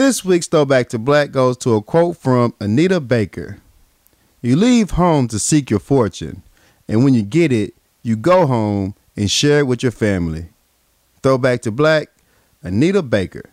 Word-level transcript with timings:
This 0.00 0.24
week's 0.24 0.46
Throwback 0.46 0.88
to 0.88 0.98
Black 0.98 1.30
goes 1.30 1.58
to 1.58 1.74
a 1.74 1.82
quote 1.82 2.16
from 2.16 2.54
Anita 2.58 3.00
Baker. 3.00 3.58
You 4.40 4.56
leave 4.56 4.92
home 4.92 5.28
to 5.28 5.38
seek 5.38 5.68
your 5.68 5.78
fortune, 5.78 6.42
and 6.88 7.04
when 7.04 7.12
you 7.12 7.20
get 7.20 7.52
it, 7.52 7.74
you 8.02 8.16
go 8.16 8.46
home 8.46 8.94
and 9.14 9.30
share 9.30 9.58
it 9.58 9.66
with 9.66 9.82
your 9.82 9.92
family. 9.92 10.46
Throwback 11.22 11.60
to 11.62 11.70
Black, 11.70 12.08
Anita 12.62 13.02
Baker. 13.02 13.50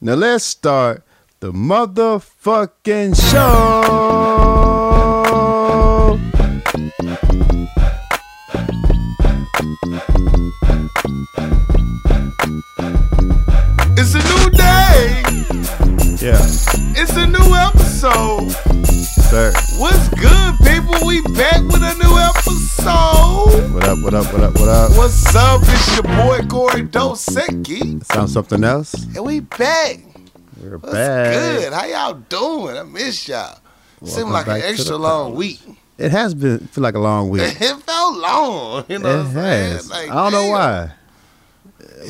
Now 0.00 0.14
let's 0.14 0.44
start 0.44 1.04
the 1.40 1.52
motherfucking 1.52 3.30
show. 3.30 4.06
It's 13.98 14.14
a 14.14 14.18
new 14.18 14.50
day. 14.50 15.22
Yeah, 16.24 16.38
It's 16.98 17.16
a 17.16 17.26
new 17.26 17.54
episode. 17.54 18.50
sir. 19.30 19.52
What's 19.78 20.08
good, 20.08 20.54
people? 20.64 21.06
We 21.06 21.20
back 21.34 21.60
with 21.62 21.82
a 21.82 21.94
new 22.02 22.18
episode. 22.18 23.72
What 23.74 23.84
up, 23.88 23.98
what 24.02 24.14
up, 24.14 24.32
what 24.32 24.42
up, 24.42 24.54
what 24.54 24.68
up? 24.68 24.90
What's 24.96 25.34
up? 25.34 25.60
It's 25.64 25.94
your 25.94 26.02
boy 26.02 26.46
Corey 26.48 26.82
Dosecki. 26.82 28.04
Sound 28.04 28.30
something 28.30 28.62
else? 28.64 28.94
And 29.14 29.24
we 29.24 29.40
back. 29.40 29.98
We're 30.62 30.78
What's 30.78 30.92
back. 30.94 31.32
good? 31.34 31.72
How 31.72 31.86
y'all 31.86 32.14
doing? 32.14 32.76
I 32.76 32.82
miss 32.84 33.28
y'all. 33.28 33.58
Seemed 34.04 34.30
like 34.30 34.46
an 34.46 34.60
extra 34.62 34.96
long 34.96 35.30
house. 35.30 35.36
week. 35.38 35.60
It 35.98 36.10
has 36.10 36.34
been 36.34 36.58
feel 36.68 36.82
like 36.82 36.94
a 36.94 36.98
long 37.00 37.30
week. 37.30 37.42
It 37.60 37.76
felt 37.82 38.16
long. 38.16 38.84
You 38.88 38.98
know 38.98 39.10
it 39.10 39.16
what 39.18 39.26
I'm 39.26 39.32
saying? 39.32 39.72
has. 39.72 39.90
Like, 39.90 40.10
I 40.10 40.14
don't 40.14 40.32
know 40.32 40.42
damn, 40.42 40.52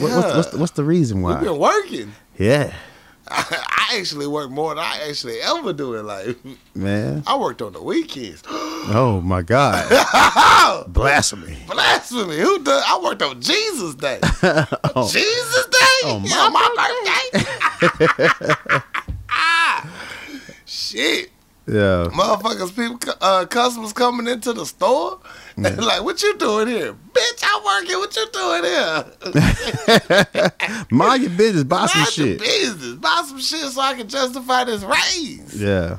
What, 0.03 0.13
what's, 0.13 0.35
what's, 0.37 0.49
the, 0.51 0.59
what's 0.59 0.73
the 0.73 0.85
reason 0.85 1.23
We've 1.23 1.37
why? 1.37 1.43
been 1.43 1.59
working. 1.59 2.13
Yeah, 2.39 2.73
I 3.29 3.97
actually 3.99 4.27
work 4.27 4.51
more 4.51 4.75
than 4.75 4.85
I 4.85 5.07
actually 5.09 5.41
ever 5.41 5.73
do 5.73 5.95
in 5.95 6.07
life. 6.07 6.37
man. 6.75 7.23
I 7.27 7.37
worked 7.37 7.63
on 7.63 7.73
the 7.73 7.83
weekends. 7.83 8.43
Oh 8.89 9.21
my 9.21 9.43
God. 9.43 9.85
Blasphemy. 10.93 11.59
Blasphemy. 11.67 12.39
Who 12.39 12.63
does? 12.63 12.85
I 12.87 13.01
worked 13.03 13.21
on 13.21 13.41
Jesus 13.41 13.97
Day. 13.97 14.21
Oh, 14.95 15.09
Jesus 15.11 15.67
Day? 15.67 16.01
Oh, 16.05 16.23
Yeah, 16.25 16.49
my 16.53 16.71
my 16.77 16.89
birthday? 17.35 18.81
Shit. 20.65 21.31
yeah. 21.67 22.09
Motherfuckers, 22.13 22.75
people, 22.77 22.99
uh, 23.21 23.45
customers 23.47 23.93
coming 23.93 24.29
into 24.29 24.53
the 24.53 24.65
store. 24.65 25.19
Mm. 25.57 25.77
like, 25.79 26.03
what 26.05 26.23
you 26.23 26.37
doing 26.37 26.69
here? 26.69 26.95
Bitch, 27.13 27.43
I'm 27.43 27.65
working. 27.65 27.99
What 27.99 28.15
you 28.17 28.27
doing 28.33 28.65
here? 28.65 29.05
Mind 30.91 31.23
your 31.23 31.31
business. 31.33 31.65
Buy 31.65 31.87
some 31.87 32.03
Mind 32.03 32.17
your 32.19 32.27
shit. 32.29 32.39
business. 32.41 32.95
Buy 32.97 33.23
some 33.27 33.41
shit 33.41 33.61
so 33.73 33.81
I 33.81 33.95
can 33.95 34.09
justify 34.09 34.65
this 34.65 34.83
raise. 34.83 35.55
Yeah. 35.61 35.99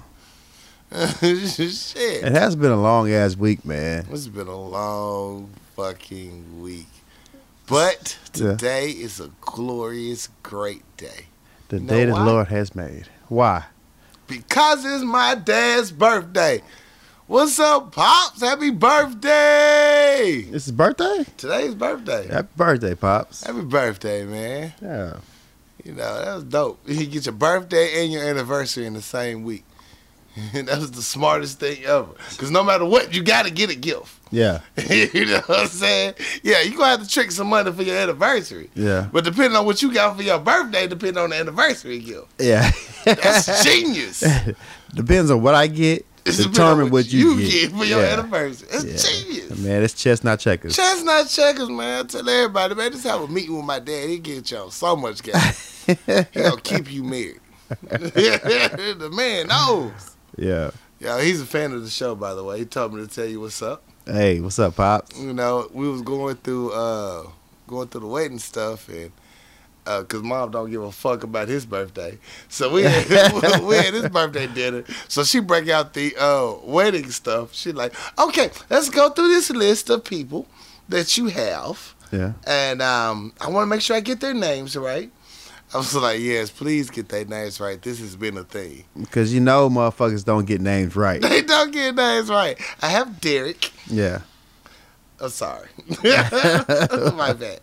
shit. 0.91 2.23
It 2.23 2.31
has 2.31 2.55
been 2.55 2.71
a 2.71 2.79
long 2.81 3.11
ass 3.11 3.35
week, 3.35 3.65
man. 3.65 4.05
Has 4.05 4.27
been 4.29 4.47
a 4.47 4.55
long 4.55 5.49
fucking 5.75 6.61
week. 6.61 6.87
But 7.67 8.17
Yeah. 8.35 8.51
today 8.51 8.91
is 8.91 9.19
a 9.19 9.29
glorious, 9.41 10.29
great 10.43 10.83
day. 10.97 11.25
The 11.69 11.79
know 11.81 11.93
day 11.93 12.05
the? 12.05 12.15
Lord 12.15 12.47
has 12.47 12.73
made. 12.75 13.09
Why? 13.27 13.65
Because 14.27 14.85
it's 14.85 15.03
my 15.03 15.35
dad's 15.35 15.91
birthday. 15.91 16.61
What's 17.27 17.59
up, 17.59 17.91
Pops? 17.91 18.39
Happy 18.39 18.69
birthday! 18.69 20.45
It's 20.47 20.63
his 20.63 20.71
birthday? 20.71 21.25
Today's 21.35 21.75
birthday. 21.75 22.25
Happy 22.25 22.47
birthday, 22.55 22.95
Pops. 22.95 23.43
Happy 23.43 23.63
birthday, 23.63 24.23
man. 24.23 24.73
Yeah. 24.81 25.17
You 25.83 25.91
know, 25.91 26.23
that 26.23 26.35
was 26.35 26.43
dope. 26.45 26.79
You 26.87 27.05
get 27.05 27.25
your 27.25 27.33
birthday 27.33 28.01
and 28.01 28.13
your 28.13 28.23
anniversary 28.23 28.85
in 28.85 28.93
the 28.93 29.01
same 29.01 29.43
week. 29.43 29.65
that 30.53 30.77
was 30.77 30.91
the 30.91 31.01
smartest 31.01 31.59
thing 31.59 31.83
ever. 31.83 32.13
Because 32.29 32.49
no 32.49 32.63
matter 32.63 32.85
what, 32.85 33.13
you 33.13 33.21
got 33.21 33.43
to 33.43 33.51
get 33.51 33.69
a 33.69 33.75
gift. 33.75 34.17
Yeah. 34.31 34.61
you 34.89 35.25
know 35.25 35.41
what 35.47 35.59
I'm 35.59 35.67
saying? 35.67 36.13
Yeah, 36.43 36.61
you 36.61 36.77
gonna 36.77 36.91
have 36.91 37.03
to 37.03 37.09
trick 37.09 37.31
some 37.31 37.47
money 37.47 37.73
for 37.73 37.83
your 37.83 37.97
anniversary. 37.97 38.69
Yeah. 38.73 39.09
But 39.11 39.25
depending 39.25 39.57
on 39.57 39.65
what 39.65 39.81
you 39.81 39.93
got 39.93 40.15
for 40.15 40.23
your 40.23 40.39
birthday, 40.39 40.87
depending 40.87 41.21
on 41.21 41.31
the 41.31 41.35
anniversary 41.35 41.99
gift. 41.99 42.27
Yeah. 42.39 42.71
That's 43.03 43.65
genius. 43.65 44.23
Depends 44.93 45.29
on 45.29 45.41
what 45.41 45.55
I 45.55 45.67
get. 45.67 46.05
Determine 46.35 46.89
what 46.89 47.11
you, 47.11 47.39
get. 47.39 47.71
for 47.71 47.85
your 47.85 48.01
Yeah. 48.01 48.13
anniversary. 48.13 48.67
It's 48.71 49.05
Yeah. 49.05 49.23
genius. 49.23 49.57
Man, 49.59 49.83
it's 49.83 49.93
chestnut 49.93 50.39
checkers. 50.39 50.75
Chestnut 50.75 51.27
checkers, 51.29 51.69
man. 51.69 52.05
I 52.05 52.07
tell 52.07 52.27
everybody, 52.29 52.75
man, 52.75 52.91
just 52.91 53.05
have 53.05 53.21
a 53.21 53.27
meeting 53.27 53.55
with 53.55 53.65
my 53.65 53.79
dad. 53.79 54.09
He 54.09 54.17
get 54.19 54.49
y'all 54.51 54.69
so 54.71 54.95
much 54.95 55.23
gas. 55.23 55.85
He'll 56.33 56.57
keep 56.57 56.91
you 56.91 57.03
married. 57.03 57.39
the 57.81 59.09
man 59.13 59.47
knows. 59.47 59.91
yeah. 60.37 60.71
Yeah, 60.99 61.21
he's 61.21 61.39
a 61.41 61.45
fan 61.45 61.73
of 61.73 61.83
the 61.83 61.89
show, 61.91 62.15
by 62.15 62.33
the 62.33 62.43
way. 62.43 62.57
He 62.59 62.65
told 62.65 62.91
me 62.93 63.05
to 63.05 63.07
tell 63.07 63.25
you 63.25 63.39
what's 63.39 63.61
up. 63.61 63.83
Hey, 64.05 64.39
what's 64.39 64.57
up, 64.57 64.75
Pops? 64.77 65.15
you 65.19 65.31
know, 65.33 65.69
we 65.71 65.87
was 65.87 66.01
going 66.01 66.37
through 66.37 66.71
uh 66.71 67.23
going 67.67 67.87
through 67.89 68.01
the 68.01 68.07
wedding 68.07 68.39
stuff 68.39 68.87
and 68.89 69.11
uh, 69.87 70.03
cause 70.03 70.21
mom 70.21 70.51
don't 70.51 70.69
give 70.69 70.83
a 70.83 70.91
fuck 70.91 71.23
about 71.23 71.47
his 71.47 71.65
birthday, 71.65 72.17
so 72.49 72.71
we 72.71 72.83
had, 72.87 73.61
we 73.63 73.75
had 73.75 73.93
his 73.93 74.09
birthday 74.09 74.47
dinner. 74.47 74.83
So 75.07 75.23
she 75.23 75.39
break 75.39 75.69
out 75.69 75.93
the 75.93 76.15
uh, 76.19 76.55
wedding 76.63 77.09
stuff. 77.11 77.53
She 77.53 77.71
like, 77.71 77.93
okay, 78.19 78.51
let's 78.69 78.89
go 78.89 79.09
through 79.09 79.29
this 79.29 79.49
list 79.49 79.89
of 79.89 80.03
people 80.03 80.45
that 80.89 81.17
you 81.17 81.27
have, 81.27 81.95
Yeah. 82.11 82.33
and 82.45 82.81
um, 82.81 83.33
I 83.41 83.49
want 83.49 83.63
to 83.63 83.67
make 83.67 83.81
sure 83.81 83.95
I 83.95 83.99
get 84.01 84.19
their 84.21 84.33
names 84.33 84.75
right. 84.75 85.11
I 85.73 85.77
was 85.79 85.93
like, 85.93 86.21
yes, 86.21 86.49
please 86.49 86.89
get 86.89 87.09
their 87.09 87.25
names 87.25 87.59
right. 87.59 87.81
This 87.81 87.99
has 87.99 88.15
been 88.15 88.37
a 88.37 88.45
thing. 88.45 88.85
Because 88.97 89.33
you 89.33 89.41
know 89.41 89.69
motherfuckers 89.69 90.23
don't 90.23 90.45
get 90.45 90.61
names 90.61 90.95
right. 90.95 91.21
They 91.27 91.41
don't 91.41 91.71
get 91.71 91.93
names 91.95 92.29
right. 92.29 92.57
I 92.81 92.87
have 92.87 93.19
Derek. 93.19 93.71
Yeah. 93.87 94.21
I'm 95.19 95.29
sorry. 95.29 95.67
My 96.03 97.33
bad. 97.33 97.59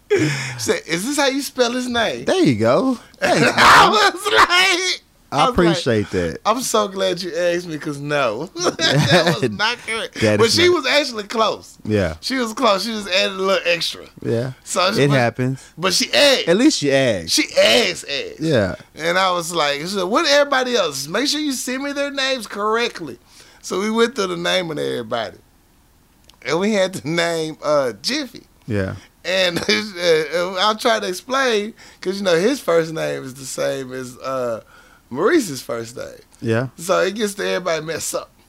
Say, 0.58 0.80
is 0.86 1.04
this 1.06 1.16
how 1.16 1.28
you 1.28 1.40
spell 1.42 1.72
his 1.72 1.88
name? 1.88 2.24
There 2.24 2.42
you 2.42 2.56
go. 2.56 2.94
Thanks. 3.18 3.42
I 3.56 3.88
was 4.12 4.32
like, 4.32 5.02
I 5.30 5.44
like, 5.44 5.50
appreciate 5.50 6.10
that. 6.10 6.38
I'm 6.44 6.60
so 6.62 6.88
glad 6.88 7.22
you 7.22 7.34
asked 7.34 7.66
me 7.66 7.74
because 7.74 8.00
no, 8.00 8.46
that 8.56 9.38
was 9.40 9.50
not 9.50 9.78
correct. 9.78 10.14
But 10.20 10.40
is 10.40 10.54
she 10.54 10.66
not- 10.68 10.74
was 10.74 10.86
actually 10.86 11.24
close. 11.24 11.78
Yeah. 11.84 12.16
She 12.20 12.36
was 12.36 12.52
close. 12.54 12.84
She 12.84 12.90
just 12.90 13.08
added 13.08 13.32
a 13.32 13.42
little 13.42 13.62
extra. 13.72 14.06
Yeah. 14.22 14.52
So 14.64 14.86
It 14.92 15.10
happens. 15.10 15.72
But 15.78 15.92
she 15.92 16.12
asked. 16.12 16.48
At 16.48 16.56
least 16.56 16.78
she 16.78 16.92
asked. 16.92 17.30
She 17.30 17.44
asked, 17.56 18.04
asked. 18.08 18.40
Yeah. 18.40 18.74
And 18.96 19.16
I 19.16 19.30
was 19.32 19.52
like, 19.54 19.80
said, 19.86 20.04
what 20.04 20.26
everybody 20.28 20.74
else? 20.76 21.06
Make 21.06 21.28
sure 21.28 21.40
you 21.40 21.52
send 21.52 21.82
me 21.84 21.92
their 21.92 22.10
names 22.10 22.46
correctly. 22.48 23.18
So 23.62 23.80
we 23.80 23.90
went 23.90 24.14
through 24.16 24.26
the 24.28 24.36
name 24.36 24.70
of 24.70 24.78
everybody. 24.78 25.38
And 26.44 26.58
we 26.60 26.72
had 26.72 26.94
to 26.94 27.08
name 27.08 27.56
uh, 27.62 27.92
Jiffy. 28.02 28.46
Yeah. 28.66 28.96
And 29.24 29.58
uh, 29.58 30.54
I'll 30.58 30.76
try 30.76 31.00
to 31.00 31.08
explain 31.08 31.74
because 31.98 32.18
you 32.18 32.24
know 32.24 32.38
his 32.38 32.60
first 32.60 32.92
name 32.92 33.22
is 33.24 33.34
the 33.34 33.46
same 33.46 33.92
as 33.92 34.16
uh, 34.18 34.62
Maurice's 35.10 35.62
first 35.62 35.96
name, 35.96 36.20
Yeah. 36.42 36.68
so 36.76 37.00
it 37.00 37.14
gets 37.14 37.34
to 37.34 37.46
everybody 37.48 37.84
mess 37.84 38.12
up. 38.14 38.30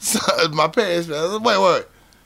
So 0.00 0.18
my 0.48 0.68
parents, 0.68 1.08
I 1.10 1.20
like, 1.20 1.42
wait, 1.42 1.58
wait, 1.60 1.84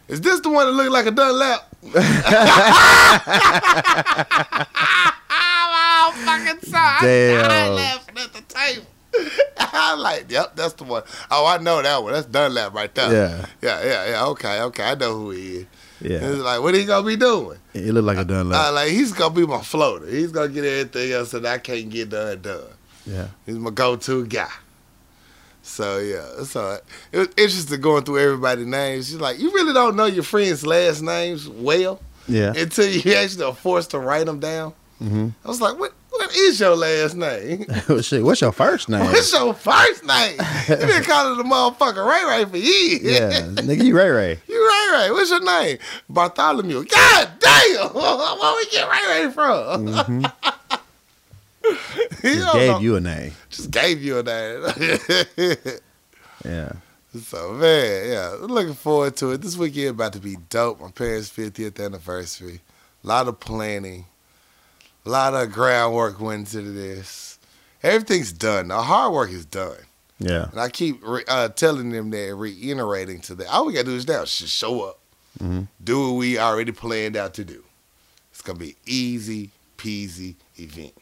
is 0.09 0.21
this 0.21 0.41
the 0.41 0.49
one 0.49 0.67
that 0.67 0.73
look 0.73 0.91
like 0.91 1.07
a 1.07 1.11
Dunlap? 1.13 1.69
I'm 5.31 6.13
fucking 6.25 6.61
sorry. 6.71 6.97
I 6.99 7.01
Damn. 7.03 7.49
died 7.49 7.69
laughing 7.71 8.19
at 8.19 8.33
the 8.33 8.43
table. 8.43 8.87
I'm 9.59 9.99
like, 10.01 10.31
yep, 10.31 10.55
that's 10.57 10.75
the 10.75 10.85
one. 10.85 11.03
Oh, 11.31 11.47
I 11.47 11.59
know 11.59 11.81
that 11.83 12.03
one. 12.03 12.13
That's 12.13 12.27
Dunlap 12.27 12.75
right 12.75 12.95
there. 12.95 13.13
Yeah. 13.13 13.47
yeah, 13.63 13.85
yeah, 13.85 14.11
yeah. 14.11 14.25
Okay, 14.27 14.61
okay, 14.63 14.83
I 14.85 14.95
know 14.95 15.15
who 15.19 15.31
he 15.31 15.57
is. 15.57 15.67
Yeah. 16.01 16.19
It's 16.31 16.39
like, 16.39 16.61
what 16.61 16.75
he 16.75 16.85
gonna 16.85 17.07
be 17.07 17.17
doing? 17.17 17.59
It 17.75 17.93
looked 17.93 18.07
like 18.07 18.19
a 18.19 18.25
done 18.25 18.53
Uh, 18.53 18.71
like 18.73 18.91
he's 18.91 19.13
gonna 19.13 19.35
be 19.35 19.47
my 19.47 19.61
floater. 19.63 20.07
He's 20.07 20.31
gonna 20.31 20.49
get 20.49 20.65
everything 20.65 21.13
else 21.13 21.33
that 21.33 21.45
I 21.45 21.59
can't 21.59 21.91
get 21.91 22.11
done 22.11 22.41
done. 22.41 22.63
Yeah. 23.05 23.29
He's 23.47 23.57
my 23.57 23.71
go-to 23.71 24.25
guy. 24.27 24.49
So 25.63 25.99
yeah, 25.99 26.45
so 26.45 26.79
it 27.13 27.19
was 27.19 27.29
interesting 27.37 27.81
going 27.81 28.05
through 28.05 28.19
everybody's 28.21 28.67
names. 28.67 29.09
She's 29.09 29.17
like, 29.21 29.39
you 29.39 29.51
really 29.53 29.73
don't 29.75 29.97
know 29.97 30.07
your 30.07 30.23
friends' 30.25 30.65
last 30.67 31.03
names 31.03 31.49
well 31.49 32.01
Yeah. 32.27 32.53
until 32.57 32.89
you 32.89 33.15
actually 33.17 33.45
are 33.45 33.55
forced 33.55 33.91
to 33.91 33.99
write 33.99 34.27
them 34.27 34.41
down. 34.41 34.73
hmm 34.99 35.29
I 35.45 35.49
was 35.49 35.61
like, 35.61 35.79
what? 35.79 35.93
What 36.19 36.35
is 36.37 36.59
your 36.61 36.75
last 36.77 37.15
name? 37.17 37.65
Shit, 38.03 38.25
what's 38.25 38.41
your 38.41 38.53
first 38.53 38.89
name? 38.89 39.05
What's 39.05 39.33
your 39.33 39.55
first 39.55 40.05
name? 40.05 40.37
you 40.69 40.77
been 40.77 41.03
calling 41.05 41.39
the 41.39 41.45
motherfucker 41.45 42.05
Ray 42.07 42.25
Ray 42.39 42.45
for 42.45 42.57
years. 42.57 43.03
yeah. 43.03 43.41
Nigga, 43.63 43.85
you 43.85 43.97
Ray 43.97 44.09
Ray. 44.11 44.39
You 44.49 44.69
Ray 44.69 44.99
Ray. 44.99 45.11
What's 45.13 45.31
your 45.31 45.43
name? 45.45 45.79
Bartholomew. 46.09 46.85
God 46.85 47.29
damn! 47.39 47.95
Where 47.95 48.57
we 48.57 48.67
get 48.71 48.89
Ray 48.91 49.25
Ray 49.25 49.33
from? 49.33 49.87
hmm 49.87 50.25
He 52.23 52.35
Just 52.35 52.53
gave 52.55 52.71
know. 52.73 52.79
you 52.81 52.97
a 52.97 53.01
name. 53.01 53.33
Just 53.51 53.71
gave 53.71 54.03
you 54.03 54.19
a 54.19 54.23
name. 54.23 54.65
Yeah. 56.45 56.73
so 57.21 57.53
man, 57.53 58.09
yeah, 58.11 58.37
looking 58.41 58.75
forward 58.75 59.17
to 59.17 59.33
it. 59.33 59.43
This 59.43 59.57
weekend 59.57 59.91
about 59.91 60.13
to 60.15 60.21
be 60.21 60.37
dope. 60.51 60.81
My 60.81 60.91
parents' 60.91 61.31
50th 61.31 61.85
anniversary. 61.85 62.61
A 63.05 63.07
lot 63.07 63.29
of 63.29 63.39
planning. 63.41 64.07
A 65.09 65.11
lot 65.11 65.33
of 65.33 65.51
groundwork 65.53 66.21
went 66.21 66.53
into 66.53 66.71
this. 66.71 67.39
Everything's 67.83 68.31
done. 68.31 68.69
The 68.69 68.83
hard 68.83 69.11
work 69.15 69.31
is 69.31 69.47
done. 69.47 69.79
Yeah. 70.19 70.51
And 70.51 70.61
I 70.61 70.69
keep 70.69 71.01
re- 71.03 71.25
uh, 71.27 71.49
telling 71.49 71.93
them 71.93 72.11
that, 72.11 72.35
reiterating 72.35 73.23
to 73.23 73.35
them, 73.35 73.47
all 73.51 73.65
we 73.65 73.73
got 73.73 73.81
to 73.81 73.85
do 73.87 73.97
is 73.97 74.07
now 74.07 74.27
just 74.27 74.53
show 74.53 74.83
up. 74.83 74.99
Mhm. 75.43 75.69
Do 75.83 76.09
what 76.09 76.19
we 76.19 76.39
already 76.39 76.73
planned 76.73 77.17
out 77.17 77.33
to 77.35 77.45
do. 77.45 77.65
It's 78.31 78.43
going 78.43 78.59
to 78.59 78.65
be 78.67 78.77
easy 78.85 79.51
peasy 79.79 80.35
event. 80.59 80.93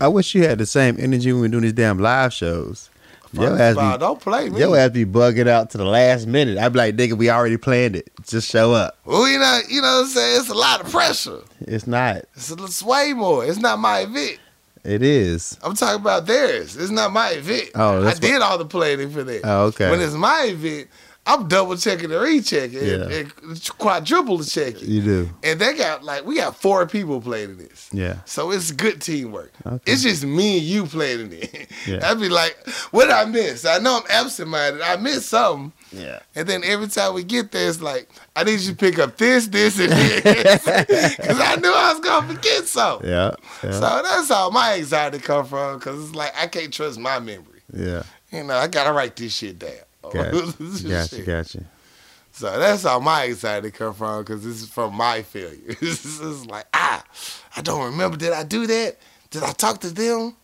I 0.00 0.08
wish 0.08 0.34
you 0.34 0.44
had 0.44 0.56
the 0.56 0.64
same 0.64 0.96
energy 0.98 1.30
when 1.30 1.42
we're 1.42 1.48
doing 1.48 1.64
these 1.64 1.74
damn 1.74 1.98
live 1.98 2.32
shows. 2.32 2.88
First 3.34 3.60
ass 3.60 3.76
be, 3.76 3.98
don't 3.98 4.20
play 4.20 4.48
me. 4.48 4.58
your 4.58 4.76
ass 4.76 4.90
be 4.90 5.04
bugging 5.04 5.48
out 5.48 5.70
to 5.70 5.78
the 5.78 5.84
last 5.84 6.26
minute. 6.26 6.58
I'd 6.58 6.72
be 6.72 6.78
like, 6.78 6.96
nigga, 6.96 7.12
we 7.12 7.30
already 7.30 7.56
planned 7.56 7.96
it. 7.96 8.10
Just 8.26 8.50
show 8.50 8.72
up. 8.72 8.98
well, 9.04 9.28
you 9.28 9.38
know, 9.38 9.60
you 9.68 9.82
know 9.82 9.88
what 9.88 10.04
I'm 10.04 10.06
saying? 10.06 10.40
It's 10.40 10.48
a 10.48 10.54
lot 10.54 10.80
of 10.80 10.90
pressure. 10.90 11.40
It's 11.60 11.86
not. 11.86 12.16
It's, 12.34 12.50
it's 12.50 12.82
way 12.82 13.12
more. 13.12 13.44
It's 13.44 13.58
not 13.58 13.78
my 13.78 14.00
event. 14.00 14.38
It 14.84 15.02
is. 15.02 15.58
I'm 15.62 15.74
talking 15.74 16.00
about 16.00 16.26
theirs. 16.26 16.76
It's 16.76 16.90
not 16.90 17.12
my 17.12 17.30
event. 17.30 17.70
Oh, 17.74 18.06
I 18.06 18.14
did 18.14 18.40
all 18.40 18.56
the 18.56 18.64
planning 18.64 19.10
for 19.10 19.22
that. 19.24 19.42
Oh, 19.44 19.66
okay. 19.66 19.90
When 19.90 20.00
it's 20.00 20.14
my 20.14 20.46
event, 20.48 20.88
I'm 21.28 21.46
double 21.46 21.76
checking 21.76 22.10
and 22.10 22.20
rechecking 22.22 22.78
and, 22.78 23.10
Yeah. 23.10 23.16
and 23.18 23.68
quadruple 23.78 24.42
checking. 24.42 24.88
You 24.90 25.02
do. 25.02 25.30
And 25.44 25.60
they 25.60 25.74
got 25.74 26.02
like 26.02 26.24
we 26.24 26.36
got 26.36 26.56
four 26.56 26.86
people 26.86 27.20
playing 27.20 27.50
in 27.50 27.58
this. 27.58 27.90
Yeah. 27.92 28.16
So 28.24 28.50
it's 28.50 28.72
good 28.72 29.02
teamwork. 29.02 29.52
Okay. 29.66 29.92
It's 29.92 30.02
just 30.02 30.24
me 30.24 30.56
and 30.58 30.66
you 30.66 30.86
playing 30.86 31.20
in 31.26 31.32
it. 31.34 31.68
Yeah. 31.86 32.00
I'd 32.10 32.18
be 32.18 32.28
like, 32.30 32.56
what 32.92 33.04
did 33.04 33.12
I 33.14 33.26
miss? 33.26 33.64
I 33.66 33.78
know 33.78 33.98
I'm 33.98 34.04
absent 34.10 34.48
minded. 34.48 34.80
I 34.80 34.96
missed 34.96 35.28
something. 35.28 35.72
Yeah. 35.92 36.20
And 36.34 36.48
then 36.48 36.64
every 36.64 36.88
time 36.88 37.12
we 37.14 37.24
get 37.24 37.52
there, 37.52 37.68
it's 37.68 37.80
like, 37.82 38.08
I 38.34 38.44
need 38.44 38.60
you 38.60 38.70
to 38.70 38.76
pick 38.76 38.98
up 38.98 39.16
this, 39.18 39.48
this, 39.48 39.78
and 39.78 39.92
this. 39.92 40.64
Because 41.16 41.40
I 41.40 41.56
knew 41.56 41.72
I 41.72 41.92
was 41.92 42.00
going 42.00 42.28
to 42.28 42.34
forget 42.34 42.66
something. 42.66 43.08
Yeah. 43.08 43.32
Yeah. 43.62 43.70
So 43.72 43.80
that's 43.80 44.28
how 44.28 44.48
my 44.50 44.74
anxiety 44.74 45.18
come 45.18 45.44
from. 45.46 45.78
Because 45.78 46.04
it's 46.08 46.14
like, 46.14 46.32
I 46.36 46.46
can't 46.46 46.72
trust 46.72 46.98
my 46.98 47.18
memory. 47.18 47.60
yeah. 47.74 48.02
You 48.32 48.44
know, 48.44 48.56
I 48.56 48.66
got 48.68 48.84
to 48.84 48.92
write 48.92 49.16
this 49.16 49.34
shit 49.34 49.58
down. 49.58 49.72
Gotcha. 50.12 50.88
Gotcha. 50.88 51.22
Gotcha. 51.22 51.64
So 52.32 52.58
that's 52.58 52.84
how 52.84 53.00
my 53.00 53.24
anxiety 53.26 53.70
come 53.70 53.94
from 53.94 54.22
because 54.22 54.44
this 54.44 54.62
is 54.62 54.68
from 54.68 54.94
my 54.94 55.22
failure. 55.22 55.74
this 55.80 56.04
is 56.04 56.46
like, 56.46 56.66
ah, 56.72 57.02
I 57.56 57.62
don't 57.62 57.84
remember. 57.84 58.16
Did 58.16 58.32
I 58.32 58.44
do 58.44 58.66
that? 58.66 58.96
Did 59.30 59.42
I 59.42 59.52
talk 59.52 59.80
to 59.80 59.90
them? 59.90 60.36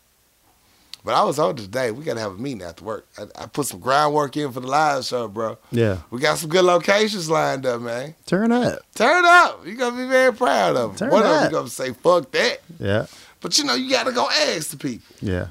But 1.05 1.15
I 1.15 1.23
was 1.23 1.39
on 1.39 1.55
today. 1.57 1.91
We 1.91 2.03
got 2.03 2.15
to 2.15 2.21
have 2.21 2.33
a 2.33 2.37
meeting 2.39 2.63
after 2.63 2.83
work. 2.83 3.07
I, 3.19 3.43
I 3.43 3.47
put 3.47 3.67
some 3.67 3.79
groundwork 3.79 4.37
in 4.39 4.51
for 4.53 4.61
the 4.61 4.67
live 4.67 5.05
show, 5.05 5.29
bro. 5.29 5.59
Yeah. 5.71 5.99
We 6.11 6.19
got 6.19 6.39
some 6.39 6.49
good 6.49 6.65
locations 6.65 7.29
lined 7.29 7.67
up, 7.67 7.83
man. 7.83 8.15
Turn 8.25 8.51
up. 8.51 8.79
Turn 8.95 9.23
up. 9.27 9.67
You're 9.67 9.77
going 9.77 9.93
to 9.95 10.03
be 10.03 10.09
very 10.09 10.33
proud 10.33 10.77
of 10.77 10.89
them. 10.91 10.97
Turn 10.97 11.11
One 11.11 11.23
of 11.23 11.29
them 11.29 11.45
up. 11.45 11.53
going 11.53 11.65
to 11.67 11.71
say, 11.71 11.93
fuck 11.93 12.31
that. 12.31 12.61
Yeah. 12.81 13.07
But 13.43 13.59
you 13.59 13.65
know, 13.65 13.75
you 13.75 13.91
got 13.91 14.07
to 14.07 14.13
go 14.13 14.27
ask 14.31 14.71
the 14.71 14.79
people. 14.79 15.15
Yeah. 15.21 15.49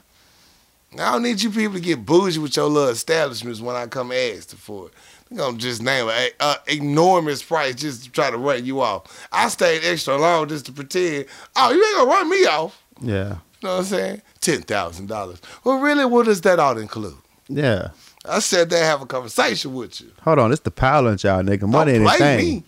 I 0.99 1.11
don't 1.11 1.23
need 1.23 1.41
you 1.41 1.49
people 1.49 1.75
to 1.75 1.79
get 1.79 2.05
bougie 2.05 2.39
with 2.39 2.55
your 2.55 2.67
little 2.67 2.89
establishments 2.89 3.61
when 3.61 3.75
I 3.75 3.87
come 3.87 4.11
ask 4.11 4.55
for 4.55 4.87
it. 4.87 4.93
I'm 5.31 5.37
gonna 5.37 5.57
just 5.57 5.81
name 5.81 6.07
an 6.09 6.29
uh, 6.39 6.57
enormous 6.67 7.41
price 7.41 7.75
just 7.75 8.03
to 8.03 8.11
try 8.11 8.29
to 8.29 8.37
run 8.37 8.65
you 8.65 8.81
off. 8.81 9.27
I 9.31 9.47
stayed 9.47 9.83
extra 9.83 10.15
long 10.17 10.47
just 10.47 10.67
to 10.67 10.71
pretend, 10.71 11.25
oh, 11.55 11.71
you 11.71 11.83
ain't 11.83 11.97
gonna 11.97 12.09
run 12.09 12.29
me 12.29 12.45
off. 12.45 12.83
Yeah. 13.01 13.29
You 13.63 13.69
know 13.69 13.73
what 13.75 13.79
I'm 13.79 13.83
saying? 13.85 14.21
Ten 14.41 14.61
thousand 14.61 15.07
dollars. 15.07 15.41
Well, 15.63 15.79
really, 15.79 16.05
what 16.05 16.25
does 16.25 16.41
that 16.41 16.59
all 16.59 16.77
include? 16.77 17.17
Yeah. 17.47 17.89
I 18.25 18.39
said 18.39 18.69
they 18.69 18.79
have 18.79 19.01
a 19.01 19.05
conversation 19.05 19.73
with 19.73 19.99
you. 20.01 20.11
Hold 20.21 20.39
on. 20.39 20.51
It's 20.51 20.61
the 20.61 20.71
power 20.71 21.01
lunch, 21.01 21.23
y'all, 21.23 21.41
nigga. 21.41 21.67
Money 21.67 21.93
ain't 21.93 22.05
a 22.05 22.11
thing. 22.11 22.37
me. 22.37 22.63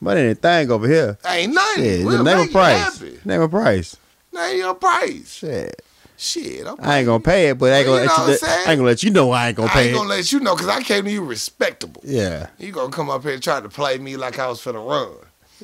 Money 0.00 0.20
ain't 0.22 0.38
a 0.38 0.40
thing 0.40 0.70
over 0.70 0.86
here. 0.88 1.18
Ain't 1.26 1.54
nothing. 1.54 1.84
Shit. 1.84 2.06
we'll 2.06 2.24
name 2.24 2.48
a 2.48 2.50
price. 2.50 2.98
happy. 2.98 3.18
Name 3.24 3.40
a 3.40 3.48
price. 3.48 3.96
Name 4.32 4.58
your 4.58 4.74
price. 4.74 5.34
Shit. 5.34 5.82
Shit. 6.20 6.66
I'm 6.66 6.76
I 6.80 6.98
ain't 6.98 7.06
gonna 7.06 7.20
pay 7.22 7.48
it, 7.50 7.58
but 7.58 7.72
I 7.72 7.76
ain't 7.78 7.86
gonna 7.86 8.02
you 8.02 8.08
let 8.08 8.42
you. 8.42 8.48
I 8.48 8.56
ain't 8.58 8.66
gonna 8.66 8.82
let 8.82 9.02
you 9.04 9.10
know 9.10 9.30
I 9.30 9.48
ain't 9.48 9.56
gonna 9.56 9.68
pay 9.68 9.74
it. 9.74 9.82
I 9.82 9.84
ain't 9.84 9.94
it. 9.94 9.98
gonna 9.98 10.08
let 10.08 10.32
you 10.32 10.40
know 10.40 10.56
because 10.56 10.68
I 10.68 10.82
came 10.82 11.04
to 11.04 11.10
you 11.12 11.24
respectable. 11.24 12.02
Yeah. 12.04 12.48
You 12.58 12.72
gonna 12.72 12.90
come 12.90 13.08
up 13.08 13.22
here 13.22 13.34
and 13.34 13.42
try 13.42 13.60
to 13.60 13.68
play 13.68 13.98
me 13.98 14.16
like 14.16 14.36
I 14.40 14.48
was 14.48 14.60
for 14.60 14.72
the 14.72 14.80
run. 14.80 15.12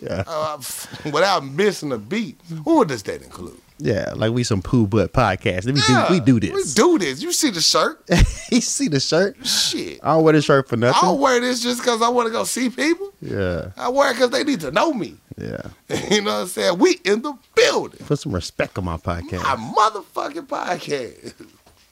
Yeah. 0.00 0.22
uh, 0.28 0.56
without 1.06 1.44
missing 1.44 1.90
a 1.90 1.98
beat. 1.98 2.40
What 2.62 2.86
does 2.86 3.02
that 3.02 3.22
include? 3.22 3.60
Yeah. 3.78 4.12
Like 4.14 4.32
we 4.32 4.44
some 4.44 4.62
poo 4.62 4.86
butt 4.86 5.12
podcast. 5.12 5.66
Let 5.66 5.74
me 5.74 5.80
do. 5.86 6.04
We 6.10 6.20
do 6.20 6.40
this. 6.40 6.52
We 6.52 6.82
do 6.82 6.98
this. 6.98 7.22
You 7.22 7.32
see 7.32 7.50
the 7.50 7.60
shirt? 7.60 8.02
you 8.50 8.60
see 8.60 8.88
the 8.88 9.00
shirt? 9.00 9.44
Shit. 9.46 10.00
I 10.02 10.14
don't 10.14 10.24
wear 10.24 10.32
this 10.32 10.44
shirt 10.44 10.68
for 10.68 10.76
nothing. 10.76 10.98
I 11.02 11.06
don't 11.06 11.20
wear 11.20 11.40
this 11.40 11.62
just 11.62 11.80
because 11.80 12.02
I 12.02 12.08
want 12.08 12.26
to 12.28 12.32
go 12.32 12.44
see 12.44 12.70
people. 12.70 13.12
Yeah. 13.20 13.70
I 13.76 13.88
wear 13.88 14.10
it 14.10 14.14
because 14.14 14.30
they 14.30 14.44
need 14.44 14.60
to 14.60 14.70
know 14.70 14.92
me. 14.92 15.16
Yeah. 15.36 15.62
you 16.10 16.22
know 16.22 16.34
what 16.34 16.40
I'm 16.42 16.46
saying? 16.46 16.78
We 16.78 17.00
in 17.04 17.22
the 17.22 17.36
building. 17.54 18.06
Put 18.06 18.20
some 18.20 18.32
respect 18.32 18.78
on 18.78 18.84
my 18.84 18.96
podcast. 18.96 19.42
My 19.42 19.56
motherfucking 19.56 20.46
podcast. 20.46 21.34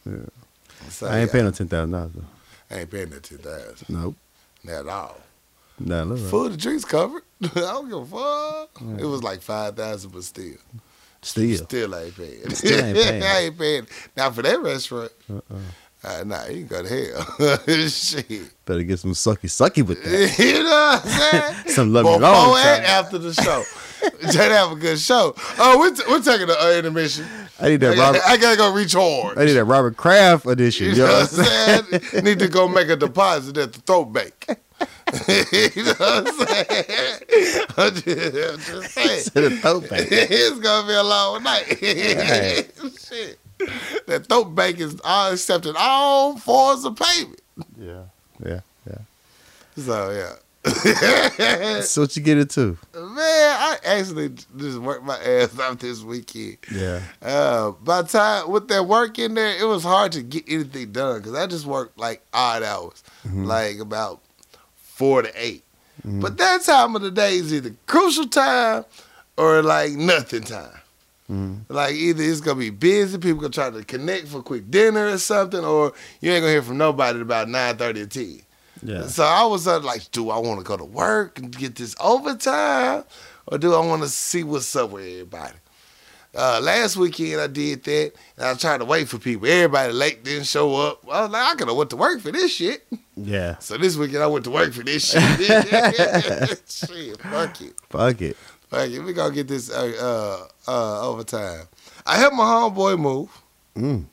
Yeah. 0.06 0.16
So, 0.88 1.06
I 1.06 1.20
ain't 1.20 1.28
yeah, 1.28 1.32
paying 1.32 1.44
no 1.44 1.50
ten 1.50 1.68
thousand 1.68 1.92
dollars. 1.92 2.12
I 2.70 2.80
ain't 2.80 2.90
paying 2.90 3.10
that 3.10 3.22
10000 3.22 3.88
Nope. 3.88 4.16
Not 4.64 4.74
at 4.74 4.88
all. 4.88 5.20
Nah, 5.78 6.02
look. 6.04 6.18
Food 6.30 6.52
and 6.52 6.60
drinks 6.60 6.84
covered. 6.84 7.22
I 7.42 7.48
don't 7.54 7.88
give 7.88 8.12
a 8.12 8.66
fuck. 8.66 9.00
It 9.00 9.04
was 9.04 9.22
like 9.22 9.42
5000 9.42 10.10
but 10.10 10.24
still. 10.24 10.56
Still. 11.22 11.56
Still 11.58 11.94
ain't 11.96 12.16
paying. 12.16 12.50
Still 12.50 12.84
ain't 12.84 12.96
paying. 12.96 13.22
I 13.24 13.38
ain't 13.40 13.58
paying. 13.58 13.86
Now 14.16 14.30
for 14.30 14.42
that 14.42 14.60
restaurant, 14.60 15.12
Uh-uh. 15.32 15.56
uh, 16.04 16.24
nah, 16.24 16.46
you 16.46 16.66
can 16.66 16.66
go 16.66 16.82
to 16.82 16.88
hell. 16.88 17.88
Shit. 17.88 18.64
Better 18.66 18.82
get 18.82 18.98
some 18.98 19.12
sucky 19.12 19.44
sucky 19.48 19.86
with 19.86 20.02
that. 20.02 20.38
you 20.38 20.64
know 20.64 20.68
what 20.68 21.04
I'm 21.04 21.54
saying? 21.54 21.68
Some 21.68 21.92
love 21.92 22.04
Before 22.04 22.18
long 22.20 22.56
and 22.58 22.84
time. 22.84 23.04
after 23.04 23.18
the 23.18 23.32
show. 23.34 23.62
To 24.32 24.38
have 24.42 24.72
a 24.72 24.74
good 24.74 24.98
show. 24.98 25.32
Oh, 25.58 25.78
we're, 25.78 25.94
t- 25.94 26.02
we're 26.08 26.20
taking 26.20 26.48
the 26.48 26.60
uh, 26.60 26.72
intermission. 26.72 27.24
I 27.60 27.68
need 27.68 27.84
I 27.84 27.90
that 27.90 27.96
gotta, 27.96 28.18
Robert. 28.18 28.22
I 28.26 28.36
gotta 28.36 28.56
go 28.56 28.74
recharge. 28.74 29.38
I 29.38 29.44
need 29.44 29.52
that 29.52 29.64
Robert 29.64 29.96
Kraft 29.96 30.44
edition. 30.46 30.86
You 30.86 30.92
You 30.94 30.98
know 30.98 31.06
know 31.06 31.20
what 31.20 31.38
I'm 31.92 32.00
saying? 32.02 32.24
Need 32.24 32.40
to 32.40 32.48
go 32.48 32.66
make 32.66 32.88
a 32.88 32.96
deposit 32.96 33.56
at 33.58 33.72
the 33.72 33.80
throat 33.80 34.06
bank. 34.06 34.46
you 35.28 35.84
know 35.84 35.92
what 35.92 36.26
I'm 36.26 36.46
saying? 36.46 37.66
I'm 37.76 37.94
just, 37.94 38.06
I'm 38.06 38.60
just 38.60 38.90
saying. 38.94 39.24
To 39.24 39.40
the 39.48 39.50
throat 39.60 39.90
bank. 39.90 40.08
it's 40.10 40.58
gonna 40.60 40.86
be 40.88 40.94
a 40.94 41.02
long 41.02 41.42
night. 41.42 41.66
Right. 41.82 42.70
Shit. 42.98 43.38
That 44.06 44.26
throat 44.28 44.54
bank 44.54 44.80
is 44.80 45.00
all 45.04 45.32
accepting 45.32 45.74
all 45.76 46.36
forms 46.38 46.84
of 46.84 46.96
payment. 46.96 47.40
Yeah. 47.78 48.02
Yeah. 48.44 48.60
Yeah. 48.88 48.98
So 49.76 50.10
yeah. 50.10 50.34
That's 50.64 51.96
what 51.96 52.16
you 52.16 52.22
get 52.22 52.38
into. 52.38 52.78
Man, 52.94 53.16
I 53.16 53.76
actually 53.84 54.30
just 54.56 54.78
worked 54.78 55.04
my 55.04 55.18
ass 55.18 55.58
off 55.58 55.78
this 55.78 56.02
weekend. 56.02 56.58
Yeah. 56.72 57.00
Uh, 57.20 57.72
by 57.72 58.02
the 58.02 58.08
time 58.08 58.50
with 58.50 58.68
that 58.68 58.86
work 58.86 59.18
in 59.18 59.34
there, 59.34 59.60
it 59.60 59.64
was 59.66 59.82
hard 59.82 60.12
to 60.12 60.22
get 60.22 60.44
anything 60.48 60.92
done 60.92 61.18
because 61.18 61.34
I 61.34 61.46
just 61.48 61.66
worked 61.66 61.98
like 61.98 62.22
odd 62.32 62.62
hours, 62.62 63.02
Mm-hmm. 63.26 63.44
like 63.44 63.78
about 63.78 64.20
four 65.02 65.22
to 65.22 65.32
8 65.34 65.64
But 66.04 66.36
that 66.38 66.62
time 66.62 66.94
of 66.94 67.02
the 67.02 67.10
day 67.10 67.34
is 67.34 67.52
either 67.52 67.74
crucial 67.88 68.28
time 68.28 68.84
or 69.36 69.60
like 69.60 69.92
nothing 69.92 70.44
time. 70.44 70.78
Mhm. 71.28 71.60
Like 71.68 71.94
either 71.94 72.22
it's 72.22 72.40
gonna 72.40 72.60
be 72.60 72.70
busy, 72.70 73.18
people 73.18 73.40
gonna 73.40 73.50
try 73.50 73.68
to 73.70 73.82
connect 73.84 74.28
for 74.28 74.38
a 74.38 74.42
quick 74.42 74.70
dinner 74.70 75.08
or 75.08 75.18
something, 75.18 75.64
or 75.64 75.92
you 76.20 76.30
ain't 76.30 76.42
gonna 76.42 76.52
hear 76.52 76.62
from 76.62 76.78
nobody 76.78 77.18
at 77.18 77.22
about 77.22 77.48
nine 77.48 77.76
thirty 77.76 78.02
or 78.02 78.06
ten. 78.06 78.42
Yeah. 78.80 79.08
So 79.08 79.24
I 79.24 79.44
was 79.44 79.66
uh, 79.66 79.80
like, 79.80 80.08
do 80.12 80.30
I 80.30 80.38
want 80.38 80.60
to 80.60 80.64
go 80.64 80.76
to 80.76 80.84
work 80.84 81.38
and 81.40 81.56
get 81.56 81.74
this 81.74 81.96
overtime, 81.98 83.02
or 83.46 83.58
do 83.58 83.74
I 83.74 83.84
want 83.84 84.02
to 84.02 84.08
see 84.08 84.44
what's 84.44 84.74
up 84.76 84.90
with 84.90 85.04
everybody? 85.04 85.54
Uh, 86.34 86.60
last 86.62 86.96
weekend 86.96 87.40
I 87.42 87.46
did 87.46 87.84
that, 87.84 88.12
and 88.38 88.46
I 88.46 88.54
tried 88.54 88.78
to 88.78 88.86
wait 88.86 89.06
for 89.08 89.18
people. 89.18 89.46
Everybody 89.46 89.92
late 89.92 90.24
didn't 90.24 90.46
show 90.46 90.74
up. 90.76 91.04
I 91.10 91.22
was 91.22 91.30
like, 91.30 91.42
I 91.42 91.54
could 91.56 91.68
have 91.68 91.76
went 91.76 91.90
to 91.90 91.96
work 91.96 92.20
for 92.20 92.32
this 92.32 92.54
shit. 92.54 92.86
Yeah. 93.16 93.58
So 93.58 93.76
this 93.76 93.96
weekend 93.96 94.22
I 94.22 94.26
went 94.28 94.44
to 94.46 94.50
work 94.50 94.72
for 94.72 94.82
this 94.82 95.10
shit. 95.10 95.22
shit, 96.66 97.20
fuck 97.20 97.60
it, 97.60 97.74
Fuck 97.90 98.22
it. 98.22 98.36
fuck 98.70 98.88
it. 98.88 99.00
We 99.00 99.12
gonna 99.12 99.34
get 99.34 99.46
this 99.48 99.70
uh, 99.70 100.46
uh, 100.66 100.70
uh, 100.70 101.08
overtime. 101.10 101.66
I 102.06 102.16
helped 102.16 102.36
my 102.36 102.44
homeboy 102.44 102.98
move. 102.98 103.42
Mm. 103.76 104.04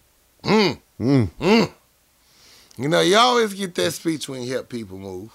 Mm. 0.43 0.79
Mm. 0.99 1.29
Mm. 1.39 1.71
You 2.77 2.89
know, 2.89 2.99
you 3.01 3.15
always 3.17 3.53
get 3.53 3.75
that 3.75 3.91
speech 3.91 4.27
when 4.27 4.43
you 4.43 4.51
help 4.53 4.67
people 4.67 4.97
move. 4.97 5.31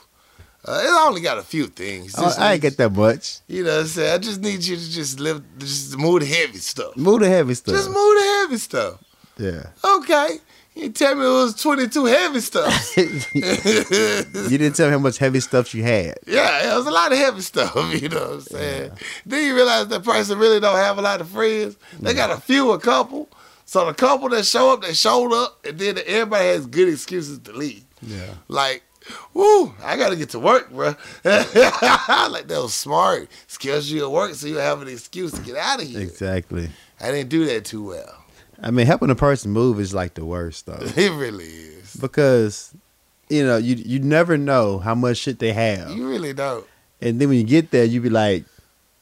Uh, 0.67 0.81
it 0.83 1.07
only 1.07 1.21
got 1.21 1.39
a 1.39 1.43
few 1.43 1.67
things. 1.67 2.15
Oh, 2.17 2.35
I 2.39 2.55
ain't 2.55 2.63
get 2.63 2.77
that 2.79 2.91
much. 2.93 3.41
You 3.49 3.65
know 3.65 3.75
what 3.75 3.81
I'm 3.81 3.87
saying? 3.87 4.15
I 4.15 4.19
just 4.19 4.41
need 4.41 4.65
you 4.65 4.77
to 4.77 4.91
just 4.91 5.21
live, 5.21 5.43
just 5.59 5.97
move 5.99 6.21
the 6.21 6.27
heavy 6.27 6.59
stuff. 6.59 6.97
Move 6.97 7.21
the 7.21 7.29
heavy 7.29 7.55
stuff. 7.55 7.75
Just 7.75 7.89
move 7.89 7.97
the 7.97 8.39
heavy 8.41 8.57
stuff. 8.57 9.05
Yeah. 9.37 9.67
Okay. 9.85 10.39
You 10.75 10.89
tell 10.89 11.15
me 11.15 11.25
it 11.25 11.29
was 11.29 11.55
22 11.63 12.05
heavy 12.07 12.41
stuff. 12.41 12.97
you 12.97 14.59
didn't 14.59 14.73
tell 14.75 14.87
me 14.89 14.93
how 14.93 14.99
much 14.99 15.19
heavy 15.19 15.39
stuff 15.41 15.73
you 15.75 15.85
had. 15.85 16.19
yeah, 16.27 16.73
it 16.73 16.77
was 16.77 16.87
a 16.87 16.91
lot 16.91 17.13
of 17.13 17.19
heavy 17.19 17.43
stuff. 17.43 17.75
You 17.95 18.09
know 18.09 18.21
what 18.21 18.31
I'm 18.31 18.41
saying? 18.41 18.91
Then 19.25 19.47
you 19.47 19.55
realize 19.55 19.87
that 19.89 20.03
person 20.03 20.39
really 20.39 20.59
don't 20.61 20.77
have 20.77 20.99
a 20.99 21.03
lot 21.03 21.21
of 21.21 21.29
friends. 21.29 21.77
They 22.01 22.13
got 22.15 22.31
a 22.31 22.41
few, 22.41 22.73
a 22.73 22.79
couple. 22.81 23.29
So 23.67 23.87
the 23.87 23.95
couple 23.95 24.29
that 24.31 24.45
show 24.47 24.73
up, 24.73 24.83
they 24.83 24.95
showed 24.95 25.33
up, 25.33 25.65
and 25.65 25.79
then 25.79 25.99
everybody 26.07 26.47
has 26.47 26.67
good 26.67 26.89
excuses 26.89 27.39
to 27.41 27.53
leave. 27.53 27.85
Yeah. 28.03 28.35
Like, 28.49 28.83
woo, 29.33 29.75
I 29.83 29.97
gotta 29.97 30.17
get 30.17 30.31
to 30.31 30.39
work, 30.39 30.71
bro. 30.71 30.95
like 31.25 32.47
that 32.49 32.61
was 32.63 32.75
smart. 32.75 33.29
Skills 33.47 33.89
you 33.91 34.05
at 34.05 34.11
work, 34.11 34.35
so 34.35 34.47
you 34.47 34.57
have 34.57 34.83
an 34.83 34.89
excuse 34.89 35.33
to 35.33 35.41
get 35.43 35.57
out 35.57 35.83
of 35.83 35.89
here. 35.89 36.01
Exactly. 36.01 36.71
I 37.01 37.11
didn't 37.11 37.29
do 37.29 37.45
that 37.47 37.65
too 37.65 37.89
well. 37.89 38.25
I 38.63 38.71
mean, 38.71 38.87
helping 38.87 39.11
a 39.11 39.15
person 39.17 39.51
move 39.51 39.81
is 39.81 39.93
like 39.93 40.15
the 40.15 40.25
worst 40.25 40.67
though, 40.67 40.79
It 40.97 41.13
really 41.13 41.45
is. 41.45 41.97
because 41.97 42.73
you 43.29 43.45
know 43.45 43.57
you 43.57 43.77
you 43.77 43.99
never 44.01 44.37
know 44.39 44.79
how 44.79 44.95
much 44.95 45.19
shit 45.19 45.39
they 45.39 45.53
have, 45.53 45.91
You 45.91 46.09
really 46.09 46.33
don't. 46.33 46.65
and 47.01 47.21
then 47.21 47.29
when 47.29 47.39
you 47.39 47.45
get 47.45 47.71
there, 47.73 47.85
you 47.85 48.01
be 48.01 48.11
like, 48.11 48.45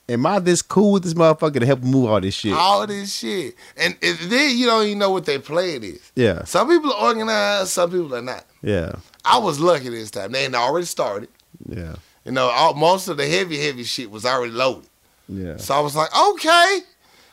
"Am 0.08 0.24
I 0.26 0.38
this 0.38 0.62
cool 0.62 0.92
with 0.92 1.02
this 1.04 1.14
motherfucker 1.14 1.60
to 1.60 1.66
help 1.66 1.82
move 1.82 2.06
all 2.10 2.20
this 2.20 2.34
shit?" 2.34 2.54
All 2.54 2.86
this 2.86 3.14
shit. 3.14 3.54
And, 3.76 3.94
and 4.02 4.18
then 4.30 4.56
you 4.56 4.66
don't 4.66 4.86
even 4.86 4.98
know 4.98 5.10
what 5.10 5.26
their 5.26 5.38
plan 5.40 5.82
is. 5.84 6.10
Yeah, 6.16 6.44
Some 6.44 6.68
people 6.68 6.92
are 6.92 7.08
organized, 7.08 7.68
some 7.68 7.90
people 7.90 8.14
are 8.16 8.22
not. 8.22 8.44
yeah, 8.62 8.94
I 9.24 9.38
was 9.38 9.60
lucky 9.60 9.88
this 9.88 10.10
time. 10.10 10.32
They 10.32 10.42
had 10.44 10.54
already 10.54 10.86
started. 10.86 11.28
yeah, 11.68 11.94
You 12.24 12.32
know, 12.32 12.48
all, 12.48 12.74
most 12.74 13.08
of 13.08 13.16
the 13.16 13.26
heavy, 13.26 13.58
heavy 13.64 13.84
shit 13.84 14.10
was 14.10 14.24
already 14.26 14.52
loaded. 14.52 14.88
yeah. 15.28 15.56
So 15.58 15.74
I 15.74 15.80
was 15.80 15.94
like, 15.94 16.10
okay, 16.16 16.80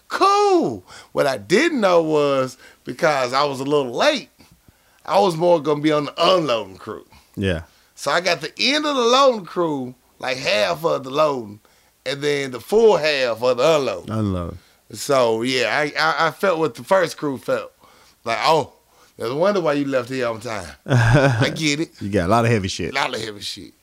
cool. 0.07 0.83
What 1.11 1.27
I 1.27 1.37
didn't 1.37 1.81
know 1.81 2.01
was 2.03 2.57
because 2.83 3.33
I 3.33 3.43
was 3.43 3.59
a 3.59 3.63
little 3.63 3.91
late, 3.91 4.29
I 5.05 5.19
was 5.19 5.35
more 5.35 5.61
gonna 5.61 5.81
be 5.81 5.91
on 5.91 6.05
the 6.05 6.13
unloading 6.17 6.77
crew. 6.77 7.05
Yeah. 7.35 7.63
So 7.95 8.11
I 8.11 8.21
got 8.21 8.41
the 8.41 8.53
end 8.59 8.85
of 8.85 8.95
the 8.95 9.01
loading 9.01 9.45
crew, 9.45 9.95
like 10.19 10.37
half 10.37 10.85
of 10.85 11.03
the 11.03 11.09
loading, 11.09 11.59
and 12.05 12.21
then 12.21 12.51
the 12.51 12.59
full 12.59 12.97
half 12.97 13.41
of 13.43 13.57
the 13.57 13.75
unloading. 13.77 14.11
Unload. 14.13 14.57
So 14.91 15.41
yeah, 15.41 15.69
I, 15.77 15.93
I 15.99 16.27
I 16.27 16.31
felt 16.31 16.59
what 16.59 16.75
the 16.75 16.83
first 16.83 17.17
crew 17.17 17.37
felt. 17.37 17.71
Like, 18.23 18.37
oh, 18.41 18.73
there's 19.19 19.31
a 19.31 19.35
wonder 19.35 19.59
why 19.61 19.73
you 19.73 19.85
left 19.85 20.09
here 20.09 20.27
on 20.27 20.39
time. 20.39 20.65
I 20.85 21.51
get 21.53 21.81
it. 21.81 22.01
You 22.01 22.09
got 22.09 22.27
a 22.27 22.31
lot 22.31 22.45
of 22.45 22.51
heavy 22.51 22.69
shit. 22.69 22.91
A 22.91 22.95
lot 22.95 23.13
of 23.13 23.21
heavy 23.21 23.41
shit. 23.41 23.73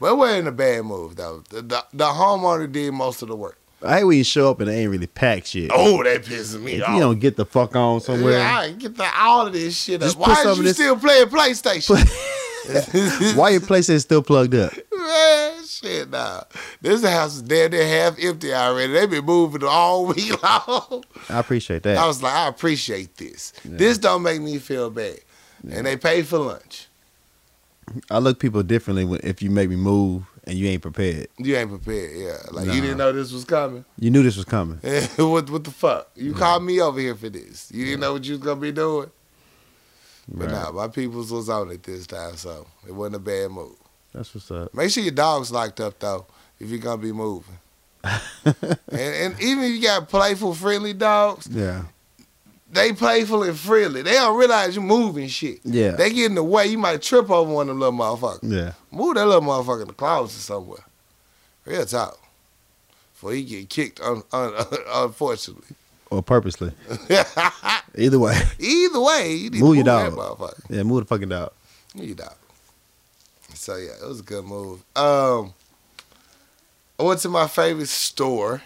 But 0.00 0.12
it 0.12 0.16
wasn't 0.16 0.48
a 0.48 0.52
bad 0.52 0.84
move 0.84 1.16
though. 1.16 1.42
The, 1.50 1.62
the, 1.62 1.84
the 1.92 2.04
homeowner 2.06 2.70
did 2.70 2.92
most 2.92 3.22
of 3.22 3.28
the 3.28 3.36
work. 3.36 3.58
I 3.82 3.98
hate 3.98 4.04
when 4.04 4.16
you 4.16 4.24
show 4.24 4.50
up 4.50 4.60
and 4.60 4.68
they 4.70 4.80
ain't 4.80 4.90
really 4.90 5.06
packed 5.06 5.48
shit. 5.48 5.70
Oh, 5.72 6.02
that 6.02 6.22
pisses 6.22 6.58
me 6.60 6.72
if 6.76 6.82
off. 6.88 6.94
you 6.94 7.00
don't 7.00 7.18
get 7.20 7.36
the 7.36 7.44
fuck 7.44 7.76
on 7.76 8.00
somewhere, 8.00 8.38
Yeah, 8.38 8.58
I 8.58 8.72
get 8.72 8.96
the, 8.96 9.06
all 9.18 9.46
of 9.46 9.52
this 9.52 9.76
shit 9.78 10.00
Just 10.00 10.16
up. 10.18 10.26
Why 10.26 10.44
is 10.50 10.56
you 10.56 10.64
this- 10.64 10.76
still 10.76 10.96
playing 10.96 11.26
PlayStation? 11.26 11.96
why 13.36 13.50
your 13.50 13.60
PlayStation 13.60 14.00
still 14.00 14.22
plugged 14.22 14.54
up? 14.54 14.72
Man, 14.96 15.62
shit, 15.80 16.10
nah. 16.10 16.42
This 16.80 17.04
house 17.04 17.36
is 17.36 17.42
damn 17.42 17.70
near 17.70 17.86
half 17.86 18.16
empty 18.22 18.52
already. 18.54 18.92
They 18.92 19.06
been 19.06 19.24
moving 19.24 19.64
all 19.64 20.06
week 20.14 20.42
long. 20.42 21.04
I 21.28 21.38
appreciate 21.38 21.82
that. 21.84 21.96
I 21.98 22.06
was 22.06 22.22
like, 22.22 22.32
I 22.34 22.48
appreciate 22.48 23.16
this. 23.16 23.52
This 23.64 23.98
don't 23.98 24.22
make 24.22 24.40
me 24.40 24.58
feel 24.58 24.90
bad. 24.90 25.18
And 25.70 25.86
they 25.86 25.96
pay 25.96 26.22
for 26.22 26.38
lunch. 26.38 26.86
I 28.10 28.18
look 28.18 28.38
people 28.38 28.62
differently 28.62 29.04
when, 29.04 29.20
if 29.22 29.42
you 29.42 29.50
make 29.50 29.68
me 29.70 29.76
move 29.76 30.24
and 30.44 30.56
you 30.56 30.66
ain't 30.68 30.82
prepared. 30.82 31.28
You 31.38 31.56
ain't 31.56 31.70
prepared, 31.70 32.16
yeah. 32.16 32.36
Like 32.50 32.66
Nah. 32.66 32.72
you 32.74 32.80
didn't 32.80 32.98
know 32.98 33.12
this 33.12 33.32
was 33.32 33.44
coming. 33.44 33.84
You 33.98 34.10
knew 34.10 34.22
this 34.22 34.36
was 34.36 34.44
coming. 34.44 34.78
what 35.16 35.48
what 35.50 35.64
the 35.64 35.70
fuck? 35.70 36.08
You 36.16 36.34
called 36.34 36.62
me 36.64 36.80
over 36.80 36.98
here 37.00 37.14
for 37.14 37.28
this. 37.28 37.70
You 37.72 37.84
didn't 37.84 38.00
know 38.00 38.12
what 38.14 38.24
you 38.24 38.32
was 38.34 38.42
gonna 38.42 38.60
be 38.60 38.72
doing. 38.72 39.10
But 40.28 40.46
Right. 40.46 40.52
nah, 40.52 40.72
my 40.72 40.88
peoples 40.88 41.30
was 41.30 41.48
on 41.48 41.70
it 41.70 41.84
this 41.84 42.06
time, 42.08 42.36
so 42.36 42.66
it 42.86 42.92
wasn't 42.92 43.16
a 43.16 43.20
bad 43.20 43.50
move. 43.52 43.76
That's 44.16 44.34
what's 44.34 44.50
up. 44.50 44.72
Make 44.74 44.90
sure 44.90 45.02
your 45.02 45.12
dog's 45.12 45.52
locked 45.52 45.80
up 45.80 45.98
though, 45.98 46.26
if 46.58 46.68
you're 46.70 46.78
gonna 46.78 47.00
be 47.02 47.12
moving. 47.12 47.58
and, 48.04 48.54
and 48.90 49.40
even 49.40 49.64
if 49.64 49.70
you 49.72 49.82
got 49.82 50.08
playful, 50.08 50.54
friendly 50.54 50.92
dogs, 50.92 51.48
Yeah. 51.50 51.82
they 52.70 52.92
playful 52.92 53.42
and 53.42 53.58
friendly. 53.58 54.02
They 54.02 54.12
don't 54.12 54.38
realize 54.38 54.74
you're 54.76 54.84
moving 54.84 55.26
shit. 55.28 55.58
Yeah. 55.64 55.92
They 55.92 56.10
get 56.12 56.26
in 56.26 56.34
the 56.36 56.44
way, 56.44 56.66
you 56.68 56.78
might 56.78 57.02
trip 57.02 57.30
over 57.30 57.52
one 57.52 57.68
of 57.68 57.76
them 57.78 57.80
little 57.80 57.92
motherfuckers. 58.16 58.38
Yeah. 58.42 58.72
Move 58.90 59.16
that 59.16 59.26
little 59.26 59.42
motherfucker 59.42 59.82
in 59.82 59.88
the 59.88 59.94
closet 59.94 60.38
somewhere. 60.40 60.84
Real 61.64 61.84
talk. 61.84 62.18
Before 63.12 63.32
he 63.32 63.42
get 63.42 63.68
kicked, 63.70 64.00
un- 64.00 64.22
un- 64.32 64.52
unfortunately. 64.94 65.74
Or 66.10 66.22
purposely. 66.22 66.70
Either 67.96 68.18
way. 68.20 68.40
Either 68.60 69.00
way, 69.00 69.32
you 69.34 69.50
need 69.50 69.60
Move 69.60 69.74
your 69.76 69.84
move 69.84 69.84
that 69.84 70.10
dog. 70.14 70.38
motherfucker. 70.38 70.60
Yeah, 70.70 70.82
move 70.84 71.00
the 71.00 71.06
fucking 71.06 71.28
dog. 71.28 71.52
Move 71.96 72.06
your 72.06 72.14
dog. 72.16 72.34
So 73.66 73.74
yeah, 73.74 73.90
it 74.00 74.06
was 74.06 74.20
a 74.20 74.22
good 74.22 74.44
move. 74.44 74.84
Um, 74.94 75.52
I 77.00 77.02
went 77.02 77.18
to 77.22 77.28
my 77.28 77.48
favorite 77.48 77.88
store, 77.88 78.62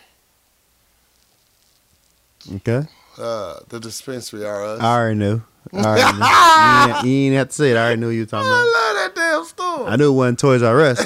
Okay. 2.57 2.83
uh, 3.17 3.61
the 3.71 3.81
dispensary 3.81 4.45
R 4.45 4.63
Us. 4.63 4.79
I 4.83 4.95
already 4.95 5.19
knew. 5.19 5.43
I 5.73 5.79
already 5.79 6.19
knew. 6.19 6.27
You, 7.09 7.15
ain't, 7.15 7.33
you 7.33 7.39
have 7.39 7.49
to 7.49 7.55
say 7.55 7.71
it. 7.71 7.79
I 7.79 7.85
already 7.85 8.01
knew 8.03 8.11
you 8.11 8.21
were 8.21 8.27
talking 8.27 8.47
about. 8.47 8.59
I 8.59 8.65
love 8.67 8.97
that 8.97 9.13
damn 9.15 9.43
store. 9.47 9.89
I 9.89 9.97
knew 9.97 10.13
it 10.13 10.17
wasn't 10.17 10.39
Toys 10.39 10.63
R 10.63 10.81
Us. 10.83 10.99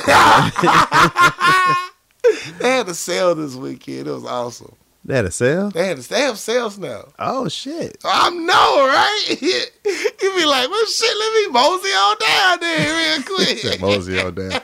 they 2.58 2.68
had 2.70 2.88
a 2.88 2.94
sale 2.94 3.36
this 3.36 3.54
weekend. 3.54 4.08
It 4.08 4.10
was 4.10 4.24
awesome. 4.24 4.74
They 5.04 5.16
had 5.16 5.24
a 5.26 5.30
sale? 5.30 5.70
They 5.70 5.86
had 5.88 5.98
they 5.98 6.20
have 6.20 6.38
sales 6.38 6.78
now. 6.78 7.08
Oh, 7.18 7.48
shit. 7.48 7.98
I 8.04 8.30
know, 8.30 8.86
right? 8.86 9.24
you 9.40 10.34
be 10.34 10.44
like, 10.46 10.68
well, 10.70 10.86
shit, 10.86 11.16
let 11.18 11.34
me 11.34 11.52
mosey 11.52 11.88
on 11.88 12.16
down 12.18 12.60
there 12.60 13.16
real 13.16 13.22
quick. 13.36 13.80
Mosey 13.80 14.18
on 14.20 14.34
down. 14.34 14.60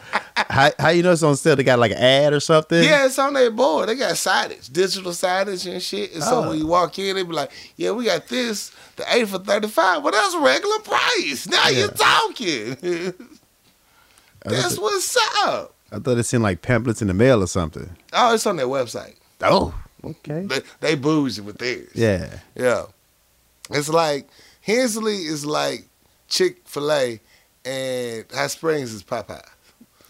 How, 0.49 0.71
how 0.79 0.89
you 0.89 1.03
know 1.03 1.13
it's 1.13 1.23
on 1.23 1.37
sale? 1.37 1.57
They 1.57 1.63
got 1.63 1.79
like 1.79 1.93
an 1.93 1.99
ad 1.99 2.33
or 2.33 2.41
something? 2.41 2.83
Yeah, 2.83 3.05
it's 3.07 3.19
on 3.19 3.35
their 3.35 3.51
board. 3.51 3.89
They 3.91 3.95
got 3.97 4.13
signage, 4.15 4.73
digital 4.73 5.13
signage 5.13 5.71
and 5.71 5.83
shit. 5.83 6.15
And 6.15 6.23
so 6.23 6.43
Oh. 6.45 6.49
when 6.49 6.59
you 6.59 6.67
walk 6.67 6.99
in, 6.99 7.17
they 7.17 7.23
be 7.23 7.33
like, 7.33 7.51
"Yeah, 7.77 7.91
we 7.91 8.07
got 8.07 8.27
this, 8.29 8.73
the 8.97 9.05
eight 9.15 9.29
for 9.29 9.39
thirty 9.39 9.69
five. 9.69 10.03
Well, 10.03 10.13
that's 10.13 10.35
regular 10.37 10.79
price. 10.79 11.47
Now 11.47 11.69
Yeah. 11.69 11.79
you're 11.79 11.89
talking. 11.89 13.15
That's 14.45 14.79
what's 14.79 15.17
up. 15.45 15.75
I 15.93 15.99
thought 15.99 16.17
it 16.17 16.23
seemed 16.25 16.43
like 16.43 16.63
pamphlets 16.63 17.03
in 17.03 17.09
the 17.09 17.15
mail 17.15 17.43
or 17.43 17.47
something. 17.47 17.91
Oh, 18.13 18.33
it's 18.35 18.47
on 18.47 18.57
their 18.57 18.67
website. 18.67 19.17
Oh, 19.43 19.75
okay. 20.05 20.47
They, 20.47 20.61
they 20.81 20.95
bougie 20.95 21.41
with 21.41 21.59
theirs. 21.59 21.91
Yeah. 21.95 22.39
yeah. 22.55 22.85
It's 23.71 23.89
like 23.89 24.29
Hensley 24.61 25.17
is 25.17 25.47
like 25.47 25.87
Chick 26.29 26.63
Fil 26.65 26.93
A, 26.93 27.21
and 27.65 28.25
Hot 28.33 28.51
Springs 28.51 28.93
is 28.93 29.03
Popeye. 29.03 29.43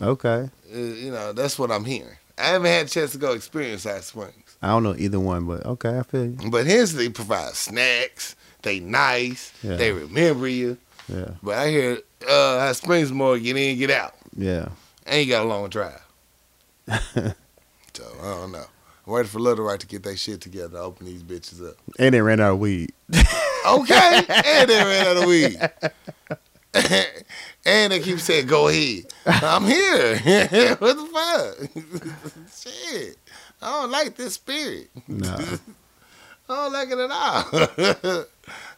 Okay. 0.00 0.48
Uh, 0.72 0.78
you 0.78 1.10
know, 1.10 1.32
that's 1.32 1.58
what 1.58 1.70
I'm 1.70 1.84
hearing. 1.84 2.16
I 2.38 2.46
haven't 2.46 2.70
had 2.70 2.86
a 2.86 2.88
chance 2.88 3.12
to 3.12 3.18
go 3.18 3.32
experience 3.32 3.84
Hot 3.84 4.02
Springs. 4.02 4.56
I 4.62 4.68
don't 4.68 4.82
know 4.82 4.94
either 4.96 5.20
one, 5.20 5.46
but 5.46 5.64
okay, 5.64 5.98
I 5.98 6.02
feel 6.02 6.26
you. 6.26 6.50
But 6.50 6.66
Hensley 6.66 7.08
provides 7.08 7.58
snacks. 7.58 8.36
They 8.62 8.80
nice. 8.80 9.52
Yeah. 9.62 9.76
They 9.76 9.92
remember 9.92 10.48
you. 10.48 10.76
Yeah. 11.08 11.30
But 11.42 11.58
I 11.58 11.70
hear 11.70 11.98
uh, 12.28 12.60
Hot 12.60 12.76
Springs 12.76 13.10
more 13.10 13.38
get 13.38 13.56
in, 13.56 13.78
get 13.78 13.90
out. 13.90 14.14
Yeah. 14.36 14.68
And 15.06 15.24
you 15.24 15.32
got 15.32 15.44
a 15.44 15.48
long 15.48 15.68
drive. 15.68 16.02
so 16.88 16.94
I 17.16 18.22
don't 18.22 18.52
know. 18.52 18.66
I'm 19.06 19.12
waiting 19.12 19.30
for 19.30 19.38
Little 19.38 19.64
Right 19.64 19.80
to 19.80 19.86
get 19.86 20.02
their 20.02 20.16
shit 20.16 20.40
together 20.40 20.70
to 20.70 20.78
open 20.78 21.06
these 21.06 21.22
bitches 21.22 21.66
up. 21.66 21.76
And 21.98 22.14
they 22.14 22.20
ran 22.20 22.40
out 22.40 22.52
of 22.52 22.58
weed. 22.58 22.92
Okay. 23.66 24.22
and 24.26 24.70
they 24.70 24.82
ran 24.82 25.06
out 25.06 25.16
of 25.18 25.26
weed. 25.26 25.58
and 27.66 27.92
they 27.92 28.00
keep 28.00 28.18
saying, 28.18 28.46
go 28.46 28.68
ahead. 28.68 29.04
I'm 29.26 29.64
here. 29.64 30.16
what 30.78 30.96
the 30.96 31.06
fuck? 31.12 32.48
Shit. 32.50 33.18
I 33.60 33.80
don't 33.82 33.90
like 33.90 34.16
this 34.16 34.34
spirit. 34.34 34.88
No. 35.06 35.36
I 36.48 36.54
don't 36.54 36.72
like 36.72 36.88
it 36.90 36.98
at 36.98 37.10
all. 37.10 38.24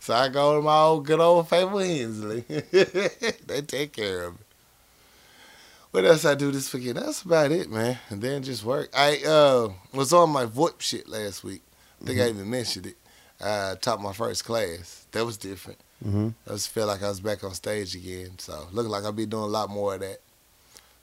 so 0.00 0.14
I 0.14 0.29
go 0.29 0.57
to 0.57 0.62
my 0.62 0.79
old 0.81 1.07
good 1.07 1.21
old 1.21 1.49
faithful 1.49 1.79
Hensley. 1.79 2.41
they 2.41 3.62
take 3.62 3.93
care 3.93 4.25
of 4.25 4.35
me. 4.35 4.41
What 5.92 6.06
else 6.06 6.25
I 6.25 6.34
do 6.34 6.50
this 6.50 6.72
weekend? 6.72 6.96
That's 6.96 7.20
about 7.20 7.52
it, 7.52 7.70
man. 7.70 7.99
And 8.08 8.22
then 8.22 8.42
just 8.42 8.64
work. 8.64 8.88
I 8.96 9.22
uh, 9.26 9.72
was 9.92 10.12
on 10.14 10.30
my 10.30 10.46
VoIP 10.46 10.80
shit 10.80 11.06
last 11.06 11.44
week. 11.44 11.61
I 12.00 12.06
think 12.06 12.18
I 12.18 12.28
even 12.30 12.49
mentioned 12.49 12.87
it. 12.87 12.96
I 13.44 13.75
taught 13.80 14.00
my 14.00 14.14
first 14.14 14.44
class. 14.44 15.04
That 15.12 15.26
was 15.26 15.37
different. 15.37 15.78
hmm 16.02 16.30
I 16.49 16.52
just 16.52 16.70
felt 16.70 16.88
like 16.88 17.02
I 17.02 17.08
was 17.08 17.20
back 17.20 17.44
on 17.44 17.52
stage 17.52 17.94
again. 17.94 18.38
So 18.38 18.68
looking 18.72 18.90
like 18.90 19.04
I'll 19.04 19.12
be 19.12 19.26
doing 19.26 19.44
a 19.44 19.46
lot 19.46 19.68
more 19.68 19.94
of 19.94 20.00
that. 20.00 20.18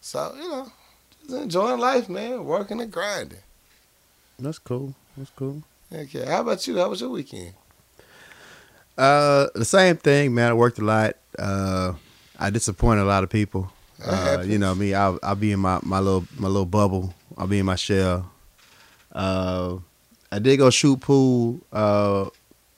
So, 0.02 0.34
you 0.36 0.50
know, 0.50 0.72
just 1.22 1.44
enjoying 1.44 1.80
life, 1.80 2.10
man. 2.10 2.44
Working 2.44 2.82
and 2.82 2.92
grinding. 2.92 3.40
That's 4.40 4.58
cool. 4.58 4.96
That's 5.16 5.32
cool. 5.36 5.62
Okay. 5.94 6.26
How 6.26 6.42
about 6.42 6.66
you? 6.66 6.78
How 6.78 6.90
was 6.90 7.02
your 7.02 7.12
weekend? 7.12 7.54
Uh, 8.98 9.48
the 9.54 9.66
same 9.66 9.98
thing, 9.98 10.34
man. 10.34 10.50
I 10.50 10.54
worked 10.54 10.80
a 10.80 10.84
lot. 10.86 11.16
Uh, 11.38 11.94
I 12.40 12.50
disappointed 12.50 13.02
a 13.02 13.06
lot 13.06 13.24
of 13.24 13.30
people. 13.30 13.72
Uh, 14.06 14.44
you 14.46 14.58
know 14.58 14.74
me. 14.76 14.94
I'll, 14.94 15.20
I'll 15.24 15.36
be 15.36 15.52
in 15.52 15.60
my, 15.60 15.80
my 15.84 16.00
little 16.00 16.26
my 16.38 16.48
little 16.48 16.66
bubble. 16.66 17.14
I'll 17.38 17.48
be 17.48 17.60
in 17.60 17.66
my 17.66 17.76
shell. 17.76 18.30
Uh, 19.12 19.78
I 20.32 20.40
did 20.40 20.58
go 20.58 20.70
shoot 20.70 21.00
pool 21.02 21.60
uh, 21.74 22.30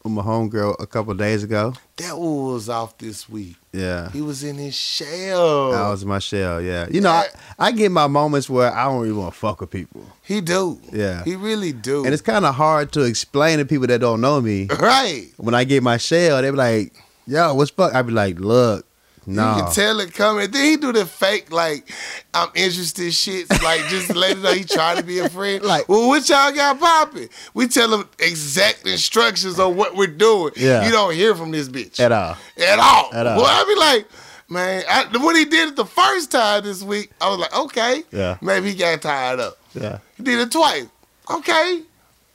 with 0.03 0.13
my 0.13 0.21
homegirl 0.21 0.75
a 0.79 0.87
couple 0.87 1.11
of 1.11 1.17
days 1.17 1.43
ago. 1.43 1.73
That 1.97 2.17
was 2.17 2.69
off 2.69 2.97
this 2.97 3.27
week. 3.29 3.55
Yeah, 3.73 4.09
He 4.11 4.21
was 4.21 4.43
in 4.43 4.57
his 4.57 4.75
shell. 4.75 5.73
I 5.73 5.89
was 5.91 6.03
in 6.03 6.09
my 6.09 6.19
shell. 6.19 6.61
Yeah, 6.61 6.87
you 6.91 6.99
know, 7.01 7.09
I, 7.11 7.27
I 7.59 7.71
get 7.71 7.91
my 7.91 8.07
moments 8.07 8.49
where 8.49 8.71
I 8.73 8.85
don't 8.85 9.05
even 9.05 9.17
want 9.17 9.33
to 9.33 9.39
fuck 9.39 9.61
with 9.61 9.69
people. 9.69 10.05
he 10.23 10.41
do. 10.41 10.79
Yeah, 10.91 11.23
He 11.23 11.35
really 11.35 11.71
do. 11.71 12.03
and 12.03 12.13
it's 12.13 12.21
kind 12.21 12.45
of 12.45 12.55
hard 12.55 12.91
to 12.93 13.01
explain 13.03 13.59
to 13.59 13.65
people 13.65 13.87
that 13.87 13.99
don't 14.01 14.19
know 14.21 14.41
me. 14.41 14.67
right. 14.79 15.27
When 15.37 15.53
I 15.55 15.63
get 15.63 15.83
my 15.83 15.97
shell, 15.97 16.41
they 16.41 16.49
be 16.51 16.57
like, 16.57 16.93
"Yo, 17.27 17.53
what's 17.53 17.71
fuck?" 17.71 17.93
I 17.93 18.01
be 18.01 18.11
like, 18.11 18.39
"Look, 18.39 18.85
No. 19.25 19.55
You 19.57 19.63
can 19.63 19.71
tell 19.73 19.99
it 19.99 20.13
coming. 20.13 20.49
Then 20.49 20.65
he 20.65 20.77
do 20.77 20.91
the 20.91 21.05
fake 21.05 21.51
like 21.51 21.87
I'm 22.33 22.49
interested 22.55 23.13
shit. 23.13 23.49
Like 23.63 23.81
just 23.87 24.15
let 24.15 24.31
it 24.37 24.39
know 24.39 24.51
he 24.53 24.63
trying 24.63 24.97
to 24.97 25.03
be 25.03 25.19
a 25.19 25.29
friend. 25.29 25.63
Like- 25.71 25.87
well, 25.87 26.07
what 26.07 26.27
y'all 26.27 26.51
got 26.51 26.79
popping? 26.79 27.29
We 27.53 27.67
tell 27.67 27.93
him 27.93 28.09
exact 28.19 28.87
instructions 28.87 29.59
on 29.59 29.75
what 29.75 29.95
we're 29.95 30.07
doing. 30.07 30.53
Yeah. 30.55 30.85
You 30.85 30.91
don't 30.91 31.13
hear 31.13 31.35
from 31.35 31.51
this 31.51 31.69
bitch 31.69 31.99
At 31.99 32.11
all. 32.11 32.35
at 32.57 32.79
all. 32.79 33.13
At 33.13 33.27
all. 33.27 33.37
Well, 33.37 33.45
I 33.45 33.63
be 33.65 33.79
like, 33.79 34.07
man, 34.49 34.83
I, 34.89 35.05
when 35.23 35.35
he 35.35 35.45
did 35.45 35.69
it 35.69 35.75
the 35.75 35.85
first 35.85 36.31
time 36.31 36.63
this 36.63 36.81
week, 36.81 37.11
I 37.21 37.29
was 37.29 37.37
like, 37.39 37.55
okay, 37.55 38.03
Yeah. 38.11 38.37
maybe 38.41 38.71
he 38.71 38.75
got 38.75 39.01
tired 39.01 39.39
up. 39.39 39.57
Yeah. 39.75 39.99
He 40.17 40.23
did 40.23 40.39
it 40.39 40.51
twice. 40.51 40.87
Okay. 41.29 41.81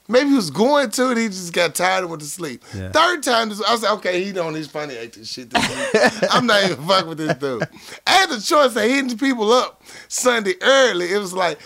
Maybe 0.09 0.29
he 0.29 0.35
was 0.35 0.51
going 0.51 0.89
to 0.91 1.09
and 1.09 1.17
he 1.17 1.27
just 1.27 1.51
got 1.51 1.75
tired 1.75 2.01
and 2.01 2.09
went 2.09 2.21
to 2.21 2.27
sleep. 2.27 2.63
Yeah. 2.73 2.91
Third 2.91 3.23
time, 3.23 3.51
I 3.51 3.71
was 3.73 3.83
like, 3.83 3.91
okay, 3.97 4.23
he 4.23 4.31
doing 4.31 4.55
his 4.55 4.67
funny 4.67 4.97
acting 4.97 5.23
shit 5.23 5.49
this 5.49 5.69
week. 5.69 6.29
I'm 6.31 6.45
not 6.45 6.63
even 6.63 6.85
fucking 6.87 7.09
with 7.09 7.17
this 7.17 7.35
dude. 7.37 7.67
I 8.05 8.11
had 8.11 8.29
the 8.29 8.39
choice 8.39 8.75
of 8.75 8.81
hitting 8.81 9.17
people 9.17 9.51
up 9.51 9.83
Sunday 10.07 10.53
early. 10.61 11.11
It 11.11 11.17
was 11.17 11.33
like, 11.33 11.59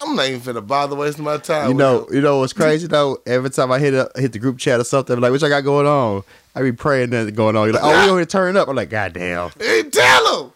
I'm 0.00 0.14
not 0.14 0.28
even 0.28 0.40
finna 0.40 0.64
bother 0.64 0.94
wasting 0.94 1.24
my 1.24 1.38
time. 1.38 1.70
You 1.70 1.74
know, 1.74 2.06
you 2.12 2.20
know 2.20 2.38
what's 2.38 2.52
crazy 2.52 2.86
though? 2.86 3.18
Every 3.26 3.50
time 3.50 3.72
I 3.72 3.78
hit 3.78 3.94
hit 4.16 4.32
the 4.32 4.38
group 4.38 4.58
chat 4.58 4.78
or 4.78 4.84
something, 4.84 5.18
like, 5.18 5.32
what 5.32 5.40
y'all 5.40 5.50
got 5.50 5.62
going 5.62 5.86
on? 5.86 6.22
I 6.56 6.62
be 6.62 6.72
praying 6.72 7.10
that 7.10 7.34
going 7.34 7.54
on. 7.54 7.66
You're 7.66 7.74
like, 7.74 7.84
oh, 7.84 7.90
we 7.90 8.08
over 8.08 8.18
here 8.18 8.24
turning 8.24 8.56
up. 8.56 8.66
I'm 8.66 8.74
like, 8.74 8.88
God 8.88 9.12
damn. 9.12 9.50
Hey, 9.58 9.82
tell 9.82 10.44
him. 10.44 10.52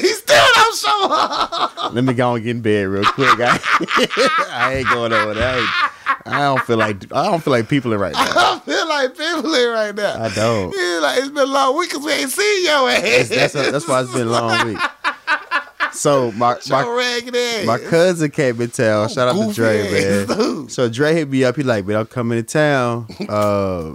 He's 0.00 0.18
still 0.18 0.44
don't 0.54 0.76
show 0.76 1.08
up. 1.10 1.92
Let 1.92 2.04
me 2.04 2.14
go 2.14 2.36
and 2.36 2.44
get 2.44 2.50
in 2.52 2.62
bed 2.62 2.86
real 2.86 3.04
quick. 3.04 3.40
I, 3.40 3.58
I 4.52 4.74
ain't 4.74 4.88
going 4.88 5.12
over 5.12 5.34
there. 5.34 5.58
I, 6.24 6.42
don't 6.42 6.62
feel 6.62 6.76
like 6.76 7.12
I 7.12 7.24
don't 7.24 7.42
feel 7.42 7.50
like 7.50 7.68
people 7.68 7.92
in 7.92 7.98
right 7.98 8.12
now. 8.12 8.20
I 8.20 8.34
don't 8.34 8.64
feel 8.64 8.88
like 8.88 9.16
people 9.16 9.52
in 9.52 9.70
right 9.72 9.94
now. 9.94 10.22
I 10.22 10.32
don't. 10.32 10.72
Yeah, 10.76 11.00
like 11.02 11.18
it's 11.18 11.28
been 11.28 11.38
a 11.38 11.46
long 11.46 11.76
week 11.76 11.90
because 11.90 12.04
we 12.04 12.12
ain't 12.12 12.30
seen 12.30 12.64
your 12.64 12.88
ass. 12.88 13.28
That's 13.28 13.52
that's, 13.52 13.70
that's 13.72 13.88
why 13.88 14.02
it's 14.02 14.12
been 14.12 14.28
a 14.28 14.30
long 14.30 14.68
week. 14.68 14.78
So 15.92 16.32
my 16.32 16.56
my 16.70 17.64
my 17.66 17.78
cousin 17.78 18.30
came 18.30 18.60
in 18.60 18.70
town. 18.70 19.08
Shout 19.08 19.28
out 19.28 19.48
to 19.48 19.52
Dre, 19.52 19.80
ass 19.80 20.28
man. 20.28 20.38
dude. 20.38 20.72
So 20.72 20.88
Dre 20.88 21.14
hit 21.14 21.28
me 21.28 21.44
up. 21.44 21.56
He 21.56 21.62
like, 21.62 21.86
man, 21.86 21.96
I'm 21.96 22.06
coming 22.06 22.38
to 22.38 22.44
town. 22.44 23.08
Uh, 23.28 23.94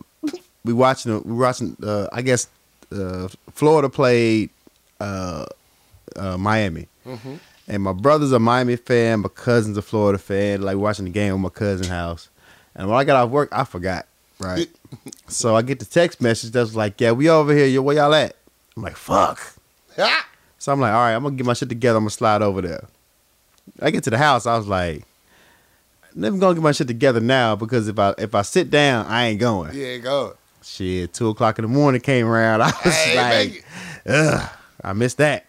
we 0.67 0.74
watching. 0.74 1.21
We 1.24 1.33
watching. 1.33 1.75
Uh, 1.81 2.07
I 2.12 2.21
guess 2.21 2.47
uh, 2.91 3.27
Florida 3.53 3.89
played 3.89 4.50
uh, 5.00 5.45
uh, 6.15 6.38
Miami, 6.38 6.88
Mm-hmm. 7.05 7.36
and 7.67 7.83
my 7.83 7.93
brother's 7.93 8.31
a 8.33 8.39
Miami 8.39 8.75
fan. 8.75 9.21
My 9.21 9.29
cousin's 9.29 9.77
a 9.77 9.81
Florida 9.81 10.19
fan. 10.19 10.62
Like 10.62 10.77
watching 10.77 11.05
the 11.05 11.12
game 11.12 11.33
at 11.33 11.39
my 11.39 11.50
cousin's 11.50 11.88
house. 11.88 12.29
And 12.75 12.88
when 12.89 12.97
I 12.97 13.03
got 13.03 13.15
off 13.24 13.31
work, 13.31 13.50
I 13.51 13.63
forgot. 13.63 14.05
Right. 14.39 14.69
so 15.27 15.55
I 15.55 15.63
get 15.63 15.79
the 15.79 15.86
text 15.86 16.21
message 16.21 16.51
that's 16.51 16.75
like, 16.75 17.01
"Yeah, 17.01 17.12
we 17.13 17.27
over 17.29 17.53
here. 17.53 17.65
Yo, 17.65 17.81
where 17.81 17.95
y'all 17.95 18.13
at?" 18.13 18.36
I'm 18.75 18.83
like, 18.83 18.95
"Fuck." 18.95 19.39
So 20.59 20.71
I'm 20.71 20.79
like, 20.79 20.91
all 20.93 21.00
right, 21.00 21.13
I'm 21.13 21.24
gonna 21.24 21.36
get 21.36 21.45
my 21.45 21.53
shit 21.53 21.69
together. 21.69 21.97
I'm 21.97 22.03
gonna 22.03 22.12
slide 22.12 22.41
over 22.43 22.62
there. 22.62 22.83
I 23.81 23.89
get 23.89 24.03
to 24.03 24.09
the 24.12 24.17
house. 24.17 24.45
I 24.45 24.55
was 24.57 24.67
like, 24.67 25.05
"Never 26.13 26.38
gonna 26.38 26.53
get 26.53 26.62
my 26.63 26.71
shit 26.71 26.88
together 26.88 27.19
now 27.19 27.55
because 27.55 27.88
if 27.88 27.97
I 27.97 28.13
if 28.19 28.36
I 28.36 28.43
sit 28.43 28.69
down, 28.69 29.07
I 29.07 29.25
ain't 29.27 29.39
going. 29.39 29.74
yeah, 29.75 29.97
go. 29.97 30.36
Shit, 30.71 31.13
two 31.13 31.29
o'clock 31.29 31.57
in 31.59 31.63
the 31.63 31.69
morning 31.69 32.01
came 32.01 32.27
around. 32.27 32.62
I 32.63 32.65
was 32.83 32.93
Hey, 32.93 33.15
like, 33.47 33.65
ugh, 34.07 34.50
I 34.83 34.93
missed 34.93 35.17
that. 35.17 35.45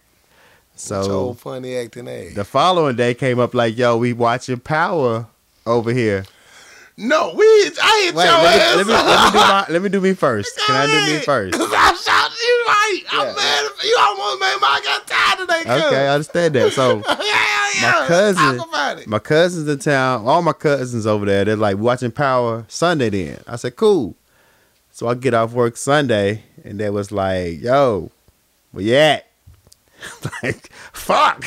So 0.77 1.35
funny 1.35 1.77
acting 1.77 2.09
ass. 2.09 2.35
the 2.35 2.45
following 2.45 2.95
day 2.95 3.13
came 3.15 3.41
up 3.41 3.53
like, 3.53 3.77
yo, 3.77 3.97
we 3.97 4.13
watching 4.13 4.61
Power 4.61 5.27
over 5.67 5.93
here. 5.93 6.25
no, 6.97 7.35
we. 7.35 7.45
I 7.45 8.03
hit 8.05 8.15
Wait, 8.15 8.25
your 8.25 8.33
let 8.35 8.61
ass. 8.61 8.77
me, 8.77 8.85
let, 8.85 8.87
me, 8.87 8.93
let 8.93 9.25
me 9.25 9.31
do 9.33 9.39
my 9.39 9.67
let 9.71 9.83
me 9.83 9.89
do 9.89 10.01
me 10.01 10.15
first. 10.15 10.57
Can 10.67 10.77
I 10.77 10.87
do 10.87 11.13
me 11.15 11.21
first? 11.25 11.59
Cause 11.59 11.69
I 11.73 11.95
shot 11.95 12.31
you 12.41 12.65
right. 12.69 13.01
Yeah. 13.13 13.31
I'm 13.31 13.35
mad. 13.35 13.71
You 13.85 13.97
almost 14.01 14.41
made 14.41 14.57
my 14.61 14.81
got 14.85 15.07
tired 15.09 15.39
today. 15.41 15.87
Okay, 15.89 16.07
I 16.07 16.15
understand 16.15 16.55
that. 16.55 16.73
So 16.73 16.97
yeah, 17.09 17.15
yeah. 17.19 18.01
my 18.01 18.07
cousin, 18.07 18.57
Talk 18.59 18.69
about 18.69 18.99
it. 18.99 19.07
my 19.09 19.19
cousins 19.19 19.69
in 19.69 19.79
town, 19.81 20.27
all 20.27 20.43
my 20.43 20.53
cousins 20.53 21.07
over 21.09 21.27
there, 21.27 21.45
they're 21.45 21.57
like 21.57 21.77
watching 21.77 22.13
Power 22.13 22.65
Sunday 22.69 23.11
then. 23.11 23.41
I 23.49 23.57
said, 23.57 23.75
cool. 23.75 24.15
So 24.99 25.07
I 25.07 25.15
get 25.15 25.33
off 25.33 25.53
work 25.53 25.77
Sunday 25.77 26.43
and 26.65 26.81
they 26.81 26.91
was 26.91 27.13
like, 27.13 27.61
yo, 27.61 28.11
where 28.73 28.85
you 28.85 28.97
at? 28.97 29.29
like, 30.43 30.73
fuck. 30.93 31.39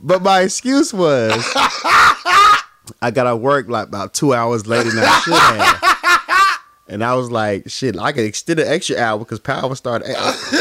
but 0.00 0.22
my 0.22 0.40
excuse 0.40 0.94
was 0.94 1.44
I 3.02 3.10
got 3.12 3.26
off 3.26 3.40
work 3.40 3.68
like 3.68 3.88
about 3.88 4.14
two 4.14 4.32
hours 4.32 4.66
later 4.66 4.88
than 4.88 5.04
I 5.04 5.20
should 5.20 5.34
have. 5.34 5.82
And 6.88 7.04
I 7.04 7.14
was 7.16 7.30
like, 7.30 7.68
shit, 7.68 7.98
I 7.98 8.12
could 8.12 8.24
extend 8.24 8.60
an 8.60 8.68
extra 8.68 8.96
hour 8.96 9.18
because 9.18 9.40
power 9.40 9.74
started. 9.74 10.14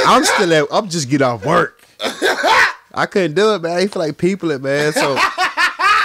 I'm 0.06 0.26
still 0.26 0.52
at, 0.52 0.68
I'm 0.74 0.90
just 0.90 1.10
getting 1.10 1.26
off 1.26 1.46
work. 1.46 1.86
I 2.94 3.08
couldn't 3.10 3.36
do 3.36 3.54
it, 3.54 3.62
man. 3.62 3.78
I 3.78 3.88
feel 3.88 4.02
like 4.02 4.18
people 4.18 4.52
it, 4.52 4.62
man. 4.62 4.92
So 4.92 5.18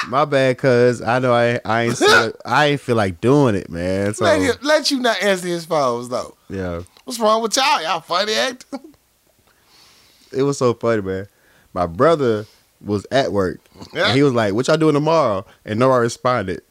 my 0.09 0.25
bad, 0.25 0.59
cuz 0.59 1.01
I 1.03 1.19
know 1.19 1.33
I 1.33 1.61
I 1.65 1.83
ain't 1.85 1.97
still, 1.97 2.33
I 2.45 2.67
ain't 2.67 2.81
feel 2.81 2.97
like 2.97 3.21
doing 3.21 3.55
it, 3.55 3.71
man. 3.71 4.15
So 4.15 4.25
let, 4.25 4.41
him, 4.41 4.55
let 4.63 4.91
you 4.91 5.01
not 5.01 5.23
answer 5.23 5.47
his 5.49 5.65
phones 5.65 6.09
though. 6.09 6.37
yeah, 6.49 6.83
What's 7.05 7.19
wrong 7.19 7.43
with 7.43 7.57
y'all? 7.57 7.83
Y'all 7.83 8.01
funny 8.01 8.35
acting. 8.35 8.95
it 10.33 10.43
was 10.43 10.59
so 10.59 10.75
funny, 10.75 11.03
man. 11.03 11.27
My 11.73 11.87
brother 11.87 12.47
was 12.81 13.07
at 13.11 13.33
work. 13.33 13.61
Yeah. 13.93 14.07
And 14.09 14.17
he 14.17 14.23
was 14.23 14.33
like, 14.33 14.55
"What 14.55 14.69
y'all 14.69 14.77
doing 14.77 14.95
tomorrow?" 14.95 15.45
And 15.65 15.79
nobody 15.79 16.03
responded. 16.03 16.63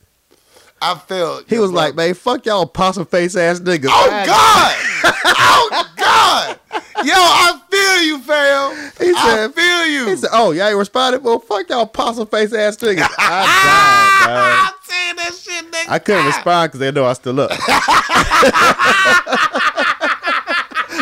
I 0.86 0.96
felt. 1.08 1.46
He 1.50 1.60
was 1.60 1.72
like, 1.72 1.96
"Man, 1.96 2.13
fuck 2.13 2.46
y'all 2.46 2.65
possum 2.65 3.06
face 3.06 3.36
ass 3.36 3.60
niggas." 3.62 3.88
Oh 3.89 4.10
I- 4.12 4.26
God! 4.26 4.76
oh 5.26 5.89
God! 5.96 6.60
Yo, 7.06 7.13
I 7.15 7.60
feel 7.69 8.02
you, 8.08 8.19
fam. 8.19 8.91
He 9.00 9.13
I 9.15 9.36
said- 9.36 9.54
feel 9.56 9.86
you. 9.88 10.08
He 10.10 10.15
said, 10.17 10.30
"Oh, 10.34 10.52
y'all 10.52 10.67
ain't 10.67 10.78
responded? 10.78 11.24
Well, 11.24 11.39
fuck 11.39 11.69
y'all 11.69 11.86
possum 11.86 12.28
face 12.28 12.54
ass 12.54 12.76
niggas." 12.84 13.08
I 13.17 13.46
died. 14.26 14.67
I'm 14.67 14.74
saying 14.84 15.15
that 15.17 15.34
shit, 15.34 15.72
nigga. 15.72 15.89
I 15.89 16.00
couldn't 16.00 16.26
respond 16.26 16.69
because 16.72 16.80
they 16.80 16.91
know 16.91 17.06
I 17.06 17.13
still 17.13 17.39
up. 17.39 17.50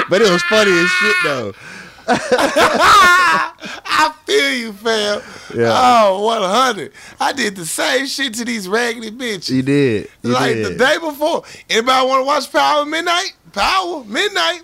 but 0.10 0.22
it 0.22 0.30
was 0.32 0.42
funny 0.44 0.72
as 0.72 0.90
shit 0.90 1.16
though. 1.24 1.54
I 2.08 3.52
feel 4.26 4.54
you, 4.54 4.74
fam. 4.74 5.22
Yeah. 5.56 6.04
Oh, 6.06 6.24
100. 6.24 6.92
I 7.20 7.34
did 7.34 7.56
the 7.56 7.66
same 7.66 8.06
shit 8.06 8.34
to 8.36 8.46
these 8.46 8.68
raggedy 8.68 9.12
bitches. 9.12 9.50
You 9.52 9.62
did. 9.62 10.10
You 10.24 10.32
like 10.32 10.56
did. 10.56 10.66
the 10.66 10.76
day 10.76 10.98
before. 11.00 11.44
Anybody 11.70 12.08
want 12.08 12.22
to 12.22 12.26
watch 12.26 12.52
Power 12.52 12.86
Midnight? 12.86 13.34
Power 13.54 14.04
Midnight. 14.06 14.62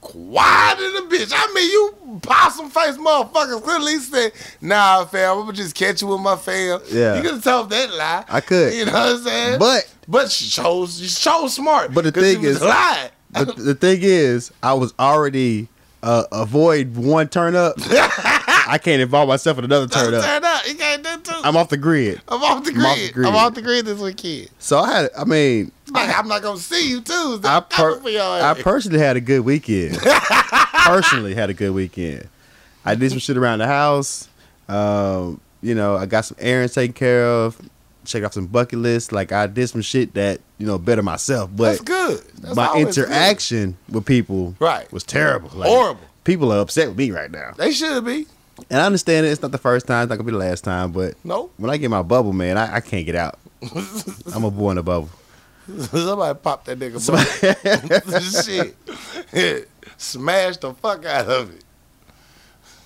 Quiet 0.00 0.78
in 0.80 0.94
the 0.94 1.00
bitch. 1.14 1.30
I 1.34 1.52
mean, 1.54 1.70
you 1.70 2.20
possum 2.22 2.70
face 2.70 2.96
motherfuckers 2.96 3.62
could 3.62 3.76
at 3.76 3.82
least 3.82 4.10
say, 4.10 4.32
nah, 4.62 5.04
fam, 5.04 5.36
I'm 5.38 5.44
gonna 5.44 5.52
just 5.52 5.74
catch 5.74 6.00
you 6.00 6.08
with 6.08 6.20
my 6.20 6.36
fam. 6.36 6.80
Yeah. 6.90 7.16
You 7.16 7.22
could 7.22 7.32
have 7.32 7.44
told 7.44 7.68
that 7.70 7.92
lie. 7.92 8.24
I 8.26 8.40
could. 8.40 8.72
You 8.74 8.86
know 8.86 8.92
what 8.92 9.16
I'm 9.16 9.22
saying? 9.22 9.58
But 9.58 9.94
but 10.08 10.30
she 10.30 10.48
chose, 10.48 10.98
she 11.00 11.08
chose 11.08 11.54
smart. 11.54 11.92
But 11.92 12.04
the 12.04 12.12
thing 12.12 12.42
is- 12.42 12.60
the, 12.60 13.10
the 13.56 13.74
thing 13.74 13.98
is, 14.02 14.50
I 14.62 14.72
was 14.72 14.94
already 14.98 15.68
uh, 16.02 16.24
avoid 16.32 16.96
one 16.96 17.28
turn 17.28 17.54
up. 17.54 17.74
I 17.78 18.78
can't 18.82 19.02
involve 19.02 19.28
myself 19.28 19.58
in 19.58 19.64
another 19.64 19.86
turn 19.88 20.14
up. 20.14 20.24
Turn 20.24 20.44
up. 20.44 20.66
You 20.68 20.74
can't 20.76 21.02
do 21.02 21.18
two. 21.20 21.40
I'm 21.42 21.56
off 21.56 21.68
the 21.70 21.76
grid. 21.76 22.20
I'm 22.28 22.42
off 22.42 22.64
the 22.64 22.70
I'm 22.72 22.78
off 22.86 22.96
the 22.96 23.02
grid. 23.02 23.12
grid. 23.14 23.26
I'm 23.26 23.34
off 23.36 23.54
the 23.54 23.62
grid 23.62 23.86
this 23.86 24.00
weekend. 24.00 24.50
So 24.58 24.78
I 24.78 24.92
had. 24.92 25.10
I 25.18 25.24
mean, 25.24 25.72
Like, 25.90 26.16
I'm 26.16 26.28
not 26.28 26.42
gonna 26.42 26.58
see 26.58 26.88
you 26.90 27.00
Tuesday. 27.00 27.48
I 27.48 27.60
per- 27.60 27.90
coming 27.96 28.02
for 28.02 28.10
your 28.10 28.22
I 28.22 28.54
personally 28.62 29.00
had 29.00 29.16
a 29.16 29.20
good 29.20 29.40
weekend. 29.40 29.98
personally 30.84 31.34
had 31.34 31.50
a 31.50 31.54
good 31.54 31.72
weekend. 31.72 32.28
I 32.84 32.94
did 32.94 33.10
some 33.10 33.18
shit 33.18 33.36
around 33.36 33.58
the 33.58 33.66
house. 33.66 34.28
Um, 34.68 35.40
you 35.62 35.74
know, 35.74 35.96
I 35.96 36.06
got 36.06 36.24
some 36.24 36.36
errands 36.40 36.74
taken 36.74 36.92
care 36.94 37.26
of. 37.26 37.60
Checked 38.10 38.26
off 38.26 38.32
some 38.34 38.46
bucket 38.46 38.78
lists. 38.80 39.12
Like 39.12 39.30
I 39.32 39.46
did 39.46 39.68
some 39.68 39.82
shit 39.82 40.14
that 40.14 40.40
you 40.58 40.66
know 40.66 40.78
better 40.78 41.02
myself. 41.02 41.50
But 41.54 41.64
That's 41.64 41.80
good. 41.80 42.20
That's 42.40 42.56
my 42.56 42.66
always 42.66 42.96
good. 42.96 43.06
interaction 43.08 43.76
with 43.88 44.04
people 44.04 44.54
Right. 44.58 44.90
was 44.92 45.04
terrible. 45.04 45.50
Like, 45.54 45.68
Horrible. 45.68 46.00
People 46.24 46.52
are 46.52 46.60
upset 46.60 46.88
with 46.88 46.98
me 46.98 47.10
right 47.12 47.30
now, 47.30 47.52
They 47.56 47.72
should 47.72 48.04
be. 48.04 48.26
and 48.68 48.80
I 48.80 48.84
understand 48.86 49.26
it. 49.26 49.30
It's 49.30 49.42
not 49.42 49.52
the 49.52 49.58
first 49.58 49.86
time. 49.86 50.02
It's 50.04 50.10
not 50.10 50.16
gonna 50.16 50.26
be 50.26 50.32
the 50.32 50.38
last 50.38 50.64
time. 50.64 50.92
But 50.92 51.14
No. 51.24 51.50
when 51.56 51.70
I 51.70 51.76
get 51.76 51.90
my 51.90 52.02
bubble, 52.02 52.32
man, 52.32 52.58
I, 52.58 52.76
I 52.76 52.80
can't 52.80 53.06
get 53.06 53.14
out. 53.14 53.38
I'm 54.34 54.44
a 54.44 54.50
boy 54.50 54.72
in 54.72 54.78
a 54.78 54.82
bubble. 54.82 55.08
Somebody 55.66 56.38
pop 56.42 56.64
that 56.64 56.78
nigga 56.78 57.00
shit. 59.32 59.68
Smash 59.98 60.56
the 60.56 60.74
fuck 60.74 61.04
out 61.04 61.26
of 61.28 61.54
it. 61.54 61.62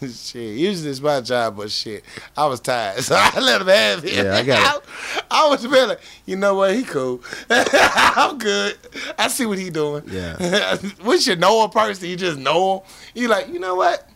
Shit, 0.12 0.56
usually 0.58 0.90
it's 0.90 1.00
my 1.00 1.20
job, 1.20 1.56
but 1.56 1.70
shit, 1.70 2.04
I 2.36 2.46
was 2.46 2.60
tired, 2.60 3.02
so 3.04 3.14
I 3.16 3.38
let 3.40 3.60
him 3.60 3.66
have 3.68 4.04
it. 4.04 4.12
Yeah, 4.12 4.36
I 4.36 4.42
got 4.44 4.76
it. 4.76 4.88
I, 5.30 5.48
was 5.48 5.64
like, 5.64 6.00
you 6.26 6.36
know 6.36 6.54
what, 6.54 6.74
he 6.74 6.82
cool. 6.82 7.20
I'm 7.50 8.38
good. 8.38 8.76
I 9.18 9.28
see 9.28 9.46
what 9.46 9.58
he 9.58 9.70
doing. 9.70 10.04
Yeah. 10.08 10.76
we 11.04 11.18
should 11.20 11.40
know 11.40 11.64
a 11.64 11.68
person. 11.68 12.08
You 12.08 12.16
just 12.16 12.38
know 12.38 12.78
him. 12.78 12.86
You 13.14 13.28
like, 13.28 13.48
you 13.48 13.58
know 13.58 13.74
what? 13.74 14.08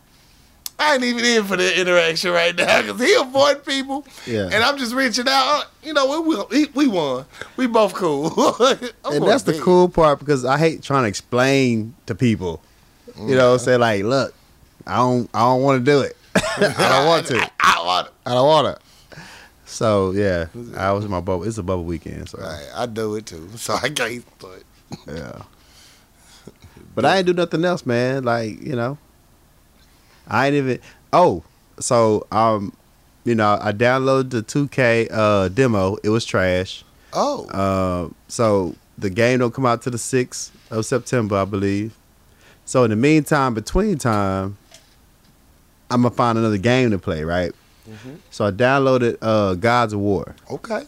I 0.81 0.95
ain't 0.95 1.03
even 1.03 1.25
in 1.25 1.45
for 1.45 1.57
the 1.57 1.81
interaction 1.81 2.31
right 2.31 2.55
now 2.55 2.83
because 2.83 3.01
he 3.01 3.13
avoid 3.15 3.65
people, 3.65 4.07
Yeah. 4.27 4.45
and 4.53 4.63
I'm 4.63 4.79
just 4.79 4.95
reaching 4.95 5.27
out. 5.29 5.63
Uh, 5.63 5.65
you 5.83 5.93
know, 5.93 6.21
we 6.21 6.37
we, 6.51 6.67
we 6.67 6.87
won. 6.87 7.25
We 7.57 7.67
both 7.67 7.95
cool. 7.95 8.29
And 9.05 9.27
that's 9.27 9.43
the 9.43 9.59
cool 9.61 9.89
part 9.89 10.21
because 10.21 10.45
I 10.45 10.57
hate 10.57 10.83
trying 10.83 11.03
to 11.03 11.09
explain 11.09 11.95
to 12.07 12.15
people. 12.15 12.63
You 13.19 13.35
know, 13.35 13.57
say 13.57 13.77
like, 13.77 14.05
look, 14.05 14.33
I 14.89 14.97
don't, 14.97 15.31
I 15.35 15.41
don't 15.41 15.63
want 15.63 15.85
to 15.85 15.91
do 15.91 16.01
it. 16.01 16.17
I 16.37 16.75
don't 16.89 17.07
want 17.07 17.27
to. 17.27 17.51
I 17.61 17.83
want 17.85 18.07
it. 18.09 18.13
I 18.27 18.35
don't 18.35 18.47
want 18.47 18.77
to. 18.77 19.21
So 19.67 20.13
yeah, 20.13 20.47
I 20.77 20.93
was 20.93 21.05
in 21.05 21.11
my 21.11 21.21
bubble. 21.21 21.45
It's 21.45 21.59
a 21.59 21.63
bubble 21.63 21.85
weekend, 21.85 22.29
so 22.31 22.39
Right, 22.39 22.67
I 22.75 22.87
do 22.87 23.15
it 23.17 23.27
too, 23.27 23.49
so 23.57 23.75
I 23.75 23.91
can't. 23.91 24.25
But 24.39 24.63
yeah. 25.07 25.43
But 26.95 27.05
I 27.05 27.19
ain't 27.19 27.27
do 27.27 27.35
nothing 27.35 27.65
else, 27.65 27.85
man. 27.87 28.25
Like 28.25 28.61
you 28.63 28.75
know, 28.75 28.99
I 30.27 30.47
ain't 30.47 30.55
even. 30.57 30.81
Oh, 31.13 31.45
so 31.79 32.27
um, 32.33 32.73
you 33.25 33.35
know, 33.35 33.59
I 33.61 33.73
downloaded 33.73 34.31
the 34.31 34.43
2K 34.43 35.09
uh 35.13 35.49
demo. 35.49 35.97
It 36.03 36.09
was 36.09 36.25
trash. 36.25 36.83
oh, 37.13 37.47
Uh, 37.51 38.13
so 38.29 38.75
the 38.97 39.11
game 39.11 39.39
don't 39.41 39.53
come 39.55 39.67
out 39.67 39.83
to 39.83 39.91
the 39.91 39.99
sixth 39.99 40.51
of 40.71 40.87
September, 40.87 41.37
I 41.37 41.45
believe. 41.45 41.95
So 42.65 42.85
in 42.85 42.91
the 42.91 42.97
meantime, 42.97 43.55
between 43.55 43.99
time, 43.99 44.57
I'm 45.91 46.03
gonna 46.03 46.15
find 46.15 46.37
another 46.39 46.59
game 46.59 46.91
to 46.91 46.99
play, 46.99 47.25
right? 47.25 47.53
Mhm. 47.89 48.17
So 48.31 48.45
I 48.47 48.51
downloaded 48.51 49.17
uh 49.23 49.55
Gods 49.55 49.93
of 49.93 50.01
War. 50.01 50.35
okay, 50.51 50.83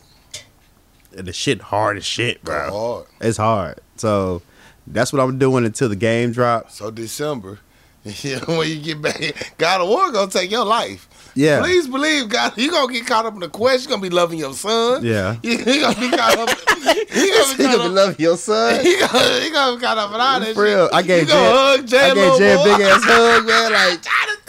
And 1.16 1.26
the 1.26 1.32
shit 1.32 1.60
hard 1.60 1.96
as 1.96 2.04
shit, 2.04 2.42
bro. 2.44 2.70
hard. 2.70 3.06
It's 3.20 3.38
hard. 3.38 3.80
So 3.96 4.42
that's 4.86 5.12
what 5.12 5.20
I'm 5.22 5.38
doing 5.38 5.64
until 5.64 5.88
the 5.88 5.96
game 5.96 6.32
drops. 6.32 6.76
So 6.76 6.90
December, 6.90 7.58
you 8.04 8.36
know, 8.36 8.58
when 8.58 8.68
you 8.68 8.76
get 8.80 9.00
back, 9.00 9.54
God 9.58 9.80
of 9.80 9.88
War 9.88 10.10
gonna 10.12 10.30
take 10.30 10.50
your 10.50 10.64
life. 10.66 11.06
Yeah. 11.34 11.60
Please 11.60 11.86
believe 11.86 12.28
God, 12.28 12.52
you 12.58 12.70
gonna 12.70 12.92
get 12.92 13.06
caught 13.06 13.24
up 13.24 13.34
in 13.34 13.40
the 13.40 13.48
quest. 13.48 13.84
You 13.84 13.90
gonna 13.90 14.02
be 14.02 14.10
loving 14.10 14.38
your 14.38 14.52
son. 14.52 15.04
Yeah. 15.04 15.36
You 15.42 15.56
gonna 15.80 15.98
be 15.98 16.10
caught 16.10 16.36
up. 16.38 16.48
You 16.50 17.32
gonna 17.32 17.56
be 17.56 17.62
You 17.64 17.76
gonna 17.76 17.84
up. 17.84 17.92
love 17.92 18.20
your 18.20 18.36
son. 18.36 18.84
He 18.84 18.98
gonna, 18.98 19.50
gonna 19.52 19.76
be 19.76 19.82
caught 19.82 19.96
up 19.98 20.12
in 20.12 20.20
all 20.20 20.40
that 20.40 20.54
For 20.54 20.64
real. 20.64 20.86
shit. 20.86 20.94
I 20.94 21.02
gave 21.02 21.28
you 21.28 21.34
hug 21.34 21.80
I 21.80 21.82
gave 22.14 22.38
Jay 22.38 22.52
a 22.52 22.64
big 22.64 22.80
ass 22.86 23.02
hug, 23.04 23.46
man. 23.46 23.72
Like 23.72 24.02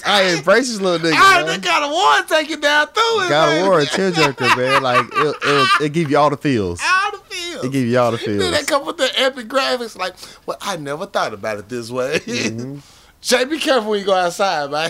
I 0.05 0.23
embrace 0.35 0.69
this 0.69 0.79
little 0.81 0.99
nigga. 1.09 1.15
I 1.17 1.43
man. 1.43 1.59
got 1.61 1.83
a 1.83 1.91
war 1.91 2.27
take 2.27 2.49
you 2.49 2.57
down 2.57 2.87
through 2.87 3.25
it. 3.25 3.29
Man. 3.29 3.61
of 3.61 3.67
War, 3.67 3.79
a 3.79 3.85
tearjerker, 3.85 4.57
man. 4.57 4.83
Like 4.83 5.05
it, 5.11 5.35
it, 5.43 5.81
it 5.85 5.89
give 5.93 6.09
you 6.11 6.17
all 6.17 6.29
the 6.29 6.37
feels. 6.37 6.81
Out 6.83 7.13
of 7.13 7.23
field. 7.23 7.65
It 7.65 7.71
give 7.71 7.85
you 7.87 7.99
all 7.99 8.11
the 8.11 8.17
Then 8.17 8.39
feels. 8.39 8.51
they 8.51 8.63
come 8.63 8.85
with 8.85 8.97
the 8.97 9.11
epic 9.19 9.47
graphics, 9.47 9.97
like, 9.97 10.15
well, 10.45 10.57
I 10.61 10.77
never 10.77 11.05
thought 11.05 11.33
about 11.33 11.57
it 11.59 11.69
this 11.69 11.89
way. 11.91 12.19
Mm-hmm. 12.19 12.79
Jay, 13.21 13.45
be 13.45 13.59
careful 13.59 13.91
when 13.91 13.99
you 13.99 14.05
go 14.05 14.15
outside, 14.15 14.71
man. 14.71 14.89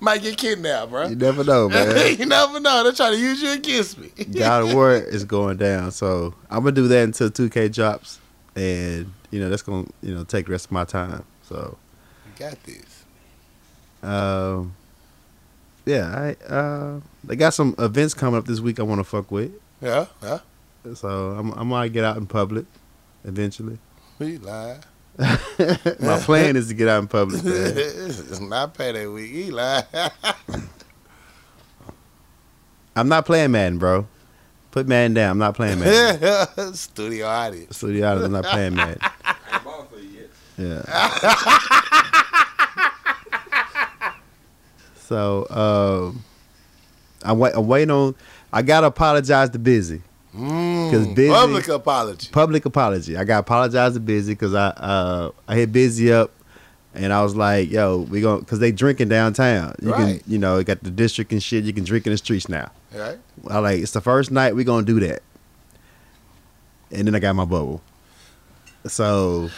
Might 0.00 0.20
get 0.22 0.36
kidnapped, 0.36 0.90
bro. 0.90 1.06
You 1.06 1.14
never 1.14 1.44
know, 1.44 1.68
man. 1.68 2.18
you 2.18 2.26
never 2.26 2.58
know. 2.58 2.82
They're 2.82 2.92
trying 2.92 3.12
to 3.12 3.20
use 3.20 3.40
you 3.40 3.52
against 3.52 3.98
me. 3.98 4.10
God 4.36 4.62
of 4.62 4.74
War 4.74 4.94
is 4.94 5.24
going 5.24 5.58
down, 5.58 5.92
so 5.92 6.34
I'm 6.50 6.64
gonna 6.64 6.72
do 6.72 6.88
that 6.88 7.04
until 7.04 7.30
2K 7.30 7.72
drops, 7.72 8.18
and 8.56 9.12
you 9.30 9.38
know 9.38 9.48
that's 9.48 9.62
gonna 9.62 9.86
you 10.02 10.12
know 10.12 10.24
take 10.24 10.46
the 10.46 10.52
rest 10.52 10.64
of 10.66 10.72
my 10.72 10.84
time. 10.84 11.24
So, 11.44 11.78
got 12.42 12.62
this. 12.64 13.04
um, 14.02 14.74
yeah, 15.86 16.34
I 16.48 16.52
uh, 16.52 17.00
they 17.24 17.36
got 17.36 17.54
some 17.54 17.74
events 17.78 18.14
coming 18.14 18.38
up 18.38 18.46
this 18.46 18.60
week. 18.60 18.78
I 18.80 18.82
want 18.84 18.98
to 19.00 19.04
fuck 19.04 19.30
with, 19.30 19.52
Yeah, 19.80 20.06
yeah. 20.22 20.38
so 20.94 21.30
I'm 21.32 21.52
I 21.54 21.62
might 21.62 21.92
get 21.92 22.04
out 22.04 22.16
in 22.16 22.26
public 22.26 22.66
eventually. 23.24 23.78
We 24.18 24.38
lie. 24.38 24.78
my 25.18 26.18
plan 26.20 26.56
is 26.56 26.68
to 26.68 26.74
get 26.74 26.88
out 26.88 27.02
in 27.02 27.08
public, 27.08 27.44
man. 27.44 27.72
it's 27.76 28.40
not 28.40 28.74
payday 28.74 29.06
week. 29.06 29.30
He 29.30 29.50
lie. 29.50 29.84
I'm 32.96 33.08
not 33.08 33.24
playing 33.26 33.52
Madden, 33.52 33.78
bro. 33.78 34.06
Put 34.70 34.86
Madden 34.88 35.14
down. 35.14 35.32
I'm 35.32 35.38
not 35.38 35.54
playing 35.54 35.80
Madden. 35.80 36.74
Studio 36.74 37.26
audience. 37.26 37.76
Studio 37.76 38.18
the 38.18 38.24
I'm 38.26 38.32
not 38.32 38.44
playing 38.44 38.74
Madden. 38.74 38.98
Ball 39.64 39.84
for 39.90 39.98
you 39.98 40.08
yet. 40.20 40.30
Yeah. 40.58 40.82
so 44.96 45.46
um, 45.50 46.24
I'm, 47.24 47.38
wait, 47.38 47.54
I 47.54 47.58
wait 47.60 47.90
on. 47.90 48.14
I 48.52 48.62
gotta 48.62 48.88
apologize 48.88 49.50
to 49.50 49.58
Busy. 49.58 50.02
Mm, 50.36 51.14
busy- 51.14 51.30
Public 51.32 51.68
apology. 51.68 52.28
Public 52.32 52.64
apology. 52.64 53.16
I 53.16 53.24
gotta 53.24 53.40
apologize 53.40 53.94
to 53.94 54.00
Busy 54.00 54.32
because 54.34 54.54
I 54.54 54.68
uh, 54.68 55.30
I 55.48 55.56
hit 55.56 55.72
Busy 55.72 56.12
up. 56.12 56.30
And 56.94 57.10
I 57.10 57.22
was 57.22 57.34
like, 57.34 57.70
"Yo, 57.70 58.00
we 58.10 58.20
going 58.20 58.40
because 58.40 58.58
they 58.58 58.70
drinking 58.70 59.08
downtown. 59.08 59.74
You 59.80 59.92
Right. 59.92 60.20
can, 60.22 60.30
you 60.30 60.36
know, 60.38 60.58
it 60.58 60.66
got 60.66 60.82
the 60.82 60.90
district 60.90 61.32
and 61.32 61.42
shit. 61.42 61.64
You 61.64 61.72
can 61.72 61.84
drink 61.84 62.06
in 62.06 62.12
the 62.12 62.18
streets 62.18 62.50
now. 62.50 62.70
Right? 62.94 63.16
I 63.48 63.60
like 63.60 63.80
it's 63.80 63.92
the 63.92 64.02
first 64.02 64.30
night 64.30 64.54
we 64.54 64.62
gonna 64.62 64.84
do 64.84 65.00
that. 65.00 65.22
And 66.90 67.06
then 67.06 67.14
I 67.14 67.18
got 67.18 67.34
my 67.34 67.46
bubble. 67.46 67.80
So, 68.86 69.48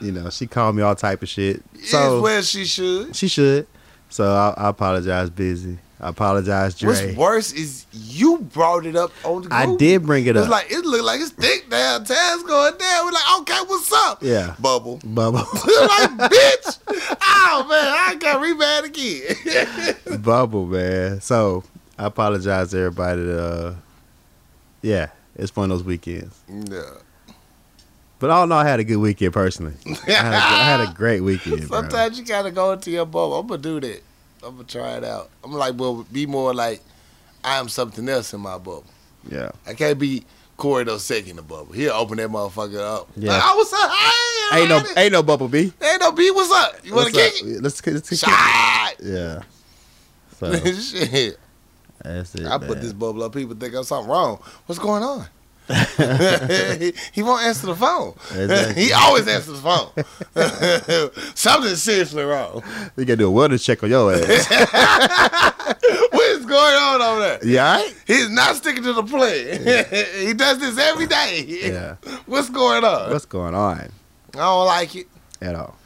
you 0.00 0.12
know, 0.12 0.30
she 0.30 0.46
called 0.46 0.76
me 0.76 0.82
all 0.82 0.94
type 0.94 1.22
of 1.22 1.28
shit. 1.28 1.62
So 1.84 2.16
is 2.16 2.22
where 2.22 2.42
she 2.42 2.64
should. 2.64 3.14
she 3.16 3.28
should. 3.28 3.66
So 4.10 4.24
I, 4.32 4.54
I 4.56 4.68
apologize, 4.68 5.30
busy. 5.30 5.78
I 6.00 6.08
apologize, 6.10 6.78
Dre. 6.78 6.88
What's 7.06 7.16
worse 7.16 7.52
is 7.52 7.86
you 7.92 8.38
brought 8.38 8.84
it 8.84 8.94
up 8.94 9.10
on 9.24 9.42
the 9.42 9.48
group. 9.48 9.52
I 9.52 9.76
did 9.76 10.04
bring 10.04 10.26
it 10.26 10.36
up. 10.36 10.42
It's 10.42 10.50
like 10.50 10.70
it 10.70 10.84
looked 10.84 11.04
like 11.04 11.20
it's 11.20 11.30
thick 11.30 11.70
downtown. 11.70 12.16
It's 12.34 12.42
going 12.42 12.76
down. 12.76 13.04
We're 13.06 13.12
like, 13.12 13.40
okay, 13.40 13.58
what's 13.66 13.92
up? 13.92 14.22
yeah, 14.22 14.54
Bubble. 14.60 15.00
bubble, 15.04 15.38
like, 15.54 16.10
bitch. 16.30 16.78
Oh 17.46 17.66
man, 17.68 17.94
I 17.96 18.14
got 18.16 18.42
rebad 18.42 18.84
again. 20.04 20.20
bubble, 20.22 20.66
man. 20.66 21.20
So 21.20 21.62
I 21.98 22.06
apologize 22.06 22.70
to 22.72 22.78
everybody. 22.78 23.22
That, 23.22 23.38
uh, 23.40 23.74
yeah, 24.82 25.10
it's 25.36 25.54
one 25.54 25.70
of 25.70 25.78
those 25.78 25.86
weekends. 25.86 26.38
yeah. 26.48 26.82
But 28.24 28.30
all 28.30 28.44
in 28.44 28.52
all, 28.52 28.58
I 28.60 28.66
had 28.66 28.80
a 28.80 28.84
good 28.84 28.96
weekend 28.96 29.34
personally. 29.34 29.74
I 29.86 30.10
had 30.12 30.32
a, 30.32 30.36
I 30.36 30.64
had 30.64 30.80
a 30.80 30.94
great 30.94 31.20
weekend. 31.20 31.68
bro. 31.68 31.82
Sometimes 31.82 32.18
you 32.18 32.24
gotta 32.24 32.50
go 32.50 32.72
into 32.72 32.90
your 32.90 33.04
bubble. 33.04 33.38
I'm 33.38 33.46
gonna 33.46 33.60
do 33.60 33.80
that. 33.80 34.02
I'm 34.42 34.52
gonna 34.54 34.64
try 34.66 34.96
it 34.96 35.04
out. 35.04 35.28
I'm 35.44 35.52
like, 35.52 35.74
well, 35.76 36.06
be 36.10 36.24
more 36.24 36.54
like 36.54 36.80
I 37.44 37.58
am 37.58 37.68
something 37.68 38.08
else 38.08 38.32
in 38.32 38.40
my 38.40 38.56
bubble. 38.56 38.86
Yeah. 39.28 39.50
I 39.66 39.74
can't 39.74 39.98
be 39.98 40.24
Corey 40.56 40.86
Dosecki 40.86 41.28
in 41.28 41.36
the 41.36 41.42
bubble. 41.42 41.74
He'll 41.74 41.92
open 41.92 42.16
that 42.16 42.30
motherfucker 42.30 42.80
up. 42.80 43.10
Yeah. 43.14 43.32
Like, 43.32 43.42
oh, 43.44 43.56
what's 43.58 43.72
up? 43.74 43.90
Hey, 43.90 44.60
Ain't 44.60 44.68
no, 44.70 45.02
ain't 45.02 45.12
no 45.12 45.22
bubble 45.22 45.48
B. 45.48 45.70
ain't 45.82 46.00
no 46.00 46.10
B. 46.12 46.30
What's 46.30 46.50
up? 46.50 46.82
You 46.82 46.94
wanna 46.94 47.10
What's 47.10 47.40
kick 47.40 47.46
it? 47.46 47.62
Let's, 47.62 47.86
let's 47.86 48.08
kick 48.08 48.22
it. 48.22 49.00
Yeah. 49.02 49.42
So 50.38 50.50
Shit. 50.54 51.38
that's 52.02 52.34
it. 52.36 52.46
I 52.46 52.56
put 52.56 52.80
this 52.80 52.94
bubble 52.94 53.22
up. 53.22 53.34
People 53.34 53.54
think 53.54 53.74
I'm 53.74 53.84
something 53.84 54.10
wrong. 54.10 54.42
What's 54.64 54.78
going 54.78 55.02
on? 55.02 55.26
he 57.12 57.22
won't 57.22 57.42
answer 57.42 57.66
the 57.68 57.74
phone. 57.74 58.14
Exactly. 58.38 58.82
he 58.84 58.92
always 58.92 59.26
answers 59.26 59.62
the 59.62 59.62
phone. 59.62 61.10
Something's 61.34 61.82
seriously 61.82 62.22
wrong. 62.22 62.62
We 62.96 63.06
gotta 63.06 63.16
do 63.16 63.30
a 63.30 63.32
wellness 63.32 63.64
check 63.64 63.82
on 63.82 63.88
your 63.90 64.12
ass. 64.12 64.46
What 66.10 66.26
is 66.30 66.44
going 66.44 66.74
on 66.74 67.00
over 67.02 67.20
there? 67.20 67.38
yeah, 67.44 67.76
right? 67.76 67.94
He's 68.06 68.28
not 68.30 68.56
sticking 68.56 68.82
to 68.82 68.92
the 68.92 69.04
plan. 69.04 70.26
he 70.26 70.34
does 70.34 70.58
this 70.58 70.78
every 70.78 71.06
day. 71.06 71.44
Yeah. 71.46 71.96
What's 72.26 72.50
going 72.50 72.84
on? 72.84 73.10
What's 73.10 73.24
going 73.24 73.54
on 73.54 73.90
I 74.34 74.38
don't 74.38 74.66
like 74.66 74.94
it. 74.96 75.06
at 75.40 75.54
all? 75.54 75.76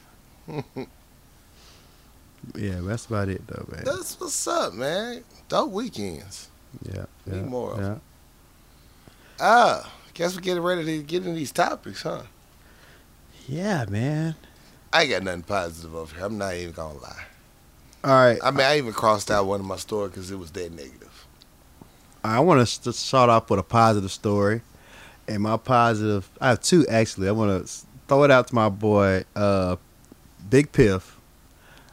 yeah, 2.57 2.81
that's 2.81 3.07
about 3.07 3.29
it 3.29 3.47
though, 3.47 3.65
man. 3.71 3.83
That's 3.85 4.19
what's 4.21 4.47
up, 4.49 4.73
man. 4.73 5.23
Dope 5.49 5.71
weekends. 5.71 6.49
Yeah, 6.83 7.05
Need 7.27 7.37
yeah, 7.37 7.43
more 7.43 7.73
of 7.75 7.81
yeah. 7.81 7.95
Ah, 9.41 9.93
guess 10.15 10.35
we're 10.35 10.41
getting 10.41 10.63
ready 10.63 10.85
to 10.85 11.03
get 11.03 11.25
into 11.25 11.39
these 11.39 11.53
topics, 11.53 12.03
huh? 12.03 12.23
Yeah, 13.47 13.85
man. 13.89 14.35
I 14.93 15.03
ain't 15.03 15.11
got 15.11 15.23
nothing 15.23 15.43
positive 15.43 15.95
over 15.95 16.15
here. 16.15 16.25
I'm 16.25 16.39
not 16.39 16.55
even 16.55 16.73
gonna 16.73 16.99
lie. 16.99 17.25
All 18.05 18.13
right, 18.13 18.39
I 18.43 18.51
mean, 18.51 18.61
I 18.61 18.79
even 18.79 18.93
crossed 18.93 19.31
out 19.31 19.47
one 19.47 19.61
of 19.61 19.67
my 19.67 19.77
stories 19.77 20.13
because 20.13 20.31
it 20.31 20.39
was 20.39 20.51
that 20.53 20.73
negative. 20.73 21.27
I 22.25 22.41
want 22.41 22.67
to 22.67 22.93
start 22.93 23.31
off 23.31 23.49
with 23.51 23.61
a 23.61 23.65
positive 23.65 24.11
story, 24.11 24.63
and 25.27 25.43
my 25.43 25.57
positive. 25.57 26.29
I 26.41 26.49
have 26.51 26.61
two 26.61 26.87
actually. 26.89 27.29
I 27.29 27.33
want 27.33 27.67
to 27.67 27.87
throw 28.09 28.25
it 28.25 28.31
out 28.31 28.49
to 28.49 28.55
my 28.55 28.69
boy, 28.69 29.25
uh, 29.37 29.77
Big 30.49 30.73
Piph, 30.73 31.19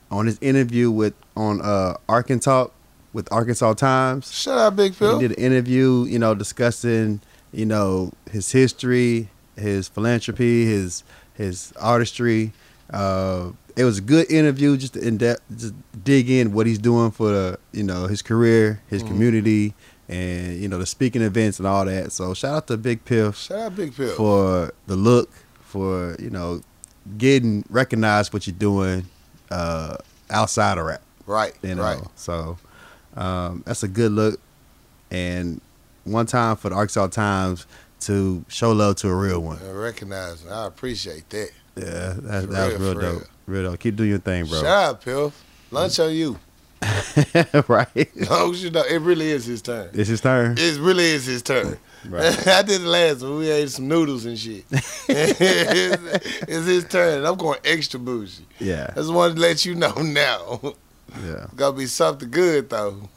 on 0.10 0.26
his 0.26 0.40
interview 0.42 0.90
with 0.90 1.14
on 1.36 1.62
uh, 1.62 1.98
Arkansas 2.08 2.68
with 3.14 3.32
Arkansas 3.32 3.74
Times. 3.74 4.32
Shut 4.32 4.58
up, 4.58 4.76
Big 4.76 4.98
Piph. 4.98 5.14
He 5.14 5.28
did 5.28 5.38
an 5.38 5.44
interview, 5.44 6.06
you 6.06 6.20
know, 6.20 6.36
discussing, 6.36 7.22
you 7.56 7.66
know, 7.66 8.12
his 8.32 8.52
history, 8.52 9.30
his 9.58 9.88
philanthropy, 9.88 10.66
his 10.66 11.04
his 11.34 11.74
artistry. 11.80 12.52
Uh, 12.92 13.52
it 13.76 13.84
was 13.84 13.98
a 13.98 14.02
good 14.02 14.30
interview, 14.32 14.78
just 14.78 14.94
to 14.94 15.06
in 15.06 15.18
depth, 15.18 15.42
just 15.58 15.74
dig 16.04 16.30
in 16.30 16.54
what 16.54 16.66
he's 16.68 16.78
doing 16.80 17.12
for 17.12 17.30
the, 17.32 17.60
you 17.74 17.84
know, 17.84 18.08
his 18.08 18.22
career, 18.22 18.82
his 18.88 19.04
Mhm. 19.04 19.08
community, 19.08 19.74
and 20.08 20.58
you 20.62 20.68
know 20.68 20.78
the 20.78 20.86
speaking 20.86 21.22
events 21.22 21.58
and 21.60 21.68
all 21.68 21.84
that. 21.86 22.12
So 22.12 22.34
shout 22.34 22.56
out 22.56 22.68
to 22.68 22.78
Big 22.78 23.04
Piph 23.06 23.36
Shout 23.38 23.60
out 23.60 23.76
Big 23.76 23.94
Phil. 23.94 24.16
for 24.16 24.72
the 24.88 24.96
look, 24.96 25.30
for 25.62 26.16
you 26.20 26.30
know, 26.30 26.62
getting 27.18 27.66
recognized 27.70 28.32
what 28.34 28.48
you're 28.48 28.56
doing, 28.56 29.08
uh, 29.52 29.98
outside 30.30 30.78
of 30.78 30.86
rap. 30.86 31.02
Right. 31.26 31.54
You 31.64 31.76
know, 31.76 31.84
Right. 31.84 32.02
so 32.16 32.58
um, 33.18 33.64
that's 33.66 33.82
a 33.84 33.88
good 33.88 34.12
look. 34.12 34.40
And 35.12 35.60
one 36.06 36.26
time 36.26 36.56
for 36.56 36.70
the 36.70 36.76
Arkansas 36.76 37.08
Times 37.08 37.68
to 38.02 38.46
show 38.48 38.72
love 38.72 38.96
to 38.98 39.10
a 39.10 39.16
real 39.16 39.42
one. 39.42 39.60
I 39.66 39.72
recognize. 39.72 40.44
it. 40.46 40.50
I 40.50 40.68
appreciate 40.68 41.30
that. 41.30 41.52
Yeah, 41.76 42.14
that, 42.18 42.50
that 42.50 42.72
was 42.74 42.80
real, 42.80 42.80
real 42.80 42.94
dope. 42.94 43.02
real. 43.02 43.28
Real 43.48 43.72
dope. 43.72 43.80
Keep 43.80 43.96
doing 43.98 44.10
your 44.10 44.20
thing, 44.20 44.46
bro. 44.46 44.60
Shut 44.60 44.66
up, 44.66 45.04
Pill. 45.04 45.34
Lunch 45.72 46.00
on 46.00 46.14
you. 46.14 46.40
right. 47.68 48.10
Oh, 48.30 48.54
you 48.54 48.70
know, 48.70 48.84
it 48.84 49.02
really 49.02 49.32
is 49.32 49.46
his 49.46 49.62
turn. 49.62 49.90
It's 49.94 50.10
his 50.10 50.22
turn. 50.22 50.56
It 50.58 50.80
really 50.80 51.06
is 51.06 51.26
his 51.26 51.42
turn. 51.42 51.78
Right. 52.08 52.48
I 52.48 52.62
did 52.62 52.82
it 52.82 52.88
last 52.88 53.22
one. 53.24 53.38
We 53.38 53.50
ate 53.50 53.70
some 53.70 53.88
noodles 53.88 54.26
and 54.26 54.38
shit. 54.38 54.66
it's, 54.72 55.40
it's 56.48 56.66
his 56.68 56.86
turn. 56.86 57.26
I'm 57.26 57.36
going 57.36 57.60
extra 57.66 58.00
bougie. 58.00 58.46
Yeah. 58.60 58.88
I 58.92 58.96
just 58.96 59.12
wanted 59.12 59.36
to 59.36 59.42
let 59.42 59.66
you 59.66 59.76
know 59.76 59.94
now. 59.94 60.76
Yeah. 61.24 61.48
Gotta 61.56 61.78
be 61.78 61.88
something 61.88 62.30
good 62.30 62.70
though. 62.70 63.10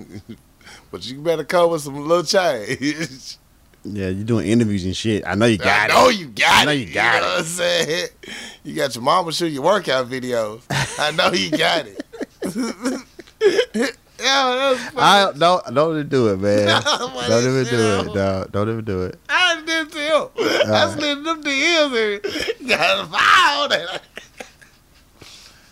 But 0.91 1.07
you 1.07 1.21
better 1.21 1.45
come 1.45 1.71
with 1.71 1.83
some 1.83 2.07
little 2.07 2.25
change. 2.25 3.39
Yeah, 3.85 4.09
you're 4.09 4.25
doing 4.25 4.49
interviews 4.49 4.85
and 4.85 4.97
shit. 4.97 5.27
I 5.27 5.35
know 5.35 5.47
you 5.47 5.59
got 5.59 5.91
I 5.91 5.95
know 5.95 6.09
it. 6.09 6.19
you 6.19 6.27
got 6.27 6.63
I 6.63 6.65
know 6.65 6.73
it. 6.73 6.89
you 6.89 6.93
got 6.95 7.23
know 7.23 7.29
it. 7.29 7.31
What 7.31 7.39
I'm 7.39 7.45
saying? 7.45 8.09
You 8.65 8.75
got 8.75 8.95
your 8.95 9.05
mama 9.05 9.33
shoot 9.33 9.49
your 9.49 9.63
workout 9.63 10.09
videos. 10.09 10.63
I 10.99 11.13
know 11.13 11.33
you 11.33 11.51
got 11.51 11.87
it. 11.87 12.05
yeah. 13.75 13.87
I 14.21 15.33
don't 15.37 15.75
don't 15.75 15.95
even 15.97 16.09
do 16.09 16.29
it, 16.29 16.41
man. 16.41 16.83
Don't 17.29 17.45
even 17.45 17.65
do 17.65 18.01
it, 18.01 18.15
dog. 18.15 18.53
Don't 18.53 18.69
even 18.69 18.85
do 18.85 19.03
it. 19.05 19.19
I 19.29 19.63
did 19.65 19.93
to 19.93 19.99
him. 19.99 20.29
I 20.73 20.91
slid 20.93 21.25
them 21.25 21.43
DMs 21.43 22.59
and 22.59 22.69
got 22.69 23.71
a 23.71 23.95
it. 23.95 24.03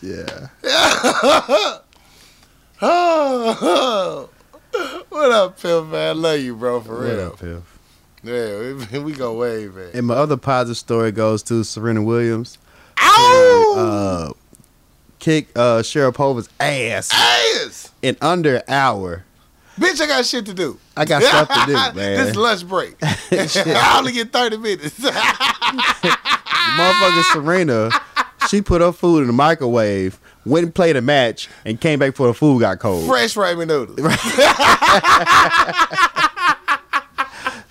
Yeah. 0.03 0.49
oh, 2.83 4.29
what 5.09 5.31
up, 5.33 5.59
Phil, 5.59 5.85
man? 5.85 6.09
I 6.09 6.13
love 6.13 6.41
you, 6.41 6.55
bro, 6.57 6.81
for 6.81 6.95
What 6.99 7.05
real. 7.05 7.27
up, 7.29 7.39
Phil? 7.39 7.63
Yeah, 8.23 8.73
we, 8.93 8.99
we 9.01 9.13
go 9.13 9.35
way, 9.35 9.67
man. 9.69 9.91
And 9.95 10.07
my 10.07 10.15
other 10.15 10.37
positive 10.37 10.77
story 10.77 11.13
goes 11.13 11.43
to 11.45 11.63
Serena 11.65 12.03
Williams. 12.03 12.59
Ow! 12.99 13.75
Uh, 13.77 14.33
kick 15.19 15.49
uh, 15.57 15.79
Sharapova's 15.83 16.49
ass 16.61 17.11
Ass! 17.13 17.93
in 18.03 18.17
under 18.21 18.57
an 18.57 18.63
hour. 18.69 19.25
Bitch, 19.79 20.01
I 20.01 20.07
got 20.07 20.25
shit 20.25 20.47
to 20.47 20.55
do. 20.55 20.79
I 20.97 21.05
got 21.05 21.23
stuff 21.23 21.49
to 21.49 21.67
do, 21.67 21.73
man. 21.95 21.95
this 21.95 22.35
lunch 22.35 22.67
break. 22.67 22.97
I 23.03 23.95
only 23.99 24.13
get 24.13 24.33
30 24.33 24.57
minutes. 24.57 24.99
Motherfucking 26.77 27.33
Serena, 27.33 27.91
she 28.49 28.63
put 28.63 28.81
her 28.81 28.93
food 28.93 29.21
in 29.21 29.27
the 29.27 29.33
microwave, 29.35 30.19
went 30.47 30.65
and 30.65 30.75
played 30.75 30.97
a 30.97 31.03
match, 31.03 31.49
and 31.65 31.81
came 31.81 31.99
back 31.99 32.13
before 32.13 32.29
the 32.29 32.35
food 32.35 32.61
got 32.61 32.79
cold. 32.79 33.07
Fresh 33.07 33.35
ramen 33.35 33.67
noodles. 33.69 34.01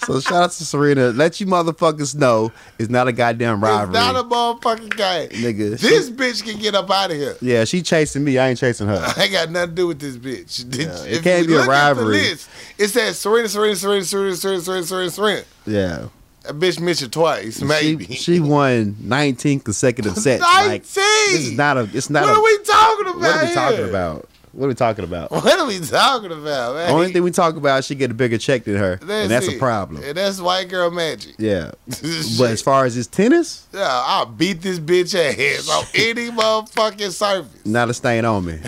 So 0.06 0.20
shout 0.20 0.44
out 0.44 0.52
to 0.52 0.64
Serena. 0.66 1.08
Let 1.10 1.40
you 1.40 1.48
motherfuckers 1.48 2.14
know 2.14 2.52
it's 2.78 2.92
not 2.92 3.08
a 3.08 3.12
goddamn 3.12 3.64
rivalry. 3.64 3.98
It's 3.98 4.06
not 4.06 4.16
a 4.16 4.24
motherfucking 4.28 4.96
game. 4.96 5.30
Nigga, 5.30 5.80
This 5.80 6.12
bitch 6.12 6.44
can 6.44 6.60
get 6.62 6.76
up 6.76 6.92
out 6.92 7.10
of 7.10 7.18
here. 7.18 7.36
yeah, 7.42 7.64
she 7.66 7.82
chasing 7.82 8.24
me. 8.24 8.38
I 8.38 8.50
ain't 8.50 8.60
chasing 8.60 8.86
her. 8.88 9.04
I 9.18 9.24
ain't 9.24 9.32
got 9.32 9.50
nothing 9.50 9.70
to 9.72 9.76
do 9.76 9.88
with 9.88 10.00
this 10.00 10.16
bitch. 10.18 10.70
Did- 10.70 10.90
Yeah, 10.90 11.04
it 11.06 11.24
can't 11.24 11.48
be 11.48 11.54
a 11.54 11.58
look 11.58 11.62
at 11.62 11.66
the 11.66 11.72
rivalry. 11.72 12.18
list, 12.20 12.48
It 12.78 12.90
says 12.90 13.18
Serena, 13.18 13.50
Serena, 13.50 13.76
Serena, 13.76 14.06
Serena, 14.06 14.36
Serena, 14.36 14.62
Serena, 14.62 14.86
Serena, 14.86 15.10
Serena. 15.10 15.44
Yeah. 15.66 16.08
That 16.46 16.60
bitch 16.60 16.80
mentioned 16.80 17.12
twice, 17.14 17.62
maybe. 17.62 18.06
She, 18.06 18.14
she 18.14 18.40
won 18.40 18.96
19 19.00 19.62
consecutive 19.62 20.16
sets. 20.18 20.42
Like, 20.44 20.68
19. 20.68 20.82
this 20.86 21.34
is 21.48 21.52
not 21.58 21.78
a. 21.78 21.90
It's 21.94 22.10
not 22.10 22.24
what 22.24 22.36
a. 22.36 22.40
are 22.40 22.44
we 22.44 22.64
talking 22.64 23.08
about? 23.08 23.20
what 23.20 23.36
are 23.36 23.46
we 23.48 23.54
talking 23.54 23.78
here? 23.78 23.90
about? 23.90 24.30
What 24.56 24.66
are 24.66 24.68
we 24.70 24.74
talking 24.76 25.04
about? 25.04 25.32
What 25.46 25.60
are 25.60 25.66
we 25.66 25.80
talking 25.80 26.32
about, 26.32 26.76
man? 26.76 26.88
The 26.88 26.94
only 26.94 27.12
thing 27.12 27.24
we 27.24 27.32
talk 27.32 27.58
about, 27.58 27.84
she 27.84 27.94
get 27.94 28.10
a 28.10 28.14
bigger 28.14 28.38
check 28.38 28.64
than 28.64 28.78
her, 28.78 28.94
and 29.02 29.30
that's 29.30 29.50
a 29.50 29.58
problem. 29.58 30.02
And 30.02 30.16
that's 30.16 30.40
white 30.40 30.70
girl 30.70 30.90
magic. 30.92 31.36
Yeah. 31.38 31.72
But 32.38 32.52
as 32.52 32.62
far 32.62 32.86
as 32.86 32.96
his 32.96 33.08
tennis, 33.08 33.68
yeah, 33.74 33.86
I'll 34.06 34.26
beat 34.28 34.62
this 34.62 34.80
bitch 34.80 35.14
ass 35.14 35.70
on 35.70 35.84
any 35.94 36.30
motherfucking 36.30 37.12
surface. 37.12 37.66
not 37.66 37.90
a 37.90 37.94
stain 37.94 38.24
on 38.24 38.46
me. 38.46 38.60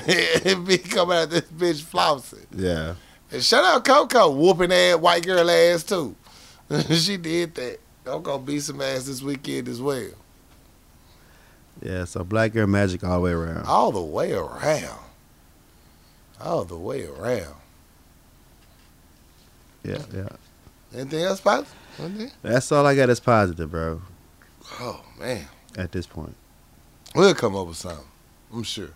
and 0.43 0.65
be 0.67 0.77
coming 0.77 1.17
at 1.17 1.29
this 1.29 1.41
bitch 1.41 1.81
flossing. 1.83 2.45
Yeah. 2.53 2.95
And 3.31 3.41
shout 3.43 3.63
out 3.63 3.85
Coco, 3.85 4.29
whooping 4.31 4.71
ass 4.73 4.97
white 4.97 5.25
girl 5.25 5.49
ass 5.49 5.83
too. 5.83 6.15
she 6.89 7.17
did 7.17 7.55
that. 7.55 7.79
I'm 8.05 8.21
gonna 8.21 8.41
beat 8.41 8.61
some 8.61 8.81
ass 8.81 9.05
this 9.05 9.21
weekend 9.21 9.67
as 9.67 9.81
well. 9.81 10.09
Yeah. 11.81 12.05
So 12.05 12.23
black 12.23 12.53
girl 12.53 12.67
magic 12.67 13.03
all 13.03 13.17
the 13.17 13.21
way 13.21 13.31
around. 13.31 13.65
All 13.65 13.91
the 13.91 14.01
way 14.01 14.33
around. 14.33 14.99
All 16.39 16.63
the 16.63 16.77
way 16.77 17.05
around. 17.05 17.55
Yeah. 19.83 20.03
Yeah. 20.13 20.29
Anything 20.93 21.23
else, 21.23 21.41
Pops? 21.41 21.69
Anything? 21.99 22.31
That's 22.41 22.71
all 22.71 22.85
I 22.85 22.95
got 22.95 23.09
is 23.09 23.19
positive, 23.19 23.71
bro. 23.71 24.01
Oh 24.79 25.03
man. 25.19 25.45
At 25.77 25.91
this 25.91 26.07
point. 26.07 26.35
We'll 27.15 27.33
come 27.33 27.55
up 27.55 27.67
with 27.67 27.77
something. 27.77 28.05
I'm 28.53 28.63
sure. 28.63 28.89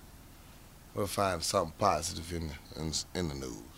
We'll 0.94 1.08
find 1.08 1.42
something 1.42 1.74
positive 1.78 2.32
in 2.34 2.50
the, 2.50 2.82
in, 2.82 2.94
in 3.16 3.30
the 3.30 3.36
news. 3.36 3.71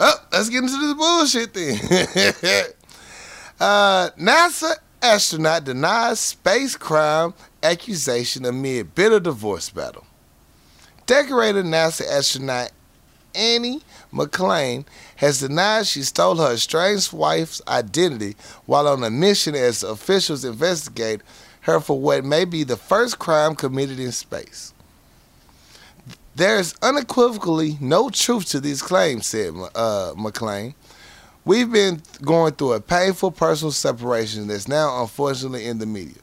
Oh, 0.00 0.14
let's 0.32 0.48
get 0.48 0.62
into 0.64 0.78
this 0.78 0.94
bullshit 0.94 1.54
then. 1.54 1.76
uh, 3.60 4.10
NASA 4.18 4.74
astronaut 5.00 5.64
denies 5.64 6.20
space 6.20 6.76
crime 6.76 7.34
accusation 7.62 8.44
amid 8.44 8.94
bitter 8.94 9.20
divorce 9.20 9.70
battle. 9.70 10.06
Decorated 11.06 11.64
NASA 11.64 12.08
astronaut 12.10 12.70
Annie 13.34 13.82
McClain 14.12 14.84
has 15.16 15.40
denied 15.40 15.86
she 15.86 16.02
stole 16.02 16.36
her 16.36 16.52
estranged 16.52 17.12
wife's 17.12 17.62
identity 17.66 18.36
while 18.66 18.86
on 18.86 19.02
a 19.02 19.10
mission 19.10 19.54
as 19.54 19.82
officials 19.82 20.44
investigate 20.44 21.22
her 21.62 21.80
for 21.80 21.98
what 21.98 22.24
may 22.24 22.44
be 22.44 22.64
the 22.64 22.76
first 22.76 23.18
crime 23.18 23.54
committed 23.54 23.98
in 23.98 24.12
space. 24.12 24.71
There 26.34 26.58
is 26.58 26.74
unequivocally 26.80 27.76
no 27.78 28.08
truth 28.08 28.46
to 28.50 28.60
these 28.60 28.80
claims, 28.80 29.26
said 29.26 29.52
uh, 29.74 30.14
McClain. 30.16 30.74
We've 31.44 31.70
been 31.70 32.02
going 32.22 32.54
through 32.54 32.72
a 32.72 32.80
painful 32.80 33.32
personal 33.32 33.72
separation 33.72 34.46
that's 34.46 34.66
now 34.66 35.02
unfortunately 35.02 35.66
in 35.66 35.78
the 35.78 35.84
media. 35.86 36.22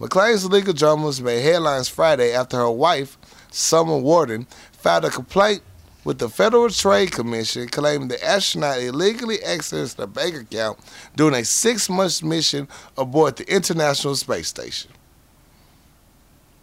McClain's 0.00 0.44
legal 0.46 0.72
dramas 0.72 1.20
made 1.20 1.42
headlines 1.42 1.88
Friday 1.88 2.32
after 2.32 2.56
her 2.56 2.70
wife, 2.70 3.16
Summer 3.52 3.96
Worden, 3.96 4.48
filed 4.72 5.04
a 5.04 5.10
complaint 5.10 5.62
with 6.02 6.18
the 6.18 6.28
Federal 6.28 6.68
Trade 6.68 7.12
Commission 7.12 7.68
claiming 7.68 8.08
the 8.08 8.22
astronaut 8.24 8.78
illegally 8.78 9.38
accessed 9.38 9.98
her 9.98 10.06
bank 10.08 10.34
account 10.34 10.78
during 11.14 11.34
a 11.34 11.44
six 11.44 11.88
month 11.88 12.24
mission 12.24 12.66
aboard 12.98 13.36
the 13.36 13.54
International 13.54 14.16
Space 14.16 14.48
Station. 14.48 14.90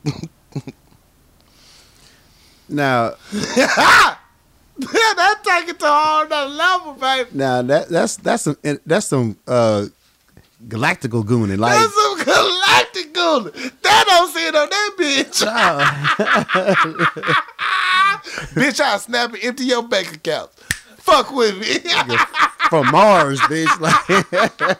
Now, 2.72 3.16
that 3.32 4.18
take 5.44 5.70
it 5.70 5.80
to 5.80 5.86
a 5.86 5.90
whole 5.90 6.28
nother 6.28 6.54
level, 6.54 6.94
baby. 6.94 7.30
now 7.34 7.62
that 7.62 7.90
that's 7.90 8.16
that's 8.18 8.44
some 8.44 8.58
that's 8.86 9.06
some 9.08 9.38
uh 9.48 9.86
galactical 10.68 11.24
gooning. 11.24 11.58
Like, 11.58 11.74
That's 11.74 11.94
some 11.94 12.24
galactic 12.24 13.14
gold. 13.14 13.54
That 13.54 14.06
don't 14.08 14.32
see 14.32 14.48
it 14.48 14.56
on 14.56 14.70
that 14.70 14.92
bitch. 14.98 15.42
bitch, 18.54 18.80
I'll 18.80 19.00
snap 19.00 19.34
and 19.34 19.44
empty 19.44 19.66
your 19.66 19.84
bank 19.84 20.14
account. 20.14 20.52
Fuck 20.98 21.32
with 21.32 21.58
me. 21.60 21.80
from 22.70 22.92
Mars, 22.92 23.40
bitch. 23.42 23.80
Like, 23.80 24.78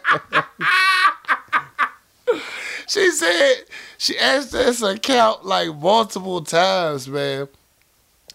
she 2.88 3.10
said 3.10 3.54
she 3.98 4.18
asked 4.18 4.52
this 4.52 4.82
account 4.82 5.44
like 5.44 5.74
multiple 5.74 6.42
times, 6.42 7.08
man. 7.08 7.48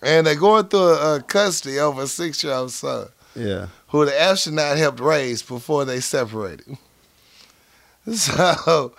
And 0.01 0.27
they're 0.27 0.35
going 0.35 0.67
through 0.67 0.93
a, 0.93 1.21
custody 1.21 1.79
over 1.79 2.03
a 2.03 2.07
six 2.07 2.43
year 2.43 2.53
old 2.53 2.71
son 2.71 3.07
yeah. 3.35 3.67
who 3.87 4.05
the 4.05 4.19
astronaut 4.19 4.77
helped 4.77 4.99
raise 4.99 5.41
before 5.41 5.85
they 5.85 5.99
separated. 5.99 6.77
So 8.09 8.93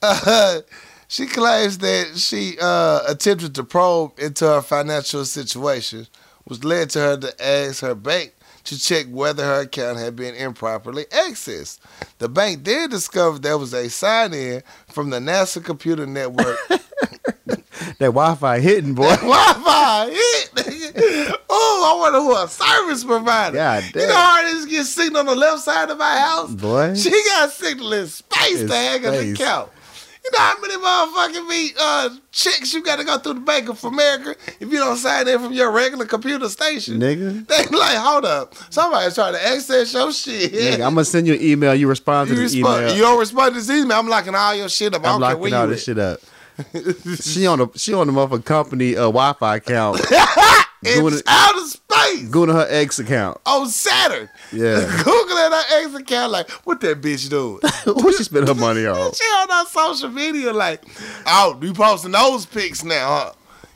uh, 0.00 0.60
she 1.08 1.26
claims 1.26 1.78
that 1.78 2.16
she 2.16 2.56
uh, 2.60 3.00
attempted 3.08 3.52
to 3.56 3.64
probe 3.64 4.16
into 4.16 4.46
her 4.46 4.62
financial 4.62 5.24
situation, 5.24 6.06
which 6.44 6.62
led 6.62 6.90
to 6.90 7.00
her 7.00 7.16
to 7.16 7.44
ask 7.44 7.80
her 7.80 7.96
bank 7.96 8.32
to 8.64 8.78
check 8.78 9.06
whether 9.06 9.44
her 9.44 9.60
account 9.62 9.98
had 9.98 10.16
been 10.16 10.34
improperly 10.34 11.04
accessed. 11.06 11.78
The 12.18 12.28
bank 12.28 12.64
then 12.64 12.90
discovered 12.90 13.42
there 13.42 13.58
was 13.58 13.74
a 13.74 13.90
sign 13.90 14.32
in 14.32 14.62
from 14.88 15.10
the 15.10 15.18
NASA 15.18 15.62
computer 15.62 16.06
network 16.06 16.58
That 17.98 18.06
Wi-Fi 18.12 18.60
hitting, 18.60 18.94
boy. 18.94 19.14
Wi-Fi 19.16 20.10
hit. 20.10 21.36
oh, 21.48 21.96
I 21.96 22.00
wonder 22.00 22.20
who 22.20 22.36
a 22.36 22.48
service 22.48 23.04
provider. 23.04 23.56
God 23.56 23.84
You 23.94 24.06
know 24.06 24.14
how 24.14 24.42
this 24.42 24.64
gets 24.66 24.90
signal 24.90 25.20
on 25.20 25.26
the 25.26 25.34
left 25.34 25.62
side 25.62 25.90
of 25.90 25.98
my 25.98 26.16
house? 26.18 26.52
Boy. 26.52 26.94
She 26.94 27.10
got 27.10 27.50
signal 27.50 27.92
in 27.92 28.06
space 28.06 28.60
In 28.60 28.68
to 28.68 28.74
hang 28.74 29.06
on 29.06 29.12
the 29.12 29.34
couch. 29.34 29.70
You 30.24 30.30
know 30.32 30.38
how 30.38 30.58
many 30.58 30.74
motherfucking 30.76 31.50
be 31.50 31.70
uh, 31.78 32.08
chicks 32.32 32.72
you 32.72 32.82
got 32.82 32.96
to 32.98 33.04
go 33.04 33.18
through 33.18 33.34
the 33.34 33.40
Bank 33.40 33.68
of 33.68 33.84
America 33.84 34.34
if 34.58 34.72
you 34.72 34.78
don't 34.78 34.96
sign 34.96 35.28
in 35.28 35.38
from 35.38 35.52
your 35.52 35.70
regular 35.70 36.06
computer 36.06 36.48
station? 36.48 36.98
Nigga. 36.98 37.46
They 37.46 37.76
like, 37.76 37.98
hold 37.98 38.24
up. 38.24 38.54
Somebody's 38.70 39.14
trying 39.16 39.34
to 39.34 39.46
access 39.46 39.92
your 39.92 40.10
shit. 40.12 40.50
Nigga, 40.50 40.74
I'm 40.76 40.94
gonna 40.94 41.04
send 41.04 41.26
you 41.26 41.34
an 41.34 41.42
email. 41.42 41.74
You 41.74 41.88
respond 41.88 42.28
to 42.28 42.34
you, 42.34 42.38
the 42.38 42.44
respond, 42.44 42.82
email. 42.84 42.96
you 42.96 43.02
don't 43.02 43.18
respond 43.18 43.54
to 43.54 43.60
this 43.60 43.68
email. 43.68 43.98
I'm 43.98 44.08
locking 44.08 44.34
all 44.34 44.54
your 44.54 44.70
shit 44.70 44.94
up. 44.94 45.04
I 45.04 45.12
I'm 45.12 45.20
care 45.20 45.36
where 45.36 45.50
locking 45.50 45.54
all 45.54 45.66
you 45.66 45.74
this 45.74 45.84
shit 45.84 45.98
up. 45.98 46.20
she 47.20 47.46
on 47.46 47.58
the 47.58 47.68
she 47.76 47.92
on 47.94 48.06
the 48.06 48.12
motherfucking 48.12 48.44
company 48.44 48.96
uh, 48.96 49.02
Wi-Fi 49.02 49.56
account. 49.56 50.00
doing 50.82 51.06
It's 51.14 51.20
it, 51.20 51.24
out 51.26 51.56
of 51.56 51.66
space 51.66 52.28
going 52.28 52.48
to 52.48 52.54
her 52.54 52.66
ex 52.68 52.98
account. 52.98 53.38
on 53.46 53.68
Saturn. 53.68 54.28
Yeah. 54.52 54.80
Googling 55.02 55.50
her 55.50 55.78
ex 55.82 55.94
account, 55.94 56.32
like, 56.32 56.50
what 56.66 56.80
that 56.82 57.00
bitch 57.00 57.28
doing? 57.30 57.60
what 57.86 58.14
she 58.16 58.24
spend 58.24 58.46
her 58.48 58.54
money 58.54 58.86
on? 58.86 59.12
She 59.14 59.24
on 59.24 59.50
our 59.50 59.66
social 59.66 60.10
media 60.10 60.52
like, 60.52 60.84
oh, 61.26 61.58
you 61.62 61.72
posting 61.72 62.12
those 62.12 62.44
pics 62.46 62.84
now, 62.84 63.08
huh? 63.08 63.32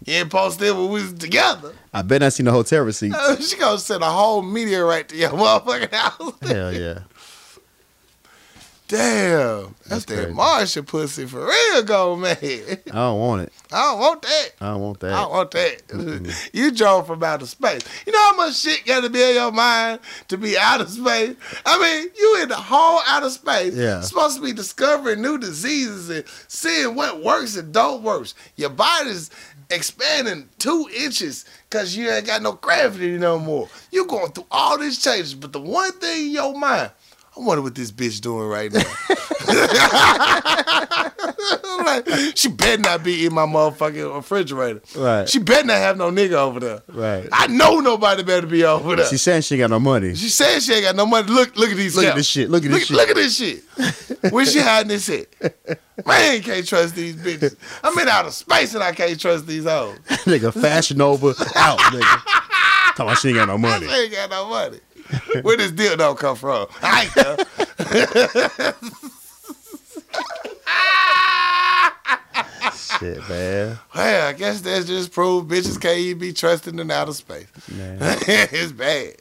You 0.06 0.14
ain't 0.14 0.30
posted 0.30 0.74
when 0.76 0.90
we 0.90 1.02
was 1.02 1.12
together. 1.14 1.72
I 1.92 2.02
bet 2.02 2.22
I 2.22 2.28
seen 2.28 2.46
the 2.46 2.52
hotel 2.52 2.82
receipts. 2.84 3.48
she 3.50 3.56
gonna 3.58 3.78
send 3.78 4.02
a 4.02 4.10
whole 4.10 4.42
meteorite 4.42 5.08
to 5.08 5.16
your 5.16 5.30
motherfucking 5.30 5.92
house. 5.92 6.32
Hell 6.42 6.72
yeah. 6.72 7.00
Damn, 8.88 9.74
that's, 9.86 10.06
That's 10.06 10.24
that. 10.26 10.32
Martian 10.32 10.84
pussy 10.84 11.26
for 11.26 11.46
real, 11.46 11.82
go 11.82 12.16
man. 12.16 12.36
I 12.40 12.74
don't 12.86 13.20
want 13.20 13.42
it. 13.42 13.52
I 13.72 13.90
don't 13.90 14.00
want 14.00 14.22
that. 14.22 14.50
I 14.62 14.66
don't 14.70 14.80
want 14.80 15.00
that. 15.00 15.12
I 15.12 15.20
don't 15.20 15.30
want 15.30 15.50
that. 15.50 16.50
you 16.54 16.70
drove 16.70 17.06
from 17.06 17.22
outer 17.22 17.44
space. 17.44 17.82
You 18.06 18.12
know 18.12 18.30
how 18.30 18.36
much 18.36 18.56
shit 18.56 18.86
got 18.86 19.02
to 19.02 19.10
be 19.10 19.22
in 19.22 19.34
your 19.34 19.52
mind 19.52 20.00
to 20.28 20.38
be 20.38 20.56
outer 20.56 20.86
space? 20.86 21.36
I 21.66 21.78
mean, 21.78 22.10
you 22.16 22.42
in 22.42 22.48
the 22.48 22.56
whole 22.56 23.00
outer 23.06 23.28
space. 23.28 23.74
Yeah. 23.74 24.00
Supposed 24.00 24.38
to 24.38 24.42
be 24.42 24.54
discovering 24.54 25.20
new 25.20 25.36
diseases 25.36 26.08
and 26.08 26.24
seeing 26.48 26.94
what 26.94 27.22
works 27.22 27.56
and 27.56 27.72
don't 27.74 28.02
works. 28.02 28.34
Your 28.56 28.70
body's 28.70 29.30
expanding 29.70 30.48
two 30.58 30.88
inches 30.96 31.44
because 31.68 31.94
you 31.96 32.08
ain't 32.08 32.26
got 32.26 32.42
no 32.42 32.52
gravity 32.52 33.18
no 33.18 33.38
more. 33.38 33.68
You 33.92 34.06
going 34.06 34.32
through 34.32 34.46
all 34.50 34.78
these 34.78 35.02
changes, 35.02 35.34
but 35.34 35.52
the 35.52 35.60
one 35.60 35.92
thing 35.92 36.26
in 36.26 36.32
your 36.32 36.58
mind, 36.58 36.90
I 37.38 37.44
wonder 37.44 37.62
what 37.62 37.74
this 37.74 37.92
bitch 37.92 38.20
doing 38.20 38.48
right 38.48 38.72
now. 38.72 38.80
like, 41.84 42.08
she 42.36 42.48
better 42.48 42.82
not 42.82 43.04
be 43.04 43.26
in 43.26 43.32
my 43.32 43.46
motherfucking 43.46 44.16
refrigerator. 44.16 44.82
Right. 44.96 45.28
She 45.28 45.38
better 45.38 45.66
not 45.66 45.76
have 45.76 45.96
no 45.96 46.10
nigga 46.10 46.32
over 46.32 46.58
there. 46.58 46.82
Right. 46.88 47.28
I 47.32 47.46
know 47.46 47.78
nobody 47.78 48.24
better 48.24 48.46
be 48.46 48.64
over 48.64 48.96
there. 48.96 49.06
She 49.06 49.16
saying 49.18 49.42
she 49.42 49.54
ain't 49.54 49.60
got 49.60 49.70
no 49.70 49.78
money. 49.78 50.16
she 50.16 50.28
said 50.28 50.60
she 50.60 50.72
ain't 50.72 50.82
got 50.84 50.96
no 50.96 51.06
money. 51.06 51.28
Look, 51.28 51.56
look 51.56 51.70
at 51.70 51.76
these. 51.76 51.96
Look 51.96 52.06
at 52.06 52.16
this 52.16 52.26
shit. 52.26 52.50
Look 52.50 52.64
at 52.64 52.70
Look, 52.70 52.80
this 52.80 52.88
shit. 52.88 52.96
look 52.96 53.08
at 53.08 53.16
this 53.16 53.36
shit. 53.36 54.32
Where 54.32 54.44
she 54.44 54.58
hiding 54.60 54.88
this 54.88 55.04
shit? 55.04 55.32
Man, 56.04 56.42
can't 56.42 56.66
trust 56.66 56.96
these 56.96 57.14
bitches. 57.14 57.54
I'm 57.84 57.96
in 57.98 58.08
outer 58.08 58.32
space 58.32 58.74
and 58.74 58.82
I 58.82 58.92
can't 58.92 59.18
trust 59.18 59.46
these 59.46 59.64
hoes. 59.64 59.96
nigga, 60.08 60.52
Fashion 60.52 61.00
over 61.00 61.30
out, 61.54 61.78
nigga. 61.78 62.22
Talking 62.96 63.06
about 63.06 63.18
she 63.18 63.28
ain't 63.28 63.36
got 63.36 63.46
no 63.46 63.58
money. 63.58 63.86
ain't 63.86 64.12
got 64.12 64.30
no 64.30 64.48
money. 64.48 64.80
Where 65.42 65.56
this 65.56 65.72
deal 65.72 65.96
don't 65.96 66.18
come 66.18 66.36
from? 66.36 66.66
I 66.82 67.02
ain't. 67.04 68.76
Shit, 72.98 73.28
man. 73.28 73.78
Well, 73.94 74.28
I 74.28 74.32
guess 74.32 74.60
that's 74.60 74.86
just 74.86 75.12
proof 75.12 75.44
bitches 75.44 75.80
can't 75.80 75.98
even 75.98 76.18
be 76.18 76.32
trusted 76.32 76.78
in 76.78 76.90
outer 76.90 77.12
space. 77.12 77.46
Man, 77.70 77.98
it's 78.00 78.72
bad. 78.72 79.14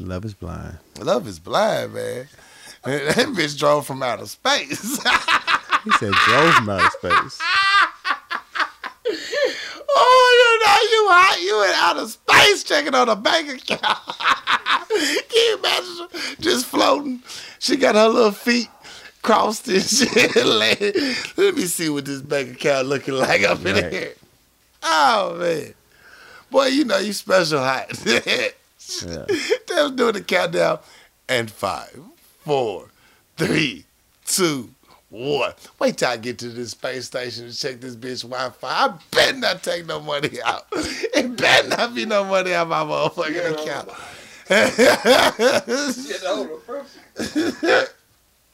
love 0.00 0.24
is 0.24 0.34
blind. 0.34 0.78
Love 1.00 1.26
is 1.26 1.38
blind, 1.38 1.94
man. 1.94 2.26
That 2.82 3.28
bitch 3.36 3.58
drove 3.58 3.86
from 3.86 4.02
outer 4.02 4.24
space. 4.24 4.80
He 5.84 5.90
said 5.98 6.12
drove 6.12 6.54
from 6.54 6.70
outer 6.70 6.90
space. 6.98 7.38
oh, 9.96 10.30
know 10.40 10.49
you 10.90 11.06
hot. 11.10 11.40
You 11.42 11.64
in 11.64 11.72
outer 11.74 12.06
space 12.08 12.62
checking 12.64 12.94
on 12.94 13.08
a 13.08 13.16
bank 13.16 13.48
account. 13.48 13.80
Can 14.90 15.24
you 15.34 15.58
imagine 15.58 16.08
just 16.40 16.66
floating? 16.66 17.22
She 17.58 17.76
got 17.76 17.94
her 17.94 18.08
little 18.08 18.30
feet 18.32 18.68
crossed 19.22 19.68
and 19.68 19.82
shit. 19.84 20.34
Let 21.36 21.54
me 21.56 21.62
see 21.66 21.88
what 21.88 22.04
this 22.04 22.22
bank 22.22 22.52
account 22.52 22.88
looking 22.88 23.14
like 23.14 23.42
up 23.44 23.64
in 23.64 23.74
Right. 23.76 23.92
here. 23.92 24.14
Oh 24.82 25.36
man, 25.38 25.74
boy, 26.50 26.66
you 26.66 26.84
know 26.84 26.98
you 26.98 27.12
special 27.12 27.60
hot. 27.60 27.86
Yeah. 29.06 29.24
They 29.28 29.82
was 29.82 29.92
doing 29.92 30.14
the 30.14 30.20
countdown. 30.22 30.80
And 31.28 31.48
five, 31.48 31.96
four, 32.40 32.88
three, 33.36 33.84
two, 34.26 34.70
one. 35.10 35.52
Wait 35.78 35.98
till 35.98 36.08
I 36.08 36.16
get 36.16 36.38
to 36.38 36.48
this 36.48 36.70
space 36.70 37.04
station 37.06 37.44
and 37.44 37.56
check 37.56 37.80
this 37.80 37.94
bitch 37.96 38.22
Wi-Fi. 38.22 38.68
I 38.68 38.94
better 39.10 39.36
not 39.36 39.62
take 39.62 39.86
no 39.86 40.00
money 40.00 40.40
out. 40.44 40.66
It 40.72 41.36
better 41.36 41.68
not 41.68 41.94
be 41.94 42.06
no 42.06 42.24
money 42.24 42.54
out 42.54 42.68
my 42.68 42.82
motherfucking 42.82 43.62
account. 43.62 43.90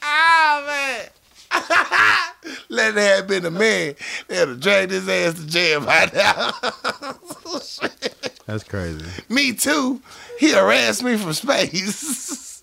ah 0.02 0.62
man. 0.66 1.08
Let 2.68 2.96
it 2.96 3.00
have 3.00 3.26
been 3.26 3.46
a 3.46 3.50
man, 3.50 3.94
they'd 4.28 4.36
have 4.36 4.60
dragged 4.60 4.92
his 4.92 5.08
ass 5.08 5.34
to 5.34 5.46
jail 5.46 5.80
by 5.80 6.10
now. 6.12 6.52
That's 8.46 8.64
crazy. 8.64 9.04
Me 9.28 9.52
too. 9.52 10.00
He 10.38 10.52
harassed 10.52 11.02
me 11.02 11.16
from 11.16 11.32
space. 11.32 12.62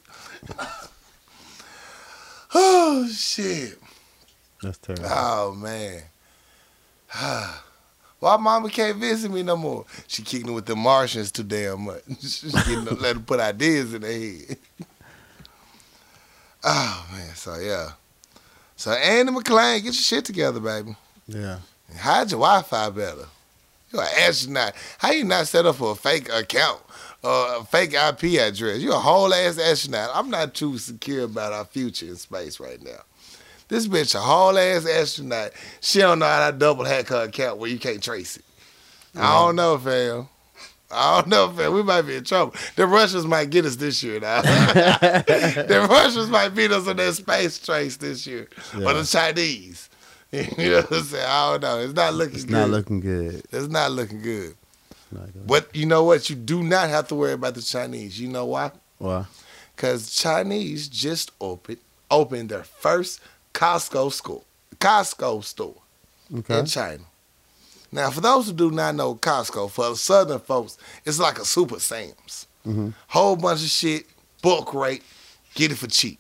oh 2.54 3.08
shit. 3.12 3.78
That's 4.64 4.78
terrible. 4.80 5.06
Oh 5.08 5.54
man. 5.54 6.02
Why 8.20 8.38
mama 8.38 8.70
can't 8.70 8.98
visit 8.98 9.30
me 9.30 9.44
no 9.44 9.58
more? 9.58 9.86
She 10.08 10.24
kicking 10.24 10.50
it 10.50 10.54
with 10.54 10.66
the 10.66 10.76
Martians 10.78 11.32
too 11.32 11.44
damn 11.44 11.82
much. 11.82 12.02
She 12.22 12.50
getting 12.50 12.86
to 12.86 12.96
let 12.96 13.18
her 13.18 13.22
put 13.22 13.40
ideas 13.40 13.94
in 13.94 14.02
their 14.02 14.12
head. 14.12 14.58
Oh 16.66 17.06
man, 17.12 17.36
so 17.36 17.58
yeah. 17.58 17.90
So 18.78 18.92
Andy 18.92 19.34
McClain, 19.34 19.76
get 19.80 19.84
your 19.84 19.94
shit 19.94 20.24
together, 20.24 20.62
baby. 20.62 20.96
Yeah. 21.28 21.60
Hide 21.98 22.32
your 22.32 22.40
Wi-Fi 22.40 22.90
better. 22.92 23.26
You're 23.92 24.02
an 24.02 24.08
astronaut. 24.18 24.74
How 24.98 25.12
you 25.12 25.26
not 25.26 25.48
set 25.48 25.66
up 25.66 25.76
for 25.76 25.92
a 25.92 25.96
fake 25.96 26.30
account 26.32 26.80
or 27.22 27.58
a 27.58 27.66
fake 27.66 27.94
IP 27.94 28.40
address? 28.40 28.80
You're 28.80 28.96
a 28.96 29.00
whole 29.00 29.34
ass 29.34 29.60
astronaut. 29.60 30.12
I'm 30.14 30.30
not 30.30 30.54
too 30.54 30.78
secure 30.78 31.26
about 31.26 31.52
our 31.52 31.66
future 31.66 32.06
in 32.08 32.16
space 32.16 32.60
right 32.62 32.82
now. 32.82 33.02
This 33.74 33.88
bitch 33.88 34.14
a 34.14 34.20
whole 34.20 34.56
ass 34.56 34.88
astronaut. 34.88 35.50
She 35.82 35.98
don't 35.98 36.20
know 36.20 36.28
how 36.28 36.52
to 36.52 36.56
double 36.56 36.86
hack 36.86 37.08
her 37.08 37.24
account 37.24 37.58
where 37.58 37.72
you 37.72 37.80
can't 37.80 38.04
trace 38.04 38.38
it. 38.38 38.46
I 39.16 39.46
don't 39.46 39.56
know, 39.56 39.80
fam. 39.80 40.30
I 40.92 41.16
don't 41.22 41.30
know, 41.30 41.52
fam. 41.52 41.74
We 41.74 41.82
might 41.82 42.04
be 42.04 42.18
in 42.18 42.24
trouble. 42.24 42.54
The 42.76 42.86
Russians 42.86 43.26
might 43.26 43.50
get 43.50 43.66
us 43.66 43.78
this 43.78 44.04
year 44.04 44.20
now. 44.20 44.42
the 44.44 45.88
Russians 45.90 46.30
might 46.30 46.50
beat 46.50 46.70
us 46.70 46.88
on 46.88 46.98
that 46.98 47.16
space 47.16 47.58
trace 47.58 47.98
this 47.98 48.28
year. 48.28 48.48
Or 48.76 48.94
the 48.94 49.06
Chinese. 49.06 49.90
you 50.32 50.44
know 50.44 50.82
what 50.82 50.92
I'm 50.92 51.04
saying? 51.06 51.26
I 51.28 51.52
don't 51.58 51.62
know. 51.64 51.80
It's 51.80 51.96
not 51.96 52.14
looking 52.14 52.36
It's 52.36 52.44
good. 52.44 52.54
not 52.54 52.70
looking 52.70 53.00
good. 53.00 53.44
It's 53.52 53.70
not 53.70 53.92
looking 53.92 54.22
good. 54.22 54.56
Not 55.12 55.34
good. 55.34 55.48
But 55.48 55.76
you 55.76 55.88
know 55.88 56.04
what? 56.04 56.30
You 56.30 56.36
do 56.36 56.62
not 56.62 56.90
have 56.90 57.08
to 57.08 57.16
worry 57.16 57.34
about 57.34 57.56
the 57.56 57.64
Chinese. 57.64 58.22
You 58.22 58.28
know 58.28 58.46
why? 58.46 58.70
Why? 59.00 59.26
Because 59.76 60.12
Chinese 60.12 60.88
just 60.88 61.32
opened 61.42 61.80
opened 62.12 62.50
their 62.50 62.64
first 62.64 63.20
Costco 63.54 64.12
school, 64.12 64.44
Costco 64.80 65.44
store 65.44 65.76
Okay. 66.36 66.60
in 66.60 66.66
China. 66.66 67.04
Now, 67.92 68.10
for 68.10 68.22
those 68.22 68.48
who 68.48 68.54
do 68.54 68.72
not 68.72 68.96
know 68.96 69.16
Costco, 69.16 69.70
for 69.70 69.90
the 69.92 69.96
Southern 69.96 70.40
folks, 70.40 70.78
it's 71.06 71.20
like 71.20 71.38
a 71.38 71.46
Super 71.46 71.80
Sam's. 71.80 72.48
Mhm. 72.66 72.94
Whole 73.08 73.36
bunch 73.36 73.62
of 73.62 73.70
shit, 73.70 74.08
bulk 74.42 74.74
rate, 74.74 75.04
get 75.54 75.72
it 75.72 75.78
for 75.78 75.88
cheap. 75.88 76.20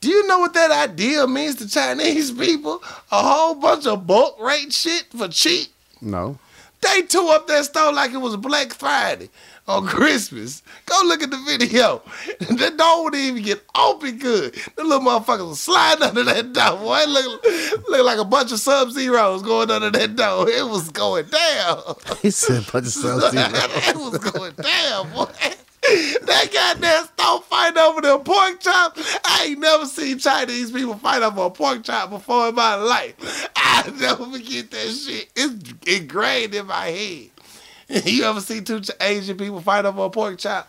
Do 0.00 0.08
you 0.08 0.26
know 0.26 0.38
what 0.40 0.52
that 0.54 0.70
idea 0.70 1.26
means 1.26 1.56
to 1.56 1.68
Chinese 1.68 2.30
people? 2.32 2.82
A 3.10 3.22
whole 3.22 3.54
bunch 3.54 3.86
of 3.86 4.06
bulk 4.06 4.38
rate 4.40 4.72
shit 4.72 5.06
for 5.16 5.28
cheap. 5.28 5.72
No. 6.00 6.38
They 6.80 7.02
tore 7.02 7.34
up 7.34 7.46
that 7.46 7.64
store 7.64 7.92
like 7.92 8.12
it 8.12 8.16
was 8.16 8.36
Black 8.36 8.74
Friday 8.74 9.30
on 9.68 9.86
Christmas. 9.86 10.62
Go 10.86 11.00
look 11.04 11.22
at 11.22 11.30
the 11.30 11.38
video. 11.46 12.02
The 12.62 12.70
door 12.76 13.04
wouldn't 13.04 13.22
even 13.22 13.42
get 13.42 13.62
open 13.74 14.18
good. 14.18 14.54
The 14.76 14.84
little 14.84 15.00
motherfuckers 15.00 15.48
was 15.48 15.60
sliding 15.60 16.02
under 16.08 16.22
that 16.24 16.52
door. 16.52 16.78
Boy, 16.78 16.98
it 17.00 17.08
looked, 17.08 17.88
looked 17.88 18.04
like 18.04 18.18
a 18.18 18.24
bunch 18.24 18.52
of 18.52 18.60
Sub 18.60 18.90
Zeros 18.90 19.42
going 19.42 19.70
under 19.70 19.90
that 19.90 20.16
door. 20.16 20.48
It 20.48 20.64
was 20.66 20.90
going 20.90 21.26
down. 21.26 21.96
He 22.20 22.30
said 22.30 22.62
a 22.68 22.70
bunch 22.70 22.86
of 22.86 22.92
sub 22.92 23.32
zeros. 23.32 23.52
it 23.88 23.96
was 23.96 24.18
going 24.18 24.52
down, 24.54 25.12
boy. 25.12 25.26
That 25.82 26.48
goddamn 26.52 27.04
store 27.06 27.42
fight 27.42 27.76
over 27.76 28.00
the 28.00 28.18
pork 28.20 28.60
chop. 28.60 28.96
I 29.24 29.46
ain't 29.48 29.58
never 29.58 29.86
seen 29.86 30.18
Chinese 30.18 30.70
people 30.70 30.94
fight 30.94 31.22
over 31.22 31.42
a 31.42 31.50
pork 31.50 31.82
chop 31.82 32.10
before 32.10 32.48
in 32.48 32.54
my 32.54 32.76
life. 32.76 33.48
I 33.56 33.90
never 33.98 34.26
forget 34.26 34.70
that 34.70 34.88
shit. 34.88 35.28
It's 35.34 35.72
ingrained 35.86 36.54
in 36.54 36.66
my 36.66 36.86
head. 36.86 37.30
You 38.04 38.24
ever 38.24 38.40
see 38.40 38.60
two 38.60 38.80
Asian 39.00 39.36
people 39.36 39.60
fight 39.60 39.84
over 39.84 40.04
a 40.04 40.10
pork 40.10 40.38
chop? 40.38 40.68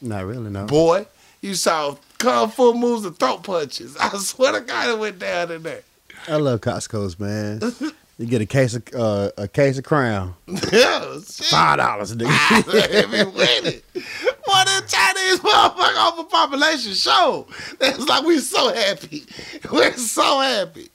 Not 0.00 0.24
really, 0.24 0.50
no. 0.50 0.66
Boy, 0.66 1.06
you 1.40 1.54
saw 1.54 1.96
kung 2.18 2.48
fu 2.50 2.74
moves 2.74 3.04
and 3.04 3.18
throat 3.18 3.42
punches. 3.42 3.96
I 4.00 4.08
swear 4.18 4.52
to 4.52 4.60
God, 4.60 4.88
it 4.88 4.98
went 4.98 5.18
down 5.18 5.52
in 5.52 5.62
there. 5.62 5.82
I 6.26 6.36
love 6.36 6.60
Costco's, 6.60 7.18
man. 7.18 7.60
You 8.16 8.26
get 8.26 8.40
a 8.40 8.46
case 8.46 8.74
of 8.74 8.84
uh, 8.96 9.30
a 9.36 9.48
case 9.48 9.76
of 9.76 9.82
Crown, 9.82 10.36
yeah, 10.46 11.14
shit. 11.14 11.46
five 11.46 11.78
dollars, 11.78 12.14
nigga. 12.14 12.92
Every 12.92 13.24
minute. 13.24 13.84
Boy, 13.92 14.62
the 14.64 14.84
Chinese 14.86 15.40
motherfucker 15.40 16.12
overpopulation 16.12 16.92
show. 16.94 17.48
It's 17.80 18.06
like 18.06 18.22
we 18.24 18.38
so 18.38 18.72
happy. 18.72 19.24
We're 19.68 19.96
so 19.96 20.38
happy. 20.38 20.90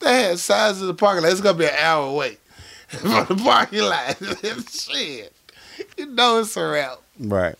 They 0.00 0.24
had 0.24 0.38
signs 0.38 0.82
in 0.82 0.88
the 0.88 0.94
parking 0.94 1.22
lot. 1.22 1.32
It's 1.32 1.40
gonna 1.40 1.56
be 1.56 1.64
an 1.64 1.74
hour 1.78 2.12
wait 2.12 2.38
from 2.98 3.36
the 3.36 3.42
parking 3.42 3.80
lot. 3.80 4.16
Shit. 4.70 5.32
You 5.96 6.06
know 6.06 6.40
it's 6.40 6.56
a 6.56 6.66
wrap. 6.66 6.98
right. 7.18 7.56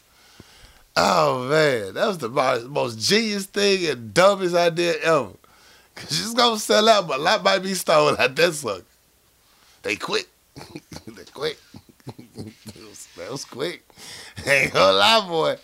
Oh 0.94 1.48
man, 1.48 1.94
that 1.94 2.06
was 2.06 2.18
the 2.18 2.28
most, 2.28 2.66
most 2.66 2.98
genius 2.98 3.46
thing 3.46 3.86
and 3.86 4.12
dumbest 4.12 4.54
idea 4.54 4.94
ever. 5.02 5.30
Cause 5.94 6.20
it's 6.20 6.34
gonna 6.34 6.58
sell 6.58 6.86
out, 6.86 7.08
but 7.08 7.18
a 7.18 7.22
lot 7.22 7.42
might 7.42 7.60
be 7.60 7.72
stolen 7.72 8.16
out 8.18 8.36
that 8.36 8.52
sucker. 8.52 8.84
They 9.82 9.96
quick. 9.96 10.28
they 11.06 11.24
quick. 11.32 11.58
that, 13.16 13.30
was, 13.30 13.44
quick. 13.46 13.82
Ain't 14.46 14.74
gonna 14.74 14.92
lie, 14.92 15.26
boy. 15.26 15.56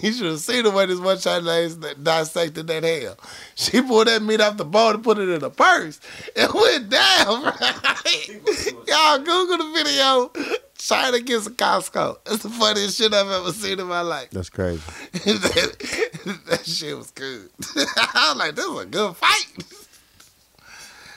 You 0.00 0.12
should 0.12 0.26
have 0.26 0.38
seen 0.38 0.62
the 0.62 0.70
way 0.70 0.86
this 0.86 1.00
one 1.00 1.18
Chinese 1.18 1.78
that 1.80 2.04
dissected 2.04 2.68
that 2.68 2.84
hell. 2.84 3.16
She 3.56 3.82
pulled 3.82 4.06
that 4.06 4.22
meat 4.22 4.40
off 4.40 4.56
the 4.56 4.64
bone 4.64 4.94
and 4.94 5.04
put 5.04 5.18
it 5.18 5.28
in 5.28 5.42
a 5.42 5.50
purse. 5.50 5.98
It 6.36 6.54
went 6.54 6.88
down? 6.88 7.52
Y'all 8.86 9.18
Google 9.18 9.58
the 9.58 9.72
video. 9.74 10.30
China 10.78 11.20
gets 11.20 11.46
a 11.46 11.50
Costco. 11.50 12.18
It's 12.26 12.42
the 12.42 12.48
funniest 12.48 12.96
shit 12.96 13.12
I've 13.12 13.30
ever 13.30 13.52
seen 13.52 13.78
in 13.80 13.86
my 13.86 14.00
life. 14.00 14.30
That's 14.30 14.48
crazy. 14.48 14.82
that, 15.12 16.40
that 16.46 16.66
shit 16.66 16.96
was 16.96 17.10
good. 17.10 17.50
I 17.76 18.30
was 18.30 18.36
like, 18.36 18.54
this 18.54 18.66
was 18.66 18.84
a 18.84 18.86
good 18.86 19.16
fight. 19.16 19.64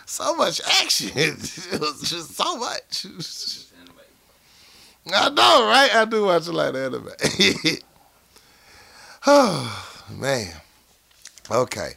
So 0.05 0.35
much 0.35 0.59
action. 0.81 1.11
It 1.15 1.79
was 1.79 2.01
just 2.09 2.35
so 2.35 2.57
much. 2.57 3.05
I 5.13 5.29
know, 5.29 5.67
right? 5.67 5.95
I 5.95 6.05
do 6.05 6.25
watch 6.25 6.47
a 6.47 6.51
lot 6.51 6.75
of 6.75 6.93
anime. 6.93 7.09
oh, 9.27 9.95
man. 10.09 10.53
Okay. 11.49 11.93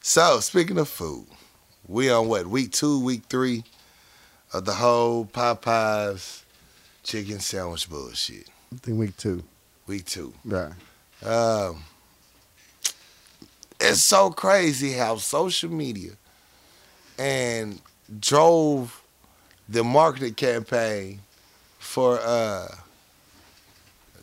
So, 0.00 0.38
speaking 0.40 0.78
of 0.78 0.88
food, 0.88 1.26
we 1.88 2.08
on 2.10 2.28
what, 2.28 2.46
week 2.46 2.72
two, 2.72 3.02
week 3.02 3.24
three 3.28 3.64
of 4.52 4.64
the 4.64 4.74
whole 4.74 5.24
Popeyes 5.24 6.42
chicken 7.02 7.40
sandwich 7.40 7.88
bullshit. 7.88 8.48
I 8.72 8.76
think 8.78 8.98
week 8.98 9.16
two. 9.16 9.42
Week 9.86 10.04
two. 10.04 10.32
Right. 10.44 10.72
Um, 11.24 11.82
it's 13.80 14.02
so 14.02 14.30
crazy 14.30 14.92
how 14.92 15.16
social 15.16 15.70
media 15.70 16.12
and 17.18 17.80
drove 18.18 19.02
the 19.68 19.84
marketing 19.84 20.34
campaign 20.34 21.20
for 21.78 22.18
uh, 22.20 22.68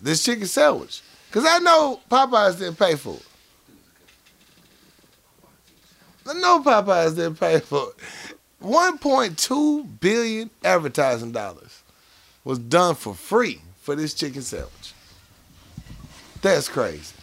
this 0.02 0.24
chicken 0.24 0.46
sandwich. 0.46 1.02
Because 1.28 1.46
I 1.46 1.60
know 1.60 2.00
Popeyes 2.10 2.58
didn't 2.58 2.80
pay 2.80 2.96
for 2.96 3.16
it. 3.16 3.26
I 6.26 6.34
know 6.34 6.62
Popeyes 6.62 7.16
didn't 7.16 7.40
pay 7.40 7.60
for 7.60 7.90
it. 7.90 8.37
1.2 8.64 10.00
billion 10.00 10.50
advertising 10.64 11.32
dollars 11.32 11.84
was 12.44 12.60
done 12.60 12.96
for 12.96 13.14
free 13.14 13.62
for 13.82 13.96
this 13.96 14.14
chicken 14.14 14.42
sandwich. 14.42 14.94
That's 16.42 16.68
crazy. 16.68 17.14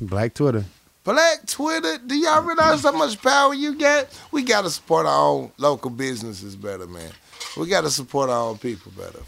Black 0.00 0.34
Twitter. 0.34 0.64
Black 1.04 1.46
Twitter, 1.46 1.98
do 1.98 2.14
y'all 2.14 2.42
realize 2.42 2.82
how 2.82 2.92
much 2.92 3.20
power 3.20 3.54
you 3.54 3.74
get? 3.74 4.16
We 4.30 4.42
gotta 4.42 4.70
support 4.70 5.04
our 5.06 5.28
own 5.28 5.50
local 5.58 5.90
businesses 5.90 6.54
better, 6.54 6.86
man. 6.86 7.10
We 7.56 7.66
gotta 7.66 7.90
support 7.90 8.30
our 8.30 8.50
own 8.50 8.58
people 8.58 8.92
better. 8.96 9.20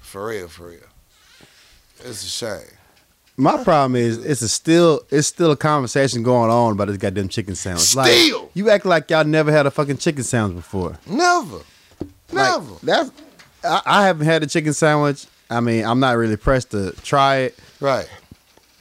For 0.00 0.26
real, 0.26 0.48
for 0.48 0.68
real. 0.68 0.80
It's 2.00 2.22
a 2.22 2.28
shame. 2.28 2.75
My 3.38 3.62
problem 3.62 3.96
is 3.96 4.24
it's 4.24 4.40
a 4.42 4.48
still 4.48 5.02
it's 5.10 5.26
still 5.26 5.50
a 5.50 5.56
conversation 5.56 6.22
going 6.22 6.50
on 6.50 6.72
about 6.72 6.88
this 6.88 6.96
goddamn 6.96 7.28
chicken 7.28 7.54
sandwich. 7.54 7.82
Still? 7.84 8.42
Like, 8.42 8.50
you 8.54 8.70
act 8.70 8.86
like 8.86 9.10
y'all 9.10 9.24
never 9.24 9.52
had 9.52 9.66
a 9.66 9.70
fucking 9.70 9.98
chicken 9.98 10.24
sandwich 10.24 10.56
before. 10.56 10.98
Never. 11.06 11.58
Like, 12.32 12.60
Never. 12.60 12.74
that's 12.82 13.10
I, 13.62 13.82
I 13.84 14.06
haven't 14.06 14.26
had 14.26 14.42
a 14.42 14.46
chicken 14.46 14.72
sandwich. 14.72 15.26
I 15.50 15.60
mean, 15.60 15.84
I'm 15.84 16.00
not 16.00 16.16
really 16.16 16.36
pressed 16.36 16.70
to 16.70 16.92
try 17.02 17.36
it 17.36 17.58
right. 17.80 18.08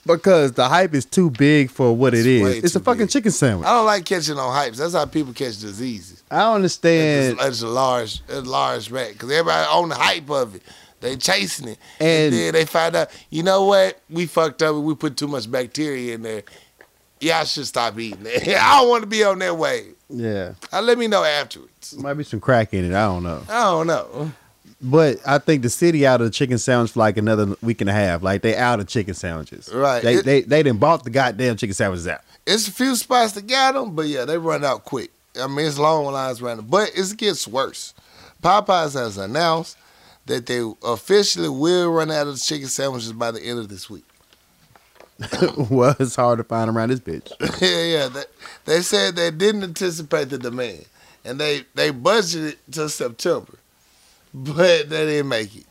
because 0.06 0.53
the 0.53 0.68
hype 0.68 0.95
is 0.95 1.06
too 1.06 1.30
big 1.30 1.70
for 1.70 1.95
what 1.95 2.14
it 2.14 2.26
It's. 2.26 2.66
It's 2.66 2.76
a 2.76 2.80
fucking 2.80 3.01
big. 3.03 3.10
chicken 3.10 3.32
sandwich. 3.32 3.68
I 3.68 3.72
don't 3.72 3.86
like 3.86 4.06
catching 4.06 4.38
on 4.38 4.51
hypes. 4.51 4.78
That's 4.78 4.93
how 4.93 5.06
people 5.06 5.34
catch 5.34 5.60
diseases. 5.60 6.24
I 6.32 6.39
don't 6.39 6.56
understand. 6.56 7.38
It's, 7.39 7.47
it's 7.47 7.62
a 7.62 7.68
large, 7.68 8.22
it's 8.28 8.38
a 8.38 8.41
large 8.41 8.89
rat 8.89 9.14
because 9.14 9.32
everybody 9.32 9.68
on 9.70 9.89
the 9.89 9.95
hype 9.95 10.30
of 10.30 10.56
it. 10.56 10.64
They 11.02 11.16
chasing 11.18 11.68
it, 11.68 11.78
and, 12.00 12.10
And- 12.26 12.34
then 12.34 12.54
they 12.54 12.66
find 12.66 12.96
out. 12.96 13.10
You 13.30 13.43
know 13.43 13.66
what? 13.66 14.00
We 14.10 14.26
fucked 14.26 14.62
up. 14.64 14.76
We 14.76 14.96
put 14.96 15.18
too 15.18 15.28
much 15.28 15.50
bacteria 15.52 16.16
in 16.16 16.22
there. 16.24 16.43
Y'all 17.22 17.46
should 17.46 17.66
stop 17.68 17.98
eating 18.00 18.26
it. 18.26 18.48
I 18.60 18.80
don't 18.80 18.89
want 18.89 19.04
to 19.04 19.08
be 19.08 19.24
on 19.24 19.39
that 19.39 19.58
wave. 19.58 19.96
Yeah, 20.10 20.54
Uh, 20.72 20.82
let 20.82 20.98
me 20.98 21.08
know 21.08 21.24
afterwards. 21.24 21.96
might 21.98 22.14
be 22.16 22.24
some 22.24 22.39
crack 22.39 22.74
in 22.74 22.86
it. 22.86 22.93
I 22.96 23.06
don't 23.06 23.24
know. 23.24 23.41
I 23.50 23.64
don't 23.64 23.88
know. 23.88 24.32
But 24.82 25.18
I 25.26 25.38
think 25.39 25.62
the 25.64 25.70
city 25.70 26.06
out 26.06 26.22
of 26.22 26.28
the 26.28 26.32
chicken 26.32 26.58
sandwich 26.58 26.91
for 26.91 27.00
like 27.00 27.18
another 27.18 27.56
week 27.62 27.82
and 27.82 27.89
a 27.89 27.93
half. 27.93 28.22
Like 28.22 28.41
they 28.41 28.56
out 28.56 28.80
of 28.80 28.88
chicken 28.88 29.14
sandwiches. 29.16 29.70
Right. 29.74 30.04
They 30.04 30.16
It- 30.16 30.26
they 30.26 30.41
they 30.41 30.62
didn't 30.64 30.80
bought 30.80 31.04
the 31.04 31.10
goddamn 31.10 31.56
chicken 31.58 31.74
sandwiches 31.74 32.08
out. 32.08 32.22
It's 32.46 32.68
a 32.68 32.72
few 32.72 32.96
spots 32.96 33.32
that 33.34 33.48
got 33.48 33.74
them, 33.74 33.96
but 33.96 34.06
yeah, 34.08 34.26
they 34.26 34.38
run 34.38 34.64
out 34.64 34.84
quick. 34.86 35.10
I 35.41 35.48
mean, 35.48 35.66
it's 35.66 35.80
long 35.80 36.06
lines 36.06 36.41
running, 36.41 36.66
but 36.68 36.91
it 36.96 37.18
gets 37.18 37.48
worse. 37.48 37.93
Popeyes 38.43 38.93
has 38.93 39.18
announced 39.18 39.78
that 40.26 40.45
they 40.47 40.61
officially 40.84 41.49
will 41.49 41.91
run 41.91 42.11
out 42.11 42.28
of 42.28 42.41
chicken 42.41 42.67
sandwiches 42.67 43.13
by 43.13 43.32
the 43.32 43.41
end 43.41 43.59
of 43.59 43.69
this 43.69 43.89
week. 43.89 44.03
well, 45.69 45.95
it's 45.99 46.15
hard 46.15 46.39
to 46.39 46.43
find 46.43 46.69
around 46.69 46.89
this 46.89 46.99
bitch. 46.99 47.32
yeah, 47.61 47.84
yeah. 47.99 48.07
They, 48.09 48.23
they 48.65 48.82
said 48.82 49.15
they 49.15 49.32
didn't 49.32 49.63
anticipate 49.63 50.30
the 50.30 50.38
demand, 50.38 50.86
and 51.23 51.39
they 51.39 51.63
they 51.73 51.91
budgeted 51.91 52.57
till 52.69 52.89
September, 52.89 53.53
but 54.34 54.89
they 54.89 55.05
didn't 55.05 55.30
make 55.30 55.55
it. 55.55 55.65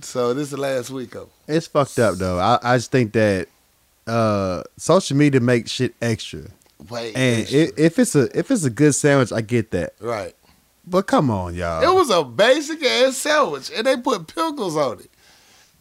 So 0.00 0.32
this 0.34 0.44
is 0.44 0.50
the 0.50 0.58
last 0.58 0.90
week 0.90 1.14
of. 1.16 1.28
it. 1.48 1.56
It's 1.56 1.66
fucked 1.66 1.98
up 1.98 2.16
though. 2.16 2.38
I, 2.38 2.58
I 2.62 2.76
just 2.76 2.92
think 2.92 3.12
that 3.14 3.48
uh, 4.06 4.62
social 4.76 5.16
media 5.16 5.40
makes 5.40 5.70
shit 5.72 5.94
extra. 6.00 6.42
Wait, 6.88 7.16
And 7.16 7.42
extra. 7.42 7.60
i 7.62 7.70
if 7.76 7.98
it's 7.98 8.14
a 8.14 8.38
if 8.38 8.50
it's 8.50 8.64
a 8.64 8.70
good 8.70 8.94
sandwich, 8.94 9.32
I 9.32 9.40
get 9.40 9.72
that. 9.72 9.94
right. 10.00 10.34
But 10.86 11.06
come 11.06 11.30
on, 11.30 11.54
y'all. 11.54 11.82
It 11.82 11.94
was 11.94 12.10
a 12.10 12.22
basic 12.24 12.82
ass 12.84 13.16
sandwich, 13.16 13.70
and 13.74 13.86
they 13.86 13.96
put 13.96 14.26
pickles 14.26 14.76
on 14.76 15.00
it, 15.00 15.10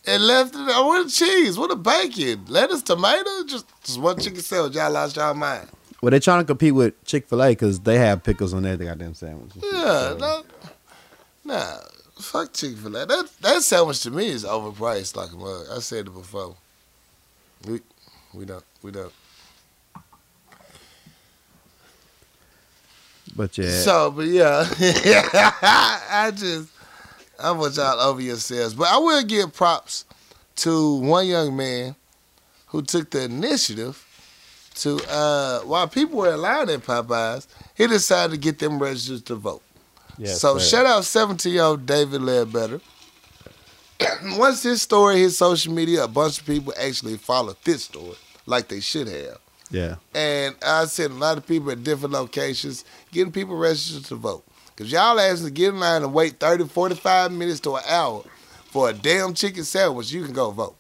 and 0.06 0.26
left 0.26 0.56
it 0.56 0.62
oh, 0.62 0.92
on 0.92 1.04
with 1.04 1.14
cheese, 1.14 1.58
with 1.58 1.72
a 1.72 1.76
bacon, 1.76 2.46
lettuce, 2.48 2.82
tomato, 2.82 3.44
just 3.46 3.66
just 3.84 4.00
one 4.00 4.20
chicken 4.20 4.42
sandwich. 4.42 4.76
Y'all 4.76 4.92
lost 4.92 5.18
y'all 5.18 5.34
mind. 5.34 5.68
well, 6.02 6.12
they're 6.12 6.20
trying 6.22 6.42
to 6.42 6.46
compete 6.46 6.74
with 6.74 7.04
Chick 7.04 7.28
Fil 7.28 7.44
A 7.44 7.50
because 7.50 7.82
they 7.82 7.98
have 7.98 8.24
pickles 8.24 8.54
on 8.54 8.64
their 8.64 8.78
goddamn 8.78 9.14
sandwiches. 9.14 9.62
Yeah, 9.72 10.16
no, 10.18 10.44
nah, 11.44 11.80
fuck 12.16 12.54
Chick 12.54 12.78
Fil 12.78 12.96
A. 12.96 13.06
That 13.06 13.30
that 13.42 13.62
sandwich 13.62 14.02
to 14.04 14.12
me 14.12 14.28
is 14.28 14.46
overpriced 14.46 15.18
like 15.18 15.34
a 15.34 15.36
mug. 15.36 15.66
I 15.70 15.80
said 15.80 16.08
it 16.08 16.14
before. 16.14 16.56
We 17.68 17.82
we 18.34 18.46
don't 18.46 18.64
we 18.82 18.92
don't. 18.92 19.12
But 23.36 23.58
yeah, 23.58 23.70
So, 23.82 24.12
but 24.12 24.26
yeah, 24.28 24.68
I 24.80 26.32
just 26.36 26.70
I 27.40 27.52
want 27.52 27.76
y'all 27.76 28.00
over 28.00 28.22
yourselves. 28.22 28.74
But 28.74 28.88
I 28.90 28.98
will 28.98 29.24
give 29.24 29.54
props 29.54 30.06
to 30.58 30.96
one 30.98 31.26
young 31.28 31.56
man 31.56 31.96
who 32.68 32.82
took 32.82 33.10
the 33.10 33.24
initiative 33.24 34.06
to 34.76 34.98
uh 35.10 35.60
while 35.62 35.88
people 35.88 36.20
were 36.20 36.34
allowed 36.34 36.70
at 36.70 36.82
Popeyes, 36.82 37.48
he 37.76 37.88
decided 37.88 38.32
to 38.32 38.38
get 38.40 38.60
them 38.60 38.80
registered 38.80 39.26
to 39.28 39.36
vote. 39.36 39.62
yeah 40.18 40.34
so 40.34 40.58
shout 40.60 40.86
out 40.86 41.06
17 41.06 41.54
year 41.54 41.64
old 41.64 41.86
David 41.86 42.22
Ledbetter. 42.22 42.82
Once 44.38 44.64
this 44.64 44.82
story 44.82 45.20
hit 45.20 45.32
social 45.32 45.74
media, 45.74 46.04
a 46.04 46.08
bunch 46.08 46.40
of 46.40 46.46
people 46.46 46.74
actually 46.80 47.18
followed 47.18 47.56
this 47.64 47.84
story 47.86 48.16
like 48.46 48.68
they 48.68 48.80
should 48.80 49.08
have. 49.08 49.38
Yeah, 49.74 49.96
And 50.14 50.56
I 50.66 50.86
said 50.86 51.10
a 51.12 51.16
lot 51.16 51.38
of 51.38 51.48
people 51.48 51.72
at 51.72 51.84
different 51.84 52.14
locations 52.14 52.86
getting 53.12 53.32
people 53.34 53.58
registered 53.58 54.06
to 54.06 54.16
vote. 54.16 54.44
Because 54.76 54.92
y'all 54.92 55.20
asking 55.20 55.48
to 55.48 55.52
get 55.54 55.70
in 55.70 55.80
line 55.80 56.04
and 56.04 56.14
wait 56.14 56.40
30, 56.40 56.68
45 56.68 57.32
minutes 57.32 57.60
to 57.62 57.76
an 57.76 57.84
hour 57.88 58.24
for 58.66 58.90
a 58.90 58.94
damn 58.94 59.34
chicken 59.34 59.64
sandwich, 59.64 60.12
you 60.12 60.24
can 60.24 60.34
go 60.34 60.52
vote. 60.52 60.76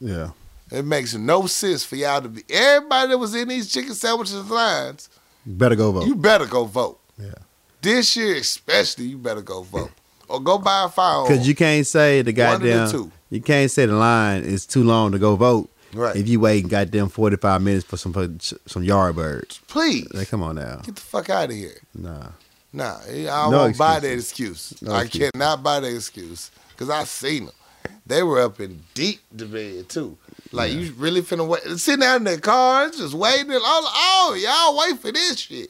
yeah. 0.00 0.30
It 0.70 0.86
makes 0.86 1.12
no 1.14 1.44
sense 1.46 1.84
for 1.84 1.96
y'all 1.96 2.22
to 2.22 2.30
be. 2.30 2.42
Everybody 2.48 3.10
that 3.10 3.18
was 3.18 3.34
in 3.34 3.48
these 3.48 3.70
chicken 3.70 3.92
sandwiches 3.92 4.48
lines, 4.50 5.10
You 5.44 5.52
Better 5.52 5.76
go 5.76 5.92
vote. 5.92 6.06
you 6.06 6.14
better 6.14 6.46
go 6.46 6.64
vote. 6.64 6.98
Yeah. 7.18 7.34
This 7.82 8.16
year 8.16 8.36
especially, 8.36 9.04
you 9.04 9.18
better 9.18 9.42
go 9.42 9.62
vote. 9.62 9.90
Or 10.28 10.40
go 10.40 10.56
buy 10.56 10.84
a 10.84 10.88
firearm. 10.88 11.28
Because 11.28 11.46
you 11.46 11.54
can't 11.54 11.86
say 11.86 12.22
the 12.22 12.32
One 12.32 12.54
of 12.54 12.62
the 12.62 12.68
goddamn 12.70 12.90
two. 12.90 13.12
you 13.28 13.42
can't 13.42 13.70
say 13.70 13.84
the 13.84 13.92
line 13.96 14.44
is 14.44 14.64
too 14.64 14.82
long 14.82 15.12
to 15.12 15.18
go 15.18 15.36
vote 15.36 15.68
Right. 15.94 16.16
if 16.16 16.26
you 16.28 16.40
wait 16.40 16.62
and 16.62 16.70
goddamn 16.70 17.08
forty 17.10 17.36
five 17.36 17.60
minutes 17.62 17.84
for 17.84 17.96
some 17.96 18.38
some 18.40 18.82
yard 18.82 19.16
birds. 19.16 19.60
Please. 19.68 20.12
Like, 20.14 20.28
come 20.28 20.42
on 20.42 20.56
now, 20.56 20.76
Get 20.76 20.94
the 20.96 21.00
fuck 21.02 21.28
out 21.30 21.50
of 21.50 21.56
here. 21.56 21.78
nah. 21.94 22.28
Nah, 22.74 22.98
I 23.06 23.48
No 23.50 23.58
won't 23.58 23.76
buy 23.76 24.00
that 24.00 24.12
excuse. 24.14 24.80
No 24.80 24.92
I 24.92 25.02
excuse. 25.02 25.30
cannot 25.34 25.62
buy 25.62 25.80
that 25.80 25.94
excuse 25.94 26.50
because 26.70 26.88
I 26.88 27.04
seen 27.04 27.44
them. 27.46 27.54
They 28.06 28.22
were 28.22 28.40
up 28.40 28.60
in 28.60 28.82
deep 28.94 29.20
debate 29.36 29.90
too. 29.90 30.16
Like 30.52 30.72
you 30.72 30.92
really 30.96 31.20
finna 31.20 31.46
wait, 31.46 31.62
sitting 31.78 32.02
out 32.04 32.16
in 32.16 32.24
their 32.24 32.38
cars, 32.38 32.96
just 32.96 33.12
waiting. 33.12 33.52
All, 33.52 33.60
oh, 33.62 34.36
y'all 34.40 34.78
wait 34.78 34.98
for 35.00 35.12
this 35.12 35.38
shit. 35.40 35.68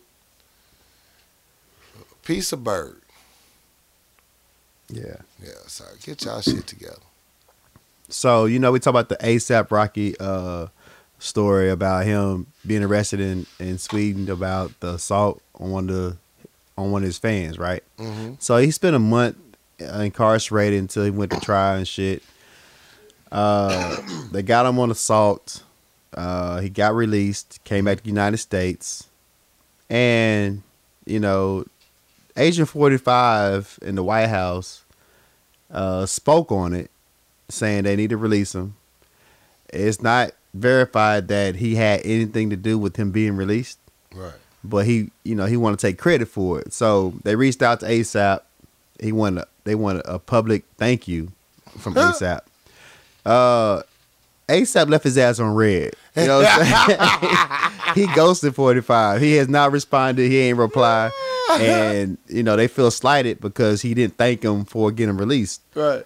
Piece 2.24 2.52
of 2.52 2.62
bird. 2.62 3.00
Yeah. 4.88 5.16
Yeah, 5.42 5.50
sorry. 5.66 5.96
Get 6.04 6.24
y'all 6.24 6.40
shit 6.40 6.66
together. 6.68 6.96
So 8.12 8.44
you 8.44 8.58
know 8.58 8.72
we 8.72 8.78
talk 8.78 8.90
about 8.90 9.08
the 9.08 9.16
ASAP 9.16 9.70
Rocky 9.70 10.14
uh, 10.20 10.68
story 11.18 11.70
about 11.70 12.04
him 12.04 12.46
being 12.66 12.82
arrested 12.82 13.20
in, 13.20 13.46
in 13.58 13.78
Sweden 13.78 14.28
about 14.30 14.78
the 14.80 14.94
assault 14.94 15.42
on 15.58 15.70
one 15.70 15.88
of 15.88 15.94
the 15.94 16.16
on 16.76 16.90
one 16.90 17.02
of 17.02 17.06
his 17.06 17.18
fans, 17.18 17.58
right? 17.58 17.82
Mm-hmm. 17.98 18.34
So 18.38 18.56
he 18.58 18.70
spent 18.70 18.96
a 18.96 18.98
month 18.98 19.36
incarcerated 19.78 20.78
until 20.78 21.04
he 21.04 21.10
went 21.10 21.32
to 21.32 21.40
trial 21.40 21.76
and 21.78 21.88
shit. 21.88 22.22
Uh, 23.30 23.96
they 24.30 24.42
got 24.42 24.66
him 24.66 24.78
on 24.78 24.90
assault. 24.90 25.62
Uh, 26.14 26.60
he 26.60 26.68
got 26.68 26.94
released, 26.94 27.60
came 27.64 27.86
back 27.86 27.98
to 27.98 28.02
the 28.02 28.10
United 28.10 28.36
States, 28.36 29.08
and 29.88 30.62
you 31.06 31.18
know, 31.18 31.64
Agent 32.36 32.68
Forty 32.68 32.98
Five 32.98 33.78
in 33.80 33.94
the 33.94 34.04
White 34.04 34.26
House 34.26 34.84
uh, 35.70 36.04
spoke 36.04 36.52
on 36.52 36.74
it, 36.74 36.90
saying 37.52 37.84
they 37.84 37.96
need 37.96 38.10
to 38.10 38.16
release 38.16 38.54
him. 38.54 38.74
It's 39.70 40.02
not 40.02 40.32
verified 40.54 41.28
that 41.28 41.56
he 41.56 41.76
had 41.76 42.00
anything 42.04 42.50
to 42.50 42.56
do 42.56 42.78
with 42.78 42.96
him 42.96 43.10
being 43.10 43.36
released. 43.36 43.78
Right. 44.14 44.34
but 44.62 44.84
he 44.84 45.10
you 45.24 45.34
know 45.34 45.46
he 45.46 45.56
want 45.56 45.78
to 45.78 45.86
take 45.86 45.98
credit 45.98 46.28
for 46.28 46.60
it. 46.60 46.72
So 46.74 47.14
they 47.24 47.34
reached 47.36 47.62
out 47.62 47.80
to 47.80 47.86
asap 47.86 48.40
he 49.00 49.10
wanted 49.12 49.44
they 49.64 49.74
wanted 49.74 50.02
a 50.04 50.18
public 50.18 50.64
thank 50.76 51.08
you 51.08 51.32
from 51.78 51.94
asap 51.94 52.40
uh 53.24 53.82
asap 54.48 54.90
left 54.90 55.04
his 55.04 55.16
ass 55.16 55.38
on 55.40 55.54
red. 55.54 55.94
You 56.14 56.26
know 56.26 56.38
what 56.40 56.46
i'm 56.50 56.88
saying? 56.88 57.38
He 57.94 58.06
ghosted 58.14 58.54
45 58.54 59.20
he 59.20 59.34
has 59.34 59.48
not 59.48 59.72
responded. 59.72 60.30
He 60.30 60.38
ain't 60.38 60.58
reply 60.58 61.10
and 61.52 62.18
you 62.28 62.42
know 62.42 62.56
they 62.56 62.68
feel 62.68 62.90
slighted 62.90 63.40
because 63.40 63.80
he 63.82 63.94
didn't 63.94 64.18
thank 64.18 64.42
him 64.44 64.64
for 64.66 64.90
getting 64.92 65.16
released. 65.16 65.62
Right. 65.74 66.04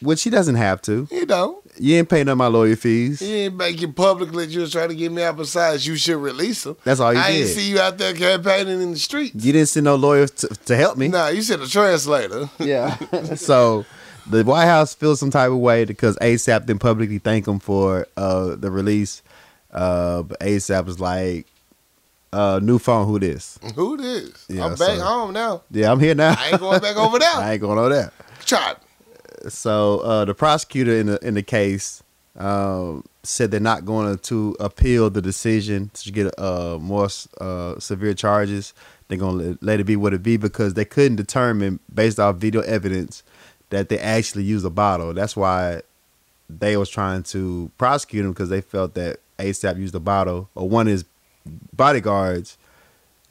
Which 0.00 0.22
he 0.22 0.30
doesn't 0.30 0.54
have 0.56 0.80
to 0.82 1.06
You 1.10 1.26
know, 1.26 1.62
you 1.78 1.96
ain't 1.96 2.08
paying 2.08 2.26
none 2.26 2.32
of 2.32 2.38
my 2.38 2.46
lawyer 2.46 2.76
fees 2.76 3.20
You 3.22 3.34
ain't 3.34 3.56
making 3.56 3.90
it 3.90 3.96
publicly 3.96 4.46
that 4.46 4.52
you 4.52 4.60
was 4.60 4.72
trying 4.72 4.88
to 4.88 4.94
get 4.94 5.12
me 5.12 5.22
out. 5.22 5.36
Besides, 5.36 5.86
you 5.86 5.96
should 5.96 6.16
release 6.16 6.64
him. 6.66 6.76
that's 6.84 7.00
all 7.00 7.12
you 7.12 7.18
I 7.20 7.32
didn't 7.32 7.48
see 7.48 7.70
you 7.70 7.80
out 7.80 7.98
there 7.98 8.14
campaigning 8.14 8.80
in 8.82 8.92
the 8.92 8.98
streets. 8.98 9.34
you 9.44 9.52
didn't 9.52 9.68
send 9.68 9.84
no 9.84 9.96
lawyers 9.96 10.30
to, 10.32 10.48
to 10.48 10.76
help 10.76 10.96
me 10.96 11.08
Nah, 11.08 11.28
you 11.28 11.42
said 11.42 11.60
a 11.60 11.66
translator. 11.68 12.48
Yeah. 12.58 12.96
so 13.36 13.84
the 14.28 14.44
White 14.44 14.66
House 14.66 14.94
feels 14.94 15.18
some 15.18 15.30
type 15.30 15.50
of 15.50 15.58
way 15.58 15.84
because 15.84 16.16
ASAP 16.18 16.66
didn't 16.66 16.80
publicly 16.80 17.18
thank 17.18 17.48
him 17.48 17.58
for 17.58 18.06
uh, 18.16 18.54
the 18.56 18.70
release. 18.70 19.22
Uh, 19.72 20.22
but 20.22 20.38
ASAP 20.40 20.84
was 20.84 20.98
like, 21.00 21.46
uh, 22.32 22.60
"New 22.62 22.78
phone, 22.78 23.06
who 23.06 23.18
this? 23.18 23.58
Who 23.74 23.96
this? 23.96 24.46
Yeah, 24.48 24.66
I'm 24.66 24.74
back 24.76 24.98
so- 24.98 25.04
home 25.04 25.32
now. 25.32 25.62
Yeah, 25.70 25.90
I'm 25.90 25.98
here 26.00 26.14
now. 26.14 26.34
I 26.38 26.50
ain't 26.50 26.60
going 26.60 26.80
back 26.80 26.96
over 26.96 27.18
there. 27.18 27.28
I 27.34 27.52
ain't 27.52 27.60
going 27.60 27.78
over 27.78 27.88
there." 27.88 28.12
Try. 28.44 28.74
So 29.48 30.00
uh, 30.00 30.24
the 30.24 30.34
prosecutor 30.34 30.92
in 30.92 31.06
the 31.06 31.26
in 31.26 31.34
the 31.34 31.42
case 31.42 32.02
um, 32.36 33.04
said 33.22 33.50
they're 33.50 33.60
not 33.60 33.84
going 33.84 34.18
to 34.18 34.56
appeal 34.60 35.10
the 35.10 35.22
decision 35.22 35.90
to 35.94 36.12
get 36.12 36.38
uh, 36.38 36.78
more 36.80 37.08
uh, 37.40 37.78
severe 37.78 38.14
charges. 38.14 38.72
They're 39.08 39.18
to 39.18 39.58
let 39.60 39.80
it 39.80 39.84
be 39.84 39.96
what 39.96 40.14
it 40.14 40.22
be 40.22 40.36
because 40.36 40.74
they 40.74 40.84
couldn't 40.84 41.16
determine 41.16 41.80
based 41.92 42.20
off 42.20 42.36
video 42.36 42.60
evidence 42.62 43.22
that 43.70 43.88
they 43.88 43.98
actually 43.98 44.44
used 44.44 44.64
a 44.64 44.70
bottle. 44.70 45.12
That's 45.12 45.36
why 45.36 45.82
they 46.48 46.76
was 46.76 46.88
trying 46.88 47.22
to 47.24 47.70
prosecute 47.78 48.24
him 48.24 48.32
because 48.32 48.48
they 48.48 48.60
felt 48.60 48.94
that 48.94 49.20
ASAP 49.38 49.78
used 49.78 49.94
a 49.94 50.00
bottle 50.00 50.48
or 50.54 50.68
one 50.68 50.86
of 50.86 50.92
his 50.92 51.04
bodyguards 51.72 52.56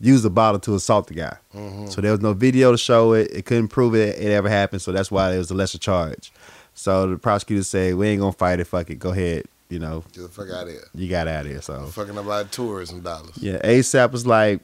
used 0.01 0.25
a 0.25 0.29
bottle 0.29 0.59
to 0.61 0.75
assault 0.75 1.07
the 1.07 1.13
guy. 1.13 1.35
Mhm. 1.55 1.91
So 1.91 2.01
there 2.01 2.11
was 2.11 2.21
no 2.21 2.33
video 2.33 2.71
to 2.71 2.77
show 2.77 3.13
it. 3.13 3.29
It 3.31 3.45
couldn't 3.45 3.67
prove 3.69 3.95
it, 3.95 4.17
it 4.17 4.31
ever 4.31 4.49
happened. 4.49 4.81
So 4.81 4.91
that's 4.91 5.11
why 5.11 5.33
it 5.33 5.37
was 5.37 5.51
a 5.51 5.53
lesser 5.55 5.77
charge. 5.77 6.31
So 6.73 7.09
the 7.09 7.17
prosecutor 7.17 7.63
said, 7.63 7.95
"We 7.95 8.07
ain't 8.07 8.21
gonna 8.21 8.31
fight 8.31 8.59
it. 8.59 8.65
Fuck 8.67 8.89
it. 8.89 8.95
Go 8.99 9.11
ahead. 9.11 9.45
You 9.69 9.79
know, 9.79 10.03
Get 10.13 10.21
the 10.23 10.29
fuck 10.29 10.49
out 10.49 10.63
of 10.63 10.69
here. 10.69 10.87
you 10.95 11.09
got 11.09 11.27
out 11.27 11.45
of 11.45 11.51
here." 11.51 11.61
So 11.61 11.85
Fucking 11.87 12.17
about 12.17 12.51
tourism 12.51 13.01
dollars. 13.01 13.31
yeah, 13.35 13.59
ASAP 13.63 14.11
was 14.11 14.25
like, 14.25 14.61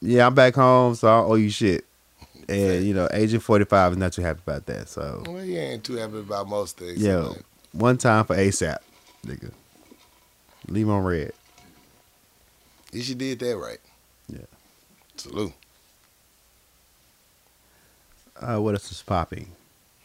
"Yeah, 0.00 0.26
I'm 0.26 0.34
back 0.34 0.54
home, 0.54 0.94
so 0.94 1.08
I 1.08 1.20
don't 1.20 1.30
owe 1.30 1.34
you 1.36 1.50
shit." 1.50 1.84
And 2.46 2.84
you 2.84 2.92
know, 2.92 3.08
Agent 3.12 3.42
Forty 3.42 3.64
Five 3.64 3.92
is 3.92 3.98
not 3.98 4.12
too 4.12 4.20
happy 4.22 4.40
about 4.46 4.66
that. 4.66 4.88
So 4.90 5.22
Well, 5.26 5.42
you 5.42 5.58
ain't 5.58 5.82
too 5.82 5.94
happy 5.96 6.18
about 6.18 6.46
most 6.46 6.76
things. 6.76 6.98
Yeah. 7.00 7.20
like, 7.20 7.42
one 7.72 7.96
time 7.96 8.24
for 8.26 8.36
ASAP, 8.36 8.76
nigga, 9.26 9.50
leave 10.68 10.84
him 10.86 10.92
on 10.92 11.02
red. 11.04 11.32
You 12.92 13.02
should 13.02 13.18
did 13.18 13.38
that 13.40 13.56
right. 13.56 13.78
Salute. 15.16 15.52
Uh, 18.40 18.58
what 18.58 18.74
else 18.74 18.90
is 18.90 19.02
popping? 19.02 19.52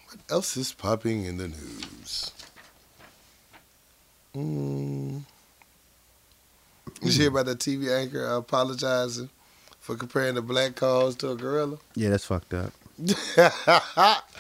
What 0.08 0.20
else 0.30 0.56
is 0.58 0.72
popping 0.72 1.26
in 1.26 1.38
the 1.38 1.48
news? 1.48 2.32
Mm. 4.36 5.22
You 7.02 7.12
hear 7.12 7.30
about 7.30 7.46
the 7.46 7.56
TV 7.56 7.96
anchor 7.96 8.26
apologizing 8.26 9.30
for 9.80 9.96
comparing 9.96 10.36
the 10.36 10.42
black 10.42 10.76
cause 10.76 11.16
to 11.18 11.32
a 11.32 11.36
gorilla? 11.36 11.78
Yeah, 11.96 12.10
that's 12.10 12.26
fucked 12.26 12.54
up. 12.54 12.72
it 13.00 14.32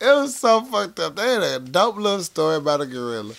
was 0.00 0.36
so 0.36 0.62
fucked 0.62 1.00
up. 1.00 1.16
They 1.16 1.34
had 1.34 1.42
a 1.42 1.58
dope 1.60 1.96
little 1.96 2.22
story 2.22 2.56
about 2.56 2.82
a 2.82 2.86
gorilla. 2.86 3.34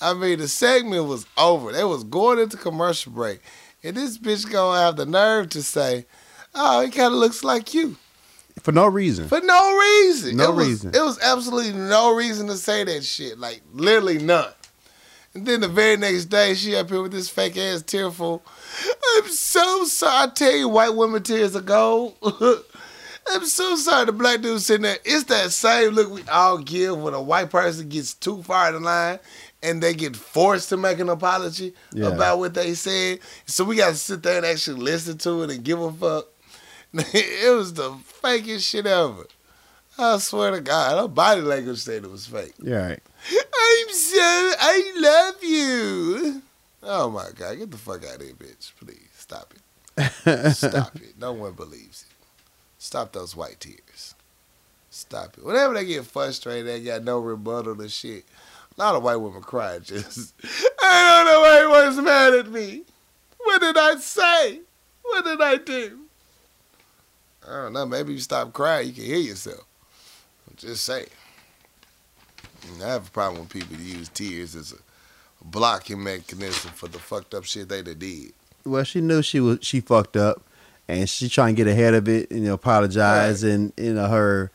I 0.00 0.14
mean, 0.14 0.38
the 0.38 0.48
segment 0.48 1.06
was 1.06 1.26
over. 1.36 1.72
They 1.72 1.84
was 1.84 2.04
going 2.04 2.38
into 2.38 2.56
commercial 2.56 3.12
break, 3.12 3.40
and 3.82 3.96
this 3.96 4.18
bitch 4.18 4.50
gonna 4.50 4.80
have 4.80 4.96
the 4.96 5.06
nerve 5.06 5.48
to 5.50 5.62
say, 5.62 6.06
"Oh, 6.58 6.80
he 6.84 6.90
kind 6.90 7.12
of 7.14 7.18
looks 7.20 7.42
like 7.44 7.72
you." 7.74 7.96
For 8.62 8.72
no 8.72 8.86
reason. 8.88 9.28
For 9.28 9.40
no 9.40 9.78
reason. 9.78 10.36
No 10.36 10.50
it 10.52 10.56
was, 10.56 10.66
reason. 10.68 10.94
It 10.94 11.00
was 11.00 11.18
absolutely 11.22 11.72
no 11.72 12.14
reason 12.14 12.48
to 12.48 12.56
say 12.56 12.82
that 12.84 13.04
shit. 13.04 13.38
Like 13.38 13.62
literally 13.72 14.18
none. 14.18 14.52
And 15.34 15.46
then 15.46 15.60
the 15.60 15.68
very 15.68 15.96
next 15.96 16.24
day, 16.26 16.54
she 16.54 16.74
up 16.74 16.88
here 16.90 17.00
with 17.02 17.12
this 17.12 17.28
fake 17.28 17.56
ass 17.56 17.82
tearful. 17.82 18.42
I'm 19.16 19.28
so 19.28 19.84
sorry. 19.84 20.24
I 20.28 20.32
tell 20.34 20.56
you, 20.56 20.68
white 20.68 20.94
women 20.96 21.22
tears 21.22 21.54
are 21.54 21.60
gold. 21.60 22.16
I'm 23.30 23.44
so 23.44 23.76
sorry. 23.76 24.06
The 24.06 24.12
black 24.12 24.40
dude 24.40 24.60
sitting 24.60 24.82
there. 24.82 24.96
It's 25.04 25.24
that 25.24 25.52
same 25.52 25.92
look 25.92 26.10
we 26.10 26.22
all 26.28 26.58
give 26.58 26.98
when 26.98 27.14
a 27.14 27.22
white 27.22 27.50
person 27.50 27.88
gets 27.88 28.14
too 28.14 28.42
far 28.42 28.68
in 28.68 28.74
the 28.74 28.80
line 28.80 29.18
and 29.62 29.82
they 29.82 29.92
get 29.94 30.16
forced 30.16 30.70
to 30.70 30.76
make 30.76 30.98
an 30.98 31.08
apology 31.10 31.74
Yeah. 31.92 32.08
about 32.08 32.38
what 32.38 32.54
they 32.54 32.74
said. 32.74 33.20
So 33.46 33.64
we 33.64 33.76
got 33.76 33.90
to 33.90 33.96
sit 33.96 34.22
there 34.22 34.38
and 34.38 34.46
actually 34.46 34.80
listen 34.80 35.18
to 35.18 35.42
it 35.42 35.50
and 35.50 35.62
give 35.62 35.80
a 35.80 35.92
fuck. 35.92 36.26
it 36.94 37.54
was 37.54 37.74
the 37.74 37.90
fakest 38.22 38.68
shit 38.68 38.86
ever. 38.86 39.26
I 39.98 40.18
swear 40.18 40.52
to 40.52 40.60
God, 40.60 41.00
her 41.00 41.08
body 41.08 41.40
language 41.40 41.78
said 41.78 42.04
it 42.04 42.10
was 42.10 42.26
fake. 42.26 42.54
Yeah, 42.62 42.88
right. 42.88 43.02
I'm 43.32 43.92
so, 43.92 44.20
I 44.20 44.92
love 44.96 45.42
you. 45.42 46.42
Oh 46.82 47.10
my 47.10 47.28
God, 47.34 47.58
get 47.58 47.70
the 47.70 47.76
fuck 47.76 48.04
out 48.06 48.16
of 48.16 48.22
here, 48.22 48.34
bitch. 48.34 48.72
Please, 48.78 49.08
stop 49.14 49.52
it. 49.54 49.60
Stop 50.54 50.94
it. 50.96 51.18
No 51.18 51.32
one 51.32 51.54
believes 51.54 52.06
it. 52.08 52.14
Stop 52.78 53.12
those 53.12 53.34
white 53.34 53.58
tears. 53.58 54.14
Stop 54.90 55.36
it. 55.36 55.44
Whenever 55.44 55.74
they 55.74 55.84
get 55.84 56.06
frustrated, 56.06 56.68
they 56.68 56.80
got 56.80 57.02
no 57.02 57.18
rebuttal 57.18 57.74
to 57.76 57.88
shit. 57.88 58.24
A 58.76 58.80
lot 58.80 58.94
of 58.94 59.02
white 59.02 59.16
women 59.16 59.42
cry 59.42 59.80
just, 59.80 60.34
I 60.80 61.16
don't 61.16 61.26
know 61.26 61.40
why 61.40 61.60
he 61.60 61.88
was 61.88 62.04
mad 62.04 62.34
at 62.34 62.48
me. 62.50 62.84
What 63.38 63.60
did 63.60 63.76
I 63.76 63.96
say? 63.96 64.60
What 65.02 65.24
did 65.24 65.40
I 65.40 65.56
do? 65.56 65.98
I 67.48 67.62
don't 67.62 67.72
know. 67.72 67.86
Maybe 67.86 68.12
you 68.12 68.18
stop 68.18 68.52
crying, 68.52 68.88
you 68.88 68.92
can 68.92 69.04
hear 69.04 69.18
yourself. 69.18 69.64
I'm 70.48 70.56
just 70.56 70.84
saying. 70.84 71.06
I 72.82 72.88
have 72.88 73.06
a 73.08 73.10
problem 73.10 73.40
when 73.40 73.48
people 73.48 73.76
use 73.76 74.08
tears 74.10 74.54
as 74.54 74.72
a 74.72 74.76
blocking 75.44 76.02
mechanism 76.02 76.70
for 76.72 76.88
the 76.88 76.98
fucked 76.98 77.34
up 77.34 77.44
shit 77.44 77.68
they 77.68 77.82
done 77.82 77.98
did. 77.98 78.32
Well, 78.64 78.84
she 78.84 79.00
knew 79.00 79.22
she 79.22 79.40
was 79.40 79.60
she 79.62 79.80
fucked 79.80 80.16
up, 80.16 80.42
and 80.88 81.08
she 81.08 81.28
trying 81.28 81.54
to 81.54 81.64
get 81.64 81.70
ahead 81.70 81.94
of 81.94 82.08
it. 82.08 82.30
You 82.30 82.40
know, 82.40 82.54
apologize 82.54 83.42
and 83.42 83.72
you 83.76 83.94
know 83.94 84.08
her, 84.08 84.50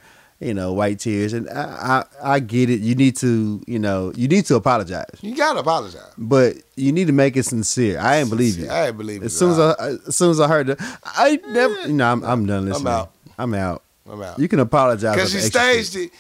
you 0.46 0.54
know, 0.54 0.74
white 0.74 1.00
tears. 1.00 1.34
And 1.34 1.50
I, 1.50 2.04
I 2.24 2.36
I 2.36 2.40
get 2.40 2.70
it. 2.70 2.82
You 2.82 2.96
need 2.96 3.16
to 3.18 3.62
you 3.68 3.80
know 3.80 4.12
you 4.16 4.28
need 4.28 4.46
to 4.46 4.56
apologize, 4.56 5.10
You 5.22 5.36
gotta 5.36 5.60
apologize. 5.60 6.12
but 6.18 6.58
you 6.76 6.92
need 6.92 7.08
to 7.08 7.14
make 7.14 7.36
it 7.38 7.44
sincere. 7.44 8.00
I 8.00 8.18
ain't 8.18 8.30
believe 8.30 8.58
you. 8.58 8.70
I 8.70 8.88
ain't 8.88 8.98
believe 8.98 9.22
it. 9.22 9.26
As 9.26 9.38
soon 9.38 9.52
as 9.52 9.60
I 9.60 9.74
as 10.08 10.16
soon 10.16 10.32
as 10.32 10.40
I 10.40 10.48
heard 10.48 10.68
that, 10.68 11.00
I 11.04 11.40
never. 11.48 11.88
You 11.88 11.94
know, 11.94 12.12
I'm 12.12 12.24
I'm 12.24 12.46
done 12.46 12.60
I'm 12.64 12.70
listening. 12.70 12.94
out. 12.94 13.12
I'm 13.38 13.54
out. 13.54 13.84
I'm 14.10 14.22
out. 14.22 14.38
You 14.40 14.48
can 14.48 14.60
apologize 14.60 15.16
Because 15.16 15.32
she 15.32 15.40
staged 15.40 15.96
it 15.96 16.12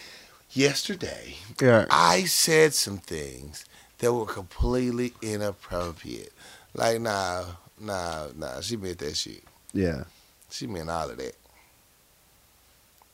yesterday. 0.51 1.35
Yeah. 1.61 1.85
I 1.89 2.23
said 2.23 2.73
some 2.73 2.97
things 2.97 3.65
that 3.99 4.13
were 4.13 4.25
completely 4.25 5.13
inappropriate. 5.21 6.31
Like, 6.73 7.01
nah, 7.01 7.43
nah, 7.79 8.27
nah. 8.35 8.61
She 8.61 8.77
meant 8.77 8.99
that 8.99 9.15
shit. 9.15 9.43
Yeah. 9.73 10.05
She 10.49 10.65
meant 10.67 10.89
all 10.89 11.09
of 11.09 11.17
that. 11.17 11.35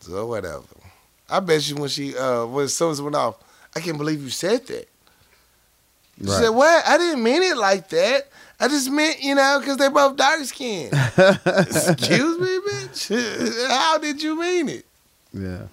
So 0.02 0.26
whatever. 0.28 0.64
I 1.32 1.40
bet 1.40 1.68
you 1.70 1.76
when 1.76 1.90
she 1.90 2.16
uh 2.18 2.46
when 2.46 2.66
as 2.66 2.74
soon 2.74 2.92
as 2.92 3.00
it 3.00 3.04
went 3.04 3.16
off, 3.16 3.36
I 3.76 3.80
can't 3.80 3.98
believe 3.98 4.22
you 4.22 4.30
said 4.30 4.66
that. 4.68 4.88
She 6.20 6.26
Right. 6.26 6.40
said, 6.42 6.50
"What? 6.50 6.86
I 6.88 6.98
didn't 6.98 7.24
mean 7.24 7.42
it 7.44 7.56
like 7.58 7.88
that. 7.90 8.28
I 8.60 8.68
just 8.68 8.90
meant, 8.92 9.22
you 9.24 9.36
know, 9.36 9.58
because 9.62 9.78
they 9.78 9.88
both 9.88 10.18
dark 10.18 10.44
skinned. 10.44 10.92
Excuse 11.18 12.40
me, 12.40 12.60
bitch. 12.68 13.68
How 13.70 13.98
did 14.00 14.22
you 14.22 14.38
mean 14.40 14.68
it? 14.70 14.86
yeah. 15.32 15.68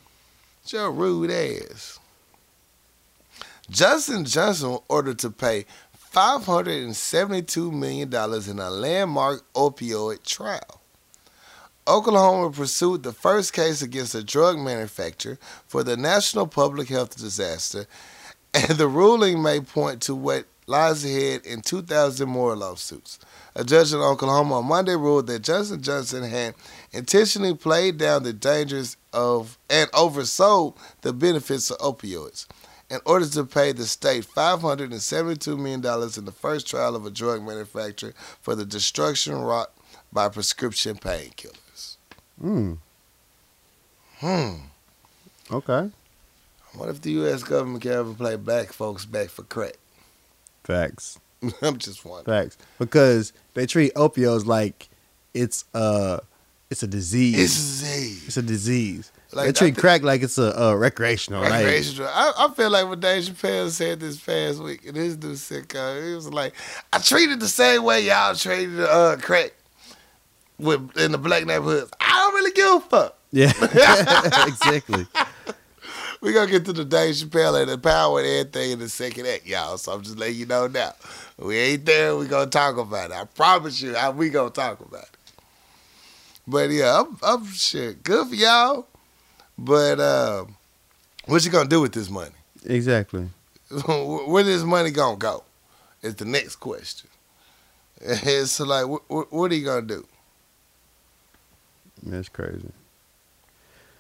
It's 0.62 0.72
your 0.72 0.90
rude 0.92 1.30
ass. 1.30 1.98
Johnson 3.70 4.24
Johnson 4.24 4.78
ordered 4.88 5.18
to 5.20 5.30
pay 5.30 5.64
$572 6.14 7.72
million 7.72 8.09
in 8.48 8.59
a 8.61 8.70
landmark 8.70 9.42
opioid 9.54 10.22
trial. 10.24 10.80
Oklahoma 11.89 12.51
pursued 12.51 13.05
the 13.05 13.12
first 13.12 13.53
case 13.53 13.80
against 13.80 14.14
a 14.14 14.24
drug 14.24 14.59
manufacturer 14.59 15.39
for 15.68 15.84
the 15.84 15.97
national 15.97 16.49
public 16.49 16.89
health 16.89 17.16
disaster, 17.16 17.87
and 18.53 18.76
the 18.76 18.89
ruling 18.89 19.41
may 19.41 19.61
point 19.61 20.03
to 20.03 20.14
what 20.14 20.47
lies 20.66 21.05
ahead 21.05 21.47
in 21.47 21.61
2,000 21.61 22.28
more 22.28 22.57
lawsuits. 22.57 23.20
A 23.55 23.62
judge 23.62 23.93
in 23.93 24.01
Oklahoma 24.01 24.59
on 24.59 24.66
Monday 24.66 24.97
ruled 24.97 25.28
that 25.28 25.43
Johnson 25.43 25.80
Johnson 25.80 26.24
had 26.24 26.55
intentionally 26.93 27.55
played 27.55 27.99
down 27.99 28.24
the 28.24 28.32
dangers 28.32 28.97
of 29.12 29.57
and 29.70 29.91
oversold 29.93 30.76
the 31.03 31.12
benefits 31.12 31.70
of 31.70 31.78
opioids 31.78 32.47
in 32.91 32.99
order 33.05 33.26
to 33.26 33.45
pay 33.45 33.70
the 33.70 33.87
state 33.87 34.26
$572 34.26 35.57
million 35.57 35.84
in 36.16 36.24
the 36.24 36.32
first 36.32 36.66
trial 36.66 36.97
of 36.97 37.07
a 37.07 37.11
drug 37.11 37.45
manufacturer 37.45 38.12
for 38.43 38.57
the 38.57 38.66
destruction 38.66 39.34
wrought 39.41 39.70
by 40.12 40.28
prescription 40.28 40.97
painkillers. 40.97 41.65
Mm. 42.43 42.78
Hmm. 44.18 44.55
Okay. 45.51 45.91
What 46.74 46.89
if 46.89 47.01
the 47.01 47.11
U.S. 47.12 47.43
government 47.43 47.82
can 47.82 47.93
ever 47.93 48.12
play 48.12 48.37
black 48.37 48.72
folks 48.72 49.05
back 49.05 49.28
for 49.28 49.43
crack? 49.45 49.76
Facts. 50.64 51.18
I'm 51.62 51.78
just 51.78 52.05
wondering. 52.05 52.24
Facts. 52.45 52.59
Because 52.78 53.32
they 53.55 53.66
treat 53.66 53.95
opioids 53.95 54.47
like 54.47 54.89
it's 55.34 55.64
uh 55.74 56.18
it's 56.70 56.82
a 56.82 56.87
disease. 56.87 57.39
It's 57.39 57.55
a 57.55 57.59
disease. 57.87 58.26
It's 58.26 58.37
a 58.37 58.43
disease. 58.43 59.12
Like, 59.32 59.47
they 59.47 59.53
treat 59.53 59.72
I 59.72 59.74
thi- 59.74 59.80
crack 59.80 60.03
like 60.03 60.22
it's 60.22 60.39
a, 60.39 60.51
a 60.53 60.76
recreational. 60.76 61.43
Recreational. 61.43 62.09
I, 62.12 62.32
I 62.39 62.55
feel 62.55 62.70
like 62.70 62.89
what 62.89 63.01
Dave 63.01 63.24
Chappelle 63.24 63.70
said 63.70 64.01
this 64.01 64.18
past 64.18 64.62
week, 64.62 64.87
and 64.87 64.97
this 64.97 65.14
dude 65.16 65.32
sicko, 65.37 66.09
he 66.09 66.14
was 66.14 66.28
like, 66.32 66.55
I 66.93 66.99
treated 66.99 67.41
the 67.41 67.49
same 67.49 67.84
way 67.84 68.05
y'all 68.07 68.34
treated 68.34 68.80
uh, 68.80 69.16
crack 69.20 69.53
with 70.59 70.97
in 70.97 71.12
the 71.12 71.18
black 71.18 71.45
neighborhoods. 71.45 71.91
I 72.01 72.26
really 72.37 72.53
give 72.53 72.72
a 72.74 72.80
fuck. 72.80 73.18
yeah, 73.32 73.53
exactly. 74.47 75.07
We're 76.20 76.32
gonna 76.32 76.51
get 76.51 76.64
to 76.66 76.72
the 76.72 76.84
Dave 76.84 77.14
Chappelle 77.14 77.61
and 77.61 77.70
the 77.70 77.78
power 77.78 78.20
and 78.20 78.28
everything 78.28 78.70
in 78.72 78.78
the 78.78 78.89
second 78.89 79.26
act, 79.26 79.47
y'all. 79.47 79.76
So 79.78 79.93
I'm 79.93 80.03
just 80.03 80.18
letting 80.18 80.37
you 80.37 80.47
know 80.47 80.66
now. 80.66 80.93
We 81.39 81.57
ain't 81.59 81.84
there. 81.84 82.16
We 82.16 82.26
gonna 82.26 82.47
talk 82.51 82.78
about 82.78 83.11
it. 83.11 83.16
I 83.16 83.24
promise 83.24 83.80
you, 83.82 83.95
I, 83.95 84.09
we 84.11 84.30
gonna 84.30 84.51
talk 84.51 84.80
about 84.80 85.03
it. 85.05 85.16
But 86.47 86.70
yeah, 86.70 87.01
I'm, 87.01 87.18
I'm 87.22 87.47
shit. 87.53 88.03
Good 88.03 88.28
for 88.28 88.34
y'all. 88.34 88.87
But 89.59 90.01
uh, 90.01 90.45
what 91.26 91.45
you 91.45 91.51
gonna 91.51 91.68
do 91.68 91.80
with 91.80 91.93
this 91.93 92.09
money? 92.11 92.34
Exactly. 92.64 93.28
Where 93.87 94.43
this 94.45 94.62
money 94.62 94.91
gonna 94.91 95.16
go? 95.16 95.45
Is 96.03 96.14
the 96.16 96.24
next 96.24 96.57
question. 96.57 97.11
It's 98.01 98.61
like, 98.61 98.84
wh- 98.87 99.05
wh- 99.09 99.32
what 99.32 99.51
are 99.51 99.55
you 99.55 99.64
gonna 99.64 99.82
do? 99.82 100.07
That's 102.03 102.28
crazy. 102.28 102.72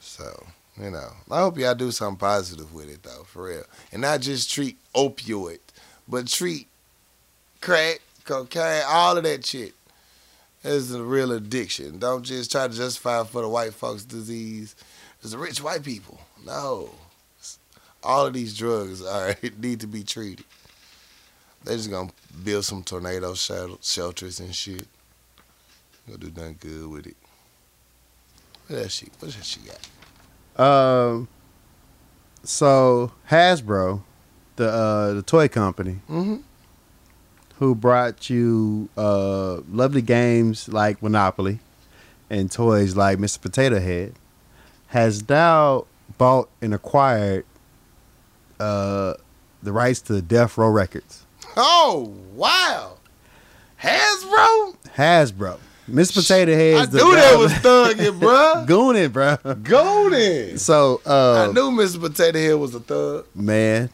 So, 0.00 0.46
you 0.80 0.90
know, 0.90 1.08
I 1.30 1.40
hope 1.40 1.58
y'all 1.58 1.74
do 1.74 1.90
something 1.90 2.18
positive 2.18 2.72
with 2.72 2.90
it 2.90 3.02
though, 3.02 3.24
for 3.24 3.44
real. 3.44 3.64
And 3.92 4.02
not 4.02 4.20
just 4.20 4.52
treat 4.52 4.78
opioid, 4.94 5.58
but 6.08 6.28
treat 6.28 6.68
crack, 7.60 8.00
cocaine, 8.24 8.82
all 8.86 9.16
of 9.16 9.24
that 9.24 9.44
shit 9.44 9.74
as 10.62 10.92
a 10.92 11.02
real 11.02 11.32
addiction. 11.32 11.98
Don't 11.98 12.22
just 12.22 12.50
try 12.50 12.68
to 12.68 12.74
justify 12.74 13.24
for 13.24 13.42
the 13.42 13.48
white 13.48 13.74
folks' 13.74 14.04
disease. 14.04 14.74
It's 15.20 15.32
the 15.32 15.38
rich 15.38 15.62
white 15.62 15.82
people. 15.82 16.20
No. 16.44 16.90
All 18.02 18.26
of 18.26 18.34
these 18.34 18.56
drugs 18.56 19.04
are 19.04 19.34
need 19.58 19.80
to 19.80 19.86
be 19.86 20.02
treated. 20.02 20.44
They're 21.64 21.76
just 21.76 21.90
gonna 21.90 22.10
build 22.44 22.64
some 22.64 22.84
tornado 22.84 23.34
shelters 23.34 24.38
and 24.38 24.54
shit. 24.54 24.86
Gonna 26.06 26.18
do 26.18 26.30
nothing 26.30 26.58
good 26.60 26.86
with 26.88 27.06
it. 27.06 27.16
What 28.66 28.82
that 28.82 28.90
shit? 28.92 29.10
What 29.20 29.32
shit 29.32 29.62
got? 30.56 30.64
Um. 30.64 31.28
So 32.44 33.12
Hasbro, 33.30 34.02
the 34.56 34.68
uh 34.68 35.12
the 35.14 35.22
toy 35.22 35.48
company 35.48 36.00
Mm-hmm. 36.08 36.36
who 37.58 37.74
brought 37.74 38.30
you 38.30 38.88
uh 38.96 39.60
lovely 39.70 40.02
games 40.02 40.68
like 40.68 41.02
Monopoly 41.02 41.58
and 42.30 42.50
toys 42.50 42.96
like 42.96 43.18
Mr. 43.18 43.40
Potato 43.40 43.78
Head, 43.80 44.14
has 44.88 45.28
now 45.28 45.86
bought 46.18 46.48
and 46.62 46.72
acquired 46.74 47.44
uh 48.60 49.14
the 49.62 49.72
rights 49.72 50.00
to 50.02 50.22
Death 50.22 50.56
Row 50.56 50.68
Records. 50.70 51.24
Oh 51.56 52.12
wow, 52.34 52.98
Hasbro! 53.82 54.76
Hasbro. 54.96 55.58
Mr. 55.90 56.14
Potato 56.16 56.52
Head. 56.52 56.88
I 56.88 56.90
knew 56.90 57.14
that 57.14 57.38
was 57.38 57.52
thugging, 57.52 58.18
bruh. 58.20 58.66
Gooning, 58.66 59.12
bro. 59.12 59.36
Golden. 59.62 60.58
So, 60.58 61.00
I 61.06 61.10
uh, 61.10 61.52
knew 61.52 61.70
Miss 61.70 61.96
Potato 61.96 62.38
Head 62.38 62.54
was 62.54 62.74
a 62.74 62.80
thug. 62.80 63.26
man. 63.34 63.90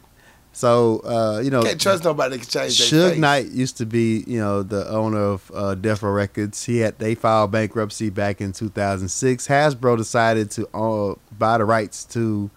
So, 0.55 0.99
uh, 0.99 1.39
you 1.39 1.49
know, 1.49 1.63
Can't 1.63 1.81
trust 1.81 2.03
nobody 2.03 2.37
that 2.37 2.43
can 2.43 2.49
change 2.49 2.79
Suge. 2.79 3.17
Knight 3.17 3.47
used 3.47 3.77
to 3.77 3.87
be, 3.87 4.23
you 4.27 4.39
know, 4.39 4.61
the 4.61 4.87
owner 4.87 5.17
of 5.19 5.51
uh, 5.53 5.73
Death 5.73 6.03
Row 6.03 6.11
Records. 6.11 6.63
He 6.63 6.77
had 6.77 6.99
they 6.99 7.15
filed 7.15 7.51
bankruptcy 7.51 8.11
back 8.11 8.39
in 8.39 8.51
2006. 8.51 9.47
Hasbro 9.47 9.97
decided 9.97 10.51
to 10.51 10.67
uh, 10.75 11.15
buy 11.39 11.57
the 11.57 11.65
rights 11.65 12.05
to 12.05 12.51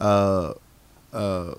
uh, 0.00 0.54
uh, 1.12 1.54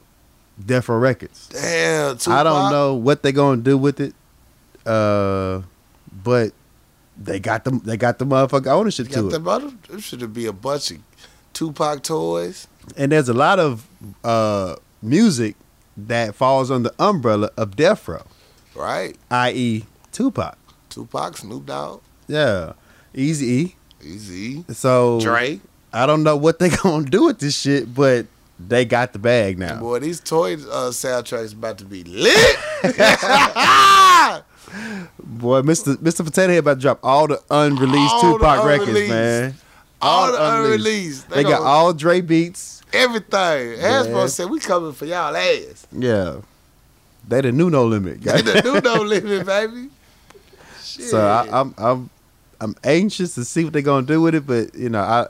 Death 0.63 0.89
Row 0.89 0.97
Records. 0.97 1.47
Damn, 1.47 2.17
Tupac. 2.17 2.33
I 2.33 2.43
don't 2.43 2.71
know 2.71 2.93
what 2.93 3.23
they're 3.23 3.31
gonna 3.31 3.61
do 3.61 3.77
with 3.77 4.01
it, 4.01 4.13
uh, 4.85 5.61
but 6.21 6.51
they 7.19 7.39
got 7.39 7.63
them. 7.63 7.79
They 7.79 7.97
got 7.97 8.19
the 8.19 8.25
motherfucker 8.25 8.67
ownership 8.67 9.07
You 9.09 9.13
to 9.15 9.21
got 9.21 9.27
it. 9.27 9.31
them 9.31 9.47
other, 9.47 9.71
there 9.89 9.99
should 9.99 10.33
be 10.33 10.45
a 10.45 10.53
bunch 10.53 10.91
of 10.91 10.97
Tupac 11.53 12.03
toys. 12.03 12.67
and 12.95 13.11
there's 13.11 13.29
a 13.29 13.33
lot 13.33 13.59
of 13.59 13.87
uh, 14.23 14.75
music 15.01 15.55
that 15.97 16.35
falls 16.35 16.69
under 16.71 16.89
the 16.89 17.03
umbrella 17.03 17.49
of 17.57 17.75
Death 17.75 18.07
Row, 18.07 18.23
Right. 18.75 19.17
i.e., 19.31 19.85
Tupac. 20.11 20.57
Tupac, 20.89 21.37
Snoop 21.37 21.65
Dogg, 21.65 22.01
Yeah, 22.27 22.73
Easy 23.13 23.45
E. 23.47 23.75
Easy, 24.03 24.63
So 24.71 25.19
Dre. 25.19 25.59
I 25.91 26.05
don't 26.05 26.21
know 26.23 26.35
what 26.37 26.59
they 26.59 26.69
gonna 26.83 27.09
do 27.09 27.25
with 27.25 27.39
this 27.39 27.57
shit, 27.59 27.93
but 27.95 28.27
they 28.59 28.85
got 28.85 29.13
the 29.13 29.19
bag 29.19 29.57
now. 29.57 29.79
Boy, 29.79 29.99
these 29.99 30.19
toy 30.19 30.53
uh, 30.53 30.91
soundtracks 30.91 31.53
about 31.53 31.79
to 31.79 31.85
be 31.85 32.03
lit. 32.03 32.57
Boy, 35.19 35.61
Mr. 35.61 35.95
Mr. 35.97 36.23
Potato 36.25 36.49
Head 36.53 36.59
about 36.59 36.75
to 36.75 36.79
drop 36.81 36.99
all 37.03 37.27
the 37.27 37.41
unreleased 37.49 38.13
All 38.13 38.21
the 38.33 38.37
Tupac 38.37 38.65
records, 38.65 39.09
man. 39.09 39.55
all 40.01 40.27
the 40.27 40.31
the 40.33 40.37
unreleased. 40.43 40.73
unreleased. 40.75 41.29
They, 41.29 41.43
got 41.43 41.59
gonna- 41.59 41.65
all 41.65 41.93
Dre 41.93 42.21
beats. 42.21 42.81
everything. 42.93 43.77
Hasbro 43.79 44.15
Yeah. 44.21 44.25
said 44.27 44.49
we 44.49 44.59
coming 44.59 44.93
for 44.93 45.05
y'all 45.05 45.35
ass. 45.35 45.87
Yeah, 45.91 46.37
they 47.27 47.41
the 47.41 47.51
new 47.51 47.69
no 47.69 47.85
limit. 47.85 48.21
They 48.21 48.41
the 48.41 48.61
new 48.63 48.79
no 48.81 49.01
limit, 49.03 49.45
baby. 49.45 49.89
Shit. 50.83 51.05
so 51.09 51.19
I, 51.25 51.47
I'm 51.61 51.73
I'm 51.77 52.09
I'm 52.59 52.75
anxious 52.83 53.35
to 53.35 53.45
see 53.45 53.63
what 53.63 53.73
they're 53.73 53.81
gonna 53.81 54.05
do 54.05 54.21
with 54.21 54.35
it, 54.35 54.45
but 54.47 54.73
you 54.75 54.89
know, 54.89 55.01
I 55.01 55.27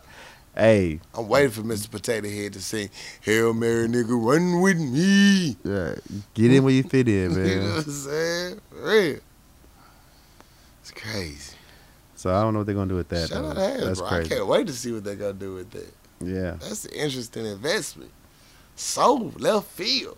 hey, 0.55 0.99
I'm 1.13 1.27
waiting 1.27 1.51
for 1.51 1.61
Mr. 1.61 1.89
Potato 1.91 2.27
Head 2.29 2.53
to 2.53 2.61
sing 2.61 2.89
"Hail 3.21 3.53
Mary, 3.53 3.87
nigga, 3.87 4.09
run 4.11 4.61
with 4.61 4.77
me." 4.79 5.57
yeah, 5.63 5.95
get 6.33 6.53
in 6.53 6.63
where 6.63 6.73
you 6.73 6.83
fit 6.83 7.07
in, 7.07 7.35
man. 7.35 7.47
you 7.47 7.55
know 7.59 7.75
what 7.75 7.85
I'm 7.85 7.91
saying? 7.91 8.61
For 8.69 8.87
real. 8.89 9.19
Crazy. 11.11 11.53
So 12.15 12.33
I 12.33 12.41
don't 12.41 12.53
know 12.53 12.59
what 12.59 12.65
they're 12.65 12.75
gonna 12.75 12.89
do 12.89 12.95
with 12.95 13.09
that. 13.09 13.29
Shout 13.29 13.45
out. 13.45 13.55
That's 13.55 14.01
I 14.01 14.09
crazy. 14.09 14.29
can't 14.29 14.47
wait 14.47 14.67
to 14.67 14.73
see 14.73 14.91
what 14.91 15.03
they're 15.03 15.15
gonna 15.15 15.33
do 15.33 15.53
with 15.53 15.69
that. 15.71 15.93
Yeah, 16.19 16.57
That's 16.59 16.85
an 16.85 16.93
interesting 16.93 17.45
investment. 17.45 18.11
So 18.75 19.31
left 19.37 19.67
field. 19.67 20.17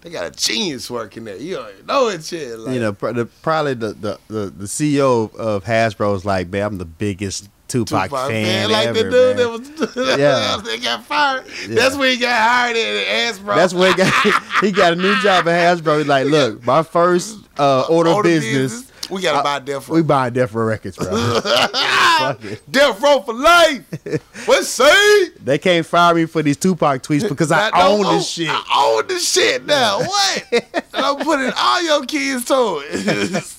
They 0.00 0.10
got 0.10 0.26
a 0.26 0.30
genius 0.30 0.88
working 0.88 1.24
there. 1.24 1.36
You 1.36 1.56
don't 1.56 1.86
know 1.86 2.08
it 2.08 2.24
shit. 2.24 2.56
Like, 2.56 2.74
you 2.74 2.80
know, 2.80 2.92
probably 2.92 3.74
the, 3.74 3.94
the 3.94 4.18
the 4.28 4.50
the 4.50 4.64
CEO 4.66 5.34
of, 5.34 5.64
Hasbro 5.64 6.14
is 6.14 6.24
like, 6.24 6.48
man, 6.50 6.62
I'm 6.66 6.78
the 6.78 6.84
biggest 6.84 7.48
Tupac, 7.66 8.04
Tupac 8.10 8.28
fan, 8.30 8.70
like 8.70 8.86
ever, 8.86 9.02
the 9.02 9.10
dude 9.10 9.36
man. 9.36 9.36
that 9.36 9.96
was 9.96 10.18
Yeah. 10.18 10.60
they 10.64 10.78
got 10.78 11.04
fired. 11.04 11.44
Yeah. 11.68 11.74
That's 11.74 11.96
when 11.96 12.10
he 12.12 12.16
got 12.16 12.40
hired 12.40 12.76
at 12.76 13.06
Hasbro. 13.34 13.56
That's 13.56 13.74
where 13.74 13.90
he 13.90 13.96
got 13.96 14.42
he 14.60 14.72
got 14.72 14.92
a 14.92 14.96
new 14.96 15.20
job 15.20 15.48
at 15.48 15.78
Hasbro. 15.78 15.98
He's 15.98 16.06
like, 16.06 16.26
look, 16.26 16.64
my 16.64 16.84
first 16.84 17.38
uh, 17.58 17.86
order 17.90 18.10
of 18.10 18.16
Order 18.16 18.28
business, 18.28 18.87
We 19.10 19.22
gotta 19.22 19.38
I- 19.38 19.42
buy 19.42 19.58
Death 19.64 19.88
Row. 19.88 19.94
We 19.96 20.02
buy 20.02 20.30
Death 20.30 20.52
Row 20.54 20.64
Records, 20.64 20.96
bro. 20.96 21.40
Fuck 21.40 22.44
it. 22.44 22.62
Death 22.70 23.00
Row 23.00 23.20
for 23.20 23.32
life. 23.34 23.84
What's 24.46 24.68
say? 24.68 25.28
They 25.42 25.58
can't 25.58 25.86
fire 25.86 26.14
me 26.14 26.26
for 26.26 26.42
these 26.42 26.56
Tupac 26.56 27.02
tweets 27.02 27.28
because 27.28 27.50
I 27.52 27.70
don't 27.70 28.04
own 28.06 28.14
this 28.16 28.28
shit. 28.28 28.48
I 28.50 28.94
own 28.98 29.06
this 29.06 29.30
shit 29.32 29.64
now. 29.66 30.00
What? 30.08 30.44
and 30.52 31.04
I'm 31.04 31.16
putting 31.24 31.52
all 31.56 31.82
your 31.82 32.04
kids 32.06 32.44
to 32.46 32.82
it. 32.84 33.54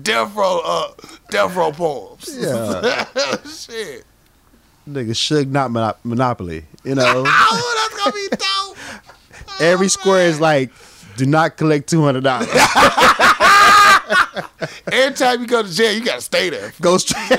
Death 0.00 0.34
Row, 0.34 0.60
uh, 0.64 0.92
Death 1.30 1.54
Row 1.56 1.72
poems. 1.72 2.36
Yeah. 2.38 3.36
shit. 3.46 4.04
Nigga 4.88 5.14
should 5.16 5.52
not 5.52 5.70
monop- 5.70 5.96
monopoly. 6.04 6.64
You 6.84 6.94
know, 6.94 7.24
Oh, 7.26 7.88
that's 7.92 8.02
gonna 8.02 8.12
be 8.12 8.28
dope. 8.36 9.60
every 9.60 9.86
Oh, 9.86 9.88
square 9.88 10.26
is 10.26 10.40
like, 10.40 10.70
do 11.16 11.26
not 11.26 11.56
collect 11.56 11.88
two 11.88 12.02
hundred 12.02 12.24
dollars. 12.24 12.48
Every 14.92 15.14
time 15.14 15.40
you 15.40 15.46
go 15.46 15.62
to 15.62 15.72
jail, 15.72 15.92
you 15.94 16.04
gotta 16.04 16.20
stay 16.20 16.50
there. 16.50 16.72
Go 16.80 16.98
straight. 16.98 17.30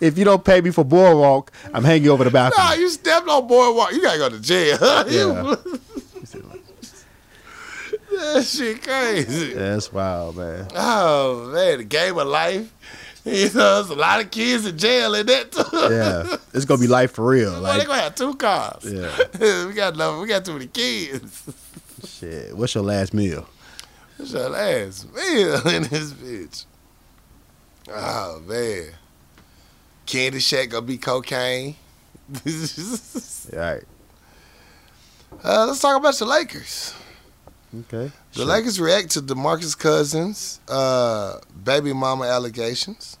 if 0.00 0.16
you 0.18 0.24
don't 0.24 0.44
pay 0.44 0.60
me 0.60 0.70
for 0.70 0.84
boardwalk, 0.84 1.52
I'm 1.74 1.84
hanging 1.84 2.04
you 2.04 2.12
over 2.12 2.24
the 2.24 2.30
Nah, 2.30 2.50
balcony. 2.50 2.82
you 2.82 2.90
stepped 2.90 3.28
on 3.28 3.46
boardwalk, 3.46 3.92
you 3.92 4.02
gotta 4.02 4.18
go 4.18 4.28
to 4.28 4.40
jail. 4.40 4.78
Yeah. 5.08 5.54
that 8.34 8.44
shit 8.44 8.82
crazy. 8.82 9.54
That's 9.54 9.92
wild, 9.92 10.36
man. 10.36 10.66
Oh 10.74 11.50
man, 11.54 11.78
the 11.78 11.84
game 11.84 12.18
of 12.18 12.26
life. 12.26 12.72
You 13.24 13.44
know, 13.52 13.82
there's 13.82 13.90
a 13.90 13.94
lot 13.94 14.20
of 14.24 14.30
kids 14.30 14.64
in 14.64 14.78
jail 14.78 15.14
in 15.14 15.26
that 15.26 15.52
too. 15.52 15.62
Yeah, 15.72 16.36
it's 16.54 16.64
gonna 16.64 16.80
be 16.80 16.86
life 16.86 17.12
for 17.12 17.26
real. 17.26 17.60
Like, 17.60 17.80
they 17.80 17.86
gonna 17.86 18.00
have 18.00 18.14
two 18.14 18.34
cars. 18.34 18.84
Yeah. 18.90 19.10
we 19.66 19.74
got 19.74 19.94
enough. 19.94 20.20
We 20.20 20.28
got 20.28 20.44
too 20.44 20.54
many 20.54 20.66
kids. 20.68 21.42
Shit. 22.18 22.56
What's 22.56 22.74
your 22.74 22.84
last 22.84 23.14
meal? 23.14 23.46
What's 24.16 24.32
your 24.32 24.48
last 24.48 25.12
meal 25.14 25.68
in 25.74 25.82
this 25.84 26.12
bitch. 26.12 26.64
Oh 27.90 28.42
man, 28.46 28.86
Candy 30.06 30.40
Shack 30.40 30.70
gonna 30.70 30.82
be 30.82 30.98
cocaine. 30.98 31.76
All 32.44 33.58
right. 33.58 33.82
uh, 35.42 35.66
let's 35.66 35.80
talk 35.80 35.96
about 35.96 36.14
the 36.18 36.26
Lakers. 36.26 36.94
Okay. 37.80 38.10
The 38.34 38.44
Lakers 38.44 38.78
react 38.80 39.10
to 39.12 39.20
DeMarcus 39.20 39.78
Cousins' 39.78 40.60
uh, 40.68 41.38
baby 41.64 41.92
mama 41.92 42.24
allegations. 42.24 43.16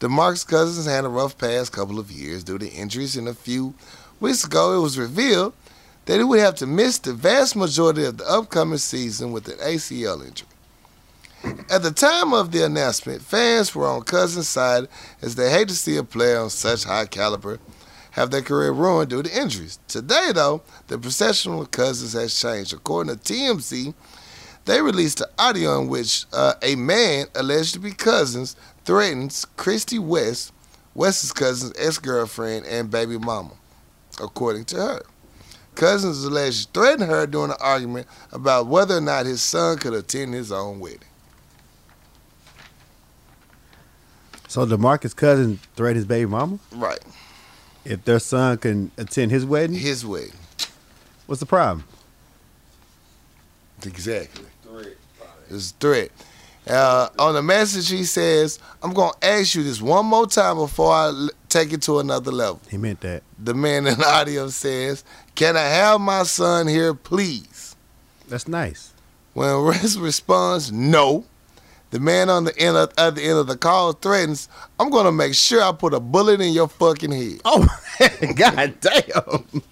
DeMarcus 0.00 0.46
Cousins 0.46 0.86
had 0.86 1.04
a 1.04 1.08
rough 1.08 1.36
past 1.38 1.72
couple 1.72 1.98
of 1.98 2.10
years 2.10 2.42
due 2.44 2.58
to 2.58 2.68
injuries, 2.68 3.16
and 3.16 3.28
a 3.28 3.34
few 3.34 3.74
weeks 4.20 4.44
ago 4.44 4.76
it 4.76 4.80
was 4.80 4.98
revealed 4.98 5.52
that 6.08 6.16
he 6.16 6.24
would 6.24 6.40
have 6.40 6.54
to 6.54 6.66
miss 6.66 6.96
the 6.96 7.12
vast 7.12 7.54
majority 7.54 8.02
of 8.02 8.16
the 8.16 8.26
upcoming 8.26 8.78
season 8.78 9.30
with 9.30 9.46
an 9.46 9.58
ACL 9.58 10.26
injury. 10.26 10.48
At 11.70 11.82
the 11.82 11.90
time 11.90 12.32
of 12.32 12.50
the 12.50 12.64
announcement, 12.64 13.20
fans 13.20 13.74
were 13.74 13.86
on 13.86 14.00
Cousins' 14.04 14.48
side 14.48 14.88
as 15.20 15.34
they 15.34 15.50
hate 15.50 15.68
to 15.68 15.74
see 15.74 15.98
a 15.98 16.02
player 16.02 16.38
on 16.38 16.48
such 16.48 16.84
high 16.84 17.04
caliber 17.04 17.58
have 18.12 18.30
their 18.30 18.40
career 18.40 18.72
ruined 18.72 19.10
due 19.10 19.22
to 19.22 19.38
injuries. 19.38 19.78
Today, 19.86 20.30
though, 20.34 20.62
the 20.86 20.98
perception 20.98 21.52
of 21.52 21.70
Cousins 21.72 22.14
has 22.14 22.40
changed. 22.40 22.72
According 22.72 23.14
to 23.14 23.20
TMZ, 23.20 23.92
they 24.64 24.80
released 24.80 25.20
an 25.20 25.26
audio 25.38 25.78
in 25.78 25.88
which 25.88 26.24
uh, 26.32 26.54
a 26.62 26.74
man 26.74 27.26
alleged 27.34 27.74
to 27.74 27.80
be 27.80 27.90
Cousins 27.90 28.56
threatens 28.86 29.44
Christy 29.58 29.98
West, 29.98 30.54
West's 30.94 31.34
Cousins' 31.34 31.74
ex-girlfriend 31.76 32.64
and 32.64 32.90
baby 32.90 33.18
mama, 33.18 33.52
according 34.18 34.64
to 34.64 34.76
her. 34.76 35.02
Cousins 35.78 36.24
alleged 36.24 36.74
to 36.74 36.80
threaten 36.80 37.06
her 37.06 37.24
during 37.24 37.52
an 37.52 37.56
argument 37.60 38.08
about 38.32 38.66
whether 38.66 38.96
or 38.96 39.00
not 39.00 39.26
his 39.26 39.40
son 39.40 39.78
could 39.78 39.94
attend 39.94 40.34
his 40.34 40.50
own 40.50 40.80
wedding. 40.80 40.98
So 44.48 44.66
Demarcus 44.66 45.14
Cousins 45.14 45.60
threatened 45.76 45.96
his 45.98 46.04
baby 46.04 46.26
mama 46.26 46.58
Right, 46.72 46.98
if 47.84 48.04
their 48.04 48.18
son 48.18 48.58
can 48.58 48.90
attend 48.98 49.30
his 49.30 49.44
wedding. 49.46 49.76
his 49.76 50.04
wedding. 50.04 50.32
What's 51.26 51.38
the 51.40 51.46
problem? 51.46 51.84
Exactly. 53.84 54.46
Threat. 54.64 54.96
It's 55.48 55.70
a 55.70 55.74
threat. 55.74 56.10
Uh, 56.68 57.08
on 57.18 57.34
the 57.34 57.42
message, 57.42 57.88
he 57.88 58.04
says, 58.04 58.58
I'm 58.82 58.92
going 58.92 59.12
to 59.20 59.26
ask 59.26 59.54
you 59.54 59.62
this 59.62 59.80
one 59.80 60.04
more 60.06 60.26
time 60.26 60.56
before 60.56 60.92
I 60.92 61.06
l- 61.06 61.30
take 61.48 61.72
it 61.72 61.82
to 61.82 61.98
another 61.98 62.30
level. 62.30 62.60
He 62.70 62.76
meant 62.76 63.00
that. 63.00 63.22
The 63.38 63.54
man 63.54 63.86
in 63.86 63.98
the 63.98 64.06
audio 64.08 64.48
says, 64.48 65.02
Can 65.34 65.56
I 65.56 65.62
have 65.62 66.00
my 66.00 66.24
son 66.24 66.66
here, 66.66 66.92
please? 66.94 67.74
That's 68.28 68.46
nice. 68.48 68.92
When 69.34 69.64
West 69.64 69.98
responds, 69.98 70.70
No, 70.70 71.24
the 71.90 72.00
man 72.00 72.28
on 72.28 72.44
the 72.44 72.58
end 72.58 72.76
of, 72.76 72.94
the 73.14 73.22
end 73.22 73.38
of 73.38 73.46
the 73.46 73.56
call 73.56 73.92
threatens, 73.94 74.48
I'm 74.78 74.90
going 74.90 75.06
to 75.06 75.12
make 75.12 75.34
sure 75.34 75.62
I 75.62 75.72
put 75.72 75.94
a 75.94 76.00
bullet 76.00 76.40
in 76.42 76.52
your 76.52 76.68
fucking 76.68 77.12
head. 77.12 77.40
Oh, 77.46 77.66
god 78.36 78.74
damn. 78.80 79.62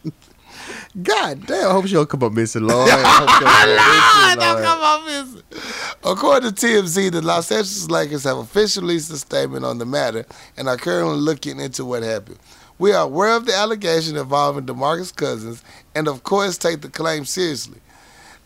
God 1.02 1.46
damn. 1.46 1.68
I 1.68 1.72
hope 1.72 1.86
she 1.86 1.92
don't 1.92 2.08
come 2.08 2.22
up 2.22 2.32
missing, 2.32 2.66
Lord. 2.66 2.88
I 2.90 3.02
hope 3.02 3.28
she 3.28 4.40
don't 4.40 4.62
come 4.62 4.80
up 4.80 5.04
missing, 5.04 5.42
Lord. 5.52 6.16
According 6.18 6.54
to 6.54 6.66
TMZ, 6.66 7.12
the 7.12 7.20
Los 7.20 7.50
Angeles 7.50 7.90
Lakers 7.90 8.24
have 8.24 8.38
officially 8.38 8.86
released 8.86 9.10
a 9.12 9.16
statement 9.16 9.64
on 9.64 9.78
the 9.78 9.84
matter 9.84 10.24
and 10.56 10.68
are 10.68 10.76
currently 10.76 11.16
looking 11.18 11.60
into 11.60 11.84
what 11.84 12.02
happened. 12.02 12.38
We 12.78 12.92
are 12.92 13.04
aware 13.04 13.36
of 13.36 13.46
the 13.46 13.54
allegation 13.54 14.16
involving 14.16 14.66
DeMarcus 14.66 15.14
Cousins 15.14 15.62
and, 15.94 16.08
of 16.08 16.22
course, 16.22 16.56
take 16.56 16.82
the 16.82 16.88
claim 16.88 17.24
seriously. 17.24 17.80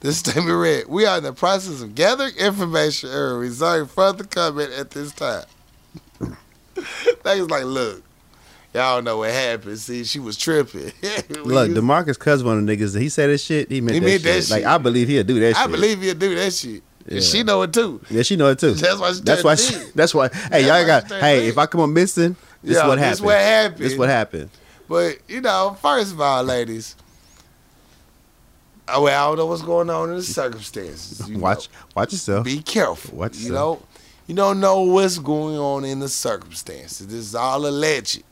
This 0.01 0.19
statement 0.19 0.57
read, 0.57 0.87
We 0.89 1.05
are 1.05 1.19
in 1.19 1.25
the 1.25 1.33
process 1.33 1.83
of 1.83 1.95
gathering 1.95 2.35
information 2.37 3.11
and 3.11 3.39
reserving 3.39 3.89
further 3.89 4.25
comment 4.25 4.73
at 4.73 4.91
this 4.91 5.13
time. 5.13 5.45
Lakers 7.25 7.51
like, 7.51 7.65
look, 7.65 8.03
y'all 8.75 9.03
know 9.03 9.19
what 9.19 9.31
happened. 9.31 9.79
See, 9.79 10.05
she 10.05 10.19
was 10.19 10.37
tripping. 10.37 10.93
Look, 11.31 11.71
Demarcus 11.71 12.19
Cousins 12.19 12.45
one 12.45 12.59
of 12.59 12.67
the 12.67 12.77
niggas. 12.77 12.99
He 12.99 13.09
said 13.09 13.31
that 13.31 13.39
shit. 13.39 13.71
He 13.71 13.81
meant, 13.81 13.95
He 13.95 14.01
that, 14.01 14.07
meant 14.07 14.23
shit. 14.23 14.43
that 14.49 14.55
Like. 14.55 14.65
I 14.65 14.79
believe 14.79 15.09
he'll 15.09 15.25
do 15.25 15.41
that 15.41 15.49
shit. 15.49 15.57
I 15.57 15.63
shit. 15.63 15.71
believe 15.71 16.03
he'll 16.03 16.15
do 16.15 16.35
that 16.35 16.53
shit. 16.53 16.83
Yeah. 17.07 17.21
She 17.21 17.43
know 17.43 17.63
it 17.63 17.73
too. 17.73 18.01
Yeah, 18.11 18.23
she 18.23 18.37
know 18.37 18.49
it 18.49 18.59
too. 18.59 18.73
That's 18.75 18.99
why 19.01 19.13
she 19.13 19.21
That's 19.23 19.43
why. 19.45 19.55
She, 19.57 19.75
that's 19.95 20.15
why. 20.15 20.29
Hey, 20.29 20.63
That's 20.63 20.67
y'all 20.67 20.87
got. 20.87 21.11
Hey, 21.21 21.49
if 21.49 21.59
I 21.59 21.67
come 21.67 21.81
up 21.81 21.91
missing, 21.91 22.37
this 22.63 22.77
Yeah, 22.77 22.87
what 22.87 22.97
this 22.97 23.05
happened. 23.05 23.25
what 23.27 23.39
happened. 23.39 23.81
This 23.81 23.99
what 23.99 24.09
happened. 24.09 24.51
But 24.89 25.19
you 25.29 25.41
know, 25.41 25.77
first 25.81 26.13
of 26.13 26.21
all, 26.21 26.43
ladies, 26.45 26.95
I, 28.87 28.99
well, 28.99 29.07
I 29.07 29.29
don't 29.29 29.39
know 29.39 29.47
what's 29.47 29.63
going 29.63 29.89
on 29.89 30.11
in 30.11 30.17
the 30.17 30.23
circumstances. 30.23 31.27
Watch, 31.31 31.69
watch 31.95 32.13
yourself. 32.13 32.45
be 32.45 32.61
careful. 32.61 33.19
Watch 33.19 33.39
you 33.39 33.53
know, 33.53 33.83
you 34.27 34.35
don't 34.35 34.61
know 34.61 34.83
what's 34.83 35.19
going 35.19 35.57
on 35.57 35.85
in 35.85 36.01
the 36.01 36.09
circumstances. 36.09 37.07
This 37.07 37.17
is 37.21 37.35
all 37.35 37.67
alleged. 37.67 38.23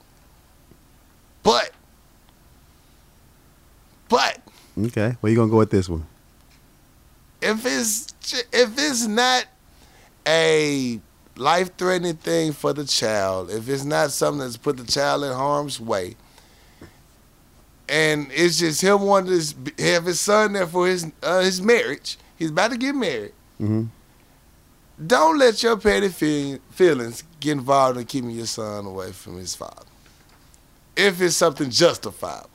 But, 1.48 1.70
but 4.10 4.38
Okay, 4.78 5.16
where 5.22 5.30
you 5.32 5.36
gonna 5.38 5.50
go 5.50 5.56
with 5.56 5.70
this 5.70 5.88
one? 5.88 6.06
if 7.40 7.64
it's 7.64 8.12
if 8.52 8.74
it's 8.76 9.06
not 9.06 9.46
a 10.26 11.00
life 11.36 11.74
threatening 11.78 12.16
thing 12.16 12.52
for 12.52 12.74
the 12.74 12.84
child, 12.84 13.50
if 13.50 13.66
it's 13.66 13.84
not 13.86 14.10
something 14.10 14.40
that's 14.40 14.58
put 14.58 14.76
the 14.76 14.84
child 14.84 15.24
in 15.24 15.32
harm's 15.32 15.80
way, 15.80 16.16
and 17.88 18.26
it's 18.30 18.58
just 18.58 18.82
him 18.82 19.00
wanting 19.00 19.40
to 19.40 19.82
have 19.84 20.04
his 20.04 20.20
son 20.20 20.52
there 20.52 20.66
for 20.66 20.86
his 20.86 21.10
uh, 21.22 21.40
his 21.40 21.62
marriage, 21.62 22.18
he's 22.36 22.50
about 22.50 22.72
to 22.72 22.76
get 22.76 22.94
married. 22.94 23.32
hmm 23.56 23.84
Don't 25.06 25.38
let 25.38 25.62
your 25.62 25.78
petty 25.78 26.10
feelings 26.10 27.24
get 27.40 27.52
involved 27.52 27.96
in 27.96 28.04
keeping 28.04 28.32
your 28.32 28.44
son 28.44 28.84
away 28.84 29.12
from 29.12 29.38
his 29.38 29.54
father. 29.54 29.86
If 30.98 31.20
it's 31.22 31.36
something 31.36 31.70
justifiable. 31.70 32.50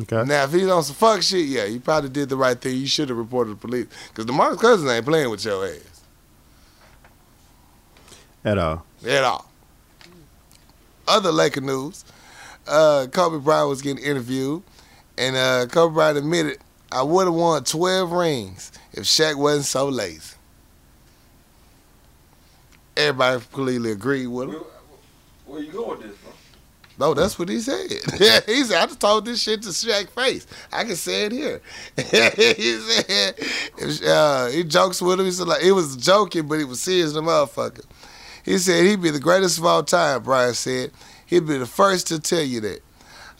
Okay. 0.00 0.22
Now, 0.24 0.44
if 0.44 0.52
he's 0.52 0.68
on 0.68 0.82
some 0.84 0.94
fuck 0.94 1.20
shit, 1.22 1.44
yeah, 1.46 1.64
you 1.64 1.80
probably 1.80 2.08
did 2.08 2.28
the 2.28 2.36
right 2.36 2.58
thing. 2.58 2.76
You 2.76 2.86
should 2.86 3.08
have 3.10 3.18
reported 3.18 3.50
the 3.50 3.56
police. 3.56 3.86
Because 4.08 4.24
the 4.26 4.32
DeMarcus 4.32 4.58
Cousins 4.60 4.88
ain't 4.90 5.04
playing 5.04 5.28
with 5.28 5.44
your 5.44 5.66
ass 5.66 6.02
At 8.44 8.56
all. 8.58 8.86
at 9.06 9.24
all. 9.24 9.50
Other 11.08 11.32
Laker 11.32 11.60
news, 11.60 12.04
uh, 12.68 13.08
Kobe 13.12 13.42
Bryant 13.42 13.68
was 13.68 13.82
getting 13.82 14.02
interviewed, 14.02 14.62
and 15.18 15.34
uh, 15.36 15.66
Kobe 15.66 15.92
Bryant 15.92 16.18
admitted, 16.18 16.58
I 16.92 17.02
would 17.02 17.26
have 17.26 17.34
won 17.34 17.64
12 17.64 18.12
rings 18.12 18.70
if 18.92 19.04
Shaq 19.04 19.34
wasn't 19.34 19.66
so 19.66 19.88
lazy. 19.88 20.36
Everybody 22.96 23.42
completely 23.52 23.90
agreed 23.92 24.28
with 24.28 24.48
him. 24.48 24.54
Where, 24.54 24.62
where 25.46 25.60
you 25.62 25.72
going 25.72 25.98
with 25.98 26.08
this, 26.08 26.16
bro? 26.18 26.29
No, 27.00 27.14
that's 27.14 27.38
what 27.38 27.48
he 27.48 27.60
said. 27.60 27.90
he 28.46 28.62
said, 28.62 28.76
I 28.76 28.84
just 28.84 29.00
told 29.00 29.24
this 29.24 29.42
shit 29.42 29.62
to 29.62 29.70
Shaq 29.70 30.10
face. 30.10 30.46
I 30.70 30.84
can 30.84 30.96
say 30.96 31.24
it 31.24 31.32
here. 31.32 31.62
he 31.96 32.76
said, 32.76 34.04
uh, 34.06 34.48
he 34.48 34.64
jokes 34.64 35.00
with 35.00 35.18
him. 35.18 35.24
He 35.24 35.32
said, 35.32 35.48
like, 35.48 35.62
he 35.62 35.72
was 35.72 35.96
joking, 35.96 36.46
but 36.46 36.58
he 36.58 36.66
was 36.66 36.82
serious, 36.82 37.14
the 37.14 37.22
motherfucker. 37.22 37.86
He 38.44 38.58
said, 38.58 38.84
he'd 38.84 39.00
be 39.00 39.08
the 39.08 39.18
greatest 39.18 39.56
of 39.56 39.64
all 39.64 39.82
time, 39.82 40.22
Bryant 40.22 40.56
said. 40.56 40.90
He'd 41.24 41.46
be 41.46 41.56
the 41.56 41.64
first 41.64 42.06
to 42.08 42.20
tell 42.20 42.42
you 42.42 42.60
that. 42.60 42.80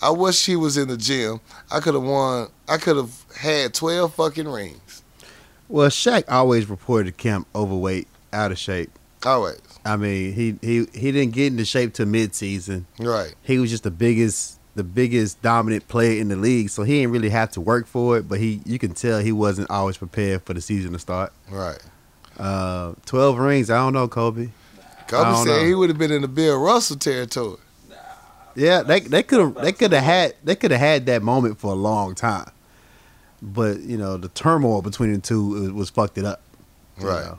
I 0.00 0.08
wish 0.08 0.46
he 0.46 0.56
was 0.56 0.78
in 0.78 0.88
the 0.88 0.96
gym. 0.96 1.42
I 1.70 1.80
could 1.80 1.92
have 1.92 2.02
won, 2.02 2.48
I 2.66 2.78
could 2.78 2.96
have 2.96 3.12
had 3.36 3.74
12 3.74 4.14
fucking 4.14 4.48
rings. 4.48 5.02
Well, 5.68 5.90
Shaq 5.90 6.24
always 6.30 6.70
reported 6.70 7.18
Kemp 7.18 7.46
overweight, 7.54 8.08
out 8.32 8.52
of 8.52 8.58
shape. 8.58 8.90
Always. 9.22 9.60
I 9.84 9.96
mean, 9.96 10.32
he 10.32 10.56
he 10.60 10.86
he 10.92 11.12
didn't 11.12 11.32
get 11.32 11.48
into 11.48 11.64
shape 11.64 11.94
till 11.94 12.06
midseason. 12.06 12.84
Right. 12.98 13.34
He 13.42 13.58
was 13.58 13.70
just 13.70 13.84
the 13.84 13.90
biggest 13.90 14.58
the 14.74 14.84
biggest 14.84 15.42
dominant 15.42 15.88
player 15.88 16.20
in 16.20 16.28
the 16.28 16.36
league, 16.36 16.70
so 16.70 16.82
he 16.82 17.00
didn't 17.00 17.12
really 17.12 17.30
have 17.30 17.50
to 17.52 17.60
work 17.60 17.86
for 17.86 18.18
it. 18.18 18.28
But 18.28 18.40
he 18.40 18.60
you 18.64 18.78
can 18.78 18.92
tell 18.94 19.20
he 19.20 19.32
wasn't 19.32 19.70
always 19.70 19.96
prepared 19.96 20.42
for 20.42 20.54
the 20.54 20.60
season 20.60 20.92
to 20.92 20.98
start. 20.98 21.32
Right. 21.50 21.78
Uh, 22.38 22.94
Twelve 23.06 23.38
rings, 23.38 23.70
I 23.70 23.76
don't 23.76 23.92
know, 23.92 24.08
Kobe. 24.08 24.50
Kobe 25.08 25.36
said 25.44 25.46
know. 25.46 25.64
he 25.64 25.74
would 25.74 25.88
have 25.90 25.98
been 25.98 26.12
in 26.12 26.22
the 26.22 26.28
Bill 26.28 26.58
Russell 26.58 26.96
territory. 26.96 27.58
Yeah, 28.54 28.82
they 28.82 29.00
they 29.00 29.22
could 29.22 29.40
have 29.40 29.54
they 29.54 29.72
could 29.72 29.92
have 29.92 30.04
had 30.04 30.34
they 30.44 30.56
could 30.56 30.70
have 30.70 30.80
had 30.80 31.06
that 31.06 31.22
moment 31.22 31.58
for 31.58 31.72
a 31.72 31.76
long 31.76 32.14
time, 32.14 32.50
but 33.40 33.80
you 33.80 33.96
know 33.96 34.16
the 34.16 34.28
turmoil 34.28 34.82
between 34.82 35.12
the 35.12 35.20
two 35.20 35.48
was, 35.48 35.72
was 35.72 35.90
fucked 35.90 36.18
it 36.18 36.24
up. 36.24 36.42
Right. 36.98 37.24
know. 37.24 37.38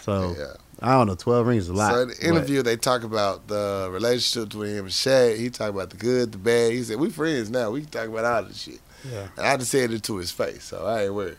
So 0.00 0.34
Yeah. 0.38 0.54
I 0.84 0.92
don't 0.92 1.06
know. 1.06 1.14
Twelve 1.14 1.46
rings 1.46 1.64
is 1.64 1.68
a 1.70 1.72
lot. 1.72 1.92
So 1.94 2.00
in 2.02 2.08
the 2.08 2.14
but- 2.14 2.24
interview, 2.24 2.62
they 2.62 2.76
talk 2.76 3.04
about 3.04 3.48
the 3.48 3.88
relationship 3.90 4.50
between 4.50 4.70
him 4.74 4.84
and 4.84 4.88
Shaq. 4.92 5.38
He 5.38 5.48
talked 5.48 5.70
about 5.70 5.88
the 5.90 5.96
good, 5.96 6.32
the 6.32 6.38
bad. 6.38 6.72
He 6.72 6.82
said, 6.82 6.98
"We 6.98 7.08
friends 7.10 7.48
now. 7.50 7.70
We 7.70 7.80
can 7.80 7.90
talk 7.90 8.08
about 8.08 8.24
all 8.24 8.44
this 8.44 8.60
shit." 8.60 8.80
Yeah. 9.10 9.28
And 9.36 9.46
I 9.46 9.56
just 9.56 9.70
said 9.70 9.90
it 9.92 10.02
to 10.04 10.16
his 10.16 10.30
face, 10.30 10.64
so 10.64 10.84
I 10.86 11.04
ain't 11.04 11.14
worried. 11.14 11.36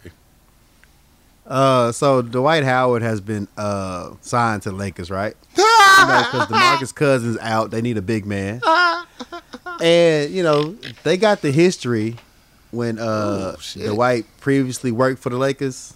Uh, 1.46 1.91
so 1.91 2.24
Dwight 2.24 2.64
Howard 2.64 3.04
has 3.04 3.22
been 3.22 3.48
uh 3.56 4.12
signed 4.22 4.64
to 4.64 4.72
the 4.72 4.76
Lakers, 4.76 5.10
right? 5.12 5.36
You 5.98 6.08
know, 6.08 6.24
because 6.30 6.48
Demarcus 6.50 6.93
Cousins 6.93 7.38
out, 7.39 7.72
they 7.72 7.82
need 7.82 7.98
a 7.98 8.02
big 8.02 8.26
man, 8.26 8.62
and 9.82 10.30
you 10.30 10.43
know 10.43 10.76
they 11.04 11.16
got 11.16 11.41
the 11.41 11.52
history 11.52 12.18
when 12.72 13.00
uh 13.00 13.56
Ooh. 13.78 13.88
Dwight 13.88 14.26
previously 14.41 14.91
worked 14.91 15.22
for 15.22 15.30
the 15.30 15.38
Lakers, 15.38 15.93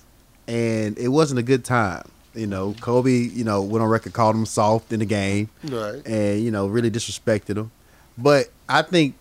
and 0.47 0.97
it 0.97 1.09
wasn't 1.09 1.39
a 1.39 1.43
good 1.43 1.65
time. 1.65 2.07
You 2.35 2.47
know, 2.47 2.75
Kobe, 2.79 3.11
you 3.11 3.43
know, 3.43 3.61
went 3.61 3.83
on 3.83 3.89
record 3.89 4.13
called 4.13 4.35
him 4.35 4.45
soft 4.45 4.93
in 4.93 4.99
the 4.99 5.05
game, 5.05 5.49
right. 5.63 6.05
and 6.05 6.41
you 6.41 6.51
know 6.51 6.67
really 6.67 6.91
disrespected 6.91 7.57
him. 7.57 7.71
But 8.17 8.49
I 8.67 8.81
think 8.83 9.15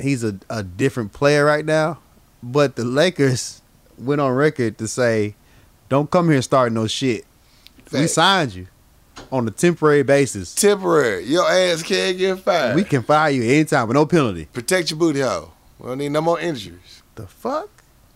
he's 0.00 0.24
a, 0.24 0.38
a 0.48 0.62
different 0.62 1.12
player 1.12 1.44
right 1.44 1.64
now. 1.64 1.98
But 2.42 2.76
the 2.76 2.84
Lakers 2.84 3.62
went 3.98 4.20
on 4.20 4.32
record 4.32 4.78
to 4.78 4.88
say, 4.88 5.34
"Don't 5.88 6.10
come 6.10 6.26
here 6.26 6.36
and 6.36 6.44
start 6.44 6.72
no 6.72 6.86
shit. 6.86 7.24
We 7.92 8.06
signed 8.06 8.54
you 8.54 8.66
on 9.30 9.46
a 9.46 9.50
temporary 9.50 10.02
basis. 10.02 10.54
Temporary. 10.54 11.24
Your 11.24 11.48
ass 11.48 11.82
can't 11.82 12.16
get 12.16 12.38
fired. 12.40 12.76
We 12.76 12.84
can 12.84 13.02
fire 13.02 13.30
you 13.30 13.42
anytime 13.42 13.88
with 13.88 13.96
no 13.96 14.06
penalty." 14.06 14.46
protect 14.46 14.90
your 14.90 14.98
booty 14.98 15.20
hole. 15.20 15.52
We 15.78 15.86
don't 15.88 15.98
need 15.98 16.12
no 16.12 16.20
more 16.20 16.40
injuries. 16.40 17.02
The 17.14 17.26
fuck, 17.26 17.68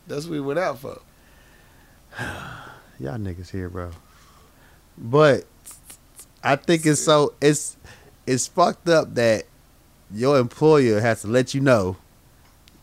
That's 0.06 0.24
what 0.24 0.32
we 0.32 0.40
went 0.40 0.58
out 0.58 0.78
for. 0.78 1.00
y'all 2.98 3.18
niggas 3.18 3.50
here, 3.50 3.68
bro. 3.68 3.90
But 5.00 5.44
I 6.42 6.56
think 6.56 6.84
it's 6.86 7.00
so 7.00 7.34
it's 7.40 7.76
it's 8.26 8.46
fucked 8.46 8.88
up 8.88 9.14
that 9.14 9.44
your 10.12 10.38
employer 10.38 11.00
has 11.00 11.22
to 11.22 11.28
let 11.28 11.54
you 11.54 11.60
know. 11.60 11.96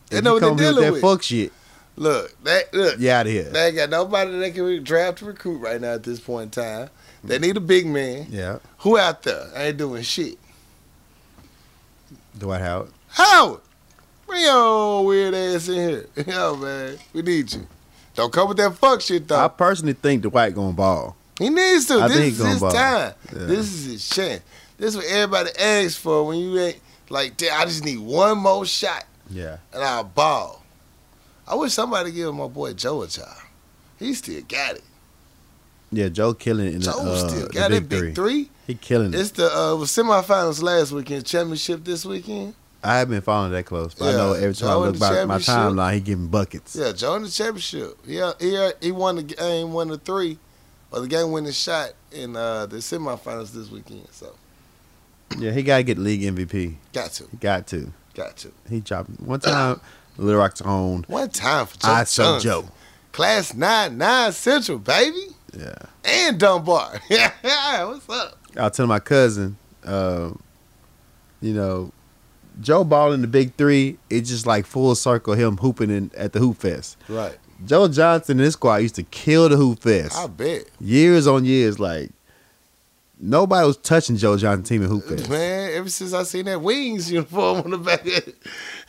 They 0.09 0.21
know 0.21 0.37
you 0.37 0.41
what 0.41 0.41
they're 0.41 0.49
here 0.49 0.55
with 0.55 0.59
dealing 0.59 0.83
that 0.83 0.93
with. 0.93 1.01
fuck 1.01 1.23
shit. 1.23 1.51
Look, 1.97 2.43
that 2.43 2.73
look. 2.73 2.99
You 2.99 3.11
out 3.11 3.25
of 3.25 3.31
here. 3.31 3.43
They 3.43 3.67
ain't 3.67 3.75
got 3.75 3.89
nobody 3.89 4.37
they 4.37 4.51
can 4.51 4.83
draft 4.83 5.19
to 5.19 5.25
recruit 5.25 5.59
right 5.59 5.79
now 5.79 5.93
at 5.93 6.03
this 6.03 6.19
point 6.19 6.57
in 6.57 6.63
time. 6.63 6.89
They 7.23 7.37
mm. 7.37 7.41
need 7.41 7.57
a 7.57 7.61
big 7.61 7.87
man. 7.87 8.27
Yeah, 8.29 8.59
Who 8.79 8.97
out 8.97 9.23
there 9.23 9.49
ain't 9.55 9.77
doing 9.77 10.03
shit? 10.03 10.37
Dwight 12.37 12.61
Howard. 12.61 12.91
Howard, 13.09 13.61
bring 14.27 14.43
your 14.43 15.05
weird 15.05 15.33
ass 15.33 15.69
in 15.69 15.75
here. 15.75 16.05
Yo, 16.27 16.57
man, 16.57 16.97
we 17.13 17.21
need 17.21 17.53
you. 17.53 17.65
Don't 18.13 18.31
come 18.31 18.49
with 18.49 18.57
that 18.57 18.75
fuck 18.75 19.01
shit 19.01 19.27
though. 19.27 19.39
I 19.39 19.47
personally 19.47 19.93
think 19.93 20.23
Dwight 20.23 20.53
gonna 20.53 20.73
ball. 20.73 21.15
He 21.39 21.49
needs 21.49 21.85
to. 21.87 21.95
I 22.01 22.07
this 22.07 22.39
is 22.39 22.45
his 22.45 22.59
ball. 22.59 22.71
time. 22.71 23.13
Yeah. 23.33 23.39
This 23.45 23.73
is 23.73 23.85
his 23.85 24.09
chance. 24.09 24.41
This 24.77 24.89
is 24.91 24.97
what 24.97 25.05
everybody 25.07 25.49
asks 25.59 25.95
for 25.97 26.25
when 26.25 26.37
you 26.39 26.59
ain't 26.59 26.79
like. 27.09 27.37
"Damn, 27.37 27.61
I 27.61 27.65
just 27.65 27.83
need 27.85 27.99
one 27.99 28.37
more 28.37 28.65
shot 28.65 29.05
Yeah. 29.29 29.57
and 29.73 29.83
I'll 29.83 30.03
ball. 30.03 30.63
I 31.47 31.55
wish 31.55 31.73
somebody 31.73 32.11
give 32.11 32.33
my 32.33 32.47
boy 32.47 32.73
Joe 32.73 33.03
a 33.03 33.07
job. 33.07 33.37
He 33.99 34.13
still 34.13 34.41
got 34.47 34.75
it. 34.75 34.83
Yeah, 35.91 36.09
Joe 36.09 36.33
killing 36.33 36.67
it 36.67 36.73
in 36.73 36.79
the, 36.79 36.85
Joe 36.87 36.99
uh, 36.99 37.29
still 37.29 37.47
the 37.47 37.53
got 37.53 37.69
big 37.69 37.83
it. 37.83 37.89
Big 37.89 37.99
three. 37.99 38.13
three. 38.13 38.49
He 38.67 38.73
killing 38.75 39.13
it. 39.13 39.19
It's 39.19 39.31
the 39.31 39.45
uh, 39.45 39.75
semifinals 39.85 40.61
last 40.61 40.91
weekend, 40.91 41.25
championship 41.25 41.83
this 41.85 42.03
weekend. 42.05 42.55
I 42.83 42.97
haven't 42.97 43.13
been 43.15 43.21
following 43.21 43.51
that 43.53 43.65
close, 43.65 43.93
but 43.93 44.05
I 44.05 44.11
Yeah, 44.11 44.17
know 44.17 44.33
every 44.33 44.53
time 44.55 44.67
I 44.69 44.71
Joe 44.73 44.83
in 44.83 44.85
look 44.89 44.93
the 44.95 44.99
by 44.99 45.25
my 45.25 45.37
timeline, 45.37 45.93
he 45.93 45.99
giving 46.01 46.27
buckets. 46.27 46.75
Yeah, 46.75 46.91
Joe 46.91 47.15
in 47.15 47.23
the 47.23 47.29
championship. 47.29 47.97
Yeah, 48.05 48.33
he 48.39 48.69
he 48.81 48.91
won 48.91 49.15
the 49.15 49.23
game, 49.23 49.71
won 49.73 49.87
the 49.87 49.97
three, 49.97 50.37
or 50.91 50.99
the 51.01 51.07
game 51.07 51.31
winning 51.31 51.51
shot 51.51 51.91
in 52.11 52.35
uh, 52.35 52.65
the 52.65 52.77
semifinals 52.77 53.51
this 53.51 53.69
weekend. 53.69 54.07
So 54.11 54.33
Yeah, 55.37 55.51
he 55.51 55.63
gotta 55.63 55.83
get 55.83 55.97
league 55.97 56.21
MVP. 56.21 56.75
got 56.93 57.11
to, 57.13 57.25
got 57.39 57.67
to. 57.67 57.91
got 58.13 58.37
to. 58.37 58.51
He 58.69 58.79
dropped 58.79 59.09
one 59.19 59.39
time. 59.39 59.79
Little 60.17 60.39
Rock's 60.39 60.61
own. 60.61 61.03
One 61.07 61.29
time 61.29 61.65
for 61.65 61.77
Joe. 61.77 61.89
I 61.89 62.03
saw 62.05 62.39
Joe. 62.39 62.65
Class 63.11 63.53
nine 63.53 63.97
nine 63.97 64.31
Central, 64.31 64.77
baby, 64.79 65.27
Yeah. 65.57 65.75
and 66.05 66.39
Dunbar. 66.39 66.99
Yeah. 67.09 67.31
What's 67.85 68.07
up? 68.09 68.37
I 68.57 68.63
was 68.63 68.77
telling 68.77 68.87
my 68.89 68.99
cousin, 68.99 69.57
uh, 69.85 70.31
you 71.41 71.53
know, 71.53 71.91
Joe 72.61 72.85
Ball 72.85 73.11
in 73.11 73.19
the 73.21 73.27
big 73.27 73.53
three. 73.55 73.97
It's 74.09 74.29
just 74.29 74.45
like 74.47 74.65
full 74.65 74.95
circle 74.95 75.33
him 75.33 75.57
hooping 75.57 75.89
in 75.89 76.11
at 76.15 76.31
the 76.31 76.39
hoop 76.39 76.57
fest. 76.57 76.95
Right. 77.09 77.37
Joe 77.65 77.87
Johnson 77.87 78.37
and 78.39 78.45
his 78.45 78.53
squad 78.53 78.77
used 78.77 78.95
to 78.95 79.03
kill 79.03 79.49
the 79.49 79.55
hoop 79.57 79.81
fest. 79.81 80.17
I 80.17 80.27
bet. 80.27 80.65
years 80.81 81.27
on 81.27 81.45
years, 81.45 81.79
like 81.79 82.11
nobody 83.19 83.65
was 83.65 83.77
touching 83.77 84.17
Joe 84.17 84.37
Johnson 84.37 84.63
team 84.63 84.81
in 84.83 84.89
hoop 84.89 85.05
fest. 85.05 85.29
Man, 85.29 85.71
ever 85.73 85.89
since 85.89 86.13
I 86.13 86.23
seen 86.23 86.45
that 86.45 86.61
wings 86.61 87.11
uniform 87.11 87.61
on 87.61 87.71
the 87.71 87.77
back, 87.77 88.05
yeah, 88.05 88.23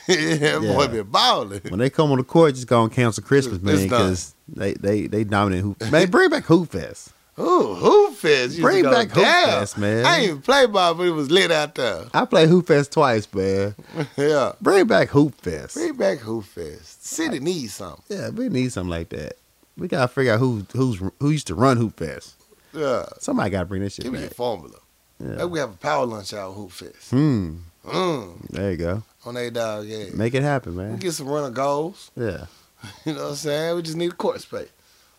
that 0.06 0.60
boy 0.60 0.82
Yeah. 0.82 0.86
been 0.88 1.06
balling. 1.06 1.60
When 1.68 1.78
they 1.78 1.90
come 1.90 2.10
on 2.10 2.18
the 2.18 2.24
court, 2.24 2.54
just 2.54 2.66
gonna 2.66 2.90
cancel 2.90 3.22
Christmas, 3.22 3.60
man, 3.62 3.82
because 3.84 4.34
they 4.48 4.74
they 4.74 5.06
they 5.06 5.24
dominate 5.24 5.62
hoop. 5.62 5.90
Man, 5.90 6.10
bring 6.10 6.30
back 6.30 6.44
hoop 6.44 6.70
fest. 6.72 7.10
Ooh, 7.38 7.74
hoop 7.74 8.14
fest. 8.14 8.58
Bring 8.60 8.84
back 8.84 9.10
Hoop. 9.10 9.22
Fest, 9.24 9.76
man. 9.78 10.06
I 10.06 10.16
ain't 10.16 10.24
even 10.28 10.40
play 10.42 10.66
ball, 10.66 10.94
but 10.94 11.06
it 11.06 11.10
was 11.10 11.30
lit 11.30 11.50
out 11.50 11.74
there. 11.74 12.04
I 12.14 12.24
played 12.24 12.48
hoop 12.48 12.66
fest 12.66 12.92
twice, 12.92 13.28
man. 13.34 13.74
yeah. 14.16 14.52
Bring 14.60 14.86
back 14.86 15.08
hoop 15.08 15.34
fest. 15.42 15.74
Bring 15.74 15.94
back 15.96 16.18
hoop 16.18 16.44
fest. 16.44 17.04
City 17.04 17.38
needs 17.38 17.74
something. 17.74 18.02
Yeah, 18.08 18.30
we 18.30 18.48
need 18.48 18.72
something 18.72 18.90
like 18.90 19.10
that. 19.10 19.34
We 19.76 19.86
gotta 19.88 20.08
figure 20.08 20.32
out 20.32 20.40
who 20.40 20.64
who's 20.72 20.98
who 21.20 21.30
used 21.30 21.46
to 21.48 21.54
run 21.54 21.76
hoop 21.76 21.98
fest. 21.98 22.34
Yeah. 22.72 23.04
Somebody 23.18 23.50
gotta 23.50 23.66
bring 23.66 23.82
this 23.82 23.94
shit 23.94 24.04
Give 24.04 24.12
me 24.14 24.20
a 24.20 24.22
back. 24.28 24.34
formula. 24.34 24.78
Yeah. 25.20 25.28
Maybe 25.36 25.44
we 25.44 25.58
have 25.58 25.70
a 25.74 25.76
power 25.76 26.06
lunch 26.06 26.32
out 26.32 26.52
hoop 26.54 26.70
fest. 26.72 27.10
Hmm. 27.10 27.56
Mm. 27.84 28.48
There 28.48 28.70
you 28.70 28.76
go. 28.78 29.02
On 29.26 29.36
a 29.36 29.50
dog, 29.50 29.86
yeah. 29.86 30.06
Make 30.14 30.34
it 30.34 30.42
happen, 30.42 30.74
We 30.76 30.82
man. 30.84 30.96
get 30.96 31.12
some 31.12 31.28
runner 31.28 31.50
goals. 31.50 32.10
Yeah. 32.16 32.46
You 33.04 33.14
know 33.14 33.22
what 33.24 33.28
I'm 33.30 33.34
saying? 33.36 33.76
We 33.76 33.82
just 33.82 33.96
need 33.96 34.12
a 34.12 34.14
court 34.14 34.40
space. 34.40 34.68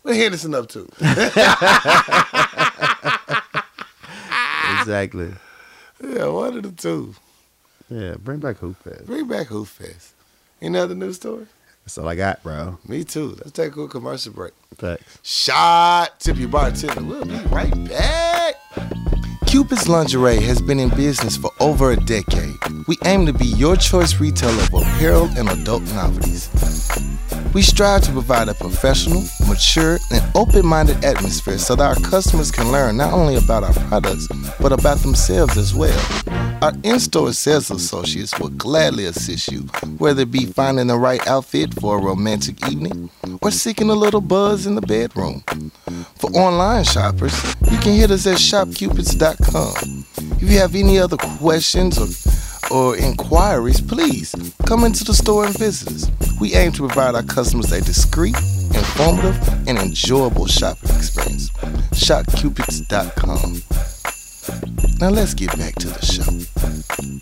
What 0.07 0.15
Henderson 0.15 0.55
up 0.55 0.69
to? 0.69 0.87
Exactly. 4.79 5.33
yeah, 6.01 6.27
one 6.27 6.55
of 6.55 6.63
the 6.63 6.71
two. 6.71 7.13
Yeah. 7.89 8.15
Bring 8.17 8.39
back 8.39 8.55
hoop 8.57 8.77
fest. 8.83 9.05
Bring 9.05 9.27
back 9.27 9.47
hoop 9.47 9.67
fest. 9.67 10.13
Any 10.61 10.79
other 10.79 10.95
news 10.95 11.17
story? 11.17 11.45
That's 11.83 11.97
all 11.97 12.07
I 12.07 12.15
got, 12.15 12.41
bro. 12.41 12.77
Me 12.87 13.03
too. 13.03 13.35
Let's 13.37 13.51
take 13.51 13.71
a 13.71 13.73
quick 13.73 13.91
commercial 13.91 14.31
break. 14.31 14.53
Thanks. 14.75 15.19
Shot 15.23 16.17
tip 16.21 16.37
your 16.37 16.47
bartender. 16.47 17.03
We'll 17.03 17.25
be 17.25 17.35
right 17.47 17.89
back. 17.89 18.55
Cupid's 19.57 19.89
Lingerie 19.89 20.39
has 20.43 20.61
been 20.61 20.79
in 20.79 20.89
business 20.89 21.35
for 21.35 21.49
over 21.59 21.89
a 21.89 21.95
decade. 21.95 22.59
We 22.85 22.95
aim 23.05 23.25
to 23.25 23.33
be 23.33 23.47
your 23.47 23.75
choice 23.75 24.19
retailer 24.19 24.61
of 24.61 24.71
apparel 24.71 25.29
and 25.35 25.49
adult 25.49 25.81
novelties. 25.95 26.47
We 27.55 27.63
strive 27.63 28.03
to 28.03 28.11
provide 28.11 28.49
a 28.49 28.53
professional, 28.53 29.23
mature, 29.47 29.97
and 30.11 30.23
open 30.35 30.63
minded 30.63 31.03
atmosphere 31.03 31.57
so 31.57 31.75
that 31.75 31.83
our 31.83 31.95
customers 32.07 32.51
can 32.51 32.71
learn 32.71 32.97
not 32.97 33.13
only 33.13 33.35
about 33.35 33.63
our 33.63 33.73
products, 33.87 34.27
but 34.59 34.71
about 34.71 34.99
themselves 34.99 35.57
as 35.57 35.73
well. 35.73 35.99
Our 36.61 36.73
in 36.83 36.99
store 36.99 37.33
sales 37.33 37.71
associates 37.71 38.39
will 38.39 38.49
gladly 38.49 39.05
assist 39.05 39.51
you, 39.51 39.61
whether 39.97 40.21
it 40.21 40.31
be 40.31 40.45
finding 40.45 40.85
the 40.85 40.99
right 40.99 41.25
outfit 41.27 41.73
for 41.73 41.97
a 41.97 42.01
romantic 42.01 42.67
evening 42.69 43.09
or 43.41 43.49
seeking 43.49 43.89
a 43.89 43.95
little 43.95 44.21
buzz 44.21 44.67
in 44.67 44.75
the 44.75 44.81
bedroom. 44.81 45.43
For 46.17 46.29
online 46.31 46.83
shoppers, 46.83 47.33
you 47.71 47.77
can 47.77 47.93
hit 47.93 48.11
us 48.11 48.25
at 48.27 48.37
shopcupids.com. 48.37 49.46
If 49.53 50.51
you 50.51 50.59
have 50.59 50.75
any 50.75 50.99
other 50.99 51.17
questions 51.17 51.97
or 51.97 52.07
or 52.69 52.97
inquiries, 52.97 53.79
please 53.79 54.35
come 54.65 54.83
into 54.83 55.05
the 55.05 55.13
store 55.13 55.45
and 55.45 55.57
visit 55.57 55.87
us. 55.89 56.11
We 56.39 56.53
aim 56.53 56.73
to 56.73 56.79
provide 56.79 57.15
our 57.15 57.23
customers 57.23 57.71
a 57.71 57.81
discreet, 57.81 58.35
informative, 58.75 59.37
and 59.67 59.77
enjoyable 59.77 60.47
shopping 60.47 60.89
experience. 60.95 61.49
ShopCupids.com. 61.93 64.16
Now 64.99 65.09
let's 65.09 65.33
get 65.33 65.55
back 65.57 65.75
to 65.75 65.87
the 65.87 66.05
show. 66.05 66.23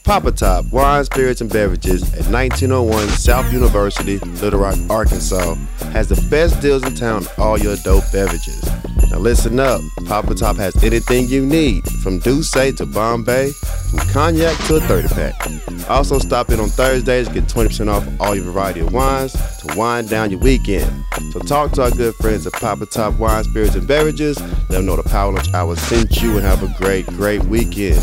Papa 0.04 0.32
Top 0.32 0.66
Wine, 0.72 1.04
Spirits, 1.04 1.42
and 1.42 1.52
Beverages 1.52 2.04
at 2.14 2.32
1901 2.32 3.08
South 3.10 3.52
University, 3.52 4.20
Little 4.20 4.60
Rock, 4.60 4.78
Arkansas, 4.90 5.56
has 5.92 6.08
the 6.08 6.28
best 6.30 6.62
deals 6.62 6.84
in 6.84 6.96
town 6.96 7.24
on 7.24 7.30
all 7.38 7.58
your 7.58 7.76
dope 7.78 8.04
beverages. 8.12 8.64
Now 9.10 9.18
listen 9.18 9.60
up, 9.60 9.82
Papa 10.06 10.36
Top 10.36 10.58
has 10.58 10.82
anything 10.84 11.28
you 11.28 11.46
need, 11.46 11.84
from 12.04 12.20
Douce 12.20 12.52
to 12.52 12.86
Bombay, 12.86 13.52
from 13.52 14.00
cognac 14.10 14.58
to 14.68 14.76
a 14.76 14.82
30 14.82 15.08
pack. 15.10 15.90
Also 15.90 16.20
stop 16.20 16.50
in 16.50 16.60
on 16.60 16.70
Thursdays, 16.70 17.28
to 17.28 17.34
get 17.34 17.44
20% 17.46 17.88
off 17.88 18.08
all 18.20 18.36
your 18.36 18.46
variety 18.46 18.80
of 18.80 18.94
wines 18.94 19.34
to 19.34 19.78
wind 19.78 20.10
down 20.10 20.32
your 20.32 20.40
weekend. 20.40 21.04
So 21.32 21.40
talk 21.40 21.72
to 21.74 21.84
our 21.84 21.92
good 21.92 22.16
friends 22.16 22.48
at 22.48 22.54
Papa 22.54 22.86
Top 22.88 23.14
Wine, 23.16 23.44
Spirits, 23.44 23.76
and 23.76 23.88
Beverages. 23.88 24.40
Let 24.42 24.70
them 24.70 24.86
know 24.86 24.96
the 24.96 25.04
Power 25.04 25.34
Lunch 25.34 25.54
Hour 25.54 25.76
sent 25.76 26.22
you 26.22 26.38
and 26.38 26.46
have 26.46 26.64
a 26.64 26.74
great, 26.78 27.06
great 27.16 27.44
weekend. 27.46 27.96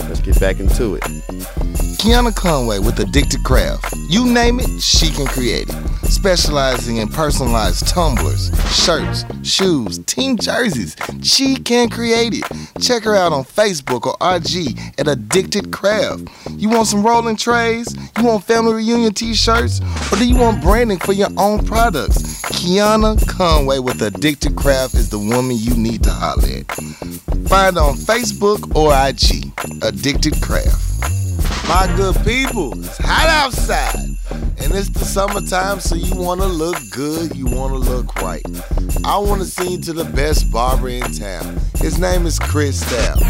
Let's 0.00 0.20
get 0.20 0.40
back 0.40 0.58
into 0.58 0.98
it. 1.00 1.87
Kiana 1.98 2.32
Conway 2.32 2.78
with 2.78 3.00
Addicted 3.00 3.42
Craft. 3.42 3.92
You 4.08 4.24
name 4.24 4.60
it, 4.60 4.80
she 4.80 5.10
can 5.10 5.26
create 5.26 5.68
it. 5.68 5.74
Specializing 6.08 6.98
in 6.98 7.08
personalized 7.08 7.88
tumblers, 7.88 8.52
shirts, 8.72 9.24
shoes, 9.42 9.98
team 10.06 10.36
jerseys. 10.36 10.94
She 11.24 11.56
can 11.56 11.90
create 11.90 12.34
it. 12.34 12.44
Check 12.80 13.02
her 13.02 13.16
out 13.16 13.32
on 13.32 13.42
Facebook 13.42 14.06
or 14.06 14.16
IG 14.22 14.78
at 14.96 15.08
Addicted 15.08 15.72
Craft. 15.72 16.28
You 16.50 16.68
want 16.68 16.86
some 16.86 17.04
rolling 17.04 17.36
trays? 17.36 17.92
You 18.16 18.24
want 18.24 18.44
family 18.44 18.74
reunion 18.74 19.12
t-shirts? 19.12 19.80
Or 20.12 20.16
do 20.16 20.26
you 20.26 20.36
want 20.36 20.62
branding 20.62 20.98
for 20.98 21.12
your 21.12 21.30
own 21.36 21.66
products? 21.66 22.42
Kiana 22.42 23.18
Conway 23.28 23.80
with 23.80 24.00
Addicted 24.02 24.54
Craft 24.54 24.94
is 24.94 25.10
the 25.10 25.18
woman 25.18 25.56
you 25.58 25.74
need 25.74 26.04
to 26.04 26.10
holler 26.10 26.48
at. 26.58 26.70
Find 27.48 27.76
on 27.76 27.94
Facebook 27.94 28.76
or 28.76 28.94
IG. 28.94 29.52
Addicted 29.82 30.40
Craft. 30.40 31.27
My 31.68 31.86
good 31.96 32.16
people, 32.24 32.72
it's 32.78 32.96
hot 32.96 33.28
outside. 33.28 34.16
And 34.60 34.74
it's 34.74 34.88
the 34.88 35.04
summertime, 35.04 35.80
so 35.80 35.96
you 35.96 36.14
want 36.14 36.40
to 36.40 36.46
look 36.46 36.78
good, 36.90 37.36
you 37.36 37.44
want 37.44 37.74
to 37.74 37.78
look 37.78 38.14
right. 38.16 38.42
I 39.04 39.18
want 39.18 39.42
to 39.42 39.46
send 39.46 39.70
you 39.70 39.78
to 39.78 39.92
the 39.92 40.04
best 40.04 40.50
barber 40.50 40.88
in 40.88 41.12
town. 41.12 41.60
His 41.76 41.98
name 41.98 42.24
is 42.24 42.38
Chris 42.38 42.80
Staff. 42.80 43.20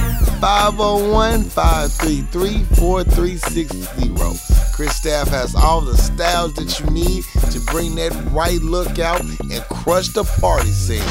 501 0.41 1.43
533 1.45 2.63
4360. 2.77 4.68
Chris 4.79 4.95
Staff 4.95 5.27
has 5.31 5.57
all 5.57 5.81
the 5.81 5.97
styles 5.97 6.55
that 6.55 6.79
you 6.79 6.87
need 6.93 7.25
to 7.51 7.59
bring 7.73 7.97
that 7.97 8.13
right 8.31 8.61
look 8.63 9.01
out 9.01 9.21
and 9.21 9.61
crush 9.65 10.07
the 10.11 10.23
party 10.41 10.69
scene. 10.69 11.03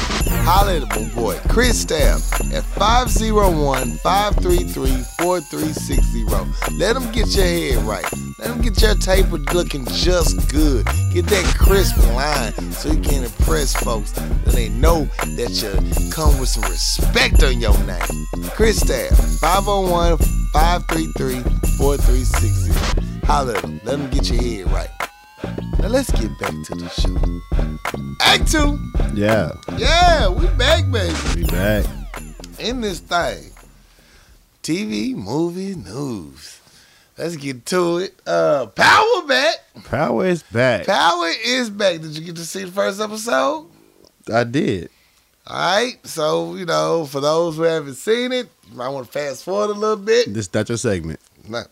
Holla 0.46 0.78
at 0.80 0.88
my 0.88 1.06
boy, 1.14 1.38
Chris 1.50 1.78
Staff, 1.78 2.32
at 2.50 2.64
501 2.64 3.98
533 3.98 5.02
4360. 5.18 6.24
Let 6.78 6.96
him 6.96 7.12
get 7.12 7.28
your 7.36 7.44
head 7.44 7.84
right. 7.84 8.10
Let 8.38 8.52
him 8.52 8.62
get 8.62 8.80
your 8.80 8.94
taper 8.94 9.36
looking 9.52 9.84
just 9.88 10.50
good. 10.50 10.86
Get 11.12 11.26
that 11.26 11.54
crisp 11.58 11.98
line 12.14 12.54
so 12.72 12.90
you 12.90 13.02
can 13.02 13.24
impress 13.24 13.74
folks 13.76 14.16
and 14.16 14.46
they 14.46 14.70
know 14.70 15.04
that 15.36 15.50
you 15.60 16.10
come 16.10 16.40
with 16.40 16.48
some 16.48 16.64
respect 16.70 17.42
on 17.42 17.60
your 17.60 17.78
name. 17.84 18.00
Chris 18.54 18.78
Staff, 18.78 19.14
501 19.40 20.16
533 20.54 21.42
4360. 21.76 23.07
Holla 23.28 23.54
at 23.56 23.64
him. 23.64 23.80
Let 23.84 23.98
him 24.00 24.10
get 24.10 24.30
your 24.30 24.42
head 24.42 24.72
right. 24.72 24.88
Now 25.80 25.88
let's 25.88 26.10
get 26.12 26.30
back 26.40 26.50
to 26.64 26.74
the 26.74 26.88
show. 26.88 27.14
Act 28.22 28.50
two. 28.50 28.78
Yeah, 29.14 29.52
Yeah, 29.76 30.28
we 30.28 30.46
back, 30.56 30.90
baby. 30.90 31.14
we 31.36 31.44
back. 31.44 31.84
In 32.58 32.80
this 32.80 33.00
thing. 33.00 33.50
TV, 34.62 35.14
movie, 35.14 35.74
news. 35.74 36.60
Let's 37.16 37.36
get 37.36 37.66
to 37.66 37.98
it. 37.98 38.14
Uh 38.26 38.66
Power 38.66 39.26
back. 39.26 39.56
Power 39.84 40.26
is 40.26 40.42
back. 40.44 40.86
Power 40.86 41.30
is 41.44 41.68
back. 41.70 42.00
Did 42.00 42.16
you 42.16 42.24
get 42.24 42.36
to 42.36 42.44
see 42.44 42.64
the 42.64 42.72
first 42.72 43.00
episode? 43.00 43.66
I 44.32 44.44
did. 44.44 44.90
All 45.46 45.56
right. 45.76 45.98
So, 46.06 46.54
you 46.54 46.64
know, 46.66 47.06
for 47.06 47.20
those 47.20 47.56
who 47.56 47.62
haven't 47.62 47.94
seen 47.94 48.32
it, 48.32 48.48
you 48.70 48.76
might 48.76 48.88
want 48.88 49.06
to 49.06 49.12
fast 49.12 49.44
forward 49.44 49.70
a 49.76 49.78
little 49.78 49.96
bit. 49.96 50.32
This 50.32 50.46
is 50.46 50.54
not 50.54 50.68
your 50.68 50.78
segment. 50.78 51.18
Not, 51.48 51.68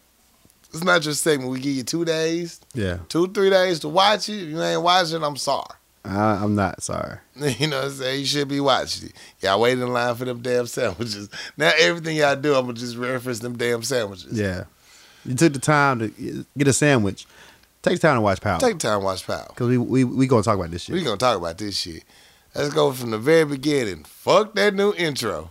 it's 0.72 0.84
not 0.84 1.04
your 1.04 1.14
segment. 1.14 1.50
We 1.50 1.60
give 1.60 1.74
you 1.74 1.82
two 1.82 2.04
days, 2.04 2.60
Yeah, 2.74 2.98
two, 3.08 3.28
three 3.32 3.50
days 3.50 3.80
to 3.80 3.88
watch 3.88 4.28
it. 4.28 4.42
If 4.42 4.48
you 4.48 4.62
ain't 4.62 4.82
watching, 4.82 5.22
I'm 5.22 5.36
sorry. 5.36 5.66
I, 6.04 6.34
I'm 6.42 6.54
not 6.54 6.82
sorry. 6.82 7.18
You 7.36 7.66
know 7.66 7.78
what 7.78 7.86
I'm 7.86 7.90
saying? 7.92 8.20
You 8.20 8.26
should 8.26 8.48
be 8.48 8.60
watching 8.60 9.08
it. 9.08 9.12
Y'all 9.40 9.60
wait 9.60 9.72
in 9.78 9.92
line 9.92 10.14
for 10.14 10.24
them 10.24 10.40
damn 10.40 10.66
sandwiches. 10.66 11.28
Now 11.56 11.72
everything 11.78 12.16
y'all 12.16 12.36
do, 12.36 12.54
I'm 12.54 12.62
gonna 12.66 12.74
just 12.74 12.96
reference 12.96 13.40
them 13.40 13.56
damn 13.58 13.82
sandwiches. 13.82 14.38
Yeah, 14.38 14.64
you 15.24 15.34
took 15.34 15.52
the 15.52 15.58
time 15.58 15.98
to 15.98 16.44
get 16.56 16.68
a 16.68 16.72
sandwich. 16.72 17.26
Take 17.82 18.00
time 18.00 18.16
to 18.16 18.20
watch 18.20 18.40
Power 18.40 18.58
Take 18.58 18.78
time 18.78 19.00
to 19.00 19.04
watch 19.04 19.26
Power. 19.26 19.46
because 19.48 19.68
we 19.68 19.78
we 19.78 20.04
we 20.04 20.26
gonna 20.26 20.42
talk 20.42 20.56
about 20.58 20.70
this 20.70 20.82
shit. 20.82 20.94
We 20.94 21.02
gonna 21.02 21.16
talk 21.16 21.36
about 21.38 21.58
this 21.58 21.76
shit. 21.76 22.02
Let's 22.54 22.72
go 22.72 22.90
from 22.92 23.10
the 23.10 23.18
very 23.18 23.44
beginning. 23.44 24.04
Fuck 24.04 24.54
that 24.54 24.74
new 24.74 24.92
intro. 24.94 25.50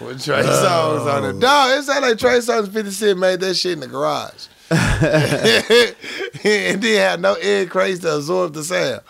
With 0.00 0.24
Trey 0.24 0.42
Songz 0.42 1.06
on 1.12 1.24
it. 1.24 1.36
Oh. 1.36 1.38
Dog, 1.40 1.78
it 1.78 1.82
sound 1.84 2.02
like 2.04 2.18
Trey 2.18 2.38
Songz 2.38 2.72
50 2.72 2.90
Cent 2.90 3.18
made 3.20 3.40
that 3.40 3.54
shit 3.54 3.72
in 3.72 3.80
the 3.80 3.86
garage. 3.86 4.46
and 6.44 6.82
then 6.82 6.98
had 6.98 7.20
no 7.20 7.34
air 7.34 7.66
crates 7.66 8.00
to 8.00 8.16
absorb 8.16 8.54
the 8.54 8.64
sound. 8.64 9.00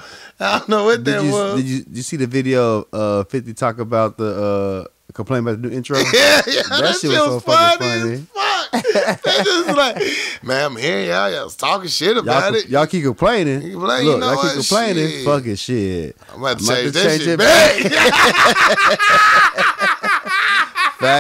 I 0.41 0.59
don't 0.59 0.69
know 0.69 0.85
what 0.85 1.05
did 1.05 1.15
that 1.15 1.25
you 1.25 1.33
was. 1.33 1.57
did 1.57 1.67
you 1.69 1.83
did 1.85 1.97
you 1.97 2.03
see 2.03 2.17
the 2.17 2.27
video 2.27 2.87
of 2.93 2.93
uh, 2.93 3.25
Fifty 3.25 3.55
talk 3.55 3.79
about 3.79 4.17
the 4.17 4.89
uh, 4.89 5.13
complain 5.13 5.41
about 5.41 5.61
the 5.63 5.69
new 5.69 5.75
intro? 5.75 5.99
yeah, 6.13 6.43
yeah, 6.47 6.63
that, 6.69 6.97
shit 7.01 7.11
was, 7.11 7.19
so 7.19 7.41
funny, 7.41 7.87
as 7.87 8.21
fuck. 8.27 8.73
they 9.23 9.43
just 9.45 9.69
like, 9.77 10.03
man, 10.43 10.65
I'm 10.65 10.77
hearing 10.77 11.09
y'all, 11.09 11.31
y'all 11.31 11.51
talking 11.51 11.89
shit 11.89 12.17
Y'all, 12.17 12.21
about 12.21 12.55
it. 12.55 12.69
y'all 12.69 12.87
keep 12.87 13.05
complaining. 13.05 13.63
You 13.63 13.73
complain, 13.73 14.05
you 14.05 14.11
Look, 14.13 14.21
know 14.21 14.33
y'all 14.33 14.43
keep 14.43 14.53
complaining. 14.55 15.09
Shit. 15.09 15.25
Fuck 15.25 15.47
it, 15.47 15.59
shit. 15.59 16.17
I'm 16.33 16.41
about 16.41 16.59
to 16.59 16.65
I'm 16.65 16.69
change 16.69 16.71
about 16.71 16.83
to 16.83 16.91
that 16.91 17.09
change 17.09 17.23
shit 17.23 17.29
it 17.29 17.39
back. 17.39 17.77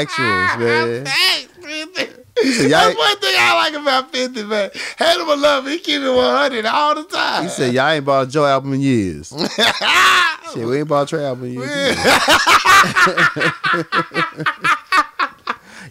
Factuals, 0.09 0.59
man. 0.59 1.07
Hey, 2.43 2.49
50. 2.49 2.53
said, 2.53 2.71
y'all 2.71 2.81
That's 2.81 2.99
one 2.99 3.17
thing 3.19 3.35
I 3.39 3.55
like 3.55 3.75
about 3.83 4.13
50, 4.13 4.43
man. 4.45 4.71
Hate 4.99 5.21
him 5.21 5.29
or 5.29 5.37
love 5.37 5.67
him, 5.67 5.73
he 5.73 5.79
keep 5.79 6.01
it 6.03 6.11
100 6.11 6.67
all 6.67 6.95
the 6.95 7.05
time. 7.05 7.43
He 7.45 7.49
said 7.49 7.73
y'all 7.75 7.89
ain't 7.91 8.05
bought 8.05 8.29
a 8.29 8.31
Joe 8.31 8.45
album 8.47 8.73
in 8.75 8.81
years. 8.81 9.29
Shit, 10.53 10.67
we 10.67 10.79
ain't 10.79 10.89
bought 10.89 11.05
a 11.05 11.07
Trey 11.17 11.25
album 11.25 11.47
in 11.47 11.53
years. 11.55 11.97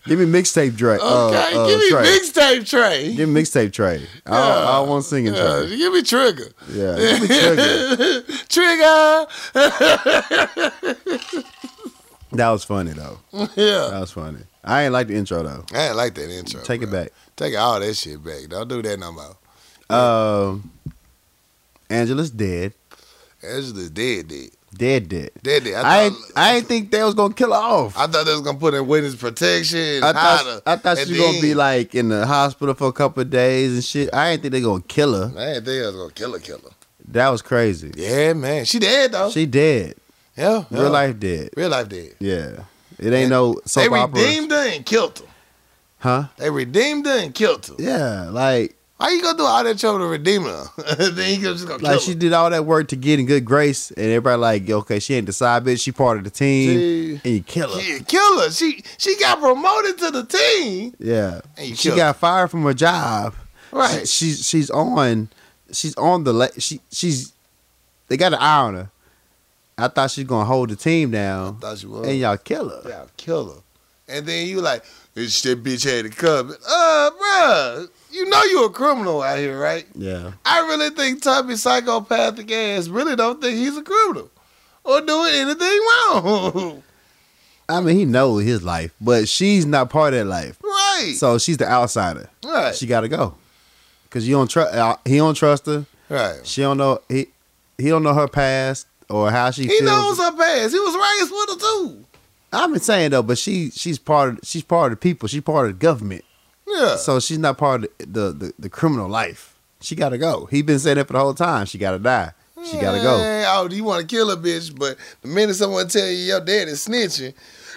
Give 0.05 0.17
me 0.17 0.25
mixtape 0.25 0.75
Dre. 0.75 0.97
uh, 0.99 1.27
okay, 1.27 1.55
uh, 1.55 1.67
give 1.67 1.79
me 1.79 1.89
Trey. 1.89 2.03
mixtape 2.03 2.67
Trey. 2.67 3.13
Give 3.15 3.29
me 3.29 3.41
mixtape 3.41 3.71
Trey. 3.71 4.01
I 4.25 4.29
don't, 4.31 4.41
I 4.41 4.71
don't 4.77 4.89
want 4.89 5.05
singing 5.05 5.33
Trey. 5.33 5.77
give 5.77 5.93
me 5.93 6.01
Trigger. 6.01 6.47
Yeah, 6.71 6.95
give 6.97 7.21
me 7.21 7.27
Trigger. 7.27 8.21
Trigger. 8.49 9.27
That 12.33 12.49
was 12.49 12.63
funny 12.63 12.93
though. 12.93 13.19
yeah. 13.31 13.89
That 13.91 13.99
was 14.01 14.11
funny. 14.11 14.39
I 14.63 14.83
ain't 14.83 14.93
like 14.93 15.07
the 15.07 15.15
intro 15.15 15.41
though. 15.43 15.65
I 15.73 15.87
ain't 15.87 15.95
like 15.95 16.13
that 16.15 16.29
intro. 16.29 16.61
Take 16.61 16.81
it 16.83 16.91
back. 16.91 17.09
Take 17.35 17.57
all 17.57 17.79
that 17.79 17.93
shit 17.95 18.23
back. 18.23 18.47
Don't 18.49 18.67
do 18.67 18.81
that 18.81 18.99
no 18.99 19.11
more. 19.11 19.35
Um, 19.89 20.71
Angela's 21.89 22.29
dead. 22.29 22.73
Angela's 23.43 23.89
dead, 23.89 24.27
dead. 24.27 24.49
Dead, 24.73 25.09
dead. 25.09 25.31
Dead, 25.43 25.63
dead. 25.65 25.73
I 25.73 25.81
I 25.97 26.03
ain't, 26.03 26.13
thought, 26.15 26.31
I 26.37 26.55
ain't 26.55 26.65
think 26.67 26.91
they 26.91 27.03
was 27.03 27.13
gonna 27.13 27.33
kill 27.33 27.49
her 27.51 27.59
off. 27.59 27.97
I 27.97 28.07
thought 28.07 28.25
they 28.25 28.31
was 28.31 28.41
gonna 28.41 28.57
put 28.57 28.73
in 28.73 28.87
witness 28.87 29.15
protection. 29.15 30.01
I 30.03 30.13
thought 30.13 30.45
her 30.45 30.61
I 30.65 30.75
thought 30.77 30.97
she 30.97 31.11
was 31.11 31.19
gonna 31.19 31.41
be 31.41 31.53
like 31.53 31.93
in 31.93 32.07
the 32.07 32.25
hospital 32.25 32.73
for 32.73 32.87
a 32.87 32.93
couple 32.93 33.21
of 33.21 33.29
days 33.29 33.73
and 33.73 33.83
shit. 33.83 34.09
I 34.13 34.29
ain't 34.29 34.41
think 34.41 34.53
they 34.53 34.61
gonna 34.61 34.81
kill 34.83 35.13
her. 35.13 35.37
I 35.37 35.53
didn't 35.55 35.65
think 35.65 35.83
I 35.83 35.87
was 35.87 35.95
gonna 35.95 36.13
kill 36.13 36.33
her, 36.33 36.39
kill 36.39 36.59
her. 36.59 36.69
That 37.09 37.29
was 37.29 37.41
crazy. 37.41 37.91
Yeah, 37.97 38.31
man. 38.33 38.63
She 38.63 38.79
dead 38.79 39.11
though. 39.11 39.29
She 39.29 39.45
dead. 39.45 39.95
yeah, 40.37 40.63
yeah. 40.71 40.79
Real 40.81 40.89
life 40.91 41.19
dead. 41.19 41.49
Real 41.57 41.69
life 41.69 41.89
dead. 41.89 42.15
Yeah. 42.19 42.63
It 43.01 43.11
ain't 43.13 43.29
no 43.29 43.53
They 43.55 43.59
soap 43.65 43.91
opera. 43.93 44.21
redeemed 44.21 44.51
her 44.51 44.67
and 44.69 44.85
killed 44.85 45.19
her. 45.19 45.25
Huh? 45.99 46.23
They 46.37 46.49
redeemed 46.49 47.05
her 47.05 47.17
and 47.19 47.33
killed 47.33 47.65
her. 47.67 47.75
Yeah. 47.79 48.29
Like 48.29 48.75
How 48.99 49.09
you 49.09 49.21
gonna 49.21 49.37
do 49.37 49.43
all 49.43 49.63
that 49.63 49.77
trouble 49.79 49.99
to 49.99 50.05
redeem 50.05 50.43
her? 50.43 50.65
then 51.11 51.39
you 51.39 51.45
just 51.53 51.67
gonna 51.67 51.79
kill 51.79 51.89
like 51.91 51.99
she 52.01 52.11
her. 52.13 52.17
did 52.19 52.33
all 52.33 52.49
that 52.49 52.65
work 52.65 52.87
to 52.89 52.95
get 52.95 53.19
in 53.19 53.25
good 53.25 53.43
grace 53.45 53.89
and 53.91 54.05
everybody 54.05 54.37
like, 54.39 54.69
okay, 54.69 54.99
she 54.99 55.15
ain't 55.15 55.25
the 55.25 55.33
side 55.33 55.63
bitch, 55.63 55.81
she 55.81 55.91
part 55.91 56.17
of 56.19 56.23
the 56.23 56.29
team. 56.29 56.69
She- 56.79 57.21
and 57.23 57.33
you 57.35 57.43
kill 57.43 57.73
her. 57.73 57.81
Yeah, 57.81 57.99
kill 57.99 58.39
her. 58.41 58.51
She 58.51 58.83
she 58.97 59.15
got 59.17 59.39
promoted 59.39 59.97
to 59.99 60.11
the 60.11 60.23
team. 60.25 60.95
Yeah. 60.99 61.41
She 61.75 61.89
got 61.89 62.15
fired 62.17 62.49
from 62.51 62.63
her 62.63 62.73
job. 62.73 63.35
Right. 63.71 64.07
She, 64.07 64.25
she's 64.27 64.45
she's 64.47 64.69
on 64.69 65.29
she's 65.71 65.95
on 65.95 66.23
the 66.23 66.51
she 66.59 66.81
she's 66.91 67.31
they 68.07 68.17
got 68.17 68.33
an 68.33 68.39
eye 68.39 68.57
on 68.61 68.73
her. 68.75 68.91
I 69.81 69.87
thought 69.87 70.11
she's 70.11 70.25
gonna 70.25 70.45
hold 70.45 70.69
the 70.69 70.75
team 70.75 71.11
down, 71.11 71.57
Thought 71.59 71.77
she 71.79 71.87
was. 71.87 72.07
and 72.07 72.17
y'all 72.19 72.37
kill 72.37 72.69
her. 72.69 72.81
Yeah, 72.87 73.05
kill 73.17 73.49
her. 73.53 73.61
And 74.07 74.25
then 74.25 74.47
you 74.47 74.59
like, 74.61 74.83
this 75.13 75.41
that 75.43 75.63
bitch 75.63 75.83
had 75.89 76.03
to 76.05 76.09
come. 76.17 76.49
Uh, 76.67 77.09
bruh, 77.11 77.89
you 78.11 78.29
know 78.29 78.43
you 78.43 78.65
a 78.65 78.69
criminal 78.69 79.21
out 79.21 79.37
here, 79.39 79.57
right? 79.59 79.85
Yeah, 79.95 80.33
I 80.45 80.59
really 80.67 80.89
think 80.89 81.21
Tommy 81.21 81.55
psychopathic 81.55 82.51
ass 82.51 82.87
really 82.89 83.15
don't 83.15 83.41
think 83.41 83.57
he's 83.57 83.77
a 83.77 83.83
criminal 83.83 84.29
or 84.83 85.01
doing 85.01 85.33
anything 85.33 85.79
wrong. 86.13 86.83
I 87.69 87.79
mean 87.79 87.95
he 87.97 88.03
knows 88.05 88.43
his 88.43 88.63
life, 88.63 88.91
but 88.99 89.29
she's 89.29 89.65
not 89.65 89.89
part 89.89 90.13
of 90.13 90.19
that 90.19 90.25
life. 90.25 90.57
right. 90.61 91.13
So 91.15 91.37
she's 91.37 91.57
the 91.57 91.69
outsider. 91.69 92.29
right. 92.43 92.75
She 92.75 92.85
got 92.85 93.01
to 93.01 93.07
go 93.07 93.35
because 94.03 94.27
you 94.27 94.35
don't 94.35 94.49
trust. 94.49 94.99
He 95.05 95.17
don't 95.17 95.35
trust 95.35 95.65
her. 95.67 95.85
right. 96.09 96.45
She 96.45 96.61
don't 96.61 96.77
know 96.77 96.99
he 97.07 97.27
he 97.77 97.87
don't 97.89 98.03
know 98.03 98.13
her 98.13 98.27
past 98.27 98.87
or 99.11 99.29
how 99.31 99.51
she 99.51 99.63
He 99.63 99.69
feels. 99.69 99.81
knows 99.83 100.17
her 100.17 100.31
past. 100.35 100.73
He 100.73 100.79
was 100.79 100.95
raised 100.95 101.31
with 101.31 101.49
her 101.49 101.59
too. 101.59 102.05
I've 102.53 102.71
been 102.71 102.81
saying 102.81 103.11
though, 103.11 103.23
but 103.23 103.37
she 103.37 103.69
she's 103.71 103.97
part 103.99 104.29
of 104.29 104.39
she's 104.43 104.63
part 104.63 104.91
of 104.91 104.97
the 104.99 105.01
people. 105.01 105.27
She's 105.27 105.41
part 105.41 105.67
of 105.69 105.73
the 105.73 105.79
government. 105.79 106.25
Yeah. 106.67 106.95
So 106.97 107.19
she's 107.19 107.37
not 107.39 107.57
part 107.57 107.83
of 107.85 107.89
the 107.99 108.31
the, 108.31 108.53
the, 108.59 108.69
criminal 108.69 109.07
life. 109.09 109.55
She 109.81 109.95
got 109.95 110.09
to 110.09 110.17
go. 110.17 110.45
He 110.45 110.61
been 110.61 110.79
saying 110.79 110.97
that 110.97 111.07
for 111.07 111.13
the 111.13 111.19
whole 111.19 111.33
time. 111.33 111.65
She 111.65 111.77
got 111.77 111.91
to 111.91 111.99
die. 111.99 112.31
She 112.63 112.77
got 112.77 112.91
to 112.95 113.01
go. 113.01 113.17
Hey, 113.17 113.43
Oh, 113.47 113.67
you 113.69 113.83
want 113.83 114.07
to 114.07 114.15
kill 114.15 114.29
a 114.29 114.37
bitch, 114.37 114.77
but 114.77 114.95
the 115.21 115.27
minute 115.27 115.55
someone 115.55 115.87
tell 115.87 116.05
you 116.05 116.15
your 116.17 116.39
dad 116.41 116.67
is 116.67 116.85
snitching, 116.87 117.33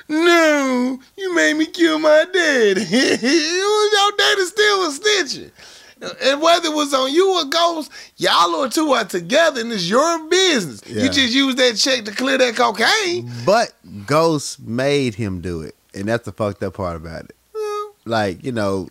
no, 0.09 0.99
you 1.17 1.35
made 1.35 1.55
me 1.55 1.67
kill 1.67 1.99
my 1.99 2.27
dad. 2.33 2.77
your 2.91 4.13
dad 4.19 4.39
is 4.39 4.49
still 4.51 4.81
was 4.81 5.01
snitching. 5.01 5.51
And 6.01 6.43
whether 6.43 6.69
it 6.69 6.75
was 6.75 6.93
on 6.93 7.13
you 7.13 7.35
or 7.39 7.45
Ghost, 7.45 7.91
y'all 8.17 8.55
or 8.55 8.69
two 8.69 8.93
are 8.93 9.05
together 9.05 9.61
and 9.61 9.73
it's 9.73 9.89
your 9.89 10.29
business. 10.29 10.83
Yeah. 10.87 11.05
You 11.05 11.09
just 11.11 11.33
use 11.35 11.55
that 11.57 11.77
check 11.77 12.05
to 12.07 12.13
clear 12.13 12.37
that 12.39 12.57
cocaine. 12.57 13.31
But 13.47 13.73
Ghost 14.07 14.61
made 14.61 15.15
him 15.15 15.41
do 15.41 15.63
it, 15.63 15.75
and 15.95 16.07
that's 16.09 16.25
the 16.25 16.33
fucked 16.33 16.63
up 16.63 16.75
part 16.75 16.97
about 16.97 17.25
it. 17.27 17.37
Well, 17.55 17.95
Like 18.05 18.45
you 18.45 18.53
know, 18.53 18.89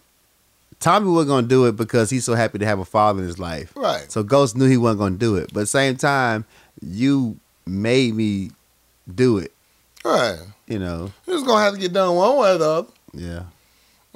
Tommy 0.80 1.10
wasn't 1.10 1.30
gonna 1.30 1.48
do 1.48 1.66
it 1.66 1.76
because 1.76 2.10
he's 2.10 2.26
so 2.26 2.36
happy 2.36 2.58
to 2.60 2.66
have 2.66 2.80
a 2.80 2.86
father 2.86 3.22
in 3.22 3.28
his 3.28 3.40
life. 3.40 3.72
Right. 3.76 4.12
So 4.12 4.24
Ghost 4.24 4.56
knew 4.58 4.66
he 4.70 4.78
wasn't 4.78 5.00
gonna 5.00 5.16
do 5.18 5.36
it, 5.36 5.52
but 5.54 5.68
same 5.68 5.98
time, 5.98 6.46
you 6.82 7.38
made 7.66 8.16
me 8.16 8.52
do 9.14 9.38
it. 9.38 9.52
Right. 10.04 10.40
You 10.68 10.80
know, 10.80 11.12
It 11.28 11.32
was 11.32 11.44
gonna 11.44 11.64
have 11.64 11.74
to 11.76 11.80
get 11.80 11.94
done 11.94 12.16
one 12.16 12.38
way 12.38 12.56
or 12.56 12.58
the 12.58 12.70
other. 12.70 12.88
yeah. 13.14 13.44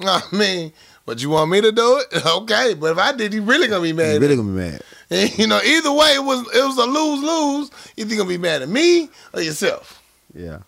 I 0.00 0.22
mean, 0.32 0.72
but 1.08 1.22
you 1.22 1.30
want 1.30 1.50
me 1.50 1.62
to 1.62 1.72
do 1.72 2.00
it? 2.00 2.22
Okay, 2.26 2.74
but 2.74 2.92
if 2.92 2.98
I 2.98 3.12
did, 3.12 3.32
he 3.32 3.40
really 3.40 3.66
gonna 3.66 3.82
be 3.82 3.94
mad. 3.94 4.12
mad. 4.12 4.20
really 4.20 4.36
gonna 4.36 4.52
be 4.52 4.58
mad. 4.58 4.82
And, 5.10 5.38
you 5.38 5.46
know, 5.46 5.58
either 5.64 5.90
way, 5.90 6.14
it 6.14 6.22
was 6.22 6.40
it 6.54 6.62
was 6.62 6.76
a 6.76 6.84
lose 6.84 7.22
lose. 7.22 7.70
Either 7.96 8.10
you 8.10 8.16
gonna 8.18 8.28
be 8.28 8.36
mad 8.36 8.60
at 8.60 8.68
me 8.68 9.08
or 9.32 9.40
yourself. 9.40 10.02
Yeah. 10.34 10.58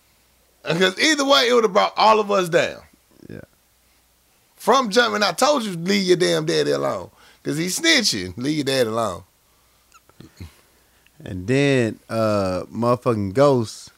Because 0.63 0.99
either 0.99 1.23
way, 1.23 1.47
it 1.47 1.53
would 1.53 1.63
have 1.63 1.73
brought 1.73 1.93
all 1.95 2.19
of 2.19 2.31
us 2.31 2.49
down. 2.49 2.81
Yeah. 3.29 3.41
From 4.55 4.89
jumping, 4.89 5.21
I 5.21 5.31
told 5.31 5.61
you 5.61 5.73
leave 5.73 6.07
your 6.07 6.17
damn 6.17 6.47
daddy 6.47 6.71
alone. 6.71 7.11
Cause 7.43 7.57
he's 7.57 7.79
snitching. 7.79 8.35
Leave 8.35 8.55
your 8.57 8.65
dad 8.65 8.87
alone. 8.87 9.23
And 11.23 11.45
then 11.45 11.99
uh 12.09 12.63
motherfucking 12.63 13.33
Ghost 13.35 13.91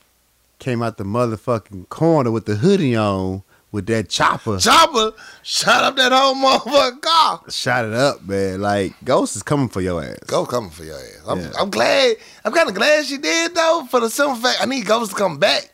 came 0.59 0.83
out 0.83 0.97
the 0.97 1.05
motherfucking 1.05 1.87
corner 1.87 2.31
with 2.31 2.45
the 2.45 2.55
hoodie 2.55 2.97
on 2.97 3.43
with 3.73 3.87
that 3.87 4.07
chopper. 4.07 4.57
Chopper 4.59 5.11
shot 5.41 5.83
up 5.83 5.95
that 5.97 6.11
whole 6.13 6.35
motherfucking 6.35 7.01
car. 7.01 7.41
Shot 7.49 7.83
it 7.85 7.93
up, 7.93 8.23
man. 8.23 8.61
Like 8.61 8.93
Ghost 9.03 9.35
is 9.35 9.43
coming 9.43 9.67
for 9.67 9.81
your 9.81 10.01
ass. 10.01 10.19
Go 10.27 10.45
coming 10.45 10.69
for 10.69 10.85
your 10.85 10.95
ass. 10.97 11.19
I'm, 11.27 11.39
Yeah. 11.39 11.51
I'm 11.59 11.69
glad. 11.69 12.15
I'm 12.45 12.53
kind 12.53 12.69
of 12.69 12.75
glad 12.75 13.03
she 13.05 13.17
did 13.17 13.53
though. 13.55 13.85
For 13.89 13.99
the 13.99 14.09
simple 14.09 14.35
fact, 14.37 14.59
I 14.61 14.65
need 14.65 14.85
Ghost 14.85 15.11
to 15.11 15.17
come 15.17 15.39
back 15.39 15.73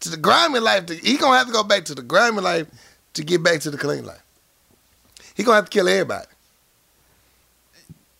to 0.00 0.10
the 0.10 0.16
grimy 0.18 0.60
life. 0.60 0.86
To, 0.86 0.94
he 0.94 1.16
gonna 1.16 1.38
have 1.38 1.46
to 1.48 1.52
go 1.52 1.64
back 1.64 1.86
to 1.86 1.94
the 1.94 2.02
grimy 2.02 2.40
life 2.42 2.66
to 3.14 3.24
get 3.24 3.42
back 3.42 3.60
to 3.62 3.70
the 3.70 3.78
clean 3.78 4.04
life. 4.04 4.22
He 5.34 5.42
gonna 5.42 5.56
have 5.56 5.64
to 5.64 5.70
kill 5.70 5.88
everybody. 5.88 6.26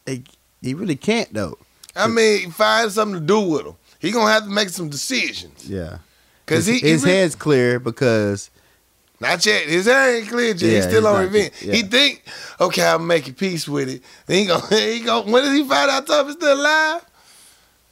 He, 0.07 0.25
he 0.63 0.75
really 0.75 0.97
can't 0.97 1.33
though. 1.33 1.59
I 1.95 2.09
mean, 2.09 2.51
find 2.51 2.91
something 2.91 3.21
to 3.21 3.25
do 3.27 3.41
with 3.41 3.67
him. 3.67 3.75
He 3.99 4.11
gonna 4.11 4.33
have 4.33 4.45
to 4.45 4.51
make 4.51 4.71
some 4.71 4.89
decisions. 4.89 5.69
Yeah. 5.69 5.99
Cause 6.47 6.67
his, 6.67 6.81
he, 6.81 6.89
his 6.89 7.03
he 7.03 7.07
really- 7.09 7.19
head's 7.21 7.35
clear 7.35 7.79
because 7.79 8.51
Not 9.21 9.45
yet. 9.47 9.67
His 9.67 9.87
hair 9.87 10.17
ain't 10.17 10.29
clear 10.29 10.49
yet. 10.49 10.61
Yeah, 10.63 10.71
He's 10.77 10.85
still 10.85 11.01
he's 11.03 11.07
on 11.07 11.21
revenge. 11.23 11.53
yeah. 11.63 11.73
He 11.75 11.83
think, 11.83 12.23
okay, 12.61 12.83
I'm 12.87 13.07
making 13.07 13.35
peace 13.35 13.69
with 13.69 13.89
it. 13.89 14.03
Then 14.27 14.39
he 14.39 14.47
gonna, 14.47 14.67
he 14.77 15.01
gonna. 15.01 15.31
When 15.31 15.43
does 15.45 15.53
he 15.53 15.67
find 15.67 15.91
out 15.91 16.07
Tough 16.07 16.31
still 16.33 16.61
alive? 16.61 17.05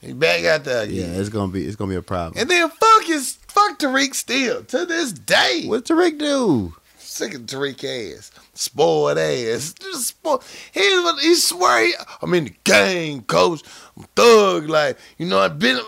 He 0.00 0.12
back 0.12 0.44
out 0.44 0.64
there 0.64 0.82
again. 0.82 1.12
yeah, 1.14 1.20
it's 1.20 1.28
gonna 1.28 1.52
be 1.52 1.64
it's 1.64 1.76
gonna 1.76 1.90
be 1.90 1.96
a 1.96 2.02
problem. 2.02 2.40
And 2.40 2.50
then 2.50 2.68
fuck 2.68 3.04
his 3.04 3.34
fuck 3.46 3.78
Tariq 3.78 4.14
still 4.14 4.64
to 4.64 4.84
this 4.84 5.12
day. 5.12 5.62
what 5.66 5.84
Tariq 5.84 6.18
do? 6.18 6.74
Sick 6.98 7.34
of 7.34 7.42
Tariq 7.42 8.16
ass, 8.16 8.32
spoiled 8.54 9.16
ass. 9.18 9.74
Just 9.74 10.08
spoiled. 10.08 10.42
He 10.72 10.80
he 11.20 11.34
swear 11.36 11.86
he, 11.86 11.94
I'm 12.20 12.34
in 12.34 12.44
the 12.44 12.54
gang, 12.64 13.22
coach. 13.22 13.62
I'm 13.96 14.04
thug. 14.16 14.68
Like 14.68 14.98
you 15.18 15.26
know, 15.26 15.38
I've 15.38 15.58
been. 15.60 15.78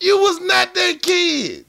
You 0.00 0.18
was 0.18 0.40
not 0.40 0.74
that 0.74 1.02
kid. 1.02 1.66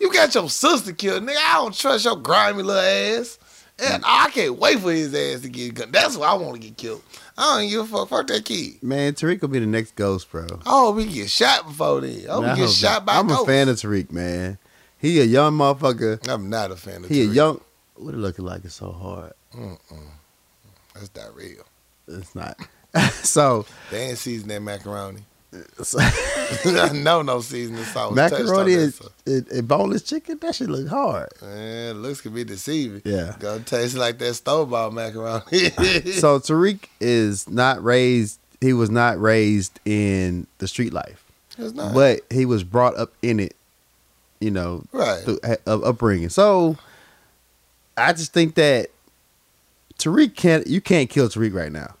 You 0.00 0.12
got 0.12 0.34
your 0.34 0.48
sister 0.48 0.92
killed, 0.92 1.22
nigga. 1.24 1.36
I 1.36 1.54
don't 1.54 1.74
trust 1.74 2.04
your 2.04 2.16
grimy 2.16 2.62
little 2.62 2.82
ass. 3.20 3.38
And 3.82 4.02
I 4.06 4.28
can't 4.30 4.58
wait 4.58 4.78
for 4.80 4.92
his 4.92 5.14
ass 5.14 5.40
to 5.40 5.48
get 5.48 5.74
gunned. 5.74 5.92
That's 5.92 6.14
why 6.16 6.28
I 6.28 6.34
want 6.34 6.54
to 6.54 6.60
get 6.60 6.76
killed. 6.76 7.02
I 7.38 7.60
don't 7.60 7.70
give 7.70 7.80
a 7.80 7.98
fuck. 7.98 8.08
Fuck 8.10 8.26
that 8.26 8.44
kid. 8.44 8.82
Man, 8.82 9.14
Tariq 9.14 9.40
will 9.40 9.48
be 9.48 9.58
the 9.58 9.64
next 9.66 9.96
ghost, 9.96 10.30
bro. 10.30 10.46
Oh, 10.66 10.92
we 10.92 11.06
get 11.06 11.30
shot 11.30 11.66
before 11.66 12.02
then. 12.02 12.28
I 12.28 12.32
hope 12.32 12.42
Man, 12.42 12.50
I 12.50 12.54
he 12.56 12.60
get 12.62 12.70
shot 12.70 13.06
by 13.06 13.16
I'm 13.16 13.26
ghosts. 13.28 13.44
a 13.44 13.46
fan 13.46 13.68
of 13.70 13.76
Tariq, 13.76 14.10
man. 14.12 14.58
He 14.98 15.18
a 15.20 15.24
young 15.24 15.54
motherfucker. 15.56 16.28
I'm 16.28 16.50
not 16.50 16.70
a 16.70 16.76
fan 16.76 17.04
of 17.04 17.10
He 17.10 17.22
a 17.22 17.24
young. 17.24 17.60
What 17.94 18.12
it 18.14 18.18
looking 18.18 18.44
like? 18.44 18.64
It's 18.66 18.74
so 18.74 18.92
hard. 18.92 19.32
That's 20.94 21.10
not 21.16 21.34
real. 21.34 21.64
It's 22.06 22.34
not. 22.34 22.58
so, 23.22 23.64
They 23.90 24.08
ain't 24.10 24.18
season 24.18 24.48
that 24.48 24.60
macaroni. 24.60 25.20
know 26.92 27.22
no 27.22 27.40
seasoning 27.40 27.82
sauce. 27.84 28.14
macaroni 28.14 28.72
is 28.72 29.00
it, 29.26 29.50
it 29.50 29.66
boneless 29.66 30.02
chicken. 30.02 30.38
That 30.40 30.54
shit 30.54 30.68
look 30.68 30.86
hard. 30.86 31.28
Man, 31.42 32.02
looks 32.02 32.20
can 32.20 32.32
be 32.32 32.44
deceiving. 32.44 33.02
Yeah. 33.04 33.34
Gonna 33.40 33.60
taste 33.60 33.96
like 33.96 34.18
that 34.18 34.34
store 34.34 34.66
bought 34.66 34.92
macaroni. 34.92 35.42
So 36.12 36.38
Tariq 36.38 36.84
is 37.00 37.48
not 37.48 37.82
raised. 37.82 38.38
He 38.60 38.72
was 38.72 38.90
not 38.90 39.20
raised 39.20 39.80
in 39.84 40.46
the 40.58 40.68
street 40.68 40.92
life, 40.92 41.24
it's 41.58 41.74
not 41.74 41.94
but 41.94 42.20
he 42.30 42.44
was 42.44 42.62
brought 42.62 42.96
up 42.96 43.12
in 43.22 43.40
it. 43.40 43.56
You 44.38 44.52
know, 44.52 44.84
right. 44.92 45.22
through 45.24 45.40
uh, 45.42 45.56
upbringing. 45.66 46.28
So 46.28 46.78
I 47.96 48.12
just 48.12 48.32
think 48.32 48.54
that 48.54 48.90
Tariq 49.98 50.36
can't. 50.36 50.66
You 50.66 50.80
can't 50.80 51.10
kill 51.10 51.28
Tariq 51.28 51.52
right 51.52 51.72
now. 51.72 51.94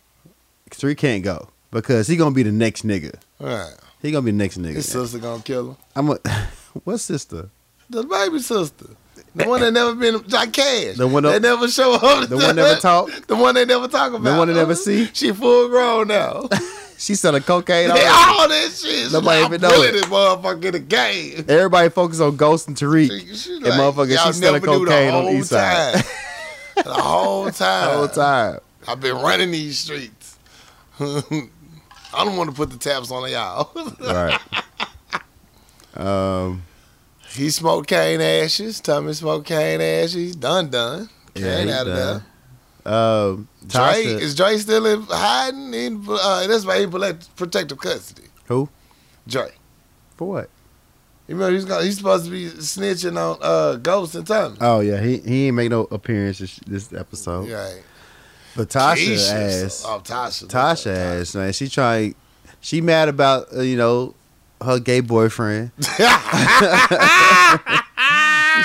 Tariq 0.70 0.98
can't 0.98 1.24
go 1.24 1.48
because 1.70 2.06
he 2.06 2.16
gonna 2.16 2.34
be 2.34 2.44
the 2.44 2.52
next 2.52 2.86
nigga. 2.86 3.16
Right. 3.40 3.74
He 4.02 4.10
gonna 4.12 4.24
be 4.24 4.30
the 4.30 4.36
next 4.36 4.58
nigga. 4.58 4.74
His 4.74 4.90
sister 4.90 5.18
gonna 5.18 5.42
kill 5.42 5.70
him. 5.70 5.76
I'm 5.96 6.10
a. 6.10 6.18
What 6.84 6.98
sister? 6.98 7.50
The 7.88 8.04
baby 8.04 8.38
sister. 8.38 8.86
The 9.34 9.48
one 9.48 9.60
that 9.60 9.72
never 9.72 9.94
been 9.94 10.22
like 10.28 10.52
cash. 10.52 10.96
The 10.96 11.08
one 11.08 11.24
that 11.24 11.42
never 11.42 11.68
show 11.68 11.94
up. 11.94 12.28
The 12.28 12.36
one 12.36 12.54
never 12.54 12.78
talk. 12.80 13.10
The 13.26 13.34
one 13.34 13.56
they 13.56 13.64
never 13.64 13.88
talk 13.88 14.12
about. 14.12 14.22
The 14.22 14.38
one 14.38 14.48
they 14.48 14.54
never 14.54 14.76
see? 14.76 15.08
She 15.12 15.32
full 15.32 15.68
grown 15.68 16.08
now. 16.08 16.48
She 17.00 17.14
selling 17.14 17.42
cocaine. 17.42 17.88
They 17.88 18.06
already. 18.06 18.08
all 18.08 18.46
that 18.46 18.72
shit. 18.72 19.10
Nobody 19.10 19.40
like, 19.40 19.48
even 19.48 19.60
know 19.62 19.82
it. 19.82 19.92
this 19.92 20.04
motherfucker 20.04 20.64
in 20.66 20.72
the 20.72 20.80
game. 20.80 21.46
Everybody 21.48 21.88
focus 21.88 22.20
on 22.20 22.36
Ghost 22.36 22.68
and 22.68 22.76
Tariq. 22.76 23.08
She, 23.08 23.36
she 23.36 23.54
And 23.54 23.64
motherfucker, 23.64 24.26
she 24.26 24.32
selling 24.34 24.60
cocaine 24.60 25.14
on 25.14 25.24
the 25.24 25.30
east 25.30 25.48
side. 25.48 25.94
the 26.76 26.92
whole 26.92 27.50
time. 27.50 27.86
the 27.86 27.96
whole 27.96 28.08
time. 28.08 28.58
I've 28.86 29.00
been 29.00 29.16
running 29.16 29.50
these 29.50 29.78
streets. 29.78 30.36
I 32.14 32.24
don't 32.24 32.36
want 32.36 32.50
to 32.50 32.56
put 32.56 32.70
the 32.70 32.76
taps 32.78 33.10
on 33.10 33.30
y'all. 33.30 33.70
Right. 34.00 34.38
um. 35.96 36.62
he 37.32 37.50
smoked 37.50 37.88
Kanan 37.90 38.44
ashes. 38.44 38.80
Tommy 38.80 39.12
smoked 39.12 39.48
Kanan 39.48 40.04
ashes. 40.04 40.36
Done, 40.36 40.70
done. 40.70 41.08
Yeah, 41.34 41.42
Kanan 41.42 41.64
he 41.66 41.72
out 41.72 41.86
of 41.86 41.96
done. 41.96 42.24
there. 42.84 42.92
Um. 42.92 43.48
Dre, 43.66 44.02
is 44.04 44.34
Dre 44.34 44.56
still 44.56 44.86
in 44.86 45.02
hiding? 45.02 45.74
In, 45.74 46.04
uh, 46.08 46.46
that's 46.46 46.64
why 46.64 46.80
he 46.80 46.86
protect, 46.86 47.36
protective 47.36 47.78
custody. 47.78 48.28
who? 48.46 48.68
Dre. 49.28 49.52
For 50.16 50.28
what? 50.28 50.50
You 51.28 51.36
remember 51.36 51.54
he's 51.54 51.64
gonna, 51.64 51.84
he's 51.84 51.98
supposed 51.98 52.24
to 52.24 52.30
be 52.30 52.46
snitching 52.50 53.16
on 53.16 53.38
uh, 53.40 53.76
Ghost 53.76 54.16
and 54.16 54.26
Tommy. 54.26 54.56
Oh 54.60 54.80
yeah, 54.80 55.00
he 55.00 55.18
he 55.18 55.46
ain't 55.46 55.56
make 55.56 55.70
no 55.70 55.82
appearance 55.92 56.38
this, 56.38 56.58
this 56.66 56.92
episode. 56.92 57.48
Right. 57.48 57.82
But 58.56 58.68
Tasha 58.68 58.96
Keisha, 58.96 59.64
ass, 59.64 59.84
Oh, 59.86 60.00
Tasha. 60.04 60.46
Tasha 60.48 60.94
ass, 61.20 61.34
man. 61.34 61.52
She 61.52 61.68
trying, 61.68 62.14
she 62.60 62.80
mad 62.80 63.08
about 63.08 63.46
uh, 63.56 63.60
you 63.60 63.76
know 63.76 64.14
her 64.62 64.78
gay 64.80 65.00
boyfriend. 65.00 65.70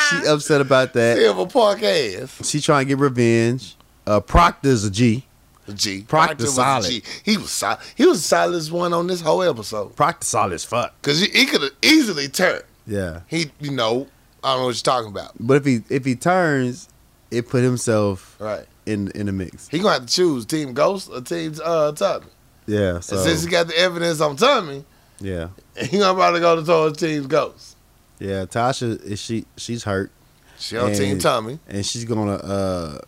she 0.10 0.28
upset 0.28 0.62
about 0.62 0.94
that. 0.94 1.18
Silver 1.18 1.46
Park 1.48 1.82
ass. 1.84 2.48
She 2.50 2.60
trying 2.62 2.86
to 2.86 2.90
get 2.90 3.00
revenge. 3.00 3.76
Uh, 4.06 4.20
Proctor's 4.20 4.84
a 4.84 4.92
G. 4.92 5.26
G. 5.74 6.04
Proctor 6.04 6.44
was 6.44 6.56
solid. 6.56 6.90
G. 6.90 7.02
He 7.24 7.38
was 7.38 7.52
solid. 7.52 7.80
He 7.96 8.06
was 8.06 8.22
the 8.22 8.28
solidest 8.28 8.72
one 8.72 8.94
on 8.94 9.08
this 9.08 9.22
whole 9.22 9.42
episode. 9.42 9.96
Proctor 9.96 10.26
solid 10.26 10.54
as 10.54 10.64
fuck. 10.64 10.94
Cause 11.02 11.20
he, 11.22 11.28
he 11.30 11.46
could 11.48 11.62
have 11.64 11.72
easily 11.82 12.28
turned. 12.28 12.64
Yeah, 12.86 13.22
He, 13.28 13.50
you 13.60 13.72
know, 13.72 14.08
I 14.44 14.52
don't 14.54 14.60
know 14.62 14.66
what 14.68 14.76
you're 14.76 14.84
talking 14.84 15.10
about. 15.10 15.32
but 15.40 15.56
if 15.58 15.66
he 15.66 15.82
if 15.90 16.06
he 16.06 16.14
turns, 16.16 16.88
it 17.32 17.50
put 17.50 17.64
himself 17.64 18.36
Right. 18.40 18.68
In 18.86 19.10
in 19.12 19.26
the 19.28 19.32
mix. 19.32 19.68
He 19.70 19.80
gonna 19.80 19.94
have 19.96 20.06
to 20.06 20.14
choose 20.14 20.46
Team 20.46 20.74
Ghost 20.74 21.10
or 21.12 21.22
Team 21.22 21.56
uh, 21.64 21.92
Tommy. 21.94 22.26
Yeah. 22.68 23.00
So 23.00 23.18
since 23.18 23.44
he 23.44 23.50
got 23.50 23.68
the 23.68 23.78
evidence 23.78 24.22
on 24.22 24.36
Tommy, 24.36 24.84
yeah, 25.20 25.50
he 25.78 25.98
gonna 26.00 26.14
probably 26.14 26.40
go 26.40 26.56
to 26.56 26.64
towards 26.66 27.00
Team 27.00 27.28
Ghost. 27.28 27.78
yeah. 28.20 28.46
Tasha 28.46 29.02
is 29.04 29.20
she 29.20 29.46
she's 29.58 29.84
hurt 29.84 30.12
She 30.60 30.78
on 30.78 30.90
And- 30.90 30.98
Team 30.98 31.20
Tommy. 31.20 31.60
and 31.68 31.86
she's 31.86 32.06
gonna 32.06 32.36
uh 32.36 33.00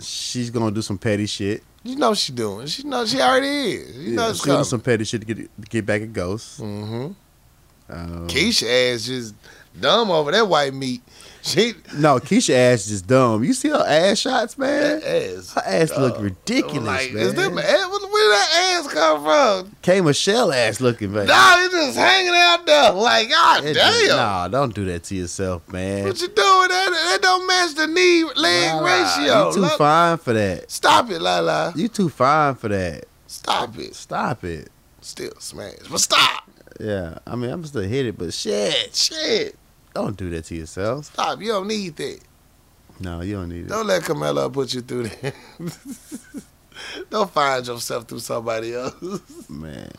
she's 0.00 0.50
gonna 0.50 0.70
do 0.70 0.82
some 0.82 0.98
petty 0.98 1.26
shit. 1.26 1.62
You 1.82 1.96
know 1.96 2.14
she 2.14 2.32
doing. 2.32 2.66
She 2.66 2.82
know 2.84 3.04
she 3.04 3.20
already 3.20 3.46
is. 3.72 3.96
You 3.98 4.12
know 4.16 4.22
Yeah, 4.24 4.30
it's 4.30 4.38
she's 4.38 4.46
gonna 4.46 4.64
some 4.64 4.80
petty 4.80 5.04
shit 5.04 5.20
to 5.20 5.26
get 5.26 5.36
to 5.36 5.48
get 5.68 5.84
back 5.86 6.02
at 6.02 6.12
Ghost. 6.12 6.60
Mm-hmm. 6.60 7.12
Um, 7.92 8.28
Keisha 8.28 8.94
ass 8.94 9.04
just 9.04 9.34
dumb 9.78 10.10
over 10.10 10.32
that 10.32 10.48
white 10.48 10.72
meat. 10.72 11.02
She 11.46 11.74
no, 11.96 12.18
Keisha 12.20 12.54
ass 12.54 12.86
just 12.86 13.06
dumb. 13.06 13.44
You 13.44 13.52
see 13.52 13.68
her 13.68 13.84
ass 13.86 14.18
shots, 14.18 14.56
man? 14.56 15.00
that 15.00 15.04
ass. 15.36 15.52
Her 15.52 15.62
ass 15.66 15.90
look 15.98 16.18
ridiculous, 16.18 16.86
Like, 16.86 17.12
man. 17.12 17.22
is 17.22 17.34
where 17.34 17.50
that 17.50 18.80
ass 18.86 18.92
come 18.92 19.22
from? 19.22 19.76
K 19.82 20.00
Michelle 20.00 20.52
ass 20.54 20.80
looking, 20.80 21.12
man. 21.12 21.26
Nah, 21.26 21.56
it's 21.58 21.74
just 21.74 21.98
hanging 21.98 22.32
out 22.34 22.64
there. 22.64 22.92
Like, 22.92 23.28
god 23.28 23.62
It 23.64 23.74
damn. 23.74 23.92
just- 23.92 24.08
nah, 24.16 24.48
don't 24.48 24.74
do 24.74 24.86
that 24.86 25.04
to 25.04 25.14
yourself, 25.16 25.70
man. 25.70 26.04
What 26.04 26.18
you 26.22 26.28
doing? 26.28 26.68
That, 26.68 26.90
that 27.10 27.18
don't 27.20 27.46
match 27.46 27.74
the 27.74 27.86
knee 27.88 28.24
leg 28.24 28.72
Nah, 28.72 28.80
ratio. 28.80 29.48
You 29.48 29.54
too 29.54 29.60
Look- 29.60 29.78
fine 29.78 30.16
for 30.16 30.32
that. 30.32 30.70
Stop 30.70 31.10
it, 31.10 31.20
Lala. 31.20 31.74
You 31.76 31.88
too 31.88 32.08
fine 32.08 32.54
for 32.54 32.68
that. 32.68 33.04
Stop 33.26 33.78
it. 33.78 33.94
Stop 33.94 34.44
it. 34.44 34.70
Still 35.02 35.32
smash. 35.40 35.74
But 35.90 36.00
stop. 36.00 36.48
Yeah, 36.80 37.18
I 37.26 37.36
mean, 37.36 37.50
I'm 37.50 37.64
still 37.66 37.82
hit 37.82 38.06
it, 38.06 38.16
but 38.16 38.32
shit, 38.32 38.94
Shit. 38.96 39.56
Don't 39.94 40.16
do 40.16 40.28
that 40.30 40.44
to 40.46 40.54
yourself. 40.56 41.06
Stop. 41.06 41.40
You 41.40 41.48
don't 41.48 41.68
need 41.68 41.96
that. 41.96 42.20
No, 43.00 43.20
you 43.22 43.34
don't 43.34 43.48
need 43.48 43.66
it. 43.66 43.68
Don't 43.68 43.86
let 43.86 44.04
Camilla 44.04 44.48
put 44.50 44.72
you 44.74 44.80
through 44.80 45.04
that. 45.08 45.34
don't 47.10 47.30
find 47.30 47.66
yourself 47.66 48.06
through 48.06 48.20
somebody 48.20 48.74
else. 48.74 48.94
Man, 49.48 49.90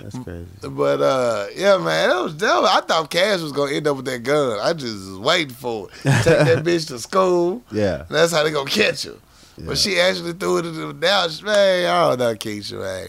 that's 0.00 0.18
crazy. 0.18 0.46
But 0.62 1.00
uh, 1.00 1.46
yeah, 1.56 1.78
man, 1.78 2.10
that 2.10 2.20
was, 2.22 2.36
that 2.36 2.60
was- 2.60 2.70
I 2.72 2.80
thought 2.80 3.10
Cash 3.10 3.40
was 3.40 3.52
gonna 3.52 3.72
end 3.72 3.86
up 3.86 3.96
with 3.96 4.04
that 4.06 4.22
gun. 4.22 4.58
I 4.60 4.72
just 4.72 4.94
was 5.08 5.18
waiting 5.18 5.54
for 5.54 5.88
it. 5.88 5.94
Take 6.02 6.24
that 6.24 6.58
bitch 6.64 6.88
to 6.88 6.98
school. 6.98 7.62
Yeah, 7.72 8.04
that's 8.08 8.32
how 8.32 8.42
they 8.44 8.50
gonna 8.50 8.70
catch 8.70 9.04
her. 9.04 9.16
yeah. 9.56 9.64
But 9.66 9.78
she 9.78 9.98
actually 9.98 10.32
threw 10.34 10.58
it 10.58 10.66
in 10.66 10.74
the 10.74 10.92
down. 10.92 11.30
Man, 11.42 11.86
I 11.88 12.08
don't 12.10 12.18
know, 12.18 12.34
Keisha, 12.34 12.80
man. 12.80 13.08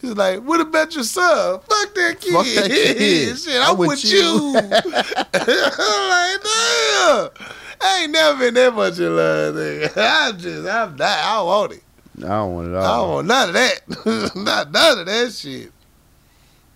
She's 0.00 0.16
like, 0.16 0.40
what 0.40 0.60
about 0.60 0.94
your 0.94 1.04
son? 1.04 1.60
Fuck 1.60 1.94
that 1.94 2.16
kid. 2.20 2.32
Fuck 2.32 2.46
that 2.46 2.70
kid. 2.70 3.38
Shit, 3.38 3.60
I'm, 3.60 3.72
I'm 3.72 3.76
with, 3.76 3.88
with 3.88 4.04
you. 4.04 4.18
you. 4.18 4.56
I'm 4.56 4.62
like, 4.62 6.42
damn. 6.42 7.28
I 7.82 8.00
ain't 8.02 8.12
never 8.12 8.38
been 8.38 8.54
that 8.54 8.74
much 8.74 8.98
in 8.98 9.14
love, 9.14 9.54
nigga. 9.54 9.92
I'm 9.96 10.38
just, 10.38 10.68
I'm 10.68 10.96
not, 10.96 11.02
I 11.02 11.34
don't 11.36 11.46
want 11.46 11.72
it. 11.72 11.82
I 12.18 12.28
don't 12.28 12.54
want 12.54 12.68
it 12.68 12.74
all. 12.74 12.84
I 12.84 12.96
don't 12.96 13.08
want 13.10 13.26
none 13.26 13.48
of 13.48 13.54
that. 13.54 14.32
not 14.36 14.72
none 14.72 14.98
of 15.00 15.06
that 15.06 15.32
shit. 15.32 15.72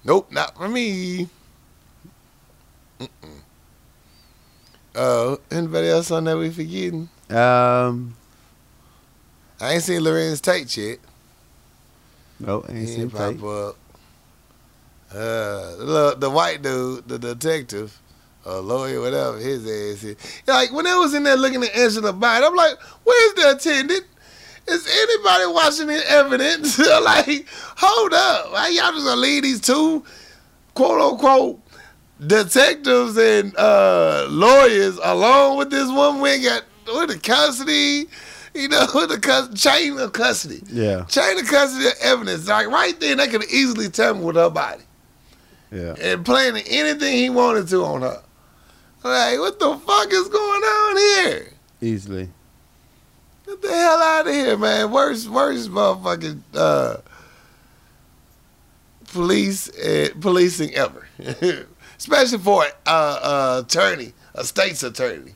Nope, 0.04 0.30
not 0.30 0.56
for 0.56 0.68
me. 0.68 1.28
Mm-mm. 3.00 3.40
Uh, 4.94 5.36
anybody 5.50 5.88
else 5.88 6.10
on 6.10 6.24
that 6.24 6.36
we 6.36 6.50
forgetting? 6.50 7.08
Um, 7.30 8.16
I 9.60 9.74
ain't 9.74 9.82
seen 9.82 10.02
Larenz 10.02 10.40
Tate 10.40 10.76
yet. 10.76 10.98
No, 12.40 12.64
ain't 12.68 12.78
He 12.78 12.86
seen 12.86 13.10
pop 13.10 13.42
up. 13.42 13.76
Uh, 15.12 15.76
the, 15.76 16.16
the 16.18 16.30
white 16.30 16.62
dude, 16.62 17.06
the 17.06 17.18
detective, 17.18 18.00
or 18.44 18.56
lawyer, 18.56 19.00
whatever, 19.00 19.38
his 19.38 19.62
ass 19.64 20.02
is. 20.02 20.16
Like, 20.46 20.72
when 20.72 20.84
they 20.84 20.94
was 20.94 21.14
in 21.14 21.22
there 21.22 21.36
looking 21.36 21.62
at 21.62 21.74
Angela 21.74 22.12
Biden, 22.12 22.46
I'm 22.46 22.54
like, 22.56 22.76
where's 23.04 23.34
the 23.34 23.52
attendant? 23.56 24.04
Is 24.66 24.86
anybody 24.86 25.52
watching 25.52 25.86
the 25.88 26.10
evidence? 26.10 26.78
like, 27.02 27.46
hold 27.76 28.12
up. 28.12 28.52
Why 28.52 28.68
y'all 28.68 28.92
just 28.92 29.04
gonna 29.06 29.20
leave 29.20 29.42
these 29.42 29.60
two, 29.60 30.04
quote 30.74 31.00
unquote, 31.00 31.60
detectives 32.26 33.16
and 33.16 33.54
uh, 33.56 34.26
lawyers 34.30 34.98
along 35.02 35.58
with 35.58 35.70
this 35.70 35.88
woman? 35.88 36.22
We 36.22 36.30
ain't 36.30 36.44
got, 36.44 36.64
with 36.86 37.10
the 37.10 37.18
custody, 37.18 38.06
you 38.60 38.68
know, 38.68 38.86
with 38.94 39.10
the 39.10 39.18
cus- 39.18 39.60
chain 39.60 39.98
of 39.98 40.12
custody. 40.12 40.62
Yeah, 40.70 41.04
Chain 41.04 41.38
of 41.38 41.46
custody 41.46 41.86
of 41.86 41.94
evidence. 42.00 42.48
Like 42.48 42.68
right 42.68 42.98
there, 43.00 43.16
they 43.16 43.28
could 43.28 43.44
easily 43.44 43.88
tampered 43.88 44.24
with 44.24 44.36
her 44.36 44.50
body 44.50 44.84
yeah. 45.72 45.94
and 46.00 46.24
planted 46.24 46.64
anything 46.68 47.16
he 47.16 47.30
wanted 47.30 47.68
to 47.68 47.84
on 47.84 48.02
her. 48.02 48.22
Like, 49.02 49.38
what 49.38 49.58
the 49.58 49.76
fuck 49.76 50.12
is 50.12 50.28
going 50.28 50.62
on 50.62 50.96
here? 50.96 51.52
Easily. 51.80 52.30
Get 53.44 53.60
the 53.60 53.68
hell 53.68 54.02
out 54.02 54.26
of 54.26 54.32
here, 54.32 54.56
man. 54.56 54.90
Worst, 54.90 55.28
worst 55.28 55.70
motherfucking 55.70 56.40
uh, 56.54 56.96
police 59.12 59.68
uh, 59.78 60.08
policing 60.20 60.74
ever. 60.74 61.06
Especially 61.98 62.38
for 62.38 62.64
a 62.64 62.90
uh, 62.90 63.62
attorney, 63.64 64.14
a 64.34 64.44
state's 64.44 64.82
attorney. 64.82 65.34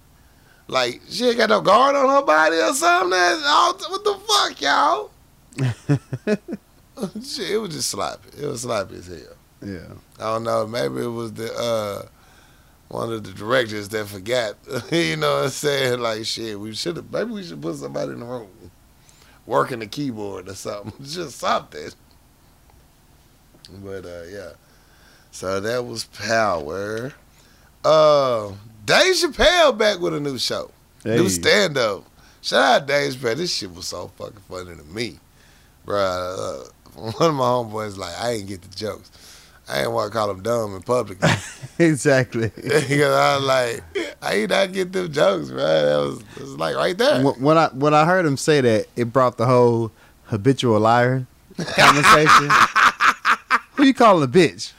Like, 0.68 1.00
she 1.08 1.26
ain't 1.28 1.38
got 1.38 1.48
no 1.48 1.60
guard 1.60 1.96
on 1.96 2.08
her 2.08 2.22
body 2.22 2.56
or 2.56 2.74
something. 2.74 3.10
That's 3.10 3.42
all, 3.46 3.72
what 3.72 4.04
the 4.04 4.14
fuck, 4.28 4.60
y'all? 4.60 5.10
Shit, 7.22 7.50
it 7.50 7.58
was 7.58 7.74
just 7.74 7.90
sloppy. 7.90 8.28
It 8.40 8.46
was 8.46 8.62
sloppy 8.62 8.96
as 8.96 9.06
hell. 9.06 9.36
Yeah. 9.64 9.94
I 10.18 10.34
don't 10.34 10.44
know. 10.44 10.66
Maybe 10.66 11.02
it 11.02 11.08
was 11.08 11.32
the 11.32 11.52
uh, 11.54 12.02
one 12.88 13.12
of 13.12 13.24
the 13.24 13.32
directors 13.32 13.88
that 13.90 14.06
forgot. 14.06 14.56
you 14.92 15.16
know 15.16 15.36
what 15.36 15.44
I'm 15.44 15.50
saying? 15.50 16.00
Like 16.00 16.24
shit, 16.24 16.58
we 16.58 16.74
should 16.74 16.96
have. 16.96 17.10
Maybe 17.10 17.30
we 17.30 17.42
should 17.42 17.62
put 17.62 17.76
somebody 17.76 18.12
in 18.12 18.20
the 18.20 18.26
room 18.26 18.48
working 19.46 19.78
the 19.80 19.86
keyboard 19.86 20.48
or 20.48 20.54
something. 20.54 20.92
Just 21.04 21.38
something. 21.38 21.90
But 23.82 24.04
uh, 24.04 24.22
yeah. 24.30 24.50
So 25.30 25.60
that 25.60 25.84
was 25.84 26.04
Power. 26.04 27.12
Uh, 27.84 28.52
Dave 28.88 29.14
Chappelle 29.16 29.76
back 29.76 30.00
with 30.00 30.14
a 30.14 30.20
new 30.20 30.38
show, 30.38 30.70
new 31.04 31.24
Hey. 31.24 31.28
stand 31.28 31.76
up. 31.76 32.04
Shout 32.40 32.82
out 32.82 32.88
Dave 32.88 33.12
Chappelle. 33.12 33.36
This 33.36 33.54
shit 33.54 33.70
was 33.74 33.86
so 33.86 34.10
fucking 34.16 34.40
funny 34.48 34.74
to 34.76 34.82
me, 34.84 35.18
bruh. 35.86 36.64
Uh, 36.64 36.70
one 36.94 37.28
of 37.30 37.34
my 37.36 37.44
homeboys 37.44 37.98
like 37.98 38.14
I 38.18 38.30
ain't 38.30 38.48
get 38.48 38.62
the 38.62 38.74
jokes. 38.74 39.10
I 39.68 39.82
ain't 39.82 39.92
want 39.92 40.10
to 40.10 40.18
call 40.18 40.30
him 40.30 40.42
dumb 40.42 40.74
in 40.74 40.80
public 40.80 41.18
exactly. 41.78 42.48
because 42.56 43.12
I 43.14 43.36
was 43.36 43.44
like, 43.44 43.84
I 44.22 44.34
ain't 44.36 44.48
not 44.48 44.72
get 44.72 44.90
them 44.90 45.12
jokes, 45.12 45.50
bro. 45.50 45.58
That 45.58 45.96
was, 45.98 46.20
it 46.36 46.40
was 46.40 46.56
like 46.56 46.74
right 46.74 46.96
there. 46.96 47.22
When 47.22 47.58
I 47.58 47.66
when 47.74 47.92
I 47.92 48.06
heard 48.06 48.24
him 48.24 48.38
say 48.38 48.62
that, 48.62 48.86
it 48.96 49.12
brought 49.12 49.36
the 49.36 49.44
whole 49.44 49.92
habitual 50.24 50.80
liar 50.80 51.26
conversation. 51.58 52.48
Who 53.72 53.84
you 53.84 53.92
calling 53.92 54.24
a 54.24 54.32
bitch? 54.32 54.72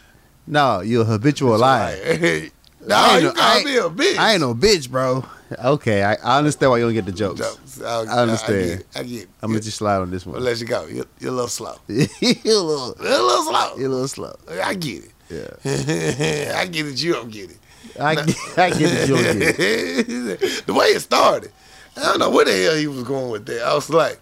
No, 0.48 0.80
you 0.82 1.02
a 1.02 1.06
habitual 1.06 1.60
liar. 1.60 1.96
Like, 1.96 2.22
no, 2.24 2.50
I 2.98 3.14
ain't 3.16 3.22
you 3.24 3.28
no- 3.30 3.34
I 3.38 3.56
ain't- 3.58 3.66
me 3.66 3.78
a 3.78 3.82
bitch. 3.90 4.18
I 4.18 4.32
ain't 4.34 4.42
no 4.42 4.54
bitch, 4.56 4.90
bro. 4.90 5.26
Okay, 5.64 6.04
I, 6.04 6.14
I 6.16 6.38
understand 6.38 6.70
why 6.72 6.78
you 6.78 6.86
don't 6.86 6.94
get 6.94 7.06
the 7.06 7.12
jokes. 7.12 7.40
jokes. 7.40 7.82
I, 7.82 8.02
I 8.04 8.20
understand. 8.22 8.84
I 8.96 9.04
get. 9.04 9.24
it. 9.24 9.30
I 9.42 9.46
I'm 9.46 9.52
gonna 9.52 9.62
just 9.62 9.78
slide 9.78 9.98
on 9.98 10.12
this 10.12 10.28
I'll 10.28 10.34
one. 10.34 10.44
let 10.44 10.60
you 10.60 10.68
go. 10.68 10.86
You're, 10.86 11.06
you're 11.20 11.32
a 11.32 11.34
little 11.34 11.48
slow. 11.48 11.76
you're, 11.88 12.06
a 12.06 12.60
little, 12.60 12.96
You're 13.02 13.12
a 13.12 13.22
little 13.22 13.44
slow. 13.44 13.76
You're 13.78 13.88
a 13.88 13.90
little 13.90 14.08
slow. 14.08 14.36
I 14.64 14.74
get 14.76 15.06
it. 15.06 15.12
Yeah, 15.30 16.56
I 16.60 16.66
get 16.68 16.86
it. 16.88 17.02
You 17.02 17.14
don't 17.14 17.32
get 17.32 17.50
it. 17.52 17.58
I 18.00 18.16
get, 18.16 18.38
I 18.58 18.70
get 18.70 18.82
it. 18.82 19.10
You 19.10 19.16
don't 19.16 19.40
get 19.40 19.60
it. 19.60 20.66
the 20.68 20.74
way 20.74 20.88
it 20.88 21.00
started, 21.02 21.52
I 21.98 22.02
don't 22.02 22.20
know 22.20 22.30
where 22.30 22.46
the 22.46 22.52
hell 22.64 22.76
he 22.76 22.88
was 22.88 23.04
going 23.04 23.30
with 23.32 23.46
that. 23.48 23.62
I 23.64 23.74
was 23.76 23.90
like, 23.90 24.20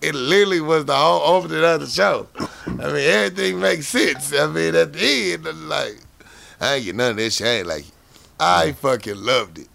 it 0.00 0.14
literally 0.14 0.60
was 0.60 0.84
the 0.84 0.94
whole 0.94 1.36
opening 1.36 1.64
of 1.64 1.80
the 1.80 1.86
show. 1.86 2.28
I 2.66 2.70
mean, 2.92 2.96
everything 3.10 3.58
makes 3.60 3.88
sense. 3.88 4.32
I 4.34 4.46
mean, 4.46 4.74
at 4.74 4.92
the 4.92 5.32
end, 5.32 5.46
I'm 5.46 5.68
like, 5.68 5.96
I 6.60 6.74
ain't 6.76 6.84
get 6.84 6.94
none 6.94 7.10
of 7.12 7.16
this 7.16 7.36
shit. 7.36 7.46
I 7.46 7.50
ain't 7.50 7.66
like, 7.66 7.84
I 8.40 8.72
fucking 8.72 9.16
loved 9.16 9.58
it. 9.58 9.68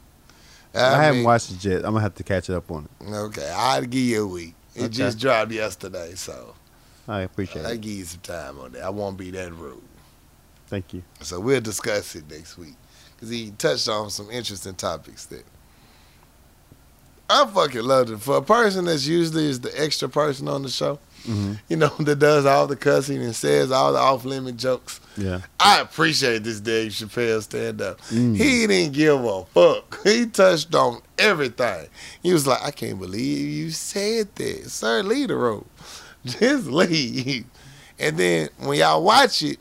I, 0.76 1.04
haven't 1.04 1.24
watched 1.24 1.52
it 1.52 1.64
yet. 1.66 1.78
I'm 1.78 1.94
gonna 1.94 2.02
have 2.02 2.16
to 2.16 2.24
catch 2.24 2.50
it 2.50 2.56
up 2.56 2.72
on 2.72 2.88
it. 3.02 3.06
Okay, 3.14 3.52
I'll 3.56 3.82
give 3.84 4.02
you 4.02 4.24
a 4.24 4.28
week. 4.28 4.56
It 4.76 4.84
Okay. 4.86 4.90
just 4.90 5.20
dropped 5.20 5.52
yesterday, 5.52 6.16
so 6.16 6.56
I 7.08 7.22
appreciate 7.22 7.64
I 7.66 7.70
it. 7.70 7.74
I 7.74 7.76
give 7.76 7.92
you 7.92 8.06
some 8.06 8.22
time 8.22 8.60
on 8.60 8.72
that. 8.72 8.84
I 8.84 8.90
won't 8.90 9.18
be 9.18 9.30
that 9.32 9.54
rude. 9.54 9.82
Thank 10.68 10.94
you. 10.94 11.04
So 11.22 11.40
we'll 11.40 11.62
discuss 11.62 12.16
it 12.16 12.24
next 12.30 12.58
week 12.58 12.74
because 13.16 13.30
he 13.30 13.52
touched 13.52 13.88
on 13.88 14.10
some 14.10 14.32
interesting 14.32 14.74
topics 14.74 15.26
that 15.28 15.46
I 17.30 17.46
fucking 17.46 17.84
loved 17.84 18.10
it. 18.10 18.20
For 18.20 18.38
a 18.38 18.42
person 18.42 18.86
that's 18.86 19.06
usually 19.06 19.48
is 19.50 19.60
the 19.60 19.80
extra 19.80 20.10
person 20.10 20.48
on 20.48 20.64
the 20.64 20.70
show, 20.70 20.98
hmm 21.26 21.54
you 21.70 21.78
know, 21.78 21.88
that 22.00 22.20
does 22.20 22.46
all 22.46 22.68
the 22.68 22.76
cussing 22.76 23.22
and 23.22 23.36
says 23.36 23.72
all 23.72 23.94
the 23.94 24.00
off 24.00 24.26
limit 24.26 24.58
jokes. 24.58 25.00
Yeah. 25.18 25.42
I 25.60 25.80
appreciate 25.80 26.44
this 26.44 26.60
Dave 26.60 26.92
Chappelle 26.92 27.42
stand 27.42 27.82
up. 27.82 28.02
Mm. 28.04 28.36
He 28.36 28.68
didn't 28.68 28.94
give 28.94 29.24
a 29.24 29.46
fuck. 29.46 30.02
He 30.04 30.26
touched 30.26 30.74
on 30.76 31.02
everything. 31.18 31.88
He 32.22 32.34
was 32.34 32.48
like, 32.48 32.62
I 32.64 32.72
can't 32.72 33.00
believe 33.00 33.48
you 33.48 33.70
said 33.72 34.34
that. 34.36 34.70
Sir, 34.70 35.04
leave 35.04 35.30
the 35.30 35.36
room. 35.36 35.66
Just 36.26 36.68
leave. 36.68 37.46
And 38.00 38.18
then 38.18 38.50
when 38.58 38.80
y'all 38.80 39.04
watch 39.04 39.44
it, 39.44 39.60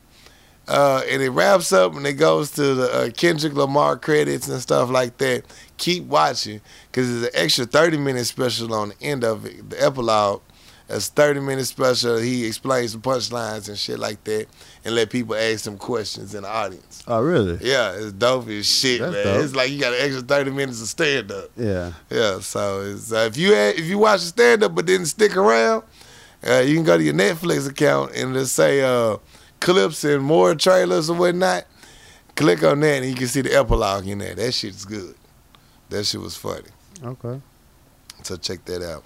uh, 0.68 1.02
and 1.08 1.20
it 1.20 1.30
wraps 1.30 1.72
up 1.72 1.94
and 1.94 2.06
it 2.06 2.14
goes 2.14 2.52
to 2.52 2.74
the 2.74 2.92
uh, 2.92 3.10
Kendrick 3.10 3.52
Lamar 3.52 3.96
credits 3.96 4.48
and 4.48 4.60
stuff 4.60 4.90
like 4.90 5.18
that, 5.18 5.44
keep 5.76 6.04
watching 6.04 6.60
because 6.90 7.08
there's 7.08 7.24
an 7.24 7.30
extra 7.34 7.66
30 7.66 7.98
minute 7.98 8.24
special 8.24 8.72
on 8.72 8.90
the 8.90 9.02
end 9.02 9.24
of 9.24 9.44
it, 9.44 9.68
the 9.70 9.84
epilogue 9.84 10.40
It's 10.94 11.08
30 11.08 11.40
minute 11.40 11.66
special. 11.66 12.18
He 12.18 12.46
explains 12.46 12.92
the 12.92 12.98
punchlines 12.98 13.68
and 13.68 13.78
shit 13.78 13.98
like 13.98 14.22
that 14.24 14.46
and 14.84 14.94
let 14.94 15.10
people 15.10 15.34
ask 15.34 15.66
him 15.66 15.78
questions 15.78 16.34
in 16.34 16.42
the 16.42 16.48
audience. 16.48 17.02
Oh, 17.06 17.20
really? 17.22 17.58
Yeah, 17.62 17.92
it's 17.92 18.12
dope 18.12 18.48
as 18.48 18.66
shit, 18.66 19.00
That's 19.00 19.12
man. 19.12 19.24
dope. 19.24 19.44
It's 19.44 19.54
like 19.54 19.70
you 19.70 19.80
got 19.80 19.94
an 19.94 20.00
extra 20.02 20.22
30 20.22 20.50
minutes 20.50 20.82
of 20.82 20.88
stand 20.88 21.32
up. 21.32 21.50
Yeah. 21.56 21.92
Yeah, 22.10 22.40
so 22.40 22.80
it's, 22.82 23.12
uh, 23.12 23.28
if 23.30 23.36
you 23.36 23.52
had, 23.54 23.76
if 23.76 23.84
you 23.86 23.98
watch 23.98 24.20
the 24.20 24.26
stand 24.26 24.62
up 24.62 24.74
but 24.74 24.86
didn't 24.86 25.06
stick 25.06 25.36
around, 25.36 25.84
uh, 26.46 26.58
you 26.58 26.74
can 26.74 26.84
go 26.84 26.96
to 26.96 27.02
your 27.02 27.14
Netflix 27.14 27.68
account 27.68 28.12
and 28.14 28.34
just 28.34 28.54
say 28.54 28.82
uh, 28.82 29.16
clips 29.60 30.04
and 30.04 30.22
more 30.22 30.54
trailers 30.54 31.08
or 31.08 31.16
whatnot. 31.16 31.64
Click 32.34 32.62
on 32.64 32.80
that 32.80 33.02
and 33.02 33.06
you 33.06 33.14
can 33.14 33.28
see 33.28 33.42
the 33.42 33.54
epilogue 33.56 34.06
in 34.06 34.18
there. 34.18 34.34
That 34.34 34.52
shit's 34.52 34.84
good. 34.84 35.14
That 35.90 36.04
shit 36.04 36.20
was 36.20 36.36
funny. 36.36 36.68
Okay. 37.04 37.40
So 38.22 38.36
check 38.36 38.64
that 38.64 38.82
out. 38.82 39.04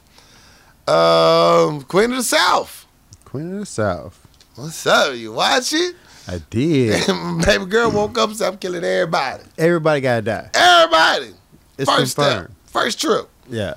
Um, 0.88 1.82
Queen 1.82 2.10
of 2.12 2.18
the 2.18 2.22
South. 2.22 2.86
Queen 3.24 3.52
of 3.54 3.60
the 3.60 3.66
South. 3.66 4.26
What's 4.54 4.86
up? 4.86 5.14
You 5.16 5.32
watch 5.32 5.72
it? 5.72 5.96
I 6.28 6.38
did. 6.50 7.06
Baby 7.44 7.66
girl 7.66 7.90
woke 7.90 8.16
up 8.18 8.28
and 8.30 8.38
said, 8.38 8.52
I'm 8.52 8.58
killing 8.58 8.84
everybody. 8.84 9.42
Everybody 9.58 10.00
gotta 10.00 10.22
die. 10.22 10.50
Everybody. 10.54 11.34
It's 11.78 11.90
First 11.90 12.16
confirmed. 12.16 12.46
step. 12.50 12.72
First 12.72 13.00
trip. 13.00 13.28
Yeah. 13.48 13.74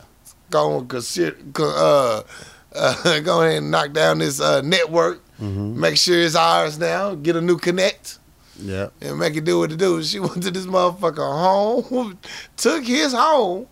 Go 0.49 0.81
consider, 0.83 1.35
uh, 1.59 2.21
uh, 2.75 3.19
go 3.23 3.41
ahead 3.41 3.57
and 3.57 3.71
knock 3.71 3.91
down 3.93 4.19
this 4.19 4.39
uh, 4.39 4.61
network. 4.61 5.21
Mm-hmm. 5.41 5.79
Make 5.79 5.97
sure 5.97 6.17
it's 6.19 6.35
ours 6.35 6.77
now. 6.79 7.15
Get 7.15 7.35
a 7.35 7.41
new 7.41 7.57
connect 7.57 8.17
Yeah. 8.57 8.89
and 9.01 9.17
make 9.19 9.35
it 9.35 9.45
do 9.45 9.59
what 9.59 9.71
it 9.71 9.77
do. 9.77 10.01
She 10.03 10.19
went 10.19 10.43
to 10.43 10.51
this 10.51 10.65
motherfucker 10.65 11.17
home, 11.17 12.17
took 12.57 12.83
his 12.85 13.13
home 13.13 13.67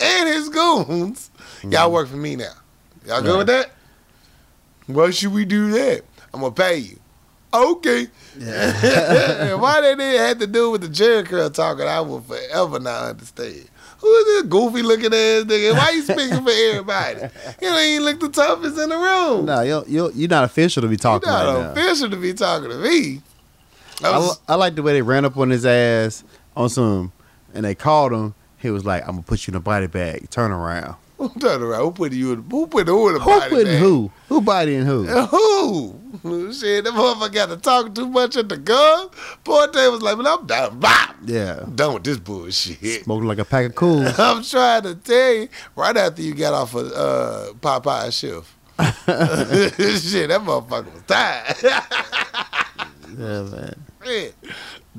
and 0.00 0.28
his 0.28 0.48
goons. 0.48 1.30
Y'all 1.64 1.92
work 1.92 2.08
for 2.08 2.16
me 2.16 2.36
now. 2.36 2.52
Y'all 3.06 3.22
good 3.22 3.38
with 3.38 3.46
that? 3.48 3.70
Why 4.86 5.10
should 5.10 5.32
we 5.32 5.44
do 5.44 5.70
that? 5.72 6.02
I'm 6.34 6.40
gonna 6.40 6.52
pay 6.52 6.76
you. 6.78 6.98
Okay. 7.54 8.06
Yeah. 8.38 9.54
Why 9.60 9.80
they 9.82 9.94
didn't 9.94 10.18
have 10.26 10.38
to 10.38 10.46
do 10.46 10.70
with 10.70 10.80
the 10.80 10.88
Jerry 10.88 11.22
curl 11.24 11.50
talking, 11.50 11.86
I 11.86 12.00
will 12.00 12.20
forever 12.22 12.78
not 12.80 13.10
understand. 13.10 13.68
Who 13.98 14.08
is 14.08 14.24
this 14.24 14.42
goofy 14.44 14.82
looking 14.82 15.06
ass 15.12 15.44
nigga? 15.44 15.76
Why 15.76 15.90
you 15.90 16.02
speaking 16.02 16.42
for 16.42 16.50
everybody? 16.50 17.20
You 17.60 17.68
don't 17.68 18.02
look 18.04 18.20
the 18.20 18.28
toughest 18.30 18.78
in 18.78 18.88
the 18.88 18.96
room. 18.96 19.44
No, 19.46 19.60
you 19.60 19.84
you 19.86 20.12
you're 20.14 20.28
not 20.28 20.44
official 20.44 20.82
to 20.82 20.88
be 20.88 20.96
talking. 20.96 21.28
You're 21.28 21.38
not 21.38 21.54
right 21.54 21.62
now. 21.76 21.82
official 21.82 22.10
to 22.10 22.16
be 22.16 22.32
talking 22.32 22.70
to 22.70 22.78
me. 22.78 23.20
I 24.02 24.08
I, 24.08 24.18
was- 24.18 24.30
li- 24.30 24.44
I 24.48 24.54
like 24.56 24.74
the 24.74 24.82
way 24.82 24.94
they 24.94 25.02
ran 25.02 25.24
up 25.24 25.36
on 25.36 25.50
his 25.50 25.64
ass 25.66 26.24
on 26.56 26.68
some, 26.68 27.12
and 27.54 27.64
they 27.64 27.74
called 27.74 28.12
him. 28.12 28.34
He 28.58 28.70
was 28.70 28.84
like, 28.84 29.02
"I'm 29.02 29.10
gonna 29.10 29.22
put 29.22 29.46
you 29.46 29.52
in 29.52 29.56
a 29.56 29.60
body 29.60 29.86
bag. 29.86 30.30
Turn 30.30 30.50
around." 30.50 30.96
Who 31.22 31.28
turned 31.38 31.62
around? 31.62 31.82
Who 31.82 31.90
put 31.92 32.12
you 32.12 32.32
in? 32.32 32.44
Who 32.50 32.66
put 32.66 32.88
who 32.88 33.08
in 33.08 33.14
the 33.14 33.20
Who 33.20 33.30
body 33.30 33.50
putting 33.50 33.66
bag? 33.66 33.78
who? 33.78 34.10
Who 34.28 34.40
bodying 34.40 34.84
who? 34.84 35.04
Who? 35.06 36.52
Shit, 36.52 36.82
that 36.82 36.92
motherfucker 36.92 37.32
got 37.32 37.48
to 37.50 37.56
talk 37.58 37.94
too 37.94 38.08
much 38.08 38.36
at 38.36 38.48
the 38.48 38.56
gun. 38.56 39.08
Pote 39.44 39.72
was 39.72 40.02
like, 40.02 40.16
man, 40.16 40.26
I'm 40.26 40.44
done. 40.46 40.80
Bop. 40.80 41.14
Yeah, 41.24 41.60
I'm 41.62 41.76
done 41.76 41.94
with 41.94 42.02
this 42.02 42.18
bullshit. 42.18 43.04
smoking 43.04 43.28
like 43.28 43.38
a 43.38 43.44
pack 43.44 43.66
of 43.66 43.74
cools. 43.76 44.12
I'm 44.18 44.42
trying 44.42 44.82
to 44.82 44.96
tell 44.96 45.34
you, 45.34 45.48
right 45.76 45.96
after 45.96 46.22
you 46.22 46.34
got 46.34 46.54
off 46.54 46.74
of 46.74 46.90
uh, 46.92 47.52
Popeye 47.60 48.12
shift. 48.12 48.50
shit, 48.80 50.28
that 50.28 50.40
motherfucker 50.40 50.92
was 50.92 51.02
tired. 51.06 51.56
yeah, 53.16 53.42
man. 53.42 53.84
Shit, 54.04 54.34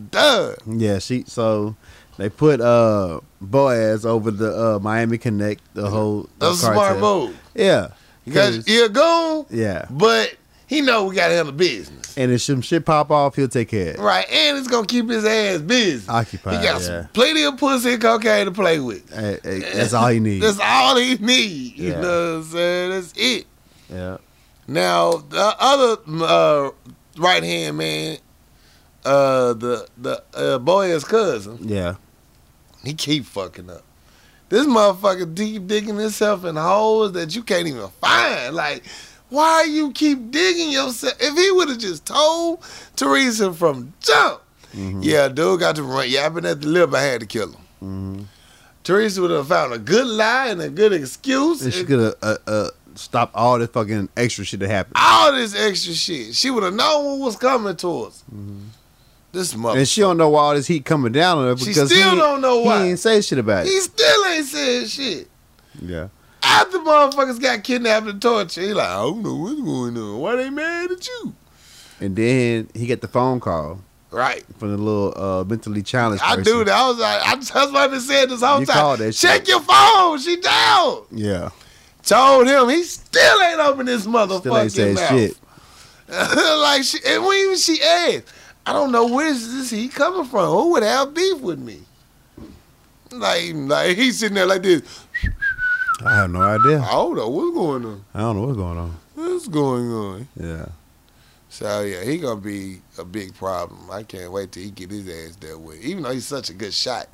done. 0.10 0.56
Yeah, 0.68 1.00
she. 1.00 1.26
So 1.28 1.76
they 2.18 2.30
put 2.30 2.62
uh 2.62 3.20
Boaz 3.42 4.06
over 4.06 4.32
the 4.32 4.76
uh 4.76 4.80
Miami 4.80 5.18
Connect. 5.18 5.62
The 5.74 5.90
whole 5.90 6.24
the 6.40 6.48
That's 6.50 6.64
a 6.64 6.72
smart 6.74 7.00
move. 7.00 7.38
Yeah, 7.56 7.90
You 8.26 8.34
got 8.34 8.54
'cause- 8.54 8.66
he 8.66 8.80
a 8.82 8.90
goon, 8.90 9.46
yeah. 9.50 9.86
but 9.90 10.36
he 10.68 10.82
know 10.82 11.06
we 11.06 11.16
got 11.16 11.28
to 11.28 11.36
handle 11.36 11.54
business. 11.54 12.18
And 12.18 12.32
if 12.32 12.42
some 12.42 12.62
shit 12.62 12.86
pop 12.86 13.10
off, 13.12 13.36
he'll 13.36 13.48
take 13.48 13.70
care. 13.70 13.90
of 13.92 13.96
it. 13.96 14.00
Right, 14.00 14.28
and 14.32 14.58
it's 14.58 14.68
gonna 14.68 14.86
keep 14.88 15.10
his 15.10 15.26
ass 15.26 15.62
busy. 15.62 16.08
Occupied. 16.08 16.58
He 16.60 16.64
got 16.64 16.80
yeah. 16.82 16.88
some 16.88 17.08
plenty 17.14 17.44
of 17.44 17.58
pussy 17.58 17.94
and 17.94 18.02
cocaine 18.02 18.46
to 18.46 18.52
play 18.52 18.80
with. 18.80 19.12
Hey, 19.14 19.40
hey, 19.44 19.60
that's 19.60 19.94
all 19.94 20.08
he 20.08 20.20
needs. 20.30 20.44
That's 20.46 20.60
all 20.60 20.96
he 20.96 21.16
need. 21.18 21.78
You 21.78 21.90
Yeah. 21.92 22.02
know 22.02 22.32
what 22.38 22.38
I'm 22.38 22.44
saying? 22.44 22.90
That's 22.92 23.14
it. 23.16 23.46
yeah. 23.92 24.18
Now 24.68 25.18
the 25.30 25.56
other 25.60 26.02
uh, 26.24 26.70
right 27.18 27.44
hand 27.44 27.78
man, 27.78 28.18
uh, 29.06 29.54
the 29.54 29.88
the 29.98 30.24
uh, 30.34 30.58
boy's 30.60 31.04
cousin, 31.04 31.58
Yeah. 31.62 31.96
He 32.84 32.94
keep 32.94 33.26
fucking 33.26 33.70
up. 33.70 33.84
This 34.50 34.66
motherfucker 34.68 35.34
deep 35.34 35.68
digging 35.68 35.98
himself 35.98 36.46
in 36.46 36.56
holes 36.56 37.14
that 37.14 37.36
you 37.36 37.42
can't 37.44 37.68
even 37.68 37.88
find. 38.02 38.54
Like, 38.56 38.84
why 39.30 39.64
you 39.64 39.92
keep 39.92 40.30
digging 40.32 40.70
yourself? 40.72 41.14
If 41.20 41.36
he 41.36 41.52
would 41.52 41.70
have 41.70 41.80
just 41.80 42.06
told 42.06 42.64
Teresa 42.96 43.54
from 43.54 43.94
jump, 44.00 44.42
Mm-hmm. 44.74 45.02
yeah, 45.04 45.28
dude 45.28 45.60
got 45.60 45.76
to 45.76 45.84
run 45.84 46.10
yapping 46.10 46.46
at 46.48 46.62
the 46.62 46.68
lip. 46.68 46.92
I 46.96 47.02
had 47.02 47.20
to 47.22 47.28
kill 47.28 47.50
him. 47.52 47.62
Mm-hmm. 47.84 48.22
Teresa 48.84 49.22
would 49.22 49.30
have 49.30 49.48
found 49.48 49.72
a 49.72 49.78
good 49.78 50.08
lie 50.08 50.48
and 50.48 50.60
a 50.64 50.70
good 50.70 50.92
excuse. 50.94 51.62
And 51.62 51.72
she 51.72 51.84
could 51.84 52.00
have 52.00 52.16
uh, 52.24 52.38
uh, 52.48 52.70
stopped 52.96 53.36
all 53.36 53.60
this 53.60 53.70
fucking 53.70 54.10
extra 54.18 54.44
shit 54.44 54.60
that 54.62 54.70
happened. 54.70 54.96
all 55.00 55.32
this 55.32 55.56
extra 55.56 55.94
shit. 55.94 56.34
She 56.34 56.50
would 56.50 56.64
have 56.64 56.74
known 56.74 57.06
what 57.20 57.26
was 57.28 57.36
coming 57.36 57.76
to 57.76 58.02
us. 58.06 58.24
This 59.34 59.56
mother. 59.56 59.80
And 59.80 59.88
she 59.88 60.00
don't 60.02 60.18
know 60.18 60.30
why 60.30 60.42
all 60.44 60.54
this 60.54 60.68
heat 60.68 60.86
coming 60.86 61.12
down 61.12 61.40
on 61.40 61.46
her 61.48 61.58
She 61.58 61.66
because 61.72 61.90
still 61.92 62.12
he, 62.12 62.16
don't 62.18 62.40
know 62.40 62.60
why. 62.62 62.84
He 62.84 62.90
ain't 62.92 63.00
say 63.00 63.20
shit 63.20 63.40
about 63.40 63.66
it. 63.66 63.70
He 63.70 63.80
still 63.82 64.26
ain't 64.28 64.46
saying 64.46 64.86
shit. 64.88 65.28
Yeah. 65.82 66.08
After 66.44 66.78
motherfuckers 66.78 67.42
got 67.42 67.64
kidnapped 67.64 68.06
and 68.08 68.22
tortured, 68.22 68.62
he 68.64 68.74
like, 68.74 68.88
I 68.88 69.02
don't 69.02 69.24
know 69.24 69.36
what's 69.36 69.60
going 69.60 69.98
on. 69.98 70.20
Why 70.20 70.36
they 70.36 70.50
mad 70.52 70.92
at 70.92 71.08
you? 71.08 71.34
And 72.00 72.16
then 72.16 72.70
he 72.76 72.86
get 72.86 73.02
the 73.02 73.08
phone 73.08 73.40
call 73.40 73.80
Right. 74.12 74.44
from 74.60 74.70
the 74.70 74.78
little 74.78 75.14
uh, 75.20 75.44
mentally 75.46 75.82
challenged 75.82 76.24
I 76.24 76.36
person. 76.36 76.44
do 76.44 76.64
that. 76.66 76.74
I 76.76 76.88
was 76.88 77.00
like, 77.00 77.22
I, 77.28 77.36
that's 77.36 77.52
what 77.52 77.76
I've 77.76 77.90
been 77.92 78.02
saying 78.02 78.30
this 78.30 78.42
whole 78.44 78.60
You 78.60 78.66
time. 78.68 78.98
Check 79.12 79.14
shit. 79.14 79.48
your 79.48 79.62
phone. 79.62 80.20
She 80.20 80.36
down. 80.40 81.04
Yeah. 81.12 81.50
Told 82.04 82.48
him 82.48 82.70
he 82.70 82.84
still 82.84 83.42
ain't 83.42 83.60
open 83.60 83.88
his 83.88 84.06
motherfucking 84.06 84.70
Still 84.70 84.86
ain't 84.90 84.96
mouth. 84.96 85.10
shit. 85.10 85.38
like 86.10 86.84
she, 86.84 87.00
and 87.08 87.24
when 87.26 87.40
even 87.40 87.58
she 87.58 87.82
asked, 87.82 88.24
I 88.66 88.74
don't 88.74 88.92
know 88.92 89.08
where's 89.08 89.52
this 89.54 89.70
he 89.70 89.90
coming 89.90 90.26
from. 90.26 90.48
Who 90.50 90.72
would 90.72 90.84
have 90.84 91.14
beef 91.14 91.40
with 91.40 91.60
me? 91.60 91.80
Like, 93.12 93.52
like 93.54 93.98
he's 93.98 94.20
sitting 94.20 94.36
there 94.36 94.46
like 94.46 94.64
this. 94.64 94.82
I 96.04 96.16
have 96.16 96.32
no 96.32 96.42
idea. 96.42 96.82
I 96.82 96.92
don't 96.92 97.16
know 97.16 97.30
what's 97.30 97.54
going 97.56 97.86
on. 97.86 98.06
I 98.14 98.20
don't 98.22 98.36
know 98.38 98.44
what's 98.48 98.58
going 98.58 98.78
on. 98.78 98.98
What's 99.16 99.48
going 99.48 99.92
on? 99.92 100.28
Yeah. 100.40 100.66
So 101.50 101.82
yeah, 101.82 102.04
he 102.04 102.18
gonna 102.18 102.42
be 102.42 102.82
a 102.98 103.06
big 103.06 103.36
problem. 103.36 103.90
I 103.92 104.04
can't 104.04 104.32
wait 104.32 104.52
till 104.52 104.64
he 104.64 104.72
get 104.72 104.90
his 104.90 105.08
ass 105.08 105.36
dealt 105.36 105.62
with. 105.62 105.84
Even 105.84 106.04
though 106.04 106.12
he's 106.12 106.26
such 106.26 106.50
a 106.50 106.54
good 106.54 106.74
shot, 106.74 107.08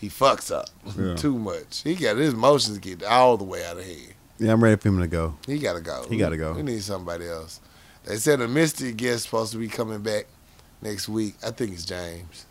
he 0.00 0.08
fucks 0.10 0.52
up 0.54 0.68
Yeah. 0.98 1.14
too 1.14 1.38
much. 1.38 1.82
He 1.82 1.94
got 1.94 2.18
his 2.18 2.34
emotions 2.34 2.78
get 2.78 3.02
all 3.02 3.38
the 3.38 3.44
way 3.44 3.64
out 3.64 3.78
of 3.78 3.84
hand. 3.84 4.12
Yeah, 4.38 4.52
I'm 4.52 4.62
ready 4.62 4.76
for 4.76 4.88
him 4.88 4.98
to 5.00 5.06
go. 5.06 5.36
He 5.46 5.58
gotta 5.58 5.80
go. 5.80 6.04
He 6.10 6.18
gotta 6.18 6.36
go. 6.36 6.52
We 6.52 6.62
need 6.62 6.82
somebody 6.82 7.26
else. 7.26 7.60
They 8.04 8.16
said 8.16 8.42
a 8.42 8.48
mystery 8.48 8.92
guest 8.92 9.24
supposed 9.24 9.52
to 9.52 9.58
be 9.58 9.68
coming 9.68 10.02
back 10.02 10.26
next 10.84 11.08
week. 11.08 11.34
I 11.44 11.50
think 11.50 11.72
it's 11.72 11.84
James. 11.84 12.46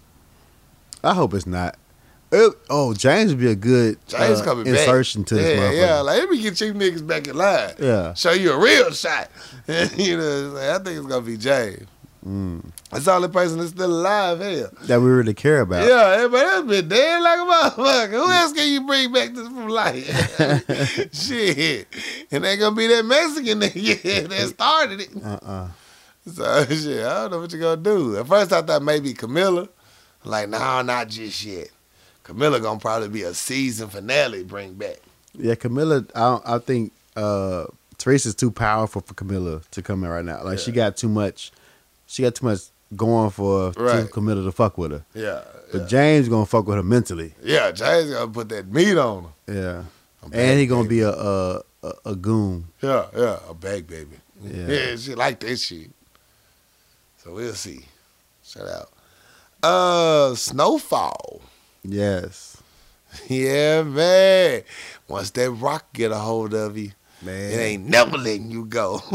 I 1.03 1.13
hope 1.13 1.33
it's 1.33 1.47
not. 1.47 1.77
Uh, 2.31 2.49
oh, 2.69 2.93
James 2.95 3.29
would 3.31 3.39
be 3.39 3.51
a 3.51 3.55
good 3.55 3.99
James 4.07 4.41
uh, 4.41 4.43
coming 4.43 4.65
back. 4.65 4.79
insertion 4.79 5.23
to 5.25 5.35
this 5.35 5.55
yeah, 5.55 5.63
motherfucker. 5.63 5.77
yeah. 5.77 5.99
Like 5.99 6.19
let 6.19 6.29
me 6.29 6.41
get 6.41 6.59
you 6.61 6.73
niggas 6.73 7.05
back 7.05 7.27
in 7.27 7.37
line. 7.37 7.73
Yeah. 7.79 8.13
Show 8.15 8.31
you 8.31 8.53
a 8.53 8.59
real 8.59 8.91
shot. 8.91 9.29
you 9.67 10.17
know, 10.17 10.57
I'm? 10.57 10.81
I 10.81 10.83
think 10.83 10.97
it's 10.97 11.07
gonna 11.07 11.21
be 11.21 11.37
James. 11.37 11.87
Mm. 12.25 12.71
That's 12.89 13.05
the 13.05 13.11
only 13.11 13.27
person 13.27 13.59
that's 13.59 13.71
still 13.71 13.91
alive 13.91 14.39
here. 14.39 14.71
That 14.83 15.01
we 15.01 15.09
really 15.09 15.33
care 15.33 15.61
about. 15.61 15.85
Yeah, 15.85 16.15
everybody 16.23 16.43
else 16.47 16.65
been 16.65 16.87
dead 16.87 17.21
like 17.21 17.39
a 17.39 17.41
motherfucker. 17.41 18.11
Who 18.11 18.31
else 18.31 18.53
can 18.53 18.71
you 18.71 18.87
bring 18.87 19.11
back 19.11 19.33
this 19.33 19.47
from 19.47 19.67
life? 19.67 21.13
shit. 21.13 21.87
And 22.31 22.45
ain't 22.45 22.59
gonna 22.61 22.75
be 22.75 22.87
that 22.87 23.05
Mexican 23.05 23.59
nigga 23.59 24.29
that 24.29 24.47
started 24.47 25.01
it. 25.01 25.09
Uh-uh. 25.23 25.67
So 26.25 26.65
shit, 26.69 27.05
I 27.05 27.21
don't 27.23 27.31
know 27.31 27.39
what 27.41 27.51
you 27.53 27.59
gonna 27.59 27.81
do. 27.81 28.17
At 28.17 28.27
first 28.27 28.51
I 28.53 28.61
thought 28.61 28.81
maybe 28.83 29.13
Camilla. 29.13 29.67
Like, 30.25 30.47
no, 30.49 30.81
not 30.81 31.09
just 31.09 31.43
yet. 31.43 31.67
Camilla 32.23 32.59
gonna 32.61 32.79
probably 32.79 33.09
be 33.09 33.23
a 33.23 33.33
season 33.33 33.89
finale 33.89 34.43
bring 34.43 34.73
back. 34.75 34.97
Yeah, 35.37 35.55
Camilla. 35.55 36.05
I 36.15 36.39
I 36.45 36.57
think 36.59 36.93
uh, 37.17 37.65
Teresa's 37.97 38.35
too 38.35 38.51
powerful 38.51 39.01
for 39.01 39.13
Camilla 39.13 39.61
to 39.71 39.81
come 39.81 40.03
in 40.03 40.09
right 40.09 40.23
now. 40.23 40.43
Like 40.43 40.59
she 40.59 40.71
got 40.71 40.95
too 40.95 41.09
much. 41.09 41.51
She 42.07 42.21
got 42.23 42.35
too 42.35 42.45
much 42.45 42.59
going 42.95 43.31
for 43.31 43.71
Right. 43.71 44.01
to 44.05 44.07
Camilla 44.07 44.43
to 44.43 44.51
fuck 44.51 44.77
with 44.77 44.91
her. 44.91 45.03
Yeah. 45.13 45.41
But 45.71 45.81
Yeah, 45.81 45.87
James 45.87 46.29
gonna 46.29 46.45
fuck 46.45 46.67
with 46.67 46.77
her 46.77 46.83
mentally. 46.83 47.33
yeah 47.43 47.71
James 47.71 48.11
gonna 48.11 48.31
put 48.31 48.47
that 48.49 48.71
meat 48.71 48.97
on 48.97 49.23
her. 49.47 49.53
Yeah. 49.53 49.83
And 50.31 50.59
he 50.59 50.67
gonna 50.67 50.83
baby. 50.83 50.97
be 50.97 51.01
a 51.01 51.09
a, 51.11 51.61
a, 51.83 51.93
a 52.05 52.15
goon. 52.15 52.67
Yeah, 52.81 53.07
yeah, 53.17 53.39
a 53.49 53.53
bag 53.53 53.87
baby. 53.87 54.17
Yeah. 54.41 54.67
Yeah, 54.67 54.95
she 54.95 55.15
like 55.15 55.39
that 55.41 55.57
shit. 55.57 55.89
So 57.23 57.33
we'll 57.33 57.53
see. 57.53 57.85
Shout 58.43 58.67
out. 58.67 58.89
Uh 59.63 60.35
Snowfall. 60.35 61.41
Yes. 61.83 62.57
Yeah, 63.29 63.83
man. 63.83 64.63
Once 65.07 65.29
that 65.31 65.51
rock 65.51 65.93
get 65.93 66.11
a 66.11 66.17
hold 66.17 66.55
of 66.55 66.75
you, 66.75 66.93
Man. 67.21 67.51
It 67.51 67.57
ain't 67.57 67.85
never 67.87 68.17
letting 68.17 68.49
you 68.49 68.65
go. 68.65 69.01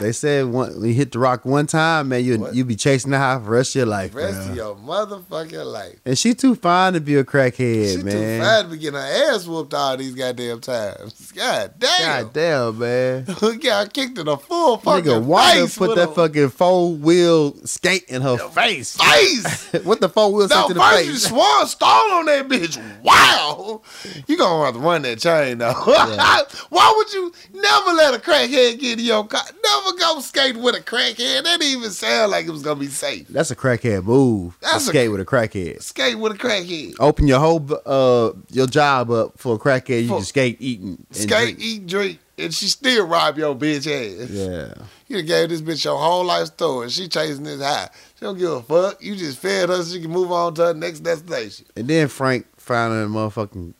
They 0.00 0.12
said 0.12 0.46
one, 0.46 0.78
when 0.80 0.88
you 0.88 0.94
hit 0.94 1.12
the 1.12 1.18
rock 1.18 1.44
one 1.44 1.66
time, 1.66 2.08
man, 2.08 2.24
you 2.24 2.38
What? 2.38 2.54
you 2.54 2.64
be 2.64 2.76
chasing 2.76 3.10
the 3.10 3.18
high 3.18 3.38
for 3.38 3.44
the 3.44 3.50
rest 3.50 3.70
of 3.70 3.74
your 3.80 3.86
life, 3.86 4.14
rest 4.14 4.38
man. 4.38 4.50
of 4.50 4.56
your 4.56 4.74
motherfucking 4.76 5.64
life. 5.64 5.96
And 6.04 6.18
she 6.18 6.34
too 6.34 6.54
fine 6.54 6.94
to 6.94 7.00
be 7.00 7.16
a 7.16 7.24
crackhead, 7.24 7.96
She 7.98 8.02
man. 8.02 8.12
too 8.40 8.44
fine 8.44 8.64
to 8.64 8.70
be 8.70 8.78
getting 8.78 8.98
her 9.00 9.32
ass 9.34 9.46
whooped 9.46 9.74
all 9.74 9.96
these 9.96 10.14
goddamn 10.14 10.60
times. 10.60 11.32
God 11.32 11.74
damn. 11.78 12.24
God 12.24 12.32
damn, 12.32 12.78
man. 12.78 13.26
yeah, 13.60 13.78
I 13.80 13.86
kicked 13.86 14.18
in 14.18 14.28
a 14.28 14.36
full 14.36 14.78
fucking 14.78 15.04
Nigga, 15.04 15.22
Wanda 15.24 15.60
face 15.62 15.76
put 15.78 15.96
that 15.96 16.10
a 16.10 16.12
fucking 16.12 16.48
four 16.50 16.94
wheel 16.94 17.54
skate 17.66 18.04
in 18.08 18.22
her 18.22 18.36
face. 18.50 18.96
face. 18.96 19.72
what 19.84 20.00
the 20.00 20.08
four 20.08 20.32
wheel 20.32 20.48
skate 20.48 20.68
to 20.68 20.74
the 20.74 20.80
first 20.80 21.04
you 21.06 21.12
face? 21.12 21.26
swung 21.28 21.66
stall 21.66 22.12
on 22.12 22.26
that 22.26 22.48
bitch. 22.48 22.78
Wow. 23.02 23.82
You 24.26 24.36
gonna 24.36 24.64
have 24.66 24.74
to 24.74 24.80
run 24.80 25.02
that 25.02 25.18
chain 25.20 25.58
though. 25.58 25.72
Why 26.70 26.92
would 26.96 27.12
you 27.12 27.32
never 27.54 27.90
let 27.92 28.14
a 28.14 28.18
crackhead 28.18 28.78
get 28.80 28.98
in 28.98 29.04
your 29.04 29.26
car? 29.26 29.42
Never 29.62 29.81
go 29.98 30.20
skate 30.20 30.56
with 30.56 30.74
a 30.74 30.80
crackhead. 30.80 31.42
That 31.42 31.58
didn't 31.58 31.62
even 31.64 31.90
sound 31.90 32.30
like 32.32 32.46
it 32.46 32.50
was 32.50 32.62
gonna 32.62 32.80
be 32.80 32.86
safe. 32.88 33.28
That's 33.28 33.50
a 33.50 33.56
crackhead 33.56 34.04
move. 34.04 34.56
That's 34.60 34.84
a- 34.86 34.88
skate 34.90 35.10
with 35.10 35.20
a 35.20 35.24
crackhead. 35.24 35.82
Skate 35.82 36.18
with 36.18 36.32
a 36.32 36.38
crackhead. 36.38 36.94
Open 37.00 37.26
your 37.26 37.40
whole 37.40 37.64
uh 37.86 38.32
your 38.50 38.66
job 38.66 39.10
up 39.10 39.38
for 39.38 39.56
a 39.56 39.58
crackhead. 39.58 40.02
You 40.02 40.08
For- 40.08 40.16
can 40.16 40.24
skate, 40.24 40.56
eating, 40.60 41.04
and 41.08 41.16
Skate, 41.16 41.28
drink. 41.56 41.58
eat, 41.60 41.86
drink, 41.86 42.18
and 42.38 42.54
she 42.54 42.66
still 42.66 43.06
rob 43.06 43.38
your 43.38 43.54
bitch 43.54 43.86
ass. 43.86 44.30
Yeah. 44.30 44.74
You 45.08 45.18
done 45.18 45.26
gave 45.26 45.48
this 45.50 45.60
bitch 45.60 45.84
your 45.84 45.98
whole 45.98 46.24
life 46.24 46.46
story. 46.46 46.88
She 46.88 47.06
chasing 47.08 47.44
this 47.44 47.60
high. 47.60 47.90
She 48.18 48.24
don't 48.24 48.38
give 48.38 48.50
a 48.50 48.62
fuck. 48.62 49.02
You 49.02 49.14
just 49.16 49.38
fed 49.38 49.68
her 49.68 49.82
so 49.82 49.92
she 49.94 50.00
can 50.00 50.10
move 50.10 50.32
on 50.32 50.54
to 50.54 50.66
her 50.66 50.74
next 50.74 51.00
destination. 51.00 51.66
And 51.76 51.86
then 51.86 52.08
Frank 52.08 52.46
found 52.56 52.94
a 52.94 53.06
motherfucking 53.06 53.74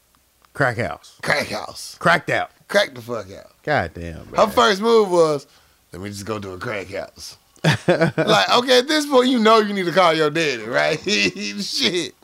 crack 0.52 0.76
house. 0.76 1.18
Crack 1.22 1.48
house. 1.48 1.96
Cracked 1.98 2.28
out. 2.28 2.50
Crack 2.68 2.94
the 2.94 3.00
fuck 3.00 3.30
out. 3.32 3.46
God 3.62 3.92
damn, 3.94 4.26
Her 4.34 4.46
first 4.48 4.80
move 4.82 5.10
was, 5.10 5.46
let 5.92 6.00
me 6.00 6.08
just 6.08 6.24
go 6.24 6.38
to 6.38 6.52
a 6.52 6.58
crack 6.58 6.88
house. 6.88 7.36
like, 7.64 8.50
okay, 8.50 8.78
at 8.78 8.88
this 8.88 9.06
point, 9.06 9.28
you 9.28 9.38
know 9.38 9.60
you 9.60 9.72
need 9.72 9.84
to 9.84 9.92
call 9.92 10.12
your 10.12 10.30
daddy, 10.30 10.64
right? 10.64 10.98
Shit. 11.00 12.14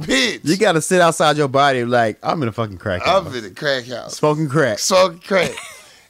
Bitch. 0.00 0.40
You 0.42 0.56
gotta 0.56 0.80
sit 0.80 1.02
outside 1.02 1.36
your 1.36 1.48
body 1.48 1.84
like, 1.84 2.18
I'm 2.22 2.42
in 2.42 2.48
a 2.48 2.52
fucking 2.52 2.78
crack 2.78 3.02
house. 3.02 3.26
I'm 3.26 3.34
in 3.34 3.44
a 3.44 3.50
crack 3.50 3.84
house. 3.86 4.16
Smoking 4.16 4.48
crack. 4.48 4.78
Smoking 4.78 5.18
crack. 5.18 5.50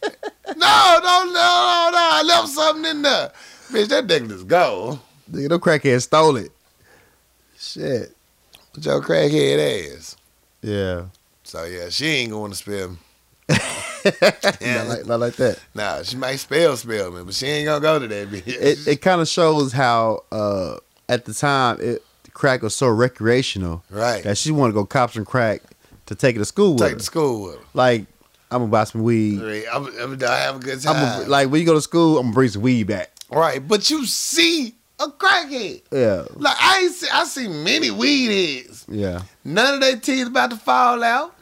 no, 0.05 0.12
no, 0.56 1.01
no, 1.02 1.24
no, 1.24 1.90
no. 1.93 1.98
I 1.98 2.22
left 2.24 2.48
something 2.48 2.84
in 2.88 3.02
there. 3.02 3.32
Bitch, 3.70 3.88
that 3.88 4.06
dick 4.06 4.28
just 4.28 4.47
go. 4.47 5.01
Nigga, 5.32 5.51
no 5.51 5.59
crackhead 5.59 6.01
stole 6.02 6.36
it. 6.36 6.52
Shit. 7.59 8.14
With 8.74 8.86
your 8.86 9.01
crackhead 9.02 9.94
ass. 9.97 10.16
Yeah. 10.62 11.06
So, 11.43 11.64
yeah, 11.64 11.88
she 11.88 12.06
ain't 12.06 12.30
going 12.30 12.52
to 12.52 12.56
spell 12.56 12.97
Not, 14.61 14.87
like, 14.87 15.07
not 15.07 15.20
like 15.20 15.35
that. 15.37 15.61
Nah, 15.74 16.03
she 16.03 16.16
might 16.16 16.37
spell 16.37 16.77
Spelman, 16.77 17.24
but 17.24 17.35
she 17.35 17.47
ain't 17.47 17.66
gonna 17.66 17.81
go 17.81 17.99
to 17.99 18.07
that 18.07 18.28
bitch. 18.28 18.47
It 18.47 18.87
it 18.87 19.03
kind 19.03 19.20
of 19.20 19.28
shows 19.28 19.73
how 19.73 20.24
uh 20.31 20.77
at 21.09 21.24
the 21.24 21.35
time 21.35 21.78
it 21.81 22.03
crack 22.37 22.62
was 22.62 22.74
so 22.74 22.89
recreational 22.89 23.83
right. 23.91 24.23
that 24.24 24.37
she 24.37 24.53
wanted 24.53 24.73
to 24.73 24.74
go 24.74 24.85
cops 24.85 25.16
and 25.16 25.27
crack 25.27 25.62
to 26.07 26.15
take 26.15 26.37
it 26.37 26.39
to 26.39 26.45
school 26.45 26.74
with 26.74 26.83
Take 26.83 26.99
to 26.99 27.03
school 27.03 27.45
with 27.45 27.57
her. 27.57 27.65
Like, 27.74 28.07
I'm 28.51 28.61
gonna 28.61 28.70
buy 28.70 28.85
some 28.85 29.03
weed. 29.03 29.41
Right, 29.41 29.65
I'm, 29.73 29.87
I'm 29.99 30.16
gonna 30.16 30.37
have 30.37 30.57
a 30.57 30.59
good 30.59 30.87
I'm 30.87 30.95
time. 30.95 31.28
like 31.28 31.51
when 31.51 31.61
you 31.61 31.66
go 31.66 31.74
to 31.74 31.81
school, 31.81 32.19
I'm 32.19 32.27
gonna 32.27 32.35
bring 32.35 32.49
some 32.51 32.62
weed 32.62 32.87
back. 32.87 33.11
right, 33.31 33.66
but 33.66 33.91
you 33.91 34.07
see 34.07 34.74
a 35.01 35.09
crackhead. 35.09 35.83
Yeah. 35.91 36.24
Like 36.35 36.57
I 36.61 36.81
ain't 36.83 36.93
see, 36.93 37.09
I 37.12 37.24
see 37.24 37.49
many 37.49 37.91
weed 37.91 38.65
heads. 38.65 38.87
Yeah. 38.89 39.23
None 39.45 39.74
of 39.74 39.81
their 39.81 39.97
teeth 39.97 40.28
about 40.28 40.51
to 40.51 40.57
fall 40.57 41.03
out. 41.03 41.35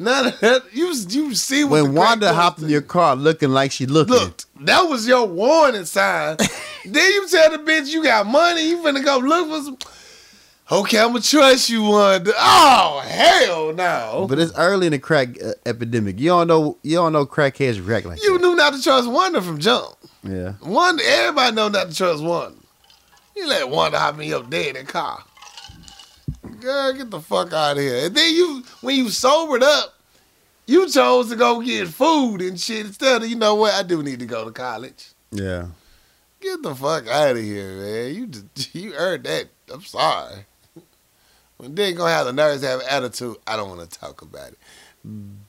None 0.00 0.28
of 0.28 0.40
that. 0.40 0.62
You 0.72 0.94
you 1.10 1.34
see 1.34 1.62
what 1.62 1.82
When 1.82 1.94
Wanda 1.94 2.32
hopped 2.32 2.62
in 2.62 2.70
your 2.70 2.80
car 2.80 3.14
looking 3.14 3.50
like 3.50 3.70
she 3.70 3.84
looking, 3.84 4.14
Look, 4.14 4.44
that 4.62 4.80
was 4.88 5.06
your 5.06 5.26
warning 5.26 5.84
sign. 5.84 6.38
then 6.86 7.12
you 7.12 7.28
tell 7.28 7.50
the 7.50 7.58
bitch 7.58 7.92
you 7.92 8.02
got 8.02 8.26
money, 8.26 8.66
you 8.70 8.78
finna 8.78 9.04
go 9.04 9.18
look 9.18 9.48
for 9.50 9.62
some. 9.62 9.78
Okay, 10.72 10.98
I'ma 10.98 11.18
trust 11.18 11.68
you, 11.68 11.82
Wanda. 11.82 12.32
Oh 12.34 13.02
hell 13.04 13.74
no! 13.74 14.26
but 14.26 14.38
it's 14.38 14.54
early 14.56 14.86
in 14.86 14.92
the 14.92 14.98
crack 14.98 15.36
uh, 15.42 15.52
epidemic. 15.66 16.18
You 16.18 16.30
don't 16.30 16.48
know. 16.48 16.78
You 16.82 16.96
don't 16.96 17.12
know 17.12 17.26
crackheads 17.26 17.86
react 17.86 18.06
like 18.06 18.22
you 18.22 18.38
that. 18.38 18.40
knew 18.40 18.56
not 18.56 18.72
to 18.72 18.82
trust 18.82 19.06
Wanda 19.10 19.42
from 19.42 19.58
jump. 19.58 19.96
Yeah. 20.22 20.54
Wanda, 20.62 21.02
everybody 21.04 21.54
know 21.54 21.68
not 21.68 21.90
to 21.90 21.94
trust 21.94 22.22
Wanda. 22.22 22.56
You 23.36 23.46
let 23.48 23.68
Wanda 23.68 23.98
hop 23.98 24.16
me 24.16 24.24
in 24.24 24.30
your 24.30 24.44
daddy 24.44 24.82
car. 24.84 25.22
Girl, 26.60 26.92
get 26.92 27.10
the 27.10 27.20
fuck 27.20 27.52
out 27.52 27.76
of 27.76 27.82
here. 27.82 28.06
And 28.06 28.14
then 28.14 28.34
you, 28.34 28.62
when 28.80 28.96
you 28.96 29.10
sobered 29.10 29.62
up, 29.62 29.94
you 30.66 30.88
chose 30.88 31.28
to 31.30 31.36
go 31.36 31.60
get 31.60 31.88
food 31.88 32.40
and 32.40 32.58
shit 32.58 32.86
instead 32.86 33.22
of, 33.22 33.28
you 33.28 33.36
know 33.36 33.54
what, 33.56 33.74
I 33.74 33.82
do 33.82 34.02
need 34.02 34.20
to 34.20 34.26
go 34.26 34.44
to 34.44 34.50
college. 34.50 35.08
Yeah. 35.32 35.66
Get 36.40 36.62
the 36.62 36.74
fuck 36.74 37.06
out 37.08 37.32
of 37.36 37.42
here, 37.42 37.76
man. 37.76 38.14
You 38.14 38.26
just, 38.26 38.74
you 38.74 38.94
earned 38.94 39.24
that. 39.24 39.48
I'm 39.72 39.82
sorry. 39.82 40.46
When 41.58 41.74
they 41.74 41.92
gonna 41.92 42.10
have 42.10 42.26
the 42.26 42.32
nerves 42.32 42.62
to 42.62 42.68
have 42.68 42.80
attitude, 42.88 43.36
I 43.46 43.56
don't 43.56 43.68
want 43.68 43.88
to 43.90 43.98
talk 43.98 44.22
about 44.22 44.48
it. 44.52 44.58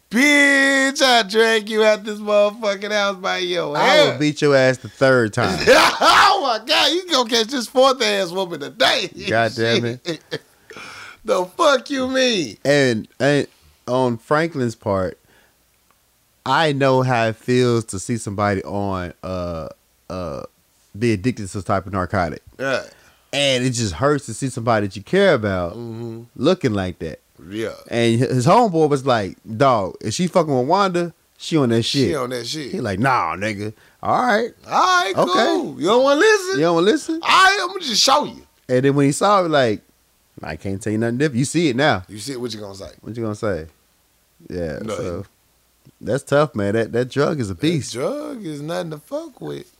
Bitch, 0.09 1.01
I 1.01 1.23
drag 1.23 1.69
you 1.69 1.85
out 1.85 2.03
this 2.03 2.19
motherfucking 2.19 2.91
house 2.91 3.15
by 3.15 3.37
your 3.37 3.77
I 3.77 3.83
hair. 3.85 4.11
will 4.11 4.19
beat 4.19 4.41
your 4.41 4.53
ass 4.53 4.77
the 4.77 4.89
third 4.89 5.31
time. 5.33 5.57
oh 5.67 6.39
my 6.59 6.65
god, 6.65 6.91
you 6.91 7.09
gonna 7.09 7.29
catch 7.29 7.47
this 7.47 7.67
fourth 7.67 8.01
ass 8.01 8.31
whooping 8.31 8.59
today. 8.59 9.09
God 9.29 9.53
damn 9.55 9.85
it. 9.85 10.21
the 11.23 11.45
fuck 11.45 11.89
you 11.89 12.07
mean? 12.07 12.57
and, 12.65 13.07
and 13.19 13.47
on 13.87 14.17
Franklin's 14.17 14.75
part, 14.75 15.17
I 16.45 16.71
know 16.73 17.01
how 17.03 17.27
it 17.27 17.35
feels 17.35 17.85
to 17.85 17.99
see 17.99 18.17
somebody 18.17 18.63
on 18.63 19.13
uh 19.23 19.69
uh 20.09 20.43
be 20.97 21.13
addicted 21.13 21.43
to 21.43 21.47
some 21.47 21.63
type 21.63 21.85
of 21.85 21.93
narcotic. 21.93 22.41
Yeah. 22.59 22.83
And 23.33 23.63
it 23.63 23.71
just 23.71 23.93
hurts 23.93 24.25
to 24.25 24.33
see 24.33 24.49
somebody 24.49 24.87
that 24.87 24.95
you 24.95 25.03
care 25.03 25.33
about 25.33 25.73
Mm-hmm. 25.73 26.23
looking 26.35 26.73
like 26.73 26.99
that. 26.99 27.19
Yeah. 27.49 27.73
And 27.89 28.19
his 28.19 28.45
homeboy 28.45 28.89
was 28.89 29.05
like, 29.05 29.37
dog, 29.57 29.95
if 30.01 30.13
she 30.13 30.27
fucking 30.27 30.55
with 30.55 30.67
Wanda, 30.67 31.13
she 31.37 31.57
on 31.57 31.69
that 31.69 31.83
shit. 31.83 32.09
She 32.09 32.15
on 32.15 32.29
that 32.31 32.45
shit. 32.45 32.71
he 32.71 32.81
like, 32.81 32.99
nah, 32.99 33.35
nigga. 33.35 33.73
All 34.03 34.21
right. 34.21 34.51
All 34.67 34.71
right, 34.71 35.13
Okay. 35.15 35.31
cool. 35.33 35.79
You 35.79 35.87
don't 35.87 36.03
want 36.03 36.17
to 36.17 36.19
listen? 36.19 36.55
You 36.59 36.65
don't 36.65 36.75
wanna 36.75 36.85
listen? 36.87 37.15
All 37.21 37.29
right, 37.29 37.57
I'm 37.61 37.67
gonna 37.69 37.79
just 37.79 38.03
show 38.03 38.25
you. 38.25 38.45
And 38.67 38.83
then 38.85 38.95
when 38.95 39.05
he 39.05 39.11
saw 39.11 39.43
it, 39.45 39.49
like, 39.49 39.81
I 40.43 40.55
can't 40.55 40.81
tell 40.81 40.91
you 40.91 40.97
nothing 40.99 41.17
different. 41.17 41.39
You 41.39 41.45
see 41.45 41.69
it 41.69 41.75
now. 41.75 42.03
You 42.07 42.17
see 42.19 42.33
it. 42.33 42.41
what 42.41 42.53
you 42.53 42.59
gonna 42.59 42.75
say? 42.75 42.91
What 43.01 43.15
you 43.15 43.23
gonna 43.23 43.35
say? 43.35 43.67
Yeah. 44.49 44.79
Nothing. 44.81 44.87
So 44.87 45.25
that's 45.99 46.23
tough, 46.23 46.55
man. 46.55 46.73
That 46.73 46.91
that 46.93 47.09
drug 47.09 47.39
is 47.39 47.49
a 47.49 47.55
beast. 47.55 47.93
That 47.93 47.99
drug 47.99 48.45
is 48.45 48.61
nothing 48.61 48.91
to 48.91 48.97
fuck 48.97 49.39
with. 49.41 49.75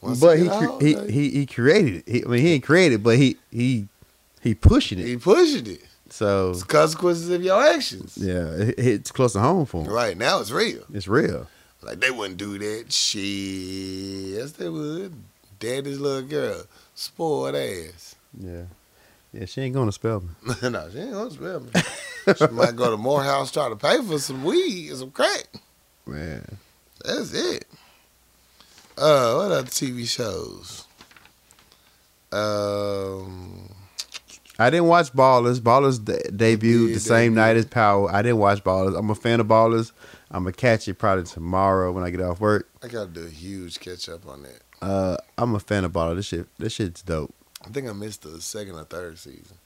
Once 0.00 0.20
but 0.20 0.38
he, 0.38 0.48
out, 0.48 0.80
he 0.80 0.96
like, 0.96 1.10
he 1.10 1.30
he 1.30 1.46
created 1.46 1.96
it. 1.96 2.08
He, 2.08 2.24
I 2.24 2.28
mean, 2.28 2.40
he 2.40 2.52
ain't 2.54 2.64
created, 2.64 2.96
it, 2.96 3.02
but 3.02 3.18
he 3.18 3.36
he 3.50 3.86
he 4.40 4.54
pushing 4.54 4.98
it. 4.98 5.06
he 5.06 5.16
pushing 5.16 5.66
it. 5.66 5.82
So 6.08 6.50
It's 6.50 6.64
consequences 6.64 7.28
of 7.30 7.42
your 7.42 7.62
actions. 7.62 8.16
yeah, 8.16 8.50
it, 8.52 8.74
it's 8.78 9.12
close 9.12 9.34
to 9.34 9.40
home 9.40 9.66
for 9.66 9.84
him. 9.84 9.92
Right 9.92 10.16
now, 10.16 10.40
it's 10.40 10.50
real. 10.50 10.82
It's 10.92 11.06
real. 11.06 11.46
Like 11.82 12.00
they 12.00 12.10
wouldn't 12.10 12.38
do 12.38 12.58
that 12.58 12.92
shit. 12.92 13.20
Yes, 13.22 14.52
they 14.52 14.68
would. 14.68 15.14
Daddy's 15.58 15.98
little 16.00 16.26
girl, 16.26 16.62
spoiled 16.94 17.54
ass. 17.54 18.16
Yeah, 18.38 18.62
yeah. 19.32 19.44
She 19.46 19.60
ain't 19.62 19.74
gonna 19.74 19.92
Spelman. 19.92 20.34
no, 20.62 20.90
she 20.90 20.98
ain't 20.98 21.12
gonna 21.12 21.30
Spelman. 21.30 21.72
she 22.36 22.46
might 22.48 22.76
go 22.76 22.90
to 22.90 22.96
Morehouse 22.96 23.50
try 23.50 23.68
to 23.68 23.76
pay 23.76 24.02
for 24.02 24.18
some 24.18 24.44
weed 24.44 24.90
and 24.90 24.98
some 24.98 25.10
crack. 25.10 25.48
Man, 26.06 26.58
That's 27.04 27.32
it. 27.32 27.66
Uh, 28.98 29.34
what 29.34 29.52
other 29.52 29.62
TV 29.62 30.06
shows? 30.08 30.84
Um, 32.32 33.70
I 34.58 34.70
didn't 34.70 34.86
watch 34.86 35.12
Ballers. 35.12 35.58
Ballers 35.60 36.04
de- 36.04 36.18
debuted 36.30 36.60
did 36.88 36.96
the 36.96 37.00
same 37.00 37.34
night 37.34 37.56
as 37.56 37.66
Power. 37.66 38.10
I 38.12 38.22
didn't 38.22 38.38
watch 38.38 38.62
Ballers. 38.62 38.96
I'm 38.98 39.10
a 39.10 39.14
fan 39.14 39.40
of 39.40 39.46
Ballers. 39.46 39.92
I'm 40.30 40.44
gonna 40.44 40.52
catch 40.52 40.86
it 40.86 40.94
probably 40.94 41.24
tomorrow 41.24 41.90
when 41.92 42.04
I 42.04 42.10
get 42.10 42.20
off 42.20 42.40
work. 42.40 42.68
I 42.82 42.88
gotta 42.88 43.08
do 43.10 43.24
a 43.26 43.30
huge 43.30 43.80
catch 43.80 44.08
up 44.08 44.28
on 44.28 44.42
that. 44.42 44.60
Uh, 44.82 45.16
I'm 45.38 45.54
a 45.54 45.60
fan 45.60 45.84
of 45.84 45.92
Ballers. 45.92 46.16
This 46.16 46.26
shit, 46.26 46.46
this 46.58 46.74
shit's 46.74 47.02
dope. 47.02 47.34
I 47.64 47.68
think 47.68 47.88
I 47.88 47.92
missed 47.92 48.22
the 48.22 48.40
second 48.40 48.74
or 48.74 48.84
third 48.84 49.18
season. 49.18 49.56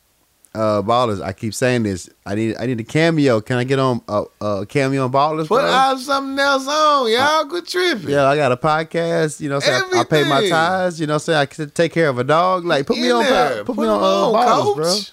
Uh, 0.54 0.82
Ballers. 0.82 1.20
I 1.20 1.32
keep 1.32 1.52
saying 1.52 1.82
this. 1.82 2.08
I 2.24 2.36
need, 2.36 2.56
I 2.58 2.66
need 2.66 2.78
a 2.78 2.84
cameo. 2.84 3.40
Can 3.40 3.56
I 3.56 3.64
get 3.64 3.80
on 3.80 4.02
a, 4.06 4.24
a 4.40 4.66
cameo 4.66 5.04
on 5.04 5.12
Ballers? 5.12 5.48
Put 5.48 5.62
bro? 5.62 5.70
out 5.70 5.98
something 5.98 6.38
else 6.38 6.68
on, 6.68 7.10
y'all. 7.10 7.44
Quit 7.46 7.66
tripping. 7.66 8.10
Yeah, 8.10 8.26
I 8.26 8.36
got 8.36 8.52
a 8.52 8.56
podcast. 8.56 9.40
You 9.40 9.48
know, 9.48 9.58
I'm 9.64 9.94
I, 9.96 10.00
I 10.00 10.04
pay 10.04 10.22
my 10.22 10.48
tithes. 10.48 11.00
You 11.00 11.08
know, 11.08 11.18
I'm 11.26 11.34
I 11.34 11.46
can 11.46 11.70
take 11.70 11.92
care 11.92 12.08
of 12.08 12.18
a 12.18 12.24
dog. 12.24 12.64
Like 12.64 12.86
put 12.86 12.98
me 12.98 13.10
on, 13.10 13.24
there. 13.24 13.64
put, 13.64 13.76
me 13.76 13.84
on, 13.84 13.98
uh, 13.98 14.38
ballers, 14.38 14.76
bro. 14.76 14.84
coach. 14.84 15.12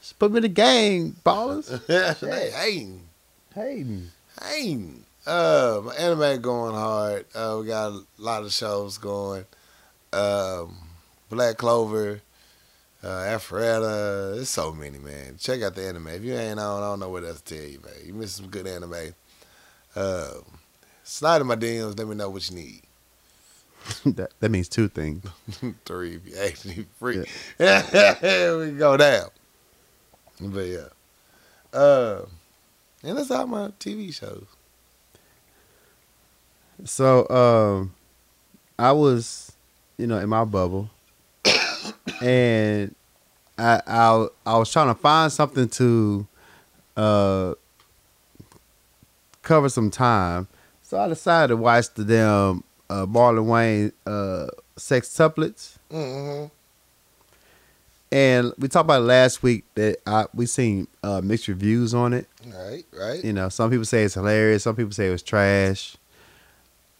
Just 0.00 0.18
put 0.18 0.30
me 0.30 0.38
in 0.38 0.42
the 0.42 0.48
gang, 0.48 1.16
ballers. 1.24 1.86
they 2.20 2.50
hating. 2.50 3.00
Hayden. 3.54 4.12
Hating. 4.42 5.04
Uh, 5.26 5.80
my 5.84 5.94
anime 5.94 6.42
going 6.42 6.74
hard. 6.74 7.24
Uh, 7.34 7.56
we 7.60 7.66
got 7.66 7.92
a 7.92 8.02
lot 8.18 8.42
of 8.42 8.52
shows 8.52 8.98
going. 8.98 9.46
Um, 10.12 10.85
Black 11.28 11.56
Clover, 11.56 12.20
uh, 13.02 13.06
Alpharetta. 13.06 14.34
There's 14.34 14.48
so 14.48 14.72
many, 14.72 14.98
man. 14.98 15.36
Check 15.38 15.62
out 15.62 15.74
the 15.74 15.86
anime. 15.86 16.08
If 16.08 16.22
you 16.22 16.34
ain't 16.34 16.60
on, 16.60 16.82
I 16.82 16.86
don't 16.86 17.00
know 17.00 17.10
what 17.10 17.24
else 17.24 17.40
to 17.40 17.54
tell 17.54 17.66
you, 17.66 17.80
man. 17.80 17.94
You 18.04 18.14
missed 18.14 18.36
some 18.36 18.48
good 18.48 18.66
anime. 18.66 19.14
Uh, 19.94 20.30
slide 21.02 21.40
in 21.40 21.46
my 21.46 21.56
DMs. 21.56 21.98
Let 21.98 22.08
me 22.08 22.14
know 22.14 22.30
what 22.30 22.48
you 22.50 22.56
need. 22.56 22.82
that, 24.04 24.30
that 24.40 24.50
means 24.50 24.68
two 24.68 24.88
things. 24.88 25.24
Three 25.84 26.16
if 26.16 26.26
you 26.26 26.36
actually 26.36 26.86
free. 26.98 27.18
we 27.58 28.78
go 28.78 28.96
down. 28.96 29.28
But 30.40 30.66
yeah. 30.66 30.88
Uh, 31.72 32.22
and 33.02 33.16
that's 33.16 33.30
all 33.30 33.46
my 33.46 33.68
TV 33.78 34.12
shows. 34.14 34.46
So 36.84 37.28
um 37.28 37.94
I 38.78 38.92
was, 38.92 39.52
you 39.96 40.06
know, 40.06 40.18
in 40.18 40.28
my 40.28 40.44
bubble 40.44 40.90
and 42.22 42.94
I 43.58 43.80
I 43.86 44.26
I 44.44 44.58
was 44.58 44.70
trying 44.70 44.88
to 44.88 45.00
find 45.00 45.32
something 45.32 45.68
to 45.68 46.26
uh 46.96 47.54
cover 49.42 49.68
some 49.68 49.90
time. 49.90 50.48
So 50.82 50.98
I 50.98 51.08
decided 51.08 51.48
to 51.48 51.56
watch 51.56 51.92
the 51.94 52.04
damn 52.04 52.64
uh 52.90 53.06
Marlon 53.06 53.46
Wayans 53.46 53.92
uh 54.06 54.50
Sextuplets. 54.76 55.78
Mm-hmm. 55.90 56.46
And 58.12 58.52
we 58.58 58.68
talked 58.68 58.84
about 58.84 59.02
it 59.02 59.04
last 59.04 59.42
week 59.42 59.64
that 59.74 59.98
I 60.06 60.26
we 60.32 60.46
seen 60.46 60.86
uh 61.02 61.20
mixed 61.22 61.48
reviews 61.48 61.94
on 61.94 62.12
it. 62.12 62.28
Right, 62.46 62.84
right. 62.92 63.24
You 63.24 63.32
know, 63.32 63.48
some 63.48 63.70
people 63.70 63.84
say 63.84 64.04
it's 64.04 64.14
hilarious. 64.14 64.62
Some 64.62 64.76
people 64.76 64.92
say 64.92 65.08
it 65.08 65.10
was 65.10 65.22
trash. 65.22 65.96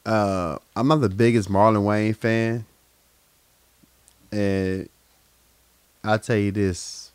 Uh, 0.05 0.59
I'm 0.77 0.87
not 0.87 1.01
the 1.01 1.09
biggest 1.09 1.51
Marlon 1.51 1.83
Wayans 1.83 2.17
fan, 2.17 2.65
and 4.31 4.89
I'll 6.07 6.19
tell 6.19 6.37
you 6.37 6.53
this: 6.53 7.13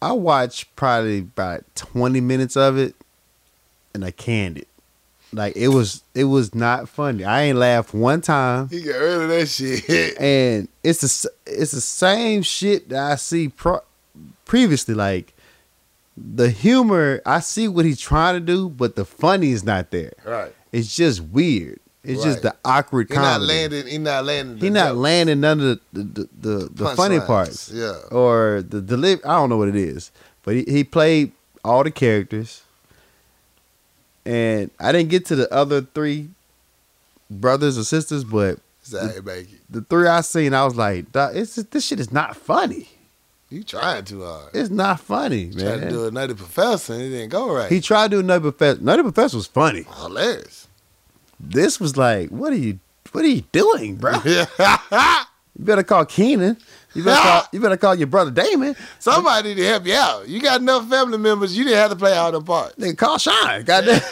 I 0.00 0.12
watched 0.12 0.74
probably 0.76 1.18
about 1.18 1.64
20 1.74 2.20
minutes 2.20 2.56
of 2.56 2.78
it, 2.78 2.94
and 3.94 4.04
I 4.04 4.10
canned 4.10 4.58
it. 4.58 4.68
Like 5.32 5.56
it 5.56 5.68
was, 5.68 6.02
it 6.14 6.24
was 6.24 6.54
not 6.54 6.88
funny. 6.88 7.22
I 7.24 7.42
ain't 7.42 7.58
laughed 7.58 7.92
one 7.92 8.22
time, 8.22 8.68
He 8.70 8.80
got 8.80 8.96
rid 8.96 9.22
of 9.22 9.28
that 9.28 9.46
shit. 9.46 10.18
and 10.20 10.68
it's 10.82 11.00
the 11.02 11.30
it's 11.46 11.72
the 11.72 11.82
same 11.82 12.40
shit 12.42 12.88
that 12.88 13.12
I 13.12 13.16
see 13.16 13.48
pro- 13.48 13.82
previously. 14.46 14.94
Like 14.94 15.34
the 16.16 16.48
humor, 16.50 17.20
I 17.26 17.40
see 17.40 17.68
what 17.68 17.84
he's 17.84 18.00
trying 18.00 18.34
to 18.36 18.40
do, 18.40 18.70
but 18.70 18.96
the 18.96 19.04
funny 19.04 19.50
is 19.50 19.62
not 19.64 19.90
there. 19.90 20.14
right. 20.24 20.54
It's 20.72 20.96
just 20.96 21.20
weird. 21.22 21.80
It's 22.04 22.22
just 22.22 22.42
the 22.42 22.54
awkward 22.64 23.08
He 23.10 23.14
not 23.16 23.40
landing. 23.42 23.86
He 23.86 23.98
not 23.98 24.24
landing. 24.24 24.58
he 24.58 24.70
not 24.70 24.96
landing 24.96 25.40
none 25.40 25.60
of 25.60 25.80
the 25.92 26.02
the, 26.02 26.28
the, 26.40 26.68
the 26.72 26.94
funny 26.96 27.18
punchlines. 27.18 27.26
parts 27.26 27.70
Yeah. 27.72 27.94
or 28.10 28.62
the 28.66 28.80
deliver. 28.80 29.26
I 29.28 29.32
don't 29.36 29.50
know 29.50 29.56
what 29.58 29.68
it 29.68 29.76
is, 29.76 30.10
but 30.44 30.54
he, 30.54 30.64
he 30.64 30.84
played 30.84 31.32
all 31.64 31.82
the 31.84 31.90
characters, 31.90 32.62
and 34.24 34.70
I 34.78 34.92
didn't 34.92 35.10
get 35.10 35.26
to 35.26 35.36
the 35.36 35.52
other 35.52 35.82
three 35.82 36.28
brothers 37.30 37.76
or 37.76 37.84
sisters, 37.84 38.24
but 38.24 38.58
it. 38.90 39.48
the 39.68 39.82
three 39.82 40.06
I 40.08 40.20
seen, 40.22 40.54
I 40.54 40.64
was 40.64 40.76
like, 40.76 41.06
it's 41.14 41.56
just, 41.56 41.70
this 41.72 41.84
shit 41.86 42.00
is 42.00 42.12
not 42.12 42.36
funny. 42.36 42.88
You 43.50 43.64
trying 43.64 44.04
too 44.04 44.24
hard. 44.24 44.50
It's 44.54 44.70
not 44.70 45.00
funny, 45.00 45.46
man. 45.46 45.56
Trying 45.58 45.72
to 45.80 45.84
man." 45.86 45.92
do 45.92 46.06
a 46.06 46.10
nutty 46.10 46.34
professor 46.34 46.92
and 46.92 47.02
it 47.02 47.08
didn't 47.10 47.30
go 47.30 47.50
right. 47.52 47.70
He 47.72 47.80
tried 47.80 48.10
to 48.10 48.18
do 48.18 48.22
Nutty 48.22 48.42
Professor. 48.42 48.80
Nutty 48.82 49.02
Professor 49.02 49.36
was 49.38 49.46
funny. 49.46 49.84
hilarious. 49.96 50.67
This 51.40 51.78
was 51.80 51.96
like, 51.96 52.30
what 52.30 52.52
are 52.52 52.56
you, 52.56 52.78
what 53.12 53.24
are 53.24 53.28
you 53.28 53.42
doing, 53.52 53.96
bro? 53.96 54.14
You 55.58 55.64
better 55.64 55.82
call 55.82 56.04
Keenen. 56.04 56.56
You 56.94 57.02
better 57.02 57.20
call, 57.20 57.42
you 57.52 57.60
better 57.60 57.76
call 57.76 57.94
your 57.96 58.06
brother 58.06 58.30
Damon. 58.30 58.76
Somebody 59.00 59.56
to 59.56 59.64
help 59.64 59.86
you 59.86 59.94
out. 59.94 60.28
You 60.28 60.40
got 60.40 60.60
enough 60.60 60.88
family 60.88 61.18
members. 61.18 61.58
You 61.58 61.64
didn't 61.64 61.78
have 61.78 61.90
to 61.90 61.96
play 61.96 62.16
all 62.16 62.30
the 62.30 62.40
parts. 62.40 62.76
Nigga, 62.76 62.96
call 62.96 63.18
Shine. 63.18 63.64
Goddamn. 63.64 64.00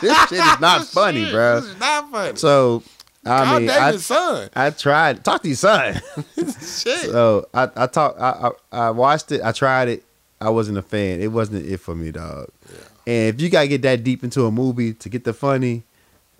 this 0.00 0.28
shit 0.28 0.32
is 0.32 0.60
not 0.60 0.84
funny, 0.86 1.24
Shit, 1.24 1.32
bro. 1.32 1.60
This 1.60 1.70
is 1.70 1.78
not 1.78 2.10
funny. 2.10 2.36
So 2.36 2.82
I 3.24 3.44
Call 3.44 3.60
mean, 3.60 3.70
I, 3.70 3.96
son. 3.98 4.50
I 4.56 4.70
tried. 4.70 5.24
Talk 5.24 5.42
to 5.42 5.48
your 5.48 5.56
son. 5.56 6.00
Shit. 6.36 7.10
so 7.10 7.46
I 7.54 7.68
I 7.76 7.86
talked. 7.86 8.18
I, 8.20 8.50
I 8.72 8.86
I 8.86 8.90
watched 8.90 9.30
it. 9.30 9.42
I 9.42 9.52
tried 9.52 9.88
it. 9.88 10.04
I 10.40 10.50
wasn't 10.50 10.78
a 10.78 10.82
fan. 10.82 11.20
It 11.20 11.28
wasn't 11.28 11.66
it 11.66 11.78
for 11.78 11.94
me, 11.94 12.10
dog. 12.10 12.48
And 13.06 13.34
if 13.34 13.40
you 13.40 13.48
gotta 13.48 13.68
get 13.68 13.82
that 13.82 14.02
deep 14.02 14.24
into 14.24 14.46
a 14.46 14.50
movie 14.50 14.94
to 14.94 15.08
get 15.08 15.24
the 15.24 15.32
funny, 15.34 15.84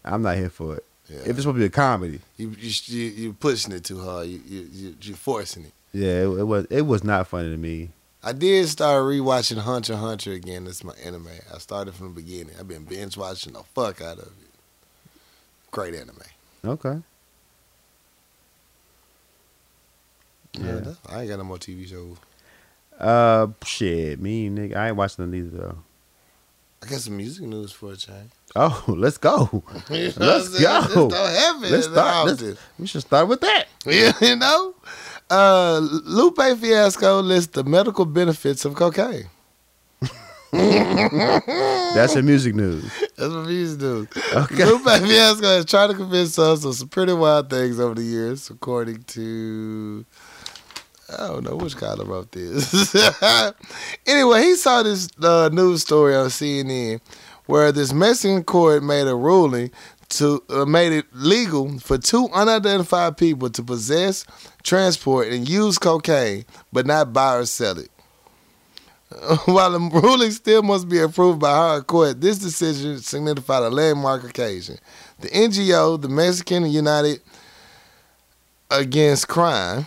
I'm 0.04 0.22
not 0.22 0.36
here 0.36 0.50
for 0.50 0.76
it. 0.76 0.84
Yeah. 1.08 1.18
If 1.20 1.28
it's 1.30 1.38
supposed 1.40 1.56
to 1.56 1.60
be 1.60 1.64
a 1.64 1.70
comedy, 1.70 2.20
You 2.36 2.54
you 2.58 3.00
you 3.02 3.32
pushing 3.32 3.72
it 3.72 3.84
too 3.84 4.00
hard. 4.00 4.28
You 4.28 4.40
you 4.46 4.68
you 4.72 4.96
you 5.00 5.14
forcing 5.14 5.64
it. 5.64 5.72
yeah, 5.92 6.22
it, 6.22 6.26
it 6.38 6.44
was 6.44 6.66
it 6.70 6.82
was 6.82 7.02
not 7.04 7.26
funny 7.26 7.50
to 7.50 7.56
me. 7.56 7.90
I 8.22 8.32
did 8.32 8.68
start 8.68 9.02
rewatching 9.04 9.58
Hunter 9.58 9.96
Hunter 9.96 10.32
again. 10.32 10.64
That's 10.64 10.84
my 10.84 10.92
anime. 11.04 11.28
I 11.52 11.58
started 11.58 11.94
from 11.94 12.08
the 12.14 12.20
beginning. 12.20 12.54
I've 12.60 12.68
been 12.68 12.84
binge 12.84 13.16
watching 13.16 13.54
the 13.54 13.62
fuck 13.74 14.00
out 14.02 14.18
of 14.18 14.26
it. 14.26 14.50
Great 15.70 15.94
anime. 15.94 16.18
Okay. 16.64 17.00
Yeah. 20.58 20.80
I 21.08 21.20
ain't 21.22 21.30
got 21.30 21.38
no 21.38 21.44
more 21.44 21.58
TV 21.58 21.88
shows. 21.88 22.16
Uh, 22.98 23.46
shit, 23.64 24.20
me 24.20 24.50
nigga, 24.50 24.76
I 24.76 24.88
ain't 24.88 24.96
watching 24.96 25.30
these 25.30 25.50
though. 25.50 25.78
I 26.82 26.86
got 26.86 27.00
some 27.00 27.16
music 27.16 27.44
news 27.44 27.72
for 27.72 27.92
a 27.92 27.96
change. 27.96 28.30
Oh, 28.56 28.84
let's 28.88 29.18
go. 29.18 29.62
You 29.90 30.12
know 30.18 30.26
Let's 30.26 30.48
go. 30.48 30.80
Just 30.82 30.94
don't 30.94 31.12
have 31.12 31.64
it 31.64 31.70
Let's 31.70 31.86
start. 31.86 32.26
Let's, 32.26 32.42
we 32.78 32.86
should 32.86 33.02
start 33.02 33.28
with 33.28 33.40
that. 33.42 33.66
Yeah, 33.86 34.12
you 34.20 34.36
know? 34.36 34.74
Uh, 35.30 35.78
Lupe 35.80 36.40
Fiasco 36.58 37.20
lists 37.20 37.52
the 37.52 37.64
medical 37.64 38.04
benefits 38.04 38.64
of 38.64 38.74
cocaine. 38.74 39.28
That's 40.52 42.14
your 42.14 42.24
music 42.24 42.56
news. 42.56 42.90
That's 43.16 43.32
what 43.32 43.46
music 43.46 43.78
do. 43.78 44.08
Okay. 44.32 44.64
Lupe 44.64 44.82
Fiasco 44.82 45.46
has 45.46 45.64
tried 45.64 45.88
to 45.88 45.94
convince 45.94 46.36
us 46.38 46.64
of 46.64 46.74
some 46.74 46.88
pretty 46.88 47.12
wild 47.12 47.48
things 47.50 47.78
over 47.78 47.94
the 47.94 48.02
years, 48.02 48.50
according 48.50 49.04
to. 49.04 50.04
I 51.18 51.28
don't 51.28 51.44
know 51.44 51.56
which 51.56 51.76
Kyler 51.76 52.06
wrote 52.06 52.32
this. 52.32 52.94
anyway, 54.06 54.42
he 54.42 54.54
saw 54.54 54.82
this 54.82 55.08
uh, 55.22 55.50
news 55.52 55.82
story 55.82 56.14
on 56.14 56.26
CNN 56.26 57.00
where 57.46 57.72
this 57.72 57.92
Mexican 57.92 58.44
court 58.44 58.82
made 58.82 59.06
a 59.08 59.14
ruling 59.14 59.70
to 60.10 60.42
uh, 60.50 60.64
made 60.64 60.92
it 60.92 61.06
legal 61.12 61.78
for 61.78 61.98
two 61.98 62.28
unidentified 62.32 63.16
people 63.16 63.50
to 63.50 63.62
possess, 63.62 64.24
transport, 64.62 65.28
and 65.28 65.48
use 65.48 65.78
cocaine, 65.78 66.44
but 66.72 66.86
not 66.86 67.12
buy 67.12 67.36
or 67.36 67.46
sell 67.46 67.78
it. 67.78 67.90
While 69.46 69.72
the 69.72 70.00
ruling 70.00 70.30
still 70.30 70.62
must 70.62 70.88
be 70.88 71.00
approved 71.00 71.40
by 71.40 71.50
higher 71.50 71.80
court, 71.80 72.20
this 72.20 72.38
decision 72.38 72.98
signified 72.98 73.62
a 73.64 73.70
landmark 73.70 74.24
occasion. 74.24 74.78
The 75.18 75.28
NGO, 75.28 76.00
the 76.00 76.08
Mexican 76.08 76.66
United 76.70 77.20
Against 78.70 79.26
Crime, 79.26 79.86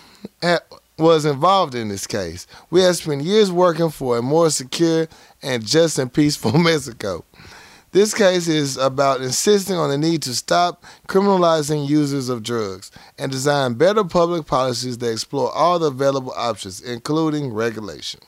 was 0.97 1.25
involved 1.25 1.75
in 1.75 1.89
this 1.89 2.07
case. 2.07 2.45
We 2.69 2.81
have 2.81 2.95
spent 2.95 3.23
years 3.23 3.51
working 3.51 3.89
for 3.89 4.17
a 4.17 4.21
more 4.21 4.49
secure 4.49 5.07
and 5.41 5.65
just 5.65 5.97
and 5.97 6.13
peaceful 6.13 6.57
Mexico. 6.57 7.25
This 7.91 8.15
case 8.15 8.47
is 8.47 8.75
about 8.75 9.21
insisting 9.21 9.75
on 9.75 9.91
the 9.91 9.99
need 9.99 10.23
to 10.23 10.33
stop 10.33 10.83
criminalizing 11.07 11.87
users 11.87 12.27
of 12.27 12.41
drugs 12.41 12.91
and 13.19 13.31
design 13.31 13.75
better 13.75 14.03
public 14.03 14.47
policies 14.47 14.97
that 14.97 15.11
explore 15.11 15.51
all 15.51 15.77
the 15.77 15.87
available 15.87 16.33
options, 16.35 16.81
including 16.81 17.53
regulation. 17.53 18.21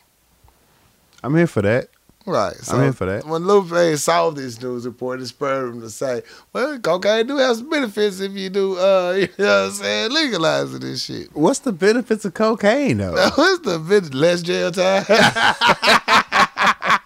I'm 1.23 1.35
here 1.35 1.47
for 1.47 1.63
that. 1.63 1.89
Right. 2.27 2.55
So 2.55 2.75
I'm 2.75 2.81
here 2.83 2.93
for 2.93 3.05
that. 3.05 3.25
When 3.27 3.43
Lupe 3.45 3.97
saw 3.99 4.31
this 4.31 4.59
news 4.59 4.85
report, 4.85 5.21
it 5.21 5.27
spurred 5.27 5.75
him 5.75 5.81
to 5.81 5.89
say, 5.91 6.23
well, 6.53 6.79
cocaine 6.79 7.27
do 7.27 7.37
have 7.37 7.57
some 7.57 7.69
benefits 7.69 8.19
if 8.19 8.31
you 8.31 8.49
do, 8.49 8.77
uh, 8.79 9.11
you 9.19 9.27
know 9.37 9.45
what 9.45 9.65
I'm 9.67 9.71
saying, 9.71 10.11
legalizing 10.11 10.79
this 10.79 11.03
shit. 11.05 11.29
What's 11.35 11.59
the 11.59 11.71
benefits 11.71 12.25
of 12.25 12.33
cocaine 12.33 12.97
though? 12.97 13.13
What's 13.35 13.59
the 13.65 13.77
bit 13.77 14.13
less 14.15 14.41
jail 14.41 14.71
time? 14.71 15.03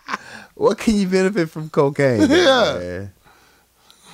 what 0.56 0.78
can 0.78 0.96
you 0.96 1.08
benefit 1.08 1.50
from 1.50 1.70
cocaine? 1.70 2.30
Yeah. 2.30 3.08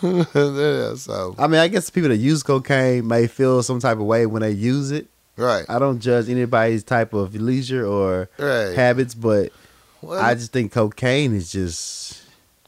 yeah, 0.03 0.93
so, 0.95 1.35
I 1.37 1.47
mean, 1.47 1.59
I 1.59 1.67
guess 1.67 1.85
the 1.85 1.91
people 1.91 2.09
that 2.09 2.17
use 2.17 2.43
cocaine 2.43 3.07
may 3.07 3.27
feel 3.27 3.63
some 3.63 3.79
type 3.79 3.97
of 3.97 4.03
way 4.05 4.25
when 4.25 4.41
they 4.41 4.51
use 4.51 4.91
it. 4.91 5.07
right. 5.37 5.65
I 5.69 5.79
don't 5.79 5.99
judge 5.99 6.29
anybody's 6.29 6.83
type 6.83 7.13
of 7.13 7.33
leisure 7.35 7.85
or 7.85 8.29
Right. 8.37 8.75
habits, 8.75 9.13
but 9.15 9.51
Well, 10.05 10.23
I 10.23 10.35
just 10.35 10.51
think 10.51 10.71
cocaine 10.71 11.33
is 11.33 11.51
just, 11.51 12.21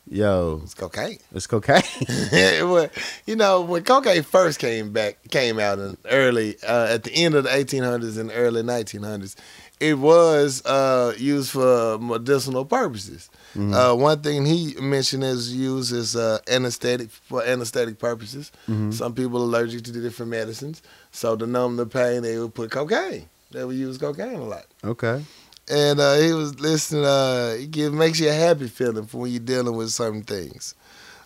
yo, 0.09 0.61
it's 0.63 0.73
cocaine. 0.73 1.19
it's 1.35 1.45
cocaine. 1.45 1.83
you 3.25 3.35
know, 3.35 3.61
when 3.61 3.83
cocaine 3.83 4.23
first 4.23 4.57
came 4.57 4.91
back, 4.91 5.17
came 5.29 5.59
out 5.59 5.77
in 5.77 5.97
early, 6.09 6.57
uh, 6.67 6.87
at 6.89 7.03
the 7.03 7.13
end 7.13 7.35
of 7.35 7.43
the 7.43 7.49
1800s 7.51 8.17
and 8.17 8.31
early 8.33 8.63
1900s, 8.63 9.35
it 9.79 9.99
was 9.99 10.65
uh, 10.65 11.13
used 11.17 11.51
for 11.51 11.99
medicinal 11.99 12.65
purposes. 12.65 13.29
Mm-hmm. 13.51 13.73
Uh, 13.73 13.93
one 13.93 14.21
thing 14.21 14.45
he 14.45 14.73
mentioned 14.81 15.23
is 15.23 15.55
used 15.55 15.93
as 15.93 16.15
uh, 16.15 16.39
anesthetic 16.47 17.11
for 17.11 17.43
anesthetic 17.43 17.99
purposes. 17.99 18.51
Mm-hmm. 18.67 18.91
Some 18.91 19.13
people 19.13 19.41
are 19.41 19.43
allergic 19.43 19.83
to 19.83 19.91
the 19.91 20.01
different 20.01 20.31
medicines, 20.31 20.81
so 21.11 21.35
to 21.35 21.45
numb 21.45 21.75
the 21.77 21.85
pain, 21.85 22.23
they 22.23 22.39
would 22.39 22.55
put 22.55 22.71
cocaine. 22.71 23.29
They 23.51 23.63
would 23.63 23.75
use 23.75 23.99
cocaine 23.99 24.39
a 24.39 24.43
lot. 24.43 24.65
okay. 24.83 25.23
And 25.69 25.99
uh, 25.99 26.15
he 26.15 26.33
was 26.33 26.59
listening. 26.59 27.03
Uh, 27.05 27.55
it 27.59 27.71
give, 27.71 27.93
makes 27.93 28.19
you 28.19 28.29
a 28.29 28.33
happy 28.33 28.67
feeling 28.67 29.05
for 29.05 29.17
when 29.19 29.31
you're 29.31 29.39
dealing 29.39 29.75
with 29.75 29.89
certain 29.89 30.23
things. 30.23 30.75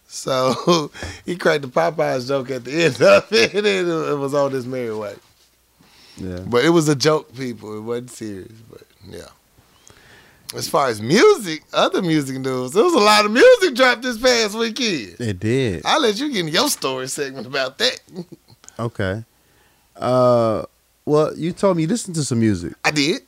So 0.08 0.92
he 1.26 1.36
cracked 1.36 1.62
the 1.62 1.68
Popeyes 1.68 2.28
joke 2.28 2.50
at 2.52 2.66
the 2.66 2.84
end 2.84 3.02
of 3.02 3.32
it, 3.32 3.54
and 3.54 3.66
it, 3.66 3.88
it 3.88 4.18
was 4.18 4.34
on 4.34 4.52
this 4.52 4.66
merry 4.66 4.96
way. 4.96 5.16
Yeah. 6.18 6.40
But 6.46 6.66
it 6.66 6.70
was 6.70 6.90
a 6.90 6.96
joke, 6.96 7.34
people. 7.36 7.78
It 7.78 7.82
wasn't 7.82 8.12
serious. 8.12 8.52
But 8.70 8.84
yeah. 9.08 9.28
As 10.54 10.68
far 10.68 10.90
as 10.90 11.02
music, 11.02 11.64
other 11.72 12.02
music 12.02 12.38
news, 12.40 12.72
there 12.74 12.84
was 12.84 12.94
a 12.94 13.00
lot 13.00 13.26
of 13.26 13.32
music 13.32 13.74
dropped 13.74 14.02
this 14.02 14.18
past 14.20 14.58
weekend. 14.58 15.16
It 15.20 15.40
did. 15.40 15.82
I'll 15.86 16.02
let 16.02 16.20
you 16.20 16.30
get 16.30 16.42
in 16.42 16.48
your 16.50 16.70
story 16.70 17.08
segment 17.08 17.48
about 17.48 17.78
that. 17.78 18.00
Okay. 18.80 19.24
Uh, 19.96 20.64
well, 21.06 21.38
you 21.38 21.52
told 21.52 21.78
me 21.78 21.84
you 21.84 21.90
listened 21.90 22.16
to 22.16 22.24
some 22.24 22.40
music. 22.40 22.74
I 22.84 22.90
did. 22.90 23.22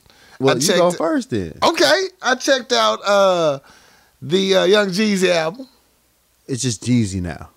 Well, 0.44 0.56
I 0.56 0.60
you 0.60 0.68
go 0.76 0.92
first 0.92 1.30
then. 1.30 1.58
Okay, 1.64 2.04
I 2.22 2.36
checked 2.36 2.72
out 2.72 3.00
uh 3.06 3.60
the 4.22 4.56
uh, 4.56 4.64
Young 4.66 4.90
Jeezy 4.90 5.30
album. 5.30 5.68
It's 6.48 6.62
just 6.62 6.84
Jeezy 6.84 7.22
now. 7.22 7.50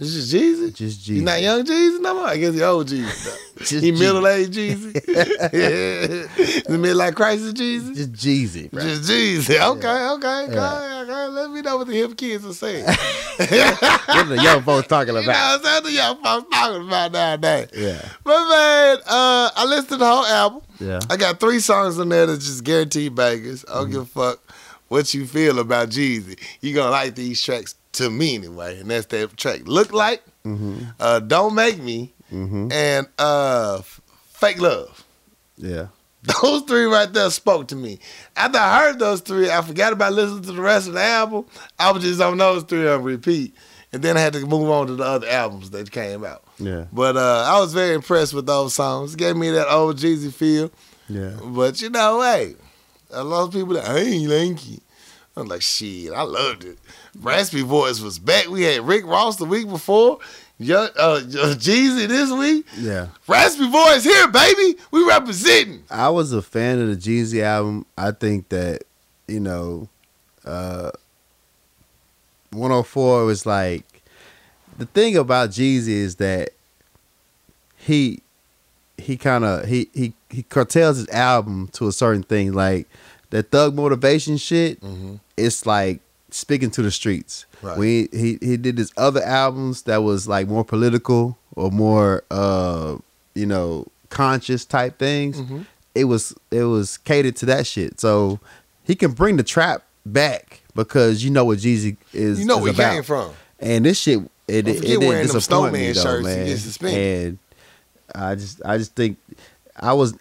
This 0.00 0.14
is 0.14 0.32
Jeezy. 0.32 0.74
Just 0.74 1.00
Jeezy. 1.02 1.12
He's 1.14 1.22
not 1.22 1.42
Young 1.42 1.62
Jeezy 1.62 2.00
no 2.00 2.14
more. 2.14 2.26
I 2.26 2.36
guess 2.38 2.54
he 2.54 2.62
old 2.62 2.88
Jeezy. 2.88 3.36
He 3.80 3.92
middle 3.92 4.26
aged 4.26 4.54
Jeezy. 4.54 4.92
the 6.64 6.76
midlife 6.78 7.14
crisis 7.14 7.52
Jeezy. 7.52 7.94
Just 7.94 8.12
Jeezy, 8.12 8.70
bro. 8.70 8.82
Just 8.82 9.02
Jeezy. 9.10 9.50
Okay, 9.60 9.86
okay, 9.86 10.44
okay, 10.46 10.54
Yeah. 10.54 11.02
okay. 11.02 11.26
Let 11.28 11.50
me 11.50 11.60
know 11.60 11.76
what 11.76 11.86
the 11.86 11.92
hip 11.92 12.16
kids 12.16 12.46
are 12.46 12.54
saying. 12.54 12.84
what 13.36 14.28
the 14.28 14.40
young 14.42 14.62
folks 14.62 14.88
talking 14.88 15.10
about? 15.10 15.20
You 15.22 15.26
know 15.26 15.32
what 15.32 15.60
I'm 15.60 15.62
saying? 15.64 15.82
The 15.84 15.92
young 15.92 16.22
folks 16.22 16.48
talking 16.56 16.86
about 16.88 17.12
nowadays. 17.12 17.68
Yeah. 17.74 18.08
But 18.24 18.48
man, 18.48 18.96
uh, 19.06 19.50
I 19.54 19.64
listened 19.68 19.88
to 19.90 19.96
the 19.98 20.06
whole 20.06 20.24
album. 20.24 20.62
Yeah. 20.78 21.00
I 21.10 21.16
got 21.18 21.38
three 21.40 21.60
songs 21.60 21.98
on 21.98 22.08
there 22.08 22.24
that's 22.26 22.46
just 22.46 22.64
guaranteed 22.64 23.14
bangers. 23.14 23.64
I 23.68 23.74
don't 23.74 23.82
Mm-hmm. 23.84 23.92
give 23.92 24.02
a 24.02 24.06
fuck 24.06 24.38
what 24.88 25.12
you 25.14 25.26
feel 25.26 25.58
about 25.58 25.90
Jeezy. 25.90 26.38
You 26.62 26.74
gonna 26.74 26.90
like 26.90 27.14
these 27.14 27.42
tracks 27.42 27.74
to 27.92 28.10
me 28.10 28.34
anyway, 28.36 28.78
and 28.80 28.90
that's 28.90 29.06
that 29.06 29.36
track. 29.36 29.60
Look 29.64 29.92
like, 29.92 30.22
Mm-hmm. 30.44 30.84
uh, 30.98 31.20
Don't 31.20 31.54
Make 31.54 31.82
Me, 31.82 32.12
Mm-hmm. 32.32 32.72
and 32.72 33.06
uh, 33.18 33.82
Fake 34.32 34.60
Love. 34.60 35.04
Yeah. 35.56 35.88
Those 36.42 36.62
three 36.62 36.84
right 36.84 37.10
there 37.12 37.30
spoke 37.30 37.68
to 37.68 37.76
me. 37.76 37.98
After 38.36 38.58
I 38.58 38.80
heard 38.80 38.98
those 38.98 39.20
three, 39.22 39.50
I 39.50 39.62
forgot 39.62 39.92
about 39.94 40.12
listening 40.12 40.42
to 40.42 40.52
the 40.52 40.60
rest 40.62 40.86
of 40.86 40.92
the 40.94 41.02
album. 41.02 41.46
I 41.78 41.90
was 41.92 42.02
just 42.02 42.20
on 42.20 42.36
those 42.36 42.62
three 42.64 42.86
on 42.86 43.02
repeat. 43.02 43.54
And 43.92 44.02
then 44.02 44.16
I 44.16 44.20
had 44.20 44.34
to 44.34 44.46
move 44.46 44.68
on 44.70 44.86
to 44.88 44.94
the 44.96 45.02
other 45.04 45.26
albums 45.28 45.70
that 45.70 45.90
came 45.90 46.24
out. 46.24 46.44
Yeah. 46.58 46.84
But 46.92 47.16
uh, 47.16 47.44
I 47.48 47.58
was 47.58 47.72
very 47.72 47.94
impressed 47.94 48.34
with 48.34 48.46
those 48.46 48.74
songs. 48.74 49.14
It 49.14 49.18
gave 49.18 49.34
me 49.36 49.50
that 49.50 49.68
old 49.72 49.96
Jeezy 49.96 50.32
feel. 50.32 50.70
Yeah. 51.08 51.36
But 51.42 51.80
you 51.82 51.88
know, 51.90 52.20
hey, 52.22 52.54
a 53.10 53.24
lot 53.24 53.44
of 53.48 53.52
people 53.52 53.74
that 53.74 53.88
ain't 53.96 54.28
lanky. 54.28 54.80
I'm 55.36 55.46
like, 55.46 55.62
shit, 55.62 56.12
I 56.12 56.22
loved 56.22 56.64
it. 56.64 56.78
Raspy 57.20 57.62
Voice 57.62 58.00
was 58.00 58.18
back. 58.18 58.48
We 58.48 58.62
had 58.62 58.82
Rick 58.82 59.06
Ross 59.06 59.36
the 59.36 59.44
week 59.44 59.68
before. 59.68 60.18
Young, 60.58 60.88
uh, 60.98 61.20
Jeezy 61.24 62.06
this 62.06 62.30
week. 62.32 62.66
Yeah. 62.78 63.08
Raspy 63.26 63.70
Voice 63.70 64.04
here, 64.04 64.28
baby. 64.28 64.76
We 64.90 65.04
representing. 65.04 65.84
I 65.90 66.10
was 66.10 66.32
a 66.32 66.42
fan 66.42 66.80
of 66.80 66.88
the 66.88 66.96
Jeezy 66.96 67.42
album. 67.42 67.86
I 67.96 68.10
think 68.10 68.48
that, 68.50 68.82
you 69.26 69.40
know, 69.40 69.88
uh 70.44 70.90
104 72.52 73.24
was 73.24 73.46
like 73.46 73.84
the 74.78 74.86
thing 74.86 75.16
about 75.16 75.50
Jeezy 75.50 75.88
is 75.88 76.16
that 76.16 76.50
he 77.76 78.22
he 78.98 79.16
kind 79.16 79.44
of 79.44 79.66
he 79.66 79.88
he 79.94 80.12
he 80.30 80.42
curtails 80.42 80.96
his 80.96 81.08
album 81.10 81.68
to 81.72 81.86
a 81.88 81.92
certain 81.92 82.22
thing 82.22 82.52
like 82.52 82.88
that 83.30 83.50
thug 83.50 83.74
motivation 83.74 84.36
shit 84.36 84.80
Mm-hmm. 84.80 85.14
it's 85.36 85.66
like 85.66 86.00
speaking 86.30 86.70
to 86.72 86.82
the 86.82 86.90
streets 86.90 87.46
Right. 87.62 87.76
when 87.78 88.08
he, 88.12 88.38
he 88.40 88.56
did 88.56 88.78
his 88.78 88.92
other 88.96 89.22
albums 89.22 89.82
that 89.82 89.98
was 90.02 90.26
like 90.28 90.46
more 90.48 90.64
political 90.64 91.36
or 91.56 91.70
more 91.70 92.22
uh 92.30 92.96
you 93.34 93.46
know 93.46 93.86
conscious 94.08 94.64
type 94.64 94.98
things 94.98 95.40
Mhm. 95.40 95.66
it 95.94 96.04
was 96.04 96.34
it 96.50 96.64
was 96.64 96.98
catered 96.98 97.36
to 97.36 97.46
that 97.46 97.66
shit 97.66 98.00
so 98.00 98.38
he 98.84 98.94
can 98.94 99.12
bring 99.12 99.36
the 99.36 99.42
trap 99.42 99.82
back 100.06 100.62
because 100.74 101.22
you 101.24 101.30
know 101.30 101.44
what 101.44 101.58
Jeezy 101.58 101.96
is 102.12 102.40
You 102.40 102.46
know 102.46 102.58
is 102.58 102.76
where 102.76 102.88
he 102.88 102.94
came 102.94 103.02
from. 103.02 103.32
And 103.60 103.84
this 103.84 103.98
shit, 104.00 104.18
it, 104.48 104.62
Don't 104.62 104.74
it, 104.76 104.84
it 104.84 105.00
didn't 105.00 105.26
disappoint 105.32 105.72
me 105.74 105.92
though, 105.92 106.20
man. 106.22 106.46
And 106.94 107.38
I 108.14 108.34
just, 108.34 108.62
I 108.64 108.78
just 108.78 108.94
think 108.96 109.18
I 109.78 109.92
was, 109.92 110.14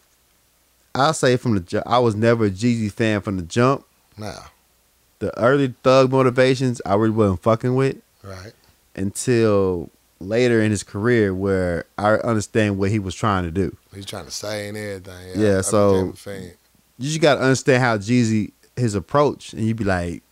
I'll 0.95 1.13
say 1.13 1.37
from 1.37 1.55
the, 1.55 1.59
ju- 1.61 1.81
I 1.85 1.99
was 1.99 2.15
never 2.15 2.45
a 2.45 2.49
Jeezy 2.49 2.91
fan 2.91 3.21
from 3.21 3.37
the 3.37 3.43
jump. 3.43 3.85
Nah, 4.17 4.33
The 5.19 5.37
early 5.39 5.73
Thug 5.83 6.11
motivations, 6.11 6.81
I 6.85 6.95
really 6.95 7.11
wasn't 7.11 7.41
fucking 7.43 7.75
with 7.75 7.97
right. 8.23 8.51
until 8.95 9.89
later 10.19 10.61
in 10.61 10.71
his 10.71 10.83
career, 10.83 11.33
where 11.33 11.85
I 11.97 12.15
understand 12.15 12.77
what 12.77 12.91
he 12.91 12.99
was 12.99 13.15
trying 13.15 13.43
to 13.45 13.51
do. 13.51 13.75
He's 13.93 14.05
trying 14.05 14.25
to 14.25 14.31
say 14.31 14.67
and 14.67 14.77
everything. 14.77 15.39
Yeah, 15.41 15.55
I, 15.55 15.57
I 15.59 15.61
so-. 15.61 16.13
You 16.97 17.07
just 17.07 17.21
got 17.21 17.35
to 17.35 17.41
understand 17.41 17.81
how 17.81 17.97
Jeezy 17.97 18.51
his 18.75 18.95
approach, 18.95 19.53
and 19.53 19.65
you'd 19.65 19.77
be 19.77 19.83
like, 19.83 20.23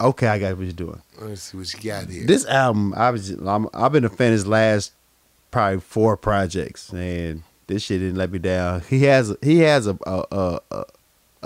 okay, 0.00 0.26
I 0.28 0.38
got 0.38 0.56
what 0.56 0.64
you're 0.64 0.72
doing. 0.72 1.00
Let 1.20 1.30
me 1.30 1.36
see 1.36 1.56
what 1.56 1.72
you 1.72 1.90
got 1.90 2.08
here. 2.08 2.26
This 2.26 2.44
album, 2.46 2.92
I 2.96 3.10
was, 3.10 3.30
I'm, 3.30 3.68
I've 3.72 3.92
been 3.92 4.04
a 4.04 4.08
fan 4.08 4.28
of 4.28 4.32
his 4.34 4.46
last 4.46 4.92
probably 5.50 5.80
four 5.80 6.16
projects, 6.16 6.90
and 6.92 7.42
this 7.66 7.82
shit 7.82 8.00
didn't 8.00 8.16
let 8.16 8.30
me 8.30 8.38
down. 8.38 8.80
He 8.88 9.04
has, 9.04 9.34
he 9.42 9.58
has 9.60 9.86
a 9.86 9.96
a 10.06 10.24
a, 10.32 10.60
a, 10.70 10.84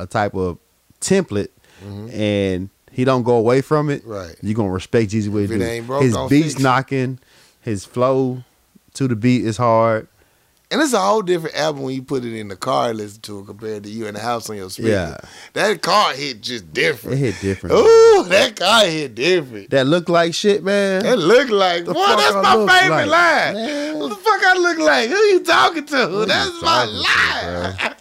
type 0.07 0.35
of 0.35 0.59
template, 1.01 1.49
Mhm. 1.85 2.12
and 2.12 2.70
he 2.90 3.05
don't 3.05 3.23
go 3.23 3.36
away 3.36 3.61
from 3.61 3.90
it. 3.90 4.03
Right. 4.05 4.35
You 4.43 4.55
gonna 4.55 4.70
respect 4.70 5.11
Jeezy 5.11 5.28
do. 5.28 5.59
his 6.03 6.16
beats 6.28 6.59
knocking, 6.59 7.19
his 7.61 7.85
flow 7.85 8.43
to 8.95 9.07
the 9.09 9.16
beat 9.16 9.45
is 9.45 9.57
hard. 9.57 10.09
And 10.70 10.82
it's 10.82 10.93
a 10.93 11.01
whole 11.01 11.23
different 11.23 11.57
album 11.57 11.82
when 11.85 11.95
you 11.95 12.03
put 12.03 12.27
it 12.27 12.35
in 12.39 12.49
the 12.49 12.57
car 12.57 12.90
and 12.90 12.99
listen 12.99 13.23
to 13.23 13.39
it 13.40 13.47
compared 13.47 13.85
to 13.85 13.89
you 13.90 14.07
in 14.07 14.12
the 14.12 14.20
house 14.20 14.51
on 14.51 14.57
your 14.57 14.69
speaker. 14.69 14.89
Yeah. 14.90 15.16
That 15.55 15.81
car 15.81 16.12
hit 16.12 16.43
just 16.43 16.74
different. 16.74 17.15
It 17.16 17.20
hit 17.20 17.40
different. 17.40 17.74
Ooh, 17.74 18.24
that 18.28 18.55
car 18.57 18.85
hit 18.85 19.15
different. 19.15 19.70
That 19.70 19.86
look 19.86 20.11
like 20.11 20.35
shit, 20.35 20.62
man. 20.62 21.05
That 21.05 21.19
look 21.19 21.49
like, 21.49 21.86
The 21.86 21.95
boy, 21.95 22.05
that's 22.07 22.35
I 22.35 22.43
my 22.43 22.81
favorite 22.81 23.07
like? 23.07 23.09
line. 23.09 23.55
Man. 23.55 23.99
What 23.99 24.09
the 24.11 24.16
fuck 24.16 24.45
I 24.45 24.59
look 24.59 24.78
like? 24.78 25.09
Who 25.09 25.16
you 25.16 25.40
talking 25.43 25.86
to? 25.86 25.97
What 26.09 26.28
that's 26.28 26.62
my 26.62 26.85
talking 26.85 26.93
to, 26.93 27.01
line. 27.01 27.95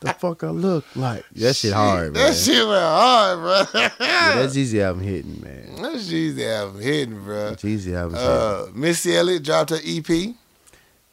the 0.00 0.12
fuck 0.14 0.42
I 0.44 0.48
look 0.48 0.84
like? 0.96 1.24
That 1.34 1.54
shit 1.54 1.74
hard, 1.74 2.14
man. 2.14 2.26
That 2.28 2.34
shit 2.34 2.66
went 2.66 2.80
hard, 2.82 3.38
bro. 3.40 3.80
yeah, 4.00 4.34
that 4.36 4.48
Jeezy 4.50 4.80
album 4.80 5.02
hitting, 5.02 5.38
man. 5.42 5.82
That 5.82 5.96
Jeezy 5.96 6.46
album 6.50 6.80
hitting, 6.80 7.22
bro. 7.22 7.52
Jeezy 7.56 7.92
album 7.94 8.14
hitting. 8.14 8.30
Uh, 8.30 8.66
Missy 8.72 9.14
Elliott 9.14 9.42
dropped 9.42 9.68
her 9.68 9.78
EP. 9.84 10.34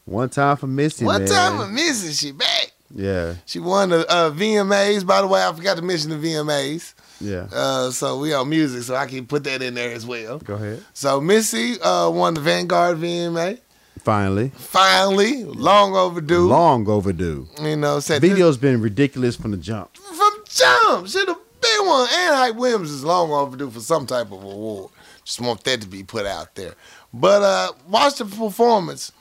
One 0.07 0.29
time 0.29 0.57
for 0.57 0.67
Missy, 0.67 1.05
One 1.05 1.21
man. 1.25 1.29
time 1.29 1.57
for 1.59 1.67
Missy, 1.67 2.13
she 2.13 2.31
back. 2.31 2.71
Yeah, 2.95 3.35
She 3.45 3.59
won 3.59 3.89
the 3.89 4.09
uh, 4.09 4.31
VMAs. 4.31 5.05
By 5.05 5.19
the 5.21 5.27
way, 5.27 5.43
I 5.45 5.51
forgot 5.53 5.75
to 5.77 5.83
mention 5.83 6.09
the 6.09 6.15
VMAs. 6.15 6.93
yeah. 7.19 7.47
Uh, 7.51 7.91
so 7.91 8.17
we 8.19 8.33
on 8.33 8.47
music, 8.49 8.83
so 8.83 8.95
I 8.95 9.05
can 9.05 9.25
put 9.27 9.43
that 9.43 9.61
in 9.61 9.73
there 9.73 9.91
as 9.93 10.05
well. 10.05 10.39
Go 10.39 10.53
ahead. 10.55 10.83
So 10.93 11.19
Missy 11.19 11.79
uh, 11.81 12.09
won 12.09 12.33
the 12.33 12.39
Vanguard 12.41 12.97
VMA. 12.97 13.59
Finally, 13.99 14.49
Finally, 14.55 15.43
long 15.43 15.93
overdue. 15.95 16.47
long 16.47 16.87
overdue. 16.87 17.45
You 17.61 17.75
know, 17.75 17.99
said 17.99 18.21
this- 18.21 18.29
Video's 18.29 18.55
been 18.57 18.79
ridiculous 18.79 19.35
from 19.35 19.51
the 19.51 19.57
jump. 19.57 19.93
from 19.97 20.31
jump. 20.47 21.07
Should 21.09 21.27
have 21.27 21.37
been 21.59 21.85
one. 21.85 22.07
And 22.09 22.35
Hype 22.35 22.55
Williams 22.55 22.89
is 22.91 23.03
long 23.03 23.31
overdue 23.31 23.69
for 23.69 23.81
some 23.81 24.05
type 24.05 24.27
of 24.31 24.41
award. 24.43 24.91
Just 25.25 25.41
want 25.41 25.61
that 25.65 25.81
to 25.81 25.87
be 25.87 26.03
put 26.03 26.25
out 26.25 26.55
there. 26.55 26.75
But 27.13 27.41
uh, 27.41 27.71
watch 27.89 28.15
the 28.15 28.25
performance, 28.25 29.11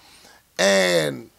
and 0.59 1.31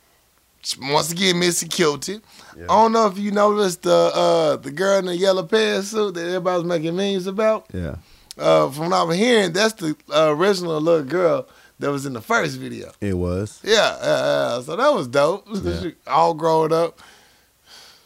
once 0.82 1.12
again, 1.12 1.40
Missy 1.40 1.68
it. 2.10 2.22
Yeah. 2.58 2.64
I 2.64 2.68
don't 2.68 2.92
know 2.92 3.08
if 3.08 3.18
you 3.18 3.32
noticed 3.32 3.84
the 3.84 4.12
uh, 4.14 4.56
the 4.58 4.72
girl 4.72 5.00
in 5.00 5.06
the 5.06 5.16
yellow 5.18 5.44
pantsuit 5.44 6.14
that 6.16 6.26
everybody 6.26 6.58
was 6.58 6.66
making 6.66 6.96
memes 6.96 7.28
about. 7.28 7.68
Yeah, 7.74 7.96
Uh, 8.38 8.70
from 8.70 8.90
what 8.90 8.98
I'm 9.08 9.12
hearing, 9.12 9.54
that's 9.54 9.74
the 9.76 9.96
uh, 10.14 10.34
original 10.36 10.80
little 10.82 11.04
girl 11.06 11.48
that 11.80 11.92
was 11.92 12.06
in 12.06 12.14
the 12.14 12.22
first 12.22 12.58
video. 12.58 12.92
it 13.00 13.14
was. 13.14 13.62
Yeah. 13.64 14.60
So 14.62 14.76
that 14.76 14.94
was 14.94 15.08
dope. 15.08 15.48
Yeah. 15.54 15.92
All 16.08 16.34
grown 16.34 16.74
up. 16.74 17.00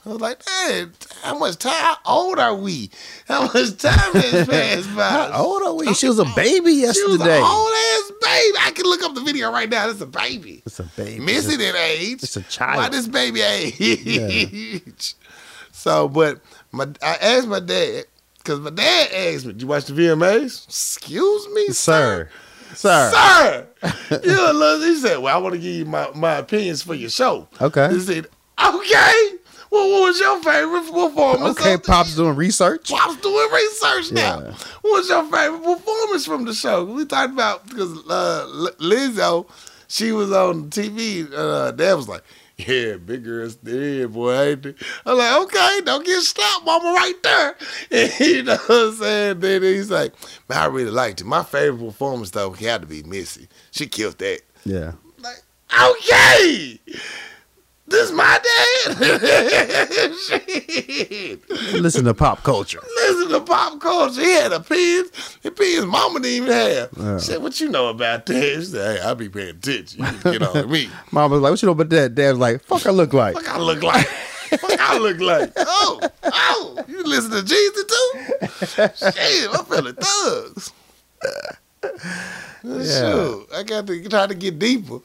I 0.03 0.09
was 0.09 0.19
like, 0.19 0.41
hey, 0.47 0.87
how 1.21 1.37
much 1.37 1.57
time? 1.57 1.73
How 1.73 1.97
old 2.07 2.39
are 2.39 2.55
we? 2.55 2.89
How 3.27 3.43
much 3.43 3.77
time 3.77 4.13
has 4.13 4.47
passed 4.49 4.95
by? 4.95 5.07
How 5.09 5.43
old 5.45 5.61
are 5.61 5.73
we? 5.75 5.93
She 5.93 6.07
was 6.07 6.17
a 6.17 6.25
baby 6.35 6.71
yesterday. 6.73 7.05
She 7.05 7.11
was 7.11 7.21
an 7.21 7.43
old 7.43 7.71
ass 7.71 8.11
baby. 8.21 8.57
I 8.61 8.71
can 8.73 8.85
look 8.85 9.03
up 9.03 9.13
the 9.13 9.21
video 9.21 9.51
right 9.51 9.69
now. 9.69 9.85
That's 9.87 10.01
a 10.01 10.07
baby. 10.07 10.63
It's 10.65 10.79
a 10.79 10.83
baby. 10.83 11.19
Missy 11.19 11.55
that 11.55 11.75
age. 11.75 12.23
It's 12.23 12.35
a 12.35 12.41
child. 12.41 12.77
Why 12.77 12.89
this 12.89 13.07
baby 13.07 13.41
age? 13.41 13.79
Yeah. 13.79 14.79
So, 15.73 16.07
but 16.07 16.41
my 16.71 16.85
I 17.01 17.15
asked 17.21 17.47
my 17.47 17.59
dad 17.59 18.03
because 18.37 18.59
my 18.59 18.69
dad 18.69 19.11
asked 19.13 19.45
me, 19.47 19.53
"Did 19.53 19.61
you 19.63 19.67
watch 19.67 19.85
the 19.85 19.93
VMAs?" 19.93 20.65
Excuse 20.67 21.47
me, 21.55 21.69
Sir, 21.69 22.29
sir. 22.75 23.09
Sir, 23.11 23.67
you 24.23 24.51
a 24.51 24.53
little, 24.53 24.81
he 24.85 24.95
said, 24.97 25.17
"Well, 25.17 25.35
I 25.35 25.39
want 25.39 25.55
to 25.55 25.59
give 25.59 25.73
you 25.73 25.85
my, 25.85 26.09
my 26.13 26.35
opinions 26.35 26.83
for 26.83 26.93
your 26.93 27.09
show." 27.09 27.47
Okay. 27.59 27.91
He 27.93 27.99
said, 27.99 28.27
"Okay, 28.63 29.29
what 29.71 29.87
was 30.01 30.19
your 30.19 30.43
favorite 30.43 30.83
performance? 30.83 31.57
Okay, 31.57 31.77
Pop's 31.77 32.13
doing 32.13 32.35
research. 32.35 32.89
Pop's 32.89 33.15
doing 33.21 33.49
research 33.53 34.11
now. 34.11 34.41
Yeah. 34.41 34.53
What 34.81 34.99
was 34.99 35.07
your 35.07 35.23
favorite 35.23 35.63
performance 35.63 36.25
from 36.25 36.43
the 36.43 36.53
show? 36.53 36.83
We 36.83 37.05
talked 37.05 37.31
about 37.31 37.65
because 37.69 37.97
uh, 38.09 38.73
Lizzo, 38.81 39.47
she 39.87 40.11
was 40.11 40.29
on 40.33 40.69
TV. 40.71 41.31
Uh, 41.33 41.71
Dad 41.71 41.93
was 41.93 42.09
like, 42.09 42.21
"Yeah, 42.57 42.97
big 42.97 43.23
girls 43.23 43.55
dead, 43.55 44.11
boy." 44.11 44.33
Ain't 44.41 44.63
they?" 44.63 44.75
I'm 45.05 45.17
like, 45.17 45.41
"Okay, 45.43 45.79
don't 45.85 46.05
get 46.05 46.21
stopped, 46.21 46.65
mama, 46.65 46.91
right 46.91 47.23
there." 47.23 47.55
And 47.91 48.19
you 48.19 48.43
know 48.43 48.57
what 48.57 48.87
I'm 48.87 48.93
saying? 48.95 49.39
Then 49.39 49.61
he's 49.63 49.89
like, 49.89 50.13
"Man, 50.49 50.59
I 50.59 50.65
really 50.65 50.91
liked 50.91 51.21
it. 51.21 51.25
My 51.27 51.43
favorite 51.43 51.79
performance 51.79 52.31
though 52.31 52.51
had 52.51 52.81
to 52.81 52.87
be 52.87 53.03
Missy. 53.03 53.47
She 53.71 53.87
killed 53.87 54.17
that." 54.17 54.41
Yeah. 54.65 54.91
Like, 55.17 55.41
okay. 55.73 56.77
This 57.91 58.11
my 58.13 58.39
dad. 58.39 58.99
Listen 61.73 62.05
to 62.05 62.13
pop 62.13 62.41
culture. 62.43 62.79
Listen 62.95 63.29
to 63.33 63.41
pop 63.41 63.81
culture. 63.81 64.21
He 64.21 64.31
had 64.31 64.53
a 64.53 64.59
pins. 64.61 65.09
The 65.41 65.51
pins 65.51 65.85
mama 65.85 66.19
didn't 66.21 66.43
even 66.43 66.53
have. 66.53 66.89
Yeah. 66.97 67.17
Said, 67.17 67.41
what 67.41 67.59
you 67.59 67.67
know 67.69 67.89
about 67.89 68.25
that? 68.27 68.41
She 68.59 68.63
said, 68.63 69.01
hey, 69.01 69.05
I 69.05 69.13
be 69.13 69.27
paying 69.29 69.49
attention. 69.49 70.05
You 70.05 70.11
get 70.31 70.41
on 70.41 70.71
me. 70.71 70.89
Mom 71.11 71.31
was 71.31 71.41
like, 71.41 71.51
"What 71.51 71.61
you 71.61 71.65
know 71.67 71.73
about 71.73 71.89
that?" 71.89 72.15
Dad 72.15 72.29
was 72.31 72.39
like, 72.39 72.63
"Fuck, 72.63 72.85
I 72.85 72.91
look 72.91 73.11
like." 73.13 73.35
Fuck 73.35 73.49
I 73.49 73.57
look 73.59 73.83
like. 73.83 74.07
Fuck 74.07 74.79
I 74.79 74.97
look 74.97 75.19
like. 75.19 75.51
Oh, 75.57 75.99
oh. 76.23 76.83
You 76.87 77.03
listen 77.03 77.31
to 77.31 77.37
Jeezy 77.37 77.85
too? 77.87 78.11
Shit, 79.11 79.49
I'm 79.53 79.65
feeling 79.65 79.95
thugs. 79.95 80.71
Shoot, 82.63 83.47
I 83.55 83.63
got 83.63 83.87
to 83.87 84.07
try 84.09 84.27
to 84.27 84.35
get 84.35 84.59
deeper. 84.59 84.99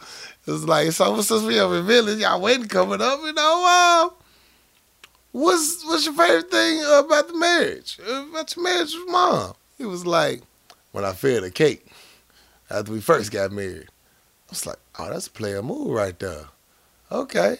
It's 0.46 0.64
like 0.64 0.92
so 0.92 1.20
since 1.22 1.42
we 1.42 1.58
over 1.60 1.78
in 1.78 1.86
village, 1.86 2.18
y'all 2.20 2.40
waiting 2.40 2.68
coming 2.68 3.00
up, 3.02 3.20
you 3.22 3.32
know. 3.32 4.10
Uh, 4.12 4.14
what's 5.32 5.84
what's 5.84 6.04
your 6.06 6.14
favorite 6.14 6.50
thing 6.50 6.80
about 6.84 7.28
the 7.28 7.34
marriage? 7.36 7.98
Uh, 8.06 8.26
About 8.30 8.54
your 8.54 8.62
marriage 8.62 8.94
with 8.94 9.08
mom? 9.10 9.54
He 9.76 9.84
was 9.84 10.06
like, 10.06 10.42
when 10.92 11.04
I 11.04 11.12
fed 11.12 11.42
a 11.42 11.50
cake 11.50 11.86
after 12.70 12.92
we 12.92 13.00
first 13.00 13.30
got 13.32 13.52
married. 13.52 13.88
I 14.48 14.50
was 14.50 14.66
like, 14.66 14.78
oh, 14.98 15.10
that's 15.10 15.26
a 15.26 15.30
player 15.32 15.60
move 15.62 15.88
right 15.90 16.16
there. 16.18 16.44
Okay, 17.10 17.56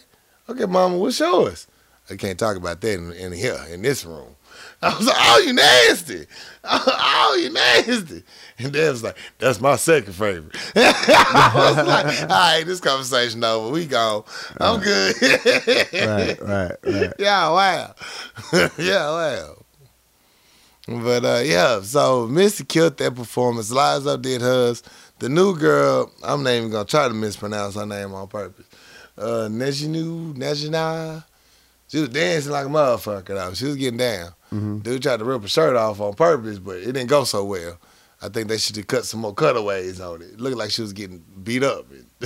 okay, 0.48 0.66
mama, 0.66 0.96
what's 0.96 1.18
yours? 1.18 1.66
I 2.08 2.14
can't 2.14 2.38
talk 2.38 2.56
about 2.56 2.80
that 2.80 2.94
in, 2.94 3.12
in 3.12 3.32
here 3.32 3.58
in 3.68 3.82
this 3.82 4.04
room. 4.04 4.36
I 4.82 4.96
was 4.96 5.06
like, 5.06 5.16
oh, 5.18 5.42
you 5.44 5.52
nasty. 5.52 6.26
Oh, 6.64 7.36
you 7.40 7.50
nasty. 7.50 8.22
And 8.58 8.72
Dad 8.72 8.90
was 8.90 9.02
like, 9.02 9.18
that's 9.38 9.60
my 9.60 9.76
second 9.76 10.14
favorite. 10.14 10.56
I 10.74 11.52
was 11.76 11.86
like, 11.86 12.22
all 12.22 12.28
right, 12.28 12.64
this 12.64 12.80
conversation 12.80 13.44
over. 13.44 13.70
We 13.70 13.84
gone. 13.84 14.24
I'm 14.58 14.80
good. 14.80 15.14
right, 15.22 16.40
right, 16.40 16.76
right. 16.82 17.12
yeah, 17.18 17.50
wow. 17.50 17.94
yeah, 18.78 19.10
wow. 19.10 19.56
But 20.88 21.24
uh, 21.24 21.42
yeah, 21.44 21.80
so 21.82 22.26
Missy 22.28 22.64
killed 22.64 22.96
that 22.96 23.14
performance. 23.14 23.70
Lizzo 23.72 24.20
did 24.20 24.40
hers. 24.40 24.82
The 25.18 25.28
new 25.28 25.56
girl, 25.58 26.10
I'm 26.22 26.42
not 26.42 26.50
even 26.54 26.70
gonna 26.70 26.84
try 26.84 27.08
to 27.08 27.14
mispronounce 27.14 27.74
her 27.74 27.84
name 27.86 28.14
on 28.14 28.28
purpose. 28.28 28.66
Uh, 29.18 29.48
Nejinu, 29.50 30.34
Nejina. 30.34 31.24
She 31.88 32.00
was 32.00 32.08
dancing 32.10 32.52
like 32.52 32.66
a 32.66 32.68
motherfucker 32.68 33.26
though. 33.28 33.52
She 33.54 33.64
was 33.66 33.76
getting 33.76 33.98
down. 33.98 34.32
Mhm. 34.52 34.82
Dude 34.82 35.02
tried 35.02 35.18
to 35.18 35.24
rip 35.24 35.42
her 35.42 35.48
shirt 35.48 35.76
off 35.76 36.00
on 36.00 36.14
purpose, 36.14 36.58
but 36.58 36.76
it 36.76 36.86
didn't 36.86 37.06
go 37.06 37.24
so 37.24 37.44
well. 37.44 37.78
I 38.22 38.28
think 38.28 38.48
they 38.48 38.56
should 38.56 38.76
have 38.76 38.86
cut 38.86 39.04
some 39.04 39.20
more 39.20 39.34
cutaways 39.34 40.00
on 40.00 40.22
it. 40.22 40.30
It 40.32 40.40
looked 40.40 40.56
like 40.56 40.70
she 40.70 40.80
was 40.82 40.92
getting 40.94 41.22
beat 41.42 41.62
up. 41.62 41.86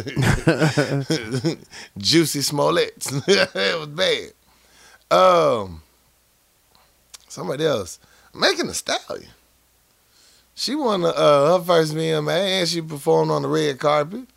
Jussie 1.99 2.45
Smollett. 2.45 3.07
it 3.27 3.79
was 3.79 3.89
bad. 3.89 4.33
Um, 5.11 5.83
somebody 7.29 7.67
else. 7.67 7.99
Megan 8.33 8.69
Thee 8.69 8.73
Stallion. 8.75 9.31
She 10.55 10.75
won 10.75 11.05
uh, 11.05 11.13
her 11.13 11.61
first 11.65 11.95
VMA 11.95 12.61
and 12.61 12.69
she 12.69 12.83
performed 12.83 13.31
on 13.31 13.43
the 13.43 13.49
red 13.49 13.79
carpet. 13.79 14.29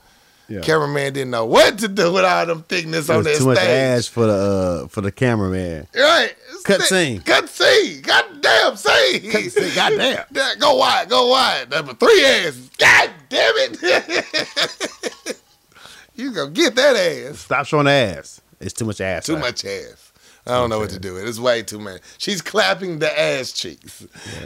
Yeah. 0.48 0.62
Cameraman 0.62 1.14
didn't 1.14 1.32
know 1.32 1.46
what 1.46 1.80
to 1.80 1.88
do 1.88 2.12
with 2.14 2.26
all 2.26 2.46
them 2.46 2.64
thickness 2.64 3.10
on 3.10 3.24
that 3.24 3.32
too 3.32 3.36
stage. 3.36 3.46
much 3.46 3.60
ass 3.60 4.08
for 4.08 4.26
the 4.26 4.84
uh, 4.86 4.88
for 4.88 5.02
the 5.02 5.12
cameraman. 5.12 5.88
Right. 5.96 6.36
Cut 6.64 6.81
scene. 6.81 7.22
Cut 7.22 7.49
scene. 7.49 8.02
Goddamn 8.02 8.76
scene. 8.76 9.31
Cut 9.31 9.44
scene, 9.44 9.76
goddamn. 9.76 10.26
Yeah, 10.34 10.53
Go 10.60 10.76
wide. 10.76 11.10
Go 11.10 11.27
wide. 11.30 11.69
Number 11.69 11.94
three 11.94 12.26
ass. 12.26 12.69
God 12.77 13.10
damn 13.30 13.53
it. 13.57 15.38
you 16.15 16.31
gonna 16.31 16.52
get 16.52 16.76
that 16.76 16.95
ass. 16.95 17.40
Stop 17.40 17.65
showing 17.65 17.85
the 17.85 17.91
ass. 17.91 18.41
It's 18.60 18.73
too 18.73 18.85
much 18.85 19.02
ass. 19.02 19.26
Too 19.26 19.35
out. 19.35 19.41
much 19.41 19.65
ass. 19.65 20.14
I 20.45 20.52
don't 20.52 20.69
know 20.69 20.80
what 20.80 20.90
to 20.90 20.99
do. 20.99 21.15
It's 21.15 21.40
way 21.40 21.64
too 21.64 21.80
many. 21.80 21.99
She's 22.18 22.41
clapping 22.41 22.99
the 22.99 23.18
ass 23.19 23.53
cheeks. 23.53 24.06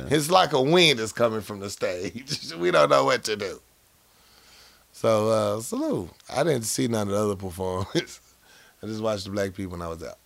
It's 0.09 0.29
like 0.29 0.53
a 0.53 0.61
wind 0.61 0.99
is 0.99 1.11
coming 1.11 1.41
from 1.41 1.59
the 1.59 1.71
stage. 1.71 2.53
we 2.59 2.69
don't 2.69 2.89
know 2.89 3.05
what 3.05 3.23
to 3.25 3.35
do. 3.35 3.59
So, 4.91 5.29
uh, 5.29 5.59
salute. 5.61 6.09
I 6.35 6.43
didn't 6.43 6.63
see 6.63 6.87
none 6.87 7.07
of 7.07 7.13
the 7.13 7.19
other 7.19 7.35
performances. 7.35 8.21
I 8.81 8.85
just 8.85 9.01
watched 9.01 9.25
the 9.25 9.31
black 9.31 9.55
people 9.55 9.71
when 9.71 9.81
I 9.81 9.87
was 9.87 10.03
out. 10.03 10.19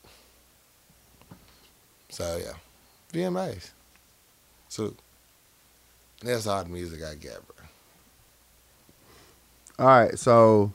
So, 2.11 2.37
yeah. 2.37 2.53
VMAs. 3.13 3.71
So, 4.69 4.93
that's 6.23 6.45
all 6.47 6.63
the 6.63 6.69
music 6.69 7.01
I 7.03 7.15
got, 7.15 7.41
bro. 7.47 7.65
All 9.79 9.87
right, 9.87 10.19
so 10.19 10.71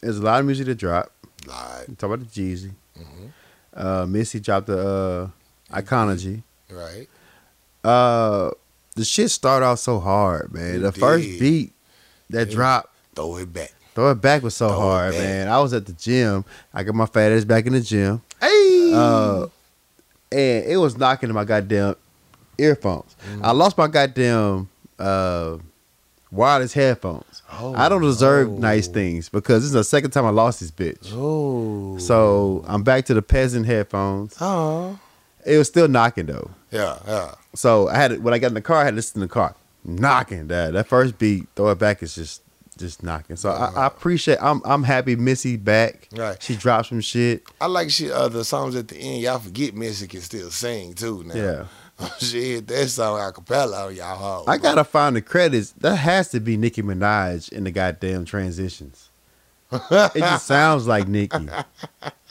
there's 0.00 0.18
a 0.18 0.22
lot 0.22 0.40
of 0.40 0.46
music 0.46 0.66
to 0.66 0.74
drop. 0.74 1.12
Live. 1.46 1.86
Talk 1.98 2.10
about 2.12 2.20
the 2.20 2.26
Jeezy. 2.26 2.72
Mhm. 2.98 3.30
Uh, 3.74 4.06
Missy 4.06 4.40
dropped 4.40 4.66
the 4.68 5.30
uh, 5.70 5.76
Iconology. 5.80 6.42
Right? 6.70 7.08
Uh, 7.84 8.50
the 8.94 9.04
shit 9.04 9.30
started 9.30 9.66
off 9.66 9.78
so 9.78 10.00
hard, 10.00 10.52
man. 10.52 10.76
It 10.76 10.78
the 10.78 10.92
first 10.92 11.24
beat 11.38 11.72
that 12.30 12.48
It- 12.48 12.54
dropped, 12.54 12.94
Throw 13.14 13.36
it 13.36 13.52
back. 13.52 13.74
throw 13.94 14.10
it 14.10 14.20
back 14.20 14.42
was 14.42 14.54
so 14.56 14.68
Throw 14.68 14.80
hard, 14.80 15.12
man. 15.14 15.48
I 15.48 15.60
was 15.60 15.72
at 15.74 15.84
the 15.86 15.92
gym. 15.92 16.44
I 16.72 16.82
got 16.82 16.94
my 16.94 17.06
fat 17.06 17.32
ass 17.32 17.44
back 17.44 17.66
in 17.66 17.74
the 17.74 17.80
gym. 17.80 18.22
Hey! 18.40 18.90
Uh, 18.94 19.46
and 20.32 20.64
it 20.64 20.76
was 20.78 20.96
knocking 20.96 21.28
in 21.28 21.34
my 21.34 21.44
goddamn 21.44 21.96
earphones. 22.58 23.16
Mm-hmm. 23.30 23.44
I 23.44 23.50
lost 23.52 23.78
my 23.78 23.86
goddamn 23.86 24.68
uh, 24.98 25.58
wireless 26.30 26.72
headphones. 26.72 27.42
Oh, 27.52 27.74
I 27.74 27.88
don't 27.88 28.02
deserve 28.02 28.50
no. 28.50 28.58
nice 28.58 28.88
things 28.88 29.28
because 29.28 29.62
this 29.62 29.68
is 29.68 29.72
the 29.72 29.84
second 29.84 30.10
time 30.10 30.24
I 30.24 30.30
lost 30.30 30.60
this 30.60 30.70
bitch. 30.70 31.12
oh. 31.12 31.98
So 31.98 32.64
I'm 32.66 32.82
back 32.82 33.04
to 33.06 33.14
the 33.14 33.22
peasant 33.22 33.66
headphones. 33.66 34.36
Oh. 34.40 34.98
It 35.44 35.58
was 35.58 35.68
still 35.68 35.88
knocking 35.88 36.26
though. 36.26 36.50
Yeah, 36.70 36.98
yeah. 37.06 37.34
So 37.54 37.88
I 37.88 37.94
had 37.96 38.10
to, 38.10 38.18
when 38.18 38.34
I 38.34 38.38
got 38.38 38.48
in 38.48 38.54
the 38.54 38.60
car, 38.60 38.78
I 38.78 38.84
had 38.84 38.90
to 38.90 38.96
listen 38.96 39.22
in 39.22 39.28
the 39.28 39.32
car, 39.32 39.54
knocking 39.84 40.48
that 40.48 40.72
that 40.72 40.88
first 40.88 41.18
beat, 41.18 41.46
throw 41.54 41.70
it 41.70 41.78
back 41.78 42.02
is 42.02 42.16
just 42.16 42.42
just 42.76 43.02
knocking. 43.02 43.36
So 43.36 43.50
I, 43.50 43.72
I 43.74 43.86
appreciate. 43.86 44.38
I'm 44.40 44.62
I'm 44.64 44.82
happy 44.82 45.16
Missy 45.16 45.56
back. 45.56 46.08
Right. 46.12 46.40
She 46.42 46.56
dropped 46.56 46.88
some 46.88 47.00
shit. 47.00 47.42
I 47.60 47.66
like 47.66 47.90
she 47.90 48.10
uh, 48.10 48.28
the 48.28 48.44
songs 48.44 48.76
at 48.76 48.88
the 48.88 48.96
end. 48.96 49.22
Y'all 49.22 49.38
forget 49.38 49.74
Missy 49.74 50.06
can 50.06 50.20
still 50.20 50.50
sing 50.50 50.94
too 50.94 51.24
now. 51.24 51.34
Yeah. 51.34 51.64
she 52.18 52.54
hit 52.54 52.66
that 52.68 52.88
song 52.88 53.20
a 53.20 53.32
cappella 53.32 53.86
on 53.86 53.94
y'all 53.94 54.16
hoes. 54.16 54.44
I 54.48 54.58
gotta 54.58 54.84
find 54.84 55.16
the 55.16 55.22
credits. 55.22 55.72
That 55.72 55.96
has 55.96 56.30
to 56.30 56.40
be 56.40 56.56
Nicki 56.56 56.82
Minaj 56.82 57.50
in 57.52 57.64
the 57.64 57.70
goddamn 57.70 58.24
transitions. 58.24 59.08
It 59.72 60.20
just 60.20 60.46
sounds 60.46 60.86
like 60.86 61.08
Nicki. 61.08 61.48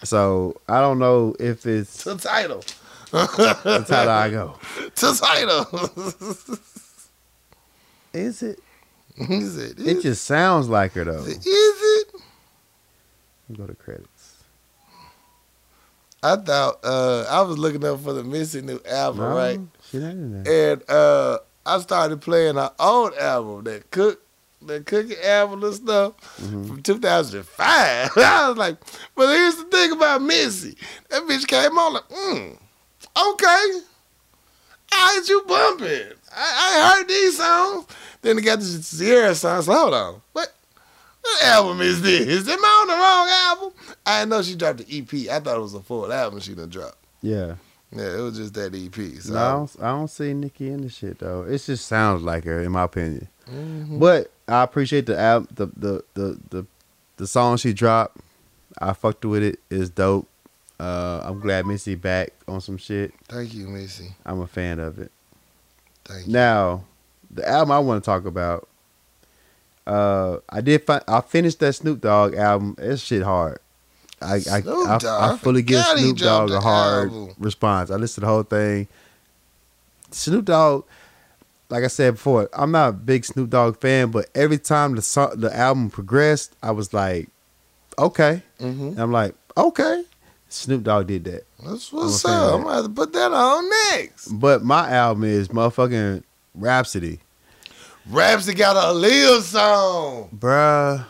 So 0.03 0.61
I 0.67 0.79
don't 0.81 0.99
know 0.99 1.35
if 1.39 1.65
it's 1.65 2.03
to 2.03 2.15
title. 2.15 2.63
that's 3.11 3.89
how 3.89 4.09
I 4.09 4.29
go. 4.29 4.59
to 4.95 5.19
title. 5.19 6.59
Is 8.13 8.43
it? 8.43 8.59
Is 9.17 9.57
it? 9.57 9.79
It 9.79 10.01
just 10.01 10.25
sounds 10.25 10.67
like 10.69 10.93
her 10.93 11.05
though. 11.05 11.23
Is 11.23 11.45
it? 11.45 12.11
Go 13.55 13.65
to 13.67 13.75
credits. 13.75 14.43
I 16.23 16.35
thought 16.37 16.79
uh, 16.83 17.25
I 17.29 17.41
was 17.43 17.57
looking 17.57 17.85
up 17.85 17.99
for 18.01 18.13
the 18.13 18.23
Missy 18.23 18.61
new 18.61 18.79
album, 18.89 19.21
No, 19.21 19.35
right? 19.35 19.59
She 19.91 19.97
not 19.99 20.11
in 20.11 20.43
there. 20.43 20.71
And 20.73 20.89
uh, 20.89 21.37
I 21.65 21.79
started 21.79 22.19
playing 22.21 22.55
her 22.55 22.71
old 22.79 23.13
album, 23.13 23.63
that 23.65 23.91
cook, 23.91 24.21
that 24.63 24.87
cooking 24.87 25.17
album 25.23 25.63
and 25.63 25.75
stuff 25.75 26.13
Mm-hmm. 26.41 26.63
from 26.67 26.81
2005. 26.81 27.59
I 28.17 28.49
was 28.49 28.57
like, 28.57 28.77
but 29.15 29.27
here's 29.29 29.57
the 29.57 29.65
thing 29.65 29.91
about 29.91 30.23
Missy. 30.23 30.75
That 31.09 31.21
bitch 31.23 31.45
came 31.47 31.77
on 31.77 31.93
like, 31.93 32.09
mm, 32.09 32.53
okay. 32.53 33.79
I 34.91 35.21
you 35.27 35.43
bumping. 35.47 36.13
I, 36.35 36.91
I 36.91 36.97
heard 36.97 37.07
these 37.07 37.37
songs. 37.37 37.85
Then 38.21 38.35
they 38.37 38.41
got 38.41 38.59
the 38.59 38.95
Ciara 38.97 39.35
songs. 39.35 39.65
Hold 39.67 39.93
on. 39.93 40.21
What? 40.33 40.53
What 41.21 41.43
album 41.45 41.81
is 41.81 42.01
this? 42.01 42.21
Is 42.27 42.47
Am 42.47 42.63
I 42.63 42.67
on 42.81 42.87
the 42.87 42.93
wrong 42.93 43.29
album? 43.63 43.95
I 44.05 44.19
didn't 44.19 44.29
know 44.29 44.41
she 44.43 44.55
dropped 44.55 44.85
the 44.85 44.97
EP. 44.99 45.31
I 45.31 45.39
thought 45.39 45.57
it 45.57 45.61
was 45.61 45.73
a 45.73 45.81
full 45.81 46.11
album 46.13 46.39
she 46.39 46.53
done 46.53 46.69
dropped. 46.69 46.97
Yeah. 47.21 47.55
Yeah, 47.91 48.17
it 48.17 48.21
was 48.21 48.37
just 48.37 48.53
that 48.55 48.75
EP. 48.75 49.21
So. 49.21 49.33
No, 49.33 49.39
I 49.39 49.51
don't, 49.53 49.75
I 49.81 49.87
don't 49.87 50.07
see 50.09 50.33
Nicki 50.33 50.69
in 50.69 50.81
the 50.81 50.89
shit 50.89 51.17
though. 51.19 51.43
It 51.43 51.57
just 51.59 51.87
sounds 51.87 52.21
like 52.21 52.43
her, 52.43 52.61
in 52.61 52.71
my 52.71 52.83
opinion. 52.83 53.27
Mhm. 53.49 53.99
But 53.99 54.31
I 54.47 54.63
appreciate 54.63 55.05
the 55.07 55.17
album, 55.19 55.47
the 55.55 55.67
the 55.77 56.03
the 56.13 56.39
the, 56.49 56.65
the 57.17 57.27
song 57.27 57.57
she 57.57 57.73
dropped. 57.73 58.17
I 58.79 58.93
fucked 58.93 59.23
with 59.25 59.41
it. 59.43 59.59
It's 59.71 59.89
dope. 59.89 60.27
Uh, 60.79 61.21
I'm 61.23 61.39
glad 61.39 61.65
Missy 61.65 61.95
back 61.95 62.33
on 62.47 62.59
some 62.59 62.77
shit. 62.77 63.13
Thank 63.29 63.53
you, 63.53 63.67
Missy. 63.67 64.13
I'm 64.25 64.41
a 64.41 64.47
fan 64.47 64.79
of 64.79 64.99
it. 64.99 65.11
Thank 66.05 66.27
you. 66.27 66.33
Now, 66.33 66.85
the 67.31 67.47
album 67.47 67.71
I 67.71 67.79
want 67.79 68.03
to 68.03 68.05
talk 68.05 68.25
about. 68.25 68.67
Uh, 69.85 70.37
I 70.49 70.61
did. 70.61 70.83
Fi- 70.83 71.03
I 71.07 71.21
finished 71.21 71.59
that 71.59 71.73
Snoop 71.73 72.01
Dogg 72.01 72.33
album. 72.33 72.75
That 72.77 72.97
shit 72.97 73.21
hard. 73.21 73.59
I 74.21 74.35
I, 74.49 74.63
I, 74.65 74.99
I, 75.33 75.37
fully 75.37 75.61
give 75.61 75.83
he 75.97 75.97
Snoop 75.99 76.17
Dogg 76.17 76.51
a 76.51 76.59
hard 76.59 77.09
album. 77.11 77.35
response. 77.37 77.91
I 77.91 77.95
listened 77.95 78.15
to 78.15 78.19
the 78.21 78.27
whole 78.27 78.43
thing. 78.43 78.87
Snoop 80.11 80.45
Dogg, 80.45 80.85
like 81.69 81.83
I 81.83 81.87
said 81.87 82.13
before, 82.13 82.49
I'm 82.53 82.71
not 82.71 82.89
a 82.89 82.93
big 82.93 83.25
Snoop 83.25 83.49
Dogg 83.49 83.79
fan, 83.79 84.11
but 84.11 84.29
every 84.33 84.57
time 84.57 84.95
the 84.95 85.01
song, 85.01 85.33
the 85.35 85.55
album 85.55 85.89
progressed, 85.89 86.55
I 86.63 86.71
was 86.71 86.93
like, 86.93 87.29
okay. 87.99 88.41
Mm-hmm. 88.59 88.87
And 88.87 88.99
I'm 88.99 89.11
like, 89.11 89.35
okay. 89.57 90.03
Snoop 90.49 90.83
Dogg 90.83 91.07
did 91.07 91.23
that. 91.25 91.45
That's 91.63 91.91
I'm 91.91 91.99
what's 91.99 92.23
of 92.23 92.31
up. 92.31 92.53
I'm 92.55 92.61
gonna 92.63 92.75
have 92.75 92.83
to 92.85 92.89
put 92.91 93.13
that 93.13 93.31
on 93.33 93.69
next. 93.93 94.27
But 94.29 94.63
my 94.63 94.89
album 94.89 95.23
is 95.25 95.49
motherfucking 95.49 96.23
Rapsody. 96.53 97.19
Rapsody 98.09 98.55
got 98.57 98.75
a 98.75 98.93
Aaliyah 98.93 99.41
song. 99.41 100.29
Bruh. 100.37 101.05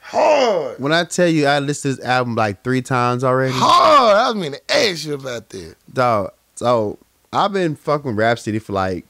Hard. 0.00 0.80
When 0.80 0.92
I 0.92 1.04
tell 1.04 1.28
you 1.28 1.46
I 1.46 1.58
listened 1.60 1.96
to 1.96 2.00
this 2.00 2.06
album 2.08 2.34
like 2.34 2.64
three 2.64 2.82
times 2.82 3.22
already, 3.22 3.52
Hard. 3.54 4.16
I 4.16 4.26
was 4.28 4.36
mean 4.36 4.52
to 4.52 4.72
ask 4.72 5.06
you 5.06 5.14
about 5.14 5.48
that. 5.50 5.74
dog. 5.92 6.32
So 6.54 6.98
I've 7.32 7.52
been 7.52 7.76
fucking 7.76 8.06
with 8.06 8.16
Rapsody 8.18 8.58
for 8.58 8.72
like 8.72 9.04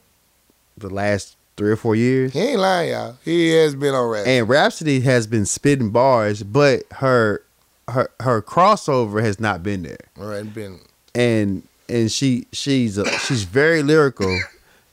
the 0.77 0.91
last 0.91 1.37
three 1.57 1.71
or 1.71 1.77
four 1.77 1.95
years. 1.95 2.33
He 2.33 2.41
ain't 2.41 2.61
lying, 2.61 2.91
y'all. 2.91 3.17
He 3.25 3.51
has 3.53 3.75
been 3.75 3.95
on 3.95 4.09
Rapsody. 4.11 4.31
And 4.39 4.49
Rapsody 4.49 5.01
has 5.01 5.27
been 5.27 5.47
spitting 5.47 5.91
bars, 5.91 6.43
but 6.43 6.85
her 6.93 7.43
her 7.91 8.11
her 8.21 8.43
crossover 8.43 9.23
has 9.23 9.39
not 9.41 9.63
been 9.63 9.83
there. 9.83 9.99
Right, 10.17 10.53
been 10.53 10.81
And 11.15 11.63
and 11.89 12.11
she 12.11 12.47
she's 12.53 12.99
a, 12.99 13.07
she's 13.21 13.43
very 13.45 13.83
lyrical, 13.83 14.41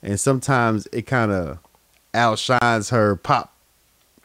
and 0.03 0.19
sometimes 0.19 0.87
it 0.91 1.03
kind 1.03 1.31
of 1.31 1.59
outshines 2.13 2.89
her 2.89 3.15
pop 3.15 3.53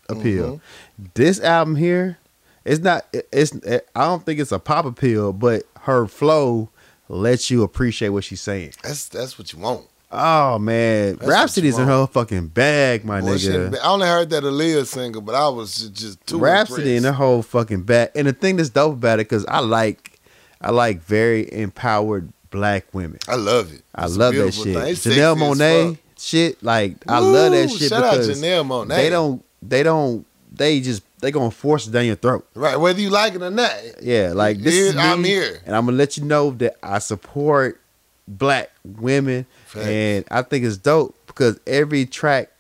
appeal. 0.09 0.57
Mm-hmm. 0.57 1.05
This 1.15 1.40
album 1.40 1.77
here, 1.77 2.19
it's 2.65 2.81
not. 2.81 3.07
it- 3.12 3.28
It's. 3.32 3.53
I 3.94 4.05
don't 4.05 4.24
think 4.24 4.40
it's 4.40 4.53
a 4.53 4.59
pop 4.59 4.85
appeal, 4.85 5.32
but 5.32 5.65
her 5.82 6.07
flow 6.07 6.69
lets 7.09 7.51
you 7.51 7.62
appreciate 7.62 8.09
what 8.11 8.24
she's 8.24 8.40
saying. 8.40 8.73
that's 8.82 9.09
that's 9.09 9.39
what 9.39 9.53
you 9.53 9.59
want. 9.59 9.86
Oh 10.14 10.59
man, 10.59 11.14
what 11.14 11.26
Rapsody's 11.26 11.78
in 11.78 11.86
her 11.86 12.06
fucking 12.06 12.48
bag, 12.48 13.02
my 13.02 13.22
Boy, 13.22 13.36
nigga. 13.36 13.78
I 13.78 13.89
only 13.89 14.06
heard 14.06 14.28
that 14.30 14.44
Aaliyah 14.44 14.84
single, 14.84 15.22
but 15.22 15.34
I 15.34 15.48
was 15.48 15.74
just, 15.74 15.94
just 15.94 16.26
too 16.26 16.39
Rapsody 16.39 16.97
in 16.97 17.05
her 17.05 17.12
whole 17.12 17.40
fucking 17.40 17.84
bag. 17.84 18.10
And 18.14 18.28
the 18.28 18.34
thing 18.34 18.56
that's 18.56 18.68
dope 18.68 18.93
about 18.93 19.20
it, 19.20 19.28
because 19.28 19.47
I 19.47 19.60
like, 19.60 20.20
I 20.60 20.70
like 20.70 21.01
very 21.02 21.51
empowered 21.51 22.30
black 22.51 22.93
women. 22.93 23.20
I 23.26 23.36
love 23.36 23.72
it. 23.72 23.82
I 23.94 24.05
It's 24.05 24.16
love 24.16 24.34
that 24.34 24.52
shit. 24.52 24.76
Janelle 24.76 25.36
Monáe 25.36 25.97
shit, 26.18 26.62
like 26.62 26.97
I 27.09 27.18
love 27.18 27.52
that 27.52 27.70
shit 27.70 27.89
shout 27.89 28.05
out 28.05 28.12
because 28.12 28.39
Janelle 28.39 28.66
Monáe. 28.66 28.89
they 28.94 29.09
don't, 29.09 29.43
they 29.62 29.82
don't, 29.82 30.26
they 30.52 30.80
just 30.80 31.02
they 31.20 31.30
gonna 31.30 31.51
force 31.51 31.86
it 31.86 31.93
down 31.93 32.05
your 32.05 32.16
throat. 32.16 32.47
Right, 32.55 32.76
whether 32.76 33.01
you 33.01 33.09
like 33.09 33.34
it 33.34 33.43
or 33.43 33.51
not. 33.51 33.74
Yeah, 34.02 34.32
like 34.34 34.59
this 34.59 34.74
is 34.74 34.94
me, 34.94 35.01
I'm 35.01 35.24
here. 35.24 35.60
and 35.64 35.74
I'm 35.74 35.86
gonna 35.86 35.97
let 35.97 36.18
you 36.18 36.24
know 36.24 36.51
that 36.51 36.76
I 36.82 36.98
support 36.98 37.80
black 38.28 38.70
women, 38.85 39.47
Facts. 39.66 39.86
and 39.86 40.24
I 40.31 40.43
think 40.43 40.65
it's 40.65 40.77
dope 40.77 41.15
because 41.27 41.59
every 41.66 42.07
track 42.07 42.51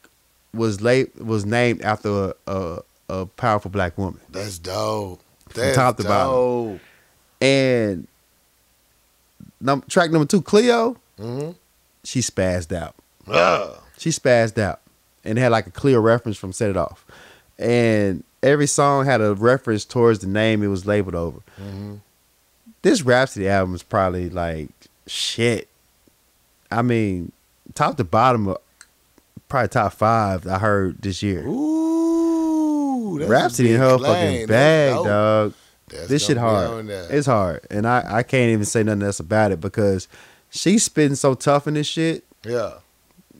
was 0.54 0.80
late 0.80 1.14
was 1.22 1.44
named 1.46 1.82
after 1.82 2.34
a, 2.46 2.52
a, 2.52 2.78
a 3.08 3.26
powerful 3.26 3.70
black 3.70 3.96
woman, 3.96 4.20
That's 4.30 4.58
dope. 4.58 5.20
That's 5.54 5.76
top 5.76 5.96
to 5.98 6.04
bottom. 6.04 6.32
dope. 6.32 6.80
and 7.40 8.06
num- 9.60 9.84
track 9.88 10.10
number 10.10 10.26
two, 10.26 10.42
Cleo, 10.42 10.96
Mm-hmm. 11.18 11.50
she 12.04 12.20
spazzed 12.20 12.74
out. 12.76 12.94
Ah, 13.28 13.78
She 13.98 14.10
spazzed 14.10 14.58
out, 14.58 14.80
and 15.24 15.38
it 15.38 15.40
had 15.40 15.52
like 15.52 15.66
a 15.66 15.70
clear 15.70 16.00
reference 16.00 16.36
from 16.36 16.52
Set 16.52 16.70
It 16.70 16.76
Off, 16.76 17.04
and 17.58 18.24
every 18.42 18.66
song 18.66 19.04
had 19.04 19.20
a 19.20 19.34
reference 19.34 19.84
towards 19.84 20.18
the 20.20 20.26
name 20.26 20.62
it 20.62 20.66
was 20.68 20.84
labeled 20.86 21.14
over. 21.14 21.38
mhm. 21.60 22.00
this 22.82 23.02
Rapsody 23.02 23.48
album 23.48 23.74
is 23.74 23.82
probably 23.84 24.28
like 24.30 24.70
shit. 25.06 25.68
I 26.70 26.82
mean, 26.82 27.32
top 27.74 27.96
to 27.98 28.04
bottom, 28.04 28.48
uh, 28.48 28.54
probably 29.48 29.68
top 29.68 29.92
five 29.92 30.46
I 30.46 30.58
heard 30.58 31.00
this 31.02 31.22
year. 31.22 31.44
Ooh, 31.46 33.18
that's 33.18 33.28
a 33.28 33.32
Rapsody 33.32 33.72
in 33.72 33.80
her 33.80 33.98
fucking 33.98 34.46
bag, 34.46 34.94
dope. 34.94 35.06
dog. 35.06 35.54
That's 35.88 36.08
this 36.08 36.26
shit 36.26 36.38
hard. 36.38 36.88
It's 36.88 37.26
hard, 37.26 37.66
and 37.70 37.86
I 37.86 38.18
I 38.18 38.22
can't 38.22 38.50
even 38.50 38.64
say 38.64 38.82
nothing 38.82 39.02
else 39.02 39.20
about 39.20 39.52
it 39.52 39.60
because 39.60 40.08
she's 40.50 40.82
spitting 40.84 41.16
so 41.16 41.34
tough 41.34 41.66
in 41.66 41.74
this 41.74 41.86
shit. 41.86 42.24
yeah, 42.46 42.74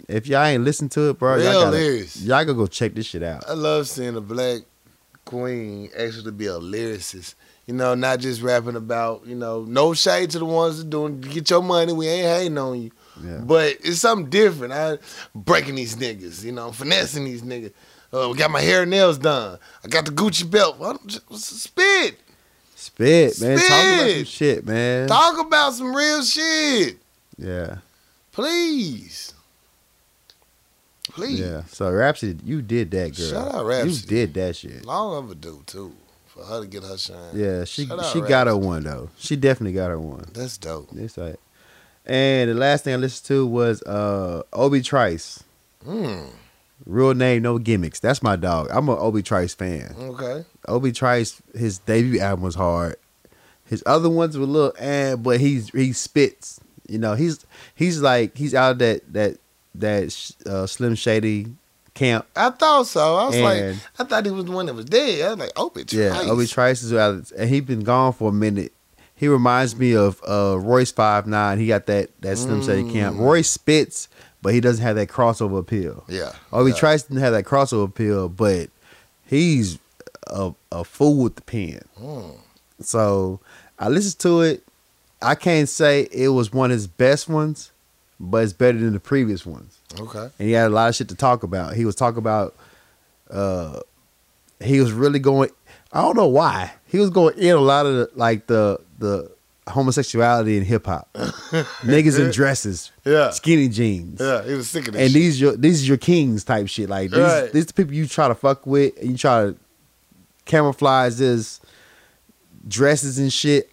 If 0.09 0.26
y'all 0.26 0.44
ain't 0.44 0.62
listen 0.64 0.90
to 0.90 1.09
it, 1.10 1.18
bro, 1.18 1.36
y'all 1.36 1.52
gotta, 1.64 1.70
lyrics. 1.70 2.20
y'all 2.20 2.44
gotta 2.44 2.52
go 2.55 2.66
check 2.66 2.94
this 2.94 3.06
shit 3.06 3.22
out. 3.22 3.48
I 3.48 3.55
love 3.55 3.89
seeing 3.89 4.16
a 4.16 4.20
black 4.20 4.62
queen 5.24 5.89
actually 5.97 6.32
be 6.32 6.47
a 6.47 6.59
lyricist. 6.59 7.34
You 7.66 7.74
know, 7.74 7.94
not 7.94 8.18
just 8.18 8.43
rapping 8.43 8.74
about, 8.76 9.24
you 9.26 9.36
know, 9.36 9.62
no 9.62 9.94
shade 9.94 10.30
to 10.30 10.39
the 10.40 10.44
ones 10.44 10.78
that 10.78 10.90
doing 10.90 11.20
get 11.20 11.48
your 11.48 11.62
money. 11.62 11.93
We 11.93 12.09
ain't 12.09 12.26
hating 12.26 12.59
on 12.59 12.82
you. 12.82 12.90
Yeah. 13.22 13.39
But 13.39 13.76
it's 13.84 14.01
something 14.01 14.28
different. 14.30 14.72
I 14.72 14.98
breaking 15.34 15.76
these 15.76 15.94
niggas, 15.97 16.43
you 16.43 16.51
know, 16.52 16.72
finessing 16.72 17.24
these 17.24 17.43
niggas. 17.43 17.72
Uh, 18.12 18.28
we 18.30 18.36
got 18.36 18.51
my 18.51 18.60
hair 18.60 18.82
and 18.82 18.90
nails 18.90 19.16
done. 19.16 19.59
I 19.84 19.89
got 19.89 20.05
the 20.06 20.10
Gucci 20.10 20.51
belt. 20.51 20.78
Don't 20.80 21.01
you- 21.30 21.36
spit. 21.39 22.18
Spit, 22.74 23.40
man. 23.40 23.59
Talk 23.59 23.68
about 23.68 24.10
some 24.10 24.24
shit, 24.24 24.66
man. 24.66 25.09
Talk 25.09 25.47
about 25.47 25.72
some 25.74 25.94
real 25.94 26.22
shit. 26.24 26.98
Yeah, 27.39 27.76
Please. 28.32 29.34
Please. 31.10 31.40
yeah. 31.40 31.62
So 31.68 31.90
Rapsody, 31.90 32.39
you 32.44 32.60
did 32.62 32.90
that, 32.90 33.16
girl. 33.16 33.30
Shout 33.30 33.55
out 33.55 33.86
You 33.86 33.94
did 33.94 34.34
that 34.34 34.56
shit. 34.56 34.84
Long 34.84 35.14
overdue 35.24 35.62
too. 35.66 35.94
For 36.34 36.44
her 36.44 36.60
to 36.62 36.66
get 36.66 36.82
her 36.82 36.96
shine. 36.96 37.32
Yeah, 37.34 37.64
she 37.64 37.86
Shout 37.86 37.98
out 38.00 38.12
she 38.12 38.20
got 38.22 38.46
her 38.46 38.56
one 38.56 38.84
though. 38.84 39.10
She 39.18 39.36
definitely 39.36 39.74
got 39.74 39.88
her 39.90 39.98
one. 40.00 40.24
That's 40.32 40.56
dope. 40.56 40.88
It's 40.94 41.18
like, 41.18 41.36
and 42.06 42.48
the 42.50 42.54
last 42.54 42.84
thing 42.84 42.94
I 42.94 42.96
listened 42.96 43.26
to 43.28 43.46
was 43.46 43.82
uh 43.82 44.42
Obi 44.52 44.80
Trice. 44.80 45.44
Mm, 45.86 46.30
Real 46.86 47.14
name, 47.14 47.42
no 47.42 47.59
gimmicks. 47.59 48.00
That's 48.00 48.22
my 48.22 48.36
dog. 48.36 48.68
I'm 48.70 48.88
an 48.88 48.96
Obi 48.98 49.22
Trice 49.22 49.52
fan. 49.54 49.94
okay. 49.98 50.44
Obi 50.68 50.90
Trice, 50.92 51.42
his 51.54 51.78
debut 51.78 52.18
album 52.20 52.44
was 52.44 52.54
hard. 52.54 52.96
His 53.66 53.82
other 53.86 54.09
ones 54.10 54.36
were 54.36 54.44
a 54.44 54.46
little 54.46 54.72
eh, 54.78 55.16
but 55.16 55.38
he's 55.40 55.68
he 55.70 55.92
spits. 55.92 56.60
You 56.88 56.98
know, 56.98 57.14
he's 57.14 57.44
he's 57.74 58.00
like 58.00 58.36
he's 58.36 58.54
out 58.54 58.72
of 58.72 58.78
that 58.78 59.12
that 59.12 59.36
that 59.74 60.32
uh, 60.46 60.66
Slim 60.66 60.94
Shady 60.94 61.46
camp. 61.94 62.27
I 62.36 62.51
thought 62.51 62.86
so. 62.86 63.16
I 63.16 63.27
was 63.27 63.35
And- 63.36 63.44
like, 63.44 63.77
I 63.98 64.05
thought 64.05 64.24
he 64.27 64.32
was 64.32 64.44
the 64.47 64.52
one 64.52 64.66
that 64.66 64.74
was 64.74 64.85
dead. 64.86 65.23
I 65.27 65.31
was 65.31 65.39
like, 65.39 65.52
Obi 65.59 65.85
Trice. 65.85 65.93
Yeah, 65.98 66.31
Obi 66.31 66.47
Trice 66.47 66.82
is 66.82 66.93
out, 66.93 67.31
and 67.32 67.48
he 67.51 67.60
been 67.60 67.82
gone 67.85 68.12
for 68.12 68.31
a 68.31 68.32
minute. 68.32 68.73
He 69.14 69.28
reminds 69.28 69.77
me 69.77 69.94
of 69.94 70.20
uh, 70.27 70.59
Royce 70.59 70.90
Five 70.90 71.27
Nine. 71.27 71.59
He 71.59 71.66
got 71.69 71.86
that 71.86 72.10
that 72.23 72.36
Slim 72.39 72.62
Shady 72.62 72.90
camp. 72.93 73.16
Mm. 73.16 73.20
Royce 73.20 73.51
spits, 73.51 74.09
but 74.43 74.52
he 74.52 74.60
doesn't 74.60 74.82
have 74.82 74.97
that 74.97 75.09
crossover 75.09 75.59
appeal. 75.60 76.02
Yeah. 76.09 76.32
Obi 76.52 76.70
yeah. 76.70 76.77
Trice 76.77 77.05
didn't 77.05 77.20
have 77.23 77.32
that 77.32 77.44
crossover 77.44 77.85
appeal, 77.85 78.28
but 78.28 78.70
he's 79.27 79.78
a, 80.27 80.52
a 80.73 80.82
fool 80.82 81.23
with 81.23 81.36
the 81.36 81.43
pen. 81.43 81.82
Mm. 82.01 82.36
So 82.81 83.39
I 83.78 83.89
listened 83.89 84.19
to 84.20 84.40
it. 84.40 84.64
I 85.20 85.36
can't 85.36 85.69
say 85.69 86.09
it 86.10 86.28
was 86.31 86.52
one 86.52 86.73
of 86.73 86.74
his 86.74 86.89
best 86.89 87.28
ones, 87.28 87.70
but 88.19 88.39
it's 88.43 88.52
better 88.52 88.78
than 88.78 88.93
the 88.93 88.98
previous 89.01 89.47
ones. 89.47 89.78
Okay. 90.01 90.28
And 90.39 90.48
he 90.48 90.52
had 90.52 90.66
a 90.66 90.70
lot 90.74 90.89
of 90.89 90.94
shit 90.94 91.09
to 91.10 91.14
talk 91.14 91.43
about. 91.43 91.74
He 91.74 91.85
was 91.85 91.94
talking 91.94 92.19
about 92.19 92.55
uh 93.31 93.81
he 94.62 94.81
was 94.81 94.93
really 94.93 95.19
going 95.19 95.51
I 95.93 96.01
don't 96.02 96.16
know 96.16 96.28
why. 96.28 96.73
He 96.86 96.98
was 96.98 97.10
going 97.10 97.36
in 97.39 97.55
a 97.55 97.60
lot 97.60 97.86
of 97.86 97.94
the, 97.94 98.10
like 98.14 98.47
the 98.47 98.78
the 98.98 99.31
homosexuality 99.69 100.56
in 100.56 100.64
hip 100.64 100.86
hop. 100.86 101.09
Niggas 101.14 102.19
in 102.19 102.31
dresses, 102.31 102.90
Yeah. 103.05 103.31
skinny 103.31 103.69
jeans. 103.69 104.20
Yeah. 104.20 104.43
He 104.44 104.55
was 104.55 104.69
sick 104.70 104.89
of 104.89 104.94
this. 104.94 105.02
And 105.02 105.10
shit. 105.10 105.14
these 105.14 105.40
your 105.40 105.56
these 105.56 105.86
your 105.89 105.98
kings 105.98 106.44
type 106.44 106.69
shit. 106.69 106.89
Like 106.89 107.10
these 107.10 107.20
Right. 107.20 107.52
these 107.52 107.66
the 107.66 107.73
people 107.74 107.94
you 107.94 108.06
try 108.06 108.28
to 108.28 108.35
fuck 108.35 108.66
with 108.66 108.97
and 109.01 109.10
you 109.12 109.16
try 109.19 109.44
to 109.47 109.56
camouflage 110.47 111.20
as 111.20 111.60
dresses 112.66 113.19
and 113.19 113.32
shit 113.32 113.70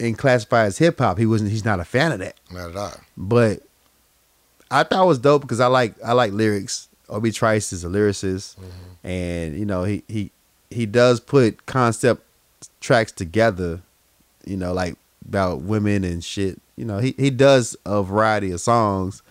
and 0.00 0.16
classify 0.16 0.64
as 0.64 0.78
hip 0.78 0.98
hop. 0.98 1.18
He 1.18 1.26
wasn't 1.26 1.50
he's 1.50 1.64
not 1.64 1.80
a 1.80 1.84
fan 1.84 2.12
of 2.12 2.18
that. 2.20 2.36
Not 2.52 2.70
at 2.70 2.76
all. 2.76 2.94
But 3.16 3.62
I 4.70 4.82
thought 4.82 5.04
it 5.04 5.06
was 5.06 5.18
dope 5.18 5.42
because 5.42 5.60
I 5.60 5.66
like 5.66 5.94
I 6.04 6.12
like 6.12 6.32
lyrics. 6.32 6.88
Obi 7.08 7.32
Trice 7.32 7.72
is 7.72 7.84
a 7.84 7.88
lyricist, 7.88 8.56
mm-hmm. 8.56 9.06
and 9.06 9.58
you 9.58 9.64
know 9.64 9.84
he 9.84 10.02
he 10.08 10.30
he 10.70 10.86
does 10.86 11.20
put 11.20 11.66
concept 11.66 12.22
tracks 12.80 13.12
together. 13.12 13.80
You 14.44 14.56
know, 14.56 14.72
like 14.72 14.96
about 15.26 15.62
women 15.62 16.04
and 16.04 16.22
shit. 16.22 16.60
You 16.76 16.84
know, 16.84 16.98
he 16.98 17.14
he 17.18 17.30
does 17.30 17.76
a 17.86 18.02
variety 18.02 18.50
of 18.50 18.60
songs, 18.60 19.22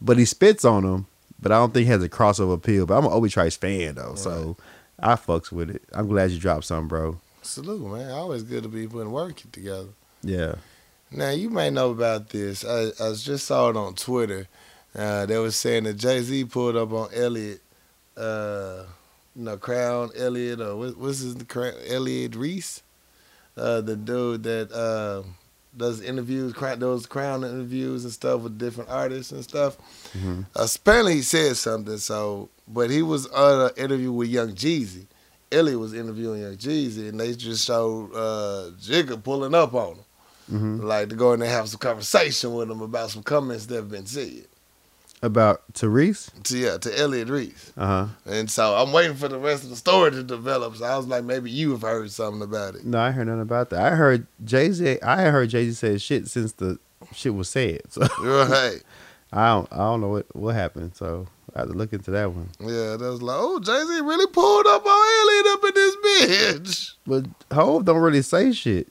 but 0.00 0.18
he 0.18 0.24
spits 0.24 0.64
on 0.64 0.84
them. 0.84 1.06
But 1.40 1.52
I 1.52 1.56
don't 1.56 1.74
think 1.74 1.84
he 1.84 1.92
has 1.92 2.02
a 2.02 2.08
crossover 2.08 2.54
appeal. 2.54 2.86
But 2.86 2.98
I'm 2.98 3.04
an 3.04 3.12
Obi 3.12 3.28
Trice 3.28 3.56
fan 3.56 3.96
though, 3.96 4.14
so 4.14 4.56
I 4.98 5.14
fucks 5.14 5.52
with 5.52 5.70
it. 5.70 5.82
I'm 5.92 6.08
glad 6.08 6.30
you 6.30 6.38
dropped 6.38 6.64
something, 6.64 6.88
bro. 6.88 7.20
Salute, 7.42 7.92
man. 7.92 8.10
Always 8.10 8.42
good 8.42 8.62
to 8.62 8.68
be 8.68 8.86
putting 8.86 9.12
work 9.12 9.42
together. 9.52 9.88
Yeah. 10.22 10.56
Now 11.10 11.30
you 11.30 11.50
may 11.50 11.70
know 11.70 11.90
about 11.90 12.30
this. 12.30 12.64
I, 12.64 12.88
I 13.00 13.12
just 13.12 13.46
saw 13.46 13.70
it 13.70 13.76
on 13.76 13.94
Twitter. 13.94 14.48
Uh, 14.96 15.26
they 15.26 15.38
were 15.38 15.50
saying 15.50 15.84
that 15.84 15.94
Jay 15.94 16.20
Z 16.22 16.44
pulled 16.46 16.76
up 16.76 16.92
on 16.92 17.08
Elliot, 17.14 17.60
uh, 18.16 18.84
you 19.34 19.44
know, 19.44 19.56
Crown 19.58 20.10
Elliot 20.16 20.60
or 20.60 20.76
what, 20.76 20.96
what's 20.96 21.18
his 21.20 21.34
crown 21.48 21.74
Elliot 21.86 22.34
Reese, 22.34 22.82
uh, 23.56 23.82
the 23.82 23.94
dude 23.94 24.42
that 24.44 24.72
uh, 24.72 25.22
does 25.76 26.00
interviews, 26.00 26.54
those 26.78 27.04
Crown 27.04 27.44
interviews 27.44 28.04
and 28.04 28.12
stuff 28.12 28.40
with 28.40 28.58
different 28.58 28.88
artists 28.88 29.32
and 29.32 29.44
stuff. 29.44 29.76
hmm 30.12 30.42
Uh, 30.54 30.66
apparently 30.74 31.16
he 31.16 31.22
said 31.22 31.56
something. 31.56 31.98
So, 31.98 32.48
but 32.66 32.88
he 32.90 33.02
was 33.02 33.26
on 33.28 33.66
an 33.66 33.70
interview 33.76 34.12
with 34.12 34.28
Young 34.28 34.52
Jeezy. 34.54 35.06
Elliot 35.52 35.78
was 35.78 35.92
interviewing 35.92 36.40
Young 36.40 36.56
Jeezy, 36.56 37.08
and 37.10 37.20
they 37.20 37.34
just 37.34 37.66
showed 37.66 38.10
uh, 38.14 38.70
Jigga 38.80 39.22
pulling 39.22 39.54
up 39.54 39.74
on 39.74 39.96
him 39.96 40.04
hmm 40.48 40.86
like 40.86 41.08
to 41.08 41.16
go 41.16 41.32
in 41.32 41.42
and 41.42 41.50
have 41.50 41.68
some 41.68 41.78
conversation 41.80 42.54
with 42.54 42.70
him 42.70 42.80
about 42.80 43.10
some 43.10 43.22
comments 43.22 43.66
that 43.66 43.74
have 43.76 43.90
been 43.90 44.06
said. 44.06 44.46
About 45.22 45.62
Therese. 45.72 46.30
To 46.44 46.58
yeah, 46.58 46.76
to 46.76 46.98
Elliot 46.98 47.28
Reese. 47.28 47.72
Uh 47.76 47.86
huh. 47.86 48.06
And 48.26 48.50
so 48.50 48.76
I'm 48.76 48.92
waiting 48.92 49.16
for 49.16 49.28
the 49.28 49.38
rest 49.38 49.64
of 49.64 49.70
the 49.70 49.76
story 49.76 50.10
to 50.10 50.22
develop. 50.22 50.76
So 50.76 50.84
I 50.84 50.96
was 50.96 51.06
like, 51.06 51.24
maybe 51.24 51.50
you 51.50 51.70
have 51.70 51.82
heard 51.82 52.10
something 52.10 52.42
about 52.42 52.74
it. 52.74 52.84
No, 52.84 52.98
I 53.00 53.10
heard 53.12 53.26
nothing 53.26 53.40
about 53.40 53.70
that. 53.70 53.80
I 53.80 53.96
heard 53.96 54.26
Jay 54.44 54.70
Z. 54.70 55.00
I 55.00 55.22
heard 55.22 55.48
Jay 55.48 55.64
Z 55.70 55.72
say 55.72 55.98
shit 55.98 56.28
since 56.28 56.52
the 56.52 56.78
shit 57.14 57.34
was 57.34 57.48
said. 57.48 57.80
So 57.88 58.02
Right. 58.22 58.80
I 59.32 59.48
don't. 59.48 59.72
I 59.72 59.76
don't 59.78 60.00
know 60.02 60.08
what 60.08 60.36
what 60.36 60.54
happened. 60.54 60.94
So 60.94 61.26
I 61.54 61.60
have 61.60 61.68
to 61.68 61.74
look 61.74 61.94
into 61.94 62.10
that 62.10 62.30
one. 62.32 62.50
Yeah, 62.60 62.96
that 62.96 63.00
was 63.00 63.22
like, 63.22 63.36
oh, 63.40 63.58
Jay 63.58 63.72
Z 63.84 64.00
really 64.02 64.26
pulled 64.26 64.66
up 64.66 64.84
on 64.84 65.08
Elliot 65.20 65.46
up 65.48 65.64
in 65.64 65.74
this 65.74 65.96
bitch. 66.04 66.92
But 67.06 67.24
Hove 67.56 67.86
don't 67.86 67.96
really 68.02 68.22
say 68.22 68.52
shit. 68.52 68.88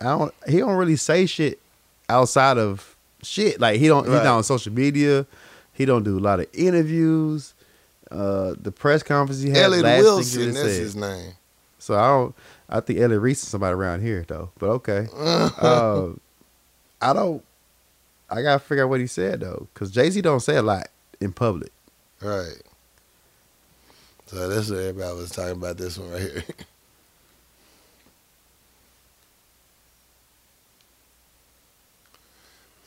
I 0.00 0.04
don't. 0.04 0.34
He 0.48 0.58
don't 0.58 0.76
really 0.76 0.96
say 0.96 1.26
shit 1.26 1.60
outside 2.08 2.58
of 2.58 2.93
shit. 3.24 3.60
Like 3.60 3.78
he 3.80 3.88
don't. 3.88 4.04
He's 4.04 4.14
not 4.14 4.26
on 4.26 4.44
social 4.44 4.72
media. 4.72 5.26
He 5.72 5.84
don't 5.84 6.04
do 6.04 6.18
a 6.18 6.20
lot 6.20 6.40
of 6.40 6.46
interviews. 6.52 7.54
Uh, 8.10 8.54
the 8.60 8.70
press 8.70 9.02
conference 9.02 9.42
he 9.42 9.50
had 9.50 9.58
Elliot 9.58 9.84
last 9.84 10.02
Wilson, 10.02 10.54
that's 10.54 10.58
said. 10.58 10.80
his 10.80 10.96
name. 10.96 11.32
So 11.78 11.96
I 11.96 12.06
don't. 12.08 12.34
I 12.68 12.80
think 12.80 12.98
Elliot 13.00 13.20
Reese 13.20 13.42
is 13.42 13.48
somebody 13.48 13.74
around 13.74 14.02
here 14.02 14.24
though. 14.26 14.50
But 14.58 14.70
okay. 14.70 15.08
uh, 15.16 16.10
I 17.02 17.12
don't. 17.12 17.42
I 18.30 18.42
gotta 18.42 18.58
figure 18.58 18.84
out 18.84 18.90
what 18.90 19.00
he 19.00 19.06
said 19.06 19.40
though, 19.40 19.68
because 19.72 19.90
Jay 19.90 20.08
Z 20.10 20.20
don't 20.20 20.40
say 20.40 20.56
a 20.56 20.62
lot 20.62 20.88
in 21.20 21.32
public. 21.32 21.72
right. 22.22 22.54
So 24.26 24.48
that's 24.48 24.70
what 24.70 24.78
everybody 24.78 25.14
was 25.16 25.30
talking 25.30 25.52
about 25.52 25.76
this 25.76 25.98
one 25.98 26.10
right 26.10 26.22
here. 26.22 26.42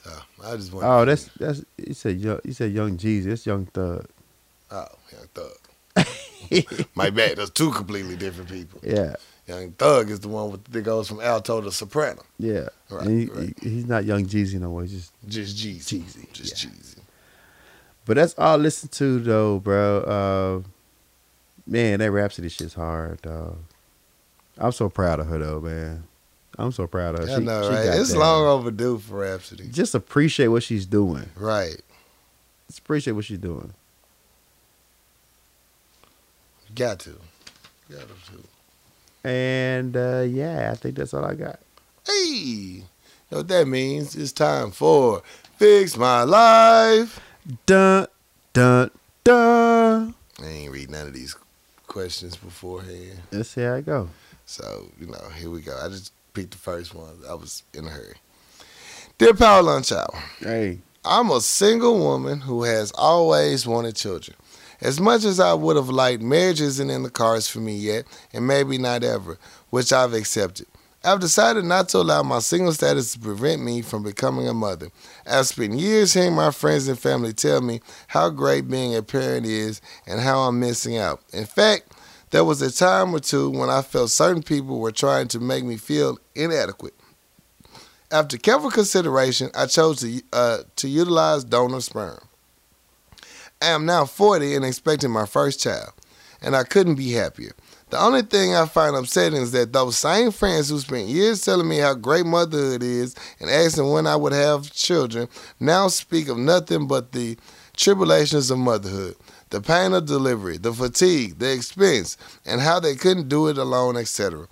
so 0.03 0.11
I 0.47 0.55
just 0.55 0.71
want 0.73 0.85
Oh, 0.85 1.05
that's 1.05 1.25
that's. 1.39 1.63
He 1.77 1.93
said 1.93 2.19
young. 2.19 2.39
He 2.43 2.53
said 2.53 2.71
Young 2.71 2.97
Jeezy. 2.97 3.25
That's 3.25 3.45
Young 3.45 3.65
Thug. 3.67 4.07
Oh, 4.71 4.85
Young 5.11 5.27
Thug. 5.33 6.87
My 6.95 7.09
bad. 7.09 7.37
That's 7.37 7.49
two 7.49 7.71
completely 7.71 8.15
different 8.15 8.49
people. 8.49 8.79
Yeah, 8.83 9.15
Young 9.47 9.71
Thug 9.73 10.09
is 10.09 10.19
the 10.21 10.27
one 10.27 10.51
with, 10.51 10.63
that 10.65 10.81
goes 10.81 11.07
from 11.07 11.19
alto 11.21 11.61
to 11.61 11.71
soprano. 11.71 12.21
yeah. 12.37 12.67
Right, 12.89 13.07
he, 13.07 13.25
right. 13.25 13.53
he- 13.61 13.69
he's 13.69 13.85
not 13.85 14.05
Young 14.05 14.25
Jeezy 14.25 14.59
no 14.59 14.69
more. 14.69 14.83
He's 14.83 14.93
just. 14.93 15.13
Just 15.27 15.57
Jeezy. 15.57 16.01
Jeezy, 16.03 16.31
Just 16.33 16.63
yeah. 16.63 16.69
Jeezy. 16.71 16.99
But 18.05 18.15
that's 18.15 18.33
all 18.37 18.53
I 18.53 18.55
listen 18.55 18.87
to 18.89 19.19
though, 19.19 19.59
bro. 19.59 19.99
Uh, 20.63 20.67
man, 21.65 21.99
that 21.99 22.11
Rapsody 22.11 22.47
shit's 22.49 22.73
hard, 22.75 23.21
dog. 23.21 23.57
I'm 24.57 24.71
so 24.71 24.87
proud 24.89 25.19
of 25.19 25.27
her 25.27 25.37
though, 25.39 25.59
man. 25.59 26.03
I'm 26.57 26.71
so 26.71 26.87
proud 26.87 27.19
of 27.19 27.27
her. 27.27 27.35
I 27.35 27.39
know, 27.39 27.63
she 27.63 27.75
right? 27.75 27.99
It's 27.99 28.11
down. 28.11 28.19
long 28.19 28.45
overdue 28.45 28.97
for 28.97 29.19
Rapsody. 29.19 29.67
Just 29.67 29.93
appreciate 29.93 30.47
what 30.47 30.63
she's 30.63 30.85
doing. 30.85 31.29
Right. 31.35 31.79
Just 32.67 32.79
appreciate 32.79 33.13
what 33.13 33.25
she's 33.25 33.37
doing. 33.37 33.73
Got 36.73 36.99
to. 37.01 37.17
Got 37.91 38.07
to. 38.07 39.29
And 39.29 39.95
uh, 39.95 40.25
yeah, 40.27 40.71
I 40.71 40.75
think 40.75 40.95
that's 40.95 41.13
all 41.13 41.25
I 41.25 41.35
got. 41.35 41.59
Hey, 42.05 42.29
you 42.29 42.83
know 43.31 43.39
what 43.39 43.47
that 43.49 43.67
means? 43.67 44.15
It's 44.15 44.31
time 44.31 44.71
for 44.71 45.21
Fix 45.57 45.97
My 45.97 46.23
Life. 46.23 47.19
Dun 47.65 48.07
dun 48.53 48.91
dun. 49.23 50.15
I 50.41 50.45
ain't 50.45 50.71
read 50.71 50.89
none 50.89 51.07
of 51.07 51.13
these 51.13 51.35
questions 51.87 52.35
beforehand. 52.35 53.19
Let's 53.31 53.49
see 53.49 53.61
how 53.61 53.75
it 53.75 53.85
go. 53.85 54.09
So, 54.45 54.91
you 54.99 55.07
know, 55.07 55.29
here 55.35 55.49
we 55.49 55.61
go. 55.61 55.77
I 55.83 55.89
just 55.89 56.13
picked 56.37 56.51
the 56.51 56.57
first 56.57 56.93
one. 56.93 57.17
I 57.27 57.33
was 57.33 57.63
in 57.73 57.85
a 57.85 57.89
hurry. 57.89 58.13
Dear 59.17 59.33
Power 59.33 59.63
Lunch 59.63 59.91
Hour, 59.91 60.13
Hey, 60.39 60.81
I'm 61.03 61.31
a 61.31 61.41
single 61.41 61.97
woman 61.97 62.41
who 62.41 62.61
has 62.61 62.91
always 62.91 63.65
wanted 63.65 63.95
children. 63.95 64.37
As 64.79 64.99
much 64.99 65.23
as 65.23 65.39
I 65.39 65.55
would 65.55 65.77
have 65.77 65.89
liked, 65.89 66.21
marriage 66.21 66.61
isn't 66.61 66.91
in 66.91 67.01
the 67.01 67.09
cards 67.09 67.49
for 67.49 67.57
me 67.57 67.75
yet, 67.75 68.05
and 68.33 68.45
maybe 68.45 68.77
not 68.77 69.03
ever, 69.03 69.39
which 69.71 69.91
I've 69.91 70.13
accepted. 70.13 70.67
I've 71.03 71.19
decided 71.19 71.65
not 71.65 71.89
to 71.89 71.99
allow 71.99 72.21
my 72.21 72.37
single 72.37 72.71
status 72.71 73.13
to 73.13 73.19
prevent 73.19 73.63
me 73.63 73.81
from 73.81 74.03
becoming 74.03 74.47
a 74.47 74.53
mother. 74.53 74.89
I've 75.25 75.47
spent 75.47 75.73
years 75.73 76.13
hearing 76.13 76.35
my 76.35 76.51
friends 76.51 76.87
and 76.87 76.99
family 76.99 77.33
tell 77.33 77.61
me 77.61 77.81
how 78.09 78.29
great 78.29 78.69
being 78.69 78.95
a 78.95 79.01
parent 79.01 79.47
is 79.47 79.81
and 80.05 80.19
how 80.19 80.41
I'm 80.41 80.59
missing 80.59 80.97
out. 80.97 81.19
In 81.33 81.45
fact, 81.45 81.93
there 82.31 82.43
was 82.43 82.61
a 82.61 82.71
time 82.71 83.13
or 83.13 83.19
two 83.19 83.49
when 83.49 83.69
I 83.69 83.81
felt 83.81 84.09
certain 84.09 84.43
people 84.43 84.79
were 84.79 84.91
trying 84.91 85.27
to 85.29 85.39
make 85.39 85.63
me 85.63 85.77
feel 85.77 86.17
inadequate. 86.35 86.93
After 88.11 88.37
careful 88.37 88.71
consideration, 88.71 89.49
I 89.55 89.65
chose 89.65 89.99
to, 89.99 90.21
uh, 90.31 90.57
to 90.77 90.87
utilize 90.87 91.43
donor 91.43 91.81
sperm. 91.81 92.19
I 93.61 93.67
am 93.67 93.85
now 93.85 94.05
40 94.05 94.55
and 94.55 94.65
expecting 94.65 95.11
my 95.11 95.25
first 95.25 95.59
child, 95.59 95.91
and 96.41 96.55
I 96.55 96.63
couldn't 96.63 96.95
be 96.95 97.11
happier. 97.11 97.53
The 97.89 97.99
only 97.99 98.21
thing 98.21 98.53
I 98.53 98.65
find 98.65 98.95
upsetting 98.95 99.41
is 99.41 99.53
that 99.53 99.71
those 99.71 99.97
same 99.97 100.31
friends 100.31 100.69
who 100.69 100.79
spent 100.79 101.07
years 101.07 101.41
telling 101.41 101.69
me 101.69 101.77
how 101.77 101.93
great 101.93 102.25
motherhood 102.25 102.83
is 102.83 103.15
and 103.39 103.49
asking 103.49 103.89
when 103.89 104.05
I 104.05 104.17
would 104.17 104.33
have 104.33 104.71
children 104.73 105.29
now 105.59 105.87
speak 105.87 106.27
of 106.27 106.37
nothing 106.37 106.87
but 106.87 107.13
the 107.13 107.37
tribulations 107.77 108.51
of 108.51 108.57
motherhood, 108.57 109.15
the 109.49 109.61
pain 109.61 109.93
of 109.93 110.05
delivery, 110.05 110.57
the 110.57 110.73
fatigue, 110.73 111.39
the 111.39 111.51
expense, 111.51 112.17
and 112.45 112.61
how 112.61 112.79
they 112.79 112.95
couldn't 112.95 113.29
do 113.29 113.47
it 113.47 113.57
alone, 113.57 113.97
etc. 113.97 114.47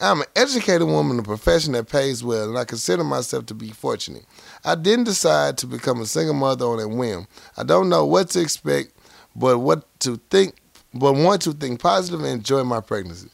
I'm 0.00 0.20
an 0.20 0.26
educated 0.36 0.86
woman 0.86 1.16
in 1.16 1.20
a 1.20 1.24
profession 1.24 1.72
that 1.72 1.88
pays 1.88 2.22
well, 2.22 2.48
and 2.48 2.56
I 2.56 2.64
consider 2.64 3.02
myself 3.02 3.46
to 3.46 3.54
be 3.54 3.70
fortunate. 3.70 4.24
I 4.64 4.76
didn't 4.76 5.06
decide 5.06 5.58
to 5.58 5.66
become 5.66 6.00
a 6.00 6.06
single 6.06 6.34
mother 6.34 6.66
on 6.66 6.78
a 6.78 6.86
whim. 6.86 7.26
I 7.56 7.64
don't 7.64 7.88
know 7.88 8.06
what 8.06 8.30
to 8.30 8.40
expect, 8.40 8.92
but 9.34 9.58
what 9.58 9.84
to 10.00 10.20
think, 10.30 10.54
but 10.94 11.14
want 11.14 11.42
to 11.42 11.52
think 11.52 11.80
positive 11.80 12.20
and 12.20 12.28
enjoy 12.28 12.62
my 12.62 12.80
pregnancy. 12.80 13.28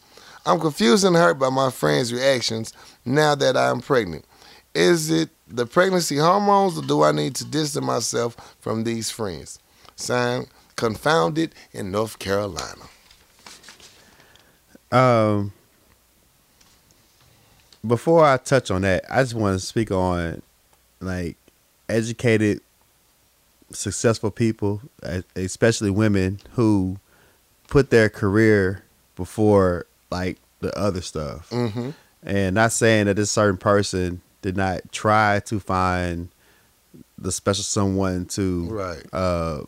I'm 0.47 0.59
confused 0.59 1.05
and 1.05 1.16
hurt 1.16 1.39
by 1.39 1.51
my 1.51 1.70
friends' 1.70 2.12
reactions 2.12 2.73
now 3.05 3.35
that 3.35 3.57
I 3.57 3.69
am 3.70 3.81
pregnant. 3.81 4.24
Is 4.74 5.11
it 5.11 5.31
the 5.47 5.66
pregnancy 5.66 6.16
hormones, 6.16 6.78
or 6.78 6.82
do 6.82 7.03
I 7.03 7.12
need 7.12 7.35
to 7.36 7.45
distance 7.45 7.85
myself 7.85 8.57
from 8.61 8.85
these 8.85 9.11
friends? 9.11 9.59
Signed, 9.97 10.49
confounded 10.76 11.55
in 11.72 11.90
North 11.90 12.18
Carolina. 12.18 12.84
Um, 14.92 15.52
before 17.86 18.24
I 18.24 18.36
touch 18.36 18.70
on 18.70 18.82
that, 18.82 19.05
I 19.10 19.22
just 19.22 19.34
want 19.34 19.59
to 19.59 19.64
speak 19.64 19.90
on 19.90 20.42
like 21.01 21.36
educated, 21.88 22.60
successful 23.70 24.30
people, 24.30 24.80
especially 25.36 25.90
women 25.90 26.40
who 26.52 26.98
put 27.68 27.90
their 27.90 28.09
career 28.09 28.84
before 29.16 29.86
like 30.10 30.38
the 30.60 30.76
other 30.78 31.01
stuff. 31.01 31.51
Mm-hmm. 31.51 31.90
And 32.22 32.55
not 32.55 32.72
saying 32.72 33.06
that 33.06 33.16
this 33.16 33.30
certain 33.30 33.59
person 33.59 34.22
did 34.40 34.56
not 34.56 34.92
try 34.92 35.40
to 35.46 35.60
find 35.60 36.28
the 37.18 37.32
special 37.32 37.64
someone 37.64 38.26
to 38.26 38.66
Right. 38.70 39.02
uh, 39.12 39.62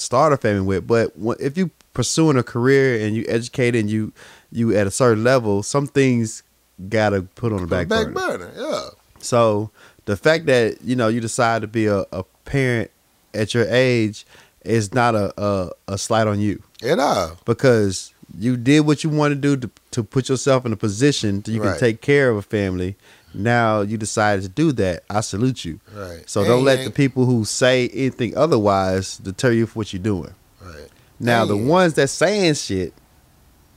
start 0.00 0.32
a 0.32 0.36
family 0.36 0.62
with. 0.62 0.86
But 0.86 1.12
if 1.40 1.56
you 1.58 1.70
pursuing 1.94 2.36
a 2.36 2.42
career 2.42 3.04
and 3.04 3.14
you 3.16 3.24
educated 3.28 3.80
and 3.80 3.90
you 3.90 4.12
you 4.52 4.76
at 4.76 4.86
a 4.86 4.90
certain 4.90 5.22
level, 5.24 5.62
some 5.62 5.86
things 5.86 6.42
gotta 6.88 7.22
put 7.22 7.52
on 7.52 7.60
the 7.60 7.66
back, 7.66 7.88
back 7.88 8.06
burner. 8.12 8.38
burner, 8.48 8.52
yeah. 8.56 8.88
So 9.18 9.70
the 10.06 10.16
fact 10.16 10.46
that 10.46 10.80
you 10.82 10.96
know 10.96 11.08
you 11.08 11.20
decide 11.20 11.62
to 11.62 11.68
be 11.68 11.86
a, 11.86 12.04
a 12.12 12.24
parent 12.44 12.90
at 13.34 13.54
your 13.54 13.66
age 13.68 14.24
is 14.64 14.92
not 14.94 15.14
a, 15.14 15.32
a 15.40 15.70
a 15.88 15.98
slight 15.98 16.26
on 16.26 16.40
you 16.40 16.62
It 16.82 16.98
all. 16.98 17.38
because 17.44 18.12
you 18.38 18.56
did 18.56 18.80
what 18.80 19.02
you 19.04 19.10
want 19.10 19.32
to 19.32 19.36
do 19.36 19.56
to, 19.56 19.70
to 19.90 20.02
put 20.04 20.28
yourself 20.28 20.64
in 20.64 20.72
a 20.72 20.76
position 20.76 21.40
that 21.42 21.50
you 21.50 21.60
Right. 21.62 21.70
can 21.72 21.80
take 21.80 22.00
care 22.00 22.30
of 22.30 22.36
a 22.36 22.42
family. 22.42 22.96
Now 23.32 23.82
you 23.82 23.96
decided 23.96 24.42
to 24.42 24.48
do 24.48 24.72
that. 24.72 25.04
I 25.08 25.20
salute 25.20 25.64
you. 25.64 25.80
Right. 25.94 26.28
So 26.28 26.44
don't 26.44 26.64
let 26.64 26.84
the 26.84 26.90
people 26.90 27.26
who 27.26 27.44
say 27.44 27.88
anything 27.88 28.36
otherwise 28.36 29.18
deter 29.18 29.52
you 29.52 29.66
from 29.66 29.80
what 29.80 29.92
you're 29.92 30.02
doing. 30.02 30.34
Right. 30.60 30.88
Now 31.18 31.44
the 31.44 31.56
ones 31.56 31.94
that 31.94 32.08
saying 32.08 32.54
shit, 32.54 32.92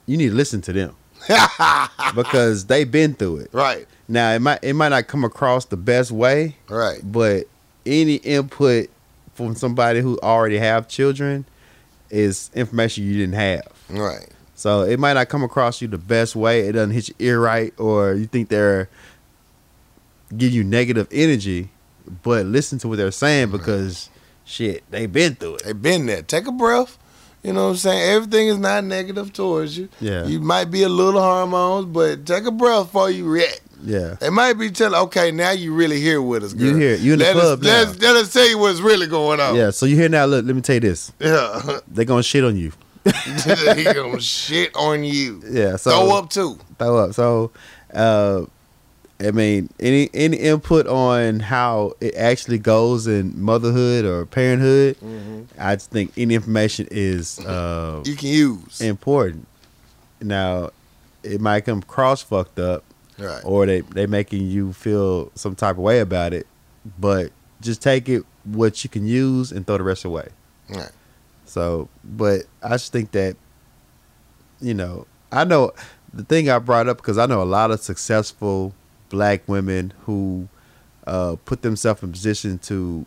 you 0.05 0.17
need 0.17 0.29
to 0.29 0.35
listen 0.35 0.61
to 0.61 0.73
them. 0.73 0.95
because 2.15 2.65
they've 2.65 2.91
been 2.91 3.13
through 3.13 3.37
it. 3.37 3.49
right, 3.53 3.87
Now 4.09 4.31
it 4.31 4.39
might 4.39 4.59
it 4.61 4.73
might 4.73 4.89
not 4.89 5.07
come 5.07 5.23
across 5.23 5.63
the 5.65 5.77
best 5.77 6.11
way, 6.11 6.57
right. 6.67 6.99
but 7.03 7.45
any 7.85 8.15
input 8.15 8.89
from 9.33 9.55
somebody 9.55 10.01
who 10.01 10.19
already 10.21 10.57
have 10.57 10.87
children 10.87 11.45
is 12.09 12.51
information 12.53 13.05
you 13.05 13.13
didn't 13.17 13.35
have. 13.35 13.67
Right. 13.89 14.27
So 14.55 14.81
it 14.83 14.99
might 14.99 15.13
not 15.13 15.29
come 15.29 15.43
across 15.43 15.81
you 15.81 15.87
the 15.87 15.97
best 15.97 16.35
way. 16.35 16.67
It 16.67 16.73
doesn't 16.73 16.91
hit 16.91 17.09
your 17.09 17.15
ear 17.19 17.39
right, 17.39 17.73
or 17.79 18.13
you 18.13 18.25
think 18.27 18.49
they're 18.49 18.87
give 20.37 20.51
you 20.51 20.63
negative 20.63 21.07
energy. 21.11 21.69
But 22.23 22.45
listen 22.45 22.79
to 22.79 22.87
what 22.87 22.97
they're 22.97 23.11
saying 23.11 23.51
because 23.51 24.09
shit, 24.45 24.83
they've 24.91 25.11
been 25.11 25.35
through 25.35 25.55
it. 25.55 25.63
They 25.63 25.73
been 25.73 26.05
there. 26.05 26.21
Take 26.21 26.47
a 26.47 26.51
breath. 26.51 26.97
You 27.43 27.51
know 27.53 27.63
what 27.65 27.69
I'm 27.71 27.75
saying? 27.77 28.09
Everything 28.15 28.47
is 28.47 28.57
not 28.57 28.83
negative 28.85 29.33
towards 29.33 29.77
you. 29.77 29.89
Yeah. 29.99 30.25
You 30.25 30.39
might 30.39 30.65
be 30.65 30.83
a 30.83 30.89
little 30.89 31.19
hormones, 31.21 31.85
but 31.87 32.25
take 32.25 32.45
a 32.45 32.51
breath 32.51 32.85
before 32.85 33.09
you 33.09 33.25
react. 33.25 33.61
Yeah, 33.85 34.15
They 34.21 34.29
might 34.29 34.53
be 34.53 34.71
telling, 34.71 34.97
okay, 35.07 35.29
now 35.31 35.51
you 35.51 35.73
really 35.73 35.99
here 35.99 36.21
with 36.21 36.41
us, 36.45 36.53
girl. 36.53 36.69
You 36.69 36.75
here. 36.77 36.95
You 36.95 37.13
in 37.13 37.19
the 37.19 37.25
let 37.25 37.33
club 37.33 37.59
us, 37.59 37.65
Let 37.65 37.87
us, 37.89 37.99
let 37.99 38.15
us 38.15 38.31
tell 38.31 38.47
you 38.47 38.57
what's 38.57 38.79
really 38.79 39.07
going 39.07 39.41
on. 39.41 39.55
yeah. 39.57 39.71
So 39.71 39.85
you 39.85 39.97
hear 39.97 40.07
now? 40.07 40.23
Look, 40.23 40.45
let 40.45 40.55
me 40.55 40.61
tell 40.61 40.75
you 40.75 40.79
this: 40.79 41.11
Yeah. 41.19 41.79
they're 41.89 42.05
gonna 42.05 42.23
shit 42.23 42.45
on 42.45 42.55
you. 42.55 42.71
he 43.75 43.83
gonna 43.83 44.21
shit 44.21 44.73
on 44.73 45.03
you. 45.03 45.41
Yeah. 45.49 45.75
So 45.75 45.91
Throw 45.91 46.17
up 46.17 46.29
too. 46.29 46.57
throw 46.79 46.97
up. 46.97 47.13
So, 47.13 47.51
uh, 47.93 48.43
I 49.23 49.31
mean, 49.31 49.69
any 49.79 50.09
any 50.13 50.37
input 50.37 50.85
on 50.87 51.39
how 51.39 51.93
it 52.01 52.13
actually 52.15 52.57
goes 52.57 53.07
in 53.07 53.41
motherhood 53.41 54.05
or 54.05 54.25
parenthood? 54.25 54.97
I 55.57 55.75
just 55.75 55.91
think 55.91 56.11
any 56.17 56.35
information 56.35 56.87
is 56.91 57.39
uh, 57.39 58.01
You 58.05 58.15
can 58.15 58.29
use. 58.29 58.81
important. 58.81 59.47
Now, 60.21 60.71
it 61.23 61.39
might 61.39 61.61
come 61.61 61.81
cross 61.81 62.21
fucked 62.21 62.59
up, 62.59 62.83
right. 63.17 63.41
or 63.45 63.65
they 63.65 63.81
they 63.81 64.07
making 64.07 64.47
you 64.47 64.73
feel 64.73 65.31
some 65.35 65.55
type 65.55 65.77
of 65.77 65.83
way 65.83 65.99
about 65.99 66.33
it. 66.33 66.47
But 66.99 67.31
just 67.61 67.81
take 67.81 68.09
it 68.09 68.23
what 68.43 68.83
you 68.83 68.89
can 68.89 69.05
use 69.05 69.51
and 69.51 69.65
throw 69.65 69.77
the 69.77 69.83
rest 69.83 70.03
away. 70.03 70.29
Right. 70.69 70.91
So, 71.45 71.87
but 72.03 72.41
I 72.61 72.69
just 72.69 72.91
think 72.91 73.11
that, 73.11 73.37
you 74.59 74.73
know, 74.73 75.07
I 75.31 75.43
know 75.45 75.71
the 76.13 76.23
thing 76.23 76.49
I 76.49 76.59
brought 76.59 76.87
up 76.89 76.97
because 76.97 77.17
I 77.17 77.25
know 77.25 77.41
a 77.41 77.45
lot 77.45 77.71
of 77.71 77.79
successful 77.79 78.73
black 79.13 79.47
women 79.47 79.93
who 80.05 80.47
uh, 81.05 81.35
put 81.45 81.61
themselves 81.61 82.01
in 82.01 82.11
position 82.11 82.57
to 82.57 83.05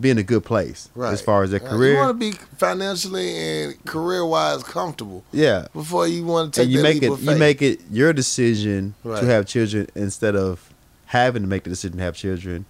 be 0.00 0.08
in 0.08 0.16
a 0.16 0.22
good 0.22 0.44
place 0.44 0.88
Right. 0.94 1.12
as 1.12 1.20
far 1.20 1.42
as 1.42 1.50
their 1.50 1.60
Right. 1.60 1.68
career. 1.70 1.92
You 1.92 1.98
want 1.98 2.18
to 2.20 2.30
be 2.30 2.32
financially 2.56 3.36
and 3.36 3.84
career 3.84 4.24
wise 4.24 4.62
comfortable 4.62 5.24
yeah, 5.30 5.66
before 5.74 6.06
you 6.08 6.24
want 6.24 6.54
to 6.54 6.60
take 6.60 6.64
and 6.66 6.72
you 6.72 6.82
make 6.82 7.02
it 7.02 7.20
you 7.20 7.36
make 7.36 7.60
it 7.60 7.80
your 7.90 8.12
decision 8.14 8.94
Right. 9.04 9.20
to 9.20 9.26
have 9.26 9.44
children 9.46 9.88
instead 9.94 10.34
of 10.34 10.70
having 11.06 11.42
to 11.42 11.48
make 11.48 11.64
the 11.64 11.70
decision 11.70 11.98
to 11.98 12.04
have 12.04 12.14
children. 12.16 12.64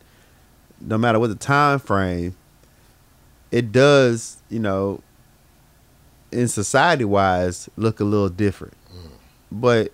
No 0.81 0.99
matter 0.99 1.19
what 1.21 1.29
the 1.29 1.37
time 1.37 1.79
frame, 1.79 2.35
it 3.53 3.71
does 3.71 4.39
you 4.49 4.59
know, 4.59 5.01
in 6.33 6.49
society 6.49 7.05
wise, 7.05 7.69
look 7.77 8.01
a 8.01 8.05
little 8.05 8.29
different. 8.31 8.75
Mm. 8.93 9.11
But 9.53 9.93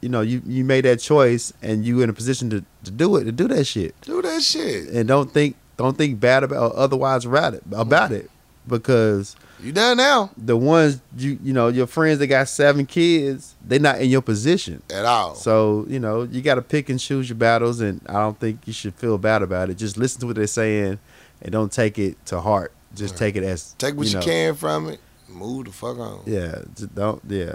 you 0.00 0.08
know, 0.08 0.20
you 0.20 0.40
you 0.46 0.64
made 0.64 0.84
that 0.84 0.98
choice 1.00 1.52
and 1.62 1.84
you 1.84 2.00
in 2.02 2.08
a 2.10 2.12
position 2.12 2.50
to, 2.50 2.64
to 2.84 2.90
do 2.90 3.16
it 3.16 3.24
to 3.24 3.32
do 3.32 3.46
that 3.48 3.64
shit 3.66 3.94
Do 4.02 4.22
that 4.22 4.42
shit. 4.42 4.88
and 4.90 5.06
don't 5.08 5.30
think 5.32 5.56
don't 5.76 5.96
think 5.96 6.18
bad 6.20 6.42
about 6.44 6.72
or 6.72 6.76
otherwise 6.78 7.24
about 7.24 7.54
it 7.54 7.62
about 7.72 8.12
it 8.12 8.30
because 8.66 9.36
You 9.62 9.72
done 9.72 9.96
now 9.96 10.30
the 10.36 10.56
ones 10.56 11.00
you 11.16 11.38
you 11.42 11.52
know 11.52 11.68
your 11.68 11.86
friends 11.86 12.18
that 12.18 12.26
got 12.28 12.48
seven 12.48 12.86
kids 12.86 13.54
they're 13.64 13.78
not 13.80 14.00
in 14.00 14.10
your 14.10 14.22
position 14.22 14.82
at 14.90 15.04
all. 15.04 15.34
so 15.34 15.84
you 15.88 15.98
know 15.98 16.22
you 16.22 16.40
got 16.42 16.54
to 16.56 16.62
pick 16.62 16.88
and 16.88 16.98
choose 17.00 17.28
your 17.28 17.36
battles 17.36 17.80
and 17.80 18.00
i 18.08 18.14
don't 18.14 18.38
think 18.38 18.60
you 18.66 18.72
should 18.72 18.94
feel 18.94 19.18
bad 19.18 19.42
about 19.42 19.70
it 19.70 19.76
just 19.78 19.96
listen 19.96 20.20
to 20.20 20.26
what 20.26 20.36
they're 20.36 20.46
saying 20.46 20.98
and 21.42 21.52
don't 21.52 21.72
take 21.72 21.98
it 21.98 22.24
to 22.26 22.40
heart 22.40 22.72
just 22.94 23.14
Right. 23.14 23.18
take 23.18 23.36
it 23.36 23.44
as 23.44 23.74
take 23.78 23.94
what 23.96 24.06
you, 24.08 24.14
know, 24.14 24.20
can 24.22 24.54
from 24.54 24.88
it. 24.88 24.98
Move 25.28 25.66
the 25.66 25.72
fuck 25.72 25.98
on. 25.98 26.22
yeah 26.26 26.62
just 26.74 26.94
don't 26.94 27.22
yeah 27.28 27.54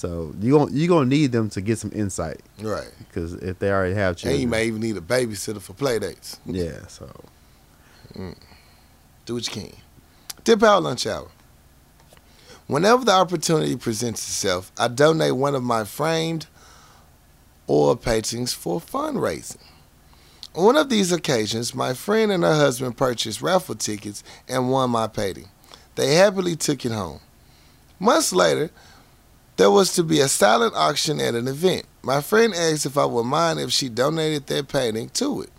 so 0.00 0.34
you 0.40 0.50
going 0.52 0.74
you 0.74 0.88
gonna 0.88 1.04
need 1.06 1.30
them 1.30 1.50
to 1.50 1.60
get 1.60 1.78
some 1.78 1.92
insight 1.94 2.40
Right. 2.60 2.90
because 3.06 3.34
if 3.34 3.58
they 3.58 3.70
already 3.70 3.94
have 3.94 4.16
children, 4.16 4.34
And 4.34 4.42
you 4.42 4.48
may 4.48 4.64
even 4.66 4.80
need 4.80 4.96
a 4.96 5.00
babysitter 5.02 5.60
for 5.60 5.74
play 5.74 5.98
dates. 5.98 6.38
yeah 6.46 6.86
so 6.86 7.04
mm. 8.14 8.34
Do 9.26 9.34
what 9.34 9.46
you 9.46 9.52
can. 9.62 9.76
Tip 10.44 10.62
out 10.62 10.82
lunch 10.82 11.06
hour. 11.06 11.28
Whenever 12.66 13.04
the 13.04 13.12
opportunity 13.12 13.76
presents 13.76 14.22
itself, 14.26 14.72
I 14.78 14.88
donate 14.88 15.36
one 15.36 15.54
of 15.54 15.62
my 15.62 15.84
framed 15.84 16.46
oil 17.68 17.94
paintings 17.96 18.52
for 18.52 18.80
fundraising. 18.80 19.58
On 20.54 20.64
one 20.64 20.76
of 20.76 20.88
these 20.88 21.12
occasions, 21.12 21.74
my 21.74 21.92
friend 21.94 22.32
and 22.32 22.42
her 22.42 22.54
husband 22.54 22.96
purchased 22.96 23.42
raffle 23.42 23.74
tickets 23.76 24.24
and 24.48 24.70
won 24.70 24.90
my 24.90 25.06
painting. 25.06 25.48
They 25.94 26.14
happily 26.14 26.56
took 26.56 26.84
it 26.84 26.92
home. 26.92 27.20
Months 28.00 28.32
later, 28.32 28.70
there 29.60 29.70
was 29.70 29.92
to 29.92 30.02
be 30.02 30.20
a 30.20 30.26
silent 30.26 30.74
auction 30.74 31.20
at 31.20 31.34
an 31.34 31.46
event. 31.46 31.84
My 32.02 32.22
friend 32.22 32.54
asked 32.54 32.86
if 32.86 32.96
I 32.96 33.04
would 33.04 33.24
mind 33.24 33.60
if 33.60 33.70
she 33.70 33.90
donated 33.90 34.46
that 34.46 34.68
painting 34.68 35.10
to 35.10 35.42
it. 35.42 35.50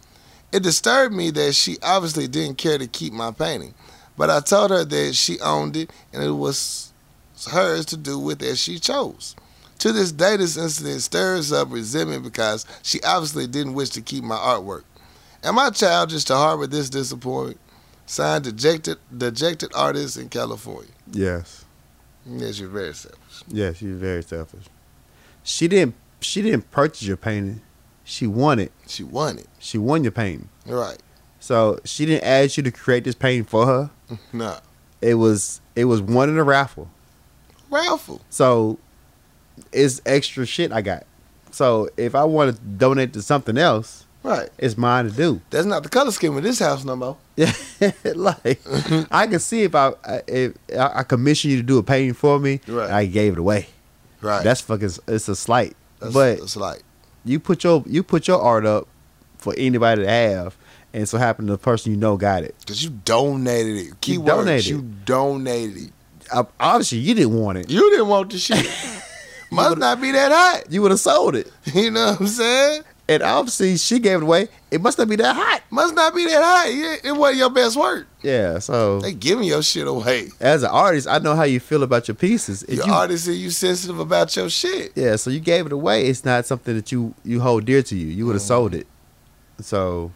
It 0.52 0.64
disturbed 0.64 1.14
me 1.14 1.30
that 1.30 1.54
she 1.54 1.78
obviously 1.84 2.28
didn't 2.28 2.58
care 2.58 2.80
to 2.80 2.88
keep 2.88 3.14
my 3.14 3.30
painting, 3.30 3.76
but 4.18 4.32
I 4.32 4.40
told 4.40 4.72
her 4.72 4.84
that 4.84 5.14
she 5.14 5.40
owned 5.40 5.78
it 5.78 5.92
and 6.12 6.24
it 6.24 6.32
was 6.32 6.92
hers 7.52 7.86
to 7.88 7.98
do 7.98 8.18
with 8.18 8.42
as 8.42 8.60
she 8.60 8.80
chose. 8.80 9.36
To 9.78 9.92
this 9.92 10.12
day, 10.12 10.36
this 10.36 10.58
incident 10.58 11.04
stirs 11.04 11.52
up 11.52 11.72
resentment 11.72 12.24
because 12.24 12.66
she 12.82 13.04
obviously 13.04 13.46
didn't 13.46 13.76
wish 13.76 13.92
to 13.92 14.02
keep 14.02 14.24
my 14.24 14.36
artwork. 14.36 14.82
Am 15.44 15.60
I 15.60 15.70
childish 15.70 16.24
to 16.24 16.36
harbor 16.36 16.66
this 16.66 16.90
disappointment? 16.90 17.60
Signed, 18.08 18.46
dejected, 18.46 18.98
dejected 19.16 19.70
artist 19.76 20.18
in 20.18 20.30
California. 20.30 20.90
yes 21.12 21.66
Yes, 22.26 22.60
you're 22.60 22.70
very 22.70 22.94
selfish. 23.42 23.58
yes 23.58 23.82
you're 23.82 23.96
very 23.96 24.24
selfish 24.24 24.64
she 25.44 25.68
didn't 25.68 25.96
she 26.20 26.42
didn't 26.42 26.70
purchase 26.72 27.04
your 27.04 27.18
painting 27.18 27.62
she 28.04 28.28
won 28.28 28.60
it 28.60 28.72
She 28.88 29.04
won 29.04 29.38
it. 29.40 29.48
she 29.60 29.78
won 29.78 30.04
your 30.04 30.12
painting 30.12 30.50
Right. 30.66 30.98
So 31.40 31.80
she 31.86 32.06
didn't 32.06 32.24
ask 32.24 32.56
you 32.58 32.62
to 32.64 32.72
create 32.72 33.04
this 33.04 33.16
painting 33.16 33.46
for 33.46 33.66
her. 33.66 33.90
Nah. 34.34 34.60
It 35.02 35.16
was 35.16 35.60
it 35.76 35.86
was 35.86 36.00
one 36.00 36.30
in 36.30 36.38
a 36.38 36.44
raffle. 36.44 36.88
Raffle. 37.72 38.22
So 38.30 38.78
it's 39.72 40.02
extra 40.06 40.46
shit 40.46 40.72
I 40.72 40.82
got. 40.82 41.06
So 41.50 41.90
if 41.98 42.14
I 42.14 42.24
want 42.26 42.56
to 42.56 42.62
donate 42.62 43.14
to 43.14 43.22
something 43.24 43.58
else, 43.58 44.06
Right. 44.24 44.50
it's 44.58 44.78
mine 44.78 45.06
to 45.06 45.12
do. 45.12 45.42
That's 45.50 45.66
not 45.66 45.84
the 45.84 45.90
color 45.90 46.12
scheme 46.12 46.38
of 46.38 46.44
this 46.44 46.60
house 46.60 46.84
no 46.86 46.96
more. 46.96 47.18
Yeah, 47.36 47.52
like 48.16 48.60
I 49.12 49.26
can 49.28 49.40
see 49.40 49.64
if 49.64 49.74
I 49.74 49.94
if 50.28 50.54
I 50.78 51.04
commission 51.04 51.50
you 51.52 51.58
to 51.58 51.64
do 51.64 51.78
a 51.80 51.84
painting 51.84 52.14
for 52.14 52.40
me, 52.40 52.60
Right. 52.68 52.90
I 52.92 53.06
gave 53.06 53.34
it 53.34 53.40
away. 53.40 53.68
Right. 54.22 54.44
That's 54.44 54.62
fucking 54.62 54.92
it's 55.08 55.28
a 55.28 55.36
slight. 55.36 55.76
That's, 56.00 56.14
but 56.14 56.40
that's 56.40 56.56
like 56.56 56.84
you 57.26 57.40
put 57.40 57.64
your 57.64 57.84
you 57.88 58.04
put 58.04 58.28
your 58.28 58.40
art 58.42 58.66
up 58.66 58.88
for 59.38 59.56
anybody 59.58 60.04
to 60.04 60.08
have, 60.10 60.56
and 60.94 61.10
so 61.10 61.18
happened 61.18 61.50
the 61.50 61.58
person 61.58 61.92
you 61.92 61.98
know 61.98 62.16
got 62.18 62.44
it. 62.44 62.54
because 62.60 62.84
you 62.84 62.92
donated 62.92 63.88
it. 63.88 64.02
Key 64.02 64.20
words, 64.20 64.30
donated 64.30 64.66
You 64.68 64.82
donated 65.06 65.78
it. 65.78 65.92
Uh, 66.32 66.44
Obviously, 66.60 67.00
you 67.00 67.16
didn't 67.16 67.34
want 67.40 67.58
it. 67.58 67.70
You 67.72 67.90
didn't 67.90 68.08
want 68.08 68.32
the 68.32 68.38
shit. 68.38 68.66
Must 69.52 69.78
not 69.80 70.00
be 70.00 70.12
that 70.12 70.32
hot. 70.32 70.72
You 70.72 70.82
would 70.84 70.92
have 70.92 71.00
sold 71.00 71.36
it. 71.36 71.52
You 71.74 71.92
know 71.92 72.12
what 72.12 72.22
I'm 72.22 72.28
saying? 72.28 72.84
And 73.12 73.24
obviously, 73.24 73.76
she 73.76 74.00
gave 74.00 74.18
it 74.18 74.24
away. 74.24 74.48
It 74.72 74.82
must 74.82 74.98
not 74.98 75.10
be 75.10 75.18
that 75.18 75.36
hot. 75.36 75.64
Must 75.70 75.94
not 75.94 76.16
be 76.16 76.24
that 76.26 76.42
hot. 76.42 76.66
It, 77.04 77.12
wasn't 77.12 77.40
your 77.40 77.50
best 77.50 77.76
work. 77.76 78.08
Yeah. 78.22 78.60
So, 78.60 79.02
They 79.02 79.14
giving 79.14 79.44
your 79.44 79.62
shit 79.62 79.86
away. 79.86 80.30
as 80.40 80.64
an 80.64 80.70
artist, 80.70 81.10
I 81.10 81.20
know 81.20 81.36
how 81.36 81.44
you 81.44 81.60
feel 81.60 81.84
about 81.84 82.08
your 82.08 82.16
pieces. 82.16 82.64
If 82.64 82.78
Your 82.78 82.88
you- 82.88 82.94
artist 82.94 83.28
and 83.28 83.36
you 83.36 83.50
sensitive 83.50 84.00
about 84.00 84.34
your 84.38 84.50
shit. 84.50 84.94
yeah. 84.96 85.18
So 85.18 85.30
you 85.30 85.42
gave 85.42 85.66
it 85.66 85.74
away. 85.74 86.08
It's 86.08 86.24
not 86.24 86.46
something 86.46 86.74
that 86.74 86.92
you 86.94 87.14
you 87.26 87.42
hold 87.42 87.66
dear 87.66 87.84
to 87.84 87.96
you. 87.98 88.08
You 88.08 88.26
would 88.28 88.36
have 88.36 88.42
mm-hmm. 88.42 88.48
sold 88.48 88.74
it. 88.76 88.88
So, 89.60 90.12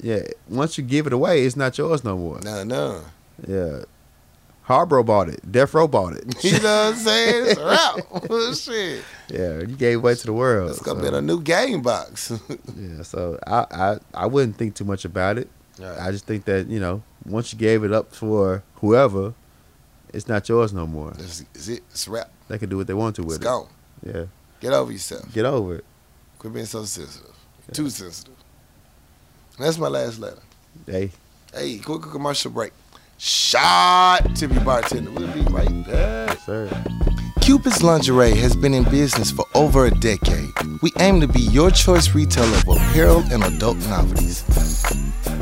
yeah. 0.00 0.22
Once 0.48 0.76
you 0.76 0.82
give 0.82 1.06
it 1.06 1.12
away, 1.12 1.44
it's 1.44 1.54
not 1.56 1.78
yours 1.78 2.02
no 2.02 2.16
more. 2.16 2.40
No, 2.40 2.64
no. 2.64 3.02
Yeah. 3.46 3.84
Harbro 4.70 5.04
bought 5.04 5.28
it. 5.28 5.40
Death 5.50 5.74
Row 5.74 5.88
bought 5.88 6.12
it. 6.14 6.24
You 6.44 6.52
know 6.60 6.86
what 6.86 6.94
I'm 6.94 6.96
saying? 6.96 7.44
It's 7.48 7.60
a 7.66 7.66
wrap. 7.66 8.54
shit. 8.54 9.04
yeah. 9.28 9.58
You 9.68 9.76
gave 9.76 10.00
way 10.02 10.14
to 10.14 10.26
the 10.26 10.32
world. 10.32 10.70
It's 10.70 10.80
gonna 10.80 11.02
so, 11.04 11.10
be 11.10 11.16
a 11.16 11.20
new 11.20 11.40
game 11.42 11.82
box. 11.82 12.32
Yeah. 12.76 13.02
So 13.02 13.38
I, 13.46 13.66
I 13.70 13.98
I 14.14 14.26
wouldn't 14.26 14.56
think 14.56 14.74
too 14.76 14.84
much 14.84 15.04
about 15.04 15.38
it. 15.38 15.48
I 15.82 16.10
just 16.10 16.26
think 16.26 16.44
that 16.44 16.66
you 16.68 16.78
know 16.78 17.02
once 17.26 17.52
you 17.52 17.58
gave 17.58 17.84
it 17.84 17.92
up 17.92 18.14
for 18.14 18.62
whoever, 18.76 19.34
it's 20.14 20.28
not 20.28 20.48
yours 20.48 20.72
no 20.72 20.86
more. 20.86 21.12
Is 21.18 21.40
it. 21.68 21.82
It's 21.90 22.06
wrap. 22.06 22.30
They 22.48 22.58
can 22.58 22.68
do 22.68 22.76
what 22.76 22.86
they 22.86 22.94
want 22.94 23.16
to 23.16 23.22
It's 23.22 23.32
with 23.34 23.42
gone. 23.42 23.68
it. 24.04 24.14
Yeah, 24.14 24.24
Get 24.60 24.72
over 24.72 24.92
yourself. 24.92 25.32
get 25.32 25.44
over 25.46 25.76
it. 25.76 25.84
Quit 26.38 26.52
being 26.54 26.66
so 26.66 26.84
sensitive. 26.84 27.34
Too 27.72 27.88
sensitive. 27.90 28.34
That's 29.58 29.78
my 29.78 29.88
last 29.88 30.18
letter. 30.18 30.42
Hey, 30.86 31.10
Hey, 31.52 31.78
quick 31.78 32.02
commercial 32.02 32.50
break. 32.50 32.72
Shot 33.22 34.34
Tippy 34.34 34.58
Bartender. 34.60 35.10
We'll 35.10 35.30
be 35.34 35.42
right 35.52 35.68
back. 35.84 36.28
Yes, 36.30 36.42
sir. 36.46 37.09
Cupid's 37.50 37.82
Lingerie 37.82 38.36
has 38.36 38.54
been 38.54 38.72
in 38.74 38.84
business 38.84 39.32
for 39.32 39.44
over 39.56 39.86
a 39.86 39.90
decade. 39.90 40.52
We 40.82 40.92
aim 41.00 41.20
to 41.20 41.26
be 41.26 41.40
your 41.40 41.72
choice 41.72 42.14
retailer 42.14 42.56
of 42.58 42.68
apparel 42.68 43.24
and 43.32 43.42
adult 43.42 43.76
novelties. 43.88 44.44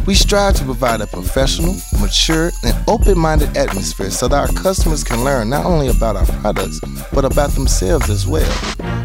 We 0.06 0.14
strive 0.14 0.54
to 0.54 0.64
provide 0.64 1.02
a 1.02 1.06
professional, 1.06 1.76
mature, 2.00 2.50
and 2.64 2.88
open 2.88 3.18
minded 3.18 3.54
atmosphere 3.58 4.08
so 4.08 4.26
that 4.26 4.38
our 4.38 4.62
customers 4.62 5.04
can 5.04 5.22
learn 5.22 5.50
not 5.50 5.66
only 5.66 5.88
about 5.88 6.16
our 6.16 6.24
products, 6.40 6.80
but 7.12 7.26
about 7.26 7.50
themselves 7.50 8.08
as 8.08 8.26
well. 8.26 8.50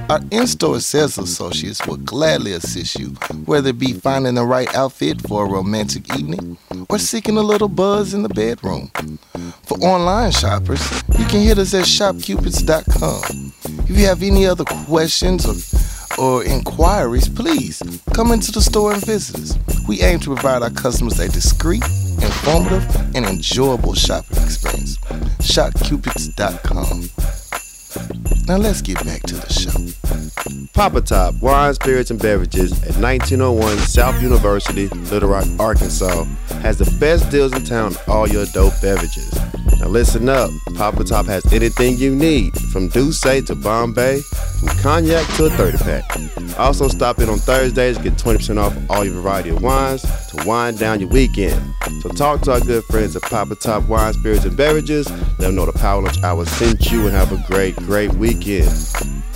Our 0.10 0.22
in 0.32 0.48
store 0.48 0.80
sales 0.80 1.18
associates 1.18 1.86
will 1.86 1.98
gladly 1.98 2.54
assist 2.54 2.98
you, 2.98 3.10
whether 3.46 3.72
it 3.72 3.80
be 3.80 3.92
finding 3.92 4.36
the 4.36 4.46
right 4.46 4.74
outfit 4.76 5.28
for 5.28 5.46
a 5.46 5.50
romantic 5.50 6.18
evening 6.18 6.58
or 6.90 7.00
seeking 7.00 7.36
a 7.36 7.42
little 7.42 7.68
buzz 7.68 8.14
in 8.14 8.24
the 8.24 8.30
bedroom. 8.30 8.92
For 9.64 9.78
online 9.80 10.32
shoppers, 10.32 10.82
you 11.18 11.26
can 11.26 11.42
hit 11.42 11.58
us 11.58 11.74
at 11.74 11.86
shopcupids.com. 11.86 12.93
If 13.02 13.98
you 13.98 14.06
have 14.06 14.24
any 14.24 14.46
other 14.46 14.66
questions 14.66 15.46
or 15.46 15.54
or 16.18 16.44
inquiries, 16.44 17.28
please 17.28 17.82
come 18.14 18.32
into 18.32 18.52
the 18.52 18.62
store 18.62 18.94
and 18.94 19.06
visit 19.06 19.36
us. 19.36 19.58
We 19.88 20.02
aim 20.02 20.20
to 20.20 20.34
provide 20.34 20.62
our 20.62 20.70
customers 20.70 21.20
a 21.20 21.28
discreet, 21.28 21.84
informative, 22.22 22.86
and 23.16 23.26
enjoyable 23.26 23.96
shopping 23.96 24.44
experience. 24.44 24.98
ShopCupids.com. 25.42 27.63
Now 28.48 28.58
let's 28.58 28.82
get 28.82 29.04
back 29.06 29.22
to 29.24 29.36
the 29.36 29.50
show. 29.52 30.68
Papa 30.74 31.02
Top 31.02 31.36
Wine, 31.42 31.74
Spirits, 31.74 32.12
and 32.12 32.20
Beverages 32.20 32.72
at 32.84 32.98
1901 32.98 33.78
South 33.80 34.22
University, 34.22 34.88
Little 34.88 35.30
Rock, 35.30 35.46
Arkansas, 35.60 36.24
has 36.62 36.78
the 36.78 36.90
best 37.00 37.30
deals 37.30 37.54
in 37.54 37.64
town 37.64 37.96
on 37.96 37.98
all 38.08 38.28
your 38.28 38.46
dope 38.48 38.74
beverages. 38.82 39.34
Now 39.80 39.88
listen 39.88 40.28
up, 40.30 40.50
Papa 40.76 41.04
Top 41.04 41.26
has 41.28 41.46
anything 41.54 41.98
you 41.98 42.16
need, 42.16 42.54
from 42.72 42.90
D'ussé 42.90 43.46
to 43.46 43.56
Bombay, 43.56 44.22
from 44.22 44.70
cognac 44.80 45.28
to 45.36 45.46
a 45.46 45.50
30 45.52 45.78
pack. 45.78 46.58
Also 46.58 46.88
stop 46.88 47.20
in 47.20 47.30
on 47.30 47.38
Thursdays, 47.38 47.98
get 47.98 48.14
20% 48.14 48.58
off 48.58 48.76
all 48.90 49.04
your 49.04 49.14
variety 49.16 49.50
of 49.50 49.62
wines 49.62 50.02
to 50.30 50.44
wind 50.48 50.80
down 50.80 51.00
your 51.00 51.10
weekend. 51.10 51.74
So 52.02 52.10
talk 52.10 52.42
to 52.42 52.54
our 52.54 52.60
good 52.60 52.84
friends 52.86 53.16
at 53.16 53.24
Papa 53.24 53.56
Top 53.56 53.84
Wine, 53.88 54.14
Spirits, 54.14 54.46
and 54.46 54.56
Beverages. 54.56 55.10
Let 55.10 55.38
them 55.38 55.56
know 55.56 55.66
the 55.66 55.74
Power 55.74 56.02
Lunch 56.02 56.22
Hour 56.24 56.46
sent 56.46 56.92
you 56.92 57.08
and 57.08 57.12
have 57.12 57.32
a 57.32 57.44
great, 57.48 57.76
great 57.86 58.14
weekend. 58.14 58.66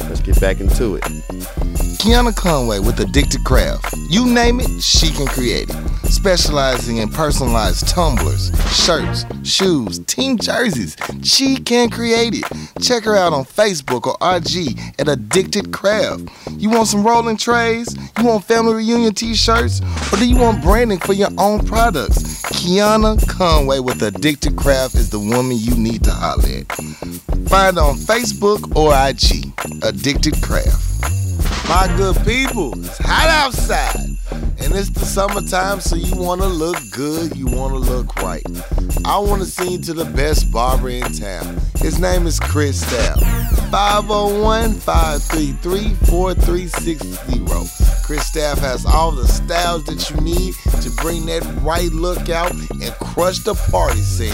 Let's 0.01 0.21
get 0.21 0.39
back 0.39 0.59
into 0.59 0.95
it. 1.01 1.86
Kiana 2.07 2.33
Conway 2.33 2.79
with 2.79 3.01
Addicted 3.01 3.43
Craft. 3.43 3.93
You 4.09 4.25
name 4.27 4.61
it, 4.61 4.81
she 4.81 5.09
can 5.09 5.27
create 5.27 5.69
it. 5.69 6.09
Specializing 6.09 6.99
in 6.99 7.09
personalized 7.09 7.89
tumblers, 7.89 8.49
shirts, 8.73 9.25
shoes, 9.43 9.99
team 10.05 10.37
jerseys. 10.37 10.95
She 11.21 11.57
can 11.57 11.89
create 11.89 12.33
it. 12.33 12.45
Check 12.81 13.03
her 13.03 13.17
out 13.17 13.33
on 13.33 13.43
Facebook 13.43 14.07
or 14.07 14.15
IG 14.21 14.79
at 14.99 15.09
Addicted 15.09 15.73
Craft. 15.73 16.29
You 16.51 16.69
want 16.69 16.87
some 16.87 17.05
rolling 17.05 17.35
trays? 17.35 17.93
You 18.17 18.23
want 18.23 18.45
family 18.45 18.75
reunion 18.75 19.13
t-shirts? 19.13 19.81
Or 20.13 20.15
do 20.15 20.25
you 20.25 20.37
want 20.37 20.63
branding 20.63 20.99
for 20.99 21.11
your 21.11 21.31
own 21.37 21.65
products? 21.65 22.41
Kiana 22.43 23.19
Conway 23.27 23.79
with 23.79 24.01
Addicted 24.01 24.55
Craft 24.55 24.95
is 24.95 25.09
the 25.09 25.19
woman 25.19 25.57
you 25.57 25.75
need 25.75 26.05
to 26.05 26.11
holler 26.11 26.47
at. 26.47 26.71
Find 27.49 27.75
her 27.75 27.83
on 27.83 27.95
Facebook 27.97 28.73
or 28.77 28.93
IG. 28.95 29.51
Addicted 29.83 30.41
Craft. 30.41 30.86
My 31.69 31.93
good 31.97 32.15
people, 32.25 32.79
it's 32.79 32.97
hot 32.97 33.27
outside. 33.29 34.17
And 34.31 34.73
it's 34.73 34.89
the 34.89 35.05
summertime, 35.05 35.81
so 35.81 35.97
you 35.97 36.15
want 36.15 36.41
to 36.41 36.47
look 36.47 36.77
good, 36.91 37.35
you 37.35 37.45
want 37.45 37.73
to 37.73 37.79
look 37.79 38.15
right. 38.17 38.45
I 39.05 39.19
want 39.19 39.41
to 39.41 39.47
send 39.47 39.71
you 39.71 39.79
to 39.79 39.93
the 39.93 40.05
best 40.05 40.49
barber 40.51 40.89
in 40.89 41.11
town. 41.11 41.59
His 41.79 41.99
name 41.99 42.25
is 42.25 42.39
Chris 42.39 42.79
Staff. 42.79 43.19
501 43.69 44.75
533 44.75 45.93
4360. 46.09 47.96
Chris 48.07 48.25
Staff 48.25 48.59
has 48.59 48.85
all 48.85 49.11
the 49.11 49.27
styles 49.27 49.83
that 49.83 50.09
you 50.09 50.15
need 50.21 50.53
to 50.81 50.89
bring 51.01 51.25
that 51.25 51.43
right 51.61 51.91
look 51.91 52.29
out 52.29 52.53
and 52.53 52.93
crush 53.01 53.39
the 53.39 53.53
party 53.69 53.99
scene. 53.99 54.31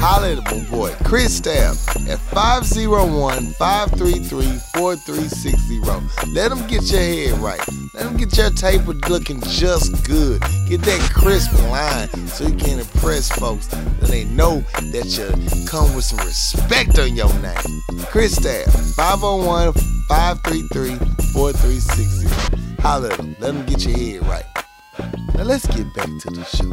Holla 0.00 0.32
at 0.32 0.44
my 0.50 0.58
boy, 0.68 0.92
Chris 1.04 1.36
Staff, 1.36 1.86
at 2.08 2.18
501 2.18 3.52
533 3.52 4.58
4360. 4.74 6.32
Let 6.32 6.50
him 6.50 6.66
get 6.66 6.82
your 6.90 7.00
head 7.00 7.38
right. 7.38 7.64
Let 7.94 8.06
him 8.06 8.16
get 8.16 8.36
your 8.36 8.50
taper 8.50 8.94
looking 9.08 9.40
just 9.42 10.04
good. 10.04 10.40
Get 10.68 10.82
that 10.82 11.10
crisp 11.14 11.52
line 11.70 12.08
so 12.26 12.48
you 12.48 12.56
can 12.56 12.80
impress 12.80 13.30
folks 13.30 13.72
and 13.72 14.08
they 14.08 14.24
know 14.24 14.62
that 14.90 15.16
you 15.16 15.66
come 15.68 15.94
with 15.94 16.02
some 16.02 16.18
respect 16.26 16.98
on 16.98 17.14
your 17.14 17.32
name. 17.34 17.82
Chris 18.06 18.34
Staff, 18.34 18.66
501 18.96 19.74
533 20.08 20.96
4360. 21.30 22.61
Holla 22.82 23.12
at 23.12 23.20
him. 23.20 23.36
Let 23.38 23.54
him 23.54 23.64
get 23.66 23.86
your 23.86 23.96
head 23.96 24.26
right. 24.26 24.44
Now 25.36 25.44
let's 25.44 25.64
get 25.68 25.94
back 25.94 26.06
to 26.06 26.30
the 26.30 26.44
show. 26.44 26.72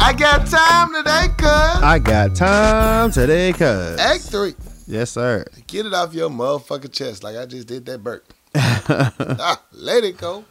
I 0.00 0.14
got 0.14 0.46
time 0.46 0.94
today, 0.94 1.28
cuz. 1.36 1.82
I 1.82 1.98
got 1.98 2.34
time 2.34 3.10
today, 3.10 3.52
cuz. 3.52 4.00
Act 4.00 4.22
three. 4.22 4.54
Yes, 4.86 5.10
sir. 5.10 5.44
Get 5.66 5.84
it 5.84 5.92
off 5.92 6.14
your 6.14 6.30
motherfucking 6.30 6.92
chest 6.92 7.22
like 7.22 7.36
I 7.36 7.44
just 7.44 7.68
did 7.68 7.84
that 7.84 8.02
burp. 8.02 8.32
ah, 8.54 9.62
let 9.72 10.02
it 10.02 10.16
go. 10.16 10.46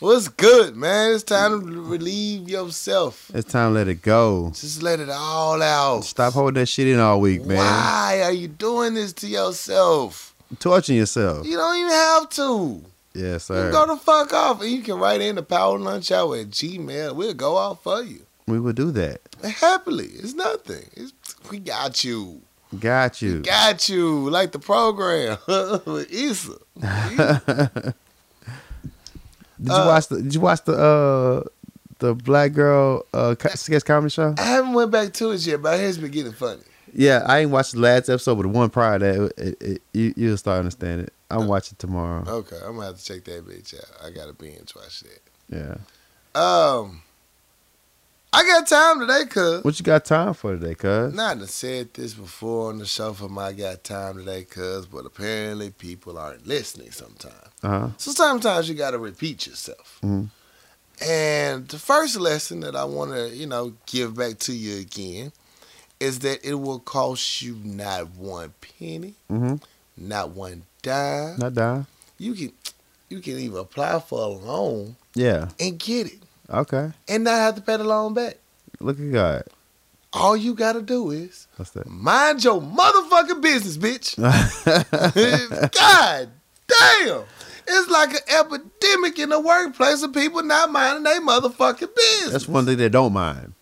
What's 0.00 0.28
good, 0.28 0.76
man? 0.76 1.14
It's 1.14 1.22
time 1.22 1.62
to 1.62 1.80
relieve 1.80 2.46
yourself. 2.46 3.30
It's 3.34 3.50
time 3.50 3.70
to 3.70 3.74
let 3.74 3.88
it 3.88 4.02
go. 4.02 4.50
Just 4.54 4.82
let 4.82 5.00
it 5.00 5.08
all 5.08 5.62
out. 5.62 6.04
Stop 6.04 6.34
holding 6.34 6.60
that 6.60 6.66
shit 6.66 6.86
in 6.86 7.00
all 7.00 7.22
week, 7.22 7.46
man. 7.46 7.56
Why 7.56 8.20
are 8.22 8.32
you 8.32 8.48
doing 8.48 8.92
this 8.92 9.14
to 9.14 9.26
yourself? 9.26 10.34
Torturing 10.58 10.98
yourself. 10.98 11.46
You 11.46 11.56
don't 11.56 11.76
even 11.78 11.90
have 11.90 12.28
to. 12.28 12.84
Yes, 13.18 13.48
You 13.50 13.56
sir. 13.56 13.72
go 13.72 13.86
the 13.86 13.96
fuck 13.96 14.32
off 14.32 14.60
and 14.62 14.70
you 14.70 14.82
can 14.82 14.94
write 14.98 15.20
in 15.20 15.34
the 15.36 15.42
power 15.42 15.78
lunch 15.78 16.10
hour 16.12 16.36
at 16.36 16.50
Gmail. 16.50 17.14
We'll 17.16 17.34
go 17.34 17.56
off 17.56 17.82
for 17.82 18.02
you. 18.02 18.20
we 18.46 18.58
will 18.60 18.72
do 18.72 18.90
that. 18.92 19.20
Happily. 19.44 20.06
It's 20.06 20.34
nothing. 20.34 20.84
It's, 20.94 21.12
we 21.50 21.58
got 21.58 22.04
you. 22.04 22.40
Got 22.78 23.20
you. 23.22 23.40
Got 23.40 23.88
you. 23.88 24.28
Like 24.30 24.52
the 24.52 24.58
program 24.58 25.38
with 25.86 26.12
Issa. 26.12 26.52
Issa. 26.82 27.94
Did 29.60 29.66
you 29.66 29.72
Uh, 29.72 29.86
watch 29.86 30.06
the 30.08 30.22
Did 30.22 30.34
you 30.34 30.40
watch 30.40 30.64
the 30.64 30.72
uh 30.72 31.48
the 31.98 32.14
black 32.14 32.52
girl 32.52 33.04
uh 33.12 33.34
sketch 33.54 33.84
comedy 33.84 34.10
show? 34.10 34.34
I 34.38 34.42
haven't 34.42 34.72
went 34.74 34.90
back 34.90 35.12
to 35.14 35.32
it 35.32 35.44
yet, 35.46 35.60
but 35.62 35.80
it's 35.80 35.98
been 35.98 36.10
getting 36.12 36.32
funny. 36.32 36.62
Yeah, 36.94 37.22
I 37.26 37.40
ain't 37.40 37.50
watched 37.50 37.72
the 37.72 37.80
last 37.80 38.08
episode, 38.08 38.36
but 38.36 38.42
the 38.42 38.48
one 38.48 38.70
prior 38.70 38.98
to 38.98 39.04
that, 39.04 39.32
it, 39.36 39.62
it, 39.62 39.82
you 39.92 40.14
you'll 40.16 40.36
start 40.36 40.58
understanding 40.60 41.06
it. 41.06 41.12
I'm 41.30 41.46
watching 41.46 41.76
tomorrow. 41.78 42.24
Okay, 42.26 42.56
I'm 42.56 42.74
gonna 42.76 42.86
have 42.86 42.98
to 42.98 43.04
check 43.04 43.24
that 43.24 43.46
bitch 43.46 43.74
out. 43.78 44.06
I 44.06 44.10
gotta 44.10 44.32
binge 44.32 44.74
watch 44.74 45.00
that. 45.00 45.20
Yeah. 45.50 45.76
Um, 46.40 47.02
I 48.32 48.42
got 48.44 48.66
time 48.66 49.00
today, 49.00 49.24
cuz. 49.28 49.64
What 49.64 49.78
you 49.78 49.84
got 49.84 50.04
time 50.04 50.34
for 50.34 50.56
today, 50.56 50.74
cuz? 50.74 51.12
Not 51.14 51.38
to 51.40 51.46
said 51.46 51.92
this 51.94 52.14
before 52.14 52.70
on 52.70 52.78
the 52.78 52.86
show 52.86 53.12
for 53.12 53.28
my 53.28 53.52
got 53.52 53.84
time 53.84 54.16
today, 54.18 54.44
cuz, 54.44 54.86
but 54.86 55.04
apparently 55.06 55.70
people 55.70 56.18
aren't 56.18 56.46
listening 56.46 56.90
sometimes. 56.92 57.34
Uh 57.62 57.68
huh. 57.68 57.88
So 57.98 58.12
sometimes 58.12 58.68
you 58.68 58.74
gotta 58.74 58.98
repeat 58.98 59.46
yourself. 59.46 59.98
Mhm. 60.02 60.28
And 61.00 61.68
the 61.68 61.78
first 61.78 62.16
lesson 62.16 62.60
that 62.60 62.74
I 62.74 62.84
want 62.84 63.12
to, 63.12 63.28
you 63.28 63.46
know, 63.46 63.74
give 63.86 64.16
back 64.16 64.38
to 64.40 64.52
you 64.52 64.78
again 64.78 65.32
is 66.00 66.20
that 66.20 66.44
it 66.44 66.54
will 66.54 66.80
cost 66.80 67.40
you 67.42 67.56
not 67.64 68.10
one 68.10 68.52
penny, 68.60 69.14
Mm-hmm. 69.30 69.56
not 69.96 70.30
one 70.30 70.62
dime. 70.88 71.38
Not 71.38 71.54
dying. 71.54 71.86
You 72.18 72.34
can, 72.34 72.52
you 73.08 73.20
can 73.20 73.38
even 73.38 73.58
apply 73.58 74.00
for 74.00 74.20
a 74.20 74.26
loan 74.26 74.96
Yeah. 75.14 75.48
and 75.60 75.78
get 75.78 76.06
it, 76.08 76.18
Okay. 76.50 76.90
and 77.08 77.24
not 77.24 77.34
have 77.36 77.54
to 77.56 77.60
pay 77.60 77.76
the 77.76 77.84
loan 77.84 78.14
back. 78.14 78.36
Look 78.80 78.98
at 78.98 79.12
God. 79.12 79.42
All 80.12 80.36
you 80.36 80.54
gotta 80.54 80.80
do 80.82 81.10
is 81.10 81.46
What's 81.56 81.72
that? 81.72 81.86
mind 81.88 82.42
your 82.42 82.60
motherfucking 82.62 83.42
business, 83.42 83.76
bitch. 83.76 84.16
God 85.72 86.28
damn. 86.66 87.22
It's 87.70 87.90
like 87.90 88.10
an 88.14 88.20
epidemic 88.40 89.18
in 89.18 89.28
the 89.28 89.38
workplace 89.40 90.02
of 90.02 90.14
people 90.14 90.42
not 90.42 90.72
minding 90.72 91.02
their 91.04 91.20
motherfucking 91.20 91.94
business. 91.94 92.30
That's 92.32 92.48
one 92.48 92.64
thing 92.64 92.78
they 92.78 92.88
don't 92.88 93.12
mind 93.12 93.52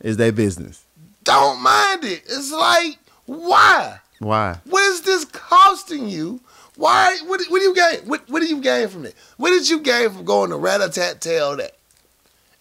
is 0.00 0.16
their 0.16 0.32
business. 0.32 0.84
Don't 1.24 1.60
mind 1.60 2.04
it. 2.04 2.22
It's 2.26 2.50
like, 2.50 2.98
why? 3.26 3.98
Why? 4.18 4.58
What 4.64 4.82
is 4.84 5.02
this 5.02 5.26
costing 5.26 6.08
you? 6.08 6.40
Why? 6.80 7.14
What, 7.26 7.42
what 7.50 7.58
do 7.58 7.64
you 7.64 7.74
gain? 7.74 8.08
What, 8.08 8.26
what 8.30 8.40
do 8.40 8.46
you 8.46 8.60
gain 8.62 8.88
from 8.88 9.04
it? 9.04 9.14
What 9.36 9.50
did 9.50 9.68
you 9.68 9.80
gain 9.80 10.08
from 10.08 10.24
going 10.24 10.48
to 10.48 10.56
rat-a-tat-tell 10.56 11.56
that? 11.58 11.72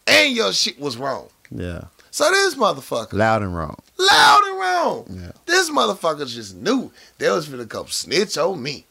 And 0.05 0.35
your 0.35 0.51
shit 0.51 0.77
was 0.77 0.97
wrong. 0.97 1.29
Yeah. 1.49 1.85
So 2.11 2.29
this 2.29 2.55
motherfucker, 2.55 3.13
Loud 3.13 3.43
and 3.43 3.55
wrong. 3.55 3.77
loud 3.97 4.41
and 4.45 4.59
wrong. 4.59 5.05
Yeah. 5.09 5.31
This 5.45 5.69
motherfucker 5.69 6.27
just 6.27 6.55
knew 6.57 6.91
they 7.17 7.29
was 7.29 7.47
finna 7.47 7.69
come 7.69 7.87
snitch 7.87 8.37
on 8.37 8.61
me. 8.61 8.85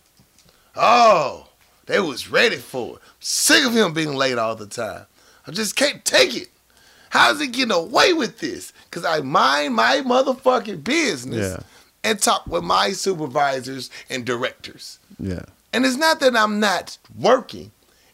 Oh, 0.76 1.48
they 1.86 2.00
was 2.00 2.30
ready 2.30 2.56
for 2.56 2.96
it. 2.96 3.02
Sick 3.20 3.66
of 3.66 3.74
him 3.74 3.92
being 3.92 4.14
late 4.14 4.38
all 4.38 4.54
the 4.56 4.66
time. 4.66 5.04
I 5.46 5.50
just 5.50 5.76
can't 5.76 6.04
take 6.06 6.34
it. 6.36 6.48
How's 7.10 7.38
he 7.40 7.48
getting 7.48 7.72
away 7.72 8.12
with 8.14 8.38
this? 8.38 8.72
Cause 8.90 9.04
I 9.04 9.20
mind 9.20 9.74
my 9.74 10.00
motherfucking 10.04 10.84
business. 10.84 11.56
Yeah. 11.58 11.62
and 12.04 12.20
talk 12.22 12.46
with 12.46 12.62
my 12.62 12.92
supervisors 12.92 13.90
and 14.08 14.24
directors. 14.24 14.98
Yeah. 15.18 15.42
And 15.72 15.84
it's 15.84 15.96
not 15.96 16.20
that 16.20 16.36
I'm 16.36 16.60
not 16.60 16.98
working. 17.18 17.70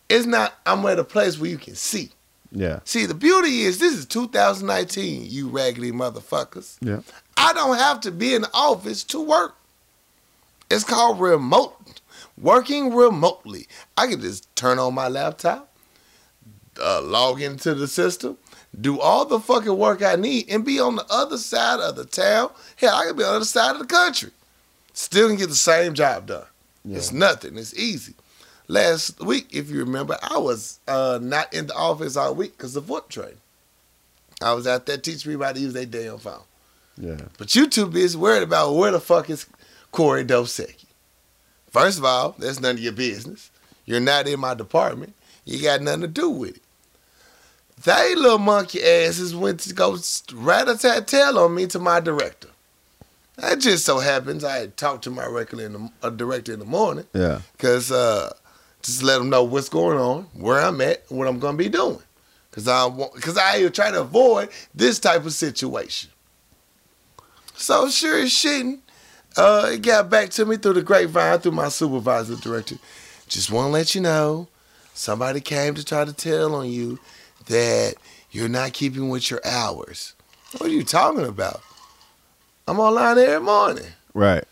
It's 0.08 0.26
not 0.26 0.54
I'm 0.66 0.84
at 0.86 0.98
a 0.98 1.04
place 1.04 1.38
where 1.38 1.50
you 1.50 1.58
can 1.58 1.74
see. 1.74 2.10
Yeah. 2.50 2.80
See, 2.84 3.06
the 3.06 3.14
beauty 3.14 3.62
is 3.62 3.78
this 3.78 3.94
is 3.94 4.06
2019, 4.06 5.26
you 5.26 5.48
raggedy 5.48 5.90
motherfuckers. 5.90 6.76
Yeah. 6.80 7.00
I 7.36 7.52
don't 7.52 7.76
have 7.76 8.00
to 8.00 8.10
be 8.10 8.34
in 8.34 8.42
the 8.42 8.50
office 8.54 9.02
to 9.04 9.20
work. 9.20 9.56
It's 10.70 10.84
called 10.84 11.20
remote. 11.20 12.00
Working 12.40 12.94
remotely. 12.94 13.66
I 13.96 14.06
can 14.06 14.20
just 14.20 14.54
turn 14.56 14.78
on 14.78 14.94
my 14.94 15.08
laptop, 15.08 15.72
uh, 16.82 17.00
log 17.00 17.40
into 17.40 17.74
the 17.74 17.86
system, 17.86 18.38
do 18.80 19.00
all 19.00 19.24
the 19.24 19.38
fucking 19.38 19.76
work 19.76 20.02
I 20.02 20.16
need, 20.16 20.48
and 20.48 20.64
be 20.64 20.80
on 20.80 20.96
the 20.96 21.06
other 21.10 21.38
side 21.38 21.78
of 21.78 21.94
the 21.94 22.04
town. 22.04 22.50
Hell, 22.76 22.94
I 22.94 23.06
can 23.06 23.16
be 23.16 23.22
on 23.22 23.30
the 23.30 23.36
other 23.36 23.44
side 23.44 23.72
of 23.72 23.78
the 23.78 23.86
country. 23.86 24.30
Still 24.92 25.28
can 25.28 25.36
get 25.36 25.48
the 25.48 25.54
same 25.54 25.94
job 25.94 26.26
done. 26.26 26.44
It's 26.88 27.12
nothing. 27.12 27.56
It's 27.56 27.74
easy. 27.74 28.14
Last 28.68 29.20
week, 29.20 29.48
if 29.52 29.70
you 29.70 29.80
remember, 29.80 30.18
I 30.22 30.38
was 30.38 30.80
uh, 30.88 31.18
not 31.20 31.52
in 31.52 31.66
the 31.66 31.74
office 31.74 32.16
all 32.16 32.34
week 32.34 32.56
because 32.56 32.76
of 32.76 32.86
foot 32.86 33.08
training. 33.10 33.40
I 34.42 34.52
was 34.52 34.66
out 34.66 34.86
there 34.86 34.98
teaching 34.98 35.32
people 35.32 35.46
how 35.46 35.52
to 35.52 35.60
use 35.60 35.72
their 35.72 35.86
damn 35.86 36.18
phone. 36.18 36.42
Yeah. 36.96 37.20
But 37.38 37.54
you 37.54 37.66
too 37.66 37.86
busy 37.86 38.16
worried 38.16 38.42
about 38.42 38.74
where 38.74 38.90
the 38.90 39.00
fuck 39.00 39.30
is 39.30 39.46
Corey 39.92 40.24
Dosecki. 40.24 40.86
First 41.70 41.98
of 41.98 42.04
all, 42.04 42.34
that's 42.38 42.60
none 42.60 42.76
of 42.76 42.80
your 42.80 42.92
business. 42.92 43.50
You're 43.84 44.00
not 44.00 44.28
in 44.28 44.40
my 44.40 44.54
department. 44.54 45.14
You 45.44 45.60
got 45.62 45.82
nothing 45.82 46.02
to 46.02 46.08
do 46.08 46.30
with 46.30 46.56
it. 46.56 46.62
They 47.82 48.14
little 48.14 48.38
monkey 48.38 48.82
asses 48.82 49.34
went 49.34 49.60
to 49.60 49.74
go 49.74 49.98
rat 50.32 50.68
a 50.68 50.78
tat 50.78 51.06
tail 51.06 51.38
on 51.38 51.54
me 51.54 51.66
to 51.66 51.78
my 51.78 52.00
director. 52.00 52.48
That 53.36 53.58
just 53.58 53.84
so 53.84 53.98
happens 53.98 54.44
I 54.44 54.58
had 54.58 54.76
talked 54.76 55.04
to 55.04 55.10
my 55.10 55.24
director 55.24 55.60
in 55.60 55.72
the, 55.72 55.90
uh, 56.02 56.10
director 56.10 56.52
in 56.52 56.60
the 56.60 56.64
morning 56.64 57.06
Yeah. 57.12 57.40
because 57.52 57.90
uh, 57.90 58.32
just 58.82 59.02
let 59.02 59.18
them 59.18 59.28
know 59.30 59.42
what's 59.42 59.68
going 59.68 59.98
on, 59.98 60.24
where 60.34 60.60
I'm 60.60 60.80
at, 60.80 61.10
what 61.10 61.26
I'm 61.26 61.38
going 61.40 61.54
to 61.56 61.62
be 61.62 61.68
doing. 61.68 61.98
Because 62.50 62.68
I 62.68 62.84
want, 62.86 63.14
because 63.14 63.36
I 63.36 63.66
try 63.68 63.90
to 63.90 64.02
avoid 64.02 64.50
this 64.74 65.00
type 65.00 65.24
of 65.26 65.32
situation. 65.32 66.10
So 67.56 67.88
sure 67.88 68.18
as 68.20 68.32
shit, 68.32 68.78
uh, 69.36 69.70
it 69.72 69.82
got 69.82 70.08
back 70.10 70.30
to 70.30 70.44
me 70.44 70.56
through 70.56 70.74
the 70.74 70.82
grapevine 70.82 71.40
through 71.40 71.52
my 71.52 71.68
supervisor 71.68 72.36
director. 72.36 72.76
Just 73.26 73.50
want 73.50 73.66
to 73.68 73.70
let 73.72 73.94
you 73.96 74.00
know, 74.00 74.46
somebody 74.92 75.40
came 75.40 75.74
to 75.74 75.84
try 75.84 76.04
to 76.04 76.12
tell 76.12 76.54
on 76.54 76.68
you 76.70 77.00
that 77.46 77.94
you're 78.30 78.48
not 78.48 78.72
keeping 78.72 79.08
with 79.08 79.30
your 79.30 79.40
hours. 79.44 80.14
What 80.52 80.70
are 80.70 80.72
you 80.72 80.84
talking 80.84 81.24
about? 81.26 81.60
I'm 82.66 82.80
online 82.80 83.18
every 83.18 83.40
morning 83.40 83.84
Right. 84.14 84.44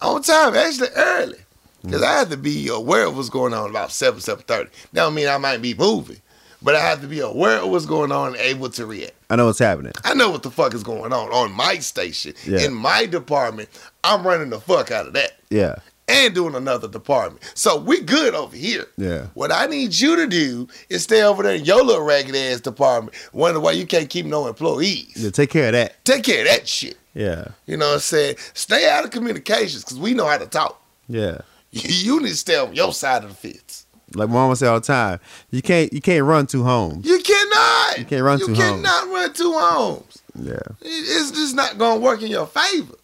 on 0.00 0.22
time, 0.22 0.54
actually 0.54 0.88
early, 0.96 1.34
mm. 1.36 1.42
because 1.82 2.02
I 2.02 2.18
have 2.18 2.30
to 2.30 2.36
be 2.36 2.68
aware 2.68 3.06
of 3.06 3.16
what's 3.16 3.28
going 3.28 3.52
on 3.52 3.70
about 3.70 3.92
seven 3.92 4.20
seven 4.20 4.44
thirty. 4.44 4.70
That 4.92 5.02
don't 5.02 5.14
mean 5.14 5.28
I 5.28 5.36
might 5.38 5.60
be 5.60 5.74
moving, 5.74 6.20
but 6.62 6.74
I 6.74 6.80
have 6.80 7.00
to 7.02 7.06
be 7.06 7.20
aware 7.20 7.58
of 7.58 7.68
what's 7.68 7.84
going 7.86 8.12
on 8.12 8.28
and 8.28 8.36
able 8.36 8.70
to 8.70 8.86
react. 8.86 9.12
I 9.30 9.36
know 9.36 9.46
what's 9.46 9.58
happening. 9.58 9.92
I 10.04 10.14
know 10.14 10.30
what 10.30 10.42
the 10.42 10.50
fuck 10.50 10.72
is 10.72 10.82
going 10.82 11.12
on 11.12 11.28
on 11.30 11.52
my 11.52 11.78
station, 11.78 12.32
Yeah. 12.46 12.60
in 12.60 12.72
my 12.72 13.04
department. 13.06 13.68
I'm 14.02 14.26
running 14.26 14.48
the 14.50 14.60
fuck 14.60 14.90
out 14.90 15.06
of 15.06 15.12
that 15.12 15.32
Yeah. 15.50 15.74
and 16.08 16.34
doing 16.34 16.54
another 16.54 16.88
department. 16.88 17.42
So 17.54 17.76
we 17.76 18.00
good 18.00 18.34
over 18.34 18.56
here. 18.56 18.86
Yeah. 18.96 19.26
What 19.34 19.52
I 19.52 19.66
need 19.66 19.94
you 20.00 20.16
to 20.16 20.26
do 20.26 20.68
is 20.88 21.02
stay 21.02 21.22
over 21.22 21.42
there 21.42 21.56
in 21.56 21.66
your 21.66 21.84
little 21.84 22.02
ragged 22.04 22.34
ass 22.34 22.60
department. 22.60 23.14
Wonder 23.34 23.60
why 23.60 23.72
you 23.72 23.84
can't 23.84 24.08
keep 24.08 24.24
no 24.24 24.46
employees. 24.46 25.12
Yeah. 25.16 25.28
Take 25.30 25.50
care 25.50 25.66
of 25.66 25.72
that. 25.72 26.02
Take 26.06 26.24
care 26.24 26.40
of 26.40 26.46
that 26.48 26.66
shit. 26.66 26.96
Yeah. 27.18 27.48
You 27.66 27.76
know 27.76 27.88
what 27.88 27.94
I'm 27.94 28.00
saying? 28.00 28.36
Stay 28.54 28.88
out 28.88 29.04
of 29.04 29.10
communications 29.10 29.82
because 29.84 29.98
we 29.98 30.14
know 30.14 30.26
how 30.26 30.38
to 30.38 30.46
talk. 30.46 30.80
Yeah. 31.08 31.38
You 31.70 32.22
need 32.22 32.30
to 32.30 32.36
stay 32.36 32.56
on 32.56 32.74
your 32.74 32.92
side 32.94 33.24
of 33.24 33.28
the 33.30 33.34
fence. 33.34 33.84
Like 34.14 34.30
mama 34.30 34.56
say 34.56 34.66
all 34.66 34.80
the 34.80 34.86
time, 34.86 35.20
you 35.50 35.60
can't 35.60 35.92
you 35.92 36.00
can't 36.00 36.24
run 36.24 36.46
two 36.46 36.62
homes. 36.64 37.04
You 37.06 37.18
cannot. 37.20 37.98
You 37.98 38.04
can't 38.06 38.22
run 38.22 38.38
You 38.38 38.46
two 38.46 38.54
homes. 38.54 38.58
You 38.58 38.74
cannot 38.74 39.08
run 39.08 39.32
two 39.34 39.52
homes. 39.52 40.22
Yeah. 40.34 40.58
It's 40.80 41.30
just 41.32 41.54
not 41.54 41.76
gonna 41.76 42.00
work 42.00 42.22
in 42.22 42.28
your 42.30 42.46
favor. 42.46 42.94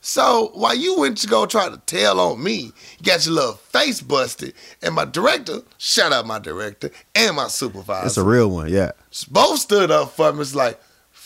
So 0.00 0.50
while 0.54 0.76
you 0.76 0.98
went 1.00 1.16
to 1.18 1.26
go 1.26 1.46
try 1.46 1.68
to 1.70 1.78
tell 1.86 2.20
on 2.20 2.40
me, 2.42 2.72
you 2.98 3.04
got 3.04 3.24
your 3.24 3.34
little 3.34 3.54
face 3.54 4.00
busted, 4.02 4.52
and 4.82 4.94
my 4.94 5.06
director, 5.06 5.62
shout 5.78 6.12
out 6.12 6.26
my 6.26 6.38
director 6.38 6.90
and 7.14 7.34
my 7.34 7.48
supervisor, 7.48 8.06
It's 8.06 8.18
a 8.18 8.22
real 8.22 8.50
one. 8.50 8.68
Yeah. 8.70 8.90
both 9.30 9.58
stood 9.60 9.90
up 9.90 10.10
for 10.12 10.30
me. 10.32 10.42
It's 10.42 10.54
like, 10.54 10.78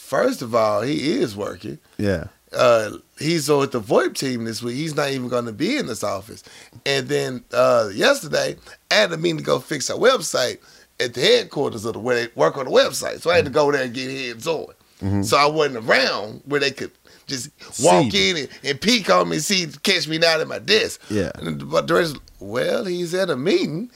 first 0.09 0.43
of 0.43 0.55
all, 0.55 0.81
he 0.83 1.13
is 1.21 1.37
working. 1.37 1.79
Yeah. 1.99 2.25
uh, 2.53 2.93
he's 3.19 3.49
with 3.51 3.73
the 3.73 3.81
VoIP 3.81 4.15
team 4.17 4.45
this 4.45 4.63
week. 4.63 4.77
He's 4.77 4.97
not 4.97 5.11
even 5.11 5.29
going 5.29 5.45
to 5.45 5.53
be 5.53 5.77
in 5.77 5.87
this 5.87 6.03
office. 6.03 6.43
And 6.87 7.07
then 7.09 7.45
uh, 7.53 7.91
yesterday, 7.93 8.57
I 8.91 8.95
had 8.95 9.13
a 9.13 9.17
meeting 9.19 9.39
to 9.39 9.45
go 9.45 9.59
fix 9.59 9.91
our 9.91 9.99
website 9.99 10.59
at 10.99 11.13
the 11.15 11.21
headquarters 11.21 11.85
of 11.85 11.93
the 11.93 11.99
where 11.99 12.25
they 12.27 12.33
work 12.35 12.57
on 12.57 12.65
the 12.65 12.71
website. 12.71 13.21
So 13.21 13.31
I 13.31 13.37
had 13.37 13.45
to 13.45 13.51
go 13.51 13.71
there 13.71 13.85
and 13.85 13.93
get 13.95 14.11
hands 14.11 14.47
on. 14.47 14.73
So 15.23 15.37
I 15.37 15.47
wasn't 15.47 15.87
around 15.87 16.43
where 16.47 16.59
they 16.59 16.73
could 16.73 16.91
just 17.29 17.51
walk 17.81 18.11
See. 18.11 18.31
in 18.31 18.37
and, 18.39 18.49
and 18.65 18.81
peek 18.81 19.09
on 19.11 19.29
me, 19.29 19.37
and 19.37 19.45
see, 19.45 19.67
catch 19.85 20.09
me 20.09 20.19
not 20.19 20.41
at 20.41 20.49
my 20.49 20.59
desk. 20.59 21.01
Yeah. 21.11 21.31
And 21.37 21.47
the 21.47 21.67
director's, 21.67 22.15
well, 22.41 22.85
he's 22.85 23.15
at 23.15 23.31
a 23.31 23.37
meeting 23.37 23.91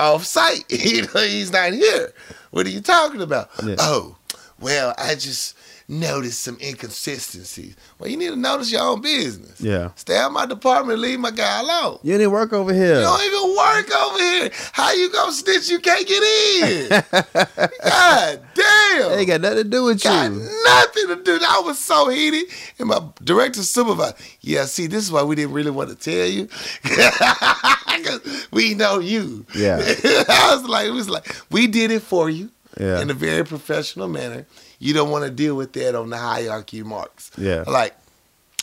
off 0.00 0.24
site. 0.24 0.64
you 0.70 1.02
know, 1.02 1.20
he's 1.20 1.52
not 1.52 1.74
here. 1.74 2.12
What 2.50 2.66
are 2.66 2.70
you 2.70 2.80
talking 2.80 3.20
about? 3.20 3.50
Yeah. 3.64 3.76
Oh, 3.78 4.16
well, 4.58 4.94
I 4.98 5.14
just 5.14 5.56
noticed 5.90 6.42
some 6.42 6.58
inconsistencies. 6.60 7.74
Well, 7.98 8.10
you 8.10 8.18
need 8.18 8.28
to 8.28 8.36
notice 8.36 8.70
your 8.70 8.82
own 8.82 9.00
business. 9.00 9.58
Yeah. 9.60 9.90
Stay 9.94 10.18
out 10.18 10.30
my 10.32 10.44
department 10.44 10.94
and 10.94 11.02
leave 11.02 11.18
my 11.18 11.30
guy 11.30 11.60
alone. 11.60 11.98
You 12.02 12.18
didn't 12.18 12.30
work 12.32 12.52
over 12.52 12.74
here. 12.74 12.96
You 12.96 13.00
don't 13.00 13.22
even 13.22 13.56
work 13.56 13.96
over 13.96 14.18
here. 14.18 14.50
How 14.72 14.92
you 14.92 15.10
gonna 15.10 15.32
snitch? 15.32 15.70
You 15.70 15.78
can't 15.78 16.06
get 16.06 16.22
in. 16.22 16.88
God 17.82 18.40
damn. 18.54 19.10
They 19.10 19.18
ain't 19.20 19.28
got 19.28 19.40
nothing 19.40 19.56
to 19.58 19.64
do 19.64 19.84
with 19.84 20.02
Got 20.02 20.30
you. 20.30 20.38
nothing 20.64 21.06
to 21.08 21.22
do. 21.24 21.38
I 21.42 21.62
was 21.64 21.78
so 21.78 22.08
heated. 22.10 22.44
And 22.78 22.88
my 22.88 23.00
director 23.24 23.62
supervisor, 23.62 24.14
yeah, 24.42 24.66
see, 24.66 24.86
this 24.88 25.04
is 25.04 25.10
why 25.10 25.22
we 25.22 25.36
didn't 25.36 25.52
really 25.54 25.70
want 25.70 25.88
to 25.88 25.96
tell 25.96 26.26
you. 26.26 26.48
we 28.52 28.74
know 28.74 28.98
you. 28.98 29.46
Yeah. 29.54 29.78
I 30.28 30.54
was 30.54 30.64
like, 30.68 30.86
it 30.86 30.90
was 30.92 31.08
like, 31.08 31.34
we 31.50 31.66
did 31.66 31.90
it 31.90 32.02
for 32.02 32.28
you 32.28 32.50
Yeah. 32.78 33.00
in 33.00 33.10
a 33.10 33.14
very 33.14 33.44
professional 33.44 34.08
manner. 34.08 34.46
You 34.78 34.94
don't 34.94 35.10
want 35.10 35.24
to 35.24 35.30
deal 35.30 35.56
with 35.56 35.72
that 35.74 35.94
on 35.94 36.10
the 36.10 36.16
hierarchy 36.16 36.82
marks. 36.82 37.30
Yeah. 37.36 37.64
Like, 37.66 37.96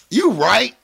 you 0.10 0.32
right, 0.32 0.76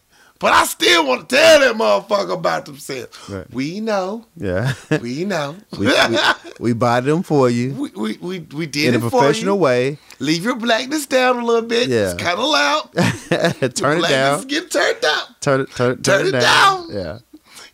but 0.41 0.53
I 0.53 0.65
still 0.65 1.05
want 1.05 1.29
to 1.29 1.35
tell 1.35 1.59
that 1.59 1.75
motherfucker 1.75 2.33
about 2.33 2.65
themselves. 2.65 3.17
Right. 3.29 3.49
We 3.53 3.79
know. 3.79 4.25
Yeah. 4.35 4.73
We 4.99 5.23
know. 5.23 5.55
we, 5.77 5.85
we, 5.87 6.17
we 6.59 6.73
bought 6.73 7.03
them 7.03 7.21
for 7.21 7.47
you 7.47 7.73
we, 7.75 7.89
we, 7.91 8.17
we, 8.17 8.39
we 8.39 8.65
did 8.65 8.89
in 8.89 8.93
it 8.95 8.97
a 8.97 9.01
for 9.01 9.11
professional 9.11 9.55
you. 9.55 9.61
way. 9.61 9.97
Leave 10.19 10.43
your 10.43 10.55
blackness 10.55 11.05
down 11.05 11.37
a 11.37 11.45
little 11.45 11.61
bit. 11.67 11.89
Yeah. 11.89 12.11
It's 12.11 12.21
kind 12.21 12.39
of 12.39 12.45
loud. 12.45 12.89
turn 12.95 13.53
it 13.61 13.75
blackness 13.75 14.09
down. 14.09 14.47
Get 14.47 14.71
turned 14.71 15.05
up. 15.05 15.39
Turn 15.41 15.61
it 15.61 15.71
turn, 15.75 16.01
Turn 16.01 16.27
it 16.27 16.31
down. 16.31 16.87
Yeah. 16.91 17.19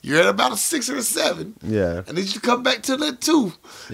You're 0.02 0.22
at 0.22 0.28
about 0.28 0.54
a 0.54 0.58
six 0.58 0.90
or 0.90 0.96
a 0.96 1.02
seven. 1.02 1.56
Yeah. 1.62 2.04
I 2.08 2.12
need 2.14 2.26
you 2.26 2.34
to 2.34 2.40
come 2.40 2.64
back 2.64 2.82
to 2.84 2.96
that 2.98 3.20
two. 3.20 3.52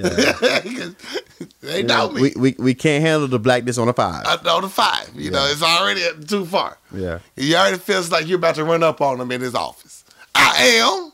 they 1.62 1.78
You 1.80 1.84
know 1.84 2.08
know, 2.08 2.12
me. 2.14 2.22
we, 2.22 2.34
we 2.38 2.56
we 2.60 2.74
can't 2.74 3.04
handle 3.04 3.28
the 3.28 3.40
blackness 3.40 3.78
on 3.78 3.88
a 3.88 3.94
five. 3.94 4.24
I 4.26 4.38
know 4.44 4.62
the 4.62 4.70
five. 4.70 5.10
You 5.16 5.32
know, 5.32 5.46
it's 5.50 5.64
already 5.64 6.02
too 6.26 6.46
far. 6.46 6.78
yeah. 6.94 7.20
He 7.36 7.56
already 7.56 7.78
feels 7.78 8.12
like 8.12 8.28
you're 8.28 8.38
about 8.38 8.56
to 8.56 8.64
run 8.64 8.84
up 8.84 9.02
on 9.02 9.20
him 9.20 9.32
in 9.32 9.42
his 9.42 9.56
office. 9.56 10.04
I 10.36 10.82
am. 10.84 11.12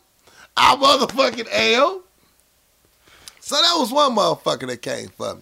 I 0.57 0.75
motherfucking 0.75 1.47
am. 1.51 2.01
So 3.39 3.55
that 3.55 3.75
was 3.79 3.91
one 3.91 4.15
motherfucker 4.15 4.67
that 4.67 4.81
came 4.81 5.09
for 5.09 5.35
me. 5.35 5.41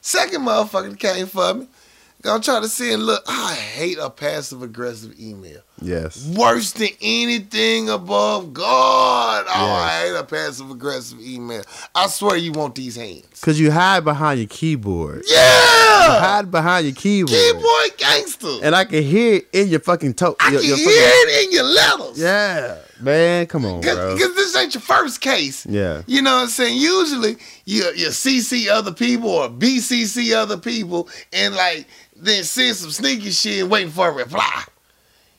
Second 0.00 0.42
motherfucker 0.42 0.90
that 0.90 0.98
came 1.00 1.26
for 1.26 1.54
me. 1.54 1.68
Gonna 2.22 2.42
try 2.42 2.60
to 2.60 2.68
see 2.68 2.92
and 2.92 3.02
look. 3.04 3.22
I 3.28 3.54
hate 3.54 3.98
a 4.00 4.08
passive 4.08 4.62
aggressive 4.62 5.18
email. 5.20 5.60
Yes. 5.80 6.26
Worse 6.36 6.72
than 6.72 6.88
anything 7.02 7.90
above 7.90 8.54
God. 8.54 9.44
Oh, 9.48 9.52
I 9.52 10.06
hate 10.06 10.16
a 10.16 10.24
passive 10.24 10.70
aggressive 10.70 11.20
email. 11.20 11.62
I 11.94 12.06
swear 12.06 12.36
you 12.36 12.52
want 12.52 12.74
these 12.74 12.96
hands. 12.96 13.40
Cause 13.42 13.58
you 13.58 13.70
hide 13.70 14.04
behind 14.04 14.38
your 14.40 14.48
keyboard. 14.48 15.24
Yeah. 15.26 15.36
You 16.04 16.10
Hide 16.20 16.50
behind 16.50 16.86
your 16.86 16.94
keyboard. 16.94 17.32
Keyboard 17.38 17.98
gangster. 17.98 18.58
And 18.62 18.74
I 18.74 18.84
can 18.84 19.02
hear 19.02 19.36
it 19.36 19.48
in 19.52 19.68
your 19.68 19.80
fucking 19.80 20.14
toe. 20.14 20.36
I 20.40 20.50
your, 20.52 20.60
can 20.60 20.68
your 20.68 20.76
hear 20.78 20.86
fucking- 20.86 21.34
it 21.34 21.44
in 21.46 21.52
your 21.52 21.64
letters. 21.64 22.18
Yeah. 22.18 22.78
Man, 23.00 23.46
come 23.46 23.64
on, 23.66 23.80
bro. 23.80 24.14
Because 24.14 24.34
this 24.36 24.56
ain't 24.56 24.74
your 24.74 24.80
first 24.80 25.20
case. 25.20 25.66
Yeah. 25.66 26.02
You 26.06 26.22
know 26.22 26.36
what 26.36 26.42
I'm 26.42 26.48
saying? 26.48 26.78
Usually 26.80 27.36
you, 27.64 27.82
you 27.96 28.08
CC 28.08 28.68
other 28.68 28.92
people 28.92 29.30
or 29.30 29.48
BCC 29.48 30.34
other 30.34 30.56
people 30.56 31.08
and 31.32 31.54
like 31.54 31.86
then 32.16 32.44
send 32.44 32.76
some 32.76 32.90
sneaky 32.90 33.30
shit 33.30 33.68
waiting 33.68 33.90
for 33.90 34.08
a 34.08 34.12
reply. 34.12 34.64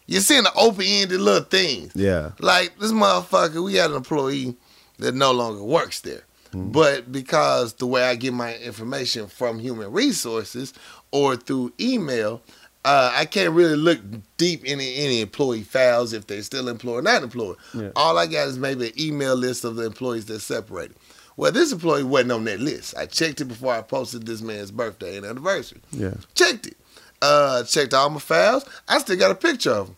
You 0.07 0.19
send 0.19 0.45
the 0.45 0.53
open-ended 0.53 1.19
little 1.19 1.44
things. 1.44 1.91
Yeah. 1.95 2.32
Like 2.40 2.77
this 2.80 2.91
motherfucker, 2.91 3.64
we 3.64 3.76
had 3.76 3.90
an 3.91 3.98
employee 3.98 4.56
that 4.99 5.15
no 5.15 5.32
longer 5.32 5.64
works 5.64 6.02
there. 6.02 6.23
But 6.53 7.11
because 7.11 7.73
the 7.73 7.86
way 7.86 8.03
I 8.03 8.15
get 8.15 8.34
my 8.34 8.56
information 8.56 9.27
from 9.27 9.60
human 9.60 9.91
resources 9.91 10.73
or 11.11 11.36
through 11.36 11.73
email, 11.80 12.41
Uh, 12.86 13.11
I 13.15 13.26
can't 13.26 13.52
really 13.52 13.76
look 13.76 13.99
deep 14.38 14.64
into 14.64 14.86
any 14.86 15.19
employee 15.22 15.64
files 15.64 16.14
if 16.14 16.27
they're 16.27 16.44
still 16.44 16.69
employed 16.69 16.99
or 16.99 17.02
not 17.02 17.23
employed. 17.23 17.57
Yeah. 17.73 17.90
All 17.95 18.15
I 18.19 18.27
got 18.27 18.48
is 18.48 18.60
maybe 18.60 18.86
an 18.90 18.94
email 18.99 19.36
list 19.36 19.65
of 19.65 19.76
the 19.76 19.86
employees 19.88 20.26
that 20.27 20.40
separated. 20.41 20.95
Well, 21.36 21.52
this 21.52 21.72
employee 21.72 22.03
wasn't 22.03 22.34
on 22.34 22.44
that 22.45 22.60
list. 22.60 22.95
I 22.95 23.07
checked 23.07 23.41
it 23.41 23.45
before 23.45 23.73
I 23.73 23.82
posted 23.82 24.27
this 24.27 24.41
man's 24.44 24.69
birthday 24.69 25.18
and 25.18 25.26
anniversary. 25.26 25.82
Yeah. 25.91 26.14
Checked 26.36 26.68
it. 26.68 26.77
Uh, 27.26 27.64
checked 27.64 27.93
all 27.93 28.10
my 28.10 28.19
files. 28.19 28.64
I 28.88 28.99
still 28.99 29.18
got 29.18 29.31
a 29.31 29.35
picture 29.35 29.72
of 29.72 29.88
him. 29.89 29.95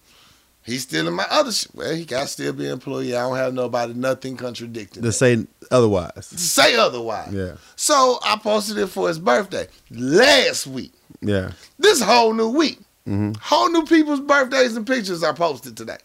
He's 0.64 0.84
still 0.84 1.08
in 1.08 1.14
my 1.14 1.26
other 1.30 1.52
shit. 1.52 1.74
Well, 1.74 1.94
he 1.96 2.04
got 2.06 2.28
still 2.28 2.52
be 2.54 2.66
an 2.66 2.74
employee. 2.74 3.16
I 3.16 3.22
don't 3.22 3.38
have 3.38 3.54
nobody, 3.54 3.94
nothing 3.94 4.36
contradicting. 4.36 5.02
To 5.02 5.08
that. 5.10 5.14
say 5.14 5.46
otherwise. 5.72 6.26
say 6.26 6.76
otherwise. 6.76 7.34
Yeah. 7.34 7.54
So 7.78 8.20
I 8.24 8.38
posted 8.38 8.78
it 8.78 8.88
for 8.88 9.08
his 9.08 9.18
birthday 9.20 9.68
last 9.92 10.68
week. 10.68 10.92
Yeah. 11.22 11.52
This 11.80 12.02
whole 12.02 12.34
new 12.34 12.50
week. 12.50 12.80
hmm 13.06 13.32
Whole 13.42 13.70
new 13.72 13.86
people's 13.86 14.20
birthdays 14.20 14.76
and 14.76 14.86
pictures 14.86 15.24
are 15.24 15.34
posted 15.34 15.78
today. 15.78 15.98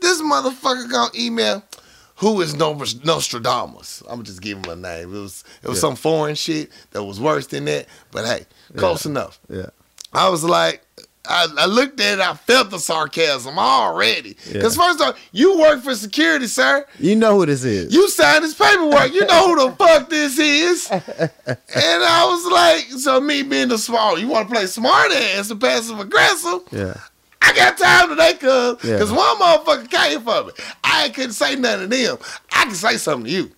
This 0.00 0.20
motherfucker 0.22 0.90
gonna 0.90 1.10
email 1.14 1.62
who 2.16 2.40
is 2.40 2.54
Nostradamus. 2.56 4.02
I'm 4.08 4.22
just 4.22 4.40
give 4.40 4.58
him 4.58 4.70
a 4.70 4.76
name. 4.76 5.14
It 5.14 5.20
was 5.20 5.44
it 5.62 5.68
was 5.68 5.76
Yeah. 5.78 5.80
some 5.88 5.96
foreign 5.96 6.34
shit 6.36 6.70
that 6.92 7.02
was 7.04 7.20
worse 7.20 7.46
than 7.48 7.66
that, 7.66 7.86
but 8.12 8.24
hey, 8.24 8.46
close 8.76 9.04
enough. 9.04 9.38
Yeah. 9.50 9.66
I 10.14 10.28
was 10.28 10.44
like, 10.44 10.80
I, 11.26 11.46
I 11.56 11.66
looked 11.66 12.00
at 12.00 12.18
it, 12.18 12.20
I 12.20 12.34
felt 12.34 12.70
the 12.70 12.78
sarcasm 12.78 13.58
already. 13.58 14.36
Yeah. 14.46 14.54
Because 14.54 14.76
first 14.76 15.00
off, 15.00 15.18
you 15.32 15.58
work 15.58 15.82
for 15.82 15.94
security, 15.94 16.46
sir. 16.46 16.84
You 16.98 17.16
know 17.16 17.38
who 17.38 17.46
this 17.46 17.64
is. 17.64 17.94
You 17.94 18.08
signed 18.10 18.44
this 18.44 18.54
paperwork. 18.54 19.12
You 19.12 19.24
know 19.26 19.54
who 19.54 19.68
the 19.70 19.76
fuck 19.78 20.10
this 20.10 20.38
is. 20.38 20.90
And 20.90 21.00
I 21.76 22.26
was 22.26 22.52
like, 22.52 23.00
so 23.00 23.20
me 23.20 23.42
being 23.42 23.68
the 23.68 23.78
small, 23.78 24.18
you 24.18 24.28
want 24.28 24.48
to 24.48 24.54
play 24.54 24.66
smart 24.66 25.12
ass 25.12 25.50
and 25.50 25.60
passive 25.60 25.98
aggressive? 25.98 26.60
yeah. 26.70 26.94
I 27.46 27.52
got 27.54 27.76
time 27.76 28.08
today, 28.08 28.34
cuz. 28.34 28.82
Yeah. 28.84 28.94
Because 28.94 29.12
one 29.12 29.36
motherfucker 29.38 29.90
came 29.90 30.22
for 30.22 30.44
me. 30.44 30.52
I 30.82 31.10
couldn't 31.10 31.32
say 31.32 31.56
nothing 31.56 31.90
to 31.90 31.96
them. 31.96 32.18
I 32.50 32.64
can 32.64 32.74
say 32.74 32.96
something 32.96 33.26
to 33.26 33.30
you. 33.30 33.50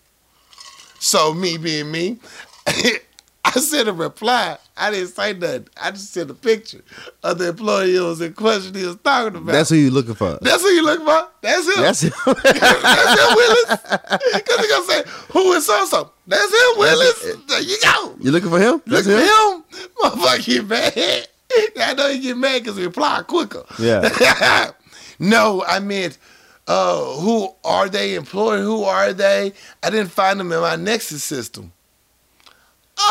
So 0.99 1.33
me 1.33 1.57
being 1.57 1.93
me, 1.93 2.19
I 3.47 3.61
sent 3.61 3.89
a 3.89 3.93
reply. 3.93 4.59
I 4.77 4.91
didn't 4.91 5.09
say 5.09 5.33
nothing. 5.33 5.69
I 5.81 5.91
just 5.93 6.13
sent 6.13 6.31
a 6.31 6.35
picture 6.35 6.83
of 7.23 7.39
the 7.39 7.49
employee 7.51 7.95
who 7.95 8.05
was 8.07 8.21
in 8.21 8.33
question 8.35 8.75
he 8.75 8.85
was 8.85 8.97
talking 8.97 9.37
about. 9.37 9.53
That's 9.53 9.71
who 9.71 9.77
you 9.77 9.91
looking 9.91 10.15
for. 10.15 10.39
That's 10.43 10.63
who 10.63 10.69
you 10.69 10.85
looking 10.85 11.07
for? 11.07 11.29
That's 11.43 11.67
him. 11.67 11.83
That's 11.83 12.01
him. 12.03 12.13
That's 12.27 13.21
him, 13.21 13.37
Willis. 13.37 13.71
Because 14.35 14.61
he 14.61 14.69
gonna 14.69 14.85
say, 14.87 15.03
who 15.33 15.53
is 15.53 15.65
so 15.67 15.85
so? 15.87 16.13
That's 16.27 16.53
him, 16.53 16.79
Willis. 16.79 17.37
There 17.47 17.63
you 17.63 17.77
go. 17.83 18.17
you 18.21 18.31
looking 18.33 18.51
for 18.51 18.59
him? 18.59 18.83
Look 18.87 19.05
That's 19.05 19.09
at 19.09 19.23
him. 19.23 19.63
him. 19.63 19.89
Motherfucker 20.03 20.69
mad. 20.69 21.29
I 21.81 21.95
know 21.95 22.11
he 22.11 22.19
get 22.19 22.37
mad 22.37 22.63
because 22.63 22.77
he 22.77 22.85
reply 22.85 23.23
quicker. 23.27 23.65
Yeah. 23.79 24.73
no, 25.19 25.65
I 25.67 25.79
meant, 25.79 26.19
uh, 26.67 27.05
who 27.21 27.49
are 27.65 27.89
they 27.89 28.15
employed? 28.17 28.61
Who 28.63 28.83
are 28.85 29.13
they? 29.13 29.53
I 29.83 29.91
didn't 29.91 30.11
find 30.11 30.41
them 30.41 30.53
in 30.53 30.61
my 30.61 30.77
Nexus 30.77 31.23
system. 31.23 31.73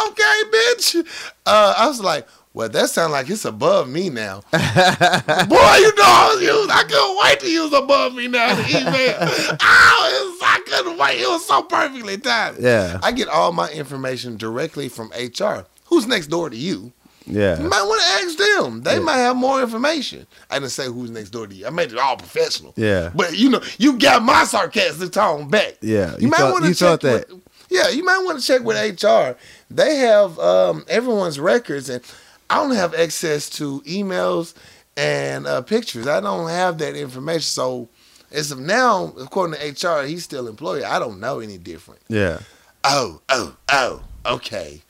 Okay, 0.07 0.41
bitch. 0.51 1.31
Uh, 1.45 1.73
I 1.77 1.87
was 1.87 1.99
like, 1.99 2.27
well, 2.53 2.69
that 2.69 2.89
sounds 2.89 3.11
like 3.11 3.29
it's 3.29 3.45
above 3.45 3.89
me 3.89 4.09
now. 4.09 4.41
Boy, 4.51 4.57
you 4.57 4.59
know 4.59 6.03
I 6.07 6.31
was 6.33 6.41
using, 6.41 6.71
I 6.71 6.83
couldn't 6.87 7.17
wait 7.23 7.39
to 7.41 7.49
use 7.51 7.73
above 7.73 8.13
me 8.15 8.27
now 8.27 8.55
the 8.55 8.69
email. 8.69 9.15
oh, 9.61 10.37
was, 10.39 10.41
I 10.41 10.61
couldn't 10.65 10.97
wait. 10.97 11.19
It 11.21 11.27
was 11.27 11.45
so 11.45 11.63
perfectly 11.63 12.17
timed. 12.17 12.59
Yeah. 12.59 12.99
I 13.03 13.11
get 13.11 13.27
all 13.27 13.51
my 13.51 13.69
information 13.71 14.37
directly 14.37 14.87
from 14.89 15.09
HR. 15.09 15.65
Who's 15.87 16.07
next 16.07 16.27
door 16.27 16.49
to 16.49 16.55
you? 16.55 16.93
Yeah. 17.27 17.59
You 17.61 17.67
might 17.67 17.81
want 17.83 18.01
to 18.01 18.07
ask 18.25 18.37
them. 18.63 18.83
They 18.83 18.93
Yeah. 18.93 18.99
might 18.99 19.17
have 19.17 19.35
more 19.35 19.61
information. 19.61 20.25
I 20.49 20.59
didn't 20.59 20.71
say 20.71 20.85
who's 20.85 21.09
next 21.11 21.31
door 21.31 21.47
to 21.47 21.53
you. 21.55 21.65
I 21.67 21.71
made 21.71 21.91
it 21.91 21.97
all 21.97 22.15
professional. 22.17 22.73
Yeah. 22.77 23.11
But 23.13 23.37
you 23.37 23.49
know, 23.49 23.61
you 23.79 23.97
got 23.97 24.21
my 24.23 24.43
sarcastic 24.45 25.11
tone 25.11 25.49
back. 25.49 25.73
Yeah. 25.81 26.15
You 26.19 26.27
might 26.29 26.51
wanna 26.51 26.67
you 26.67 26.73
felt 26.75 27.01
check 27.01 27.27
with- 27.29 27.41
yeah, 27.69 27.89
you 27.89 28.03
might 28.03 28.19
want 28.19 28.39
to 28.39 28.45
check 28.45 28.61
with 28.61 28.77
HR. 29.03 29.37
They 29.69 29.97
have 29.97 30.37
um, 30.39 30.85
everyone's 30.87 31.39
records, 31.39 31.89
and 31.89 32.03
I 32.49 32.55
don't 32.57 32.75
have 32.75 32.93
access 32.93 33.49
to 33.51 33.81
emails 33.81 34.53
and 34.97 35.47
uh, 35.47 35.61
pictures. 35.61 36.07
I 36.07 36.19
don't 36.21 36.49
have 36.49 36.77
that 36.79 36.95
information. 36.95 37.41
So 37.41 37.89
as 38.31 38.51
of 38.51 38.59
now, 38.59 39.13
according 39.19 39.59
to 39.59 39.87
HR, 39.87 40.05
he's 40.05 40.23
still 40.23 40.47
employed. 40.47 40.83
I 40.83 40.99
don't 40.99 41.19
know 41.19 41.39
any 41.39 41.57
different. 41.57 42.01
Yeah. 42.07 42.39
Oh, 42.83 43.21
oh, 43.29 43.55
oh, 43.71 44.03
okay. 44.25 44.81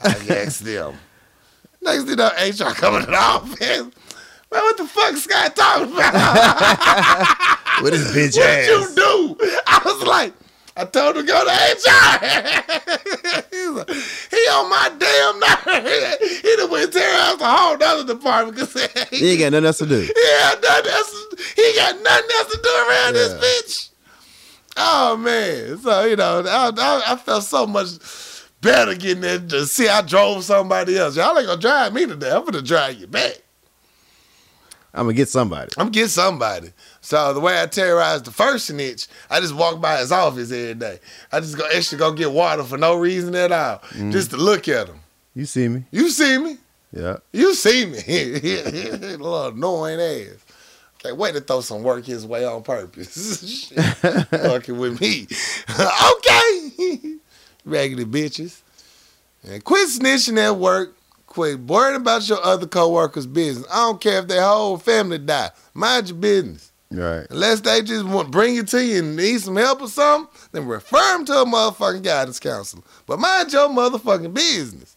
I 0.00 0.08
asked 0.30 0.64
them. 0.64 0.94
Next 1.82 2.00
thing 2.04 2.10
you 2.10 2.16
know, 2.16 2.28
HR 2.28 2.74
coming 2.74 3.00
to 3.00 3.10
the 3.10 3.16
office. 3.16 3.60
Man, 4.52 4.62
what 4.62 4.76
the 4.76 4.84
fuck 4.84 5.16
Scott 5.16 5.56
talking 5.56 5.92
about? 5.94 7.82
With 7.82 7.94
his 7.94 8.14
bitch 8.14 8.36
what 8.36 8.46
ass. 8.48 8.68
you 8.68 8.94
do? 8.94 9.36
I 9.66 9.80
was 9.84 10.02
like, 10.02 10.34
I 10.80 10.84
told 10.86 11.16
him 11.16 11.26
to 11.26 11.32
go 11.32 11.44
to 11.44 11.50
HR. 11.50 13.10
He's 13.50 14.30
he 14.30 14.36
on 14.50 14.70
my 14.70 14.90
damn 14.98 15.38
nerve. 15.40 16.18
He 16.42 16.56
done 16.56 16.70
went 16.70 16.92
tear 16.92 17.14
out 17.20 17.38
the 17.38 17.44
whole 17.46 17.82
other 17.82 18.14
department 18.14 18.56
because 18.56 18.72
He 19.10 19.30
ain't 19.32 19.40
got 19.40 19.52
nothing 19.52 19.66
else 19.66 19.78
to 19.78 19.86
do. 19.86 20.00
yeah, 20.00 20.54
nothing 20.62 20.92
else. 20.92 21.26
He 21.56 21.72
got 21.76 22.02
nothing 22.02 22.30
else 22.38 22.52
to 22.54 22.60
do 22.62 22.68
around 22.70 23.14
Yeah. 23.14 23.20
this 23.20 23.34
bitch. 23.34 23.86
Oh 24.76 25.16
man, 25.16 25.78
so 25.78 26.04
you 26.04 26.16
know, 26.16 26.42
I, 26.46 26.70
I, 26.76 27.12
I 27.12 27.16
felt 27.16 27.44
so 27.44 27.66
much 27.66 27.88
better 28.62 28.94
getting 28.94 29.20
there 29.20 29.38
to 29.38 29.66
see 29.66 29.88
I 29.88 30.00
drove 30.02 30.44
somebody 30.44 30.96
else. 30.96 31.16
Y'all 31.16 31.36
ain't 31.36 31.46
gonna 31.46 31.60
drive 31.60 31.92
me 31.92 32.06
today. 32.06 32.30
I'm 32.30 32.44
gonna 32.44 32.62
drive 32.62 32.94
you 32.98 33.06
back. 33.06 33.42
I'm 34.94 35.04
gonna 35.04 35.14
get 35.14 35.28
somebody. 35.28 35.70
I'm 35.76 35.86
gonna 35.86 35.90
get 35.90 36.08
somebody. 36.10 36.72
So 37.10 37.34
the 37.34 37.40
way 37.40 37.60
I 37.60 37.66
terrorized 37.66 38.24
the 38.26 38.30
first 38.30 38.66
snitch, 38.66 39.08
I 39.28 39.40
just 39.40 39.52
walk 39.56 39.80
by 39.80 39.98
his 39.98 40.12
office 40.12 40.52
every 40.52 40.74
day. 40.74 41.00
I 41.32 41.40
just 41.40 41.58
go 41.58 41.66
extra 41.66 41.98
go 41.98 42.12
get 42.12 42.30
water 42.30 42.62
for 42.62 42.78
no 42.78 42.94
reason 42.94 43.34
at 43.34 43.50
all, 43.50 43.78
Mm. 43.96 44.12
just 44.12 44.30
to 44.30 44.36
look 44.36 44.68
at 44.68 44.86
him. 44.86 45.00
You 45.34 45.44
see 45.44 45.66
me? 45.66 45.82
You 45.90 46.08
see 46.10 46.38
me? 46.38 46.58
Yeah. 46.92 47.16
You 47.32 47.52
see 47.54 47.86
me. 47.86 47.98
Little 49.08 49.48
annoying 49.48 50.00
ass. 50.00 50.36
Can't 51.00 51.16
wait 51.16 51.34
to 51.34 51.40
throw 51.40 51.62
some 51.62 51.82
work 51.82 52.04
his 52.04 52.24
way 52.24 52.44
on 52.44 52.62
purpose. 52.62 53.72
Fucking 54.30 54.78
with 54.78 55.00
me. 55.00 55.26
okay. 55.80 57.16
Raggedy 57.64 58.04
bitches. 58.04 58.60
And 59.42 59.64
quit 59.64 59.88
snitching 59.88 60.38
at 60.38 60.56
work. 60.56 60.94
Quit 61.26 61.58
worrying 61.58 61.96
about 62.00 62.28
your 62.28 62.40
other 62.44 62.68
coworkers' 62.68 63.26
business. 63.26 63.66
I 63.68 63.78
don't 63.86 64.00
care 64.00 64.20
if 64.20 64.28
their 64.28 64.42
whole 64.42 64.78
family 64.78 65.18
die. 65.18 65.50
Mind 65.74 66.08
your 66.08 66.16
business. 66.18 66.69
Right. 66.92 67.26
Unless 67.30 67.60
they 67.60 67.82
just 67.82 68.04
want 68.04 68.32
bring 68.32 68.56
it 68.56 68.68
to 68.68 68.84
you 68.84 68.98
and 68.98 69.16
need 69.16 69.40
some 69.40 69.56
help 69.56 69.80
or 69.80 69.88
something, 69.88 70.28
then 70.52 70.66
refer 70.66 70.98
them 71.16 71.24
to 71.26 71.42
a 71.42 71.44
motherfucking 71.44 72.02
guidance 72.02 72.40
counselor. 72.40 72.82
But 73.06 73.20
mind 73.20 73.52
your 73.52 73.68
motherfucking 73.68 74.34
business. 74.34 74.96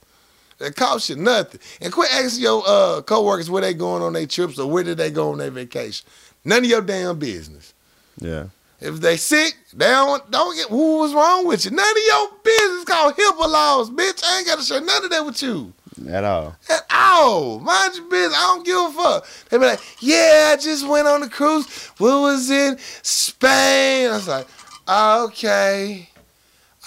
It 0.59 0.75
costs 0.75 1.09
you 1.09 1.17
nothing. 1.17 1.59
And 1.81 1.93
quit 1.93 2.13
asking 2.13 2.43
your 2.43 2.63
uh, 2.65 3.01
coworkers 3.01 3.49
where 3.49 3.61
they 3.61 3.73
going 3.73 4.01
on 4.01 4.13
their 4.13 4.25
trips 4.25 4.57
or 4.57 4.69
where 4.69 4.83
did 4.83 4.97
they 4.97 5.11
go 5.11 5.31
on 5.31 5.37
their 5.37 5.51
vacation. 5.51 6.07
None 6.45 6.63
of 6.63 6.69
your 6.69 6.81
damn 6.81 7.19
business. 7.19 7.73
Yeah. 8.17 8.45
If 8.79 8.99
they 8.99 9.17
sick, 9.17 9.55
they 9.73 9.85
don't, 9.85 10.29
don't 10.31 10.55
get 10.55 10.69
what 10.69 10.99
was 10.99 11.13
wrong 11.13 11.47
with 11.47 11.63
you. 11.65 11.71
None 11.71 11.85
of 11.89 12.03
your 12.05 12.29
business 12.43 12.85
called 12.85 13.15
HIPAA 13.15 13.49
laws, 13.49 13.89
bitch. 13.89 14.21
I 14.25 14.39
ain't 14.39 14.47
got 14.47 14.59
to 14.59 14.65
share 14.65 14.81
none 14.81 15.03
of 15.05 15.09
that 15.09 15.25
with 15.25 15.41
you. 15.41 15.73
At 16.09 16.23
all. 16.23 16.55
At 16.69 16.85
all. 16.91 17.59
Mind 17.59 17.95
your 17.95 18.09
business. 18.09 18.37
I 18.37 18.41
don't 18.41 18.65
give 18.65 18.77
a 18.77 18.91
fuck. 18.91 19.27
They 19.49 19.57
be 19.57 19.65
like, 19.65 19.79
yeah, 19.99 20.51
I 20.53 20.57
just 20.61 20.87
went 20.87 21.07
on 21.07 21.23
a 21.23 21.29
cruise. 21.29 21.91
We 21.99 22.07
was 22.09 22.49
in 22.49 22.77
Spain. 23.01 24.09
I 24.09 24.13
was 24.15 24.27
like, 24.27 24.47
okay. 24.87 26.09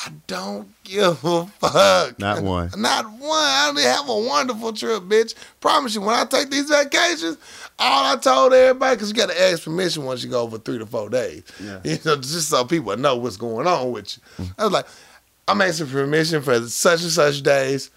I 0.05 0.13
don't 0.27 0.69
give 0.85 1.25
a 1.25 1.47
fuck. 1.47 2.19
Not 2.19 2.43
one. 2.43 2.71
Not 2.77 3.07
one. 3.07 3.31
I 3.33 3.73
didn't 3.75 3.91
have 3.91 4.09
a 4.09 4.19
wonderful 4.19 4.73
trip, 4.75 5.05
bitch. 5.05 5.35
Promise 5.61 5.95
you, 5.95 6.03
when 6.03 6.15
I 6.15 6.25
take 6.27 6.51
these 6.51 6.69
vacations, 6.69 7.39
all 7.79 8.13
I 8.13 8.17
told 8.17 8.53
everybody, 8.53 8.97
because 8.97 9.09
you 9.09 9.15
got 9.15 9.31
to 9.31 9.41
ask 9.41 9.65
permission 9.65 10.05
once 10.05 10.23
you 10.23 10.29
go 10.31 10.43
over 10.43 10.59
three 10.59 10.79
to 10.79 10.87
four 10.87 11.09
days. 11.09 11.45
Yeah. 11.63 11.81
You 11.85 11.99
know, 12.05 12.17
just 12.17 12.51
so 12.51 12.65
people 12.65 12.97
know 12.97 13.17
what's 13.17 13.39
going 13.39 13.67
on 13.67 13.91
with 13.93 14.19
you. 14.39 14.45
I 14.59 14.65
was 14.65 14.73
like, 14.73 14.87
I'm 15.49 15.63
asking 15.63 15.87
permission 15.87 16.43
for 16.43 16.61
such 16.67 17.03
and 17.03 17.11
such 17.11 17.43
days 17.43 17.91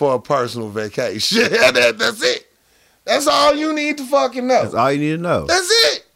for 0.00 0.14
a 0.14 0.18
personal 0.18 0.70
vacation. 0.70 1.42
That- 1.50 1.96
that's 1.98 2.22
it. 2.22 2.46
That's 3.04 3.26
all 3.26 3.54
you 3.54 3.74
need 3.74 3.98
to 3.98 4.04
fucking 4.06 4.46
know. 4.46 4.62
That's 4.62 4.72
all 4.74 4.90
you 4.92 4.98
need 4.98 5.16
to 5.16 5.22
know. 5.22 5.44
That's 5.44 5.68
it. 5.70 6.06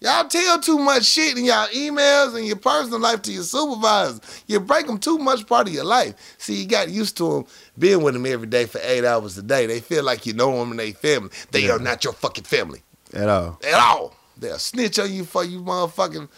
Y'all 0.00 0.28
tell 0.28 0.60
too 0.60 0.78
much 0.78 1.04
shit 1.04 1.36
in 1.36 1.44
y'all 1.44 1.66
emails 1.68 2.36
and 2.36 2.46
your 2.46 2.54
personal 2.56 3.00
life 3.00 3.20
to 3.22 3.32
your 3.32 3.42
supervisors. 3.42 4.20
You 4.46 4.60
break 4.60 4.86
them 4.86 4.98
too 4.98 5.18
much 5.18 5.44
part 5.48 5.66
of 5.66 5.74
your 5.74 5.84
life. 5.84 6.14
See, 6.38 6.54
you 6.62 6.68
got 6.68 6.88
used 6.88 7.16
to 7.16 7.24
them 7.32 7.44
being 7.76 8.02
with 8.04 8.14
them 8.14 8.26
every 8.26 8.46
day 8.46 8.66
for 8.66 8.80
eight 8.84 9.04
hours 9.04 9.36
a 9.38 9.42
day. 9.42 9.66
They 9.66 9.80
feel 9.80 10.04
like 10.04 10.24
you 10.24 10.34
know 10.34 10.56
them 10.56 10.70
and 10.70 10.78
they 10.78 10.92
family. 10.92 11.30
They 11.50 11.66
Yeah. 11.66 11.72
are 11.72 11.78
not 11.80 12.04
your 12.04 12.12
fucking 12.12 12.44
family 12.44 12.82
At 13.12 13.28
all. 13.28 13.58
at 13.66 13.74
all. 13.74 14.14
They'll 14.36 14.58
snitch 14.58 15.00
on 15.00 15.12
you 15.12 15.24
for 15.24 15.42
you 15.44 15.60
motherfucking 15.62 16.28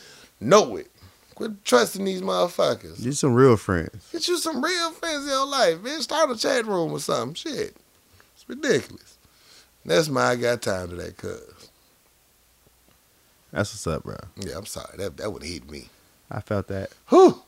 know 0.40 0.76
it. 0.76 0.90
Quit 1.34 1.64
trusting 1.64 2.04
these 2.04 2.22
motherfuckers. 2.22 3.02
You 3.02 3.12
some 3.12 3.34
real 3.34 3.56
friends. 3.56 4.08
Get 4.12 4.28
you 4.28 4.38
some 4.38 4.62
real 4.62 4.92
friends 4.92 5.24
in 5.24 5.30
your 5.30 5.46
life, 5.46 5.82
man. 5.82 6.00
Start 6.00 6.30
a 6.30 6.36
chat 6.36 6.64
room 6.66 6.92
or 6.92 7.00
something. 7.00 7.34
Shit. 7.34 7.76
It's 8.34 8.48
ridiculous. 8.48 9.18
That's 9.84 10.08
my 10.08 10.30
I 10.30 10.36
got 10.36 10.62
time 10.62 10.90
today, 10.90 11.12
cuz. 11.16 11.40
That's 13.50 13.72
what's 13.72 13.86
up, 13.86 14.04
bro. 14.04 14.16
Yeah, 14.36 14.56
I'm 14.56 14.66
sorry. 14.66 14.96
That 14.96 15.16
that 15.16 15.32
would 15.32 15.42
hit 15.42 15.70
me. 15.70 15.88
I 16.30 16.40
felt 16.40 16.68
that. 16.68 16.90
Whew. 17.08 17.40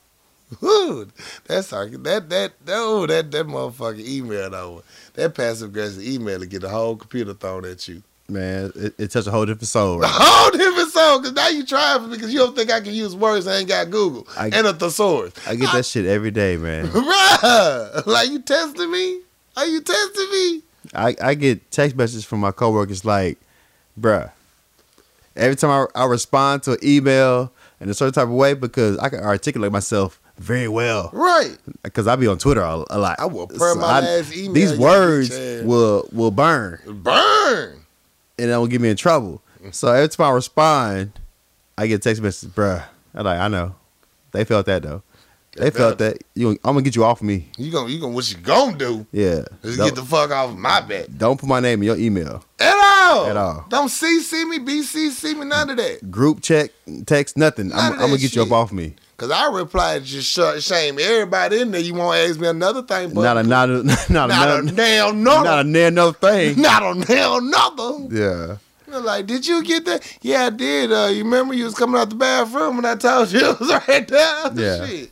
Whew. 0.60 1.08
That's. 1.46 1.70
That 1.70 1.90
that 2.02 2.30
that 2.30 2.52
oh 2.68 3.06
that 3.06 3.30
that 3.30 3.46
motherfucking 3.46 4.06
email 4.06 4.50
though. 4.50 4.82
That 5.14 5.34
passive 5.34 5.70
aggressive 5.70 6.02
email 6.02 6.40
to 6.40 6.46
get 6.46 6.62
the 6.62 6.68
whole 6.68 6.96
computer 6.96 7.34
thrown 7.34 7.64
at 7.64 7.88
you. 7.88 8.02
Man, 8.28 8.72
it, 8.74 8.94
it 8.98 9.10
touched 9.12 9.28
a 9.28 9.30
whole 9.30 9.46
different 9.46 9.68
soul, 9.68 9.98
A 9.98 10.00
right? 10.00 10.10
whole 10.12 10.50
different 10.50 10.90
song, 10.90 11.22
cause 11.22 11.32
now 11.32 11.46
you 11.48 11.64
trying 11.64 12.00
for 12.02 12.08
me 12.08 12.16
because 12.16 12.32
you 12.32 12.40
don't 12.40 12.56
think 12.56 12.72
I 12.72 12.80
can 12.80 12.92
use 12.92 13.14
words 13.14 13.46
I 13.46 13.58
ain't 13.58 13.68
got 13.68 13.88
Google 13.90 14.26
I- 14.36 14.50
and 14.52 14.66
a 14.66 14.72
thesaurus. 14.74 15.32
I 15.46 15.54
get 15.54 15.70
that 15.72 15.86
shit 15.86 16.06
every 16.06 16.32
day, 16.32 16.56
man. 16.56 16.86
Bruh, 16.88 18.04
like 18.06 18.28
you 18.30 18.40
testing 18.40 18.90
me? 18.90 19.20
Are 19.56 19.66
you 19.66 19.80
testing 19.80 20.30
me? 20.32 20.62
I, 20.92 21.14
I 21.22 21.34
get 21.34 21.70
text 21.70 21.96
messages 21.96 22.24
from 22.24 22.40
my 22.40 22.50
coworkers 22.50 23.04
like, 23.04 23.38
bruh, 24.00 24.30
every 25.36 25.54
time 25.56 25.70
I, 25.70 25.86
I 26.02 26.06
respond 26.06 26.64
to 26.64 26.72
an 26.72 26.78
email 26.82 27.52
in 27.80 27.88
a 27.88 27.94
certain 27.94 28.12
type 28.12 28.24
of 28.24 28.30
way 28.34 28.54
because 28.54 28.98
I 28.98 29.08
can 29.08 29.20
articulate 29.20 29.70
myself 29.70 30.20
very 30.38 30.68
well 30.68 31.10
Right. 31.12 31.56
because 31.82 32.06
I 32.08 32.16
be 32.16 32.26
on 32.26 32.38
Twitter 32.38 32.60
a, 32.60 32.84
a 32.90 32.98
lot. 32.98 33.20
I 33.20 33.26
will 33.26 33.46
burn 33.46 33.78
my 33.78 34.00
last 34.00 34.36
email, 34.36 34.52
These 34.52 34.76
words 34.76 35.30
will 35.64 36.08
will 36.12 36.30
burn 36.32 36.80
Burn. 36.86 37.82
And 38.38 38.50
that 38.50 38.56
will 38.58 38.66
get 38.66 38.80
me 38.80 38.88
in 38.88 38.96
trouble. 38.96 39.42
So 39.72 39.88
every 39.88 40.08
time 40.08 40.26
I 40.26 40.30
respond, 40.30 41.12
I 41.76 41.86
get 41.86 42.02
text 42.02 42.22
messages, 42.22 42.54
bruh. 42.54 42.84
I'm 43.14 43.24
like, 43.24 43.38
I 43.38 43.48
know. 43.48 43.74
They 44.32 44.44
felt 44.44 44.66
that 44.66 44.82
though. 44.82 45.02
They 45.56 45.70
felt 45.70 45.98
that. 45.98 46.18
You, 46.34 46.50
I'm 46.50 46.58
gonna 46.62 46.82
get 46.82 46.94
you 46.94 47.04
off 47.04 47.20
of 47.20 47.26
me. 47.26 47.48
You 47.56 47.72
gonna 47.72 47.88
you 47.88 47.98
gonna 47.98 48.12
what 48.12 48.30
you 48.30 48.36
gonna 48.36 48.76
do? 48.76 49.06
Yeah. 49.10 49.44
Is 49.62 49.78
Don't, 49.78 49.86
get 49.86 49.94
the 49.94 50.04
fuck 50.04 50.30
off 50.30 50.50
of 50.50 50.58
my 50.58 50.82
back. 50.82 51.06
don't 51.16 51.40
put 51.40 51.48
my 51.48 51.60
name 51.60 51.80
in 51.80 51.86
your 51.86 51.96
email. 51.96 52.44
At 52.60 52.76
all. 52.76 53.26
At 53.26 53.36
all. 53.36 53.64
Don't 53.70 53.88
CC 53.88 54.46
me, 54.48 54.58
BCC 54.58 55.36
me, 55.38 55.46
none 55.46 55.70
of 55.70 55.78
that. 55.78 56.10
Group 56.10 56.42
check, 56.42 56.72
text, 57.06 57.36
nothing. 57.38 57.68
None 57.68 57.78
I'm, 57.78 57.92
I'm 57.94 57.98
gonna 58.10 58.18
get 58.18 58.34
you 58.36 58.42
up 58.42 58.52
off 58.52 58.70
me. 58.72 58.94
Cause 59.16 59.30
I 59.30 59.50
replied 59.50 60.04
just 60.04 60.28
sh- 60.30 60.62
shame 60.62 60.98
everybody 61.00 61.60
in 61.62 61.70
there. 61.70 61.80
You 61.80 61.94
won't 61.94 62.16
ask 62.18 62.38
me 62.38 62.48
another 62.48 62.82
thing, 62.82 63.14
but 63.14 63.22
Not 63.22 63.38
a 63.38 63.42
not 63.42 63.70
a 63.70 63.82
not, 64.12 64.28
not 64.28 64.64
a, 64.64 64.72
damn 64.72 65.22
not 65.24 65.60
a 65.60 65.64
near 65.64 65.88
another 65.88 66.12
thing. 66.12 66.60
not 66.60 66.82
a 66.82 67.00
damn 67.02 67.44
another. 67.44 68.14
Yeah. 68.14 68.56
They're 68.86 69.00
Like, 69.00 69.26
did 69.26 69.46
you 69.46 69.64
get 69.64 69.86
that? 69.86 70.18
Yeah, 70.20 70.44
I 70.46 70.50
did. 70.50 70.92
Uh, 70.92 71.08
you 71.10 71.24
remember 71.24 71.54
you 71.54 71.64
was 71.64 71.74
coming 71.74 71.98
out 71.98 72.10
the 72.10 72.14
bathroom 72.14 72.76
and 72.76 72.86
I 72.86 72.94
told 72.96 73.32
you 73.32 73.40
it 73.50 73.58
was 73.58 73.72
right 73.88 74.06
there. 74.06 74.50
Yeah. 74.54 74.86
Shit. 74.86 75.10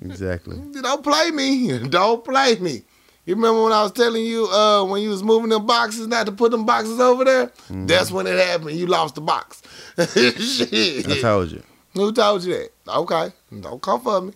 Exactly. 0.00 0.56
Don't 0.80 1.02
play 1.02 1.30
me. 1.32 1.78
Don't 1.88 2.24
play 2.24 2.56
me. 2.60 2.82
You 3.26 3.34
remember 3.34 3.64
when 3.64 3.72
I 3.72 3.82
was 3.82 3.92
telling 3.92 4.24
you 4.24 4.46
uh, 4.46 4.84
when 4.84 5.02
you 5.02 5.08
was 5.08 5.22
moving 5.24 5.48
them 5.48 5.66
boxes 5.66 6.06
not 6.06 6.26
to 6.26 6.32
put 6.32 6.50
them 6.52 6.66
boxes 6.66 7.00
over 7.00 7.24
there? 7.24 7.46
Mm-hmm. 7.46 7.86
That's 7.86 8.12
when 8.12 8.26
it 8.28 8.38
happened. 8.38 8.72
You 8.76 8.86
lost 8.86 9.16
the 9.16 9.22
box. 9.22 9.62
Shit. 9.98 11.08
I 11.08 11.20
told 11.20 11.50
you. 11.50 11.62
Who 11.94 12.12
told 12.12 12.44
you 12.44 12.54
that? 12.54 12.70
Okay. 12.88 13.32
Don't 13.60 13.80
come 13.80 14.00
for 14.00 14.20
me. 14.20 14.32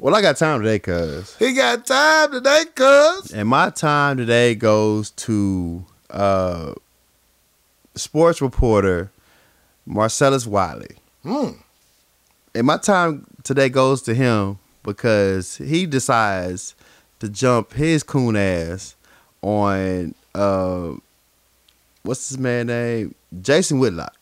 Well, 0.00 0.14
I 0.14 0.22
got 0.22 0.36
time 0.36 0.62
today, 0.62 0.78
cuz. 0.78 1.36
He 1.38 1.52
got 1.54 1.84
time 1.84 2.30
today, 2.30 2.64
cuz. 2.74 3.32
And 3.32 3.48
my 3.48 3.70
time 3.70 4.16
today 4.16 4.54
goes 4.54 5.10
to 5.10 5.84
uh 6.10 6.74
sports 7.96 8.40
reporter 8.40 9.10
Marcellus 9.84 10.46
Wiley. 10.46 10.96
Hmm. 11.24 11.50
And 12.54 12.66
my 12.66 12.76
time 12.78 13.26
today 13.42 13.68
goes 13.68 14.02
to 14.02 14.14
him 14.14 14.58
because 14.84 15.56
he 15.56 15.84
decides 15.84 16.74
to 17.18 17.28
jump 17.28 17.72
his 17.72 18.02
coon 18.02 18.36
ass 18.36 18.94
on 19.42 20.14
uh 20.34 20.92
what's 22.02 22.28
his 22.28 22.38
man 22.38 22.68
name? 22.68 23.14
Jason 23.42 23.78
Whitlock, 23.80 24.14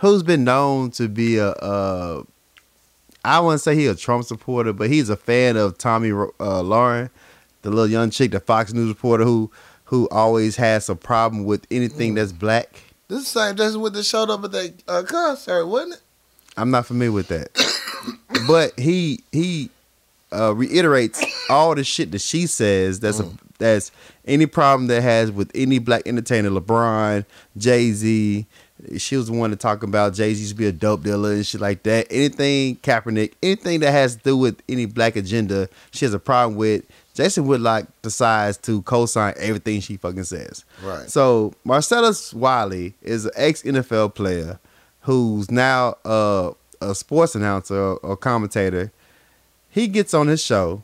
who's 0.00 0.22
been 0.22 0.44
known 0.44 0.90
to 0.92 1.08
be 1.08 1.38
a 1.38 1.50
uh 1.50 2.22
wouldn't 3.24 3.60
say 3.60 3.74
he 3.74 3.86
a 3.86 3.94
Trump 3.94 4.24
supporter, 4.24 4.72
but 4.72 4.90
he's 4.90 5.08
a 5.08 5.16
fan 5.16 5.56
of 5.56 5.78
Tomi 5.78 6.10
uh, 6.10 6.62
Lahren, 6.62 7.10
the 7.62 7.70
little 7.70 7.86
young 7.86 8.10
chick, 8.10 8.30
the 8.30 8.40
Fox 8.40 8.72
News 8.72 8.88
reporter 8.88 9.24
who 9.24 9.50
who 9.84 10.08
always 10.10 10.56
has 10.56 10.88
a 10.88 10.94
problem 10.94 11.44
with 11.44 11.66
anything 11.70 12.14
that's 12.14 12.32
black. 12.32 12.82
This 13.08 13.26
is 13.26 13.32
the 13.32 13.40
same 13.40 13.56
Jason 13.56 13.80
with 13.80 13.92
the 13.92 14.04
showed 14.04 14.30
up 14.30 14.44
at 14.44 14.52
that 14.52 14.82
uh, 14.86 15.02
concert, 15.02 15.66
wasn't 15.66 15.94
it? 15.94 16.00
I'm 16.56 16.70
not 16.70 16.86
familiar 16.86 17.12
with 17.12 17.28
that. 17.28 17.50
but 18.46 18.78
he 18.78 19.20
he 19.32 19.68
uh, 20.32 20.54
reiterates 20.54 21.22
all 21.50 21.74
the 21.74 21.84
shit 21.84 22.12
that 22.12 22.20
she 22.20 22.46
says. 22.46 23.00
That's 23.00 23.20
a 23.20 23.28
that's 23.58 23.90
any 24.24 24.46
problem 24.46 24.86
that 24.86 25.02
has 25.02 25.30
with 25.30 25.50
any 25.54 25.78
black 25.78 26.02
entertainer, 26.06 26.50
LeBron, 26.50 27.24
Jay 27.56 27.90
Z. 27.92 28.46
She 28.98 29.16
was 29.16 29.26
the 29.26 29.32
one 29.32 29.50
to 29.50 29.56
talk 29.56 29.82
about 29.82 30.14
Jay 30.14 30.32
Z 30.34 30.40
used 30.40 30.52
to 30.52 30.56
be 30.56 30.66
a 30.66 30.72
dope 30.72 31.02
dealer 31.02 31.32
and 31.32 31.46
shit 31.46 31.60
like 31.60 31.82
that. 31.84 32.06
Anything 32.10 32.76
Kaepernick, 32.76 33.32
anything 33.42 33.80
that 33.80 33.92
has 33.92 34.16
to 34.16 34.22
do 34.22 34.36
with 34.36 34.60
any 34.68 34.86
black 34.86 35.16
agenda, 35.16 35.68
she 35.90 36.04
has 36.04 36.14
a 36.14 36.18
problem 36.18 36.56
with. 36.56 36.84
Jason 37.14 37.46
Whitlock 37.46 37.86
decides 38.02 38.56
to 38.58 38.80
co-sign 38.82 39.34
everything 39.36 39.80
she 39.80 39.96
fucking 39.96 40.24
says. 40.24 40.64
Right. 40.82 41.10
So 41.10 41.52
Marcellus 41.64 42.32
Wiley 42.32 42.94
is 43.02 43.26
an 43.26 43.32
ex 43.36 43.62
NFL 43.62 44.14
player 44.14 44.58
who's 45.00 45.50
now 45.50 45.96
uh, 46.04 46.52
a 46.80 46.94
sports 46.94 47.34
announcer 47.34 47.76
or 47.76 48.16
commentator. 48.16 48.92
He 49.68 49.86
gets 49.88 50.14
on 50.14 50.28
his 50.28 50.42
show 50.42 50.82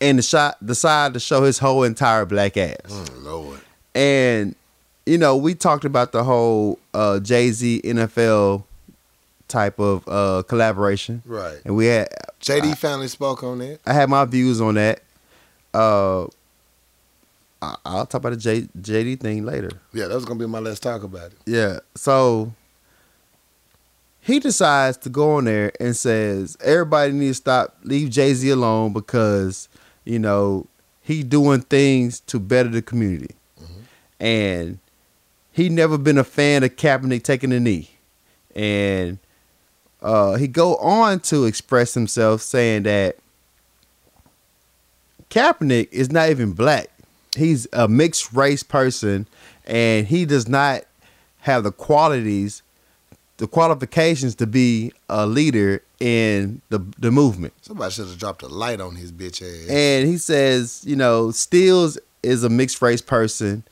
and 0.00 0.18
the 0.18 0.22
shot 0.22 0.64
decide 0.64 1.14
to 1.14 1.20
show 1.20 1.42
his 1.42 1.58
whole 1.58 1.82
entire 1.82 2.24
black 2.24 2.56
ass. 2.56 2.76
Mm, 2.86 3.24
Lord. 3.24 3.60
And 3.94 4.54
you 5.10 5.18
know, 5.18 5.36
we 5.36 5.54
talked 5.54 5.84
about 5.84 6.12
the 6.12 6.22
whole 6.22 6.78
uh, 6.94 7.18
Jay 7.20 7.50
Z 7.50 7.80
NFL 7.84 8.62
type 9.48 9.78
of 9.80 10.06
uh, 10.06 10.42
collaboration, 10.46 11.22
Right. 11.26 11.58
and 11.64 11.74
we 11.76 11.86
had 11.86 12.08
JD 12.40 12.78
finally 12.78 13.08
spoke 13.08 13.42
on 13.42 13.58
that. 13.58 13.80
I 13.84 13.92
had 13.92 14.08
my 14.08 14.24
views 14.24 14.60
on 14.60 14.74
that. 14.76 15.02
Uh, 15.74 16.24
I, 17.62 17.74
I'll 17.84 18.06
talk 18.06 18.20
about 18.20 18.30
the 18.30 18.36
J, 18.36 18.62
JD 18.80 19.20
thing 19.20 19.44
later. 19.44 19.70
Yeah, 19.92 20.06
that 20.06 20.14
was 20.14 20.24
gonna 20.24 20.38
be 20.38 20.46
my 20.46 20.60
last 20.60 20.82
talk 20.82 21.02
about 21.02 21.32
it. 21.32 21.38
Yeah. 21.46 21.80
So 21.96 22.52
he 24.20 24.38
decides 24.38 24.96
to 24.98 25.08
go 25.08 25.32
on 25.32 25.44
there 25.44 25.72
and 25.80 25.96
says 25.96 26.56
everybody 26.62 27.12
needs 27.12 27.38
to 27.38 27.42
stop, 27.42 27.76
leave 27.82 28.10
Jay 28.10 28.32
Z 28.34 28.48
alone 28.50 28.92
because 28.92 29.68
you 30.04 30.18
know 30.20 30.66
he 31.02 31.22
doing 31.24 31.62
things 31.62 32.20
to 32.20 32.38
better 32.38 32.68
the 32.68 32.82
community, 32.82 33.34
and 34.20 34.78
he 35.60 35.68
never 35.68 35.98
been 35.98 36.16
a 36.16 36.24
fan 36.24 36.64
of 36.64 36.74
Kaepernick 36.76 37.22
taking 37.22 37.52
a 37.52 37.60
knee, 37.60 37.90
and 38.56 39.18
uh, 40.00 40.36
he 40.36 40.48
go 40.48 40.76
on 40.76 41.20
to 41.20 41.44
express 41.44 41.92
himself 41.92 42.40
saying 42.40 42.84
that 42.84 43.16
Kaepernick 45.28 45.92
is 45.92 46.10
not 46.10 46.30
even 46.30 46.52
black. 46.52 46.88
He's 47.36 47.68
a 47.74 47.88
mixed 47.88 48.32
race 48.32 48.62
person, 48.62 49.26
and 49.66 50.06
he 50.06 50.24
does 50.24 50.48
not 50.48 50.84
have 51.40 51.62
the 51.62 51.72
qualities, 51.72 52.62
the 53.36 53.46
qualifications 53.46 54.34
to 54.36 54.46
be 54.46 54.94
a 55.10 55.26
leader 55.26 55.82
in 56.00 56.62
the 56.70 56.78
the 56.98 57.10
movement. 57.10 57.52
Somebody 57.60 57.92
should 57.92 58.06
have 58.06 58.18
dropped 58.18 58.42
a 58.42 58.48
light 58.48 58.80
on 58.80 58.96
his 58.96 59.12
bitch 59.12 59.42
ass. 59.42 59.68
And 59.68 60.08
he 60.08 60.16
says, 60.16 60.82
you 60.86 60.96
know, 60.96 61.30
Stills 61.30 61.98
is 62.22 62.44
a 62.44 62.48
mixed 62.48 62.80
race 62.80 63.02
person. 63.02 63.62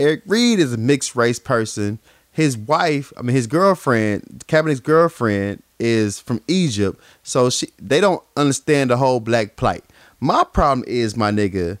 Eric 0.00 0.22
Reid 0.26 0.58
is 0.58 0.72
a 0.72 0.78
mixed 0.78 1.14
race 1.14 1.38
person. 1.38 1.98
His 2.32 2.56
wife, 2.56 3.12
I 3.16 3.22
mean, 3.22 3.36
his 3.36 3.46
girlfriend, 3.46 4.44
Kaepernick's 4.48 4.80
girlfriend, 4.80 5.62
is 5.78 6.18
from 6.18 6.40
Egypt, 6.48 7.00
so 7.22 7.50
she 7.50 7.68
they 7.78 8.00
don't 8.00 8.22
understand 8.36 8.90
the 8.90 8.96
whole 8.96 9.20
black 9.20 9.56
plight. 9.56 9.84
My 10.20 10.44
problem 10.44 10.84
is, 10.86 11.16
my 11.16 11.30
nigga, 11.30 11.78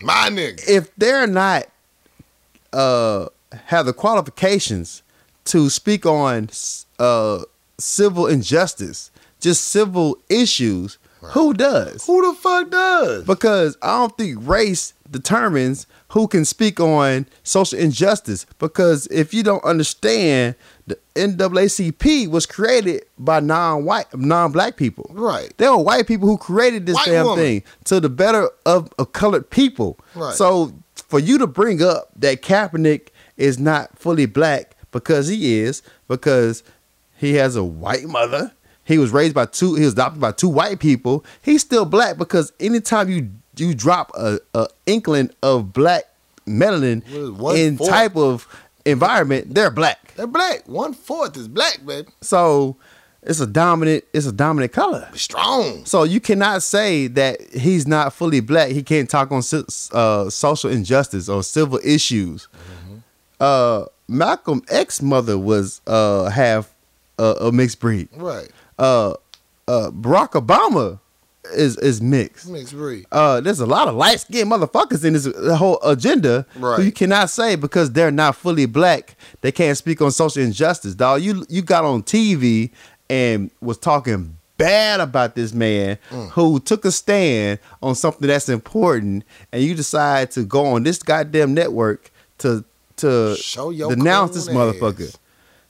my 0.00 0.28
nigga. 0.30 0.66
if 0.68 0.94
they're 0.96 1.26
not 1.26 1.64
uh 2.72 3.26
have 3.66 3.86
the 3.86 3.92
qualifications 3.92 5.02
to 5.44 5.70
speak 5.70 6.06
on 6.06 6.50
uh 6.98 7.42
civil 7.78 8.26
injustice, 8.26 9.10
just 9.40 9.64
civil 9.64 10.18
issues, 10.28 10.98
who 11.20 11.52
does? 11.52 12.06
Who 12.06 12.30
the 12.30 12.38
fuck 12.38 12.70
does? 12.70 13.24
Because 13.24 13.76
I 13.82 13.98
don't 13.98 14.16
think 14.16 14.46
race 14.46 14.94
determines 15.10 15.86
who 16.12 16.26
can 16.26 16.44
speak 16.44 16.80
on 16.80 17.26
social 17.42 17.78
injustice. 17.78 18.46
Because 18.58 19.06
if 19.08 19.34
you 19.34 19.42
don't 19.42 19.64
understand, 19.64 20.54
the 20.86 20.98
NAACP 21.14 22.28
was 22.28 22.46
created 22.46 23.04
by 23.18 23.40
non-white, 23.40 24.06
non-black 24.16 24.76
people. 24.76 25.10
Right. 25.10 25.52
There 25.58 25.70
were 25.70 25.82
white 25.82 26.06
people 26.06 26.28
who 26.28 26.38
created 26.38 26.86
this 26.86 26.94
White 26.96 27.06
damn 27.06 27.26
woman. 27.26 27.44
thing 27.44 27.62
to 27.84 28.00
the 28.00 28.08
better 28.08 28.48
of, 28.64 28.90
of 28.98 29.12
colored 29.12 29.50
people. 29.50 29.98
Right. 30.14 30.34
So 30.34 30.72
for 30.94 31.18
you 31.18 31.38
to 31.38 31.46
bring 31.46 31.82
up 31.82 32.08
that 32.16 32.42
Kaepernick 32.42 33.08
is 33.36 33.58
not 33.58 33.98
fully 33.98 34.26
black 34.26 34.76
because 34.90 35.28
he 35.28 35.58
is, 35.58 35.82
because 36.08 36.62
he 37.16 37.34
has 37.34 37.56
a 37.56 37.64
white 37.64 38.04
mother. 38.04 38.52
He 38.84 38.96
was 38.96 39.10
raised 39.10 39.34
by 39.34 39.44
two. 39.44 39.74
He 39.74 39.84
was 39.84 39.92
adopted 39.92 40.20
by 40.20 40.32
two 40.32 40.48
white 40.48 40.80
people. 40.80 41.22
He's 41.42 41.60
still 41.60 41.84
black 41.84 42.16
because 42.16 42.54
anytime 42.58 43.10
you 43.10 43.30
you 43.60 43.74
drop 43.74 44.10
a, 44.16 44.38
a 44.54 44.68
inkling 44.86 45.30
of 45.42 45.72
black 45.72 46.04
melanin 46.46 47.36
one 47.36 47.56
in 47.56 47.76
fourth. 47.76 47.90
type 47.90 48.16
of 48.16 48.46
environment, 48.84 49.54
they're 49.54 49.70
black. 49.70 50.14
They're 50.14 50.26
black. 50.26 50.66
One 50.66 50.94
fourth 50.94 51.36
is 51.36 51.48
black, 51.48 51.80
baby. 51.84 52.08
So 52.20 52.76
it's 53.22 53.40
a 53.40 53.46
dominant. 53.46 54.04
It's 54.12 54.26
a 54.26 54.32
dominant 54.32 54.72
color. 54.72 55.08
Strong. 55.14 55.84
So 55.84 56.04
you 56.04 56.20
cannot 56.20 56.62
say 56.62 57.08
that 57.08 57.40
he's 57.52 57.86
not 57.86 58.12
fully 58.12 58.40
black. 58.40 58.70
He 58.70 58.82
can't 58.82 59.08
talk 59.08 59.30
on 59.32 59.42
uh, 59.92 60.30
social 60.30 60.70
injustice 60.70 61.28
or 61.28 61.42
civil 61.42 61.80
issues. 61.84 62.48
Uh, 63.40 63.84
Malcolm 64.08 64.62
X 64.68 65.02
mother 65.02 65.36
was 65.38 65.80
uh, 65.86 66.30
half 66.30 66.74
uh, 67.18 67.34
a 67.40 67.52
mixed 67.52 67.80
breed. 67.80 68.08
Right. 68.14 68.50
Uh, 68.78 69.14
uh, 69.66 69.90
Barack 69.90 70.30
Obama 70.30 70.98
is 71.54 71.76
is 71.78 72.00
mixed. 72.02 72.48
Mixed 72.48 72.72
breed. 72.74 73.06
Uh, 73.12 73.40
there's 73.40 73.60
a 73.60 73.66
lot 73.66 73.88
of 73.88 73.94
light 73.94 74.20
skinned 74.20 74.50
motherfuckers 74.50 75.04
in 75.04 75.12
this 75.14 75.26
whole 75.56 75.78
agenda 75.82 76.46
Right. 76.56 76.76
who 76.76 76.82
you 76.84 76.92
cannot 76.92 77.30
say 77.30 77.56
because 77.56 77.92
they're 77.92 78.10
not 78.10 78.36
fully 78.36 78.66
black. 78.66 79.16
They 79.40 79.52
can't 79.52 79.76
speak 79.76 80.00
on 80.02 80.10
social 80.10 80.42
injustice, 80.42 80.94
dog. 80.94 81.22
You 81.22 81.44
you 81.48 81.62
got 81.62 81.84
on 81.84 82.02
TV 82.02 82.70
and 83.10 83.50
was 83.60 83.78
talking 83.78 84.36
bad 84.58 85.00
about 85.00 85.34
this 85.36 85.52
man 85.54 85.98
Mm. 86.10 86.30
who 86.30 86.58
took 86.60 86.84
a 86.84 86.90
stand 86.90 87.60
on 87.82 87.94
something 87.94 88.26
that's 88.26 88.48
important, 88.48 89.24
and 89.52 89.62
you 89.62 89.74
decide 89.74 90.30
to 90.32 90.44
go 90.44 90.66
on 90.66 90.82
this 90.82 91.02
goddamn 91.02 91.54
network 91.54 92.10
to 92.38 92.64
to 92.96 93.36
Show 93.36 93.70
your 93.70 93.90
denounce 93.94 94.34
this 94.34 94.46
coon 94.48 94.56
motherfucker. 94.56 95.08
ass. 95.08 95.18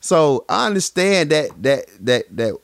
So 0.00 0.44
I 0.48 0.66
understand 0.66 1.30
that 1.30 1.50
that 1.62 1.84
that 2.00 2.24
that 2.36 2.54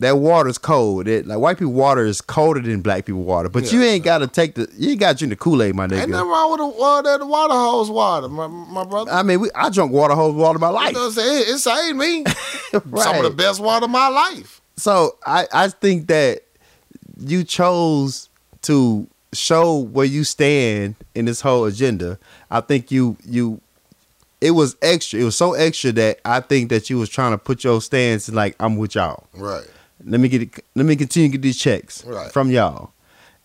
that 0.00 0.18
water's 0.18 0.58
cold. 0.58 1.06
It, 1.06 1.26
like 1.26 1.38
white 1.38 1.58
people 1.58 1.72
water 1.72 2.04
is 2.04 2.20
colder 2.20 2.60
than 2.60 2.80
black 2.80 3.06
people 3.06 3.22
water. 3.22 3.48
But 3.48 3.72
you 3.72 3.82
ain't 3.82 4.04
gotta 4.04 4.26
take 4.26 4.54
the 4.54 4.68
you 4.76 4.90
ain't 4.90 5.00
gotta 5.00 5.16
drink 5.18 5.30
the 5.30 5.36
Kool-Aid, 5.36 5.74
my 5.74 5.86
nigga. 5.86 6.00
Ain't 6.02 6.10
nothing 6.10 6.28
wrong 6.28 6.50
with 6.50 6.60
the 6.60 6.66
water, 6.66 7.18
the 7.18 7.26
water 7.26 7.54
hose 7.54 7.90
water, 7.90 8.28
my, 8.28 8.46
my 8.46 8.84
brother. 8.84 9.10
I 9.12 9.22
mean, 9.22 9.40
we, 9.40 9.50
I 9.54 9.70
drunk 9.70 9.92
water 9.92 10.14
hose 10.14 10.34
water 10.34 10.58
my 10.58 10.68
You 10.68 10.74
life. 10.74 10.92
know 10.94 11.00
what 11.00 11.06
I'm 11.06 11.12
saying? 11.12 11.44
It's 11.48 11.66
ain't 11.66 11.96
me. 11.96 12.24
Some 13.02 13.16
of 13.16 13.22
the 13.22 13.34
best 13.36 13.60
water 13.60 13.84
of 13.84 13.90
my 13.90 14.08
life. 14.08 14.60
So 14.76 15.16
I, 15.26 15.46
I 15.52 15.68
think 15.68 16.06
that 16.08 16.42
you 17.18 17.44
chose 17.44 18.28
to 18.62 19.06
show 19.32 19.76
where 19.76 20.06
you 20.06 20.24
stand 20.24 20.96
in 21.14 21.26
this 21.26 21.40
whole 21.42 21.66
agenda. 21.66 22.18
I 22.50 22.60
think 22.60 22.90
you 22.90 23.16
you 23.24 23.60
it 24.40 24.52
was 24.52 24.76
extra. 24.80 25.20
It 25.20 25.24
was 25.24 25.36
so 25.36 25.52
extra 25.52 25.92
that 25.92 26.20
I 26.24 26.40
think 26.40 26.70
that 26.70 26.88
you 26.88 26.98
was 26.98 27.10
trying 27.10 27.32
to 27.32 27.38
put 27.38 27.62
your 27.62 27.82
stance 27.82 28.30
like 28.30 28.56
I'm 28.58 28.78
with 28.78 28.94
y'all. 28.94 29.24
Right. 29.34 29.66
Let 30.04 30.20
me 30.20 30.28
get 30.28 30.42
it, 30.42 30.64
let 30.74 30.86
me 30.86 30.96
continue 30.96 31.28
to 31.28 31.32
get 31.32 31.42
these 31.42 31.58
checks 31.58 32.04
Right. 32.04 32.32
from 32.32 32.50
y'all. 32.50 32.92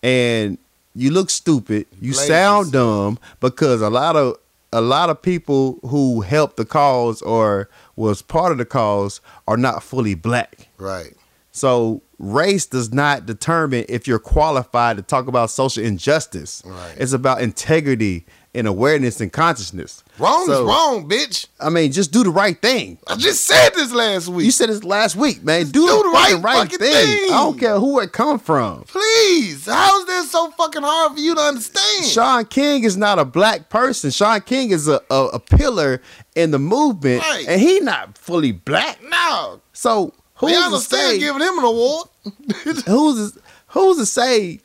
And 0.04 0.58
you 0.94 1.12
look 1.12 1.30
stupid. 1.30 1.88
You 2.00 2.14
sound 2.14 2.72
dumb 2.72 3.20
because 3.40 3.82
a 3.82 3.90
lot 3.90 4.16
of 4.16 4.38
a 4.74 4.82
lot 4.82 5.10
of 5.10 5.22
people 5.22 5.80
who 5.84 6.22
helped 6.22 6.58
the 6.58 6.66
cause 6.66 7.22
or 7.22 7.70
was 7.96 8.22
part 8.22 8.52
of 8.52 8.58
the 8.58 8.66
cause 8.66 9.22
are 9.48 9.56
not 9.58 9.82
fully 9.84 10.16
black. 10.16 10.68
Right. 10.78 11.14
So 11.52 12.02
race 12.20 12.66
does 12.66 12.92
not 12.92 13.26
determine 13.26 13.86
if 13.88 14.06
you're 14.08 14.20
qualified 14.20 14.98
to 14.98 15.04
talk 15.04 15.28
about 15.28 15.50
social 15.50 15.84
injustice. 15.84 16.62
Right. 16.66 16.94
It's 16.98 17.14
about 17.14 17.42
integrity 17.42 18.26
and 18.56 18.68
awareness 18.68 19.20
and 19.22 19.32
consciousness. 19.32 20.04
Wrong 20.18 20.46
So, 20.46 20.54
is 20.54 20.68
wrong, 20.68 21.10
bitch. 21.10 21.48
I 21.60 21.70
mean, 21.70 21.92
just 21.92 22.12
do 22.12 22.24
the 22.24 22.30
right 22.30 22.60
thing. 22.60 22.98
I 23.06 23.16
just 23.18 23.44
said 23.44 23.70
this 23.76 23.92
last 23.92 24.30
week. 24.30 24.46
You 24.46 24.52
said 24.52 24.70
this 24.70 24.84
last 24.84 25.16
week, 25.16 25.44
man. 25.44 25.66
Do, 25.66 25.86
do 25.86 25.86
the, 26.04 26.10
right 26.10 26.40
right, 26.42 26.70
thing. 26.70 26.80
thing. 26.80 27.26
I 27.34 27.44
don't 27.44 27.60
care 27.60 27.78
who 27.80 28.00
it 28.00 28.12
come 28.14 28.40
from. 28.40 28.84
Please. 28.86 29.66
How 29.66 30.00
is 30.00 30.06
that 30.08 30.26
so 30.30 30.50
fucking 30.52 30.84
hard 30.84 31.14
for 31.14 31.20
you 31.20 31.36
to 31.36 31.42
understand? 31.42 32.06
Shaun 32.06 32.46
King 32.46 32.84
is 32.86 32.96
not 32.96 33.20
a 33.20 33.26
black 33.26 33.70
person. 33.70 34.10
Shaun 34.10 34.40
King 34.42 34.72
is 34.72 34.88
a, 34.88 35.02
a, 35.12 35.26
a 35.34 35.40
pillar 35.40 36.02
in 36.36 36.52
the 36.52 36.60
movement, 36.60 37.22
Right. 37.22 37.46
and 37.48 37.60
he 37.62 37.80
not 37.82 38.18
fully 38.18 38.54
black. 38.54 39.00
no. 39.04 39.62
So 39.74 40.14
who's 40.36 40.52
to 40.52 40.58
Rihanna 40.58 40.80
still 40.80 41.00
say? 41.12 41.20
giving 41.20 41.42
him 41.42 41.60
an 41.60 41.66
award. 41.66 42.08
who's 42.86 43.38
who's 43.68 43.98
to 43.98 44.06
say 44.06 44.62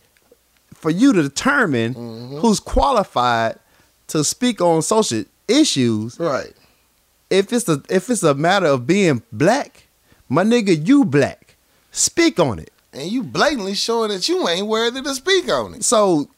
for 0.75 0.91
you 0.91 1.13
to 1.13 1.23
determine 1.23 1.95
Mm-hmm. 1.95 2.39
who's 2.39 2.61
qualified 2.61 3.59
to 4.11 4.25
speak 4.25 4.61
on 4.61 4.83
social 4.83 5.25
issues 5.49 6.19
Right. 6.19 6.53
if 7.29 7.53
it's 7.53 7.69
a 7.69 7.83
if 7.89 8.09
it's 8.11 8.23
a 8.23 8.35
matter 8.35 8.67
of 8.67 8.87
being 8.87 9.23
black 9.33 9.89
my 10.29 10.45
nigga 10.45 10.87
you 10.87 11.05
black. 11.05 11.57
Speak 11.91 12.39
on 12.39 12.61
it. 12.61 12.71
And 12.93 13.11
you 13.11 13.25
blatantly 13.25 13.75
showing 13.75 14.11
that 14.11 14.29
you 14.29 14.49
ain't 14.49 14.67
worthy 14.69 15.03
to 15.03 15.15
speak 15.15 15.49
on 15.51 15.75
it. 15.75 15.85
so 15.85 16.29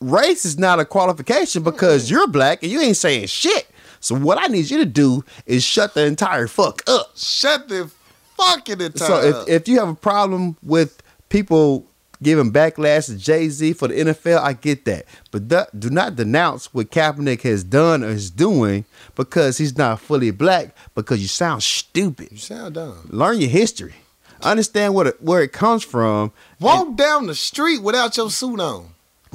race 0.00 0.44
is 0.44 0.58
not 0.58 0.78
a 0.80 0.84
qualification 0.84 1.62
because 1.62 2.10
you're 2.10 2.26
black 2.26 2.62
and 2.62 2.70
you 2.72 2.80
ain't 2.80 2.96
saying 2.96 3.26
shit. 3.26 3.68
So 4.00 4.14
what 4.14 4.38
i 4.38 4.46
need 4.48 4.68
you 4.70 4.78
to 4.78 4.84
do 4.84 5.24
is 5.46 5.62
shut 5.64 5.94
the 5.94 6.04
entire 6.04 6.46
fuck 6.48 6.82
up. 6.88 7.12
Shut 7.16 7.68
the 7.68 7.90
fucking 8.36 8.80
entire 8.80 9.08
So 9.08 9.20
if, 9.22 9.48
if 9.48 9.68
you 9.68 9.78
have 9.78 9.88
a 9.88 9.94
problem 9.94 10.56
with 10.62 11.02
people 11.28 11.86
giving 12.22 12.52
backlash 12.52 13.06
to 13.06 13.16
Jay 13.16 13.48
Z 13.48 13.74
for 13.74 13.88
the 13.88 13.94
NFL, 13.94 14.40
I 14.40 14.52
get 14.52 14.84
that. 14.84 15.06
But 15.30 15.48
do, 15.48 15.62
do 15.78 15.90
not 15.90 16.16
denounce 16.16 16.72
what 16.72 16.90
Kaepernick 16.90 17.42
has 17.42 17.64
done 17.64 18.02
or 18.02 18.08
is 18.08 18.30
doing 18.30 18.84
because 19.14 19.58
he's 19.58 19.76
not 19.76 20.00
fully 20.00 20.30
black. 20.30 20.74
Because 20.94 21.20
you 21.20 21.28
sound 21.28 21.62
stupid. 21.62 22.28
you 22.30 22.38
sound 22.38 22.74
dumb. 22.74 23.08
Learn 23.10 23.40
your 23.40 23.50
history. 23.50 23.94
Understand 24.42 24.94
what 24.94 25.06
it, 25.06 25.22
where 25.22 25.42
it 25.42 25.52
comes 25.52 25.82
from. 25.82 26.32
Walk 26.60 26.96
down 26.96 27.26
the 27.26 27.34
street 27.34 27.82
without 27.82 28.16
your 28.16 28.30
suit 28.30 28.60
on. 28.60 28.90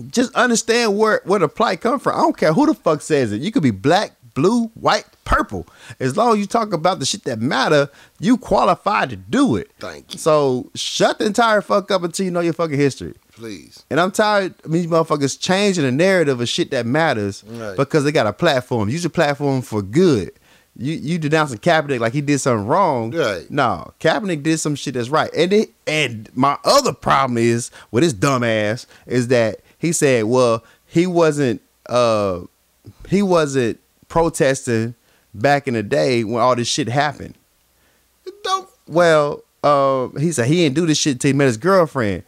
Just 0.09 0.33
understand 0.35 0.97
where 0.97 1.22
where 1.25 1.39
the 1.39 1.49
plight 1.49 1.81
come 1.81 1.99
from. 1.99 2.17
I 2.17 2.22
don't 2.22 2.38
care 2.38 2.53
who 2.53 2.65
the 2.65 2.73
fuck 2.73 3.01
says 3.01 3.31
it. 3.31 3.41
You 3.41 3.51
could 3.51 3.64
be 3.64 3.72
black, 3.72 4.14
blue, 4.34 4.68
white, 4.74 5.06
purple. 5.26 5.68
As 6.00 6.16
long 6.18 6.34
as 6.34 6.40
you 6.40 6.45
talk 6.45 6.74
about 6.74 7.00
the 7.00 7.06
shit 7.06 7.24
that 7.26 7.40
matter, 7.40 7.90
you 8.19 8.38
qualified 8.38 9.10
to 9.11 9.16
do 9.16 9.56
it. 9.56 9.72
Thank 9.80 10.14
you. 10.14 10.19
So 10.19 10.69
shut 10.76 11.19
the 11.19 11.26
entire 11.26 11.61
fuck 11.61 11.92
up 11.92 12.03
until 12.03 12.26
you 12.26 12.32
know 12.32 12.40
your 12.42 12.53
fucking 12.53 12.77
history. 12.77 13.14
Please. 13.34 13.85
And 13.90 14.00
I'm 14.00 14.11
tired 14.11 14.53
of 14.64 14.72
these 14.72 14.88
motherfuckers 14.88 15.40
changing 15.40 15.84
the 15.84 15.92
narrative 15.92 16.40
of 16.42 16.50
shit 16.50 16.72
that 16.72 16.85
matters 16.85 17.43
Right. 17.48 17.76
because 17.77 18.03
they 18.03 18.11
got 18.11 18.27
a 18.27 18.34
platform. 18.34 18.90
Use 18.90 19.03
your 19.03 19.10
platform 19.10 19.61
for 19.61 19.82
good. 19.82 20.32
You 20.77 20.93
you 20.93 21.18
denouncing 21.18 21.58
Kaepernick 21.60 22.00
like 22.00 22.14
he 22.14 22.22
did 22.22 22.40
something 22.40 22.66
wrong. 22.66 23.11
Right. 23.11 23.50
No, 23.51 23.93
Kaepernick 24.00 24.42
did 24.43 24.58
some 24.60 24.76
shit 24.76 24.93
that's 24.93 25.10
right. 25.10 25.30
And 25.35 25.51
it, 25.51 25.69
and 25.85 26.30
my 26.34 26.58
other 26.64 26.93
problem 26.93 27.38
is 27.38 27.72
with 27.92 28.03
his 28.03 28.14
dumb 28.14 28.43
ass 28.43 28.88
is 29.06 29.27
that 29.30 29.60
he 29.80 29.92
said, 29.92 30.26
well, 30.26 30.64
he 30.85 31.08
wasn't 31.08 31.61
uh 31.90 32.42
he 33.10 33.22
wasn't 33.22 33.80
protesting 34.11 34.93
back 35.33 35.69
in 35.69 35.73
the 35.73 35.81
day 35.81 36.25
when 36.25 36.41
all 36.41 36.53
this 36.53 36.67
shit 36.67 36.90
happened. 36.90 37.33
Don't 38.43 38.69
Well, 38.85 39.41
uh, 39.64 40.09
he 40.19 40.33
said 40.33 40.48
he 40.48 40.57
didn't 40.57 40.75
do 40.75 40.85
this 40.85 40.98
shit 40.98 41.22
till 41.22 41.30
he 41.30 41.33
met 41.33 41.45
his 41.45 41.56
girlfriend. 41.56 42.23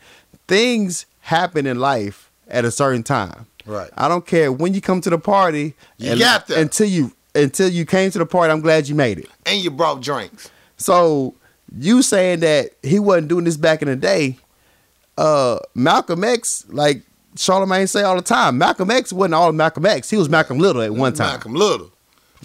Things 0.47 1.05
happen 1.19 1.67
in 1.67 1.79
life 1.79 2.31
at 2.47 2.63
a 2.63 2.71
certain 2.71 3.03
time. 3.03 3.47
Right. 3.65 3.89
I 3.97 4.07
don't 4.07 4.25
care 4.25 4.49
when 4.49 4.73
you 4.73 4.79
come 4.79 5.01
to 5.01 5.09
the 5.09 5.17
party. 5.17 5.75
You 5.97 6.17
got 6.17 6.47
there. 6.47 6.61
until 6.61 6.87
you 6.87 7.11
until 7.35 7.67
you 7.67 7.85
came 7.85 8.11
to 8.11 8.19
the 8.19 8.25
party. 8.25 8.53
I'm 8.53 8.61
glad 8.61 8.87
you 8.87 8.95
made 8.95 9.19
it. 9.19 9.27
and 9.45 9.61
you 9.61 9.69
brought 9.69 10.01
drinks. 10.01 10.49
So 10.77 11.35
you 11.77 12.01
saying 12.01 12.39
that 12.41 12.69
he 12.81 12.97
wasn't 12.97 13.27
doing 13.27 13.43
this 13.43 13.57
back 13.57 13.81
in 13.81 13.89
the 13.89 13.97
day? 13.97 14.37
Uh, 15.17 15.59
Malcolm 15.75 16.23
X, 16.23 16.65
like 16.69 17.01
Charlemagne 17.35 17.87
say 17.87 18.03
all 18.03 18.15
the 18.15 18.21
time, 18.21 18.57
Malcolm 18.57 18.91
X 18.91 19.11
wasn't 19.11 19.33
all 19.33 19.51
Malcolm 19.51 19.85
X. 19.85 20.09
He 20.09 20.17
was 20.17 20.29
Malcolm 20.29 20.59
Little 20.59 20.81
at 20.81 20.93
one 20.93 21.13
time 21.13 21.27
Malcolm 21.29 21.53
Little. 21.55 21.91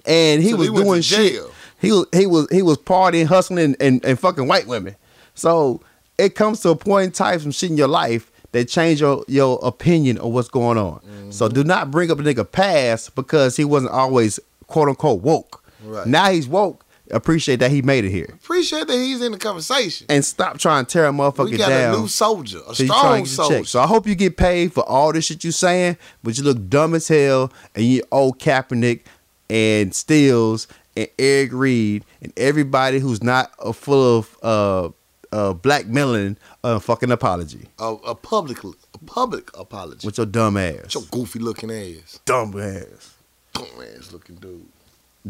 and 0.07 0.43
he 0.43 0.51
So 0.51 0.57
was 0.57 0.69
doing 0.71 1.03
shit. 1.03 1.43
He 1.81 1.93
was 1.93 2.07
he 2.13 2.27
was 2.27 2.49
he 2.51 2.63
was 2.63 2.79
partying, 2.79 3.27
hustling, 3.27 3.77
and, 3.81 4.05
and, 4.05 4.19
fucking 4.19 4.49
white 4.49 4.67
women. 4.67 4.97
So 5.35 5.81
it 6.17 6.35
comes 6.35 6.61
to 6.61 6.71
a 6.71 6.77
point 6.77 7.05
in 7.07 7.13
time, 7.13 7.39
some 7.39 7.53
shit 7.53 7.71
in 7.71 7.77
your 7.77 7.89
life 7.89 8.33
that 8.53 8.67
change 8.69 9.01
your 9.01 9.25
your 9.29 9.61
opinion 9.63 10.19
of 10.19 10.33
what's 10.33 10.49
going 10.49 10.79
on. 10.79 11.01
Mm-hmm. 11.01 11.31
So 11.31 11.49
do 11.49 11.63
not 11.63 11.91
bring 11.91 12.11
up 12.11 12.19
a 12.19 12.23
nigga 12.23 12.51
past 12.51 13.15
because 13.15 13.57
he 13.57 13.65
wasn't 13.65 13.93
always 13.93 14.41
quote 14.67 14.89
unquote 14.89 15.23
woke. 15.23 15.63
Right. 15.85 16.07
Now 16.07 16.31
he's 16.31 16.49
woke. 16.49 16.85
Appreciate 17.11 17.57
that 17.61 17.71
he 17.71 17.81
made 17.83 18.05
it 18.05 18.11
here, 18.11 18.29
Appreciate 18.35 18.87
that 18.87 18.95
he's 18.97 19.23
in 19.23 19.33
the 19.33 19.39
conversation. 19.39 20.07
and 20.11 20.25
stop 20.25 20.59
trying 20.59 20.85
to 20.85 20.93
tear 20.93 21.07
a 21.07 21.11
motherfucker 21.13 21.37
down. 21.37 21.51
we 21.51 21.57
got 21.57 21.69
down. 21.69 21.95
a 21.95 21.99
new 21.99 22.09
soldier, 22.09 22.61
a 22.69 22.75
So 22.75 22.85
strong 22.85 23.25
soldier. 23.27 23.65
So 23.65 23.81
I 23.81 23.87
hope 23.87 24.07
you 24.07 24.15
get 24.15 24.37
paid 24.37 24.73
for 24.73 24.87
all 24.89 25.13
this 25.13 25.25
shit 25.27 25.43
you 25.45 25.51
saying, 25.53 25.97
but 26.23 26.37
you 26.37 26.45
look 26.45 26.69
dumb 26.69 26.95
as 26.95 27.09
hell, 27.09 27.53
and 27.75 27.85
you 27.85 28.03
owe 28.13 28.33
Kaepernick 28.33 29.01
and 29.49 29.95
Stills 29.95 30.69
and 30.97 31.09
Eric 31.19 31.51
Reid 31.53 32.05
and 32.21 32.33
everybody 32.37 32.99
who's 32.99 33.23
not 33.23 33.53
a 33.59 33.73
full 33.73 34.19
of 34.19 34.37
uh, 34.43 34.89
uh, 35.35 35.53
black 35.55 35.85
melanin 35.85 36.37
a 36.65 36.79
fucking 36.81 37.11
apology 37.11 37.69
a, 37.79 37.85
a 38.07 38.15
public, 38.15 38.59
a 38.65 38.99
public 39.07 39.51
apology. 39.57 40.07
with 40.07 40.19
your 40.19 40.27
dumb 40.27 40.57
ass, 40.57 40.83
With 40.83 40.95
your 40.95 41.03
goofy 41.11 41.39
looking 41.39 41.71
ass, 41.71 42.21
dumb 42.27 42.59
ass, 42.61 43.15
dumb 43.55 43.67
ass 43.97 44.13
looking 44.13 44.37
dude, 44.37 44.67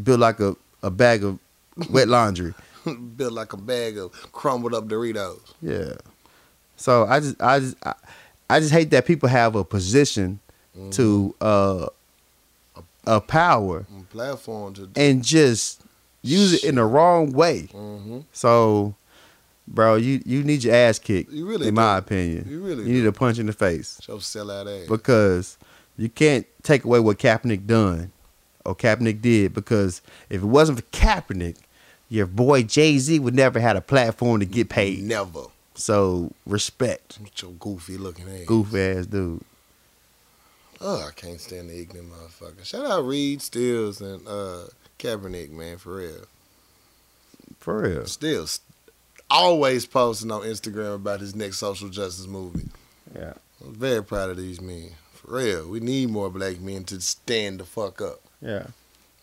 built 0.03 0.21
like 0.21 0.41
a, 0.41 0.57
a 0.83 0.91
bag 0.91 1.23
of 1.23 1.39
wet 1.91 2.09
laundry. 2.09 2.55
built 3.17 3.33
like 3.33 3.53
a 3.53 3.57
bag 3.57 3.99
of 3.99 4.13
crumbled 4.33 4.75
up 4.75 4.87
Doritos. 4.89 5.41
Yeah. 5.63 5.95
So 6.77 7.05
I 7.07 7.21
just 7.21 7.41
I 7.43 7.59
just 7.61 7.77
I, 7.85 7.95
I 8.51 8.61
just 8.61 8.73
hate 8.73 8.91
that 8.91 9.05
people 9.07 9.29
have 9.29 9.55
a 9.57 9.65
position 9.65 10.41
to 10.93 11.35
uh 11.41 11.87
a 13.07 13.21
power 13.21 13.87
On 13.95 14.05
platform 14.05 14.75
to. 14.75 14.89
and 14.95 15.25
just 15.25 15.81
use 16.23 16.53
it 16.53 16.65
in 16.65 16.77
the 16.77 16.85
wrong 16.85 17.33
way. 17.33 17.63
hmm 17.73 18.21
So, 18.33 18.95
bro, 19.67 19.97
you 19.97 20.23
you 20.25 20.45
need 20.45 20.63
your 20.65 20.75
ass 20.75 20.99
kicked. 20.99 21.33
You 21.33 21.47
really 21.47 21.69
in 21.69 21.75
my 21.75 21.97
opinion, 21.99 22.47
You 22.49 22.61
really 22.61 22.85
you 22.85 22.93
need 22.93 23.07
a 23.07 23.13
punch 23.13 23.39
in 23.39 23.47
the 23.47 23.53
face 23.53 23.99
Show 24.03 24.19
sellout 24.19 24.67
ass. 24.83 24.89
because 24.89 25.59
you 25.97 26.09
can't 26.09 26.47
take 26.63 26.85
away 26.85 27.01
what 27.01 27.19
Kaepernick 27.19 27.67
done 27.67 28.13
or 28.65 28.77
Kaepernick 28.77 29.21
did 29.21 29.53
because 29.55 30.01
if 30.31 30.43
it 30.43 30.47
wasn't 30.47 30.79
for 30.79 30.85
Kaepernick, 30.93 31.57
your 32.09 32.27
boy 32.27 32.62
Jay 32.62 32.99
Z 32.99 33.19
would 33.19 33.35
never 33.35 33.61
had 33.61 33.77
a 33.77 33.81
platform 33.81 34.41
to 34.41 34.47
get 34.47 34.69
paid. 34.69 35.03
Never. 35.03 35.45
So 35.75 36.33
respect, 36.45 37.19
With 37.23 37.41
your 37.41 37.53
goofy 37.53 37.97
looking 37.97 38.28
ass. 38.28 38.47
Goofy 38.47 38.81
ass 38.81 39.07
dude. 39.07 39.43
Oh, 40.81 41.07
I 41.07 41.11
can't 41.12 41.41
stand 41.41 41.70
the 41.70 41.81
ignorant 41.81 42.11
motherfucker. 42.12 42.65
Shout 42.65 42.85
out 42.87 43.05
Reid 43.05 43.43
Stills 43.43 44.01
and 44.01 44.27
uh, 44.27 44.65
Kaepernick, 44.99 45.51
man, 45.51 45.78
for 45.78 45.97
real. 45.97 46.25
For 47.59 47.83
real. 47.83 48.07
Stills 48.07 48.61
always 49.31 49.87
posting 49.87 50.31
on 50.31 50.43
Instagram 50.43 50.95
about 50.95 51.20
his 51.20 51.35
next 51.35 51.59
social 51.59 51.89
justice 51.89 52.27
movement. 52.27 52.70
Yeah. 53.15 53.35
I'm 53.65 53.75
very 53.75 54.03
proud 54.03 54.31
of 54.31 54.37
these 54.37 54.61
men. 54.61 54.91
For 55.12 55.37
real. 55.37 55.69
We 55.69 55.81
need 55.81 56.11
more 56.11 56.31
black 56.31 56.61
men 56.61 56.85
to 56.85 57.01
stand 57.01 57.61
the 57.61 57.65
fuck 57.65 58.01
up. 58.01 58.20
Yeah. 58.41 58.67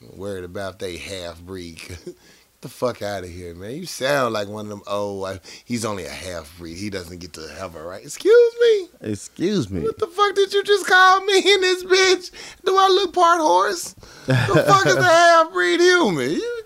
I'm 0.02 0.18
worried 0.18 0.44
about 0.44 0.80
they 0.80 0.98
half 0.98 1.42
breed. 1.42 1.82
The 2.66 2.72
fuck 2.72 3.04
out 3.04 3.24
of 3.24 3.30
here, 3.30 3.54
man. 3.54 3.76
You 3.76 3.86
sound 3.86 4.34
like 4.34 4.48
one 4.48 4.66
of 4.66 4.70
them 4.70 4.82
Oh, 4.88 5.14
like, 5.18 5.42
he's 5.66 5.86
only 5.86 6.06
a 6.06 6.10
half 6.10 6.52
breed. 6.58 6.78
He 6.78 6.90
doesn't 6.90 7.20
get 7.20 7.34
to 7.34 7.48
have 7.60 7.76
a 7.76 7.84
right. 7.84 8.02
Excuse 8.04 8.54
me? 8.60 8.90
Excuse 9.02 9.70
me. 9.70 9.82
What 9.82 10.00
the 10.00 10.08
fuck 10.08 10.34
did 10.34 10.52
you 10.52 10.64
just 10.64 10.88
call 10.88 11.24
me 11.26 11.38
in 11.38 11.62
this 11.62 11.84
bitch? 11.84 12.32
Do 12.66 12.76
I 12.76 12.88
look 12.88 13.14
part 13.14 13.40
horse? 13.40 13.94
The 14.26 14.64
fuck 14.66 14.88
is 14.88 14.96
a 14.96 15.04
half 15.04 15.52
breed 15.54 15.80
human? 15.80 16.32
You, 16.32 16.64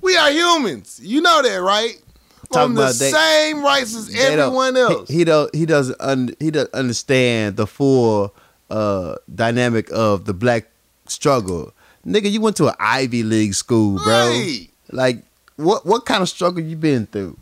we 0.00 0.16
are 0.16 0.30
humans. 0.30 0.98
You 1.02 1.20
know 1.20 1.42
that, 1.42 1.56
right? 1.60 2.00
Talking 2.50 2.70
On 2.70 2.74
the 2.74 2.86
they- 2.98 3.10
same 3.10 3.62
rights 3.62 3.94
as 3.94 4.14
everyone 4.18 4.74
else. 4.78 5.06
He, 5.10 5.18
he 5.18 5.24
don't. 5.24 5.54
He 5.54 5.66
doesn't. 5.66 6.00
Un, 6.00 6.34
he 6.40 6.50
doesn't 6.50 6.72
understand 6.72 7.58
the 7.58 7.66
full 7.66 8.34
uh, 8.70 9.16
dynamic 9.34 9.90
of 9.92 10.24
the 10.24 10.32
black 10.32 10.70
struggle. 11.08 11.74
Nigga, 12.06 12.30
you 12.30 12.40
went 12.40 12.56
to 12.56 12.68
an 12.68 12.74
Ivy 12.80 13.22
League 13.22 13.52
school, 13.52 13.98
bro. 14.02 14.06
Right. 14.30 14.68
Like, 14.90 15.24
what 15.62 15.86
what 15.86 16.04
kind 16.06 16.22
of 16.22 16.28
struggle 16.28 16.62
you 16.62 16.76
been 16.76 17.06
through? 17.06 17.38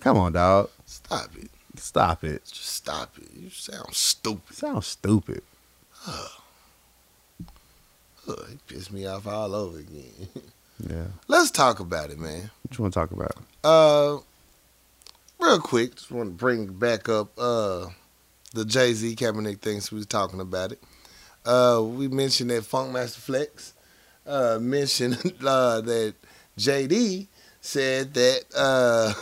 Come 0.00 0.16
on, 0.16 0.32
dog. 0.32 0.70
Stop 0.86 1.30
it. 1.36 1.50
Stop 1.76 2.24
it. 2.24 2.44
Just 2.46 2.66
stop 2.72 3.16
it. 3.18 3.28
You 3.34 3.50
sound 3.50 3.92
stupid. 3.94 4.56
Sounds 4.56 4.86
stupid. 4.86 5.42
Ugh, 6.06 6.30
it 8.28 8.66
pissed 8.66 8.92
me 8.92 9.06
off 9.06 9.26
all 9.26 9.54
over 9.54 9.78
again. 9.78 10.28
Yeah. 10.90 11.04
Let's 11.28 11.52
talk 11.52 11.78
about 11.78 12.10
it, 12.10 12.18
man. 12.18 12.50
What 12.62 12.76
you 12.76 12.82
want 12.82 12.94
to 12.94 12.98
talk 12.98 13.12
about? 13.12 13.36
Uh, 13.62 14.18
real 15.38 15.60
quick, 15.60 15.94
just 15.94 16.10
want 16.10 16.30
to 16.30 16.34
bring 16.34 16.66
back 16.72 17.08
up 17.08 17.38
uh 17.38 17.86
the 18.52 18.64
Jay 18.64 18.92
Z 18.92 19.14
Kaepernick 19.14 19.60
things 19.60 19.92
we 19.92 19.98
was 19.98 20.06
talking 20.06 20.40
about 20.40 20.72
it. 20.72 20.82
Uh, 21.46 21.80
we 21.84 22.08
mentioned 22.08 22.50
that 22.50 22.64
Funkmaster 22.64 23.18
Flex 23.18 23.74
uh 24.26 24.58
mentioned 24.60 25.18
uh 25.46 25.80
that 25.82 26.14
JD 26.58 27.28
said 27.64 28.12
that 28.14 28.44
uh 28.56 29.14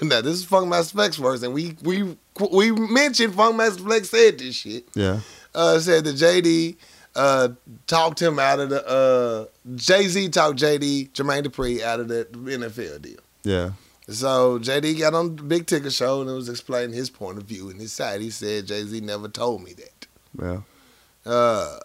now 0.02 0.20
this 0.22 0.34
is 0.34 0.44
Funk 0.44 0.66
Funkmaster 0.72 0.92
Flex 0.92 1.18
words 1.18 1.42
and 1.42 1.52
we 1.52 1.76
we 1.82 2.16
we 2.50 2.72
mentioned 2.72 3.34
Funk 3.34 3.54
Funkmaster 3.56 3.80
Flex 3.84 4.08
said 4.10 4.38
this 4.38 4.54
shit 4.56 4.84
Yeah. 4.94 5.20
uh, 5.54 5.78
said 5.78 6.04
that 6.04 6.16
JD 6.16 6.76
uh, 7.14 7.48
talked 7.86 8.20
him 8.22 8.38
out 8.38 8.58
of 8.60 8.70
the 8.70 8.82
uh, 8.88 9.44
Jay 9.76 10.08
Z 10.08 10.30
talked 10.30 10.58
JD 10.58 11.10
Jermaine 11.12 11.44
Dupri 11.44 11.82
out 11.82 12.00
of 12.00 12.08
the 12.08 12.24
NFL 12.34 13.02
deal. 13.02 13.20
Yeah. 13.44 13.72
So 14.08 14.58
JD 14.58 14.98
got 14.98 15.12
on 15.12 15.36
the 15.36 15.42
Big 15.42 15.66
Tigger 15.66 15.94
Show 15.94 16.22
and 16.22 16.30
it 16.30 16.32
was 16.32 16.48
explaining 16.48 16.94
his 16.96 17.10
point 17.10 17.36
of 17.36 17.44
view 17.44 17.68
and 17.68 17.78
his 17.78 17.92
side. 17.92 18.22
He 18.22 18.30
said 18.30 18.66
Jay 18.66 18.82
Z 18.84 19.00
never 19.02 19.28
told 19.28 19.62
me 19.62 19.74
that. 19.74 20.06
Well. 20.34 20.64
Uh, 21.26 21.78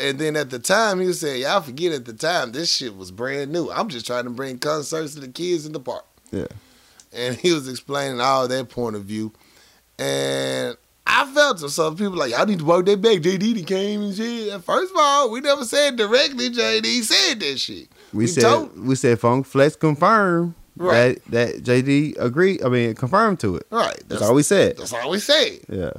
and 0.00 0.18
then 0.18 0.36
at 0.36 0.50
the 0.50 0.58
time 0.58 1.00
he 1.00 1.06
was 1.06 1.20
saying, 1.20 1.42
y'all 1.42 1.60
forget 1.60 1.92
at 1.92 2.04
the 2.04 2.12
time 2.12 2.52
this 2.52 2.74
shit 2.74 2.96
was 2.96 3.10
brand 3.10 3.52
new. 3.52 3.70
I'm 3.70 3.88
just 3.88 4.06
trying 4.06 4.24
to 4.24 4.30
bring 4.30 4.58
concerts 4.58 5.14
to 5.14 5.20
the 5.20 5.28
kids 5.28 5.66
in 5.66 5.72
the 5.72 5.80
park. 5.80 6.04
Yeah. 6.30 6.46
and 7.12 7.36
he 7.36 7.52
was 7.52 7.68
explaining 7.68 8.20
all 8.20 8.48
their 8.48 8.64
point 8.64 8.96
of 8.96 9.04
view. 9.04 9.32
And 9.98 10.76
I 11.06 11.30
felt. 11.32 11.60
So 11.60 11.90
people 11.94 12.12
like, 12.14 12.30
y'all 12.32 12.46
need 12.46 12.60
to 12.60 12.64
work 12.64 12.86
that 12.86 13.00
back. 13.02 13.18
JD 13.18 13.66
came 13.66 14.02
and 14.02 14.14
shit. 14.14 14.62
First 14.64 14.92
of 14.92 14.96
all, 14.98 15.30
we 15.30 15.40
never 15.40 15.64
said 15.64 15.96
directly 15.96 16.50
JD 16.50 17.02
said 17.02 17.40
that 17.40 17.58
shit. 17.58 17.88
We, 18.12 18.20
We 18.20 18.26
said 18.26 18.42
told- 18.42 18.78
we 18.86 18.94
said 18.94 19.20
Funk 19.20 19.46
Flex 19.46 19.76
confirmed 19.76 20.54
Right. 20.76 21.22
that 21.30 21.62
that 21.64 21.84
JD 21.84 22.18
agreed. 22.18 22.62
I 22.64 22.68
mean, 22.70 22.94
confirmed 22.94 23.40
to 23.40 23.56
it. 23.56 23.66
Right. 23.70 24.02
That's, 24.08 24.22
all 24.22 24.34
we 24.34 24.42
said. 24.42 24.78
That's 24.78 24.92
all 24.94 25.10
we 25.10 25.18
said. 25.18 25.60
Yeah. 25.68 25.90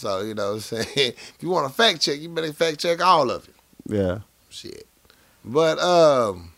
So, 0.00 0.22
you 0.22 0.34
know 0.34 0.48
what 0.48 0.54
I'm 0.54 0.60
saying? 0.60 0.86
If 0.96 1.36
you 1.42 1.50
want 1.50 1.68
to 1.68 1.74
fact 1.74 2.00
check, 2.00 2.18
you 2.20 2.30
better 2.30 2.52
fact 2.54 2.78
check 2.78 3.02
all 3.04 3.30
of 3.30 3.46
it. 3.46 3.54
Yeah. 3.86 4.20
Shit. 4.48 4.86
But 5.44 5.78
um, 5.78 6.52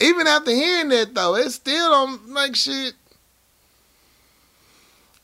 even 0.00 0.26
after 0.26 0.50
hearing 0.50 0.88
that 0.88 1.14
though, 1.14 1.36
it 1.36 1.50
still 1.50 1.90
don't 1.90 2.28
make 2.28 2.56
shit 2.56 2.94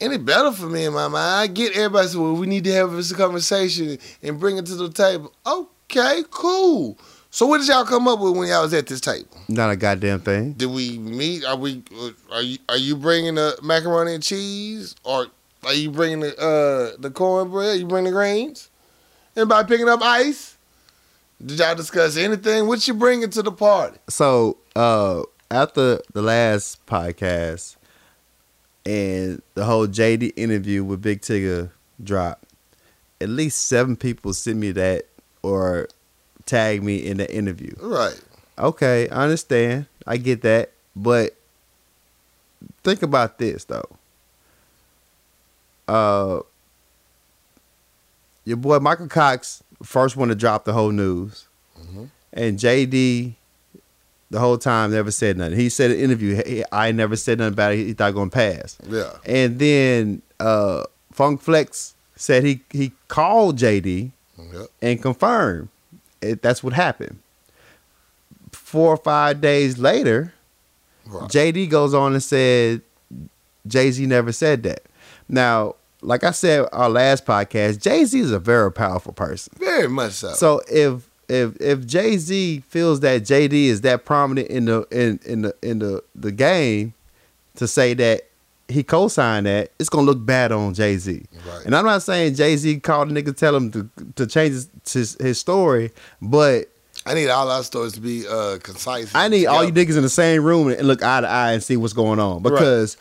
any 0.01 0.18
better 0.18 0.52
for 0.52 0.67
me 0.67 0.84
in 0.84 0.92
my 0.92 1.09
mind. 1.09 1.17
I 1.17 1.47
get 1.47 1.76
everybody 1.76 2.09
say, 2.09 2.18
well, 2.18 2.34
we 2.34 2.47
need 2.47 2.65
to 2.65 2.73
have 2.73 2.92
this 2.92 3.12
conversation 3.12 3.99
and 4.23 4.39
bring 4.41 4.59
it 4.59 4.67
to 4.67 4.75
the 4.75 4.91
table. 4.91 5.33
Okay, 5.47 6.25
cool. 6.31 6.99
So 7.31 7.47
what 7.47 7.59
did 7.59 7.68
y'all 7.68 7.84
come 7.86 8.07
up 8.09 8.18
with 8.20 8.36
when 8.36 8.49
y'all 8.49 8.62
was 8.62 8.75
at 8.75 8.86
this 8.86 9.01
table? 9.01 9.28
Not 9.49 9.70
a 9.70 9.76
goddamn 9.76 10.20
thing. 10.20 10.52
Did 10.52 10.67
we 10.70 10.99
meet? 10.99 11.44
Are 11.47 11.57
we? 11.57 11.83
uh, 11.99 12.10
Are 12.31 12.42
you? 12.42 12.59
Are 12.68 12.76
you 12.76 12.97
bringing 12.97 13.36
the 13.36 13.57
macaroni 13.62 14.12
and 14.15 14.23
cheese, 14.23 14.94
or 15.05 15.28
are 15.65 15.74
you 15.74 15.91
bringing 15.91 16.20
the 16.20 16.36
uh 16.39 16.97
the 17.00 17.10
cornbread? 17.10 17.78
You 17.78 17.86
bring 17.86 18.05
the 18.05 18.10
greens? 18.10 18.70
Anybody 19.36 19.68
picking 19.68 19.89
up 19.89 20.02
ice? 20.02 20.57
Did 21.44 21.58
y'all 21.58 21.74
discuss 21.74 22.16
anything? 22.16 22.66
What 22.68 22.86
you 22.86 22.94
bringing 22.94 23.31
to 23.31 23.42
the 23.42 23.52
party? 23.52 23.99
So 24.08 24.58
uh 24.76 25.23
after 25.50 26.00
the 26.12 26.23
last 26.23 26.84
podcast 26.86 27.76
and 28.86 29.42
the 29.55 29.65
whole 29.65 29.86
JD 29.86 30.32
interview 30.36 30.82
with 30.82 31.02
Big 31.02 31.20
Tigger 31.20 31.70
dropped, 32.02 32.44
at 33.20 33.28
least 33.28 33.66
seven 33.66 33.97
people 33.97 34.32
sent 34.32 34.58
me 34.58 34.73
that 34.73 35.05
or 35.42 35.89
tag 36.47 36.82
me 36.82 36.97
in 36.97 37.18
the 37.18 37.32
interview. 37.34 37.74
Right. 37.81 38.20
Okay, 38.58 39.08
I 39.08 39.24
understand. 39.24 39.86
I 40.07 40.16
get 40.16 40.42
that. 40.42 40.73
But 40.94 41.36
think 42.82 43.02
about 43.02 43.39
this 43.39 43.65
though. 43.65 43.89
Uh 45.89 46.41
your 48.44 48.57
boy 48.57 48.78
Michael 48.78 49.09
Cox 49.09 49.62
first 49.83 50.17
one 50.17 50.28
to 50.28 50.35
drop 50.35 50.65
the 50.65 50.73
whole 50.73 50.91
news. 50.93 51.47
Mhm. 51.81 52.09
And 52.33 52.59
JD 52.59 53.35
the 54.31 54.39
whole 54.41 54.57
time 54.57 54.91
never 54.93 55.11
said 55.11 55.36
nothing. 55.36 55.59
He 55.59 55.69
said 55.69 55.91
in 55.91 55.99
an 55.99 56.02
interview, 56.05 56.36
"Hey, 56.36 56.65
I 56.73 56.91
never 56.93 57.17
said 57.17 57.39
nothing 57.39 57.52
about 57.52 57.73
it. 57.73 57.78
He 57.86 57.93
thought 57.93 58.11
it 58.11 58.15
gonna 58.15 58.31
pass. 58.31 58.78
Yeah. 58.89 59.11
And 59.27 59.59
then 59.59 60.23
uh 60.41 60.85
Funk 61.12 61.41
Flex 61.43 61.94
said 62.17 62.43
he 62.44 62.62
he 62.70 62.93
called 63.09 63.59
JD 63.59 64.12
Yep. 64.52 64.67
and 64.81 65.01
confirmed 65.02 65.69
it, 66.20 66.41
that's 66.43 66.62
what 66.65 66.73
happened. 66.73 67.19
Four 68.52 68.91
or 68.94 68.97
five 68.97 69.41
days 69.41 69.78
later, 69.78 70.33
Right. 71.07 71.28
JD 71.28 71.67
goes 71.69 71.94
on 71.94 72.12
and 72.15 72.23
said 72.23 72.81
Jay 73.67 73.91
Z 73.91 74.07
never 74.07 74.31
said 74.33 74.62
that. 74.62 74.83
Now, 75.33 75.77
like 76.02 76.25
I 76.25 76.31
said 76.31 76.69
our 76.73 76.91
last 76.91 77.25
podcast, 77.25 77.81
Jay 77.81 78.05
Z 78.05 78.20
is 78.20 78.31
a 78.31 78.39
very 78.39 78.70
powerful 78.70 79.12
person. 79.12 79.55
Very 79.59 79.89
much 79.89 80.12
so. 80.12 80.33
So 80.35 80.61
if 80.70 81.09
if 81.28 81.59
if 81.61 81.86
Jay 81.86 82.19
Z 82.19 82.62
feels 82.69 83.01
that 83.01 83.23
JD 83.23 83.52
is 83.52 83.81
that 83.81 84.05
prominent 84.05 84.49
in 84.49 84.67
the 84.67 84.86
in 84.91 85.19
in 85.25 85.43
the 85.43 85.55
in 85.62 85.78
the 85.78 86.05
the 86.15 86.31
game 86.31 86.93
to 87.57 87.67
say 87.67 87.94
that 87.94 88.28
he 88.69 88.83
co-signed 88.83 89.47
that, 89.47 89.70
it's 89.78 89.89
gonna 89.89 90.07
look 90.07 90.25
bad 90.25 90.52
on 90.52 90.75
Jay 90.75 90.97
Z. 90.99 91.25
Right. 91.47 91.65
And 91.65 91.75
I'm 91.75 91.86
not 91.86 92.02
saying 92.02 92.35
Jay 92.35 92.57
Z 92.57 92.81
called 92.81 93.11
a 93.11 93.15
nigga 93.15 93.35
tell 93.35 93.57
him 93.57 93.70
to 93.73 93.89
to 94.17 94.27
change 94.27 94.52
his, 94.52 94.69
his 94.93 95.17
his 95.19 95.39
story, 95.41 95.93
but 96.20 96.69
I 97.07 97.15
need 97.15 97.31
all 97.31 97.51
our 97.51 97.62
stories 97.62 97.94
to 97.94 98.01
be 98.01 98.27
uh 98.28 98.59
concise. 98.62 99.15
I 99.15 99.28
need 99.28 99.47
all 99.47 99.65
you 99.65 99.73
niggas 99.73 99.97
in 99.97 100.02
the 100.02 100.11
same 100.11 100.44
room 100.44 100.69
and 100.69 100.86
look 100.86 101.02
eye 101.02 101.23
to 101.23 101.28
eye 101.28 101.52
and 101.52 101.62
see 101.62 101.78
what's 101.78 101.94
going 101.94 102.20
on 102.20 102.43
because 102.43 102.99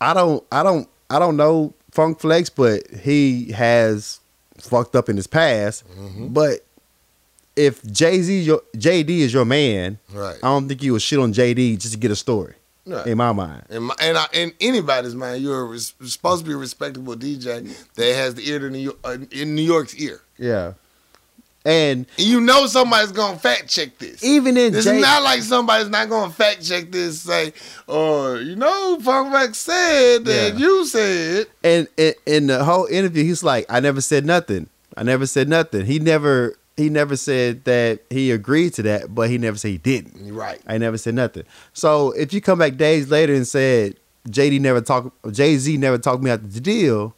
I 0.00 0.14
don't 0.14 0.44
I 0.52 0.62
don't 0.62 0.88
I 1.14 1.18
don't 1.18 1.36
know 1.36 1.74
Funk 1.92 2.20
Flex, 2.20 2.50
but 2.50 2.82
he 2.90 3.52
has 3.52 4.20
fucked 4.58 4.96
up 4.96 5.08
in 5.08 5.16
his 5.16 5.26
past. 5.26 5.84
Mm-hmm. 5.96 6.28
But 6.28 6.64
if 7.56 7.84
Jay 7.84 8.20
Z 8.20 8.46
JD 8.76 9.10
is 9.10 9.32
your 9.32 9.44
man, 9.44 9.98
Right. 10.12 10.36
I 10.42 10.46
don't 10.48 10.66
think 10.68 10.82
you 10.82 10.92
would 10.92 11.02
shit 11.02 11.18
on 11.20 11.32
JD 11.32 11.78
just 11.78 11.94
to 11.94 11.98
get 11.98 12.10
a 12.10 12.16
story. 12.16 12.54
Right. 12.86 13.06
in 13.06 13.16
my 13.16 13.32
mind. 13.32 13.62
In, 13.70 13.84
my, 13.84 13.94
and 13.98 14.18
I, 14.18 14.26
in 14.34 14.52
anybody's 14.60 15.14
mind, 15.14 15.42
you're 15.42 15.64
res- 15.64 15.94
supposed 16.04 16.42
to 16.44 16.46
be 16.48 16.52
a 16.52 16.58
respectable 16.58 17.14
DJ 17.14 17.74
that 17.94 18.14
has 18.14 18.34
the 18.34 18.46
ear 18.46 18.58
to 18.58 18.68
New 18.68 18.78
York, 18.78 18.98
uh, 19.04 19.16
in 19.30 19.54
New 19.54 19.62
York's 19.62 19.94
ear. 19.94 20.20
Yeah, 20.36 20.74
and 21.64 22.06
you 22.18 22.40
know 22.40 22.66
somebody's 22.66 23.12
gonna 23.12 23.38
fact 23.38 23.68
check 23.68 23.96
this. 23.98 24.22
even 24.22 24.56
in 24.56 24.72
This 24.72 24.84
Jay, 24.84 24.96
is 24.96 25.02
not 25.02 25.22
like 25.22 25.42
somebody's 25.42 25.88
not 25.88 26.08
gonna 26.08 26.32
fact 26.32 26.62
check 26.66 26.90
this. 26.92 27.22
Say, 27.22 27.52
oh, 27.88 28.34
you 28.34 28.56
know, 28.56 28.98
Funkback 29.00 29.54
said 29.54 30.24
that 30.26 30.52
Yeah. 30.54 30.58
you 30.58 30.86
said. 30.86 31.46
and 31.62 31.88
in, 31.96 32.14
in 32.26 32.46
the 32.48 32.64
whole 32.64 32.86
interview, 32.86 33.24
he's 33.24 33.42
like, 33.42 33.66
"I 33.68 33.80
never 33.80 34.00
said 34.00 34.26
nothing. 34.26 34.68
I 34.96 35.02
never 35.02 35.26
said 35.26 35.48
nothing." 35.48 35.86
He 35.86 35.98
never 35.98 36.56
he 36.76 36.88
never 36.90 37.16
said 37.16 37.64
that 37.64 38.00
he 38.10 38.30
agreed 38.32 38.74
to 38.74 38.82
that, 38.82 39.14
but 39.14 39.30
he 39.30 39.38
never 39.38 39.56
said 39.56 39.68
he 39.70 39.78
didn't. 39.78 40.34
Right. 40.34 40.60
I 40.66 40.76
never 40.78 40.98
said 40.98 41.14
nothing. 41.14 41.44
So 41.72 42.10
if 42.12 42.32
you 42.32 42.40
come 42.40 42.58
back 42.58 42.76
days 42.76 43.10
later 43.10 43.32
and 43.32 43.46
said 43.46 43.96
JD 44.28 44.60
never 44.60 44.80
talked, 44.80 45.10
Jay 45.32 45.56
Z 45.56 45.76
never 45.76 45.98
talked 45.98 46.22
me 46.22 46.30
out 46.30 46.42
the 46.42 46.60
deal, 46.60 47.14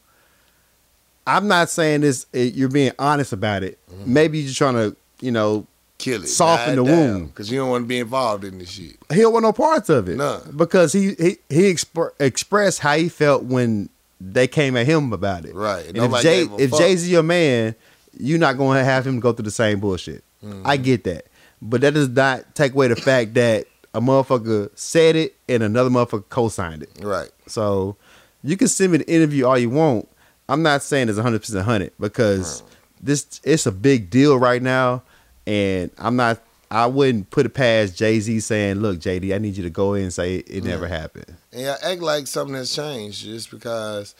I'm 1.27 1.49
not 1.49 1.69
saying 1.71 2.03
this. 2.03 2.27
eh, 2.35 2.51
You're 2.55 2.69
being 2.69 2.93
honest 2.99 3.33
about 3.33 3.63
it. 3.63 3.79
Maybe 4.05 4.39
you're 4.39 4.47
just 4.49 4.59
trying 4.59 4.75
to, 4.75 4.97
you 5.21 5.31
know, 5.31 5.67
Kill 5.99 6.23
it. 6.23 6.27
Soften 6.27 6.77
the 6.77 6.85
wound. 6.85 7.29
because 7.29 7.51
you 7.51 7.59
don't 7.59 7.71
want 7.71 7.85
to 7.85 7.89
be 7.89 7.99
involved 7.99 8.45
in 8.45 8.59
this 8.59 8.69
shit. 8.71 8.97
he 9.11 9.23
don't 9.23 9.33
want 9.33 9.45
no 9.45 9.53
parts 9.53 9.89
of 9.89 10.09
it. 10.11 10.17
None. 10.19 10.53
because 10.55 10.93
he 10.93 11.15
he 11.15 11.39
he 11.49 11.73
expr- 11.73 12.11
expressed 12.21 12.81
how 12.81 12.97
he 12.99 13.09
felt 13.09 13.45
when 13.45 13.89
they 14.21 14.47
came 14.47 14.77
at 14.77 14.85
him 14.87 15.11
about 15.15 15.47
it. 15.47 15.55
Right. 15.55 15.87
And 15.87 15.97
if 15.97 16.23
Jay 16.23 16.43
if 16.59 16.71
Jay 16.73 16.97
Z 16.97 17.11
your 17.11 17.23
man, 17.23 17.75
you're 18.19 18.39
not 18.39 18.59
going 18.59 18.77
to 18.77 18.85
have 18.85 19.07
him 19.07 19.21
go 19.21 19.33
through 19.33 19.45
the 19.45 19.51
same 19.51 19.81
bullshit. 19.81 20.23
Mm-hmm. 20.45 20.67
I 20.67 20.77
get 20.77 21.05
that, 21.05 21.29
but 21.63 21.81
that 21.81 21.95
does 21.95 22.11
not 22.11 22.55
take 22.55 22.75
away 22.75 22.89
the 22.89 22.97
fact 22.97 23.33
that 23.35 23.65
a 23.95 24.01
motherfucker 24.03 24.69
said 24.75 25.17
it 25.17 25.35
and 25.49 25.63
another 25.63 25.89
motherfucker 25.89 26.29
co-signed 26.29 26.83
it. 26.83 26.91
Right. 27.01 27.31
So 27.47 27.97
you 28.45 28.59
can 28.59 28.69
send 28.69 28.93
me 28.93 28.99
the 28.99 29.11
interview 29.11 29.47
all 29.47 29.57
you 29.59 29.71
want. 29.71 30.09
I'm 30.49 30.63
not 30.63 30.83
saying 30.83 31.09
it's 31.09 31.17
100 31.17 31.41
percent 31.41 31.65
hundred 31.65 31.93
because 31.99 32.63
this 33.01 33.41
it's 33.45 33.67
a 33.67 33.73
big 33.73 34.11
deal 34.11 34.39
right 34.39 34.63
now, 34.63 35.03
and 35.47 35.91
I'm 35.99 36.17
not. 36.17 36.41
I 36.69 36.87
wouldn't 36.87 37.31
put 37.31 37.47
it 37.47 37.51
past 37.51 37.97
Jay 37.97 38.19
Z 38.19 38.41
saying, 38.41 38.77
"Look, 38.77 38.99
JD, 38.99 39.35
I 39.35 39.39
need 39.39 39.57
you 39.57 39.63
to 39.63 39.71
go 39.71 39.95
in 39.95 40.05
and 40.05 40.13
say 40.13 40.37
it 40.37 40.65
never 40.65 40.89
happened." 40.89 41.37
And 41.53 41.63
y'all 41.63 41.77
act 41.83 42.01
like 42.01 42.27
something 42.27 42.57
has 42.57 42.75
changed 42.75 43.23
just 43.25 43.51
because 43.51 44.15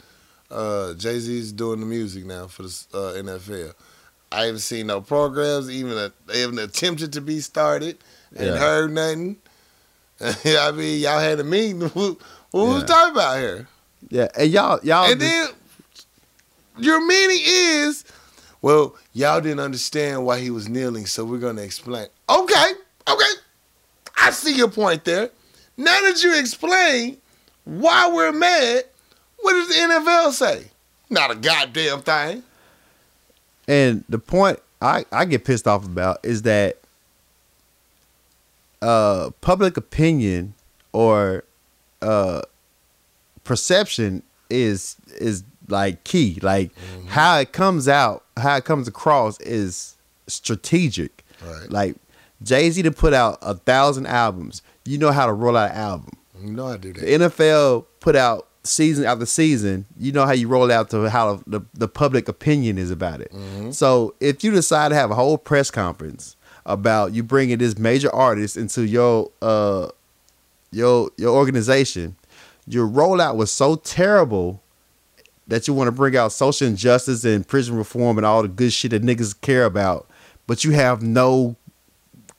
uh, 0.51 0.95
Jay 0.95 1.19
Z's 1.19 1.53
doing 1.53 1.81
the 1.81 1.87
music 1.87 2.25
now 2.25 2.47
for 2.47 2.63
the 2.63 2.69
uh, 2.95 3.13
NFL. 3.23 3.75
I 4.31 4.47
haven't 4.47 4.61
seen 4.61 4.89
no 4.89 5.01
programs, 5.01 5.71
even 5.71 5.93
a, 5.97 6.13
they 6.27 6.41
haven't 6.41 6.59
attempted 6.59 7.13
to 7.15 7.21
be 7.21 7.41
started. 7.41 7.99
and 8.37 8.47
Yeah. 8.47 8.59
heard 8.59 8.93
nothing. 8.93 9.37
I 10.21 10.73
mean, 10.73 11.01
y'all 11.01 11.21
had 11.21 11.41
a 11.41 11.45
meeting. 11.45 11.81
Who, 11.91 12.19
who 12.53 12.75
was 12.75 12.85
talking 12.85 13.13
about 13.15 13.39
here? 13.39 13.69
Yeah, 14.09 14.29
and 14.39 14.51
y'all, 14.51 14.81
y'all, 14.83 15.11
And 15.11 15.21
then 15.21 15.49
your 16.79 17.05
meaning 17.07 17.41
is, 17.43 18.05
well, 18.63 18.97
y'all 19.13 19.41
didn't 19.41 19.61
understand 19.61 20.25
why 20.25 20.41
he 20.41 20.51
was 20.51 20.69
kneeling, 20.69 21.07
so 21.07 21.25
we're 21.25 21.39
gonna 21.39 21.63
explain. 21.63 22.07
Okay, 22.29 22.73
okay, 23.09 23.33
I 24.17 24.31
see 24.31 24.55
your 24.55 24.69
point 24.69 25.05
there. 25.05 25.31
Now 25.77 26.01
that 26.03 26.23
you 26.23 26.39
explain 26.39 27.19
why 27.65 28.11
we're 28.11 28.33
mad, 28.33 28.85
what 29.41 29.53
does 29.53 29.69
the 29.69 29.75
NFL 29.75 30.33
say? 30.33 30.71
Not 31.11 31.31
a 31.31 31.35
goddamn 31.35 32.03
thing. 32.03 32.43
And 33.69 34.05
the 34.09 34.19
point 34.19 34.61
I, 34.81 35.05
I 35.13 35.25
get 35.25 35.45
pissed 35.45 35.67
off 35.67 35.85
about 35.85 36.19
is 36.25 36.43
that 36.43 36.79
uh, 38.83 39.31
public 39.41 39.77
opinion 39.77 40.55
or 40.93 41.45
uh, 42.03 42.43
perception 43.45 44.23
is 44.49 44.97
is 45.19 45.43
like 45.69 46.05
key. 46.05 46.39
Like 46.43 46.71
how 47.09 47.39
it 47.39 47.53
comes 47.53 47.89
out, 47.89 48.25
how 48.37 48.57
it 48.57 48.65
comes 48.65 48.89
across 48.89 49.41
is 49.41 49.97
strategic. 50.27 51.25
Right. 51.45 51.71
Like 51.71 51.97
Jay 52.43 52.71
Z 52.71 52.83
to 52.83 52.91
put 52.93 53.13
out 53.13 53.39
a 53.43 53.55
thousand 53.55 54.07
albums. 54.07 54.63
You 54.85 54.99
know 54.99 55.11
how 55.13 55.27
to 55.27 55.33
roll 55.33 55.57
out 55.57 55.71
an 55.73 55.77
album. 55.77 56.11
You 56.41 56.53
know 56.53 56.67
I 56.69 56.77
do 56.77 56.93
The 56.93 57.01
that. 57.19 57.33
NFL 57.33 57.87
put 58.01 58.15
out 58.17 58.47
season 58.63 59.05
after 59.05 59.27
season. 59.27 59.87
You 59.99 60.13
know 60.13 60.27
how 60.27 60.33
you 60.33 60.49
roll 60.49 60.71
out 60.71 60.91
to 60.91 61.09
how 61.11 61.41
the, 61.47 61.61
the 61.75 61.89
public 61.89 62.29
opinion 62.29 62.79
is 62.79 62.91
about 62.91 63.21
it. 63.21 63.33
So 63.73 64.15
if 64.21 64.45
you 64.45 64.51
decide 64.51 64.91
to 64.91 64.95
have 64.95 65.11
a 65.11 65.15
whole 65.15 65.39
press 65.39 65.71
conference 65.71 66.37
about 66.65 67.13
you 67.15 67.23
bringing 67.23 67.59
this 67.59 67.79
major 67.79 68.13
artist 68.15 68.57
into 68.57 68.85
your 68.87 69.31
uh 69.41 69.89
your 70.73 71.11
your 71.17 71.35
organization, 71.35 72.17
your 72.67 72.87
rollout 72.89 73.37
was 73.37 73.51
so 73.51 73.77
terrible 73.77 74.61
that 75.49 75.69
you 75.69 75.75
want 75.75 75.89
to 75.89 75.93
bring 75.93 76.17
out 76.17 76.33
social 76.33 76.67
injustice 76.67 77.25
and 77.25 77.47
prison 77.47 77.77
reform 77.77 78.19
and 78.19 78.27
all 78.27 78.43
the 78.43 78.49
good 78.49 78.73
shit 78.73 78.91
that 78.91 79.03
niggas 79.03 79.41
care 79.41 79.65
about, 79.65 80.09
but 80.47 80.65
you 80.65 80.73
have 80.73 81.03
no 81.03 81.57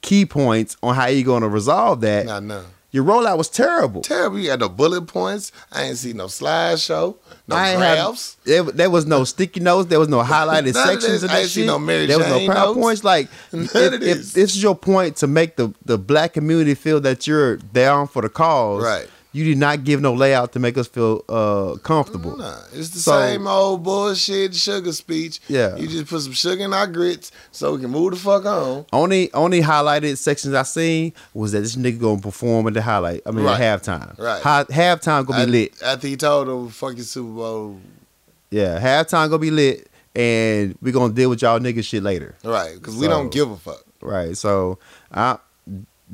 key 0.01 0.25
points 0.25 0.77
on 0.83 0.95
how 0.95 1.07
you're 1.07 1.25
going 1.25 1.41
to 1.43 1.49
resolve 1.49 2.01
that. 2.01 2.25
Not 2.25 2.43
none. 2.43 2.65
Your 2.89 3.03
rollout 3.03 3.37
was 3.37 3.49
terrible. 3.49 4.01
Terrible. 4.01 4.39
You 4.39 4.49
had 4.49 4.61
no 4.61 4.69
bullet 4.69 5.01
points. 5.07 5.51
I 5.73 5.83
ain't 5.83 5.97
see 5.97 6.13
no 6.13 6.25
slideshow, 6.27 7.17
no 7.47 7.55
I 7.55 7.75
graphs. 7.75 8.37
have 8.37 8.45
there, 8.45 8.63
there 8.63 8.89
was 8.89 9.05
no 9.05 9.25
sticky 9.25 9.59
notes. 9.59 9.89
There 9.89 9.99
was 9.99 10.07
no 10.07 10.23
highlighted 10.23 10.69
of 10.69 10.75
sections 10.77 11.21
of 11.23 11.29
I 11.29 11.33
that 11.33 11.39
ain't 11.41 11.49
see 11.49 11.61
shit. 11.61 11.67
no 11.67 11.77
Mary 11.79 12.05
there 12.05 12.17
was 12.17 12.27
no 12.27 12.37
Jane 12.39 12.49
PowerPoints. 12.49 12.75
notes. 12.75 13.03
Like 13.03 13.27
if, 13.51 13.75
if 13.75 13.99
this. 13.99 14.33
this 14.33 14.55
is 14.55 14.63
your 14.63 14.73
point 14.75 15.17
to 15.17 15.27
make 15.27 15.57
the 15.57 15.73
the 15.83 15.97
black 15.97 16.33
community 16.33 16.75
feel 16.75 17.01
that 17.01 17.27
you're 17.27 17.57
down 17.57 18.07
for 18.07 18.21
the 18.21 18.29
cause, 18.29 18.83
Right. 18.83 19.07
You 19.37 19.43
did 19.45 19.59
not 19.59 19.83
give 19.83 20.01
no 20.01 20.13
layout 20.13 20.53
to 20.53 20.59
make 20.59 20.77
us 20.79 20.87
feel 20.87 21.23
uh, 21.29 21.75
comfortable. 21.83 22.35
Nah, 22.37 22.57
it's 22.73 22.89
the 22.89 22.99
So- 22.99 23.11
same 23.21 23.45
old 23.45 23.83
bullshit 23.83 24.55
sugar 24.55 24.91
speech. 24.91 25.39
Yeah. 25.47 25.75
You 25.75 25.87
just 25.87 26.07
put 26.07 26.21
some 26.21 26.33
sugar 26.33 26.63
in 26.63 26.73
our 26.73 26.87
grits 26.87 27.31
so 27.51 27.75
we 27.75 27.81
can 27.81 27.91
move 27.91 28.11
the 28.11 28.17
fuck 28.17 28.45
on. 28.45 28.85
Only 28.91 29.31
only 29.33 29.61
highlighted 29.61 30.17
sections 30.17 30.55
I 30.55 30.63
seen 30.63 31.13
was 31.35 31.51
that 31.51 31.59
this 31.59 31.75
nigga 31.75 31.99
gonna 31.99 32.19
perform 32.19 32.65
at 32.67 32.73
the 32.73 32.81
highlight. 32.81 33.21
I 33.27 33.31
mean 33.31 33.45
Right. 33.45 33.61
at 33.61 33.83
halftime. 33.83 34.17
Right. 34.17 34.41
Hi, 34.41 34.63
halftime 34.63 35.25
gonna 35.27 35.45
be 35.45 35.49
I- 35.51 35.59
lit. 35.61 35.81
After 35.83 36.07
he 36.07 36.17
told 36.17 36.47
him, 36.49 36.69
fuck 36.69 36.95
your 36.95 37.05
Super 37.05 37.29
Bowl. 37.29 37.77
Yeah, 38.49 38.79
halftime 38.79 39.27
gonna 39.29 39.37
be 39.37 39.51
lit, 39.51 39.87
and 40.15 40.75
we 40.81 40.91
gonna 40.91 41.13
deal 41.13 41.29
with 41.29 41.41
y'all 41.43 41.59
nigga 41.59 41.83
shit 41.83 42.01
later. 42.01 42.33
Right, 42.43 42.73
because 42.73 42.95
we 42.95 43.07
don't 43.07 43.31
give 43.31 43.51
a 43.51 43.57
fuck. 43.57 43.83
Right. 44.01 44.35
So 44.37 44.79
I 45.11 45.37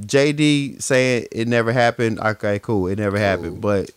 JD 0.01 0.81
saying 0.81 1.27
it 1.31 1.47
never 1.47 1.71
happened. 1.71 2.19
Okay, 2.19 2.59
cool. 2.59 2.87
It 2.87 2.97
never 2.99 3.17
happened. 3.17 3.61
But 3.61 3.91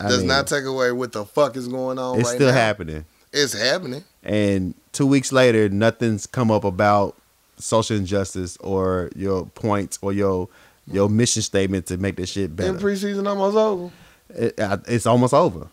I 0.00 0.08
Does 0.08 0.18
mean, 0.20 0.28
not 0.28 0.46
take 0.46 0.64
away 0.64 0.92
what 0.92 1.12
the 1.12 1.24
fuck 1.24 1.56
is 1.56 1.68
going 1.68 1.98
on 1.98 2.18
it's 2.20 2.28
right 2.28 2.34
still 2.36 2.48
now. 2.48 2.54
happening. 2.54 3.04
It's 3.32 3.52
happening. 3.52 4.04
And 4.22 4.74
two 4.92 5.06
weeks 5.06 5.32
later, 5.32 5.68
nothing's 5.68 6.26
come 6.26 6.50
up 6.50 6.64
about 6.64 7.16
social 7.58 7.96
injustice 7.96 8.56
or 8.58 9.10
your 9.14 9.46
points 9.46 9.98
or 10.02 10.12
your 10.12 10.48
your 10.90 11.08
mission 11.08 11.40
statement 11.42 11.86
to 11.86 11.96
make 11.96 12.16
this 12.16 12.30
shit 12.30 12.46
And 12.50 12.56
better. 12.56 12.78
preseason 12.78 13.26
almost 13.28 13.56
over. 13.56 13.90
It- 14.30 14.54
it's 14.88 15.06
almost 15.06 15.32
over. 15.34 15.68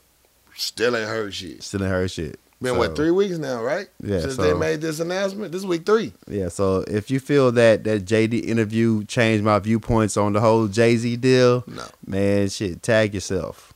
Still 0.56 0.96
ain't 0.96 1.08
heard 1.10 1.34
shit. 1.34 1.64
Still 1.64 1.82
ain't 1.84 1.92
heard 1.92 2.12
shit. 2.12 2.40
Been 2.62 2.74
So, 2.74 2.78
what 2.80 2.96
three 2.96 3.10
weeks 3.12 3.38
now, 3.40 3.64
right? 3.64 3.88
Yeah, 4.04 4.20
Since 4.22 4.36
so- 4.36 4.44
they 4.44 4.54
made 4.54 4.82
this 4.82 5.00
announcement. 5.00 5.52
This 5.52 5.62
is 5.62 5.66
week 5.66 5.86
three. 5.86 6.14
Yeah. 6.28 6.50
So 6.50 6.84
if 6.88 7.10
you 7.10 7.20
feel 7.20 7.52
that 7.54 7.84
that 7.86 8.06
JD 8.06 8.46
interview 8.46 9.04
changed 9.06 9.44
my 9.44 9.58
viewpoints 9.60 10.16
on 10.16 10.34
the 10.34 10.40
whole 10.42 10.68
Jay 10.68 10.96
Z 10.96 11.16
deal, 11.18 11.64
No. 11.68 11.84
man, 12.06 12.50
shit, 12.50 12.84
tag 12.84 13.16
yourself, 13.16 13.74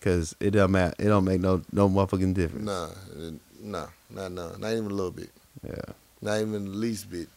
cause 0.00 0.34
it 0.40 0.52
don't 0.52 0.70
matter. 0.72 0.94
It 0.98 1.08
don't 1.08 1.24
make 1.24 1.40
no 1.42 1.60
no 1.72 1.88
motherfucking 1.90 2.32
difference. 2.32 2.64
Nah, 2.64 2.88
nah, 3.60 3.86
not 4.10 4.32
none. 4.32 4.60
Not 4.60 4.72
even 4.72 4.86
a 4.86 4.94
little 4.94 5.10
bit. 5.10 5.30
Yeah. 5.62 5.74
Not 6.22 6.40
even 6.40 6.52
the 6.64 6.70
least 6.70 7.10
bit 7.10 7.28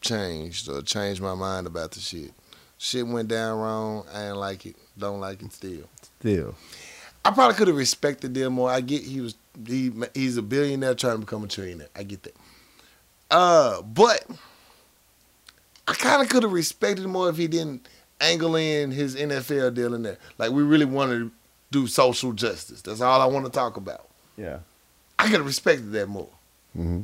changed 0.00 0.68
or 0.68 0.80
changed 0.82 1.20
my 1.20 1.34
mind 1.34 1.66
about 1.66 1.90
the 1.92 2.00
shit. 2.00 2.32
Shit 2.78 3.06
went 3.06 3.28
down 3.28 3.58
wrong. 3.58 4.04
I 4.14 4.28
ain't 4.28 4.36
like 4.36 4.64
it. 4.64 4.76
Don't 4.96 5.20
like 5.20 5.42
it 5.42 5.52
still. 5.52 5.88
Still. 6.20 6.54
I 7.24 7.30
probably 7.30 7.56
could 7.56 7.68
have 7.68 7.76
respected 7.76 8.34
them 8.34 8.54
more. 8.54 8.70
I 8.70 8.80
get 8.80 9.02
he 9.02 9.20
was 9.20 9.34
he 9.66 9.92
he's 10.14 10.36
a 10.36 10.42
billionaire 10.42 10.94
trying 10.94 11.14
to 11.14 11.18
become 11.20 11.44
a 11.44 11.46
trillionaire. 11.46 11.88
I 11.96 12.02
get 12.04 12.22
that. 12.22 12.36
Uh, 13.30 13.82
but 13.82 14.24
I 15.86 15.92
kind 15.94 16.22
of 16.22 16.28
could 16.28 16.42
have 16.42 16.52
respected 16.52 17.04
him 17.04 17.10
more 17.12 17.28
if 17.28 17.36
he 17.36 17.46
didn't 17.48 17.86
angle 18.20 18.56
in 18.56 18.90
his 18.90 19.16
NFL 19.16 19.74
deal 19.74 19.94
in 19.94 20.02
there. 20.02 20.18
Like 20.38 20.50
we 20.52 20.62
really 20.62 20.84
wanted 20.84 21.18
to 21.18 21.30
do 21.70 21.86
social 21.86 22.32
justice. 22.32 22.82
That's 22.82 23.00
all 23.00 23.20
I 23.20 23.26
want 23.26 23.44
to 23.46 23.50
talk 23.52 23.76
about. 23.76 24.08
Yeah. 24.36 24.58
I 25.18 25.24
could 25.24 25.36
have 25.38 25.46
respected 25.46 25.92
that 25.92 26.08
more. 26.08 26.30
hmm 26.74 27.02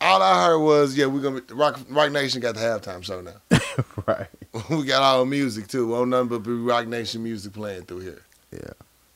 All 0.00 0.22
I 0.22 0.46
heard 0.46 0.58
was, 0.58 0.96
yeah, 0.96 1.06
we're 1.06 1.20
gonna 1.20 1.40
be, 1.42 1.54
Roc 1.54 1.78
Roc 1.90 2.10
Nation 2.10 2.40
got 2.40 2.54
the 2.54 2.60
halftime 2.60 3.02
show 3.04 3.20
now. 3.20 3.40
right. 4.06 4.26
we 4.70 4.84
got 4.84 5.02
all 5.02 5.20
the 5.20 5.26
music 5.26 5.68
too. 5.68 5.86
Won't 5.88 6.10
nothing 6.10 6.28
but 6.28 6.38
be 6.40 6.52
Roc 6.52 6.86
Nation 6.86 7.22
music 7.22 7.52
playing 7.52 7.82
through 7.82 8.00
here. 8.00 8.22
Yeah. 8.52 8.72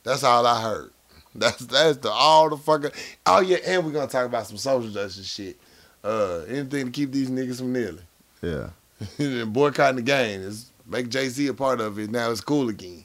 That's 0.07 0.23
all 0.23 0.47
I 0.47 0.61
heard. 0.61 0.91
That's 1.35 1.65
that's 1.65 1.97
the 1.97 2.09
all 2.09 2.49
the 2.49 2.55
fucking. 2.57 2.91
Oh 3.25 3.41
yeah, 3.41 3.57
and 3.65 3.85
we're 3.85 3.91
gonna 3.91 4.07
talk 4.07 4.25
about 4.25 4.47
some 4.47 4.55
social 4.57 4.89
justice 4.89 5.27
shit. 5.27 5.57
Uh, 6.03 6.43
anything 6.47 6.85
to 6.85 6.91
keep 6.91 7.11
these 7.11 7.29
niggas 7.29 7.57
from 7.57 7.73
kneeling 7.73 7.99
Yeah. 8.41 8.69
and 9.19 9.51
boycotting 9.51 9.97
the 9.97 10.01
game 10.01 10.41
is 10.41 10.71
Make 10.87 11.09
Jay 11.09 11.27
Z 11.27 11.45
a 11.47 11.53
part 11.53 11.81
of 11.81 11.99
it. 11.99 12.09
Now 12.09 12.31
it's 12.31 12.39
cool 12.41 12.69
again. 12.69 13.03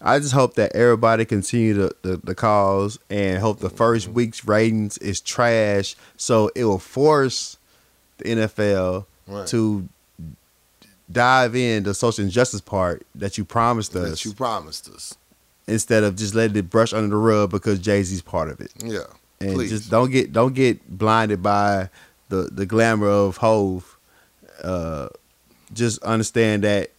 I 0.00 0.18
just 0.20 0.32
hope 0.32 0.54
that 0.54 0.76
everybody 0.76 1.24
continue 1.24 1.74
the, 1.74 1.92
the, 2.02 2.16
the 2.22 2.34
calls 2.34 2.98
and 3.10 3.38
hope 3.40 3.58
the 3.58 3.70
first 3.70 4.06
week's 4.08 4.44
ratings 4.44 4.96
is 4.98 5.20
trash, 5.20 5.96
so 6.16 6.50
it 6.54 6.64
will 6.64 6.78
force 6.78 7.58
the 8.18 8.24
NFL 8.24 9.06
Right. 9.26 9.46
to 9.48 9.88
dive 11.10 11.56
in 11.56 11.82
the 11.84 11.94
social 11.94 12.24
injustice 12.24 12.60
part 12.60 13.06
that 13.14 13.36
you 13.38 13.44
promised 13.44 13.94
us 13.96 14.10
That 14.10 14.24
you 14.24 14.32
promised 14.34 14.88
us. 14.88 15.14
Instead 15.66 16.04
of 16.04 16.16
just 16.16 16.34
letting 16.34 16.56
it 16.56 16.70
brush 16.70 16.92
under 16.92 17.08
the 17.08 17.16
rug 17.16 17.50
because 17.50 17.78
Jay 17.78 18.02
Z's 18.02 18.22
part 18.22 18.48
of 18.50 18.60
it. 18.60 18.72
Yeah. 18.78 19.00
And 19.40 19.54
Please. 19.54 19.70
just 19.70 19.90
don't 19.90 20.10
get 20.10 20.32
don't 20.32 20.54
get 20.54 20.88
blinded 20.88 21.42
by 21.42 21.90
the 22.28 22.48
the 22.52 22.66
glamour 22.66 23.08
of 23.08 23.38
Hove. 23.38 23.98
Uh, 24.62 25.08
just 25.72 26.02
understand 26.04 26.62
that 26.64 26.90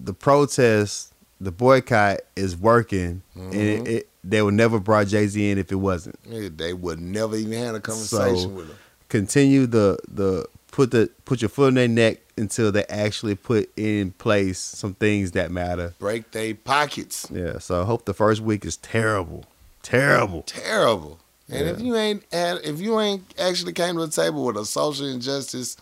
the 0.00 0.14
protest, 0.14 1.12
the 1.40 1.52
boycott 1.52 2.20
is 2.34 2.56
working, 2.56 3.22
and 3.34 3.54
it, 3.54 3.88
it, 3.88 4.08
they 4.24 4.40
would 4.40 4.54
never 4.54 4.80
brought 4.80 5.06
Jay 5.08 5.26
Z 5.26 5.50
in 5.50 5.58
if 5.58 5.70
it 5.70 5.76
wasn't. 5.76 6.18
Yeah, 6.26 6.48
they 6.54 6.72
would 6.72 6.98
never 7.00 7.36
even 7.36 7.52
had 7.58 7.74
a 7.74 7.80
conversation 7.80 8.36
So- 8.36 8.48
with 8.48 8.68
him. 8.70 8.76
Continue 9.08 9.66
the 9.66 9.98
the 10.08 10.46
put 10.70 10.90
the 10.90 11.10
put 11.24 11.42
your 11.42 11.48
foot 11.48 11.68
in 11.68 11.74
their 11.74 11.88
neck 11.88 12.18
until 12.36 12.72
they 12.72 12.84
actually 12.86 13.34
put 13.34 13.70
in 13.76 14.12
place 14.12 14.58
some 14.58 14.94
things 14.94 15.32
that 15.32 15.50
matter. 15.50 15.94
Break 15.98 16.30
their 16.30 16.54
pockets. 16.54 17.28
Yeah. 17.32 17.58
So 17.58 17.82
I 17.82 17.84
hope 17.84 18.04
the 18.04 18.14
first 18.14 18.40
week 18.40 18.64
is 18.64 18.76
terrible, 18.76 19.44
terrible. 19.82 20.42
Terrible. 20.42 21.18
And 21.52 21.68
if 21.68 21.80
you 21.80 21.96
ain't 21.96 22.22
had, 22.32 22.58
if 22.62 22.80
you 22.80 23.00
ain't 23.00 23.24
actually 23.38 23.72
came 23.72 23.96
to 23.96 24.06
the 24.06 24.12
table 24.12 24.44
with 24.44 24.56
a 24.56 24.64
social 24.64 25.06
injustice 25.06 25.76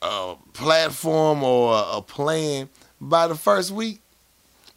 uh, 0.00 0.36
platform 0.54 1.42
or 1.42 1.74
a, 1.74 1.98
a 1.98 2.02
plan 2.02 2.70
by 3.00 3.26
the 3.26 3.34
first 3.34 3.70
week, 3.70 4.00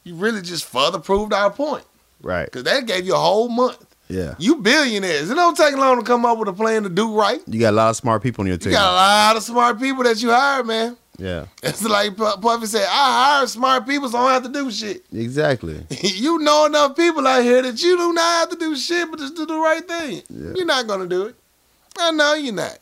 you 0.03 0.15
really 0.15 0.41
just 0.41 0.65
further 0.65 0.99
proved 0.99 1.31
our 1.31 1.49
point. 1.49 1.85
Right. 2.21 2.45
Because 2.45 2.63
that 2.63 2.85
gave 2.85 3.05
you 3.05 3.13
a 3.13 3.19
whole 3.19 3.47
month. 3.47 3.90
Yeah. 4.11 4.35
You 4.37 4.55
billionaires. 4.57 5.29
It 5.29 5.35
don't 5.35 5.55
take 5.55 5.75
long 5.77 5.97
to 5.97 6.03
come 6.03 6.25
up 6.25 6.37
with 6.37 6.49
a 6.49 6.53
plan 6.53 6.83
to 6.83 6.89
do 6.89 7.17
right. 7.17 7.39
You 7.47 7.59
got 7.59 7.71
a 7.71 7.77
lot 7.77 7.89
of 7.91 7.95
smart 7.95 8.21
people 8.21 8.41
on 8.43 8.47
your 8.47 8.57
team. 8.57 8.71
You 8.73 8.77
got 8.77 8.91
a 8.91 8.95
lot 8.95 9.37
of 9.37 9.43
smart 9.43 9.79
people 9.79 10.03
that 10.03 10.21
you 10.21 10.29
hire, 10.29 10.63
man. 10.63 10.97
Yeah. 11.17 11.45
It's 11.63 11.83
like 11.83 12.17
Pu- 12.17 12.37
Puffy 12.41 12.65
said, 12.65 12.85
I 12.89 13.37
hire 13.37 13.47
smart 13.47 13.87
people 13.87 14.09
so 14.09 14.17
I 14.17 14.33
don't 14.33 14.43
have 14.43 14.51
to 14.51 14.59
do 14.59 14.69
shit. 14.69 15.05
Exactly. 15.13 15.85
you 16.01 16.39
know 16.39 16.65
enough 16.65 16.95
people 16.97 17.25
out 17.25 17.41
here 17.43 17.61
that 17.61 17.81
you 17.81 17.95
do 17.95 18.11
not 18.13 18.39
have 18.39 18.49
to 18.49 18.55
do 18.57 18.75
shit 18.75 19.09
but 19.09 19.19
just 19.19 19.35
do 19.35 19.45
the 19.45 19.57
right 19.57 19.87
thing. 19.87 20.23
Yeah. 20.29 20.53
You're 20.55 20.65
not 20.65 20.87
gonna 20.87 21.07
do 21.07 21.27
it. 21.27 21.35
I 21.97 22.11
know 22.11 22.33
you're 22.33 22.53
not. 22.53 22.79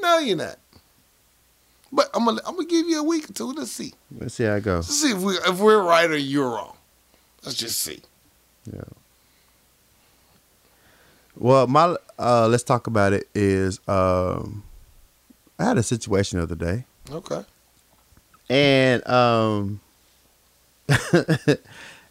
No, 0.00 0.18
you're 0.18 0.36
not. 0.36 0.56
But 1.90 2.08
I'm 2.14 2.24
gonna 2.24 2.40
I'm 2.46 2.54
gonna 2.54 2.68
give 2.68 2.88
you 2.88 3.00
a 3.00 3.04
week 3.04 3.28
or 3.30 3.32
two. 3.32 3.52
Let's 3.52 3.72
see. 3.72 3.92
Let's 4.18 4.34
see 4.34 4.44
how 4.44 4.54
it 4.54 4.64
goes. 4.64 4.88
Let's 4.88 5.00
see 5.02 5.10
if 5.12 5.18
we 5.18 5.34
if 5.34 5.58
we're 5.58 5.82
right 5.82 6.10
or 6.10 6.16
you're 6.16 6.48
wrong. 6.48 6.76
Let's 7.44 7.56
just 7.56 7.80
see. 7.80 8.00
Well, 11.36 11.66
my 11.66 11.96
uh, 12.18 12.48
let's 12.48 12.62
talk 12.62 12.86
about 12.86 13.12
it. 13.12 13.28
Is 13.34 13.80
um, 13.88 14.62
I 15.58 15.64
had 15.64 15.78
a 15.78 15.82
situation 15.82 16.38
the 16.38 16.44
other 16.44 16.54
day, 16.54 16.84
Okay. 17.10 17.42
and 18.50 19.06
um, 19.08 19.80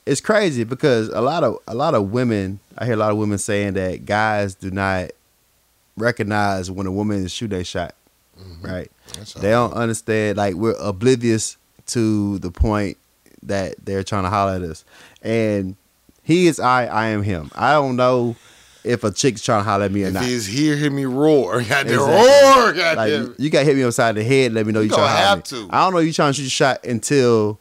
it's 0.06 0.22
crazy 0.22 0.64
because 0.64 1.10
a 1.10 1.22
lot 1.22 1.44
of 1.44 1.58
a 1.68 1.76
lot 1.76 1.94
of 1.96 2.12
women. 2.12 2.60
I 2.78 2.86
hear 2.86 2.96
a 2.96 2.98
lot 2.98 3.12
of 3.12 3.18
women 3.18 3.38
saying 3.38 3.74
that 3.74 4.06
guys 4.06 4.56
do 4.56 4.72
not 4.72 5.12
recognize 5.98 6.72
when 6.72 6.88
a 6.88 6.92
woman 6.92 7.24
is 7.24 7.32
shoot 7.32 7.54
a 7.54 7.64
shot. 7.64 7.96
Right? 8.62 8.90
That's 9.16 9.34
They 9.34 9.52
don't 9.52 9.74
understand. 9.74 10.38
Like 10.38 10.56
we're 10.56 10.76
oblivious 10.80 11.58
to 11.88 12.40
the 12.40 12.50
point 12.50 12.98
that 13.44 13.76
they're 13.84 14.04
trying 14.04 14.24
to 14.24 14.30
holler 14.30 14.54
at 14.56 14.62
us. 14.64 14.84
And 15.22 15.76
he 16.24 16.48
is 16.48 16.60
I, 16.60 16.86
I 16.86 17.08
am 17.08 17.22
him. 17.22 17.52
I 17.54 17.74
don't 17.74 17.96
know 17.96 18.36
if 18.84 19.04
a 19.04 19.12
chick's 19.12 19.42
trying 19.44 19.62
to 19.62 19.64
holler 19.70 19.86
at 19.86 19.92
me 19.92 20.04
or 20.04 20.08
If 20.08 20.14
not. 20.14 20.24
he's 20.24 20.46
here, 20.46 20.76
hear 20.76 20.92
me 20.92 21.06
roar. 21.06 21.62
Got 21.64 21.88
Exactly. 21.88 21.96
roar. 21.98 22.66
Like 22.68 22.76
Goddamn. 22.76 23.24
you, 23.24 23.36
you 23.38 23.50
got 23.50 23.60
to 23.60 23.66
hit 23.66 23.76
me 23.76 23.84
upside 23.84 24.16
the 24.16 24.24
head. 24.24 24.54
Let 24.54 24.66
me 24.66 24.72
know 24.74 24.80
you, 24.82 24.90
You 24.90 24.96
trying 24.96 25.08
to 25.08 25.12
holler 25.14 25.28
have 25.28 25.44
to. 25.46 25.68
I 25.72 25.84
don't 25.84 25.94
know 25.94 26.00
you 26.00 26.12
trying 26.14 26.32
to 26.32 26.34
shoot 26.36 26.44
your 26.44 26.50
shot 26.50 26.84
until 26.86 27.60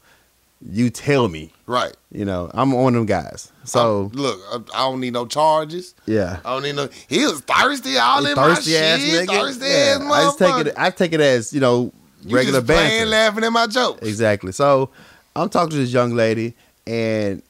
you 0.70 0.90
tell 0.90 1.28
me. 1.28 1.52
right. 1.66 1.94
You 2.12 2.24
know, 2.24 2.50
I'm 2.52 2.73
one 2.73 2.94
of 2.97 2.99
them 2.99 3.07
guys. 3.07 3.52
So 3.65 4.10
I'm- 4.12 4.20
look, 4.20 4.40
I, 4.50 4.57
I 4.74 4.90
don't 4.90 4.99
need 5.00 5.12
no 5.12 5.26
charges. 5.26 5.94
yeah, 6.07 6.40
I 6.44 6.55
don't 6.55 6.65
need 6.65 6.74
no. 6.74 6.89
He 7.08 7.24
was 7.24 7.40
thirsty 7.42 7.97
all 7.99 8.26
in 8.26 8.34
thirsty 8.34 8.73
my 8.73 8.78
ass 8.78 9.00
shit. 9.00 9.28
nigga. 9.28 9.40
Thirsty 9.40 9.65
Yeah. 9.66 9.99
ass 10.00 10.12
I 10.12 10.23
just 10.24 10.39
take 10.39 10.66
it. 10.66 10.74
I 10.76 10.90
take 10.90 11.12
it 11.12 11.20
as 11.20 11.52
you 11.52 11.60
know 11.60 11.92
You 12.24 12.34
regular 12.34 12.58
just 12.58 12.66
playing, 12.66 12.90
banter. 12.90 13.07
laughing 13.10 13.44
at 13.44 13.50
my 13.52 13.66
jokes. 13.68 14.07
Exactly. 14.07 14.50
So 14.50 14.90
I'm 15.36 15.49
talking 15.49 15.70
to 15.70 15.76
this 15.76 15.92
young 15.92 16.15
lady, 16.16 16.55
and 16.86 17.42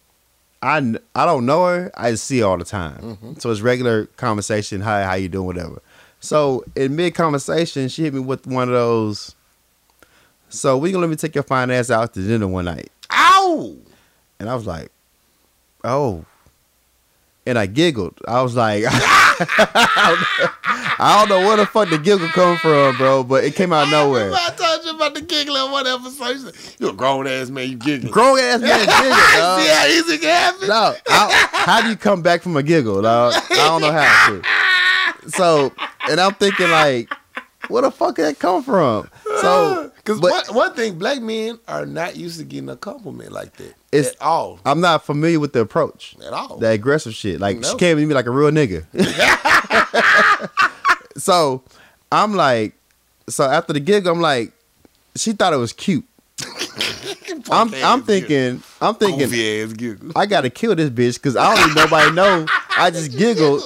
I 0.62 0.94
I 1.14 1.24
don't 1.26 1.46
know 1.46 1.64
her. 1.66 1.90
I 1.94 2.14
see 2.14 2.40
her 2.40 2.46
all 2.46 2.58
the 2.58 2.64
time. 2.64 2.98
Mm-hmm. 3.00 3.32
So 3.38 3.50
it's 3.50 3.60
regular 3.60 4.06
conversation. 4.16 4.80
Hi, 4.82 5.04
how 5.04 5.14
you 5.14 5.28
doing? 5.28 5.46
Whatever. 5.46 5.80
So 6.20 6.64
in 6.76 6.96
mid 6.96 7.14
conversation, 7.14 7.88
she 7.88 8.02
hit 8.04 8.14
me 8.14 8.20
with 8.20 8.46
one 8.46 8.68
of 8.68 8.74
those. 8.74 9.34
So 10.50 10.76
we 10.76 10.90
gonna 10.92 11.00
let 11.02 11.10
me 11.10 11.16
take 11.16 11.34
your 11.34 11.44
fine 11.44 11.70
ass 11.70 11.90
out 11.90 12.12
to 12.14 12.26
dinner 12.26 12.46
one 12.48 12.64
night, 12.66 12.90
Ow! 13.12 13.76
and 14.38 14.48
I 14.50 14.54
was 14.54 14.66
like, 14.66 14.90
oh. 15.84 16.24
And 17.46 17.58
I 17.58 17.64
giggled. 17.66 18.18
I 18.28 18.42
was 18.42 18.54
like, 18.54 18.84
I 18.88 20.06
don't 21.18 21.28
know 21.30 21.40
where 21.46 21.56
the 21.56 21.64
fuck 21.66 21.88
the 21.88 21.96
giggle 21.98 22.28
come 22.28 22.58
from, 22.58 22.96
bro, 22.98 23.24
but 23.24 23.44
it 23.44 23.54
came 23.54 23.72
out 23.72 23.84
of 23.88 23.90
nowhere. 23.90 24.30
Remember 25.20 25.34
I 25.34 25.38
you 25.38 25.44
the 25.44 25.44
giggle 25.44 25.56
on 25.56 25.70
one 25.72 25.86
episode. 25.86 26.28
You 26.30 26.38
said, 26.38 26.74
You 26.78 26.88
a 26.90 26.92
grown 26.92 27.26
ass 27.26 27.50
man, 27.50 27.68
you 27.70 27.76
giggling. 27.76 28.12
Grown 28.12 28.38
ass 28.38 28.60
man 28.60 28.78
giggle, 28.80 29.10
dog. 29.38 29.60
See 29.60 29.68
how 29.68 29.86
easy 29.86 30.14
it 30.14 30.20
can 30.20 30.52
happen? 30.52 30.68
No, 30.68 30.94
how 31.08 31.80
do 31.82 31.88
you 31.90 31.96
come 31.96 32.22
back 32.22 32.42
from 32.42 32.56
a 32.56 32.62
giggle, 32.62 33.02
dog? 33.02 33.34
I 33.34 33.54
don't 33.54 33.80
know 33.80 33.92
how 33.92 34.28
to. 34.30 34.42
So, 35.28 35.70
and 36.08 36.18
I'm 36.18 36.32
thinking 36.34 36.70
like, 36.70 37.12
where 37.68 37.82
the 37.82 37.90
fuck 37.90 38.16
did 38.16 38.24
that 38.24 38.38
come 38.38 38.62
from? 38.62 39.08
So, 39.42 39.92
Because 39.96 40.18
one, 40.18 40.44
one 40.56 40.74
thing, 40.74 40.98
black 40.98 41.20
men 41.20 41.58
are 41.68 41.84
not 41.84 42.16
used 42.16 42.38
to 42.38 42.44
getting 42.44 42.70
a 42.70 42.76
compliment 42.76 43.30
like 43.30 43.52
that. 43.58 43.74
It's- 43.92 44.14
at 44.14 44.22
all. 44.22 44.58
I'm 44.64 44.80
not 44.80 45.04
familiar 45.04 45.38
with 45.38 45.52
the 45.52 45.60
approach, 45.60 46.16
At 46.26 46.32
all. 46.32 46.56
that 46.56 46.70
aggressive 46.72 47.14
shit. 47.14 47.38
Like 47.38 47.62
she 47.62 47.76
came 47.76 47.98
at 47.98 48.08
me 48.08 48.14
like 48.14 48.24
a 48.26 48.30
real 48.30 48.50
nigga. 48.50 48.86
so, 51.18 51.62
I'm 52.10 52.34
like, 52.34 52.72
so 53.28 53.44
after 53.44 53.74
the 53.74 53.80
gig, 53.80 54.06
I'm 54.06 54.20
like, 54.22 54.52
she 55.16 55.32
thought 55.32 55.52
it 55.52 55.56
was 55.56 55.72
cute. 55.72 56.04
I'm, 57.50 57.72
I'm 57.74 58.02
thinking, 58.02 58.62
I'm 58.80 58.94
thinking, 58.94 59.18
Goofy 59.20 59.62
ass 59.62 59.72
giggle. 59.72 60.12
I 60.16 60.26
gotta 60.26 60.50
kill 60.50 60.74
this 60.74 60.90
bitch 60.90 61.14
because 61.14 61.36
I 61.36 61.54
don't 61.54 61.68
need 61.68 61.76
nobody 61.76 62.12
know. 62.12 62.46
I 62.76 62.90
just 62.90 63.12
giggled 63.18 63.62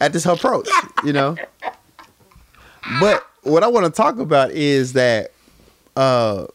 at 0.00 0.12
this 0.12 0.26
approach, 0.26 0.68
you 1.04 1.12
know. 1.12 1.36
But 3.00 3.26
what 3.42 3.62
I 3.62 3.68
want 3.68 3.86
to 3.86 3.92
talk 3.92 4.18
about 4.18 4.50
is 4.50 4.92
that 4.94 5.32
uh 5.96 6.46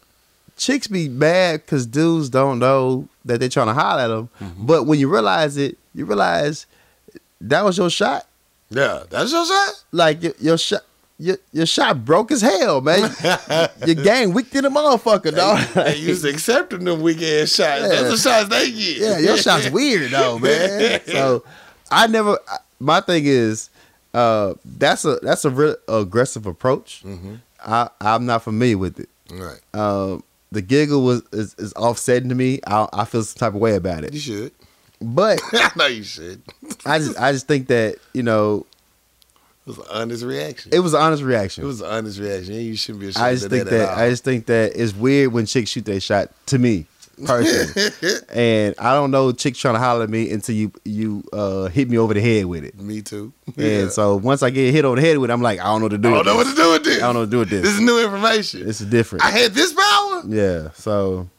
chicks 0.57 0.87
be 0.87 1.09
mad 1.09 1.61
because 1.61 1.85
dudes 1.85 2.29
don't 2.29 2.59
know 2.59 3.07
that 3.25 3.39
they're 3.39 3.49
trying 3.49 3.67
to 3.67 3.73
holler 3.73 4.01
at 4.01 4.07
them. 4.07 4.29
But 4.59 4.83
when 4.83 4.99
you 4.99 5.11
realize 5.11 5.57
it, 5.57 5.77
you 5.95 6.05
realize 6.05 6.65
that 7.41 7.63
was 7.63 7.77
your 7.77 7.89
shot. 7.89 8.27
Yeah, 8.69 9.03
that's 9.09 9.31
your 9.31 9.45
shot? 9.45 9.83
Like 9.91 10.23
your, 10.23 10.33
your 10.39 10.57
shot. 10.57 10.81
Your, 11.19 11.37
your 11.51 11.65
shot 11.65 12.03
broke 12.03 12.31
as 12.31 12.41
hell, 12.41 12.81
man. 12.81 13.11
your 13.85 13.95
game 13.95 14.33
weak 14.33 14.49
than 14.49 14.65
a 14.65 14.69
motherfucker, 14.69 15.33
dog. 15.35 15.59
They 15.73 15.97
used 15.97 16.23
to 16.23 16.29
accepting 16.29 16.85
them 16.85 17.01
weak 17.01 17.21
ass 17.21 17.53
shots. 17.53 17.81
Yeah. 17.81 17.87
That's 17.87 18.09
the 18.09 18.17
shots 18.17 18.49
they 18.49 18.71
get. 18.71 18.97
Yeah, 18.97 19.19
your 19.19 19.37
shot's 19.37 19.69
weird 19.69 20.11
though, 20.11 20.39
man. 20.39 21.01
So 21.05 21.43
I 21.91 22.07
never. 22.07 22.39
My 22.79 22.99
thing 22.99 23.23
is, 23.25 23.69
uh, 24.13 24.55
that's 24.65 25.05
a 25.05 25.19
that's 25.21 25.45
a 25.45 25.49
real 25.49 25.75
aggressive 25.87 26.45
approach. 26.45 27.03
Mm-hmm. 27.05 27.35
I 27.65 27.89
I'm 28.01 28.25
not 28.25 28.43
familiar 28.43 28.77
with 28.77 28.99
it. 28.99 29.09
Right. 29.31 29.59
Um, 29.73 30.23
the 30.51 30.61
giggle 30.61 31.03
was 31.03 31.23
is, 31.31 31.55
is 31.57 31.73
offsetting 31.73 32.29
to 32.29 32.35
me. 32.35 32.59
I 32.65 32.87
I 32.91 33.05
feel 33.05 33.23
some 33.23 33.39
type 33.39 33.53
of 33.53 33.61
way 33.61 33.75
about 33.75 34.03
it. 34.03 34.13
You 34.13 34.19
should. 34.19 34.51
But 35.01 35.41
I 35.53 35.71
know 35.75 35.87
you 35.87 36.03
should. 36.03 36.41
I 36.85 36.99
just 36.99 37.19
I 37.19 37.31
just 37.31 37.47
think 37.47 37.67
that 37.67 37.97
you 38.13 38.23
know 38.23 38.65
It 39.65 39.69
was 39.69 39.77
an 39.77 39.85
honest 39.91 40.23
reaction. 40.23 40.73
it 40.73 40.79
was 40.79 40.93
an 40.93 41.01
honest 41.01 41.23
reaction. 41.23 41.63
It 41.63 41.67
was 41.67 41.81
an 41.81 41.87
honest 41.89 42.19
reaction. 42.19 42.53
You 42.55 42.75
shouldn't 42.75 43.01
be 43.01 43.07
ashamed 43.09 43.23
I 43.25 43.33
just 43.33 43.45
of 43.45 43.51
think 43.51 43.63
that, 43.65 43.69
that 43.71 43.89
at 43.89 43.97
I 43.97 44.09
just 44.09 44.23
think 44.23 44.45
that 44.47 44.73
it's 44.75 44.93
weird 44.93 45.31
when 45.31 45.45
chicks 45.45 45.69
shoot 45.69 45.85
their 45.85 45.99
shot 45.99 46.31
to 46.47 46.59
me 46.59 46.85
personally. 47.25 47.91
and 48.29 48.75
I 48.77 48.93
don't 48.93 49.11
know 49.11 49.31
chicks 49.31 49.57
trying 49.59 49.75
to 49.75 49.79
holler 49.79 50.03
at 50.03 50.09
me 50.09 50.31
until 50.31 50.55
you 50.55 50.71
you 50.83 51.23
uh, 51.31 51.65
hit 51.65 51.89
me 51.89 51.97
over 51.97 52.13
the 52.13 52.21
head 52.21 52.45
with 52.45 52.63
it. 52.63 52.77
Me 52.79 53.01
too. 53.01 53.31
And 53.57 53.91
so 53.91 54.15
once 54.17 54.43
I 54.43 54.49
get 54.49 54.73
hit 54.73 54.83
over 54.85 54.95
the 54.95 55.01
head 55.01 55.17
with 55.17 55.29
it, 55.29 55.33
I'm 55.33 55.41
like, 55.41 55.59
I 55.59 55.65
don't 55.65 55.79
know 55.79 55.85
what 55.85 55.91
to 55.91 55.97
do. 55.97 56.09
I 56.09 56.11
don't 56.15 56.25
know 56.25 56.35
what 56.35 56.47
to 56.47 56.55
do 56.55 56.71
with 56.71 56.83
this. 56.83 56.97
I 56.97 56.99
don't 57.05 57.13
know 57.13 57.19
what 57.21 57.25
to 57.25 57.31
do 57.31 57.39
with 57.39 57.49
This 57.49 57.61
this. 57.61 57.73
is 57.75 57.81
new 57.81 58.03
information. 58.03 58.67
It's 58.67 58.79
different. 58.79 59.23
I 59.23 59.29
had 59.29 59.53
this 59.53 59.73
power. 59.73 60.23
Yeah. 60.27 60.71
So 60.73 61.29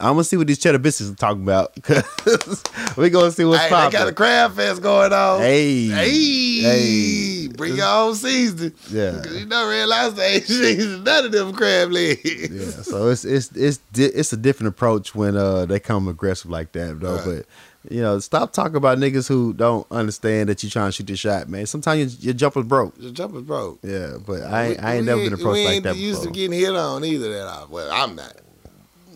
I'm 0.00 0.12
gonna 0.14 0.24
see 0.24 0.36
what 0.36 0.46
these 0.46 0.58
cheddar 0.58 0.78
biscuits 0.78 1.10
are 1.10 1.14
talking 1.14 1.42
about. 1.42 1.80
Cause 1.82 2.62
we 2.96 3.10
gonna 3.10 3.30
see 3.30 3.44
what's 3.44 3.62
Hey, 3.62 3.68
they 3.68 3.70
got 3.70 3.94
a 3.94 3.98
popping. 3.98 4.14
crab 4.14 4.54
fest 4.54 4.82
going 4.82 5.12
on. 5.12 5.40
Hey, 5.40 5.86
Hey, 5.86 6.60
Hey. 6.62 7.48
bring 7.48 7.76
your 7.76 7.86
own 7.86 8.14
seasoning. 8.14 8.72
Yeah. 8.90 9.20
Cause 9.22 9.36
you 9.38 9.46
don't 9.46 9.68
realize 9.70 10.14
they 10.14 10.34
ain't 10.34 10.44
seasoned 10.46 11.04
none 11.04 11.26
of 11.26 11.32
them 11.32 11.52
crab 11.52 11.90
legs. 11.90 12.20
Yeah, 12.50 12.82
so 12.82 13.08
it's 13.08 13.24
it's 13.24 13.50
it's 13.52 13.78
di- 13.92 14.04
it's 14.06 14.32
a 14.32 14.36
different 14.36 14.68
approach 14.68 15.14
when 15.14 15.36
uh 15.36 15.66
they 15.66 15.78
come 15.80 16.08
aggressive 16.08 16.50
like 16.50 16.72
that 16.72 16.98
though. 17.00 17.16
Right. 17.16 17.24
But 17.24 17.46
you 17.92 18.00
know, 18.00 18.18
stop 18.18 18.52
talking 18.54 18.76
about 18.76 18.96
niggas 18.96 19.28
who 19.28 19.52
don't 19.52 19.86
understand 19.90 20.48
that 20.48 20.62
you 20.62 20.70
trying 20.70 20.88
to 20.88 20.92
shoot 20.92 21.06
the 21.06 21.16
shot, 21.16 21.50
man. 21.50 21.66
Sometimes 21.66 22.16
your, 22.16 22.28
your 22.28 22.34
jumper's 22.34 22.64
broke. 22.64 22.94
Your 22.98 23.12
jumpers 23.12 23.42
broke. 23.42 23.78
Yeah, 23.82 24.16
but 24.26 24.40
I 24.42 24.68
ain't, 24.68 24.78
We- 24.78 24.82
I 24.84 24.94
ain't 24.94 25.00
we 25.02 25.06
never 25.06 25.20
been 25.24 25.32
approached 25.34 25.44
like 25.44 25.44
that. 25.44 25.58
we 25.58 25.64
like 25.66 25.74
ain't 25.74 25.84
that 25.84 25.96
used 25.96 26.20
before. 26.22 26.32
to 26.32 26.38
getting 26.40 26.58
hit 26.58 26.74
on 26.74 27.04
either. 27.04 27.30
That 27.34 27.46
I, 27.46 27.64
well, 27.68 27.90
I'm 27.92 28.16
not. 28.16 28.32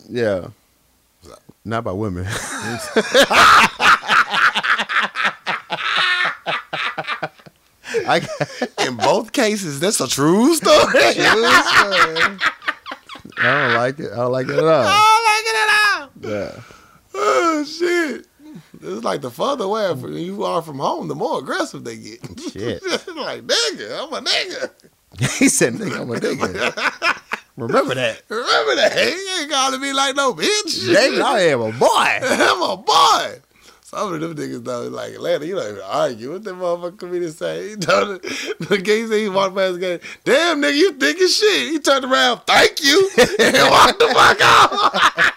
yeah, 0.07 0.47
not 1.69 1.83
by 1.83 1.91
women. 1.91 2.25
I 8.11 8.27
In 8.85 8.95
both 8.97 9.31
cases, 9.31 9.79
that's 9.79 10.01
a 10.01 10.07
true 10.07 10.55
story. 10.55 10.75
I 13.37 13.43
don't 13.43 13.73
like 13.75 13.99
it. 13.99 14.11
I 14.11 14.15
don't 14.15 14.31
like 14.31 14.47
it 14.47 14.57
at 14.57 14.63
all. 14.63 14.85
I 14.87 15.05
don't 15.05 15.25
like 15.29 15.45
it 15.45 15.55
at 15.55 15.69
all. 15.93 16.09
Yeah. 16.31 16.61
Oh 17.15 17.63
shit! 17.63 18.27
It's 18.81 19.03
like 19.03 19.21
the 19.21 19.31
further 19.31 19.65
away 19.65 19.89
from 19.99 20.13
you 20.17 20.43
are 20.43 20.61
from 20.61 20.79
home, 20.79 21.07
the 21.07 21.15
more 21.15 21.39
aggressive 21.39 21.83
they 21.83 21.97
get. 21.97 22.19
Shit. 22.51 22.83
like 23.15 23.45
nigga, 23.45 24.03
I'm 24.03 24.13
a 24.13 24.21
nigga. 24.21 24.71
he 25.39 25.49
said, 25.49 25.73
"Nigga, 25.73 26.01
I'm 26.01 26.11
a 26.11 26.15
nigga." 26.15 27.21
Remember 27.67 27.95
that. 27.95 28.23
Remember 28.29 28.75
that? 28.75 28.93
He 28.93 29.41
ain't 29.41 29.51
calling 29.51 29.81
me 29.81 29.93
like 29.93 30.15
no 30.15 30.33
bitch. 30.33 30.87
Nigga, 30.87 31.21
I 31.21 31.41
am 31.41 31.61
a 31.61 31.71
boy. 31.71 31.87
I'm 31.89 32.61
a 32.61 32.77
boy. 32.77 33.41
Some 33.89 34.13
of 34.13 34.21
them 34.21 34.35
niggas 34.35 34.63
though, 34.63 34.83
like 34.83 35.13
Atlanta, 35.13 35.47
you 35.47 35.55
don't 35.55 35.71
even 35.71 35.81
argue. 35.83 36.33
What 36.33 36.43
the 36.43 36.51
motherfucker 36.51 36.99
comedian 36.99 37.31
say? 37.31 37.69
He 37.69 37.75
told 37.75 38.21
the, 38.21 38.77
guy 38.83 39.07
said 39.07 39.19
he 39.19 39.29
walked 39.29 39.55
past 39.55 39.73
the 39.73 39.79
game. 39.79 39.99
Damn 40.23 40.61
nigga, 40.61 40.75
you 40.75 40.91
thinking 40.93 41.27
shit. 41.27 41.71
He 41.71 41.79
turned 41.79 42.05
around, 42.05 42.41
thank 42.45 42.83
you, 42.83 43.09
and 43.17 43.71
walked 43.71 43.97
the 43.97 44.09
fuck 44.13 44.37
out. 44.41 45.28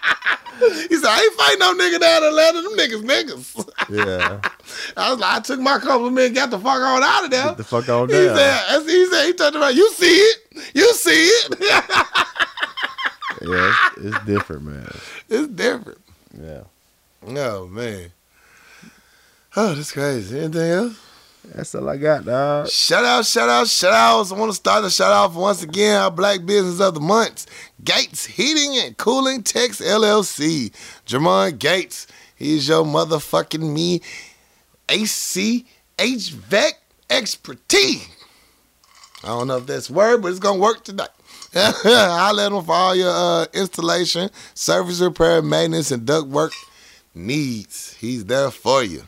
He 0.89 0.95
said, 0.95 1.09
I 1.09 1.21
ain't 1.21 1.33
fighting 1.33 1.59
no 1.59 1.73
nigga 1.73 1.99
down 1.99 2.23
in 2.23 2.29
Atlanta. 2.29 2.61
Them 2.61 2.77
niggas 2.77 3.03
niggas. 3.03 3.69
Yeah. 3.89 4.41
I 4.97 5.11
was 5.11 5.19
like, 5.19 5.35
I 5.35 5.39
took 5.39 5.59
my 5.59 5.79
compliment, 5.79 6.27
and 6.27 6.35
got 6.35 6.49
the 6.49 6.59
fuck 6.59 6.79
on 6.79 7.03
out 7.03 7.25
of 7.25 7.31
there. 7.31 7.47
Get 7.47 7.57
the 7.57 7.63
fuck 7.63 7.89
on 7.89 8.09
he 8.09 8.15
down. 8.15 8.35
said, 8.35 8.83
he 8.85 9.05
said, 9.09 9.25
he 9.25 9.33
turned 9.33 9.55
around, 9.55 9.75
you 9.75 9.89
see 9.91 10.05
it, 10.05 10.37
you 10.73 10.93
see 10.93 11.27
it. 11.27 11.55
Yeah, 13.41 13.75
it's, 13.97 14.05
it's 14.05 14.25
different, 14.25 14.63
man. 14.63 14.89
it's 15.29 15.47
different. 15.49 15.99
Yeah. 16.39 16.63
Oh 17.27 17.67
man. 17.67 18.11
Oh, 19.55 19.73
that's 19.75 19.91
crazy. 19.91 20.39
Anything 20.39 20.71
else? 20.71 20.99
That's 21.45 21.75
all 21.75 21.89
I 21.89 21.97
got, 21.97 22.25
dog. 22.25 22.69
Shout 22.69 23.03
out, 23.03 23.25
shout 23.25 23.49
out, 23.49 23.67
shout 23.67 23.93
outs. 23.93 24.31
I 24.31 24.37
want 24.37 24.51
to 24.51 24.55
start 24.55 24.83
the 24.83 24.89
shout 24.89 25.11
out 25.11 25.33
once 25.33 25.61
again 25.61 26.01
our 26.01 26.09
black 26.09 26.45
business 26.45 26.79
of 26.79 26.93
the 26.93 27.01
month. 27.01 27.45
Gates 27.83 28.25
Heating 28.25 28.77
and 28.77 28.97
Cooling 28.97 29.43
Techs 29.43 29.81
LLC. 29.81 30.71
Jermon 31.05 31.59
Gates. 31.59 32.07
He's 32.35 32.67
your 32.67 32.85
motherfucking 32.85 33.73
me 33.73 34.01
AC 34.87 35.65
HVAC 35.97 36.71
expertise. 37.09 38.07
I 39.23 39.27
don't 39.27 39.47
know 39.47 39.57
if 39.57 39.65
that's 39.65 39.89
word, 39.89 40.21
but 40.21 40.29
it's 40.29 40.39
gonna 40.39 40.59
work 40.59 40.83
tonight. 40.83 41.09
I'll 41.55 42.33
let 42.33 42.51
him 42.51 42.63
for 42.63 42.73
all 42.73 42.95
your 42.95 43.11
uh, 43.13 43.45
installation, 43.53 44.29
service 44.53 44.99
repair, 44.99 45.41
maintenance, 45.41 45.91
and 45.91 46.05
duct 46.05 46.27
work 46.27 46.51
needs. 47.13 47.93
He's 47.93 48.25
there 48.25 48.49
for 48.49 48.83
you. 48.83 49.07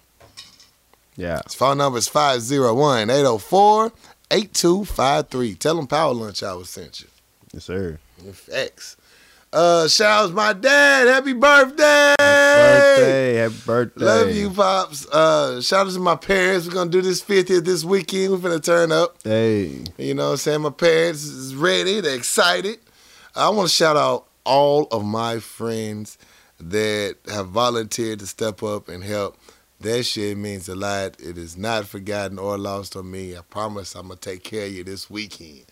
Yeah. 1.18 1.42
His 1.46 1.56
phone 1.56 1.78
number 1.78 1.98
is 1.98 2.08
501 2.08 3.10
804 3.10 3.92
8253. 4.32 5.56
Tell 5.56 5.76
them 5.76 5.88
Power 5.88 6.14
Lunch 6.14 6.44
I 6.44 6.54
was 6.54 6.70
sent 6.70 7.02
you. 7.02 7.08
Yes, 7.54 7.66
sir. 7.66 8.00
Facts. 8.34 8.98
Uh, 9.54 9.88
shout 9.88 10.24
out 10.26 10.28
to 10.28 10.34
my 10.34 10.52
dad. 10.52 11.08
Happy 11.08 11.32
birthday. 11.32 12.16
Happy 12.20 12.96
Birthday. 12.98 13.34
Happy 13.36 13.56
birthday. 13.66 14.06
Love 14.06 14.32
you, 14.36 14.50
Pops. 14.50 15.08
Uh, 15.08 15.62
shout 15.62 15.88
out 15.88 15.94
to 15.94 16.00
my 16.00 16.16
parents. 16.18 16.68
We're 16.68 16.74
going 16.74 16.92
to 16.92 16.98
do 16.98 17.02
this 17.02 17.24
50th 17.24 17.64
this 17.64 17.86
weekend. 17.86 18.34
We're 18.34 18.40
going 18.40 18.60
to 18.60 18.66
turn 18.66 18.92
up. 18.92 19.16
Hey. 19.24 19.84
You 19.98 20.14
know 20.14 20.26
what 20.26 20.32
I'm 20.32 20.38
saying? 20.38 20.62
My 20.62 20.72
parents 20.72 21.24
is 21.24 21.56
ready. 21.56 22.02
They're 22.02 22.18
excited. 22.18 22.80
I 23.34 23.48
want 23.50 23.70
to 23.70 23.74
shout 23.76 23.96
out 23.96 24.28
all 24.46 24.88
of 24.92 25.06
my 25.06 25.40
friends 25.40 26.18
that 26.60 27.16
have 27.30 27.48
volunteered 27.48 28.20
to 28.20 28.28
step 28.28 28.62
up 28.62 28.90
and 28.90 29.04
help. 29.04 29.38
That 29.86 30.04
shit 30.04 30.36
means 30.36 30.68
a 30.68 30.74
lot. 30.74 31.22
It 31.22 31.38
is 31.38 31.56
not 31.56 31.86
forgotten 31.86 32.40
or 32.40 32.58
lost 32.58 32.96
on 32.96 33.12
me. 33.12 33.38
I 33.38 33.42
promise 33.42 33.94
I'm 33.94 34.08
going 34.08 34.18
to 34.18 34.30
take 34.32 34.44
care 34.44 34.66
of 34.66 34.72
you 34.72 34.84
this 34.84 35.12
weekend. 35.12 35.66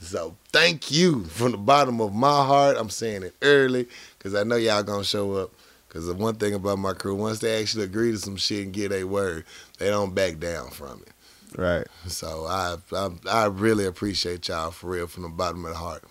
So 0.00 0.34
thank 0.52 0.90
you 0.90 1.26
from 1.26 1.52
the 1.52 1.58
bottom 1.58 2.00
of 2.00 2.12
my 2.12 2.44
heart. 2.44 2.76
I'm 2.76 2.90
saying 2.90 3.22
it 3.22 3.36
early 3.40 3.86
because 4.18 4.34
I 4.34 4.42
know 4.42 4.56
y'all 4.56 4.82
going 4.82 5.02
to 5.02 5.06
show 5.06 5.34
up. 5.34 5.52
Because 5.86 6.08
the 6.08 6.14
one 6.14 6.34
thing 6.34 6.54
about 6.54 6.80
my 6.80 6.92
crew, 6.92 7.14
once 7.14 7.38
they 7.38 7.60
actually 7.60 7.84
agree 7.84 8.10
to 8.10 8.18
some 8.18 8.34
shit 8.34 8.64
and 8.64 8.72
get 8.72 8.90
a 8.90 9.04
word, 9.04 9.44
they 9.78 9.90
don't 9.90 10.12
back 10.12 10.40
down 10.40 10.70
from 10.70 11.04
it. 11.06 11.12
Right. 11.56 11.86
So 12.08 12.46
I, 12.48 12.78
I 12.92 13.10
I 13.30 13.44
really 13.44 13.86
appreciate 13.86 14.48
y'all 14.48 14.72
for 14.72 14.88
real 14.88 15.06
from 15.06 15.22
the 15.22 15.28
bottom 15.28 15.64
of 15.66 15.70
the 15.70 15.78
heart. 15.78 16.02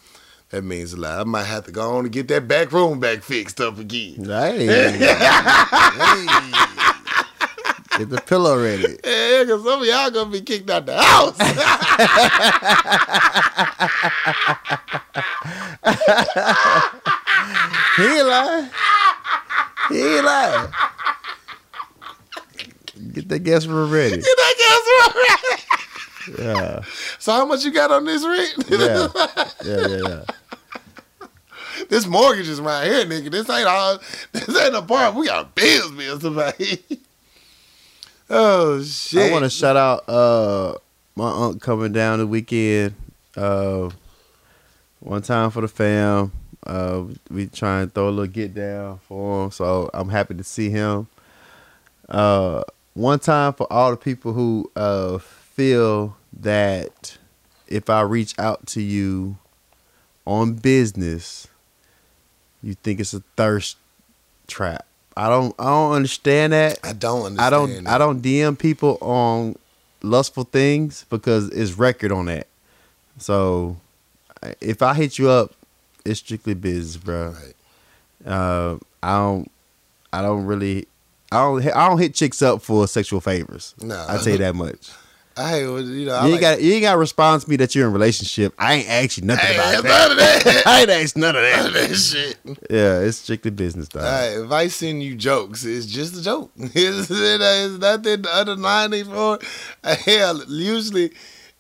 That 0.51 0.63
means 0.63 0.93
a 0.93 0.97
lot. 0.97 1.19
I 1.19 1.25
might 1.25 1.45
have 1.45 1.65
to 1.65 1.71
go 1.71 1.97
on 1.97 2.05
and 2.05 2.13
get 2.13 2.29
that 2.29 2.47
back 2.47 2.71
room 2.71 3.01
back 3.01 3.23
fixed 3.23 3.59
up 3.59 3.77
again. 3.77 4.19
Hey. 4.25 4.67
hey. 4.67 4.97
Get 7.97 8.09
the 8.09 8.21
pillow 8.21 8.61
ready. 8.61 8.97
Yeah, 9.05 9.43
because 9.43 9.63
some 9.63 9.81
of 9.81 9.87
y'all 9.87 10.11
gonna 10.11 10.29
be 10.29 10.41
kicked 10.41 10.69
out 10.69 10.85
the 10.85 11.01
house. 11.01 11.37
He 17.97 18.03
ain't 18.03 18.27
lying. 18.27 18.69
He 19.89 19.99
ain't 20.15 20.25
lying. 20.25 20.69
Get 23.13 23.27
the 23.29 23.39
guest 23.39 23.67
room 23.67 23.91
ready. 23.91 24.15
Get 24.15 24.23
that 24.23 24.55
gas 24.57 24.81
ready. 25.15 25.63
Yeah. 26.43 26.81
So 27.19 27.31
how 27.33 27.45
much 27.45 27.63
you 27.65 27.71
got 27.71 27.91
on 27.91 28.05
this 28.05 28.25
rent? 28.25 28.53
Yeah. 28.69 29.07
Yeah, 29.63 29.87
yeah, 29.87 30.01
yeah. 30.07 30.23
this 31.89 32.07
mortgage 32.07 32.47
is 32.47 32.59
right 32.59 32.85
here, 32.85 33.05
nigga. 33.05 33.29
This 33.31 33.47
ain't 33.49 33.67
all. 33.67 33.99
This 34.31 34.49
ain't 34.59 34.73
a 34.75 34.81
part. 34.81 35.13
We 35.13 35.27
got 35.27 35.53
bills, 35.53 35.91
bills 35.91 36.21
to 36.21 36.31
pay. 36.57 36.79
Oh 38.31 38.81
shit! 38.83 39.29
I 39.29 39.31
want 39.31 39.43
to 39.43 39.49
shout 39.49 39.77
out 39.77 40.09
uh 40.09 40.77
my 41.15 41.29
aunt 41.29 41.61
coming 41.61 41.91
down 41.91 42.19
the 42.19 42.27
weekend. 42.27 42.95
Uh, 43.35 43.89
one 44.99 45.21
time 45.21 45.51
for 45.51 45.61
the 45.61 45.67
fam. 45.67 46.31
Uh, 46.65 47.03
we 47.29 47.47
try 47.47 47.81
and 47.81 47.93
throw 47.93 48.07
a 48.07 48.11
little 48.11 48.27
get 48.27 48.53
down 48.53 48.99
for 48.99 49.45
him, 49.45 49.51
so 49.51 49.89
I'm 49.93 50.09
happy 50.09 50.35
to 50.35 50.43
see 50.43 50.69
him. 50.69 51.07
Uh, 52.07 52.63
one 52.93 53.19
time 53.19 53.53
for 53.53 53.71
all 53.71 53.91
the 53.91 53.97
people 53.97 54.33
who 54.33 54.69
uh 54.75 55.17
feel 55.17 56.17
that 56.39 57.17
if 57.67 57.89
I 57.89 58.01
reach 58.01 58.37
out 58.37 58.67
to 58.67 58.81
you 58.81 59.37
on 60.25 60.53
business, 60.53 61.47
you 62.61 62.73
think 62.75 62.99
it's 62.99 63.13
a 63.13 63.21
thirst 63.35 63.77
trap. 64.47 64.85
I 65.15 65.29
don't 65.29 65.53
I 65.59 65.65
don't 65.65 65.93
understand 65.93 66.53
that. 66.53 66.79
I 66.83 66.93
don't 66.93 67.25
understand. 67.25 67.41
I 67.41 67.49
don't 67.49 67.69
it. 67.71 67.87
I 67.87 67.97
don't 67.97 68.21
DM 68.21 68.57
people 68.57 68.97
on 69.01 69.55
lustful 70.01 70.45
things 70.45 71.05
because 71.09 71.49
it's 71.49 71.73
record 71.73 72.11
on 72.11 72.25
that. 72.25 72.47
So 73.17 73.77
if 74.59 74.81
I 74.81 74.93
hit 74.93 75.19
you 75.19 75.29
up, 75.29 75.53
it's 76.05 76.19
strictly 76.19 76.53
business, 76.53 76.97
bro. 76.97 77.33
Right. 77.33 78.31
Uh, 78.31 78.77
I 79.03 79.17
don't 79.17 79.51
I 80.13 80.21
don't 80.21 80.45
really 80.45 80.87
I 81.31 81.37
don't 81.41 81.65
I 81.75 81.87
don't 81.87 81.99
hit 81.99 82.13
chicks 82.13 82.41
up 82.41 82.61
for 82.61 82.87
sexual 82.87 83.21
favors. 83.21 83.75
No. 83.81 84.05
I 84.07 84.17
tell 84.17 84.33
you 84.33 84.39
that 84.39 84.55
much. 84.55 84.91
What- 85.43 85.83
you 85.85 86.05
know. 86.05 86.15
I 86.15 86.21
you 86.21 86.23
ain't 86.25 86.31
like- 86.33 86.41
got 86.41 86.61
you 86.61 86.73
ain't 86.73 86.81
got 86.83 86.91
to 86.93 86.97
respond 86.97 87.41
to 87.43 87.49
me 87.49 87.55
that 87.57 87.73
you're 87.75 87.85
in 87.85 87.89
a 87.91 87.93
relationship. 87.93 88.53
I 88.57 88.73
ain't 88.75 88.89
asked 88.89 89.17
you 89.17 89.23
nothing 89.25 89.45
Hey, 89.45 89.55
about 89.55 89.83
none 89.83 90.11
of 90.11 90.17
that. 90.17 90.43
that. 90.43 90.63
I 90.67 90.81
ain't 90.81 90.89
asked 90.89 91.17
none 91.17 91.35
of 91.35 91.43
None 91.43 91.65
of 91.67 91.73
that. 91.73 91.89
that 91.89 91.95
shit. 91.95 92.37
Yeah, 92.69 92.99
it's 92.99 93.17
strictly 93.17 93.51
business, 93.51 93.87
dog. 93.87 94.03
Alright, 94.03 94.45
if 94.45 94.51
I 94.51 94.67
send 94.67 95.01
you 95.03 95.15
jokes, 95.15 95.63
it's 95.65 95.85
just 95.85 96.15
a 96.17 96.23
joke. 96.23 96.51
It's, 96.57 97.09
it's 97.11 97.77
nothing 97.79 98.25
underlining 98.27 99.05
for. 99.05 99.39
Hell, 99.83 100.43
usually 100.47 101.11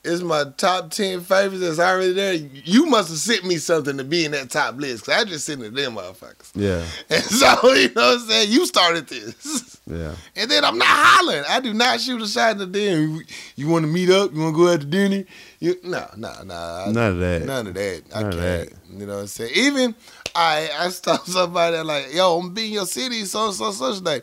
It's 0.03 0.23
my 0.23 0.45
top 0.57 0.89
ten 0.89 1.21
favorites 1.21 1.61
that's 1.61 1.77
already 1.77 2.13
there. 2.13 2.33
You 2.33 2.87
must 2.87 3.09
have 3.09 3.19
sent 3.19 3.45
me 3.45 3.57
something 3.57 3.97
to 3.97 4.03
be 4.03 4.25
in 4.25 4.31
that 4.31 4.49
top 4.49 4.77
list. 4.77 5.05
Cause 5.05 5.13
I 5.15 5.23
just 5.25 5.45
sent 5.45 5.61
it 5.61 5.65
to 5.69 5.75
them 5.75 5.93
motherfuckers. 5.95 6.49
Yeah, 6.55 6.83
And 7.11 7.23
so, 7.23 7.71
you 7.73 7.89
know 7.93 8.01
what 8.01 8.19
I'm 8.21 8.27
saying? 8.27 8.51
You 8.51 8.65
started 8.65 9.07
this. 9.07 9.79
yeah. 9.85 10.15
And 10.35 10.49
then 10.49 10.65
I'm 10.65 10.79
not 10.79 10.87
hollering. 10.89 11.43
I 11.47 11.59
do 11.59 11.71
not 11.75 12.01
shoot 12.01 12.19
a 12.19 12.27
shot 12.27 12.53
in 12.53 12.57
the 12.57 12.65
den. 12.65 13.23
You 13.55 13.67
want 13.67 13.83
to 13.85 13.91
meet 13.91 14.09
up? 14.09 14.33
You 14.33 14.39
want 14.41 14.55
to 14.55 14.57
go 14.63 14.73
out 14.73 14.79
to 14.81 14.87
dinner? 14.87 15.23
You, 15.59 15.75
no, 15.83 16.07
no, 16.17 16.33
no. 16.45 16.85
None 16.91 17.11
of 17.11 17.19
that. 17.19 17.43
None 17.45 17.67
of 17.67 17.73
that. 17.75 18.03
I 18.15 18.21
None 18.23 18.33
of 18.33 18.39
can't. 18.39 18.69
that. 18.69 18.73
You 18.99 19.05
know 19.05 19.13
what 19.15 19.21
I'm 19.21 19.27
saying? 19.27 19.51
Even 19.53 19.95
I 20.33 20.67
I 20.79 20.89
stop 20.89 21.25
somebody 21.27 21.77
like, 21.77 22.11
yo, 22.11 22.39
I'm 22.39 22.53
being 22.55 22.73
your 22.73 22.87
city, 22.87 23.23
so 23.25 23.51
so 23.51 23.71
such 23.71 24.03
day. 24.03 24.21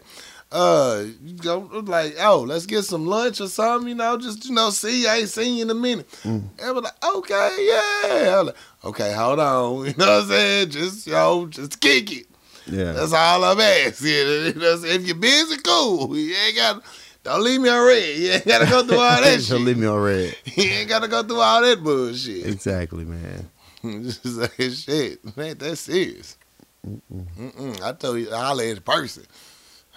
Uh, 0.51 1.05
you 1.23 1.35
go 1.37 1.59
like, 1.85 2.17
oh, 2.21 2.41
let's 2.41 2.65
get 2.65 2.83
some 2.83 3.07
lunch 3.07 3.41
or 3.41 3.49
something. 3.49 3.89
You 3.89 3.95
know, 3.95 4.17
just 4.17 4.47
you 4.49 4.55
know, 4.55 4.71
see, 4.71 5.07
I 5.07 5.19
ain't 5.19 5.29
seen 5.29 5.57
you 5.57 5.63
in 5.65 5.71
a 5.71 5.75
minute. 5.75 6.11
Mm. 6.23 6.49
And 6.59 6.61
I'm 6.61 6.77
like, 6.77 7.05
okay, 7.17 7.57
yeah. 7.61 8.41
Like, 8.41 8.57
okay, 8.85 9.13
hold 9.13 9.41
on. 9.41 9.87
You 9.87 9.95
know 9.99 10.07
what 10.07 10.23
I'm 10.23 10.29
saying? 10.29 10.71
Just 10.71 11.07
you 11.07 11.13
know, 11.13 11.47
just 11.47 11.79
kick 11.81 12.11
it. 12.13 12.27
Yeah. 12.67 12.93
That's 12.93 13.13
all 13.13 13.45
I'm 13.45 13.61
asking. 13.61 14.09
You 14.09 14.55
know 14.55 14.61
what 14.61 14.73
I'm 14.75 14.79
saying? 14.81 15.01
If 15.03 15.07
you're 15.07 15.17
busy, 15.17 15.57
cool. 15.59 16.17
You 16.17 16.35
ain't 16.35 16.57
got. 16.57 16.83
Don't 17.25 17.43
leave 17.43 17.61
me 17.61 17.69
on 17.69 17.87
red. 17.87 18.17
You 18.17 18.31
ain't 18.31 18.47
gotta 18.47 18.65
go 18.65 18.83
through 18.87 19.01
all 19.01 19.21
that 19.21 19.31
Don't 19.31 19.41
shit. 19.43 19.61
leave 19.61 19.77
me 19.77 19.87
on 19.87 20.01
red. 20.01 20.35
You 20.47 20.65
ain't 20.65 20.89
gotta 20.89 21.09
go 21.09 21.23
through 21.23 21.41
all 21.41 21.61
that 21.61 21.83
bullshit. 21.85 22.47
Exactly, 22.47 23.05
man. 23.05 23.51
Just 23.83 24.25
like 24.25 24.55
shit, 24.59 25.37
man. 25.37 25.59
That's 25.59 25.81
serious. 25.81 26.39
Mm-mm. 26.87 27.83
I 27.83 27.93
told 27.93 28.19
you, 28.19 28.31
holler 28.31 28.65
at 28.65 28.77
the 28.77 28.81
person. 28.81 29.25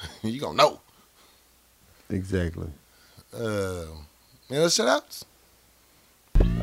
you 0.21 0.39
gonna 0.39 0.57
know. 0.57 0.79
Exactly. 2.09 2.67
Uh, 3.33 3.85
you 4.49 4.57
know, 4.57 4.69
shout 4.69 4.87
outs. 4.87 5.25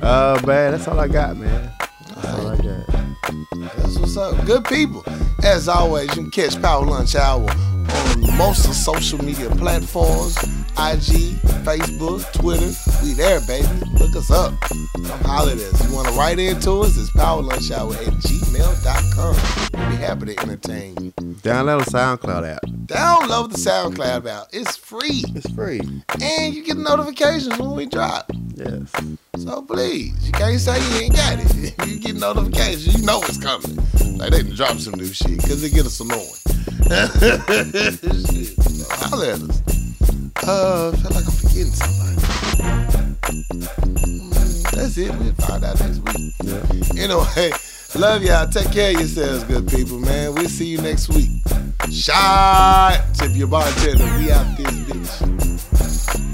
Uh, 0.03 0.41
man, 0.47 0.73
that's 0.73 0.87
all 0.87 1.01
I 1.01 1.09
got, 1.09 1.37
man. 1.37 1.73
That's 2.15 2.27
all 2.29 2.49
I 2.49 2.57
got. 2.57 3.77
That's 3.77 3.99
what's 3.99 4.17
up. 4.17 4.45
Good 4.47 4.65
people. 4.65 5.05
As 5.43 5.69
always, 5.69 6.09
you 6.17 6.23
can 6.23 6.31
catch 6.31 6.61
Power 6.61 6.85
Lunch 6.85 7.15
Hour 7.15 7.47
on 7.91 8.37
most 8.37 8.67
of 8.67 8.75
social 8.75 9.23
media 9.25 9.51
platforms 9.51 10.37
IG, 10.79 11.35
Facebook, 11.67 12.33
Twitter. 12.33 12.71
We 13.03 13.13
there, 13.15 13.41
baby. 13.49 13.67
Look 13.99 14.15
us 14.15 14.31
up. 14.31 14.55
Come 14.61 15.05
holler 15.25 15.53
at 15.53 15.59
us. 15.59 15.89
You 15.89 15.95
want 15.95 16.07
to 16.07 16.15
write 16.15 16.39
into 16.39 16.71
us? 16.81 16.97
It's 16.97 17.11
powerlunchhour 17.11 17.97
at 17.97 18.13
gmail.com. 18.15 19.37
We'll 19.75 19.91
be 19.91 19.97
happy 19.97 20.27
to 20.27 20.41
entertain 20.41 20.95
you. 21.01 21.13
Download 21.43 21.85
the 21.85 21.91
SoundCloud 21.91 22.55
app. 22.55 22.63
Download 22.87 23.51
the 23.51 23.59
SoundCloud 23.59 24.27
app. 24.27 24.47
It's 24.53 24.77
free. 24.77 25.25
It's 25.35 25.51
free. 25.51 25.81
And 26.23 26.55
you 26.55 26.63
get 26.65 26.77
notifications 26.77 27.59
when 27.59 27.73
we 27.73 27.87
drop. 27.87 28.31
Yes. 28.55 28.93
So 29.37 29.63
please, 29.63 30.15
you 30.25 30.33
can't 30.33 30.61
say 30.61 30.79
you 30.93 31.05
ain't 31.05 31.17
got 31.17 31.39
it. 31.41 31.75
You 31.89 31.99
get 31.99 32.17
notifications, 32.17 32.99
you 32.99 33.05
know 33.07 33.21
it's 33.23 33.39
coming. 33.43 33.77
Like 34.19 34.31
they 34.31 34.43
done 34.43 34.55
drop 34.55 34.79
some 34.79 34.95
new 34.95 35.07
shit, 35.07 35.39
cause 35.41 35.63
they 35.63 35.71
get 35.71 35.87
us 35.87 36.01
annoying. 36.01 36.68
Holler 39.11 39.33
us. 39.33 39.63
Uh, 40.43 40.93
feel 40.93 41.11
like 41.11 41.27
I'm 41.27 41.33
forgetting. 41.33 41.73
Mm, 43.99 44.71
That's 44.73 44.97
it. 44.99 45.11
We'll 45.19 45.33
find 45.35 45.65
out 45.65 45.81
next 45.81 45.99
week. 45.99 46.33
Yeah. 46.45 47.03
Anyway, 47.03 47.51
love 47.97 48.23
y'all. 48.23 48.49
Take 48.49 48.73
care 48.73 48.91
of 48.93 49.01
yourselves, 49.01 49.45
good 49.45 49.69
people, 49.69 49.99
man. 49.99 50.35
We'll 50.35 50.49
see 50.49 50.67
you 50.67 50.81
next 50.81 51.09
week. 51.09 51.31
Shot. 51.91 53.05
Tip 53.15 53.35
your 53.35 53.49
bartender. 53.49 54.05
We 54.19 54.31
out 54.31 54.57
this 54.57 54.71
bitch. 54.71 56.28